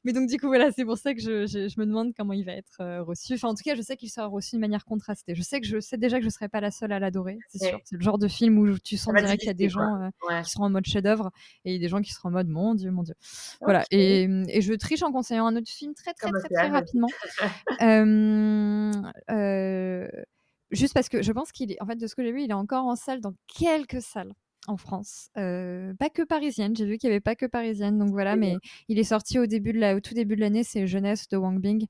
mais 0.03 0.13
donc 0.13 0.29
du 0.29 0.37
coup 0.37 0.47
voilà 0.47 0.71
c'est 0.71 0.85
pour 0.85 0.97
ça 0.97 1.13
que 1.13 1.21
je, 1.21 1.47
je, 1.47 1.79
me 1.79 1.85
demande 1.85 2.13
comment 2.17 2.33
il 2.33 2.45
va 2.45 2.53
être 2.53 3.01
reçu. 3.01 3.33
Enfin 3.33 3.49
en 3.49 3.55
tout 3.55 3.63
cas 3.63 3.75
je 3.75 3.81
sais 3.81 3.97
qu'il 3.97 4.09
sera 4.09 4.27
reçu 4.27 4.55
de 4.55 4.61
manière 4.61 4.85
contrastée. 4.85 5.35
Je 5.35 5.41
sais 5.41 5.59
que 5.59 5.67
je 5.67 5.79
sais 5.79 5.97
déjà 5.97 6.19
que 6.19 6.23
je 6.23 6.29
serai 6.29 6.49
pas 6.49 6.61
la 6.61 6.71
seule 6.71 6.91
à 6.91 6.99
l'adorer, 6.99 7.37
c'est 7.49 7.67
sûr. 7.67 7.79
C'est 7.83 7.95
le 7.95 8.01
genre 8.01 8.17
de 8.17 8.27
film 8.27 8.57
où 8.57 8.77
tu 8.79 8.97
sens 8.97 9.13
direct 9.13 9.39
qu'il 9.39 9.47
y 9.47 9.51
a 9.51 9.53
des 9.53 9.69
gens 9.69 9.80
euh, 9.81 10.41
qui 10.41 10.49
seront 10.49 10.65
en 10.65 10.69
mode 10.69 10.85
chef-d'œuvre 10.85 11.31
et 11.65 11.79
des 11.79 11.87
gens 11.87 12.01
qui 12.01 12.13
seront 12.13 12.29
en 12.29 12.33
mode 12.33 12.47
mon 12.47 12.75
Dieu, 12.75 12.91
mon 12.91 13.03
Dieu. 13.03 13.15
Voilà. 13.61 13.83
Et, 13.91 14.23
et, 14.47 14.61
je 14.61 14.73
triche 14.73 15.03
en 15.03 15.11
conseillant 15.11 15.47
un 15.47 15.55
autre 15.55 15.69
film 15.69 15.93
très, 15.93 16.13
très, 16.13 16.29
très, 16.29 16.49
très, 16.49 16.69
rapidement. 16.69 17.07
Euh, 19.31 20.07
juste 20.71 20.93
parce 20.93 21.09
que 21.09 21.21
je 21.21 21.31
pense 21.31 21.51
qu'il 21.51 21.71
est, 21.71 21.81
en 21.81 21.85
fait, 21.85 21.95
de 21.95 22.07
ce 22.07 22.15
que 22.15 22.23
j'ai 22.23 22.31
vu, 22.31 22.43
il 22.43 22.51
est 22.51 22.55
encore 22.55 22.85
en 22.85 22.95
salle 22.95 23.21
dans 23.21 23.33
quelques 23.47 24.01
salles. 24.01 24.33
En 24.67 24.77
France. 24.77 25.29
pas 25.33 26.09
que 26.13 26.23
parisienne, 26.23 26.75
j'ai 26.75 26.85
vu 26.85 26.97
qu'il 26.97 27.09
n'y 27.09 27.13
avait 27.13 27.21
pas 27.21 27.35
que 27.35 27.45
parisienne, 27.45 27.97
donc 27.97 28.11
voilà, 28.11 28.35
mais 28.35 28.55
il 28.87 28.99
est 28.99 29.03
sorti 29.03 29.39
au, 29.39 29.45
début 29.45 29.73
de 29.73 29.79
la, 29.79 29.95
au 29.95 29.99
tout 29.99 30.13
début 30.13 30.35
de 30.35 30.41
l'année, 30.41 30.63
c'est 30.63 30.87
Jeunesse 30.87 31.27
de 31.29 31.37
Wang 31.37 31.59
Bing, 31.59 31.85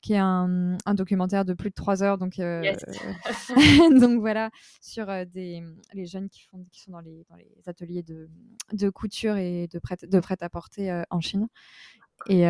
qui 0.00 0.14
est 0.14 0.18
un, 0.18 0.76
un 0.84 0.94
documentaire 0.94 1.44
de 1.44 1.54
plus 1.54 1.70
de 1.70 1.74
trois 1.74 2.02
heures, 2.02 2.18
donc, 2.18 2.36
donc 4.00 4.20
voilà, 4.20 4.50
sur 4.80 5.06
des, 5.26 5.62
les 5.92 6.06
jeunes 6.06 6.28
qui, 6.28 6.42
font, 6.42 6.64
qui 6.72 6.80
sont 6.80 6.92
dans 6.92 7.00
les, 7.00 7.24
dans 7.30 7.36
les 7.36 7.48
ateliers 7.66 8.02
de, 8.02 8.28
de 8.72 8.90
couture 8.90 9.36
et 9.36 9.68
de 9.68 9.78
prêt, 9.78 9.96
de 10.02 10.20
prêt 10.20 10.36
à 10.40 10.48
porter 10.48 11.02
en 11.10 11.20
Chine. 11.20 11.46
Et, 12.28 12.44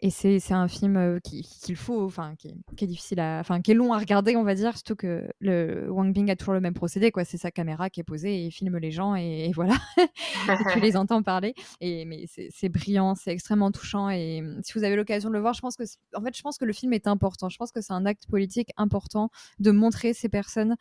et 0.00 0.10
c'est 0.10 0.52
un 0.52 0.68
film 0.68 1.20
qu'il 1.22 1.76
faut, 1.76 2.04
enfin, 2.04 2.34
qui, 2.36 2.48
est 2.48 2.86
difficile 2.86 3.18
à, 3.18 3.38
enfin, 3.40 3.62
qui 3.62 3.70
est 3.70 3.74
long 3.74 3.94
à 3.94 3.98
regarder, 3.98 4.36
on 4.36 4.42
va 4.42 4.54
dire, 4.54 4.74
surtout 4.74 4.94
que 4.94 5.26
le 5.40 5.90
Wang 5.90 6.12
Bing 6.12 6.30
a 6.30 6.36
toujours 6.36 6.52
le 6.52 6.60
même 6.60 6.74
procédé, 6.74 7.10
quoi. 7.10 7.24
C'est 7.24 7.38
sa 7.38 7.50
caméra 7.50 7.88
qui 7.88 8.00
est 8.00 8.04
posée 8.04 8.36
et 8.36 8.44
il 8.44 8.50
filme 8.50 8.76
les 8.76 8.90
gens 8.90 9.14
et, 9.14 9.50
voilà, 9.54 9.74
tu 10.74 10.80
les 10.80 10.98
entends 10.98 11.22
parler. 11.22 11.54
Et 11.80 12.04
mais 12.04 12.26
c'est 12.26 12.68
brillant, 12.68 13.14
c'est 13.14 13.30
extrêmement 13.30 13.72
touchant. 13.72 14.10
Et 14.10 14.42
si 14.62 14.74
vous 14.74 14.84
avez 14.84 14.96
l'occasion 14.96 15.30
de 15.30 15.34
le 15.34 15.40
voir, 15.40 15.54
je 15.54 15.62
pense 15.62 15.76
que, 15.76 15.84
en 16.14 16.22
fait, 16.22 16.36
je 16.36 16.42
pense 16.42 16.58
que 16.58 16.66
le 16.66 16.74
film 16.74 16.92
est 16.92 17.06
important. 17.06 17.48
Je 17.48 17.56
pense 17.56 17.72
que 17.72 17.80
c'est 17.80 17.94
un 17.94 18.04
acte 18.04 18.26
politique 18.28 18.72
important 18.76 19.30
de 19.60 19.70
montrer 19.70 20.12
ces 20.12 20.28
personnes 20.28 20.76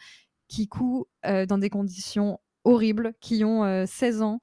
qui 0.50 0.68
couent 0.68 1.08
dans 1.24 1.58
des 1.58 1.70
conditions 1.70 2.40
horribles, 2.66 3.14
qui 3.22 3.46
ont 3.46 3.86
16 3.86 4.22
ans 4.24 4.40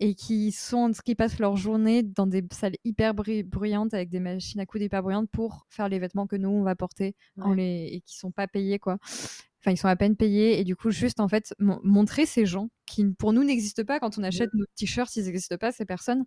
et 0.00 0.14
qui 0.14 0.52
sont 0.52 0.92
qui 1.04 1.14
passent 1.14 1.38
leur 1.38 1.56
journée 1.56 2.02
dans 2.02 2.26
des 2.26 2.44
salles 2.52 2.76
hyper 2.84 3.14
bruyantes 3.14 3.94
avec 3.94 4.10
des 4.10 4.20
machines 4.20 4.60
à 4.60 4.66
coudre 4.66 4.84
hyper 4.84 5.02
bruyantes 5.02 5.30
pour 5.30 5.66
faire 5.70 5.88
les 5.88 5.98
vêtements 5.98 6.26
que 6.26 6.36
nous 6.36 6.50
on 6.50 6.62
va 6.62 6.74
porter 6.74 7.14
les... 7.54 7.88
et 7.92 8.00
qui 8.02 8.16
sont 8.16 8.30
pas 8.30 8.46
payés 8.46 8.78
quoi. 8.78 8.98
Enfin, 9.66 9.72
ils 9.72 9.78
sont 9.78 9.88
à 9.88 9.96
peine 9.96 10.16
payés 10.16 10.60
et 10.60 10.64
du 10.64 10.76
coup 10.76 10.90
juste 10.90 11.18
en 11.18 11.28
fait 11.28 11.54
montrer 11.58 12.26
ces 12.26 12.46
gens 12.46 12.68
qui 12.86 13.04
pour 13.18 13.32
nous 13.32 13.42
n'existent 13.42 13.84
pas. 13.84 13.98
Quand 13.98 14.18
on 14.18 14.22
achète 14.22 14.52
nos 14.54 14.66
t-shirts, 14.76 15.16
ils 15.16 15.24
n'existent 15.24 15.56
pas 15.56 15.72
ces 15.72 15.84
personnes. 15.84 16.24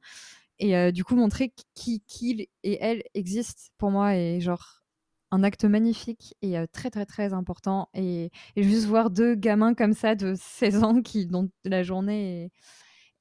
Et 0.57 0.75
euh, 0.75 0.91
du 0.91 1.03
coup 1.03 1.15
montrer 1.15 1.53
qui 1.73 2.01
qui 2.05 2.49
et 2.63 2.77
elles 2.81 3.03
existent 3.13 3.71
pour 3.77 3.91
moi 3.91 4.15
et 4.15 4.41
genre 4.41 4.83
un 5.31 5.43
acte 5.43 5.63
magnifique 5.65 6.35
et 6.41 6.57
euh, 6.57 6.65
très 6.71 6.89
très 6.89 7.05
très 7.05 7.33
important. 7.33 7.87
Et... 7.93 8.31
et, 8.55 8.63
juste 8.63 8.87
voir 8.87 9.11
deux 9.11 9.35
gamins 9.35 9.75
comme 9.75 9.93
ça 9.93 10.15
de 10.15 10.33
16 10.35 10.83
ans 10.83 11.01
qui 11.01 11.27
dont 11.27 11.49
la 11.63 11.83
journée 11.83 12.45
est 12.45 12.51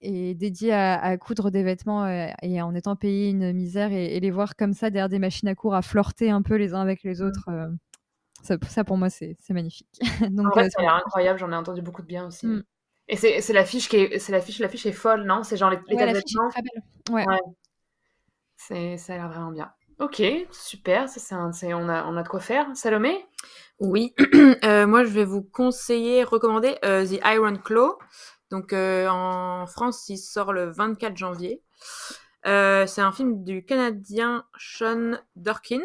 et 0.01 0.35
dédié 0.35 0.73
à, 0.73 1.17
coudre 1.19 1.51
des 1.51 1.63
vêtements 1.63 2.05
euh, 2.05 2.29
et 2.43 2.63
en 2.63 2.75
étant 2.75 2.97
payé 2.97 3.31
une 3.31 3.53
misère 3.53 3.93
et, 3.93 4.19
les 4.21 4.31
voir 4.31 4.57
comme 4.57 4.73
ça 4.73 4.91
derrière 4.91 5.09
des 5.09 5.19
machines 5.19 5.49
à 5.49 5.55
coudre 5.55 5.75
à 5.75 5.83
flirter 5.83 6.31
un 6.31 6.43
peu 6.43 6.55
les 6.55 6.75
uns 6.75 6.81
avec 6.81 7.03
les 7.03 7.21
mmh. 7.21 7.25
autres. 7.25 7.49
Euh, 7.49 7.69
ça, 8.69 8.85
pour 8.85 8.97
moi, 8.97 9.11
c'est 9.11 9.37
magnifique. 9.51 9.89
Donc, 10.31 10.57
en 10.57 10.61
euh, 10.61 10.69
ça 10.69 10.79
a 10.79 10.83
l'air 10.83 10.95
incroyable, 10.95 11.39
j'en 11.39 11.51
ai 11.51 11.57
entendu 11.57 11.83
beaucoup 11.83 12.03
de 12.03 12.07
bien 12.07 12.27
aussi. 12.27 12.47
Mmh. 12.47 12.63
Et 13.09 13.17
c'est 13.17 13.53
l'affiche 13.53 13.89
qui 13.89 13.97
est, 13.97 14.19
c'est 14.19 14.33
l'affiche, 14.33 14.59
l'affiche 14.59 14.85
est 14.85 14.93
folle, 14.93 15.25
non? 15.25 15.43
C'est 15.43 15.57
genre 15.57 15.71
les, 15.71 15.79
les 15.89 15.97
ouais, 15.97 16.13
vêtements? 16.13 16.49
Très 16.51 16.61
belle. 16.61 16.83
Ouais. 17.11 17.25
C'est, 18.57 18.99
ça 18.99 19.15
a 19.15 19.17
l'air 19.17 19.29
vraiment 19.29 19.51
bien. 19.51 19.73
Ok, 19.99 20.23
super, 20.53 21.09
ça, 21.09 21.19
c'est 21.53 21.75
on, 21.75 21.89
a, 21.89 22.05
on 22.05 22.17
a 22.17 22.23
de 22.23 22.29
quoi 22.29 22.39
faire. 22.39 22.67
Salomé? 22.75 23.27
Oui, 23.81 24.15
moi 24.63 25.05
je 25.05 25.11
vais 25.11 25.25
vous 25.25 25.43
conseiller, 25.43 26.23
recommander 26.23 26.77
The 26.83 27.19
Iron 27.25 27.57
Claw. 27.57 27.99
Donc 28.51 28.73
euh, 28.73 29.09
en 29.09 29.67
France, 29.67 30.09
il 30.09 30.19
sort 30.19 30.53
le 30.53 30.71
24 30.71 31.17
janvier. 31.17 31.63
Euh, 32.47 32.87
c'est 32.87 33.01
un 33.01 33.13
film 33.13 33.45
du 33.45 33.65
Canadien 33.65 34.45
Sean 34.59 35.19
Durkin. 35.37 35.83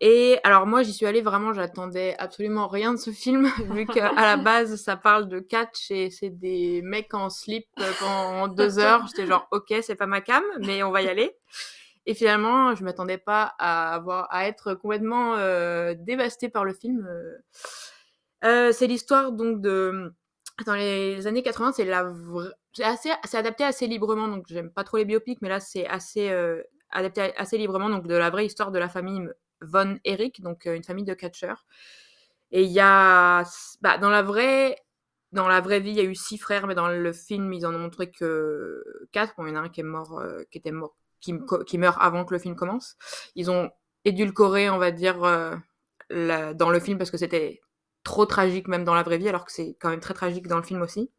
Et 0.00 0.40
alors 0.42 0.66
moi, 0.66 0.82
j'y 0.82 0.92
suis 0.92 1.06
allée 1.06 1.22
vraiment, 1.22 1.52
j'attendais 1.52 2.16
absolument 2.18 2.66
rien 2.66 2.92
de 2.92 2.98
ce 2.98 3.12
film, 3.12 3.46
vu 3.70 3.86
qu'à 3.86 4.12
la 4.12 4.36
base, 4.36 4.74
ça 4.74 4.96
parle 4.96 5.28
de 5.28 5.38
catch 5.38 5.92
et 5.92 6.10
c'est 6.10 6.30
des 6.30 6.82
mecs 6.82 7.14
en 7.14 7.30
slip 7.30 7.66
pendant 8.00 8.48
deux 8.48 8.80
heures. 8.80 9.06
J'étais 9.06 9.28
genre, 9.28 9.46
ok, 9.52 9.72
c'est 9.82 9.94
pas 9.94 10.06
ma 10.06 10.20
cam, 10.20 10.42
mais 10.58 10.82
on 10.82 10.90
va 10.90 11.02
y 11.02 11.08
aller. 11.08 11.36
Et 12.06 12.14
finalement, 12.14 12.74
je 12.74 12.82
m'attendais 12.82 13.18
pas 13.18 13.54
à 13.60 13.94
avoir 13.94 14.26
à 14.32 14.48
être 14.48 14.74
complètement 14.74 15.36
euh, 15.36 15.94
dévastée 15.96 16.48
par 16.48 16.64
le 16.64 16.74
film. 16.74 17.08
Euh, 18.44 18.72
c'est 18.72 18.88
l'histoire 18.88 19.30
donc 19.30 19.60
de 19.60 20.12
dans 20.66 20.74
les 20.74 21.26
années 21.26 21.42
80, 21.42 21.72
c'est 21.72 21.84
la 21.84 22.12
c'est 22.72 22.84
assez 22.84 23.10
c'est 23.24 23.36
adapté 23.36 23.64
assez 23.64 23.86
librement 23.86 24.28
donc 24.28 24.46
j'aime 24.48 24.70
pas 24.70 24.84
trop 24.84 24.96
les 24.96 25.04
biopics 25.04 25.42
mais 25.42 25.48
là 25.48 25.60
c'est 25.60 25.86
assez 25.86 26.30
euh, 26.30 26.62
adapté 26.90 27.34
assez 27.36 27.58
librement 27.58 27.90
donc 27.90 28.06
de 28.06 28.14
la 28.14 28.30
vraie 28.30 28.46
histoire 28.46 28.70
de 28.70 28.78
la 28.78 28.88
famille 28.88 29.28
Von 29.60 29.98
Erich 30.04 30.40
donc 30.40 30.66
euh, 30.66 30.74
une 30.74 30.84
famille 30.84 31.04
de 31.04 31.14
catcheurs. 31.14 31.66
Et 32.50 32.64
il 32.64 32.70
y 32.70 32.80
a 32.80 33.44
bah, 33.80 33.98
dans 33.98 34.10
la 34.10 34.22
vraie 34.22 34.76
dans 35.32 35.48
la 35.48 35.60
vraie 35.60 35.80
vie, 35.80 35.90
il 35.90 35.96
y 35.96 36.00
a 36.00 36.04
eu 36.04 36.14
six 36.14 36.38
frères 36.38 36.66
mais 36.66 36.74
dans 36.74 36.88
le 36.88 37.12
film, 37.12 37.52
ils 37.52 37.66
en 37.66 37.74
ont 37.74 37.78
montré 37.78 38.10
que 38.10 38.84
quatre, 39.12 39.34
il 39.38 39.48
y 39.48 39.52
en 39.52 39.56
a 39.56 39.60
un 39.60 39.68
qui 39.70 39.80
est 39.80 39.84
mort 39.84 40.18
euh, 40.18 40.42
qui 40.50 40.58
était 40.58 40.72
mort 40.72 40.96
qui, 41.20 41.78
meurt 41.78 41.98
avant 42.00 42.24
que 42.24 42.34
le 42.34 42.40
film 42.40 42.56
commence. 42.56 42.96
Ils 43.36 43.50
ont 43.50 43.70
édulcoré, 44.04 44.68
on 44.70 44.78
va 44.78 44.90
dire 44.90 45.20
dans 45.20 46.70
le 46.70 46.80
film 46.80 46.98
parce 46.98 47.12
que 47.12 47.16
c'était 47.16 47.60
trop 48.04 48.26
tragique 48.26 48.68
même 48.68 48.84
dans 48.84 48.94
la 48.94 49.02
vraie 49.02 49.18
vie, 49.18 49.28
alors 49.28 49.44
que 49.44 49.52
c'est 49.52 49.76
quand 49.80 49.90
même 49.90 50.00
très 50.00 50.14
tragique 50.14 50.46
dans 50.48 50.56
le 50.56 50.62
film 50.62 50.82
aussi. 50.82 51.10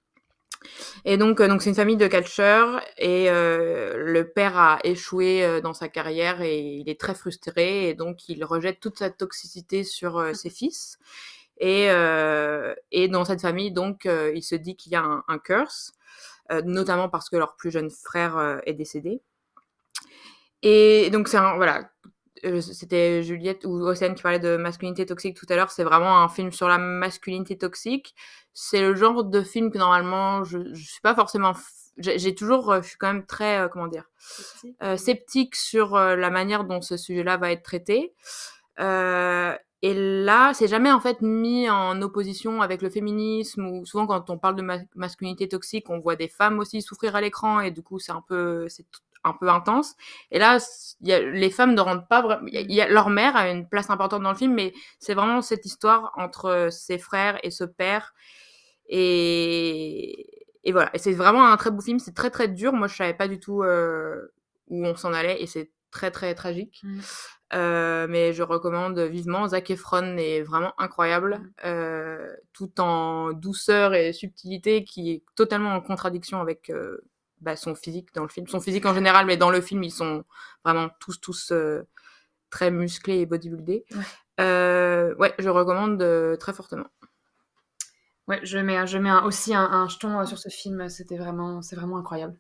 Et 1.06 1.18
donc, 1.18 1.42
euh, 1.42 1.48
donc 1.48 1.62
c'est 1.62 1.70
une 1.70 1.76
famille 1.76 1.98
de 1.98 2.08
catcheurs 2.08 2.82
et 2.98 3.30
euh, 3.30 3.96
le 3.98 4.30
père 4.30 4.58
a 4.58 4.80
échoué 4.84 5.44
euh, 5.44 5.62
dans 5.62 5.74
sa 5.74 5.90
carrière 5.90 6.42
et 6.42 6.60
il 6.60 6.90
est 6.90 7.00
très 7.00 7.16
frustré 7.16 7.90
et 7.90 7.94
donc 7.94 8.30
il 8.30 8.44
rejette 8.46 8.80
toute 8.80 8.98
sa 9.00 9.10
toxicité 9.10 9.84
sur 9.84 10.36
ses 10.36 10.50
fils. 10.50 11.00
Et, 11.60 11.88
et 12.92 13.08
dans 13.08 13.24
cette 13.24 13.40
famille, 13.40 13.72
donc, 13.72 14.06
il 14.06 14.44
se 14.44 14.56
dit 14.56 14.76
qu'il 14.76 14.92
y 14.92 14.96
a 14.96 15.24
un, 15.26 15.38
curse, 15.38 15.94
notamment 16.66 17.08
parce 17.08 17.30
que 17.30 17.38
leur 17.38 17.56
plus 17.56 17.72
jeune 17.72 17.90
frère 17.90 18.60
est 18.66 18.74
décédé. 18.74 19.22
Et 20.62 21.10
donc 21.12 21.30
c'est 21.30 21.38
un 21.38 21.56
voilà 21.56 21.90
c'était 22.62 23.24
Juliette 23.24 23.66
ou 23.66 23.82
Océane 23.82 24.16
qui 24.16 24.24
parlait 24.24 24.40
de 24.40 24.58
masculinité 24.58 25.06
toxique 25.06 25.38
tout 25.38 25.46
à 25.50 25.56
l'heure, 25.56 25.72
c'est 25.72 25.84
vraiment 25.84 26.22
un 26.22 26.30
film 26.30 26.52
sur 26.52 26.68
la 26.68 26.78
masculinité 26.78 27.58
toxique. 27.58 28.16
C'est 28.54 28.82
le 28.82 28.96
genre 28.96 29.24
de 29.24 29.42
film 29.42 29.72
que 29.72 29.78
normalement 29.78 30.44
je, 30.44 30.60
je 30.74 30.84
suis 30.84 31.02
pas 31.02 31.16
forcément 31.16 31.54
j'ai 31.98 32.34
toujours 32.34 32.72
euh, 32.72 32.82
je 32.82 32.90
suis 32.90 32.98
quand 32.98 33.14
même 33.14 33.26
très 33.26 33.60
euh, 33.60 33.68
comment 33.68 33.88
dire 33.88 34.10
sceptique 34.98 35.56
sur 35.56 35.96
la 35.96 36.30
manière 36.30 36.64
dont 36.64 36.82
ce 36.82 36.98
sujet-là 36.98 37.38
va 37.38 37.52
être 37.52 37.64
traité. 37.64 38.14
et 38.80 39.94
là, 39.94 40.54
c'est 40.54 40.68
jamais 40.68 40.92
en 40.92 41.00
fait 41.00 41.22
mis 41.22 41.70
en 41.70 42.02
opposition 42.02 42.62
avec 42.62 42.82
le 42.82 42.90
féminisme 42.90 43.68
ou 43.68 43.86
souvent 43.86 44.08
quand 44.08 44.30
on 44.30 44.38
parle 44.38 44.56
de 44.56 44.66
masculinité 44.96 45.48
toxique, 45.48 45.90
on 45.90 46.00
voit 46.00 46.16
des 46.16 46.28
femmes 46.28 46.60
aussi 46.60 46.82
souffrir 46.82 47.16
à 47.16 47.22
l'écran 47.22 47.60
et 47.60 47.72
du 47.72 47.84
coup 47.84 48.00
c'est 48.00 48.12
un 48.12 48.24
peu 48.28 48.68
c'est 48.70 48.86
un 49.24 49.34
peu 49.34 49.50
intense. 49.50 49.96
Et 50.32 50.40
là, 50.40 50.58
y 51.02 51.14
a, 51.14 51.20
les 51.20 51.50
femmes 51.50 51.74
ne 51.74 51.82
rentrent 51.82 52.08
pas 52.08 52.22
vraiment. 52.22 52.48
Y 52.52 52.82
a, 52.82 52.88
leur 52.88 53.10
mère 53.10 53.36
a 53.36 53.50
une 53.50 53.68
place 53.68 53.90
importante 53.90 54.24
dans 54.24 54.32
le 54.32 54.38
film, 54.38 54.54
mais 54.54 54.74
c'est 55.00 55.14
vraiment 55.14 55.42
cette 55.42 55.66
histoire 55.66 56.12
entre 56.18 56.70
ses 56.72 56.98
frères 56.98 57.40
et 57.44 57.52
ce 57.52 57.64
père. 57.64 58.14
Et, 58.88 60.28
et 60.64 60.72
voilà. 60.72 60.90
Et 60.94 60.98
c'est 61.00 61.14
vraiment 61.14 61.48
un 61.48 61.58
très 61.58 61.72
beau 61.72 61.82
film. 61.82 62.00
C'est 62.00 62.16
très 62.16 62.30
très 62.30 62.48
dur. 62.48 62.74
Moi, 62.74 62.88
je 62.88 62.96
savais 62.96 63.14
pas 63.14 63.28
du 63.28 63.40
tout 63.40 63.64
euh, 63.64 64.34
où 64.68 64.86
on 64.86 64.96
s'en 64.96 65.14
allait, 65.14 65.42
et 65.42 65.48
c'est 65.48 65.72
très 65.92 66.12
très 66.12 66.36
tragique. 66.36 66.82
Mmh. 66.84 67.00
Euh, 67.54 68.08
mais 68.10 68.34
je 68.34 68.42
recommande 68.42 68.98
vivement. 69.00 69.48
Zac 69.48 69.70
Efron 69.70 70.18
est 70.18 70.42
vraiment 70.42 70.74
incroyable, 70.80 71.36
mmh. 71.36 71.52
euh, 71.66 72.36
tout 72.52 72.82
en 72.82 73.32
douceur 73.32 73.94
et 73.94 74.12
subtilité, 74.12 74.84
qui 74.84 75.12
est 75.12 75.24
totalement 75.36 75.76
en 75.76 75.82
contradiction 75.82 76.42
avec 76.42 76.72
euh, 76.72 76.98
bah, 77.44 77.56
son 77.56 77.76
physique 77.76 78.14
dans 78.14 78.24
le 78.24 78.30
film. 78.30 78.48
Son 78.48 78.60
physique 78.60 78.86
en 78.86 78.94
général, 78.94 79.26
mais 79.26 79.38
dans 79.38 79.50
le 79.50 79.62
film, 79.62 79.84
ils 79.84 79.92
sont 79.92 80.24
vraiment 80.64 80.90
tous, 81.00 81.20
tous 81.20 81.52
euh, 81.52 81.86
très 82.50 82.72
musclés 82.72 83.20
et 83.20 83.26
bodybuildés. 83.26 83.86
Ouais, 83.92 84.04
euh, 84.40 85.16
ouais 85.16 85.34
je 85.38 85.50
recommande 85.50 86.02
euh, 86.02 86.38
très 86.38 86.54
fortement. 86.54 86.88
Ouais, 88.28 88.40
je 88.44 88.58
mets, 88.58 88.88
je 88.88 88.98
mets 88.98 89.12
aussi 89.26 89.54
un, 89.54 89.88
jeton 89.90 90.26
sur 90.26 90.38
ce 90.38 90.50
film. 90.50 90.88
C'était 90.88 91.18
vraiment, 91.18 91.62
c'est 91.62 91.76
vraiment 91.76 91.98
incroyable. 91.98 92.38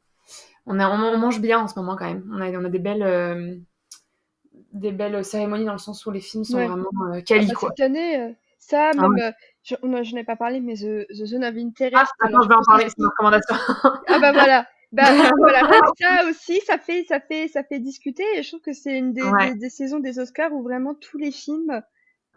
On, 0.65 0.79
a, 0.79 0.89
on, 0.89 1.17
mange 1.17 1.41
bien 1.41 1.59
en 1.59 1.67
ce 1.67 1.77
moment 1.77 1.97
quand 1.97 2.05
même. 2.05 2.23
On 2.31 2.39
a, 2.39 2.49
on 2.51 2.63
a 2.63 2.69
des 2.69 2.79
belles, 2.79 3.65
des 4.71 4.93
belles 4.93 5.25
cérémonies 5.25 5.65
dans 5.65 5.73
le 5.73 5.77
sens 5.77 6.05
où 6.05 6.11
les 6.11 6.21
films 6.21 6.45
sont 6.45 6.65
vraiment 6.65 6.87
quali. 7.25 7.49
Ah 7.49 7.53
bah, 7.53 7.67
cette 7.67 7.79
année, 7.81 8.33
ça, 8.59 8.91
ah 8.97 9.09
même, 9.09 9.33
je, 9.63 9.75
je 9.81 10.15
n'ai 10.15 10.23
pas 10.23 10.35
parlé, 10.35 10.59
mais 10.59 10.75
The, 10.75 11.07
The 11.09 11.25
Zone 11.25 11.43
of 11.43 11.55
Interest. 11.57 11.95
Ah, 12.21 12.25
attends, 12.25 12.41
je 12.41 12.47
vais 12.49 12.55
en 12.55 12.63
parler, 12.63 12.85
c'est 12.87 12.97
une 12.97 13.05
recommandation. 13.05 13.55
ah 14.07 14.19
bah 14.19 14.31
voilà. 14.31 14.67
Bah 14.93 15.05
voilà, 15.39 15.67
ça 15.99 16.29
aussi, 16.29 16.61
ça 16.61 16.77
fait, 16.77 17.03
ça 17.05 17.19
fait, 17.19 17.47
ça 17.47 17.63
fait 17.63 17.79
discuter. 17.79 18.23
Et 18.35 18.43
je 18.43 18.49
trouve 18.49 18.61
que 18.61 18.73
c'est 18.73 18.95
une 18.95 19.11
des, 19.11 19.23
des, 19.55 19.69
saisons 19.69 19.99
des 19.99 20.19
Oscars 20.19 20.53
où 20.53 20.61
vraiment 20.61 20.93
tous 20.93 21.17
les 21.17 21.31
films, 21.31 21.81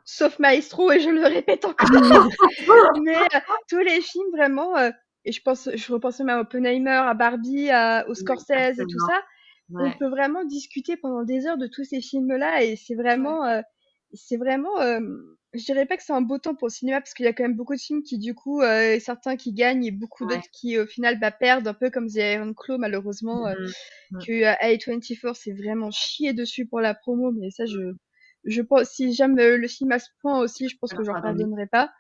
sauf 0.05 0.39
Maestro, 0.39 0.91
et 0.91 0.99
je 0.99 1.11
le 1.11 1.23
répète 1.23 1.65
encore, 1.67 1.91
mais 3.03 3.17
euh, 3.17 3.41
tous 3.69 3.81
les 3.81 4.01
films 4.01 4.31
vraiment. 4.33 4.75
Euh, 4.77 4.91
et 5.27 5.33
je 5.33 5.43
pense, 5.43 5.69
je 5.75 5.93
repense 5.93 6.19
même 6.21 6.31
à 6.31 6.41
Oppenheimer, 6.41 7.03
à 7.05 7.13
Barbie, 7.13 7.69
à, 7.71 8.09
au 8.09 8.15
Scorsese 8.15 8.79
et 8.79 8.85
tout 8.85 9.07
ça. 9.07 9.23
On 9.75 9.91
peut 9.99 10.09
vraiment 10.09 10.45
discuter 10.45 10.97
pendant 10.97 11.25
des 11.25 11.47
heures 11.47 11.59
de 11.59 11.67
tous 11.67 11.85
ces 11.85 12.01
films-là, 12.01 12.63
et 12.63 12.77
c'est 12.77 12.95
vraiment, 12.95 13.45
euh, 13.45 13.61
c'est 14.15 14.37
vraiment 14.37 14.79
je 15.55 15.65
dirais 15.65 15.87
pas 15.87 15.97
que 15.97 16.03
c'est 16.03 16.13
un 16.13 16.21
beau 16.21 16.39
temps 16.39 16.55
pour 16.55 16.69
le 16.69 16.73
cinéma 16.73 17.01
parce 17.01 17.15
qu'il 17.15 17.25
y 17.25 17.29
a 17.29 17.33
quand 17.33 17.45
même 17.45 17.57
beaucoup 17.57 17.75
de 17.75 17.81
films 17.81 18.03
qui 18.03 18.19
du 18.19 18.35
coup 18.35 18.61
euh, 18.63 18.99
certains 19.01 19.37
qui 19.37 19.53
gagnent 19.53 19.85
et 19.85 19.91
beaucoup 19.91 20.27
d'autres 20.27 20.51
qui 20.53 20.79
au 20.79 20.87
final 20.87 21.19
bah, 21.19 21.31
perdent 21.31 21.67
un 21.67 21.75
peu 21.75 21.91
comme 21.91 22.09
The 22.09 22.17
Iron 22.17 22.53
Claw 22.55 22.79
malheureusement 22.79 23.47
euh, 23.47 23.55
mmh 23.55 24.19
que 24.25 24.33
euh, 24.33 24.53
A24 24.63 25.35
c'est 25.35 25.53
vraiment 25.53 25.91
chié 25.91 26.33
dessus 26.33 26.65
pour 26.65 26.81
la 26.81 26.95
promo 26.95 27.33
mais 27.33 27.51
ça 27.51 27.67
je 27.67 27.93
je 28.45 28.63
pense 28.63 28.91
si 28.91 29.13
j'aime 29.13 29.35
le 29.35 29.67
film 29.67 29.91
à 29.91 29.99
ce 29.99 30.09
point 30.21 30.39
aussi 30.39 30.69
je 30.69 30.77
pense 30.79 30.93
que 30.95 31.03
j'en 31.03 31.21
pardonnerai 31.21 31.67
pas. 31.67 31.91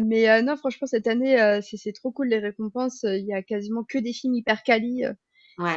Mais 0.00 0.42
non 0.42 0.56
franchement 0.56 0.86
cette 0.86 1.06
année 1.06 1.60
c'est 1.60 1.92
trop 1.92 2.10
cool 2.10 2.28
les 2.28 2.38
récompenses 2.38 3.02
il 3.02 3.26
y 3.26 3.34
a 3.34 3.42
quasiment 3.42 3.84
que 3.84 3.98
des 3.98 4.14
films 4.14 4.34
hyper 4.34 4.62
quali 4.62 5.02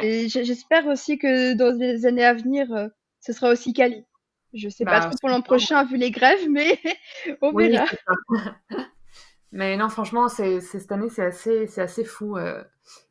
et 0.02 0.28
j'espère 0.30 0.86
aussi 0.86 1.18
que 1.18 1.52
dans 1.52 1.76
les 1.78 2.06
années 2.06 2.24
à 2.24 2.32
venir 2.32 2.88
ce 3.20 3.34
sera 3.34 3.50
aussi 3.50 3.74
quali 3.74 4.06
je 4.54 4.68
sais 4.68 4.84
pas 4.84 5.00
bah, 5.00 5.06
trop 5.06 5.16
pour 5.20 5.28
l'an 5.28 5.42
prochain 5.42 5.84
vu 5.84 5.96
les 5.96 6.10
grèves, 6.10 6.48
mais 6.48 6.78
on 7.42 7.52
verra. 7.52 7.86
mais 9.52 9.76
non, 9.76 9.88
franchement, 9.88 10.28
c'est 10.28 10.60
cette 10.60 10.92
année, 10.92 11.08
c'est 11.08 11.24
assez, 11.24 11.66
c'est 11.66 11.82
assez 11.82 12.04
fou. 12.04 12.36
Euh, 12.36 12.62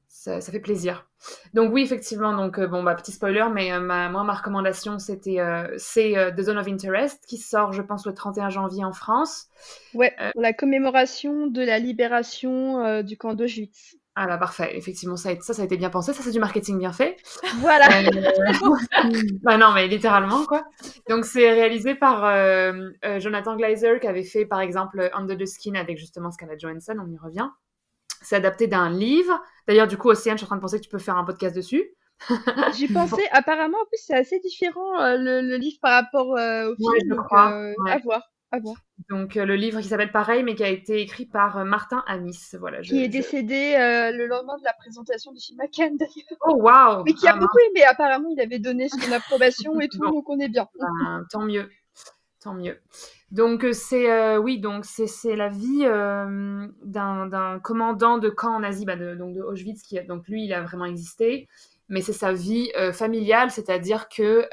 ça, 0.07 0.39
fait 0.39 0.59
plaisir. 0.59 1.07
Donc 1.55 1.73
oui, 1.73 1.81
effectivement. 1.81 2.35
Donc 2.35 2.59
euh, 2.59 2.68
bon, 2.68 2.84
bah 2.84 2.93
petit 2.93 3.11
spoiler, 3.11 3.45
mais 3.51 3.73
euh, 3.73 3.80
ma, 3.80 4.07
moi 4.09 4.23
ma 4.23 4.34
recommandation 4.34 4.99
c'était 4.99 5.39
c'est 5.77 6.13
The 6.38 6.41
Zone 6.41 6.59
of 6.59 6.68
Interest 6.68 7.23
qui 7.26 7.38
sort, 7.38 7.73
je 7.73 7.81
pense, 7.81 8.05
le 8.05 8.13
31 8.13 8.49
janvier 8.49 8.84
en 8.84 8.93
France. 8.93 9.47
Ouais, 9.95 10.13
pour 10.34 10.41
la 10.41 10.53
commémoration 10.53 11.47
de 11.47 11.63
la 11.63 11.80
libération 11.80 13.01
du 13.01 13.18
camp 13.18 13.34
d'Auschwitz. 13.34 13.95
Ah 14.14 14.28
bah 14.28 14.38
parfait, 14.38 14.76
effectivement, 14.76 15.16
ça, 15.16 15.30
ça, 15.40 15.54
ça 15.54 15.62
a 15.62 15.66
été 15.66 15.78
bien 15.78 15.90
pensé, 15.90 16.12
ça 16.12 16.22
c'est 16.22 16.32
du 16.32 16.40
marketing 16.40 16.78
bien 16.78 16.92
fait. 16.92 17.16
Voilà. 17.60 17.88
Euh, 17.88 18.32
bah 19.44 19.58
non, 19.58 19.72
mais 19.74 19.88
littéralement 19.88 20.46
quoi. 20.46 20.64
Donc 21.08 21.24
c'est 21.24 21.50
réalisé 21.50 21.96
par 21.96 22.26
euh, 22.26 22.90
euh, 23.06 23.20
Jonathan 23.22 23.56
Glazer 23.56 24.02
qui 24.02 24.08
avait 24.08 24.26
fait 24.26 24.46
par 24.46 24.60
exemple 24.60 25.10
Under 25.14 25.38
the 25.38 25.46
Skin 25.46 25.76
avec 25.76 25.98
justement 25.98 26.30
Scarlett 26.30 26.60
Johansson, 26.60 26.98
on 27.02 27.10
y 27.10 27.18
revient. 27.18 27.48
C'est 28.22 28.36
adapté 28.36 28.68
d'un 28.68 28.90
livre. 28.90 29.42
D'ailleurs, 29.68 29.88
du 29.88 29.98
coup, 29.98 30.10
Océane, 30.10 30.38
je 30.38 30.40
suis 30.40 30.46
en 30.46 30.48
train 30.48 30.56
de 30.58 30.62
penser 30.62 30.78
que 30.78 30.84
tu 30.84 30.90
peux 30.90 31.00
faire 31.00 31.18
un 31.18 31.24
podcast 31.24 31.56
dessus. 31.56 31.84
J'y 32.76 32.88
pensais. 32.88 33.28
Apparemment, 33.32 33.80
en 33.82 33.86
plus, 33.86 33.98
c'est 34.06 34.14
assez 34.14 34.40
différent 34.40 34.94
le, 35.00 35.58
livre 35.58 35.78
par 35.82 36.04
rapport 36.04 36.28
au 36.28 36.76
film. 36.76 36.92
Ouais, 36.92 37.00
je 37.10 37.16
crois. 37.16 37.74
À 37.90 37.98
voir. 38.04 38.31
Ah 38.53 38.60
bon 38.60 38.76
Donc 39.10 39.38
euh, 39.38 39.45
le 39.45 39.56
livre 39.56 39.80
qui 39.80 39.88
s'appelle 39.88 40.11
pareil, 40.11 40.44
mais 40.44 40.56
qui 40.56 40.64
a 40.64 40.68
été 40.68 40.99
écrit 40.99 41.26
par 41.26 41.57
euh, 41.57 41.64
Martin 41.64 42.03
Amis. 42.06 42.38
Voilà, 42.60 42.82
qui 42.82 43.02
est 43.02 43.07
décédé 43.07 43.76
euh, 43.78 44.11
le 44.11 44.28
lendemain 44.28 44.57
de 44.57 44.64
la 44.65 44.73
présentation 44.73 45.32
de 45.32 45.40
film 45.40 45.57
d'ailleurs. 45.98 46.40
Oh 46.45 46.56
waouh 46.56 47.03
Mais 47.06 47.14
qui 47.14 47.28
a 47.28 47.34
ah, 47.34 47.40
beaucoup 47.40 47.60
aimé. 47.69 47.84
Apparemment, 47.84 48.28
il 48.30 48.41
avait 48.41 48.60
donné 48.60 48.90
son 48.90 48.98
approbation 49.14 49.80
et 49.80 49.88
tout, 49.88 49.99
donc 49.99 50.30
on 50.30 50.38
est 50.40 50.49
bien. 50.49 50.68
Ben, 50.78 51.26
tant 51.32 51.44
mieux, 51.44 51.69
tant 52.41 52.53
mieux. 52.53 52.78
Donc 53.32 53.65
c'est 53.72 54.38
oui, 54.38 54.60
donc 54.60 54.84
c'est 54.84 55.38
la 55.38 55.48
vie 55.48 55.86
d'un 56.84 57.60
commandant 57.64 58.18
de 58.18 58.30
camp 58.30 58.60
nazi, 58.60 58.84
bah, 58.84 58.98
de, 58.98 59.15
donc 59.15 59.34
de 59.34 59.41
Auschwitz, 59.41 59.82
qui 59.82 59.98
donc 60.03 60.28
lui, 60.28 60.44
il 60.44 60.53
a 60.53 60.61
vraiment 60.61 60.84
existé, 60.84 61.48
mais 61.88 62.02
c'est 62.02 62.11
sa 62.11 62.34
vie 62.34 62.69
familiale, 62.91 63.49
c'est-à-dire 63.49 64.10
que 64.10 64.45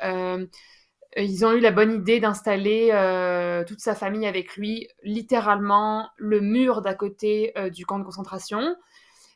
ils 1.17 1.45
ont 1.47 1.53
eu 1.53 1.61
la 1.61 1.71
bonne 1.71 1.93
idée 1.93 2.21
d'installer 2.21 2.91
euh, 2.93 3.65
toute 3.65 3.81
sa 3.81 3.95
famille 3.95 4.27
avec 4.27 4.57
lui, 4.57 4.89
littéralement 5.03 6.11
le 6.17 6.41
mur 6.41 6.83
d'à 6.83 6.95
côté 6.95 7.53
euh, 7.57 7.71
du 7.71 7.87
camp 7.87 7.99
de 7.99 8.05
concentration. 8.05 8.77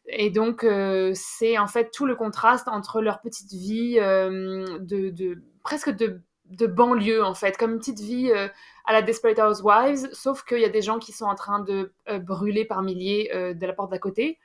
Et 0.06 0.30
donc, 0.30 0.66
c'est 1.14 1.58
en 1.58 1.68
fait 1.68 1.92
tout 1.92 2.06
le 2.06 2.16
contraste 2.16 2.66
entre 2.66 3.00
leur 3.00 3.20
petite 3.20 3.52
vie 3.52 3.94
de, 3.94 5.42
presque 5.62 5.90
de, 5.90 6.66
banlieue, 6.66 7.22
en 7.22 7.34
fait, 7.34 7.56
comme 7.56 7.74
une 7.74 7.78
petite 7.78 8.00
vie 8.00 8.32
à 8.84 8.92
la 8.92 9.02
Desperate 9.02 9.38
Housewives, 9.38 10.08
sauf 10.12 10.42
qu'il 10.42 10.58
y 10.58 10.64
a 10.64 10.70
des 10.70 10.82
gens 10.82 10.98
qui 10.98 11.12
sont 11.12 11.26
en 11.26 11.36
train 11.36 11.60
de 11.60 11.92
brûler 12.18 12.64
par 12.64 12.82
milliers 12.82 13.30
de 13.32 13.64
la 13.64 13.72
porte 13.72 13.92
d'à 13.92 14.00
côté. 14.00 14.40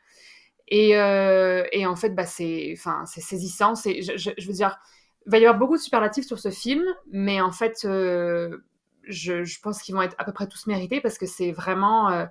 Et, 0.68 0.96
en 0.96 1.96
fait, 1.96 2.12
bah, 2.12 2.28
c'est 2.28 2.76
saisissant. 3.08 3.74
Je, 3.74 4.34
je 4.38 4.48
veux 4.48 4.54
dire, 4.54 4.78
il 5.28 5.32
va 5.32 5.40
y 5.40 5.46
avoir 5.46 5.60
beaucoup 5.60 5.76
de 5.76 5.82
superlatifs 5.82 6.26
sur 6.26 6.40
ce 6.40 6.50
film, 6.50 6.84
mais 7.12 7.42
en 7.42 7.52
fait, 7.52 7.82
euh, 7.84 8.64
je, 9.04 9.60
pense 9.62 9.82
qu'ils 9.82 9.94
vont 9.94 10.02
être 10.02 10.16
à 10.18 10.24
peu 10.24 10.32
près 10.32 10.48
tous 10.48 10.68
mérités 10.68 11.02
parce 11.02 11.18
que 11.18 11.26
c'est 11.26 11.52
vraiment. 11.52 12.10
Euh, 12.10 12.26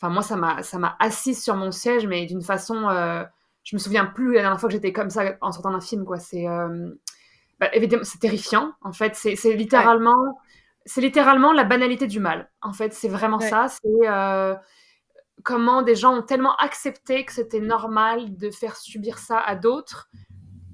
enfin, 0.00 0.12
moi, 0.12 0.22
ça 0.22 0.36
m'a, 0.36 0.62
ça 0.62 0.78
m'a 0.78 0.96
assise 1.00 1.42
sur 1.42 1.56
mon 1.56 1.72
siège, 1.72 2.06
mais 2.06 2.24
d'une 2.24 2.42
façon. 2.42 2.88
Euh, 2.88 3.24
je 3.64 3.74
me 3.74 3.80
souviens 3.80 4.06
plus 4.06 4.34
la 4.34 4.42
dernière 4.42 4.60
fois 4.60 4.68
que 4.68 4.74
j'étais 4.74 4.92
comme 4.92 5.10
ça 5.10 5.34
en 5.40 5.50
sortant 5.50 5.72
d'un 5.72 5.80
film, 5.80 6.04
quoi. 6.04 6.20
C'est. 6.20 6.46
Bah, 7.58 7.68
évidemment, 7.72 8.04
c'est 8.04 8.20
terrifiant. 8.20 8.72
En 8.80 8.92
fait, 8.92 9.16
c'est, 9.16 9.34
littéralement. 9.54 10.38
C'est 10.84 11.00
littéralement 11.00 11.52
la 11.52 11.64
banalité 11.64 12.06
du 12.06 12.20
mal. 12.20 12.48
En 12.62 12.72
fait, 12.72 12.94
c'est 12.94 13.08
vraiment 13.08 13.40
ça. 13.40 13.66
C'est 13.68 14.56
comment 15.42 15.82
des 15.82 15.96
gens 15.96 16.16
ont 16.16 16.22
tellement 16.22 16.54
accepté 16.56 17.24
que 17.24 17.32
c'était 17.32 17.60
normal 17.60 18.36
de 18.36 18.50
faire 18.50 18.76
subir 18.76 19.18
ça 19.18 19.38
à 19.40 19.56
d'autres 19.56 20.08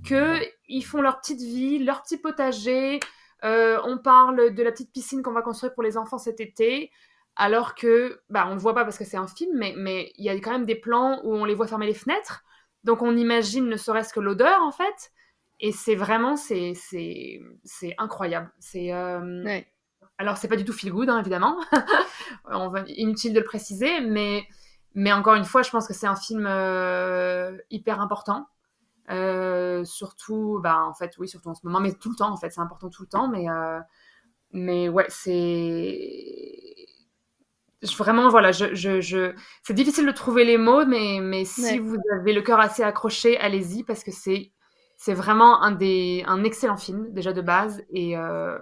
qu'ils 0.02 0.84
font 0.84 1.00
leur 1.00 1.20
petite 1.20 1.40
vie, 1.40 1.78
leur 1.78 2.02
petit 2.02 2.18
potager. 2.18 3.00
Euh, 3.44 3.80
on 3.84 3.98
parle 3.98 4.54
de 4.54 4.62
la 4.62 4.70
petite 4.70 4.92
piscine 4.92 5.22
qu'on 5.22 5.32
va 5.32 5.42
construire 5.42 5.74
pour 5.74 5.82
les 5.82 5.96
enfants 5.96 6.18
cet 6.18 6.40
été, 6.40 6.90
alors 7.34 7.74
que, 7.74 8.20
bah, 8.30 8.46
on 8.48 8.54
ne 8.54 8.60
voit 8.60 8.74
pas 8.74 8.84
parce 8.84 8.98
que 8.98 9.04
c'est 9.04 9.16
un 9.16 9.26
film, 9.26 9.58
mais 9.58 10.12
il 10.16 10.24
y 10.24 10.28
a 10.28 10.34
quand 10.34 10.52
même 10.52 10.66
des 10.66 10.76
plans 10.76 11.20
où 11.24 11.34
on 11.34 11.44
les 11.44 11.54
voit 11.54 11.66
fermer 11.66 11.86
les 11.86 11.94
fenêtres. 11.94 12.44
Donc 12.84 13.02
on 13.02 13.16
imagine 13.16 13.68
ne 13.68 13.76
serait-ce 13.76 14.12
que 14.12 14.20
l'odeur, 14.20 14.60
en 14.62 14.72
fait. 14.72 15.12
Et 15.60 15.70
c'est 15.70 15.94
vraiment, 15.94 16.36
c'est 16.36 16.74
incroyable. 17.98 18.50
C'est. 18.58 18.92
Euh... 18.92 19.44
Ouais. 19.44 19.66
Alors, 20.18 20.36
c'est 20.36 20.48
pas 20.48 20.56
du 20.56 20.64
tout 20.64 20.72
feel 20.72 20.92
good, 20.92 21.08
hein, 21.08 21.18
évidemment. 21.20 21.56
on 22.44 22.68
va... 22.68 22.84
Inutile 22.88 23.32
de 23.32 23.40
le 23.40 23.44
préciser, 23.44 24.00
mais, 24.00 24.46
mais 24.94 25.12
encore 25.12 25.34
une 25.34 25.44
fois, 25.44 25.62
je 25.62 25.70
pense 25.70 25.88
que 25.88 25.94
c'est 25.94 26.06
un 26.06 26.16
film 26.16 26.46
euh, 26.46 27.56
hyper 27.70 28.00
important. 28.00 28.46
Euh, 29.10 29.84
surtout, 29.84 30.60
bah, 30.62 30.84
en 30.84 30.94
fait, 30.94 31.14
oui, 31.18 31.28
surtout 31.28 31.48
en 31.48 31.54
ce 31.54 31.66
moment, 31.66 31.80
mais 31.80 31.92
tout 31.92 32.10
le 32.10 32.16
temps, 32.16 32.32
en 32.32 32.36
fait, 32.36 32.50
c'est 32.50 32.60
important 32.60 32.88
tout 32.88 33.02
le 33.02 33.08
temps, 33.08 33.28
mais, 33.28 33.48
euh, 33.48 33.80
mais 34.52 34.88
ouais, 34.88 35.06
c'est. 35.08 36.74
Vraiment, 37.98 38.28
voilà, 38.28 38.52
je, 38.52 38.76
je, 38.76 39.00
je... 39.00 39.34
c'est 39.64 39.74
difficile 39.74 40.06
de 40.06 40.12
trouver 40.12 40.44
les 40.44 40.56
mots, 40.56 40.86
mais, 40.86 41.18
mais 41.20 41.44
si 41.44 41.80
vous 41.80 41.96
avez 42.12 42.32
le 42.32 42.40
cœur 42.40 42.60
assez 42.60 42.84
accroché, 42.84 43.36
allez-y, 43.38 43.82
parce 43.82 44.04
que 44.04 44.12
c'est, 44.12 44.52
c'est 44.96 45.14
vraiment 45.14 45.60
un, 45.62 45.72
des, 45.72 46.22
un 46.28 46.44
excellent 46.44 46.76
film, 46.76 47.12
déjà 47.12 47.32
de 47.32 47.42
base, 47.42 47.82
et. 47.90 48.16
Euh, 48.16 48.58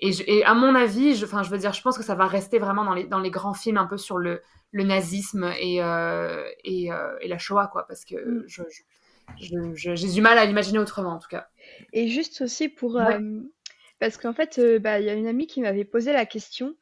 et, 0.00 0.10
et, 0.26 0.44
à 0.44 0.54
mon 0.54 0.74
avis, 0.74 1.14
je, 1.14 1.24
je 1.24 1.50
veux 1.50 1.58
dire, 1.58 1.72
je 1.72 1.80
pense 1.80 1.96
que 1.96 2.02
ça 2.02 2.16
va 2.16 2.26
rester 2.26 2.58
vraiment 2.58 2.84
dans 2.84 2.94
les, 2.94 3.04
dans 3.04 3.20
les 3.20 3.30
grands 3.30 3.54
films 3.54 3.76
un 3.76 3.86
peu 3.86 3.96
sur 3.96 4.18
le, 4.18 4.42
le 4.72 4.82
nazisme 4.82 5.52
et, 5.60 5.76
et, 5.76 6.90
et, 7.20 7.28
la 7.28 7.38
Shoah, 7.38 7.68
quoi, 7.68 7.86
parce 7.86 8.04
que 8.04 8.16
mm. 8.16 8.44
je, 8.48 8.62
j'ai 9.38 10.08
du 10.12 10.20
mal 10.20 10.38
à 10.38 10.44
l'imaginer 10.44 10.78
autrement 10.78 11.14
en 11.14 11.18
tout 11.18 11.28
cas. 11.28 11.48
Et 11.92 12.08
juste 12.08 12.40
aussi 12.40 12.68
pour... 12.68 13.00
Euh, 13.00 13.40
parce 13.98 14.16
qu'en 14.16 14.32
fait, 14.32 14.58
euh, 14.58 14.78
bah, 14.78 15.00
il 15.00 15.06
y 15.06 15.10
a 15.10 15.14
une 15.14 15.26
amie 15.26 15.46
qui 15.46 15.60
m'avait 15.60 15.84
posé 15.84 16.12
la 16.12 16.26
question. 16.26 16.74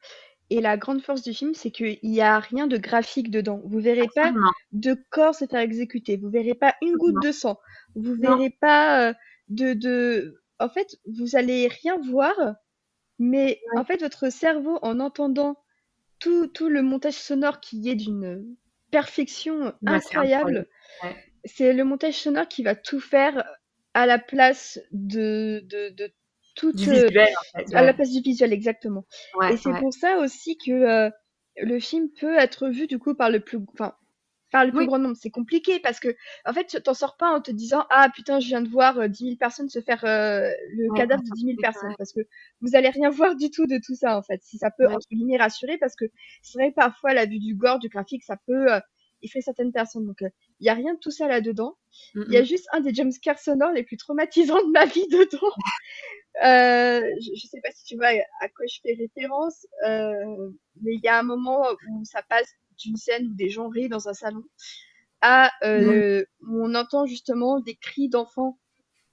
Et 0.49 0.61
la 0.61 0.77
grande 0.77 1.01
force 1.01 1.21
du 1.21 1.33
film, 1.33 1.53
c'est 1.53 1.71
qu'il 1.71 1.97
n'y 2.03 2.21
a 2.21 2.39
rien 2.39 2.67
de 2.67 2.77
graphique 2.77 3.31
dedans. 3.31 3.61
Vous 3.65 3.79
verrez 3.79 4.07
pas 4.13 4.33
de 4.71 4.95
corps 5.09 5.33
se 5.33 5.45
faire 5.45 5.61
exécuter. 5.61 6.17
Vous 6.17 6.29
verrez 6.29 6.53
pas 6.53 6.75
une 6.81 6.95
goutte 6.95 7.23
de 7.23 7.31
sang. 7.31 7.59
Vous 7.95 8.13
verrez 8.15 8.49
pas 8.49 9.09
euh, 9.09 9.13
de, 9.47 9.73
de... 9.73 10.41
En 10.59 10.69
fait, 10.69 10.97
vous 11.07 11.35
allez 11.35 11.67
rien 11.67 11.97
voir. 11.97 12.35
Mais 13.19 13.61
en 13.75 13.85
fait, 13.85 14.01
votre 14.01 14.31
cerveau, 14.31 14.79
en 14.81 14.99
entendant 14.99 15.57
tout, 16.19 16.47
tout 16.47 16.69
le 16.69 16.81
montage 16.81 17.13
sonore 17.13 17.59
qui 17.59 17.89
est 17.89 17.95
d'une 17.95 18.55
perfection 18.91 19.73
incroyable, 19.85 20.67
c'est 21.45 21.73
le 21.73 21.83
montage 21.83 22.15
sonore 22.15 22.47
qui 22.47 22.63
va 22.63 22.75
tout 22.75 22.99
faire 22.99 23.43
à 23.93 24.05
la 24.05 24.19
place 24.19 24.79
de, 24.91 25.61
de, 25.65 25.89
de 25.89 26.11
toute. 26.55 26.75
Du 26.75 26.89
visuel, 26.89 27.29
en 27.53 27.59
fait, 27.59 27.75
À 27.75 27.83
la 27.83 27.93
place 27.93 28.11
du 28.11 28.21
visuel, 28.21 28.53
exactement. 28.53 29.05
et 29.49 29.57
c'est 29.57 29.73
pour 29.79 29.93
ça 29.93 30.17
aussi 30.17 30.57
que 30.57 30.71
euh, 30.71 31.09
le 31.57 31.79
film 31.79 32.09
peut 32.19 32.35
être 32.37 32.69
vu 32.69 32.87
du 32.87 32.99
coup 32.99 33.15
par 33.15 33.29
le 33.29 33.39
plus. 33.39 33.59
Enfin, 33.73 33.93
par 34.51 34.65
le 34.65 34.71
plus 34.71 34.85
grand 34.85 34.99
nombre. 34.99 35.17
C'est 35.19 35.31
compliqué 35.31 35.79
parce 35.79 35.99
que, 35.99 36.15
en 36.45 36.53
fait, 36.53 36.65
tu 36.67 36.79
t'en 36.79 36.93
sors 36.93 37.17
pas 37.17 37.31
en 37.31 37.41
te 37.41 37.49
disant 37.49 37.85
Ah 37.89 38.07
putain, 38.13 38.39
je 38.39 38.47
viens 38.47 38.61
de 38.61 38.69
voir 38.69 39.09
10 39.09 39.23
euh, 39.23 39.27
000 39.29 39.37
personnes 39.37 39.67
se 39.67 39.81
faire 39.81 40.05
euh, 40.05 40.47
le 40.77 40.95
cadavre 40.95 41.23
de 41.23 41.29
10 41.35 41.45
000 41.45 41.57
personnes. 41.59 41.95
Parce 41.97 42.13
que 42.13 42.21
vous 42.61 42.75
allez 42.75 42.89
rien 42.89 43.09
voir 43.09 43.35
du 43.35 43.49
tout 43.49 43.65
de 43.65 43.79
tout 43.83 43.95
ça, 43.95 44.15
en 44.15 44.21
fait. 44.21 44.41
Si 44.43 44.59
ça 44.59 44.69
peut, 44.69 44.87
entre 44.87 45.07
guillemets, 45.11 45.37
rassurer, 45.37 45.79
parce 45.79 45.95
que 45.95 46.05
c'est 46.43 46.59
vrai, 46.59 46.71
parfois, 46.71 47.15
la 47.15 47.25
vue 47.25 47.39
du 47.39 47.55
gore, 47.55 47.79
du 47.79 47.89
graphique, 47.89 48.23
ça 48.23 48.37
peut 48.45 48.67
fait 49.29 49.41
certaines 49.41 49.71
personnes. 49.71 50.05
Donc, 50.05 50.17
il 50.21 50.25
euh, 50.25 50.29
n'y 50.61 50.69
a 50.69 50.73
rien 50.73 50.93
de 50.93 50.99
tout 50.99 51.11
ça 51.11 51.27
là-dedans. 51.27 51.77
Il 52.15 52.31
y 52.31 52.37
a 52.37 52.43
juste 52.43 52.67
un 52.71 52.79
des 52.79 52.93
jumpscares 52.93 53.39
sonores 53.39 53.71
les 53.71 53.83
plus 53.83 53.97
traumatisants 53.97 54.65
de 54.65 54.71
ma 54.71 54.85
vie 54.85 55.07
dedans. 55.07 55.51
Euh, 56.43 56.99
je, 57.21 57.29
ne 57.29 57.35
sais 57.35 57.61
pas 57.61 57.69
si 57.75 57.83
tu 57.83 57.95
vois 57.95 58.07
à 58.07 58.49
quoi 58.49 58.65
je 58.67 58.79
fais 58.81 58.95
référence, 58.95 59.67
euh, 59.87 60.49
mais 60.81 60.95
il 60.95 61.01
y 61.03 61.07
a 61.07 61.19
un 61.19 61.21
moment 61.21 61.63
où 61.91 62.03
ça 62.05 62.23
passe 62.23 62.51
d'une 62.79 62.95
scène 62.95 63.27
où 63.27 63.35
des 63.35 63.49
gens 63.49 63.69
rient 63.69 63.87
dans 63.87 64.09
un 64.09 64.15
salon 64.15 64.41
à 65.21 65.51
où 65.61 66.65
on 66.65 66.73
entend 66.73 67.05
justement 67.05 67.59
des 67.59 67.75
cris 67.75 68.09
d'enfants. 68.09 68.57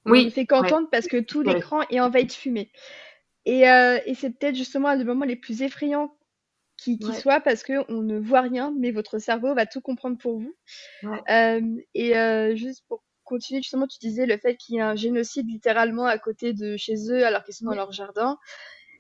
Oui. 0.07 0.23
On 0.23 0.25
ne 0.25 0.31
fait 0.31 0.47
qu'entendre 0.47 0.89
parce 0.91 1.09
que 1.09 1.19
tout 1.19 1.43
l'écran 1.43 1.83
est 1.91 2.01
envahi 2.01 2.25
de 2.25 2.33
fumée. 2.33 2.73
Et, 3.45 3.65
et 3.65 4.15
c'est 4.15 4.31
peut-être 4.31 4.57
justement 4.57 4.89
un 4.89 4.97
des 4.97 5.05
moments 5.05 5.27
les 5.27 5.37
plus 5.37 5.61
effrayants 5.61 6.17
qui, 6.81 6.99
qui 6.99 7.15
soit 7.15 7.41
parce 7.41 7.63
que 7.63 7.85
on 7.93 8.01
ne 8.03 8.19
voit 8.19 8.41
rien, 8.41 8.75
mais 8.79 8.91
votre 8.91 9.19
cerveau 9.19 9.55
va 9.55 9.67
tout 9.67 9.81
comprendre 9.81 10.17
pour 10.19 10.39
vous. 10.39 10.55
et 11.95 12.57
juste 12.57 12.85
pour 12.89 13.03
continuer, 13.25 13.63
justement, 13.63 13.87
tu 13.87 13.99
disais 13.99 14.27
le 14.27 14.37
fait 14.39 14.57
qu'il 14.57 14.77
y 14.77 14.79
ait 14.79 14.83
un 14.83 14.97
génocide 14.97 15.49
littéralement 15.49 16.07
à 16.07 16.19
côté 16.19 16.53
de 16.53 16.77
chez 16.77 16.97
eux 17.11 17.25
alors 17.25 17.45
qu'ils 17.45 17.55
sont 17.55 17.67
dans 17.67 17.75
leur 17.75 17.93
jardin. 17.93 18.39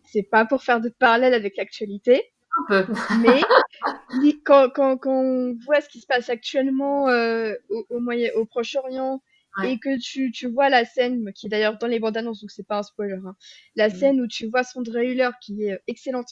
C'est 0.04 0.22
pas 0.22 0.44
pour 0.44 0.62
faire 0.62 0.80
de 0.80 0.88
parallèle 0.88 1.34
avec 1.34 1.56
l'actualité. 1.56 2.22
Un 2.68 2.84
peu. 2.84 2.92
Mais 3.22 3.40
quand, 4.44 4.70
quand, 4.70 4.98
quand, 4.98 5.22
on 5.22 5.56
voit 5.64 5.80
ce 5.80 5.88
qui 5.88 6.00
se 6.00 6.06
passe 6.06 6.28
actuellement 6.28 7.06
au, 7.06 7.86
au, 7.88 8.00
Moyen, 8.00 8.30
au 8.34 8.44
Proche-Orient, 8.44 9.22
et 9.64 9.78
que 9.78 9.98
tu, 10.00 10.30
tu 10.30 10.48
vois 10.48 10.68
la 10.68 10.84
scène, 10.84 11.32
qui 11.34 11.46
est 11.46 11.50
d'ailleurs 11.50 11.78
dans 11.78 11.86
les 11.86 11.98
bandes 11.98 12.16
annonces, 12.16 12.40
donc 12.40 12.50
c'est 12.50 12.66
pas 12.66 12.78
un 12.78 12.82
spoiler, 12.82 13.18
hein, 13.26 13.34
la 13.74 13.88
mm. 13.88 13.92
scène 13.92 14.20
où 14.20 14.26
tu 14.26 14.46
vois 14.46 14.62
Sandra 14.62 15.02
Hüller, 15.02 15.30
qui 15.42 15.64
est 15.64 15.80
excellente, 15.86 16.30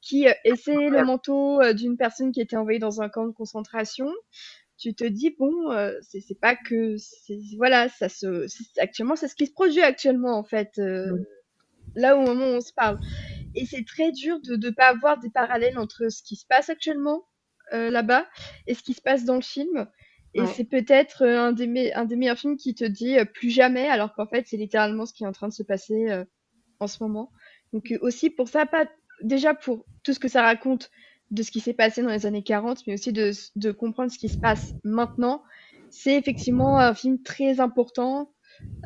qui 0.00 0.28
euh, 0.28 0.32
essaie 0.44 0.88
le 0.88 1.04
manteau 1.04 1.60
euh, 1.60 1.72
d'une 1.72 1.96
personne 1.96 2.32
qui 2.32 2.40
était 2.40 2.56
envoyée 2.56 2.78
dans 2.78 3.00
un 3.00 3.08
camp 3.08 3.26
de 3.26 3.32
concentration, 3.32 4.08
tu 4.76 4.94
te 4.94 5.04
dis 5.04 5.34
bon, 5.38 5.72
euh, 5.72 5.92
c'est 6.02 6.38
pas 6.40 6.54
que 6.54 6.96
voilà, 7.56 7.88
ça 7.88 8.08
se 8.08 8.46
actuellement 8.80 9.16
c'est 9.16 9.26
ce 9.26 9.34
qui 9.34 9.46
se 9.46 9.52
produit 9.52 9.82
actuellement 9.82 10.38
en 10.38 10.44
fait, 10.44 10.78
mm. 10.78 11.24
là 11.96 12.16
au 12.16 12.20
moment 12.20 12.44
où 12.44 12.56
on 12.56 12.60
se 12.60 12.72
parle. 12.72 13.00
Et 13.54 13.66
c'est 13.66 13.84
très 13.84 14.12
dur 14.12 14.40
de 14.40 14.54
ne 14.54 14.70
pas 14.70 14.88
avoir 14.88 15.18
des 15.18 15.30
parallèles 15.30 15.78
entre 15.78 16.10
ce 16.10 16.22
qui 16.22 16.36
se 16.36 16.46
passe 16.46 16.70
actuellement 16.70 17.26
là-bas 17.72 18.26
et 18.66 18.74
ce 18.74 18.82
qui 18.82 18.94
se 18.94 19.02
passe 19.02 19.24
dans 19.24 19.34
le 19.34 19.42
film. 19.42 19.88
Et 20.34 20.46
c'est 20.46 20.64
peut-être 20.64 21.26
un, 21.26 21.52
des 21.52 21.92
un 21.92 22.04
des 22.04 22.14
meilleurs 22.14 22.38
films 22.38 22.56
qui 22.56 22.74
te 22.74 22.84
dit 22.84 23.16
plus 23.34 23.50
jamais, 23.50 23.88
alors 23.88 24.14
qu'en 24.14 24.26
fait, 24.26 24.46
c'est 24.46 24.58
littéralement 24.58 25.06
ce 25.06 25.12
qui 25.12 25.24
est 25.24 25.26
en 25.26 25.32
train 25.32 25.48
de 25.48 25.52
se 25.52 25.64
passer 25.64 26.06
en 26.78 26.86
ce 26.86 27.02
moment. 27.02 27.32
Donc 27.72 27.92
aussi 28.00 28.30
pour 28.30 28.48
ça, 28.48 28.64
pas 28.64 28.86
déjà 29.22 29.54
pour 29.54 29.84
tout 30.02 30.12
ce 30.12 30.18
que 30.18 30.28
ça 30.28 30.42
raconte 30.42 30.90
de 31.30 31.42
ce 31.42 31.50
qui 31.50 31.60
s'est 31.60 31.74
passé 31.74 32.02
dans 32.02 32.10
les 32.10 32.26
années 32.26 32.42
40, 32.42 32.86
mais 32.86 32.94
aussi 32.94 33.12
de, 33.12 33.32
de 33.56 33.70
comprendre 33.70 34.10
ce 34.10 34.18
qui 34.18 34.28
se 34.28 34.38
passe 34.38 34.74
maintenant. 34.84 35.42
C'est 35.90 36.14
effectivement 36.14 36.78
un 36.78 36.94
film 36.94 37.22
très 37.22 37.60
important 37.60 38.30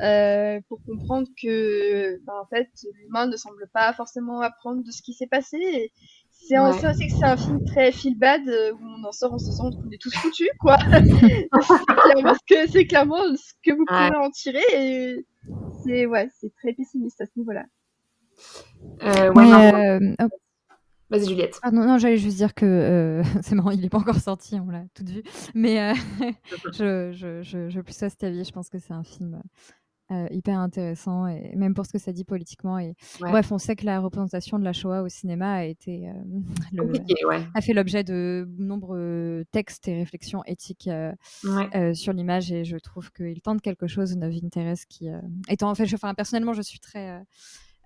euh, 0.01 0.59
pour 0.67 0.79
comprendre 0.85 1.27
que, 1.41 2.19
bah, 2.25 2.33
en 2.41 2.45
fait, 2.45 2.69
l'humain 2.95 3.27
ne 3.27 3.37
semble 3.37 3.67
pas 3.73 3.93
forcément 3.93 4.41
apprendre 4.41 4.83
de 4.83 4.91
ce 4.91 5.01
qui 5.01 5.13
s'est 5.13 5.27
passé. 5.27 5.91
C'est 6.31 6.55
ça 6.55 6.91
aussi 6.91 7.07
que 7.07 7.13
c'est 7.13 7.23
un 7.23 7.37
film 7.37 7.63
très 7.65 7.91
feel 7.91 8.17
bad 8.17 8.41
euh, 8.47 8.73
où 8.73 8.79
on 8.81 9.03
en 9.05 9.11
sort 9.11 9.33
en 9.33 9.37
se 9.37 9.51
sentant 9.51 9.81
qu'on 9.81 9.91
est 9.91 10.01
tous 10.01 10.13
foutus, 10.15 10.49
quoi. 10.59 10.77
c'est 12.69 12.85
clairement, 12.85 13.23
ce 13.35 13.53
que 13.63 13.71
vous 13.71 13.85
pouvez 13.85 14.17
en 14.17 14.29
tirer 14.29 14.63
et 14.73 15.25
c'est 15.83 16.05
ouais, 16.05 16.29
c'est 16.39 16.53
très 16.55 16.73
pessimiste 16.73 17.21
à 17.21 17.25
ce 17.25 17.31
niveau-là. 17.37 17.63
Euh, 19.03 19.31
ouais, 19.33 20.09
euh. 20.21 20.27
Vas-y 21.09 21.27
Juliette. 21.27 21.59
Ah 21.61 21.71
non, 21.71 21.85
non 21.85 21.97
j'allais 21.97 22.17
juste 22.17 22.37
dire 22.37 22.53
que 22.53 22.65
euh, 22.65 23.23
c'est 23.41 23.55
marrant, 23.55 23.71
il 23.71 23.81
n'est 23.81 23.89
pas 23.89 23.99
encore 23.99 24.19
sorti, 24.19 24.55
on 24.59 24.69
l'a 24.69 24.83
tout 24.93 25.05
vu. 25.05 25.23
Mais 25.53 25.93
je, 26.73 27.11
je, 27.11 27.41
je, 27.43 27.69
je, 27.69 27.81
plus 27.81 27.93
ça 27.93 28.09
cet 28.09 28.23
avis, 28.23 28.43
je 28.43 28.51
pense 28.51 28.69
que 28.69 28.79
c'est 28.79 28.93
un 28.93 29.03
film 29.03 29.41
hyper 30.29 30.59
intéressant, 30.59 31.25
et 31.25 31.55
même 31.55 31.73
pour 31.73 31.87
ce 31.87 31.91
que 31.91 31.97
ça 31.97 32.11
dit 32.11 32.23
politiquement. 32.23 32.77
Et 32.77 32.93
bref, 33.19 33.51
on 33.51 33.57
sait 33.57 33.75
que 33.75 33.83
la 33.83 33.99
représentation 33.99 34.59
de 34.59 34.63
la 34.63 34.71
Shoah 34.71 35.01
au 35.01 35.09
cinéma 35.09 35.53
a 35.53 35.63
été 35.63 36.07
a 37.55 37.61
fait 37.61 37.73
l'objet 37.73 38.03
de 38.03 38.47
nombreux 38.59 39.43
textes 39.51 39.87
et 39.87 39.95
réflexions 39.97 40.43
éthiques 40.45 40.87
sur 41.95 42.13
l'image, 42.13 42.51
et 42.51 42.63
je 42.63 42.77
trouve 42.77 43.11
qu'il 43.11 43.41
tente 43.41 43.63
quelque 43.63 43.87
chose, 43.87 44.15
Love 44.15 44.35
Interest, 44.43 44.85
qui 44.87 45.07
étant 45.49 45.71
en 45.71 45.73
fait, 45.73 45.87
je, 45.87 45.95
enfin, 45.95 46.13
personnellement, 46.13 46.53
je 46.53 46.61
suis 46.61 46.79
très 46.79 47.23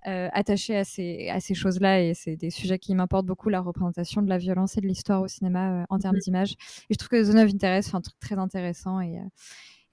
euh, 0.08 0.28
attachée 0.32 0.76
à 0.76 0.84
ces, 0.84 1.28
à 1.28 1.40
ces 1.40 1.54
choses-là 1.54 2.02
et 2.02 2.14
c'est 2.14 2.36
des 2.36 2.50
sujets 2.50 2.78
qui 2.78 2.94
m'importent 2.94 3.26
beaucoup, 3.26 3.48
la 3.48 3.60
représentation 3.60 4.22
de 4.22 4.28
la 4.28 4.38
violence 4.38 4.76
et 4.76 4.80
de 4.80 4.86
l'histoire 4.86 5.22
au 5.22 5.28
cinéma 5.28 5.84
en 5.90 5.98
termes 5.98 6.18
d'image. 6.18 6.52
Et 6.88 6.94
je 6.94 6.98
trouve 6.98 7.10
que 7.10 7.22
Zone 7.22 7.38
of 7.38 7.50
Interest 7.52 7.90
fait 7.90 7.96
un 7.96 8.00
truc 8.00 8.18
très 8.18 8.38
intéressant 8.38 9.00
et, 9.00 9.20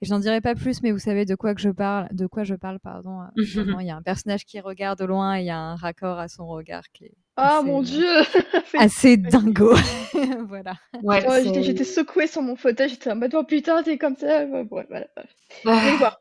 et 0.02 0.06
je 0.06 0.10
n'en 0.12 0.20
dirai 0.20 0.42
pas 0.42 0.54
plus, 0.54 0.82
mais 0.82 0.92
vous 0.92 0.98
savez 0.98 1.24
de 1.24 1.34
quoi 1.34 1.54
que 1.54 1.60
je 1.60 1.70
parle, 1.70 2.08
de 2.12 2.26
quoi 2.26 2.44
je 2.44 2.54
parle, 2.54 2.78
pardon. 2.80 3.22
Euh, 3.22 3.26
il 3.80 3.86
y 3.86 3.90
a 3.90 3.96
un 3.96 4.02
personnage 4.02 4.44
qui 4.44 4.60
regarde 4.60 5.00
au 5.00 5.06
loin 5.06 5.38
et 5.38 5.40
il 5.40 5.46
y 5.46 5.50
a 5.50 5.58
un 5.58 5.74
raccord 5.74 6.18
à 6.18 6.28
son 6.28 6.46
regard 6.46 6.82
qui 6.92 7.06
est. 7.06 7.14
Oh 7.38 7.62
mon 7.64 7.82
dieu 7.82 8.06
Assez 8.78 9.16
dingo 9.16 9.74
Voilà. 10.48 10.74
Ouais, 11.02 11.24
oh, 11.28 11.62
j'étais 11.62 11.84
secouée 11.84 12.26
sur 12.26 12.42
mon 12.42 12.56
fauteuil, 12.56 12.88
j'étais 12.90 13.10
en 13.10 13.16
mode 13.16 13.34
oh 13.34 13.44
putain, 13.44 13.82
t'es 13.82 13.96
comme 13.96 14.16
ça. 14.16 14.44
Ouais, 14.44 14.66
voilà. 14.70 15.06
Je 15.64 15.68
vais 15.68 15.96
voir. 15.96 16.18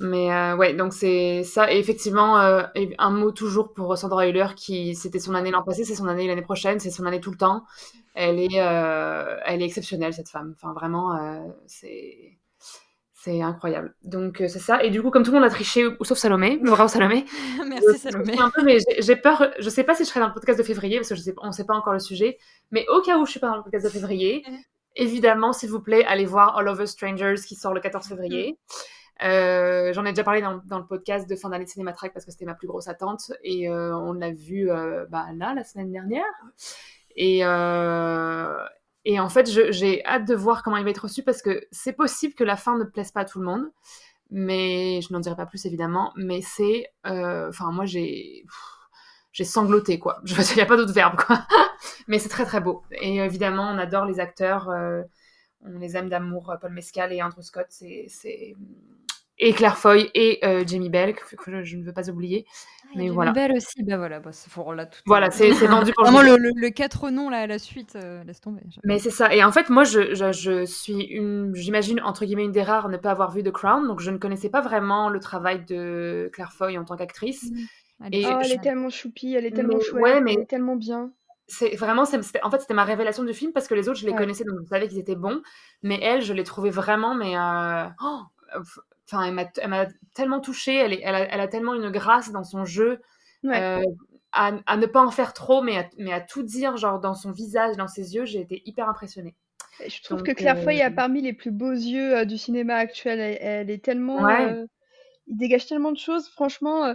Mais 0.00 0.32
euh, 0.32 0.56
ouais, 0.56 0.74
donc 0.74 0.94
c'est 0.94 1.44
ça. 1.44 1.72
Et 1.72 1.78
effectivement, 1.78 2.40
euh, 2.40 2.62
un 2.98 3.10
mot 3.10 3.30
toujours 3.30 3.72
pour 3.72 3.96
Sandra 3.96 4.26
Hüller, 4.26 4.48
qui 4.56 4.94
c'était 4.94 5.18
son 5.18 5.34
année 5.34 5.50
l'an 5.50 5.62
passé, 5.62 5.84
c'est 5.84 5.94
son 5.94 6.08
année 6.08 6.26
l'année 6.26 6.42
prochaine, 6.42 6.80
c'est 6.80 6.90
son 6.90 7.06
année 7.06 7.20
tout 7.20 7.30
le 7.30 7.36
temps. 7.36 7.64
Elle 8.14 8.38
est, 8.40 8.56
elle 8.56 9.62
est 9.62 9.66
exceptionnelle 9.66 10.12
cette 10.12 10.30
femme. 10.30 10.54
Enfin 10.56 10.72
vraiment, 10.72 11.16
c'est 11.66 12.40
c'est 13.22 13.42
incroyable. 13.42 13.94
Donc, 14.02 14.40
euh, 14.40 14.48
c'est 14.48 14.60
ça. 14.60 14.82
Et 14.82 14.88
du 14.88 15.02
coup, 15.02 15.10
comme 15.10 15.24
tout 15.24 15.30
le 15.30 15.38
monde 15.38 15.46
a 15.46 15.50
triché, 15.50 15.86
sauf 16.00 16.16
Salomé, 16.16 16.56
bravo 16.56 16.88
Salomé. 16.88 17.26
Merci 17.68 17.98
Salomé. 17.98 18.34
Un 18.38 18.48
peu, 18.48 18.62
mais 18.64 18.78
j'ai 18.98 19.14
peur. 19.14 19.52
Je 19.58 19.68
sais 19.68 19.84
pas 19.84 19.94
si 19.94 20.04
je 20.04 20.08
serai 20.08 20.20
dans 20.20 20.28
le 20.28 20.32
podcast 20.32 20.58
de 20.58 20.64
février, 20.64 20.96
parce 20.96 21.10
que 21.10 21.14
je 21.16 21.20
sais, 21.20 21.34
on 21.42 21.52
sait 21.52 21.66
pas 21.66 21.74
encore 21.74 21.92
le 21.92 21.98
sujet. 21.98 22.38
Mais 22.70 22.86
au 22.88 23.02
cas 23.02 23.18
où 23.18 23.26
je 23.26 23.32
suis 23.32 23.40
pas 23.40 23.48
dans 23.48 23.56
le 23.56 23.62
podcast 23.62 23.84
de 23.84 23.90
février, 23.90 24.42
évidemment, 24.96 25.52
s'il 25.52 25.68
vous 25.68 25.80
plaît, 25.80 26.02
allez 26.06 26.24
voir 26.24 26.56
All 26.56 26.68
Over 26.68 26.86
Strangers 26.86 27.42
qui 27.46 27.56
sort 27.56 27.74
le 27.74 27.80
14 27.80 28.06
février. 28.06 28.52
Mm. 28.52 28.74
Euh, 29.22 29.92
J'en 29.92 30.04
ai 30.04 30.10
déjà 30.10 30.24
parlé 30.24 30.40
dans, 30.40 30.78
le 30.78 30.86
podcast 30.86 31.28
de 31.28 31.36
fin 31.36 31.50
d'année 31.50 31.64
de 31.64 31.68
Cinématrack 31.68 32.12
parce 32.12 32.24
que 32.24 32.30
c'était 32.30 32.44
ma 32.44 32.54
plus 32.54 32.66
grosse 32.66 32.88
attente. 32.88 33.32
Et 33.42 33.68
euh, 33.68 33.94
on 33.96 34.12
l'a 34.12 34.32
vu 34.32 34.70
euh, 34.70 35.06
bah, 35.08 35.26
là, 35.34 35.54
la 35.54 35.64
semaine 35.64 35.92
dernière. 35.92 36.24
Et, 37.16 37.44
en 37.44 39.28
fait, 39.28 39.50
j'ai 39.72 40.04
hâte 40.06 40.26
de 40.26 40.34
voir 40.34 40.62
comment 40.62 40.76
il 40.76 40.84
va 40.84 40.90
être 40.90 40.98
reçu 41.04 41.22
parce 41.22 41.42
que 41.42 41.66
c'est 41.70 41.92
possible 41.92 42.34
que 42.34 42.44
la 42.44 42.56
fin 42.56 42.78
ne 42.78 42.84
plaise 42.84 43.10
pas 43.12 43.20
à 43.20 43.24
tout 43.24 43.40
le 43.40 43.46
monde. 43.46 43.70
Mais 44.32 45.00
je 45.02 45.12
n'en 45.12 45.18
dirai 45.18 45.34
pas 45.34 45.46
plus 45.46 45.66
évidemment. 45.66 46.12
Mais 46.16 46.40
c'est. 46.40 46.86
Enfin, 47.04 47.70
moi, 47.72 47.84
j'ai. 47.84 48.44
J'ai 49.32 49.44
sangloté, 49.44 50.00
quoi. 50.00 50.20
Je 50.24 50.34
il 50.34 50.56
n'y 50.56 50.60
a 50.60 50.66
pas 50.66 50.76
d'autre 50.76 50.92
verbe, 50.92 51.14
quoi. 51.14 51.46
mais 52.08 52.18
c'est 52.18 52.28
très, 52.28 52.44
très 52.44 52.60
beau. 52.60 52.82
Et 52.90 53.18
évidemment, 53.18 53.70
on 53.70 53.78
adore 53.78 54.04
les 54.04 54.18
acteurs. 54.18 54.68
On 55.62 55.78
les 55.78 55.96
aime 55.96 56.08
d'amour. 56.08 56.52
Paul 56.60 56.72
Mescal 56.72 57.12
et 57.12 57.22
Andrew 57.22 57.42
Scott, 57.42 57.66
c'est 57.68 58.08
et 59.40 59.52
Claire 59.54 59.78
Foy 59.78 60.10
et 60.14 60.38
euh, 60.44 60.64
Jamie 60.66 60.90
Bell, 60.90 61.14
que, 61.14 61.64
je, 61.64 61.76
ne 61.76 61.82
veux 61.82 61.92
pas 61.92 62.10
oublier. 62.10 62.44
Ah, 62.46 62.88
mais 62.94 63.04
Jamie 63.04 63.14
voilà. 63.14 63.32
Bell 63.32 63.52
aussi, 63.56 63.82
bah 63.82 63.96
voilà, 63.96 64.20
bah, 64.20 64.30
tout 64.32 65.00
voilà 65.06 65.30
c'est 65.30 65.50
vendu 65.50 65.92
pour 65.92 66.04
Vraiment, 66.04 66.22
le, 66.22 66.36
le, 66.36 66.50
le, 66.54 66.70
quatre 66.70 67.10
noms 67.10 67.30
là, 67.30 67.38
à 67.38 67.46
la 67.46 67.58
suite, 67.58 67.96
euh, 67.96 68.22
laisse 68.24 68.40
tomber. 68.40 68.60
Mais 68.84 68.98
c'est 68.98 69.10
ça. 69.10 69.34
Et 69.34 69.42
en 69.42 69.50
fait, 69.50 69.70
moi, 69.70 69.84
je, 69.84 70.14
je, 70.14 70.30
je 70.32 70.64
suis 70.66 71.04
une, 71.04 71.54
j'imagine, 71.54 72.00
entre 72.02 72.26
guillemets, 72.26 72.44
une 72.44 72.52
des 72.52 72.62
rares 72.62 72.86
à 72.86 72.88
ne 72.90 72.98
pas 72.98 73.10
avoir 73.10 73.30
vu 73.32 73.42
The 73.42 73.50
Crown, 73.50 73.88
donc 73.88 74.00
je 74.00 74.10
ne 74.10 74.18
connaissais 74.18 74.50
pas 74.50 74.60
vraiment 74.60 75.08
le 75.08 75.20
travail 75.20 75.64
de 75.64 76.30
Claire 76.34 76.52
Foy 76.52 76.76
en 76.76 76.84
tant 76.84 76.96
qu'actrice. 76.96 77.50
Mmh. 77.50 78.06
Et 78.12 78.26
oh, 78.26 78.38
elle 78.42 78.52
est 78.52 78.62
tellement 78.62 78.90
choupie, 78.90 79.34
elle 79.34 79.46
est 79.46 79.50
tellement 79.50 79.80
chouette, 79.80 80.02
ouais, 80.02 80.20
mais... 80.20 80.34
elle 80.34 80.40
est 80.40 80.46
tellement 80.46 80.76
bien 80.76 81.12
c'est 81.52 81.74
vraiment 81.74 82.02
en 82.02 82.50
fait 82.50 82.60
c'était 82.60 82.74
ma 82.74 82.84
révélation 82.84 83.24
du 83.24 83.34
film 83.34 83.52
parce 83.52 83.66
que 83.66 83.74
les 83.74 83.88
autres 83.88 83.98
je 83.98 84.06
les 84.06 84.14
connaissais 84.14 84.44
donc 84.44 84.60
je 84.62 84.68
savais 84.68 84.86
qu'ils 84.86 85.00
étaient 85.00 85.16
bons 85.16 85.42
mais 85.82 85.98
elle 86.00 86.22
je 86.22 86.32
l'ai 86.32 86.44
trouvée 86.44 86.70
vraiment 86.70 87.16
mais 87.16 87.36
euh... 87.36 87.88
oh, 88.04 88.20
Enfin, 89.12 89.24
elle 89.24 89.68
m'a 89.68 89.86
tellement 90.14 90.40
touchée, 90.40 90.76
elle, 90.76 90.92
est, 90.92 91.00
elle, 91.02 91.14
a, 91.14 91.20
elle, 91.34 91.40
a, 91.40 91.48
tellement 91.48 91.74
une 91.74 91.90
grâce 91.90 92.30
dans 92.30 92.44
son 92.44 92.64
jeu, 92.64 93.00
euh, 93.44 93.82
à, 94.32 94.52
à, 94.66 94.76
ne 94.76 94.86
pas 94.86 95.02
en 95.02 95.10
faire 95.10 95.32
trop, 95.32 95.62
mais 95.62 95.78
à, 95.78 95.88
mais 95.98 96.12
à 96.12 96.20
tout 96.20 96.44
dire, 96.44 96.76
genre 96.76 97.00
dans 97.00 97.14
son 97.14 97.32
visage, 97.32 97.76
dans 97.76 97.88
ses 97.88 98.14
yeux, 98.14 98.24
j'ai 98.24 98.40
été 98.40 98.62
hyper 98.66 98.88
impressionnée. 98.88 99.34
Je 99.84 100.02
trouve 100.02 100.22
que 100.22 100.32
Claire 100.32 100.62
Foy 100.62 100.80
a 100.82 100.88
euh, 100.88 100.90
parmi 100.90 101.22
les 101.22 101.32
plus 101.32 101.50
beaux 101.50 101.72
yeux 101.72 102.18
euh, 102.18 102.24
du 102.24 102.38
cinéma 102.38 102.76
actuel. 102.76 103.18
Elle, 103.40 103.70
est 103.70 103.82
tellement, 103.82 104.28
il 105.26 105.36
dégage 105.36 105.66
tellement 105.66 105.90
de 105.90 105.98
choses. 105.98 106.28
Franchement, 106.28 106.94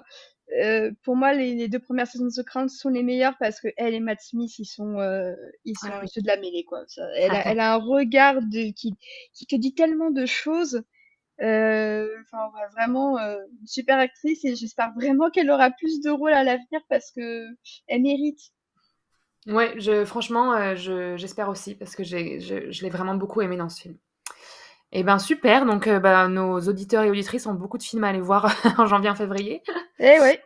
pour 1.04 1.18
moi, 1.18 1.34
les, 1.34 1.68
deux 1.68 1.80
premières 1.80 2.08
saisons 2.08 2.28
de 2.28 2.32
The 2.32 2.46
Crown 2.46 2.70
sont 2.70 2.90
les 2.90 3.04
meilleures 3.04 3.38
parce 3.40 3.60
que 3.60 3.68
elle 3.76 3.94
et 3.94 4.00
Matt 4.00 4.22
Smith, 4.22 4.58
ils 4.58 4.66
sont, 4.66 4.98
ils 5.66 5.78
sont 5.78 5.90
ah 5.92 6.02
de 6.02 6.28
la 6.28 6.38
mêlée 6.38 6.64
quoi. 6.64 6.86
elle, 7.18 7.32
a, 7.32 7.42
elle, 7.52 7.60
a, 7.60 7.74
un 7.74 7.78
regard 7.78 8.36
de, 8.36 8.72
qui, 8.72 8.94
qui 9.34 9.48
te 9.48 9.56
dit 9.58 9.74
tellement 9.74 10.12
de 10.12 10.26
choses 10.26 10.84
euh, 11.42 12.08
enfin, 12.22 12.50
vraiment 12.72 13.18
euh, 13.18 13.36
une 13.60 13.68
super 13.68 13.98
actrice 13.98 14.46
et 14.46 14.56
j'espère 14.56 14.94
vraiment 14.94 15.30
qu'elle 15.30 15.50
aura 15.50 15.70
plus 15.70 16.00
de 16.02 16.10
rôles 16.10 16.34
à 16.34 16.44
l'avenir 16.44 16.82
parce 16.90 17.12
que 17.12 17.46
elle 17.88 18.02
mérite. 18.02 18.40
Ouais, 19.48 19.74
je, 19.78 20.06
franchement, 20.06 20.54
euh, 20.54 20.76
j'espère 21.18 21.50
aussi 21.50 21.76
parce 21.76 21.96
que 21.96 22.04
je, 22.04 22.40
je 22.70 22.84
l'ai 22.84 22.90
vraiment 22.90 23.16
beaucoup 23.16 23.42
aimé 23.42 23.58
dans 23.58 23.70
ce 23.70 23.82
film. 23.82 23.98
Et 24.92 25.00
eh 25.00 25.04
ben 25.04 25.20
super, 25.20 25.66
donc 25.66 25.90
bah, 25.90 26.28
nos 26.30 26.60
auditeurs 26.62 27.04
et 27.04 27.10
auditrices 27.10 27.48
ont 27.48 27.54
beaucoup 27.54 27.78
de 27.78 27.84
films 27.84 28.06
à 28.06 28.10
aller 28.10 28.22
voir 28.22 28.56
en 28.80 28.86
janvier 28.86 29.10
en 29.10 29.16
février. 29.16 29.62
Eh 30.00 30.20
ouais. 30.20 30.42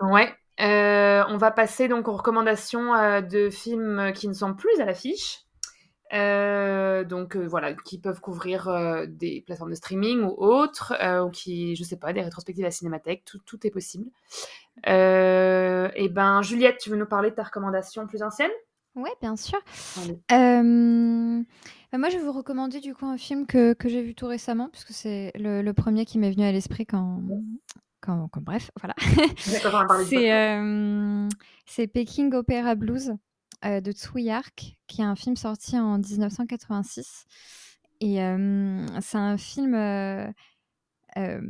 Ouais. 0.00 0.34
on 0.58 1.36
va 1.36 1.50
passer 1.52 1.86
donc 1.86 2.08
aux 2.08 2.16
recommandations 2.16 3.20
de 3.20 3.48
films 3.48 4.12
qui 4.12 4.26
ne 4.26 4.32
sont 4.32 4.54
plus 4.54 4.80
à 4.80 4.86
l'affiche. 4.86 5.41
Euh, 6.12 7.04
donc 7.04 7.36
euh, 7.36 7.46
voilà, 7.46 7.72
qui 7.74 7.98
peuvent 7.98 8.20
couvrir 8.20 8.68
euh, 8.68 9.06
des 9.06 9.42
plateformes 9.46 9.70
de 9.70 9.76
streaming 9.76 10.20
ou 10.22 10.34
autres, 10.38 10.94
ou 11.24 11.30
qui, 11.30 11.74
je 11.76 11.84
sais 11.84 11.96
pas, 11.96 12.12
des 12.12 12.20
rétrospectives 12.20 12.64
à 12.64 12.68
la 12.68 12.72
cinémathèque, 12.72 13.24
tout, 13.24 13.38
tout 13.46 13.66
est 13.66 13.70
possible. 13.70 14.10
et 14.86 16.08
ben, 16.10 16.42
Juliette, 16.42 16.78
tu 16.78 16.90
veux 16.90 16.96
nous 16.96 17.06
parler 17.06 17.30
de 17.30 17.34
ta 17.36 17.44
recommandation 17.44 18.06
plus 18.06 18.22
ancienne? 18.22 18.50
Ouais, 18.94 19.12
bien 19.20 19.36
sûr. 19.36 19.58
Moi, 21.98 22.08
je 22.08 22.16
vais 22.16 22.22
vous 22.24 22.32
recommander 22.32 22.80
du 22.80 22.94
coup 22.94 23.06
un 23.06 23.18
film 23.18 23.46
que, 23.46 23.74
que 23.74 23.88
j'ai 23.88 24.02
vu 24.02 24.14
tout 24.14 24.26
récemment, 24.26 24.68
puisque 24.70 24.92
c'est 24.92 25.30
le, 25.34 25.62
le 25.62 25.72
premier 25.74 26.04
qui 26.04 26.18
m'est 26.18 26.30
venu 26.30 26.44
à 26.44 26.52
l'esprit 26.52 26.86
quand, 26.86 27.22
quand, 28.00 28.28
quand- 28.28 28.40
bref, 28.42 28.70
voilà. 28.80 28.94
C'est 30.08 30.30
c'est 31.66 31.86
Peking 31.86 32.34
Opera 32.34 32.74
Blues 32.74 33.14
euh, 33.64 33.80
de 33.80 33.92
Tsui 33.92 34.30
Hark, 34.30 34.76
qui 34.86 35.00
est 35.00 35.04
un 35.04 35.16
film 35.16 35.36
sorti 35.36 35.78
en 35.78 35.98
1986. 35.98 37.24
Et 38.00 38.16
c'est 39.00 39.18
un 39.18 39.36
film. 39.38 39.74
euh, 39.74 41.40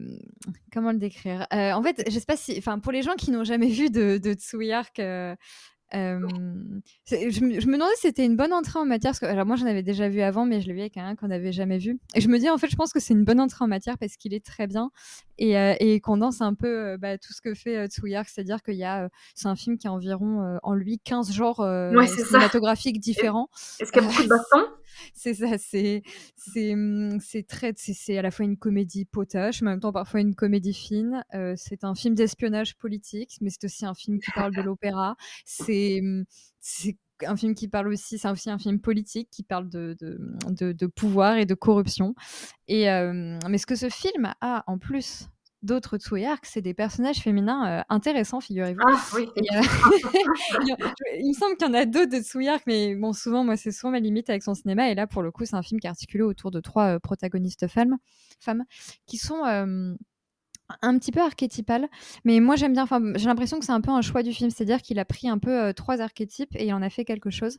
comment 0.72 0.92
le 0.92 0.98
décrire? 0.98 1.46
Euh, 1.52 1.72
En 1.72 1.82
fait, 1.82 2.04
je 2.10 2.18
sais 2.18 2.24
pas 2.26 2.36
si. 2.36 2.54
Enfin, 2.58 2.78
pour 2.78 2.92
les 2.92 3.02
gens 3.02 3.14
qui 3.14 3.30
n'ont 3.30 3.44
jamais 3.44 3.68
vu 3.68 3.90
de, 3.90 4.18
de 4.18 4.34
Tsui 4.34 4.72
Hark, 4.72 5.00
euh, 5.94 6.20
je, 7.10 7.40
me 7.44 7.60
je 7.60 7.66
me 7.66 7.74
demandais 7.74 7.94
si 7.96 8.02
c'était 8.02 8.24
une 8.24 8.36
bonne 8.36 8.52
entrée 8.52 8.78
en 8.78 8.86
matière. 8.86 9.10
Parce 9.10 9.20
que, 9.20 9.26
alors, 9.26 9.46
moi, 9.46 9.56
j'en 9.56 9.66
avais 9.66 9.82
déjà 9.82 10.08
vu 10.08 10.20
avant, 10.20 10.46
mais 10.46 10.60
je 10.60 10.66
l'ai 10.66 10.72
vu 10.72 10.80
avec 10.80 10.96
un 10.96 11.16
qu'on 11.16 11.28
n'avait 11.28 11.52
jamais 11.52 11.78
vu. 11.78 11.98
Et 12.14 12.20
je 12.20 12.28
me 12.28 12.38
dis, 12.38 12.48
en 12.48 12.58
fait, 12.58 12.68
je 12.68 12.76
pense 12.76 12.92
que 12.92 13.00
c'est 13.00 13.14
une 13.14 13.24
bonne 13.24 13.40
entrée 13.40 13.64
en 13.64 13.68
matière 13.68 13.98
parce 13.98 14.16
qu'il 14.16 14.34
est 14.34 14.44
très 14.44 14.66
bien 14.66 14.90
et, 15.38 15.58
euh, 15.58 15.74
et 15.80 16.00
condense 16.00 16.40
un 16.40 16.54
peu 16.54 16.66
euh, 16.92 16.98
bah, 16.98 17.18
tout 17.18 17.32
ce 17.32 17.40
que 17.40 17.54
fait 17.54 17.76
euh, 17.76 17.86
Tsui 17.86 18.14
Hark. 18.14 18.28
C'est-à-dire 18.28 18.62
qu'il 18.62 18.74
y 18.76 18.84
a. 18.84 19.08
c'est 19.34 19.48
un 19.48 19.56
film 19.56 19.78
qui 19.78 19.86
a 19.86 19.92
environ 19.92 20.58
en 20.62 20.74
lui 20.74 20.98
15 20.98 21.32
genres 21.32 21.60
Ouais, 21.60 22.06
c'est 22.06 22.20
ça. 22.20 22.26
cinématographiques 22.26 23.00
différents. 23.00 23.48
Est-ce 23.80 23.92
qu'il 23.92 24.02
y 24.02 24.04
a 24.04 24.08
beaucoup 24.08 24.22
de 24.22 24.28
bastons 24.28 24.66
C'est 25.14 25.34
ça, 25.34 25.58
c'est 25.58 26.02
c'est 26.36 26.74
c'est 27.20 27.46
très 27.46 27.72
c'est 27.76 27.94
c'est 27.94 28.18
à 28.18 28.22
la 28.22 28.30
fois 28.30 28.44
une 28.44 28.56
comédie 28.56 29.04
potache, 29.04 29.62
mais 29.62 29.68
en 29.68 29.72
même 29.72 29.80
temps 29.80 29.92
parfois 29.92 30.20
une 30.20 30.34
comédie 30.34 30.74
fine. 30.74 31.24
Euh, 31.34 31.54
c'est 31.56 31.84
un 31.84 31.94
film 31.94 32.14
d'espionnage 32.14 32.76
politique, 32.76 33.36
mais 33.40 33.50
c'est 33.50 33.64
aussi 33.64 33.84
un 33.86 33.94
film 33.94 34.18
qui 34.20 34.30
parle 34.32 34.54
de 34.54 34.62
l'opéra. 34.62 35.16
C'est 35.44 36.00
hum, 36.00 36.24
c'est 36.60 36.96
un 37.26 37.36
film 37.36 37.54
qui 37.54 37.68
parle 37.68 37.88
aussi, 37.88 38.18
c'est 38.18 38.28
aussi 38.30 38.50
un 38.50 38.58
film 38.58 38.80
politique 38.80 39.28
qui 39.30 39.44
parle 39.44 39.68
de, 39.68 39.96
de, 40.00 40.18
de- 40.50 40.72
de 40.72 40.86
pouvoir 40.86 41.36
et 41.36 41.46
de 41.46 41.54
corruption. 41.54 42.14
Et, 42.68 42.90
euh, 42.90 43.38
mais 43.48 43.58
ce 43.58 43.66
que 43.66 43.76
ce 43.76 43.88
film 43.88 44.32
a 44.40 44.64
en 44.66 44.78
plus 44.78 45.28
d'autres 45.62 45.98
Tsui 45.98 46.24
Hark, 46.24 46.44
c'est 46.46 46.60
des 46.60 46.74
personnages 46.74 47.18
féminins 47.18 47.80
euh, 47.80 47.82
intéressants, 47.88 48.40
figurez-vous. 48.40 48.80
Ah 48.84 49.00
oui. 49.14 49.28
Et, 49.36 49.56
euh, 49.56 49.60
il 51.18 51.28
me 51.28 51.34
semble 51.34 51.56
qu'il 51.56 51.66
y 51.66 51.70
en 51.70 51.74
a 51.74 51.84
d'autres 51.84 52.10
de 52.10 52.22
Tsui 52.22 52.48
Hark, 52.48 52.64
mais 52.66 52.94
bon, 52.94 53.12
souvent, 53.12 53.44
moi, 53.44 53.56
c'est 53.56 53.72
souvent 53.72 53.92
ma 53.92 54.00
limite 54.00 54.28
avec 54.30 54.42
son 54.42 54.54
cinéma. 54.54 54.90
Et 54.90 54.94
là, 54.94 55.06
pour 55.06 55.22
le 55.22 55.30
coup, 55.30 55.44
c'est 55.44 55.56
un 55.56 55.62
film 55.62 55.80
qui 55.80 55.86
est 55.86 55.90
articulé 55.90 56.24
autour 56.24 56.50
de 56.50 56.60
trois 56.60 56.96
euh, 56.96 56.98
protagonistes 56.98 57.68
femmes, 57.68 57.96
femmes 58.40 58.64
qui 59.06 59.18
sont 59.18 59.44
euh, 59.44 59.94
un 60.82 60.98
petit 60.98 61.12
peu 61.12 61.20
archétypales. 61.20 61.88
Mais 62.24 62.40
moi, 62.40 62.56
j'aime 62.56 62.72
bien. 62.72 62.86
J'ai 63.16 63.26
l'impression 63.26 63.58
que 63.58 63.64
c'est 63.64 63.72
un 63.72 63.80
peu 63.80 63.90
un 63.90 64.02
choix 64.02 64.22
du 64.22 64.32
film, 64.32 64.50
c'est-à-dire 64.50 64.82
qu'il 64.82 64.98
a 64.98 65.04
pris 65.04 65.28
un 65.28 65.38
peu 65.38 65.50
euh, 65.50 65.72
trois 65.72 66.00
archétypes 66.00 66.54
et 66.56 66.66
il 66.66 66.74
en 66.74 66.82
a 66.82 66.90
fait 66.90 67.04
quelque 67.04 67.30
chose. 67.30 67.58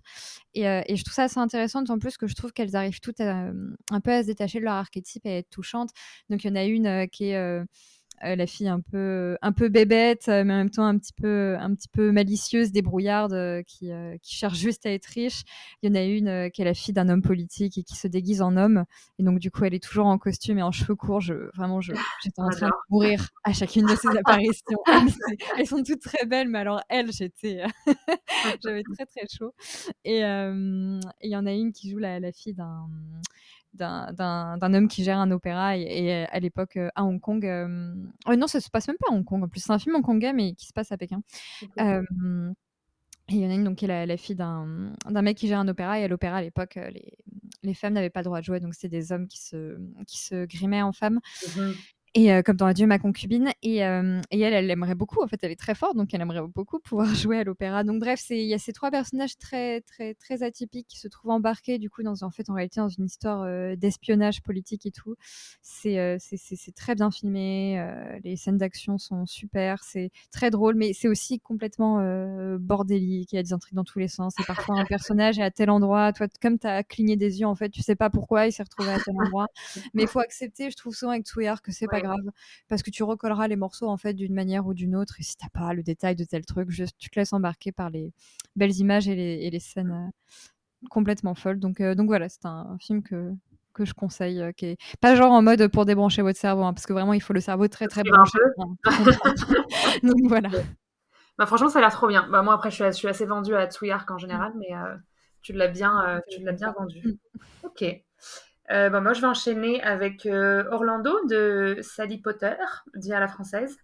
Et, 0.54 0.68
euh, 0.68 0.82
je 0.90 1.04
trouve 1.04 1.14
ça 1.14 1.24
assez 1.24 1.40
intéressant, 1.40 1.82
d'autant 1.82 2.00
plus 2.00 2.18
que 2.18 2.28
je 2.28 2.36
trouve 2.36 2.52
qu'elles 2.54 2.76
arrivent 2.76 3.00
toutes 3.00 3.20
à, 3.22 3.52
un 3.92 4.00
peu 4.02 4.12
à 4.12 4.22
se 4.22 4.28
détacher 4.28 4.60
de 4.60 4.66
leur 4.66 4.76
archétype 4.76 5.26
et 5.26 5.30
à 5.30 5.38
être 5.38 5.50
touchantes. 5.50 5.92
Donc, 6.30 6.44
il 6.44 6.48
y 6.48 6.52
en 6.52 6.56
a 6.56 6.64
une 6.64 6.88
euh, 6.88 7.06
qui 7.08 7.30
est 7.30 7.36
euh, 7.36 7.54
euh, 7.54 7.66
la 8.24 8.48
fille 8.48 8.68
un 8.68 8.80
peu 8.80 9.38
un 9.42 9.52
peu 9.52 9.70
bébête 9.70 10.28
euh, 10.30 10.44
mais 10.44 10.54
en 10.54 10.58
même 10.58 10.70
temps 10.70 10.86
un 10.86 10.98
petit 10.98 11.14
peu 11.14 11.56
un 11.60 11.74
petit 11.76 11.88
peu 11.88 12.12
malicieuse 12.12 12.72
débrouillarde 12.72 13.34
euh, 13.34 13.64
qui, 13.64 13.92
euh, 13.92 14.18
qui 14.22 14.36
cherche 14.36 14.58
juste 14.58 14.86
à 14.86 14.92
être 14.92 15.06
riche. 15.06 15.44
Il 15.82 15.90
y 15.90 15.92
en 15.92 15.96
a 15.96 16.04
une 16.04 16.28
euh, 16.28 16.50
qui 16.50 16.62
est 16.62 16.66
la 16.66 16.74
fille 16.74 16.94
d'un 16.94 17.10
homme 17.10 17.22
politique 17.22 17.78
et 17.78 17.84
qui 17.84 17.96
se 17.96 18.08
déguise 18.08 18.42
en 18.42 18.58
homme. 18.58 18.86
Et 19.20 19.24
donc 19.24 19.40
du 19.40 19.52
coup 19.52 19.66
elle 19.66 19.74
est 19.74 19.84
toujours 19.84 20.06
en 20.06 20.18
costume 20.18 20.58
et 20.60 20.64
en 20.64 20.72
cheveux 20.72 20.96
courts. 20.96 21.22
Je 21.22 21.34
vraiment 21.56 21.82
je 21.82 21.94
j'étais 22.24 22.42
en 22.42 22.50
train 22.50 22.68
de 22.68 22.74
mourir 22.90 23.30
à 23.44 23.54
chacune 23.54 23.86
de 23.86 23.96
ces 23.96 24.08
apparitions. 24.18 24.80
Elles 25.58 25.68
sont 25.68 25.84
toutes 25.84 26.02
très 26.02 26.26
belles 26.26 26.50
mais 26.50 26.60
alors 26.60 26.82
elle 26.90 27.12
j'étais 27.12 27.64
j'avais 28.64 28.84
très 28.96 29.06
très 29.06 29.28
chaud. 29.28 29.54
Et 30.04 30.24
euh, 30.24 31.00
il 31.22 31.32
y 31.32 31.36
en 31.36 31.46
a 31.46 31.52
une 31.52 31.72
qui 31.74 31.92
joue 31.92 32.00
la, 32.00 32.20
la 32.20 32.32
fille 32.32 32.54
d'un 32.54 32.88
d'un- 33.74 34.74
homme 34.74 34.88
qui 34.88 35.04
gère 35.04 35.18
un 35.18 35.32
opéra 35.32 35.78
et, 35.78 35.82
et 35.82 36.14
à 36.28 36.40
l'époque 36.40 36.78
euh, 36.78 36.90
à 36.96 37.04
Hong 37.04 37.20
Kong. 37.20 37.46
euh, 37.46 37.94
euh, 38.30 38.36
non, 38.36 38.48
ça 38.48 38.60
se 38.62 38.70
passe 38.70 38.88
même 38.88 38.98
pas 39.00 39.12
à 39.12 39.16
Hong 39.16 39.26
Kong 39.26 39.44
en 39.44 39.48
plus. 39.48 39.62
C'est 39.62 39.72
un 39.72 39.80
film 39.80 39.96
hongkongais 39.96 40.34
mais 40.34 40.54
qui 40.54 40.68
se 40.68 40.74
passe 40.74 40.92
à 40.92 40.98
Pékin. 40.98 41.22
Euh, 41.80 42.04
et 43.30 43.36
il 43.36 43.40
y 43.42 43.46
en 43.46 43.50
a 43.50 43.54
une 43.54 43.64
donc, 43.64 43.78
qui 43.78 43.86
est 43.86 43.88
la, 43.88 44.06
la 44.06 44.18
fille 44.18 44.36
d'un 44.36 44.94
mec 45.22 45.38
qui 45.38 45.48
gère 45.48 45.60
un 45.60 45.68
opéra. 45.70 46.00
Et 46.00 46.04
à 46.04 46.08
l'opéra, 46.10 46.38
à 46.38 46.42
l'époque, 46.42 46.76
euh, 46.78 46.90
les, 46.90 47.14
les 47.64 47.74
femmes 47.74 47.94
n'avaient 47.94 48.10
pas 48.10 48.20
le 48.20 48.26
droit 48.26 48.40
de 48.42 48.46
jouer. 48.46 48.60
Donc, 48.60 48.74
c'était 48.74 48.90
des 48.90 49.12
hommes 49.14 49.28
qui 49.30 49.42
se, 49.42 49.78
qui 50.08 50.20
se 50.20 50.46
grimaient 50.46 50.82
en 50.82 50.92
femmes. 50.92 51.20
Mhm. 51.56 51.74
Et 52.16 52.32
euh, 52.32 52.44
comme 52.44 52.58
dans 52.58 52.68
Adieu 52.68 52.86
ma 52.86 53.00
concubine. 53.00 53.52
Et, 53.64 53.84
euh, 53.84 54.22
et 54.30 54.40
elle, 54.40 54.54
elle 54.54 54.70
aimerait 54.70 54.94
beaucoup. 54.94 55.24
En 55.24 55.28
fait, 55.28 55.40
elle 55.42 55.52
est 55.52 55.60
très 55.60 55.74
forte. 55.74 55.96
Donc, 55.96 56.14
elle 56.14 56.22
aimerait 56.22 56.42
beaucoup 56.48 56.80
pouvoir 56.80 57.08
jouer 57.16 57.40
à 57.40 57.44
l'opéra. 57.44 57.84
Donc, 57.84 58.00
bref, 58.00 58.24
il 58.30 58.44
y 58.46 58.54
a 58.54 58.60
ces 58.60 58.72
trois 58.72 58.92
personnages 58.92 59.38
très, 59.38 59.82
très, 59.82 60.14
très 60.14 60.44
atypiques 60.44 60.88
qui 60.88 61.00
se 61.00 61.08
trouvent 61.08 61.32
embarqués, 61.32 61.80
du 61.80 61.90
coup, 61.90 62.04
dans, 62.04 62.22
en 62.22 62.30
fait, 62.30 62.50
en 62.50 62.54
réalité, 62.54 62.82
dans 62.82 62.90
une 62.90 63.06
histoire 63.06 63.42
euh, 63.42 63.76
d'espionnage 63.76 64.44
politique 64.44 64.86
et 64.86 64.92
tout. 64.92 65.16
C'est 65.62 66.18
c'est- 66.20 66.74
très 66.76 66.96
bien 66.96 67.12
filmé. 67.12 67.84
les 68.24 68.36
scènes 68.36 68.58
d'action 68.58 68.98
sont 68.98 69.26
super. 69.26 69.84
C'est 69.84 70.12
très 70.32 70.50
drôle, 70.50 70.76
mais 70.76 70.94
c'est 70.94 71.08
aussi 71.08 71.40
complètement 71.40 71.98
bordélique. 72.58 73.32
Il 73.34 73.36
y 73.36 73.40
a 73.40 73.44
des 73.44 73.54
intrigues 73.54 73.76
dans 73.76 73.84
tous 73.84 74.00
les 74.00 74.08
sens. 74.08 74.34
Et 74.40 74.44
parfois, 74.44 74.80
un 74.80 74.86
personnage 74.86 75.40
est 75.40 75.44
à 75.44 75.52
tel 75.52 75.70
endroit. 75.70 76.14
Toi, 76.14 76.28
comme 76.42 76.58
tu 76.60 76.68
as 76.68 76.84
cligné 76.84 77.16
des 77.16 77.40
yeux, 77.42 77.48
en 77.48 77.56
fait, 77.56 77.70
tu 77.70 77.82
sais 77.82 77.96
pas 77.96 78.10
pourquoi 78.10 78.48
il 78.48 78.52
s'est 78.52 78.64
retrouvé 78.64 78.92
à 78.92 79.00
tel 79.00 79.16
endroit. 79.20 79.48
Mais 79.94 80.04
il 80.04 80.08
faut 80.08 80.20
accepter, 80.20 80.70
je 80.70 80.76
trouve 80.76 80.96
souvent 80.96 81.12
avec 81.12 81.26
Twitter 81.26 81.54
que 81.64 81.72
c'est 81.72 81.88
pas 81.88 82.02
grave. 82.04 82.32
Parce 82.70 82.84
que 82.84 82.92
tu 82.92 83.04
recolleras 83.04 83.48
les 83.48 83.56
morceaux, 83.56 83.88
en 83.88 83.98
fait, 83.98 84.14
d'une 84.14 84.34
manière 84.34 84.68
ou 84.68 84.74
d'une 84.74 84.96
autre. 84.96 85.16
Et 85.20 85.24
si 85.24 85.36
t'as 85.38 85.50
pas 85.50 85.74
le 85.74 85.84
détail 85.84 86.16
de 86.16 86.24
tel 86.24 86.46
truc, 86.46 86.70
juste, 86.70 86.96
tu 86.98 87.10
te 87.10 87.20
laisses 87.20 87.34
embarquer 87.34 87.72
par 87.72 87.90
les 87.90 88.14
belles 88.56 88.78
images 88.78 89.08
et 89.08 89.16
les, 89.16 89.46
et 89.46 89.50
les 89.50 89.60
scènes 89.60 89.92
euh, 89.92 90.88
complètement 90.90 91.36
folles. 91.36 91.60
Donc, 91.60 91.82
euh, 91.82 91.96
donc 91.96 92.08
voilà, 92.08 92.30
c'est 92.30 92.46
un, 92.46 92.68
un 92.72 92.78
film 92.78 93.04
que, 93.04 93.32
que 93.74 93.86
je 93.86 93.94
conseille, 93.94 94.42
euh, 94.42 94.52
qui 94.52 94.68
est 94.68 94.78
pas 95.02 95.16
genre 95.16 95.32
en 95.32 95.42
mode 95.42 95.68
pour 95.68 95.86
débrancher 95.86 96.22
votre 96.22 96.40
cerveau, 96.40 96.64
hein, 96.64 96.74
parce 96.74 96.86
que 96.86 96.94
vraiment, 96.94 97.14
il 97.14 97.22
faut 97.22 97.34
le 97.34 97.42
cerveau 97.42 97.68
très 97.68 97.88
très 97.88 98.04
branché. 98.04 98.38
comprendre. 98.56 98.76
donc 100.04 100.20
voilà. 100.26 100.50
Bah, 101.38 101.46
franchement, 101.46 101.70
ça 101.70 101.80
a 101.80 101.82
l'air 101.82 101.92
trop 101.92 102.08
bien. 102.08 102.28
Bah, 102.30 102.44
moi, 102.44 102.54
après, 102.54 102.70
je 102.70 102.76
suis, 102.76 102.86
je 102.86 102.92
suis 102.92 103.08
assez 103.08 103.26
vendue 103.26 103.56
à 103.56 103.68
Tsui 103.68 103.92
Hark 103.92 104.10
en 104.12 104.18
général, 104.18 104.54
mais 104.58 104.76
euh, 104.76 104.96
tu 105.42 105.54
l'as 105.54 105.68
bien, 105.68 106.22
tu 106.30 106.44
l'as 106.44 106.52
bien 106.52 106.72
vendu. 106.72 107.18
Ok. 107.64 107.84
Euh, 108.72 108.90
bah, 108.90 109.02
moi, 109.02 109.14
je 109.14 109.22
vais 109.22 109.28
enchaîner 109.28 109.82
avec 109.84 110.26
euh, 110.26 110.64
Orlando 110.72 111.12
de 111.28 111.78
Sally 111.82 112.20
Potter, 112.20 112.56
dit 112.96 113.14
à 113.14 113.20
la 113.20 113.28
française, 113.28 113.78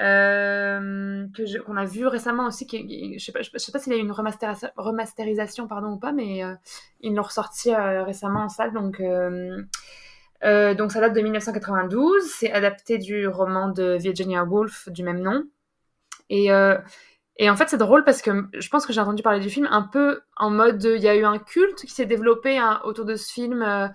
euh, 0.00 1.26
que 1.36 1.58
qu'on 1.62 1.76
a 1.76 1.84
vu 1.86 2.06
récemment 2.06 2.46
aussi. 2.46 2.66
Qui, 2.66 2.86
qui- 2.86 3.18
je 3.18 3.32
je 3.52 3.58
sais 3.58 3.72
pas 3.72 3.78
s'il 3.80 3.92
y 3.92 3.96
a 3.96 3.98
eu 3.98 4.02
une 4.02 4.12
remasterisa- 4.12 4.72
remasterisation 4.76 5.68
pardon, 5.68 5.92
ou 5.94 5.98
pas, 5.98 6.12
mais 6.12 6.42
ils 7.00 7.14
l'ont 7.14 7.22
ressorti 7.22 7.74
récemment 7.74 8.44
en 8.44 8.48
salle. 8.50 8.72
Donc, 8.74 9.00
donc, 10.42 10.92
ça 10.92 11.00
date 11.00 11.14
de 11.14 11.20
1992. 11.20 12.22
C'est 12.30 12.52
adapté 12.52 12.98
du 12.98 13.26
roman 13.28 13.68
de 13.68 13.96
Virginia 13.98 14.44
Woolf 14.44 14.88
du 14.90 15.02
même 15.02 15.20
nom. 15.20 15.44
Et, 16.30 16.50
et 17.36 17.50
en 17.50 17.56
fait, 17.56 17.68
c'est 17.68 17.78
drôle 17.78 18.04
parce 18.04 18.22
que 18.22 18.30
je 18.52 18.68
pense 18.68 18.86
que 18.86 18.92
j'ai 18.92 19.00
entendu 19.00 19.22
parler 19.22 19.40
du 19.40 19.50
film 19.50 19.66
un 19.70 19.82
peu 19.82 20.20
en 20.36 20.50
mode 20.50 20.84
il 20.84 21.02
y 21.02 21.08
a 21.08 21.16
eu 21.16 21.24
un 21.24 21.38
culte 21.38 21.80
qui 21.80 21.90
s'est 21.90 22.06
développé 22.06 22.58
hein, 22.58 22.80
autour 22.84 23.04
de 23.04 23.16
ce 23.16 23.32
film, 23.32 23.62
euh, 23.62 23.88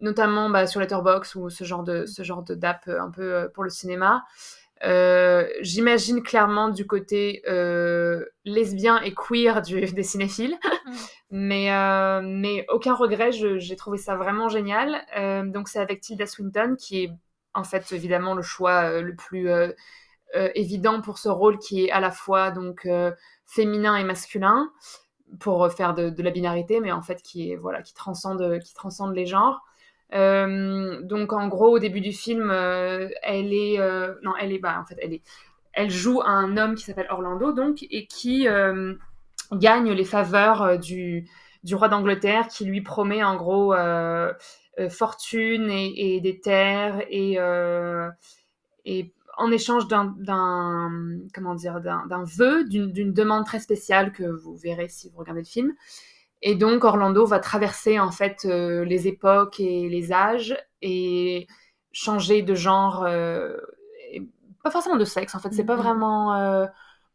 notamment 0.00 0.48
bah, 0.48 0.66
sur 0.66 0.80
Letterboxd 0.80 1.36
ou 1.36 1.50
ce 1.50 1.64
genre 1.64 1.82
de 1.82 2.06
ce 2.06 2.22
genre 2.22 2.42
de 2.42 2.54
d'app 2.54 2.88
euh, 2.88 3.00
un 3.00 3.10
peu 3.10 3.34
euh, 3.34 3.48
pour 3.48 3.64
le 3.64 3.70
cinéma. 3.70 4.24
Euh, 4.84 5.46
J'imagine 5.60 6.22
clairement 6.22 6.68
du 6.68 6.86
côté 6.86 7.42
lesbien 8.44 9.00
et 9.02 9.14
queer 9.14 9.60
du, 9.62 9.80
des 9.86 10.02
cinéphiles, 10.02 10.56
mais, 11.30 11.72
euh, 11.72 12.20
mais 12.22 12.66
aucun 12.70 12.94
regret, 12.94 13.30
j'ai 13.32 13.76
trouvé 13.76 13.98
ça 13.98 14.16
vraiment 14.16 14.48
génial. 14.48 15.02
Donc 15.50 15.68
c'est 15.68 15.80
avec 15.80 16.00
Tilda 16.00 16.26
Swinton 16.26 16.76
qui 16.78 17.04
est 17.04 17.10
en 17.54 17.64
fait 17.64 17.90
évidemment 17.92 18.34
le 18.34 18.42
choix 18.42 19.00
le 19.00 19.14
plus 19.14 19.48
évident 20.54 21.00
pour 21.00 21.18
ce 21.18 21.28
rôle 21.28 21.58
qui 21.58 21.84
est 21.84 21.90
à 21.90 22.00
la 22.00 22.10
fois 22.10 22.50
donc 22.50 22.86
euh, 22.86 23.12
féminin 23.44 23.96
et 23.96 24.04
masculin 24.04 24.70
pour 25.40 25.70
faire 25.72 25.94
de, 25.94 26.22
la 26.22 26.30
binarité, 26.30 26.80
mais 26.80 26.92
en 26.92 27.02
fait 27.02 27.22
qui 27.22 27.50
est 27.50 27.56
voilà 27.56 27.82
qui 27.82 27.94
transcende 27.94 28.58
qui 28.60 28.74
transcende 28.74 29.14
les 29.14 29.26
genres. 29.26 29.62
Euh, 30.14 31.02
donc 31.02 31.32
en 31.32 31.48
gros 31.48 31.70
au 31.70 31.78
début 31.78 32.00
du 32.00 32.12
film, 32.12 32.50
euh, 32.50 33.08
elle 33.22 33.52
est 33.52 33.80
euh, 33.80 34.14
non 34.22 34.32
elle 34.40 34.52
est 34.52 34.58
bah 34.58 34.78
en 34.80 34.84
fait 34.86 34.96
elle 35.02 35.14
est 35.14 35.22
elle 35.72 35.90
joue 35.90 36.22
un 36.22 36.56
homme 36.56 36.74
qui 36.74 36.84
s'appelle 36.84 37.08
Orlando 37.10 37.52
donc 37.52 37.84
et 37.90 38.06
qui 38.06 38.48
euh, 38.48 38.94
gagne 39.52 39.92
les 39.92 40.04
faveurs 40.04 40.62
euh, 40.62 40.76
du 40.76 41.28
du 41.64 41.74
roi 41.74 41.88
d'Angleterre 41.88 42.46
qui 42.48 42.64
lui 42.64 42.80
promet 42.80 43.24
en 43.24 43.36
gros 43.36 43.74
euh, 43.74 44.32
euh, 44.78 44.88
fortune 44.88 45.68
et, 45.70 46.20
des 46.20 46.38
terres 46.40 47.02
euh, 47.12 48.10
et 48.84 49.12
en 49.36 49.50
échange 49.50 49.86
d'un 49.88 50.14
comment 51.34 51.54
dire 51.54 51.80
d'un 51.80 52.24
vœu 52.24 52.64
d'une 52.64 53.12
demande 53.12 53.44
très 53.44 53.60
spéciale 53.60 54.12
que 54.12 54.24
vous 54.24 54.56
verrez 54.56 54.88
si 54.88 55.10
vous 55.10 55.18
regardez 55.18 55.40
le 55.40 55.46
film 55.46 55.74
et 56.42 56.54
donc 56.54 56.84
Orlando 56.84 57.24
va 57.26 57.38
traverser 57.38 57.98
en 57.98 58.10
fait 58.10 58.44
euh, 58.44 58.84
les 58.84 59.08
époques 59.08 59.60
et 59.60 59.88
les 59.88 60.12
âges 60.12 60.56
et 60.82 61.46
changer 61.92 62.42
de 62.42 62.54
genre, 62.54 63.04
euh, 63.04 63.56
et 64.12 64.22
pas 64.62 64.70
forcément 64.70 64.96
de 64.96 65.04
sexe 65.04 65.34
en 65.34 65.38
fait. 65.38 65.52
C'est 65.52 65.64
pas 65.64 65.76
vraiment. 65.76 66.34
euh, 66.36 66.66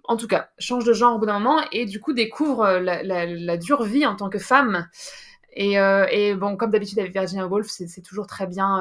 en 0.05 0.17
tout 0.17 0.27
cas, 0.27 0.49
change 0.57 0.83
de 0.83 0.93
genre 0.93 1.15
au 1.15 1.19
bout 1.19 1.27
d'un 1.27 1.39
moment 1.39 1.61
et 1.71 1.85
du 1.85 1.99
coup 2.01 2.11
découvre 2.13 2.79
la, 2.79 3.57
dure 3.57 3.83
vie 3.83 4.05
en 4.05 4.15
tant 4.15 4.29
que 4.29 4.39
femme. 4.39 4.89
Et, 5.53 5.73
et 5.75 6.33
bon, 6.35 6.57
comme 6.57 6.71
d'habitude 6.71 6.97
avec 6.99 7.13
Virginia 7.13 7.45
Woolf, 7.45 7.67
c'est 7.67 8.01
toujours 8.01 8.25
très 8.25 8.47
bien. 8.47 8.79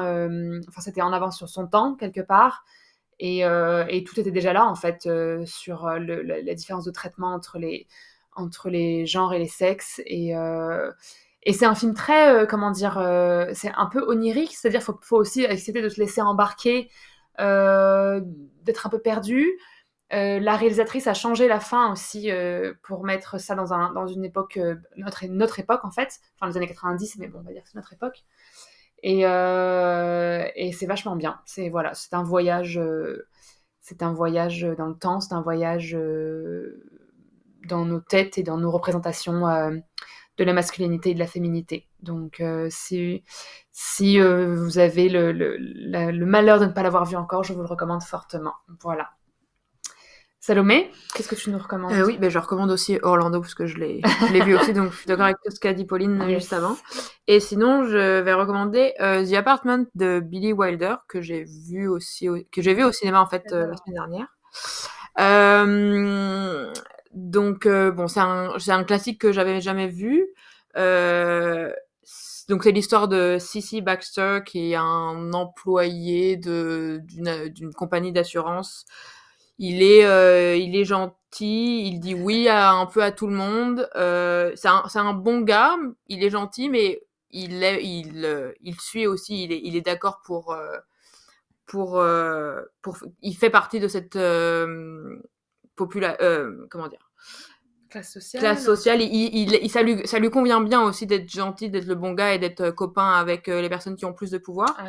enfin, 0.67 0.81
c'était 0.81 1.01
en 1.01 1.13
avance 1.13 1.37
sur 1.37 1.47
son 1.47 1.67
temps 1.67 1.95
quelque 1.95 2.21
part. 2.21 2.65
Et, 3.23 3.41
et, 3.41 4.03
tout 4.03 4.19
était 4.19 4.31
déjà 4.31 4.51
là 4.51 4.65
en 4.65 4.73
fait 4.73 5.07
sur 5.45 5.85
la, 5.87 6.53
différence 6.55 6.85
de 6.85 6.91
traitement 6.91 7.33
entre 7.33 7.59
les, 7.59 7.87
entre 8.35 8.69
les 8.69 9.05
genres 9.05 9.33
et 9.33 9.39
les 9.39 9.47
sexes. 9.47 10.01
Et, 10.07 10.33
et 11.43 11.53
c'est 11.53 11.65
un 11.65 11.75
film 11.75 11.93
très, 11.93 12.47
comment 12.47 12.71
dire, 12.71 12.93
c'est 13.53 13.71
un 13.75 13.85
peu 13.85 14.01
onirique, 14.07 14.55
c'est-à-dire 14.55 14.79
qu'il 14.79 14.93
faut, 14.93 14.99
faut, 15.03 15.17
aussi 15.17 15.45
accepter 15.45 15.83
de 15.83 15.89
se 15.89 15.99
laisser 15.99 16.21
embarquer, 16.21 16.89
d'être 17.37 18.85
un 18.85 18.89
peu 18.89 18.99
perdu. 18.99 19.47
Euh, 20.13 20.39
la 20.41 20.57
réalisatrice 20.57 21.07
a 21.07 21.13
changé 21.13 21.47
la 21.47 21.61
fin 21.61 21.93
aussi 21.93 22.31
euh, 22.31 22.73
pour 22.83 23.05
mettre 23.05 23.39
ça 23.39 23.55
dans, 23.55 23.73
un, 23.73 23.93
dans 23.93 24.07
une 24.07 24.25
époque, 24.25 24.57
euh, 24.57 24.75
notre, 24.97 25.25
notre 25.27 25.59
époque 25.59 25.85
en 25.85 25.91
fait, 25.91 26.19
enfin 26.35 26.49
les 26.49 26.57
années 26.57 26.67
90, 26.67 27.17
mais 27.17 27.27
bon, 27.27 27.39
on 27.39 27.43
va 27.43 27.53
dire 27.53 27.63
que 27.63 27.69
c'est 27.69 27.77
notre 27.77 27.93
époque. 27.93 28.25
Et, 29.03 29.21
et 29.21 30.71
c'est 30.73 30.85
vachement 30.85 31.15
bien. 31.15 31.39
C'est 31.45 31.69
voilà, 31.69 31.93
c'est 31.93 32.13
un 32.13 32.23
voyage, 32.23 32.79
c'est 33.81 34.03
un 34.03 34.13
voyage 34.13 34.61
dans 34.77 34.87
le 34.87 34.95
temps, 34.95 35.19
c'est 35.19 35.33
un 35.33 35.41
voyage 35.41 35.97
dans 37.67 37.85
nos 37.85 37.99
têtes 37.99 38.37
et 38.37 38.43
dans 38.43 38.57
nos 38.57 38.71
représentations 38.71 39.41
de 40.37 40.43
la 40.43 40.53
masculinité 40.53 41.11
et 41.11 41.13
de 41.13 41.19
la 41.19 41.27
féminité. 41.27 41.87
Donc, 42.01 42.43
si, 42.69 43.23
si 43.71 44.19
vous 44.19 44.77
avez 44.77 45.09
le, 45.09 45.31
le, 45.31 45.57
le, 45.57 46.25
malheur 46.25 46.59
de 46.59 46.65
ne 46.65 46.71
pas 46.71 46.83
l'avoir 46.83 47.05
vu 47.05 47.15
encore, 47.15 47.43
je 47.43 47.53
vous 47.53 47.61
le 47.61 47.67
recommande 47.67 48.03
fortement. 48.03 48.53
Voilà. 48.81 49.09
Salomé, 50.43 50.89
qu'est-ce 51.13 51.27
que 51.27 51.35
tu 51.35 51.51
nous 51.51 51.59
recommandes 51.59 51.93
euh, 51.93 52.03
Oui, 52.03 52.17
ben, 52.17 52.31
je 52.31 52.39
recommande 52.39 52.71
aussi 52.71 52.97
Orlando 53.03 53.39
parce 53.41 53.53
que 53.53 53.67
je 53.67 53.77
l'ai 53.77 54.01
vu 54.43 54.55
aussi, 54.57 54.73
donc 54.73 54.91
je 54.91 54.97
suis 54.97 55.05
d'accord 55.05 55.25
avec 55.25 55.37
ce 55.47 55.59
qu'a 55.59 55.71
dit 55.71 55.85
Pauline 55.85 56.19
euh, 56.19 56.29
juste 56.29 56.51
avant. 56.51 56.75
Et 57.27 57.39
sinon, 57.39 57.85
je 57.85 58.21
vais 58.21 58.33
recommander 58.33 58.95
euh, 59.01 59.23
The 59.23 59.33
Apartment 59.33 59.85
de 59.93 60.19
Billy 60.19 60.51
Wilder 60.51 60.95
que 61.07 61.21
j'ai 61.21 61.43
vu 61.43 61.87
aussi 61.87 62.27
que 62.51 62.63
j'ai 62.63 62.73
vu 62.73 62.83
au 62.83 62.91
cinéma 62.91 63.21
en 63.21 63.27
fait 63.27 63.51
la 63.51 63.77
semaine 63.77 63.93
dernière. 63.93 64.35
donc 67.13 67.67
bon, 67.67 68.07
c'est 68.07 68.19
un 68.19 68.83
classique 68.83 69.21
que 69.21 69.31
j'avais 69.31 69.61
jamais 69.61 69.89
vu. 69.89 70.25
donc 72.49 72.63
c'est 72.63 72.71
l'histoire 72.71 73.07
de 73.07 73.37
Cissy 73.39 73.81
Baxter 73.81 74.39
qui 74.43 74.71
est 74.71 74.75
un 74.75 75.33
employé 75.33 76.35
de 76.35 76.99
d'une 77.05 77.75
compagnie 77.75 78.11
d'assurance 78.11 78.87
il 79.61 79.83
est, 79.83 80.05
euh, 80.05 80.55
il 80.55 80.75
est 80.75 80.85
gentil, 80.85 81.87
il 81.87 81.99
dit 81.99 82.15
oui 82.15 82.47
à, 82.49 82.71
un 82.71 82.87
peu 82.87 83.03
à 83.03 83.11
tout 83.11 83.27
le 83.27 83.35
monde. 83.35 83.87
Euh, 83.95 84.51
c'est 84.55 84.67
un, 84.67 84.83
un, 84.95 85.13
bon 85.13 85.41
gars, 85.41 85.75
il 86.07 86.23
est 86.23 86.31
gentil, 86.31 86.67
mais 86.67 87.03
il, 87.29 87.63
est, 87.63 87.85
il, 87.85 88.25
euh, 88.25 88.53
il 88.61 88.81
suit 88.81 89.05
aussi, 89.05 89.43
il 89.43 89.51
est, 89.51 89.61
il 89.63 89.75
est 89.75 89.81
d'accord 89.81 90.21
pour, 90.25 90.57
pour, 91.67 92.03
pour, 92.81 92.97
il 93.21 93.37
fait 93.37 93.51
partie 93.51 93.79
de 93.79 93.87
cette 93.87 94.17
population, 95.75 96.17
comment 96.71 96.87
dire 96.87 97.11
classe 97.91 98.11
sociale. 98.11 98.41
Classe 98.41 98.65
sociale. 98.65 99.01
Il, 99.01 99.13
il, 99.13 99.59
il, 99.61 99.69
ça, 99.69 99.83
lui, 99.83 100.07
ça 100.07 100.17
lui 100.17 100.29
convient 100.31 100.61
bien 100.61 100.81
aussi 100.81 101.05
d'être 101.05 101.29
gentil, 101.29 101.69
d'être 101.69 101.85
le 101.85 101.95
bon 101.95 102.13
gars 102.13 102.33
et 102.33 102.39
d'être 102.39 102.71
copain 102.71 103.13
avec 103.13 103.47
les 103.47 103.69
personnes 103.69 103.95
qui 103.95 104.05
ont 104.05 104.13
plus 104.13 104.31
de 104.31 104.39
pouvoir. 104.39 104.75
Ah 104.79 104.85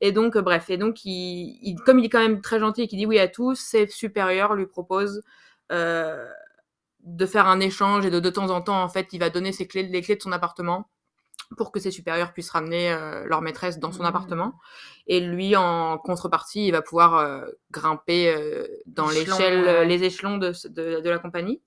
et 0.00 0.12
donc, 0.12 0.36
euh, 0.36 0.42
bref, 0.42 0.68
et 0.70 0.76
donc, 0.76 1.04
il, 1.04 1.76
comme 1.84 1.98
il 1.98 2.06
est 2.06 2.08
quand 2.08 2.20
même 2.20 2.40
très 2.40 2.60
gentil 2.60 2.82
et 2.82 2.88
qu'il 2.88 2.98
dit 2.98 3.06
oui 3.06 3.18
à 3.18 3.28
tous, 3.28 3.54
ses 3.54 3.86
supérieurs 3.86 4.54
lui 4.54 4.66
proposent 4.66 5.22
euh, 5.72 6.26
de 7.00 7.26
faire 7.26 7.46
un 7.46 7.60
échange 7.60 8.04
et 8.04 8.10
de 8.10 8.20
de 8.20 8.30
temps 8.30 8.50
en 8.50 8.60
temps, 8.60 8.82
en 8.82 8.88
fait, 8.88 9.08
il 9.12 9.20
va 9.20 9.30
donner 9.30 9.52
ses 9.52 9.66
clés, 9.66 9.84
les 9.84 10.02
clés 10.02 10.16
de 10.16 10.22
son 10.22 10.32
appartement 10.32 10.90
pour 11.56 11.70
que 11.70 11.78
ses 11.78 11.92
supérieurs 11.92 12.32
puissent 12.32 12.50
ramener 12.50 12.92
euh, 12.92 13.24
leur 13.26 13.40
maîtresse 13.40 13.78
dans 13.78 13.92
son 13.92 14.02
mmh. 14.02 14.06
appartement. 14.06 14.54
Et 15.06 15.20
lui, 15.20 15.54
en 15.54 15.96
contrepartie, 15.96 16.66
il 16.66 16.72
va 16.72 16.82
pouvoir 16.82 17.44
grimper 17.70 18.34
dans 18.86 19.08
l'échelle, 19.08 19.86
les 19.86 20.02
échelons 20.02 20.38
de, 20.38 20.52
de, 20.68 21.00
de 21.00 21.10
la 21.10 21.18
compagnie. 21.20 21.62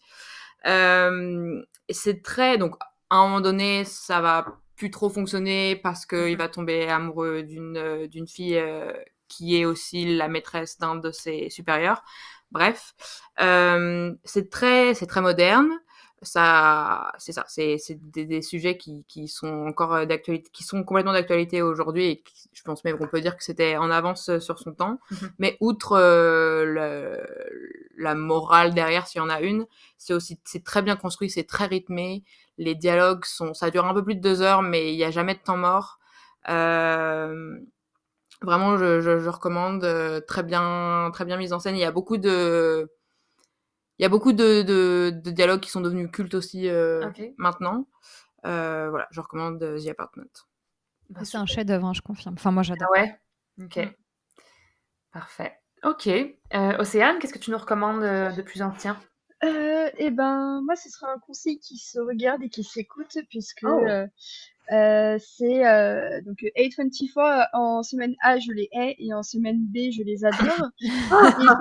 C'est 0.64 2.22
très... 2.23 2.57
Donc, 2.57 2.76
à 3.10 3.18
un 3.18 3.23
moment 3.23 3.41
donné, 3.41 3.86
ça 3.86 4.22
va 4.22 4.45
plus 4.80 4.91
trop 4.91 5.10
fonctionner 5.10 5.76
parce 5.76 6.06
qu'il 6.06 6.31
mhm. 6.31 6.38
va 6.38 6.48
tomber 6.48 6.88
amoureux 6.88 7.44
d'une 7.44 7.77
euh, 7.77 8.07
d'une 8.07 8.27
fille 8.27 8.57
euh, 8.57 8.94
qui 9.27 9.57
est 9.57 9.65
aussi 9.65 10.15
la 10.15 10.30
maîtresse 10.30 10.80
d'un 10.80 10.95
de 10.95 11.11
ses 11.11 11.49
supérieurs. 11.49 12.02
Bref, 12.52 12.94
euh, 13.41 14.15
c'est 14.23 14.49
très 14.49 14.94
c'est 14.94 15.06
très 15.06 15.22
moderne. 15.22 15.69
Ça, 16.21 17.13
c'est 17.17 17.31
ça, 17.31 17.45
c'est 17.47 17.77
des, 18.11 18.25
des, 18.25 18.41
sujets 18.41 18.77
qui, 18.77 19.05
qui 19.07 19.29
sont 19.29 19.67
encore 19.67 20.05
d'actualité, 20.05 20.49
qui 20.51 20.63
sont 20.63 20.83
complètement 20.83 21.13
d'actualité 21.13 21.61
aujourd'hui 21.61 22.05
et 22.05 22.23
je 22.51 22.61
pense 22.63 22.83
même 22.83 22.97
qu'on 22.97 23.07
peut 23.07 23.21
dire 23.21 23.37
que 23.37 23.43
c'était 23.43 23.77
en 23.77 23.89
avance 23.89 24.37
sur 24.39 24.59
son 24.59 24.73
temps. 24.73 24.99
Mhm. 25.11 25.31
Mais 25.39 25.57
outre 25.61 25.97
le, 25.97 27.25
la 27.97 28.15
morale 28.15 28.73
derrière, 28.73 29.07
s'il 29.07 29.19
y 29.19 29.23
en 29.23 29.29
a 29.29 29.39
une, 29.39 29.65
c'est 29.97 30.13
aussi 30.13 30.39
c'est 30.43 30.63
très 30.63 30.81
bien 30.81 30.97
construit, 30.97 31.29
c'est 31.29 31.45
très 31.45 31.67
rythmé 31.67 32.23
les 32.59 32.75
dialogues 32.75 33.25
sont, 33.25 33.53
ça 33.53 33.71
dure 33.71 33.85
un 33.85 33.93
peu 33.93 34.03
plus 34.03 34.15
de 34.15 34.21
deux 34.21 34.41
heures, 34.41 34.61
mais 34.61 34.93
il 34.93 34.97
n'y 34.97 35.03
a 35.03 35.11
jamais 35.11 35.33
de 35.33 35.39
temps 35.39 35.57
mort. 35.57 35.99
Euh, 36.49 37.57
vraiment, 38.41 38.77
je, 38.77 39.27
recommande. 39.27 39.83
Euh, 39.85 40.21
très 40.21 40.43
bien, 40.43 41.09
très 41.13 41.25
bien 41.25 41.37
mise 41.37 41.53
en 41.53 41.59
scène. 41.59 41.75
Il 41.75 41.79
y 41.81 41.85
a 41.85 41.91
beaucoup 41.91 42.17
de, 42.17 42.91
il 43.99 44.03
y 44.03 44.05
a 44.05 44.09
beaucoup 44.09 44.34
de, 44.34 45.09
dialogues 45.30 45.59
qui 45.59 45.69
sont 45.69 45.81
devenus 45.81 46.09
cultes 46.11 46.34
aussi 46.34 46.67
euh, 46.67 47.09
maintenant. 47.38 47.88
voilà, 48.43 49.07
je 49.11 49.21
recommande 49.21 49.59
The 49.59 49.89
Apartment. 49.89 50.31
Bah, 51.09 51.21
c'est 51.23 51.38
un 51.38 51.45
chef-d'œuvre, 51.45 51.88
hein, 51.88 51.93
je 51.93 52.01
confirme. 52.01 52.35
Enfin, 52.35 52.51
moi, 52.51 52.63
j'adore. 52.63 52.88
Ah 52.95 53.01
ouais? 53.01 53.19
Ok. 53.63 53.77
Mm. 53.77 53.91
Parfait. 55.11 55.59
Ok. 55.84 56.09
Océane, 56.77 57.19
qu'est-ce 57.19 57.34
que 57.34 57.39
tu 57.39 57.51
nous 57.51 57.57
recommandes 57.57 58.01
de 58.01 58.41
plus 58.41 58.61
ancien? 58.61 58.99
Euh, 59.43 59.89
et 59.97 60.11
ben, 60.11 60.61
moi, 60.65 60.76
ce 60.76 60.89
sera 60.89 61.11
un 61.11 61.19
conseil 61.19 61.59
qui 61.59 61.77
se 61.77 61.99
regarde 61.99 62.43
et 62.43 62.49
qui 62.49 62.63
s'écoute, 62.63 63.17
puisque 63.30 63.63
oh. 63.63 63.85
euh, 63.85 64.05
euh, 64.71 65.17
c'est 65.19 65.65
euh, 65.65 66.21
donc 66.21 66.37
A24 66.57 67.48
en 67.53 67.81
semaine 67.81 68.15
A, 68.22 68.39
je 68.39 68.51
les 68.51 68.69
hais, 68.72 68.95
et 68.99 69.14
en 69.14 69.23
semaine 69.23 69.59
B, 69.61 69.91
je 69.91 70.03
les 70.03 70.25
adore. 70.25 70.69
et 70.81 70.85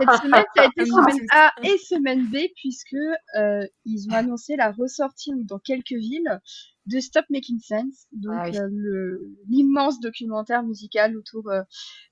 cette 0.01 0.23
semaine, 0.23 0.45
ça 0.55 0.63
a 0.63 0.67
été 0.67 0.85
semaine 0.85 1.27
A 1.33 1.53
et 1.63 1.79
semaine 1.79 2.27
B, 2.27 2.37
puisque 2.57 2.97
euh, 3.37 3.67
ils 3.85 4.09
ont 4.11 4.15
annoncé 4.15 4.57
la 4.57 4.73
ressortie 4.73 5.33
dans 5.45 5.59
quelques 5.59 5.93
villes 5.93 6.41
de 6.89 7.01
Stop 7.01 7.27
Making 7.29 7.61
Sense, 7.61 8.07
donc 8.13 8.33
ah 8.35 8.49
euh, 8.49 9.19
l'immense 9.49 10.01
documentaire 10.01 10.63
musical 10.63 11.17
autour 11.17 11.49
euh, 11.51 11.61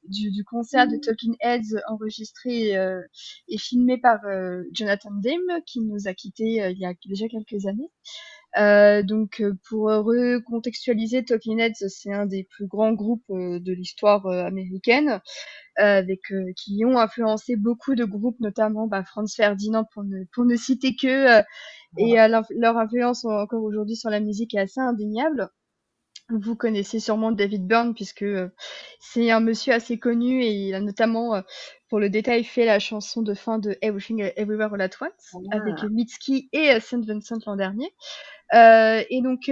du, 0.07 0.31
du, 0.31 0.45
concert 0.45 0.87
de 0.87 0.97
Talking 0.97 1.35
Heads 1.41 1.81
enregistré 1.89 2.77
euh, 2.77 3.01
et 3.49 3.57
filmé 3.57 3.99
par 3.99 4.21
Jonathan 4.73 5.11
Demme, 5.13 5.63
qui 5.67 5.81
nous 5.81 6.07
a 6.07 6.15
quittés 6.15 6.71
il 6.71 6.79
y 6.79 6.85
a 6.85 6.93
déjà 7.07 7.27
quelques 7.29 7.67
années. 7.67 7.91
Euh, 8.59 9.03
donc, 9.03 9.43
pour 9.69 9.89
recontextualiser, 9.89 11.25
Talking 11.25 11.61
Heads, 11.61 11.89
c'est 11.89 12.13
un 12.13 12.27
des 12.27 12.45
plus 12.45 12.67
grands 12.67 12.93
groupes 12.93 13.31
de 13.31 13.73
l'histoire 13.73 14.27
américaine, 14.27 15.21
avec 15.77 16.21
qui 16.57 16.85
ont 16.87 16.99
influencé 16.99 17.57
beaucoup 17.57 17.95
de 17.95 18.05
groupes, 18.05 18.41
notamment 18.41 18.87
bah, 18.87 19.05
Franz 19.05 19.35
Ferdinand, 19.37 19.85
pour 19.93 20.05
ne, 20.05 20.25
pour 20.33 20.45
ne 20.45 20.57
citer 20.57 20.97
que 20.97 21.43
et 21.99 22.21
euh, 22.21 22.43
leur 22.51 22.77
influence 22.77 23.25
encore 23.25 23.63
aujourd'hui 23.63 23.97
sur 23.97 24.11
la 24.11 24.21
musique 24.21 24.55
est 24.55 24.61
assez 24.61 24.81
indéniable. 24.81 25.49
Vous 26.29 26.57
connaissez 26.57 26.99
sûrement 26.99 27.31
David 27.31 27.67
Byrne 27.67 27.95
puisque 27.95 28.23
euh, 28.23 28.49
c'est 28.99 29.31
un 29.31 29.41
monsieur 29.41 29.73
assez 29.73 29.99
connu 29.99 30.43
et 30.43 30.51
il 30.51 30.75
a 30.75 30.81
notamment, 30.81 31.37
euh, 31.37 31.43
pour 31.89 32.01
le 32.01 32.11
détail, 32.11 32.45
fait 32.45 32.65
la 32.65 32.79
chanson 32.79 33.23
de 33.23 33.35
fin 33.35 33.59
de 33.59 33.77
Everything 33.83 34.31
Everywhere 34.37 34.75
All 34.75 34.81
At 34.81 34.91
Once 35.01 35.35
ah. 35.35 35.57
avec 35.57 35.83
Mitski 35.85 36.49
et 36.53 36.81
Saint 36.81 37.01
Vincent 37.01 37.39
l'an 37.47 37.57
dernier. 37.57 37.93
et 38.53 39.21
donc 39.23 39.49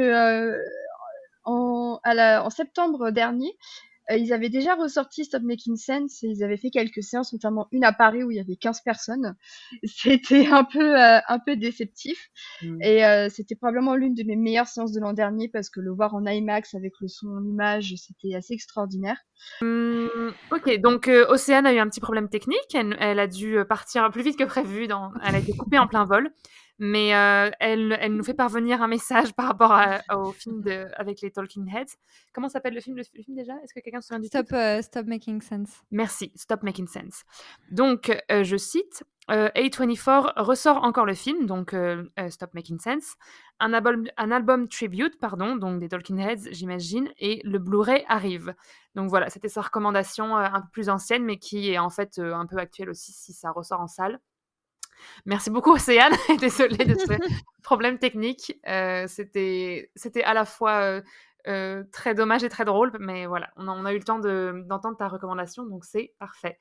en, 1.45 2.01
à 2.03 2.15
la, 2.15 2.45
en 2.45 2.51
septembre 2.51 3.11
dernier, 3.11 3.51
euh, 3.51 3.94
ils 4.11 4.33
avaient 4.33 4.51
déjà 4.51 4.75
ressorti 4.75 5.25
Stop 5.25 5.43
Making 5.43 5.77
Sense 5.77 6.23
et 6.23 6.29
ils 6.29 6.45
avaient 6.45 6.57
fait 6.57 6.71
quelques 6.71 7.03
séances, 7.03 7.33
notamment 7.33 7.69
une 7.73 7.85
à 7.85 7.93
Paris 7.93 8.23
où 8.23 8.31
il 8.31 8.37
y 8.37 8.41
avait 8.41 8.57
15 8.57 8.83
personnes. 8.83 9.35
C'était 9.85 10.47
un 10.47 10.65
peu, 10.65 11.01
euh, 11.01 11.19
un 11.27 11.39
peu 11.39 11.57
déceptif. 11.57 12.31
Mm. 12.63 12.83
Et 12.83 13.05
euh, 13.05 13.29
c'était 13.31 13.55
probablement 13.55 13.95
l'une 13.95 14.15
de 14.15 14.23
mes 14.25 14.37
meilleures 14.37 14.69
séances 14.69 14.93
de 14.93 15.01
l'an 15.01 15.13
dernier 15.13 15.49
parce 15.49 15.71
que 15.71 15.81
le 15.81 15.93
voir 15.93 16.15
en 16.15 16.27
IMAX 16.27 16.75
avec 16.75 16.93
le 17.01 17.09
son 17.09 17.29
en 17.29 17.45
image, 17.45 17.95
c'était 17.97 18.35
assez 18.35 18.55
extraordinaire. 18.55 19.19
Hum, 19.61 20.33
ok, 20.53 20.81
donc 20.81 21.11
Océane 21.29 21.67
a 21.67 21.73
eu 21.73 21.79
un 21.79 21.89
petit 21.89 22.01
problème 22.01 22.29
technique. 22.29 22.75
Elle, 22.75 22.97
elle, 23.01 23.19
a 23.19 23.27
dû 23.27 23.59
partir 23.69 24.11
plus 24.11 24.23
vite 24.23 24.39
que 24.39 24.45
prévu. 24.45 24.87
Dans... 24.87 25.13
Elle 25.25 25.35
a 25.35 25.39
été 25.39 25.53
coupée 25.57 25.79
en 25.79 25.87
plein 25.87 26.05
vol 26.05 26.31
mais 26.79 27.15
euh, 27.15 27.51
elle, 27.61 27.97
elle, 28.01 28.15
nous 28.15 28.25
fait 28.25 28.35
parvenir 28.35 28.83
un 28.83 28.89
message 28.89 29.33
par 29.35 29.47
rapport 29.47 29.79
au 30.17 30.33
film 30.33 30.63
de, 30.63 30.87
avec 30.97 31.21
les 31.21 31.31
Talking 31.31 31.69
Heads. 31.73 31.97
Comment 32.33 32.49
s'appelle 32.49 32.75
le 32.75 32.81
film, 32.81 32.97
le, 32.97 33.05
film 33.05 33.37
déjà? 33.37 33.55
Est-ce 33.63 33.73
que 33.75 33.81
quelqu'un 33.81 34.01
se 34.01 34.09
souvient 34.09 34.21
du 34.21 34.27
Stop, 34.27 34.47
euh, 34.53 34.83
Stop 34.83 35.07
Making 35.07 35.41
Sense. 35.41 35.83
Merci, 35.91 36.33
Stop 36.35 36.63
Making 36.63 36.89
Sense. 36.89 37.25
Donc, 37.71 38.11
euh, 38.31 38.43
je 38.43 38.57
cite 38.57 39.05
A24 39.29 40.35
ressort 40.37 40.85
encore 40.85 41.07
le 41.07 41.15
film, 41.15 41.47
donc 41.47 41.75
Stop 42.29 42.53
Making 42.53 42.79
Sense, 42.79 43.15
un 43.59 43.73
album, 43.73 44.05
un 44.19 44.31
album 44.31 44.69
tribute, 44.69 45.19
pardon, 45.19 45.57
donc 45.57 45.81
des 45.81 45.89
Talking 45.89 46.19
Heads, 46.19 46.51
j'imagine, 46.51 47.09
et 47.19 47.41
le 47.43 47.59
Blu-ray 47.59 48.05
arrive. 48.07 48.55
Donc 48.95 49.09
voilà, 49.09 49.31
c'était 49.31 49.49
sa 49.49 49.63
recommandation 49.63 50.37
un 50.37 50.61
peu 50.61 50.69
plus 50.73 50.91
ancienne, 50.91 51.25
mais 51.25 51.39
qui 51.39 51.71
est 51.71 51.79
en 51.79 51.89
fait 51.89 52.19
un 52.19 52.45
peu 52.45 52.59
actuelle 52.59 52.91
aussi 52.91 53.13
si 53.13 53.33
ça 53.33 53.51
ressort 53.51 53.81
en 53.81 53.87
salle. 53.87 54.21
Merci 55.27 55.51
beaucoup, 55.51 55.73
Océane. 55.73 56.13
Désolée 56.41 56.85
de 56.85 56.95
ce 56.95 57.13
problème 57.63 57.99
technique. 57.99 58.59
c'était, 59.07 59.91
c'était 59.97 60.23
à 60.23 60.35
la 60.35 60.45
fois 60.45 61.01
très 61.93 62.15
dommage 62.15 62.43
et 62.45 62.49
très 62.49 62.65
drôle, 62.65 62.93
mais 62.99 63.27
voilà, 63.27 63.51
on 63.57 63.85
a, 63.85 63.93
eu 63.93 63.99
le 63.99 64.05
temps 64.05 64.19
d'entendre 64.19 64.97
ta 64.97 65.09
recommandation, 65.09 65.67
donc 65.67 65.85
c'est 65.85 66.15
parfait. 66.19 66.59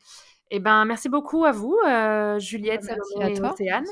Eh 0.51 0.59
ben, 0.59 0.85
merci 0.85 1.09
beaucoup 1.09 1.45
à 1.45 1.51
vous, 1.51 1.77
Juliette, 2.39 2.83
Salomé 2.83 3.35
et 3.35 3.41
Océane. 3.41 3.85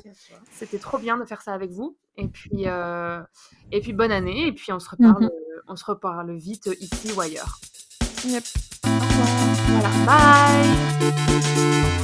C'était 0.51 0.79
trop 0.79 0.97
bien 0.97 1.17
de 1.17 1.25
faire 1.25 1.41
ça 1.41 1.53
avec 1.53 1.71
vous. 1.71 1.97
Et 2.17 2.27
puis, 2.27 2.65
et 3.71 3.81
puis 3.81 3.93
bonne 3.93 4.11
année. 4.11 4.47
Et 4.47 4.51
puis 4.51 4.71
on 4.71 4.79
se 4.79 4.89
reparle, 4.89 5.25
mmh 5.25 5.29
on 5.67 5.75
se 5.75 5.85
reparle 5.85 6.35
vite 6.35 6.69
ici 6.79 7.13
ou 7.15 7.21
ailleurs. 7.21 7.59
Yep. 8.25 8.43
Voilà, 8.83 9.89
bye. 10.05 12.00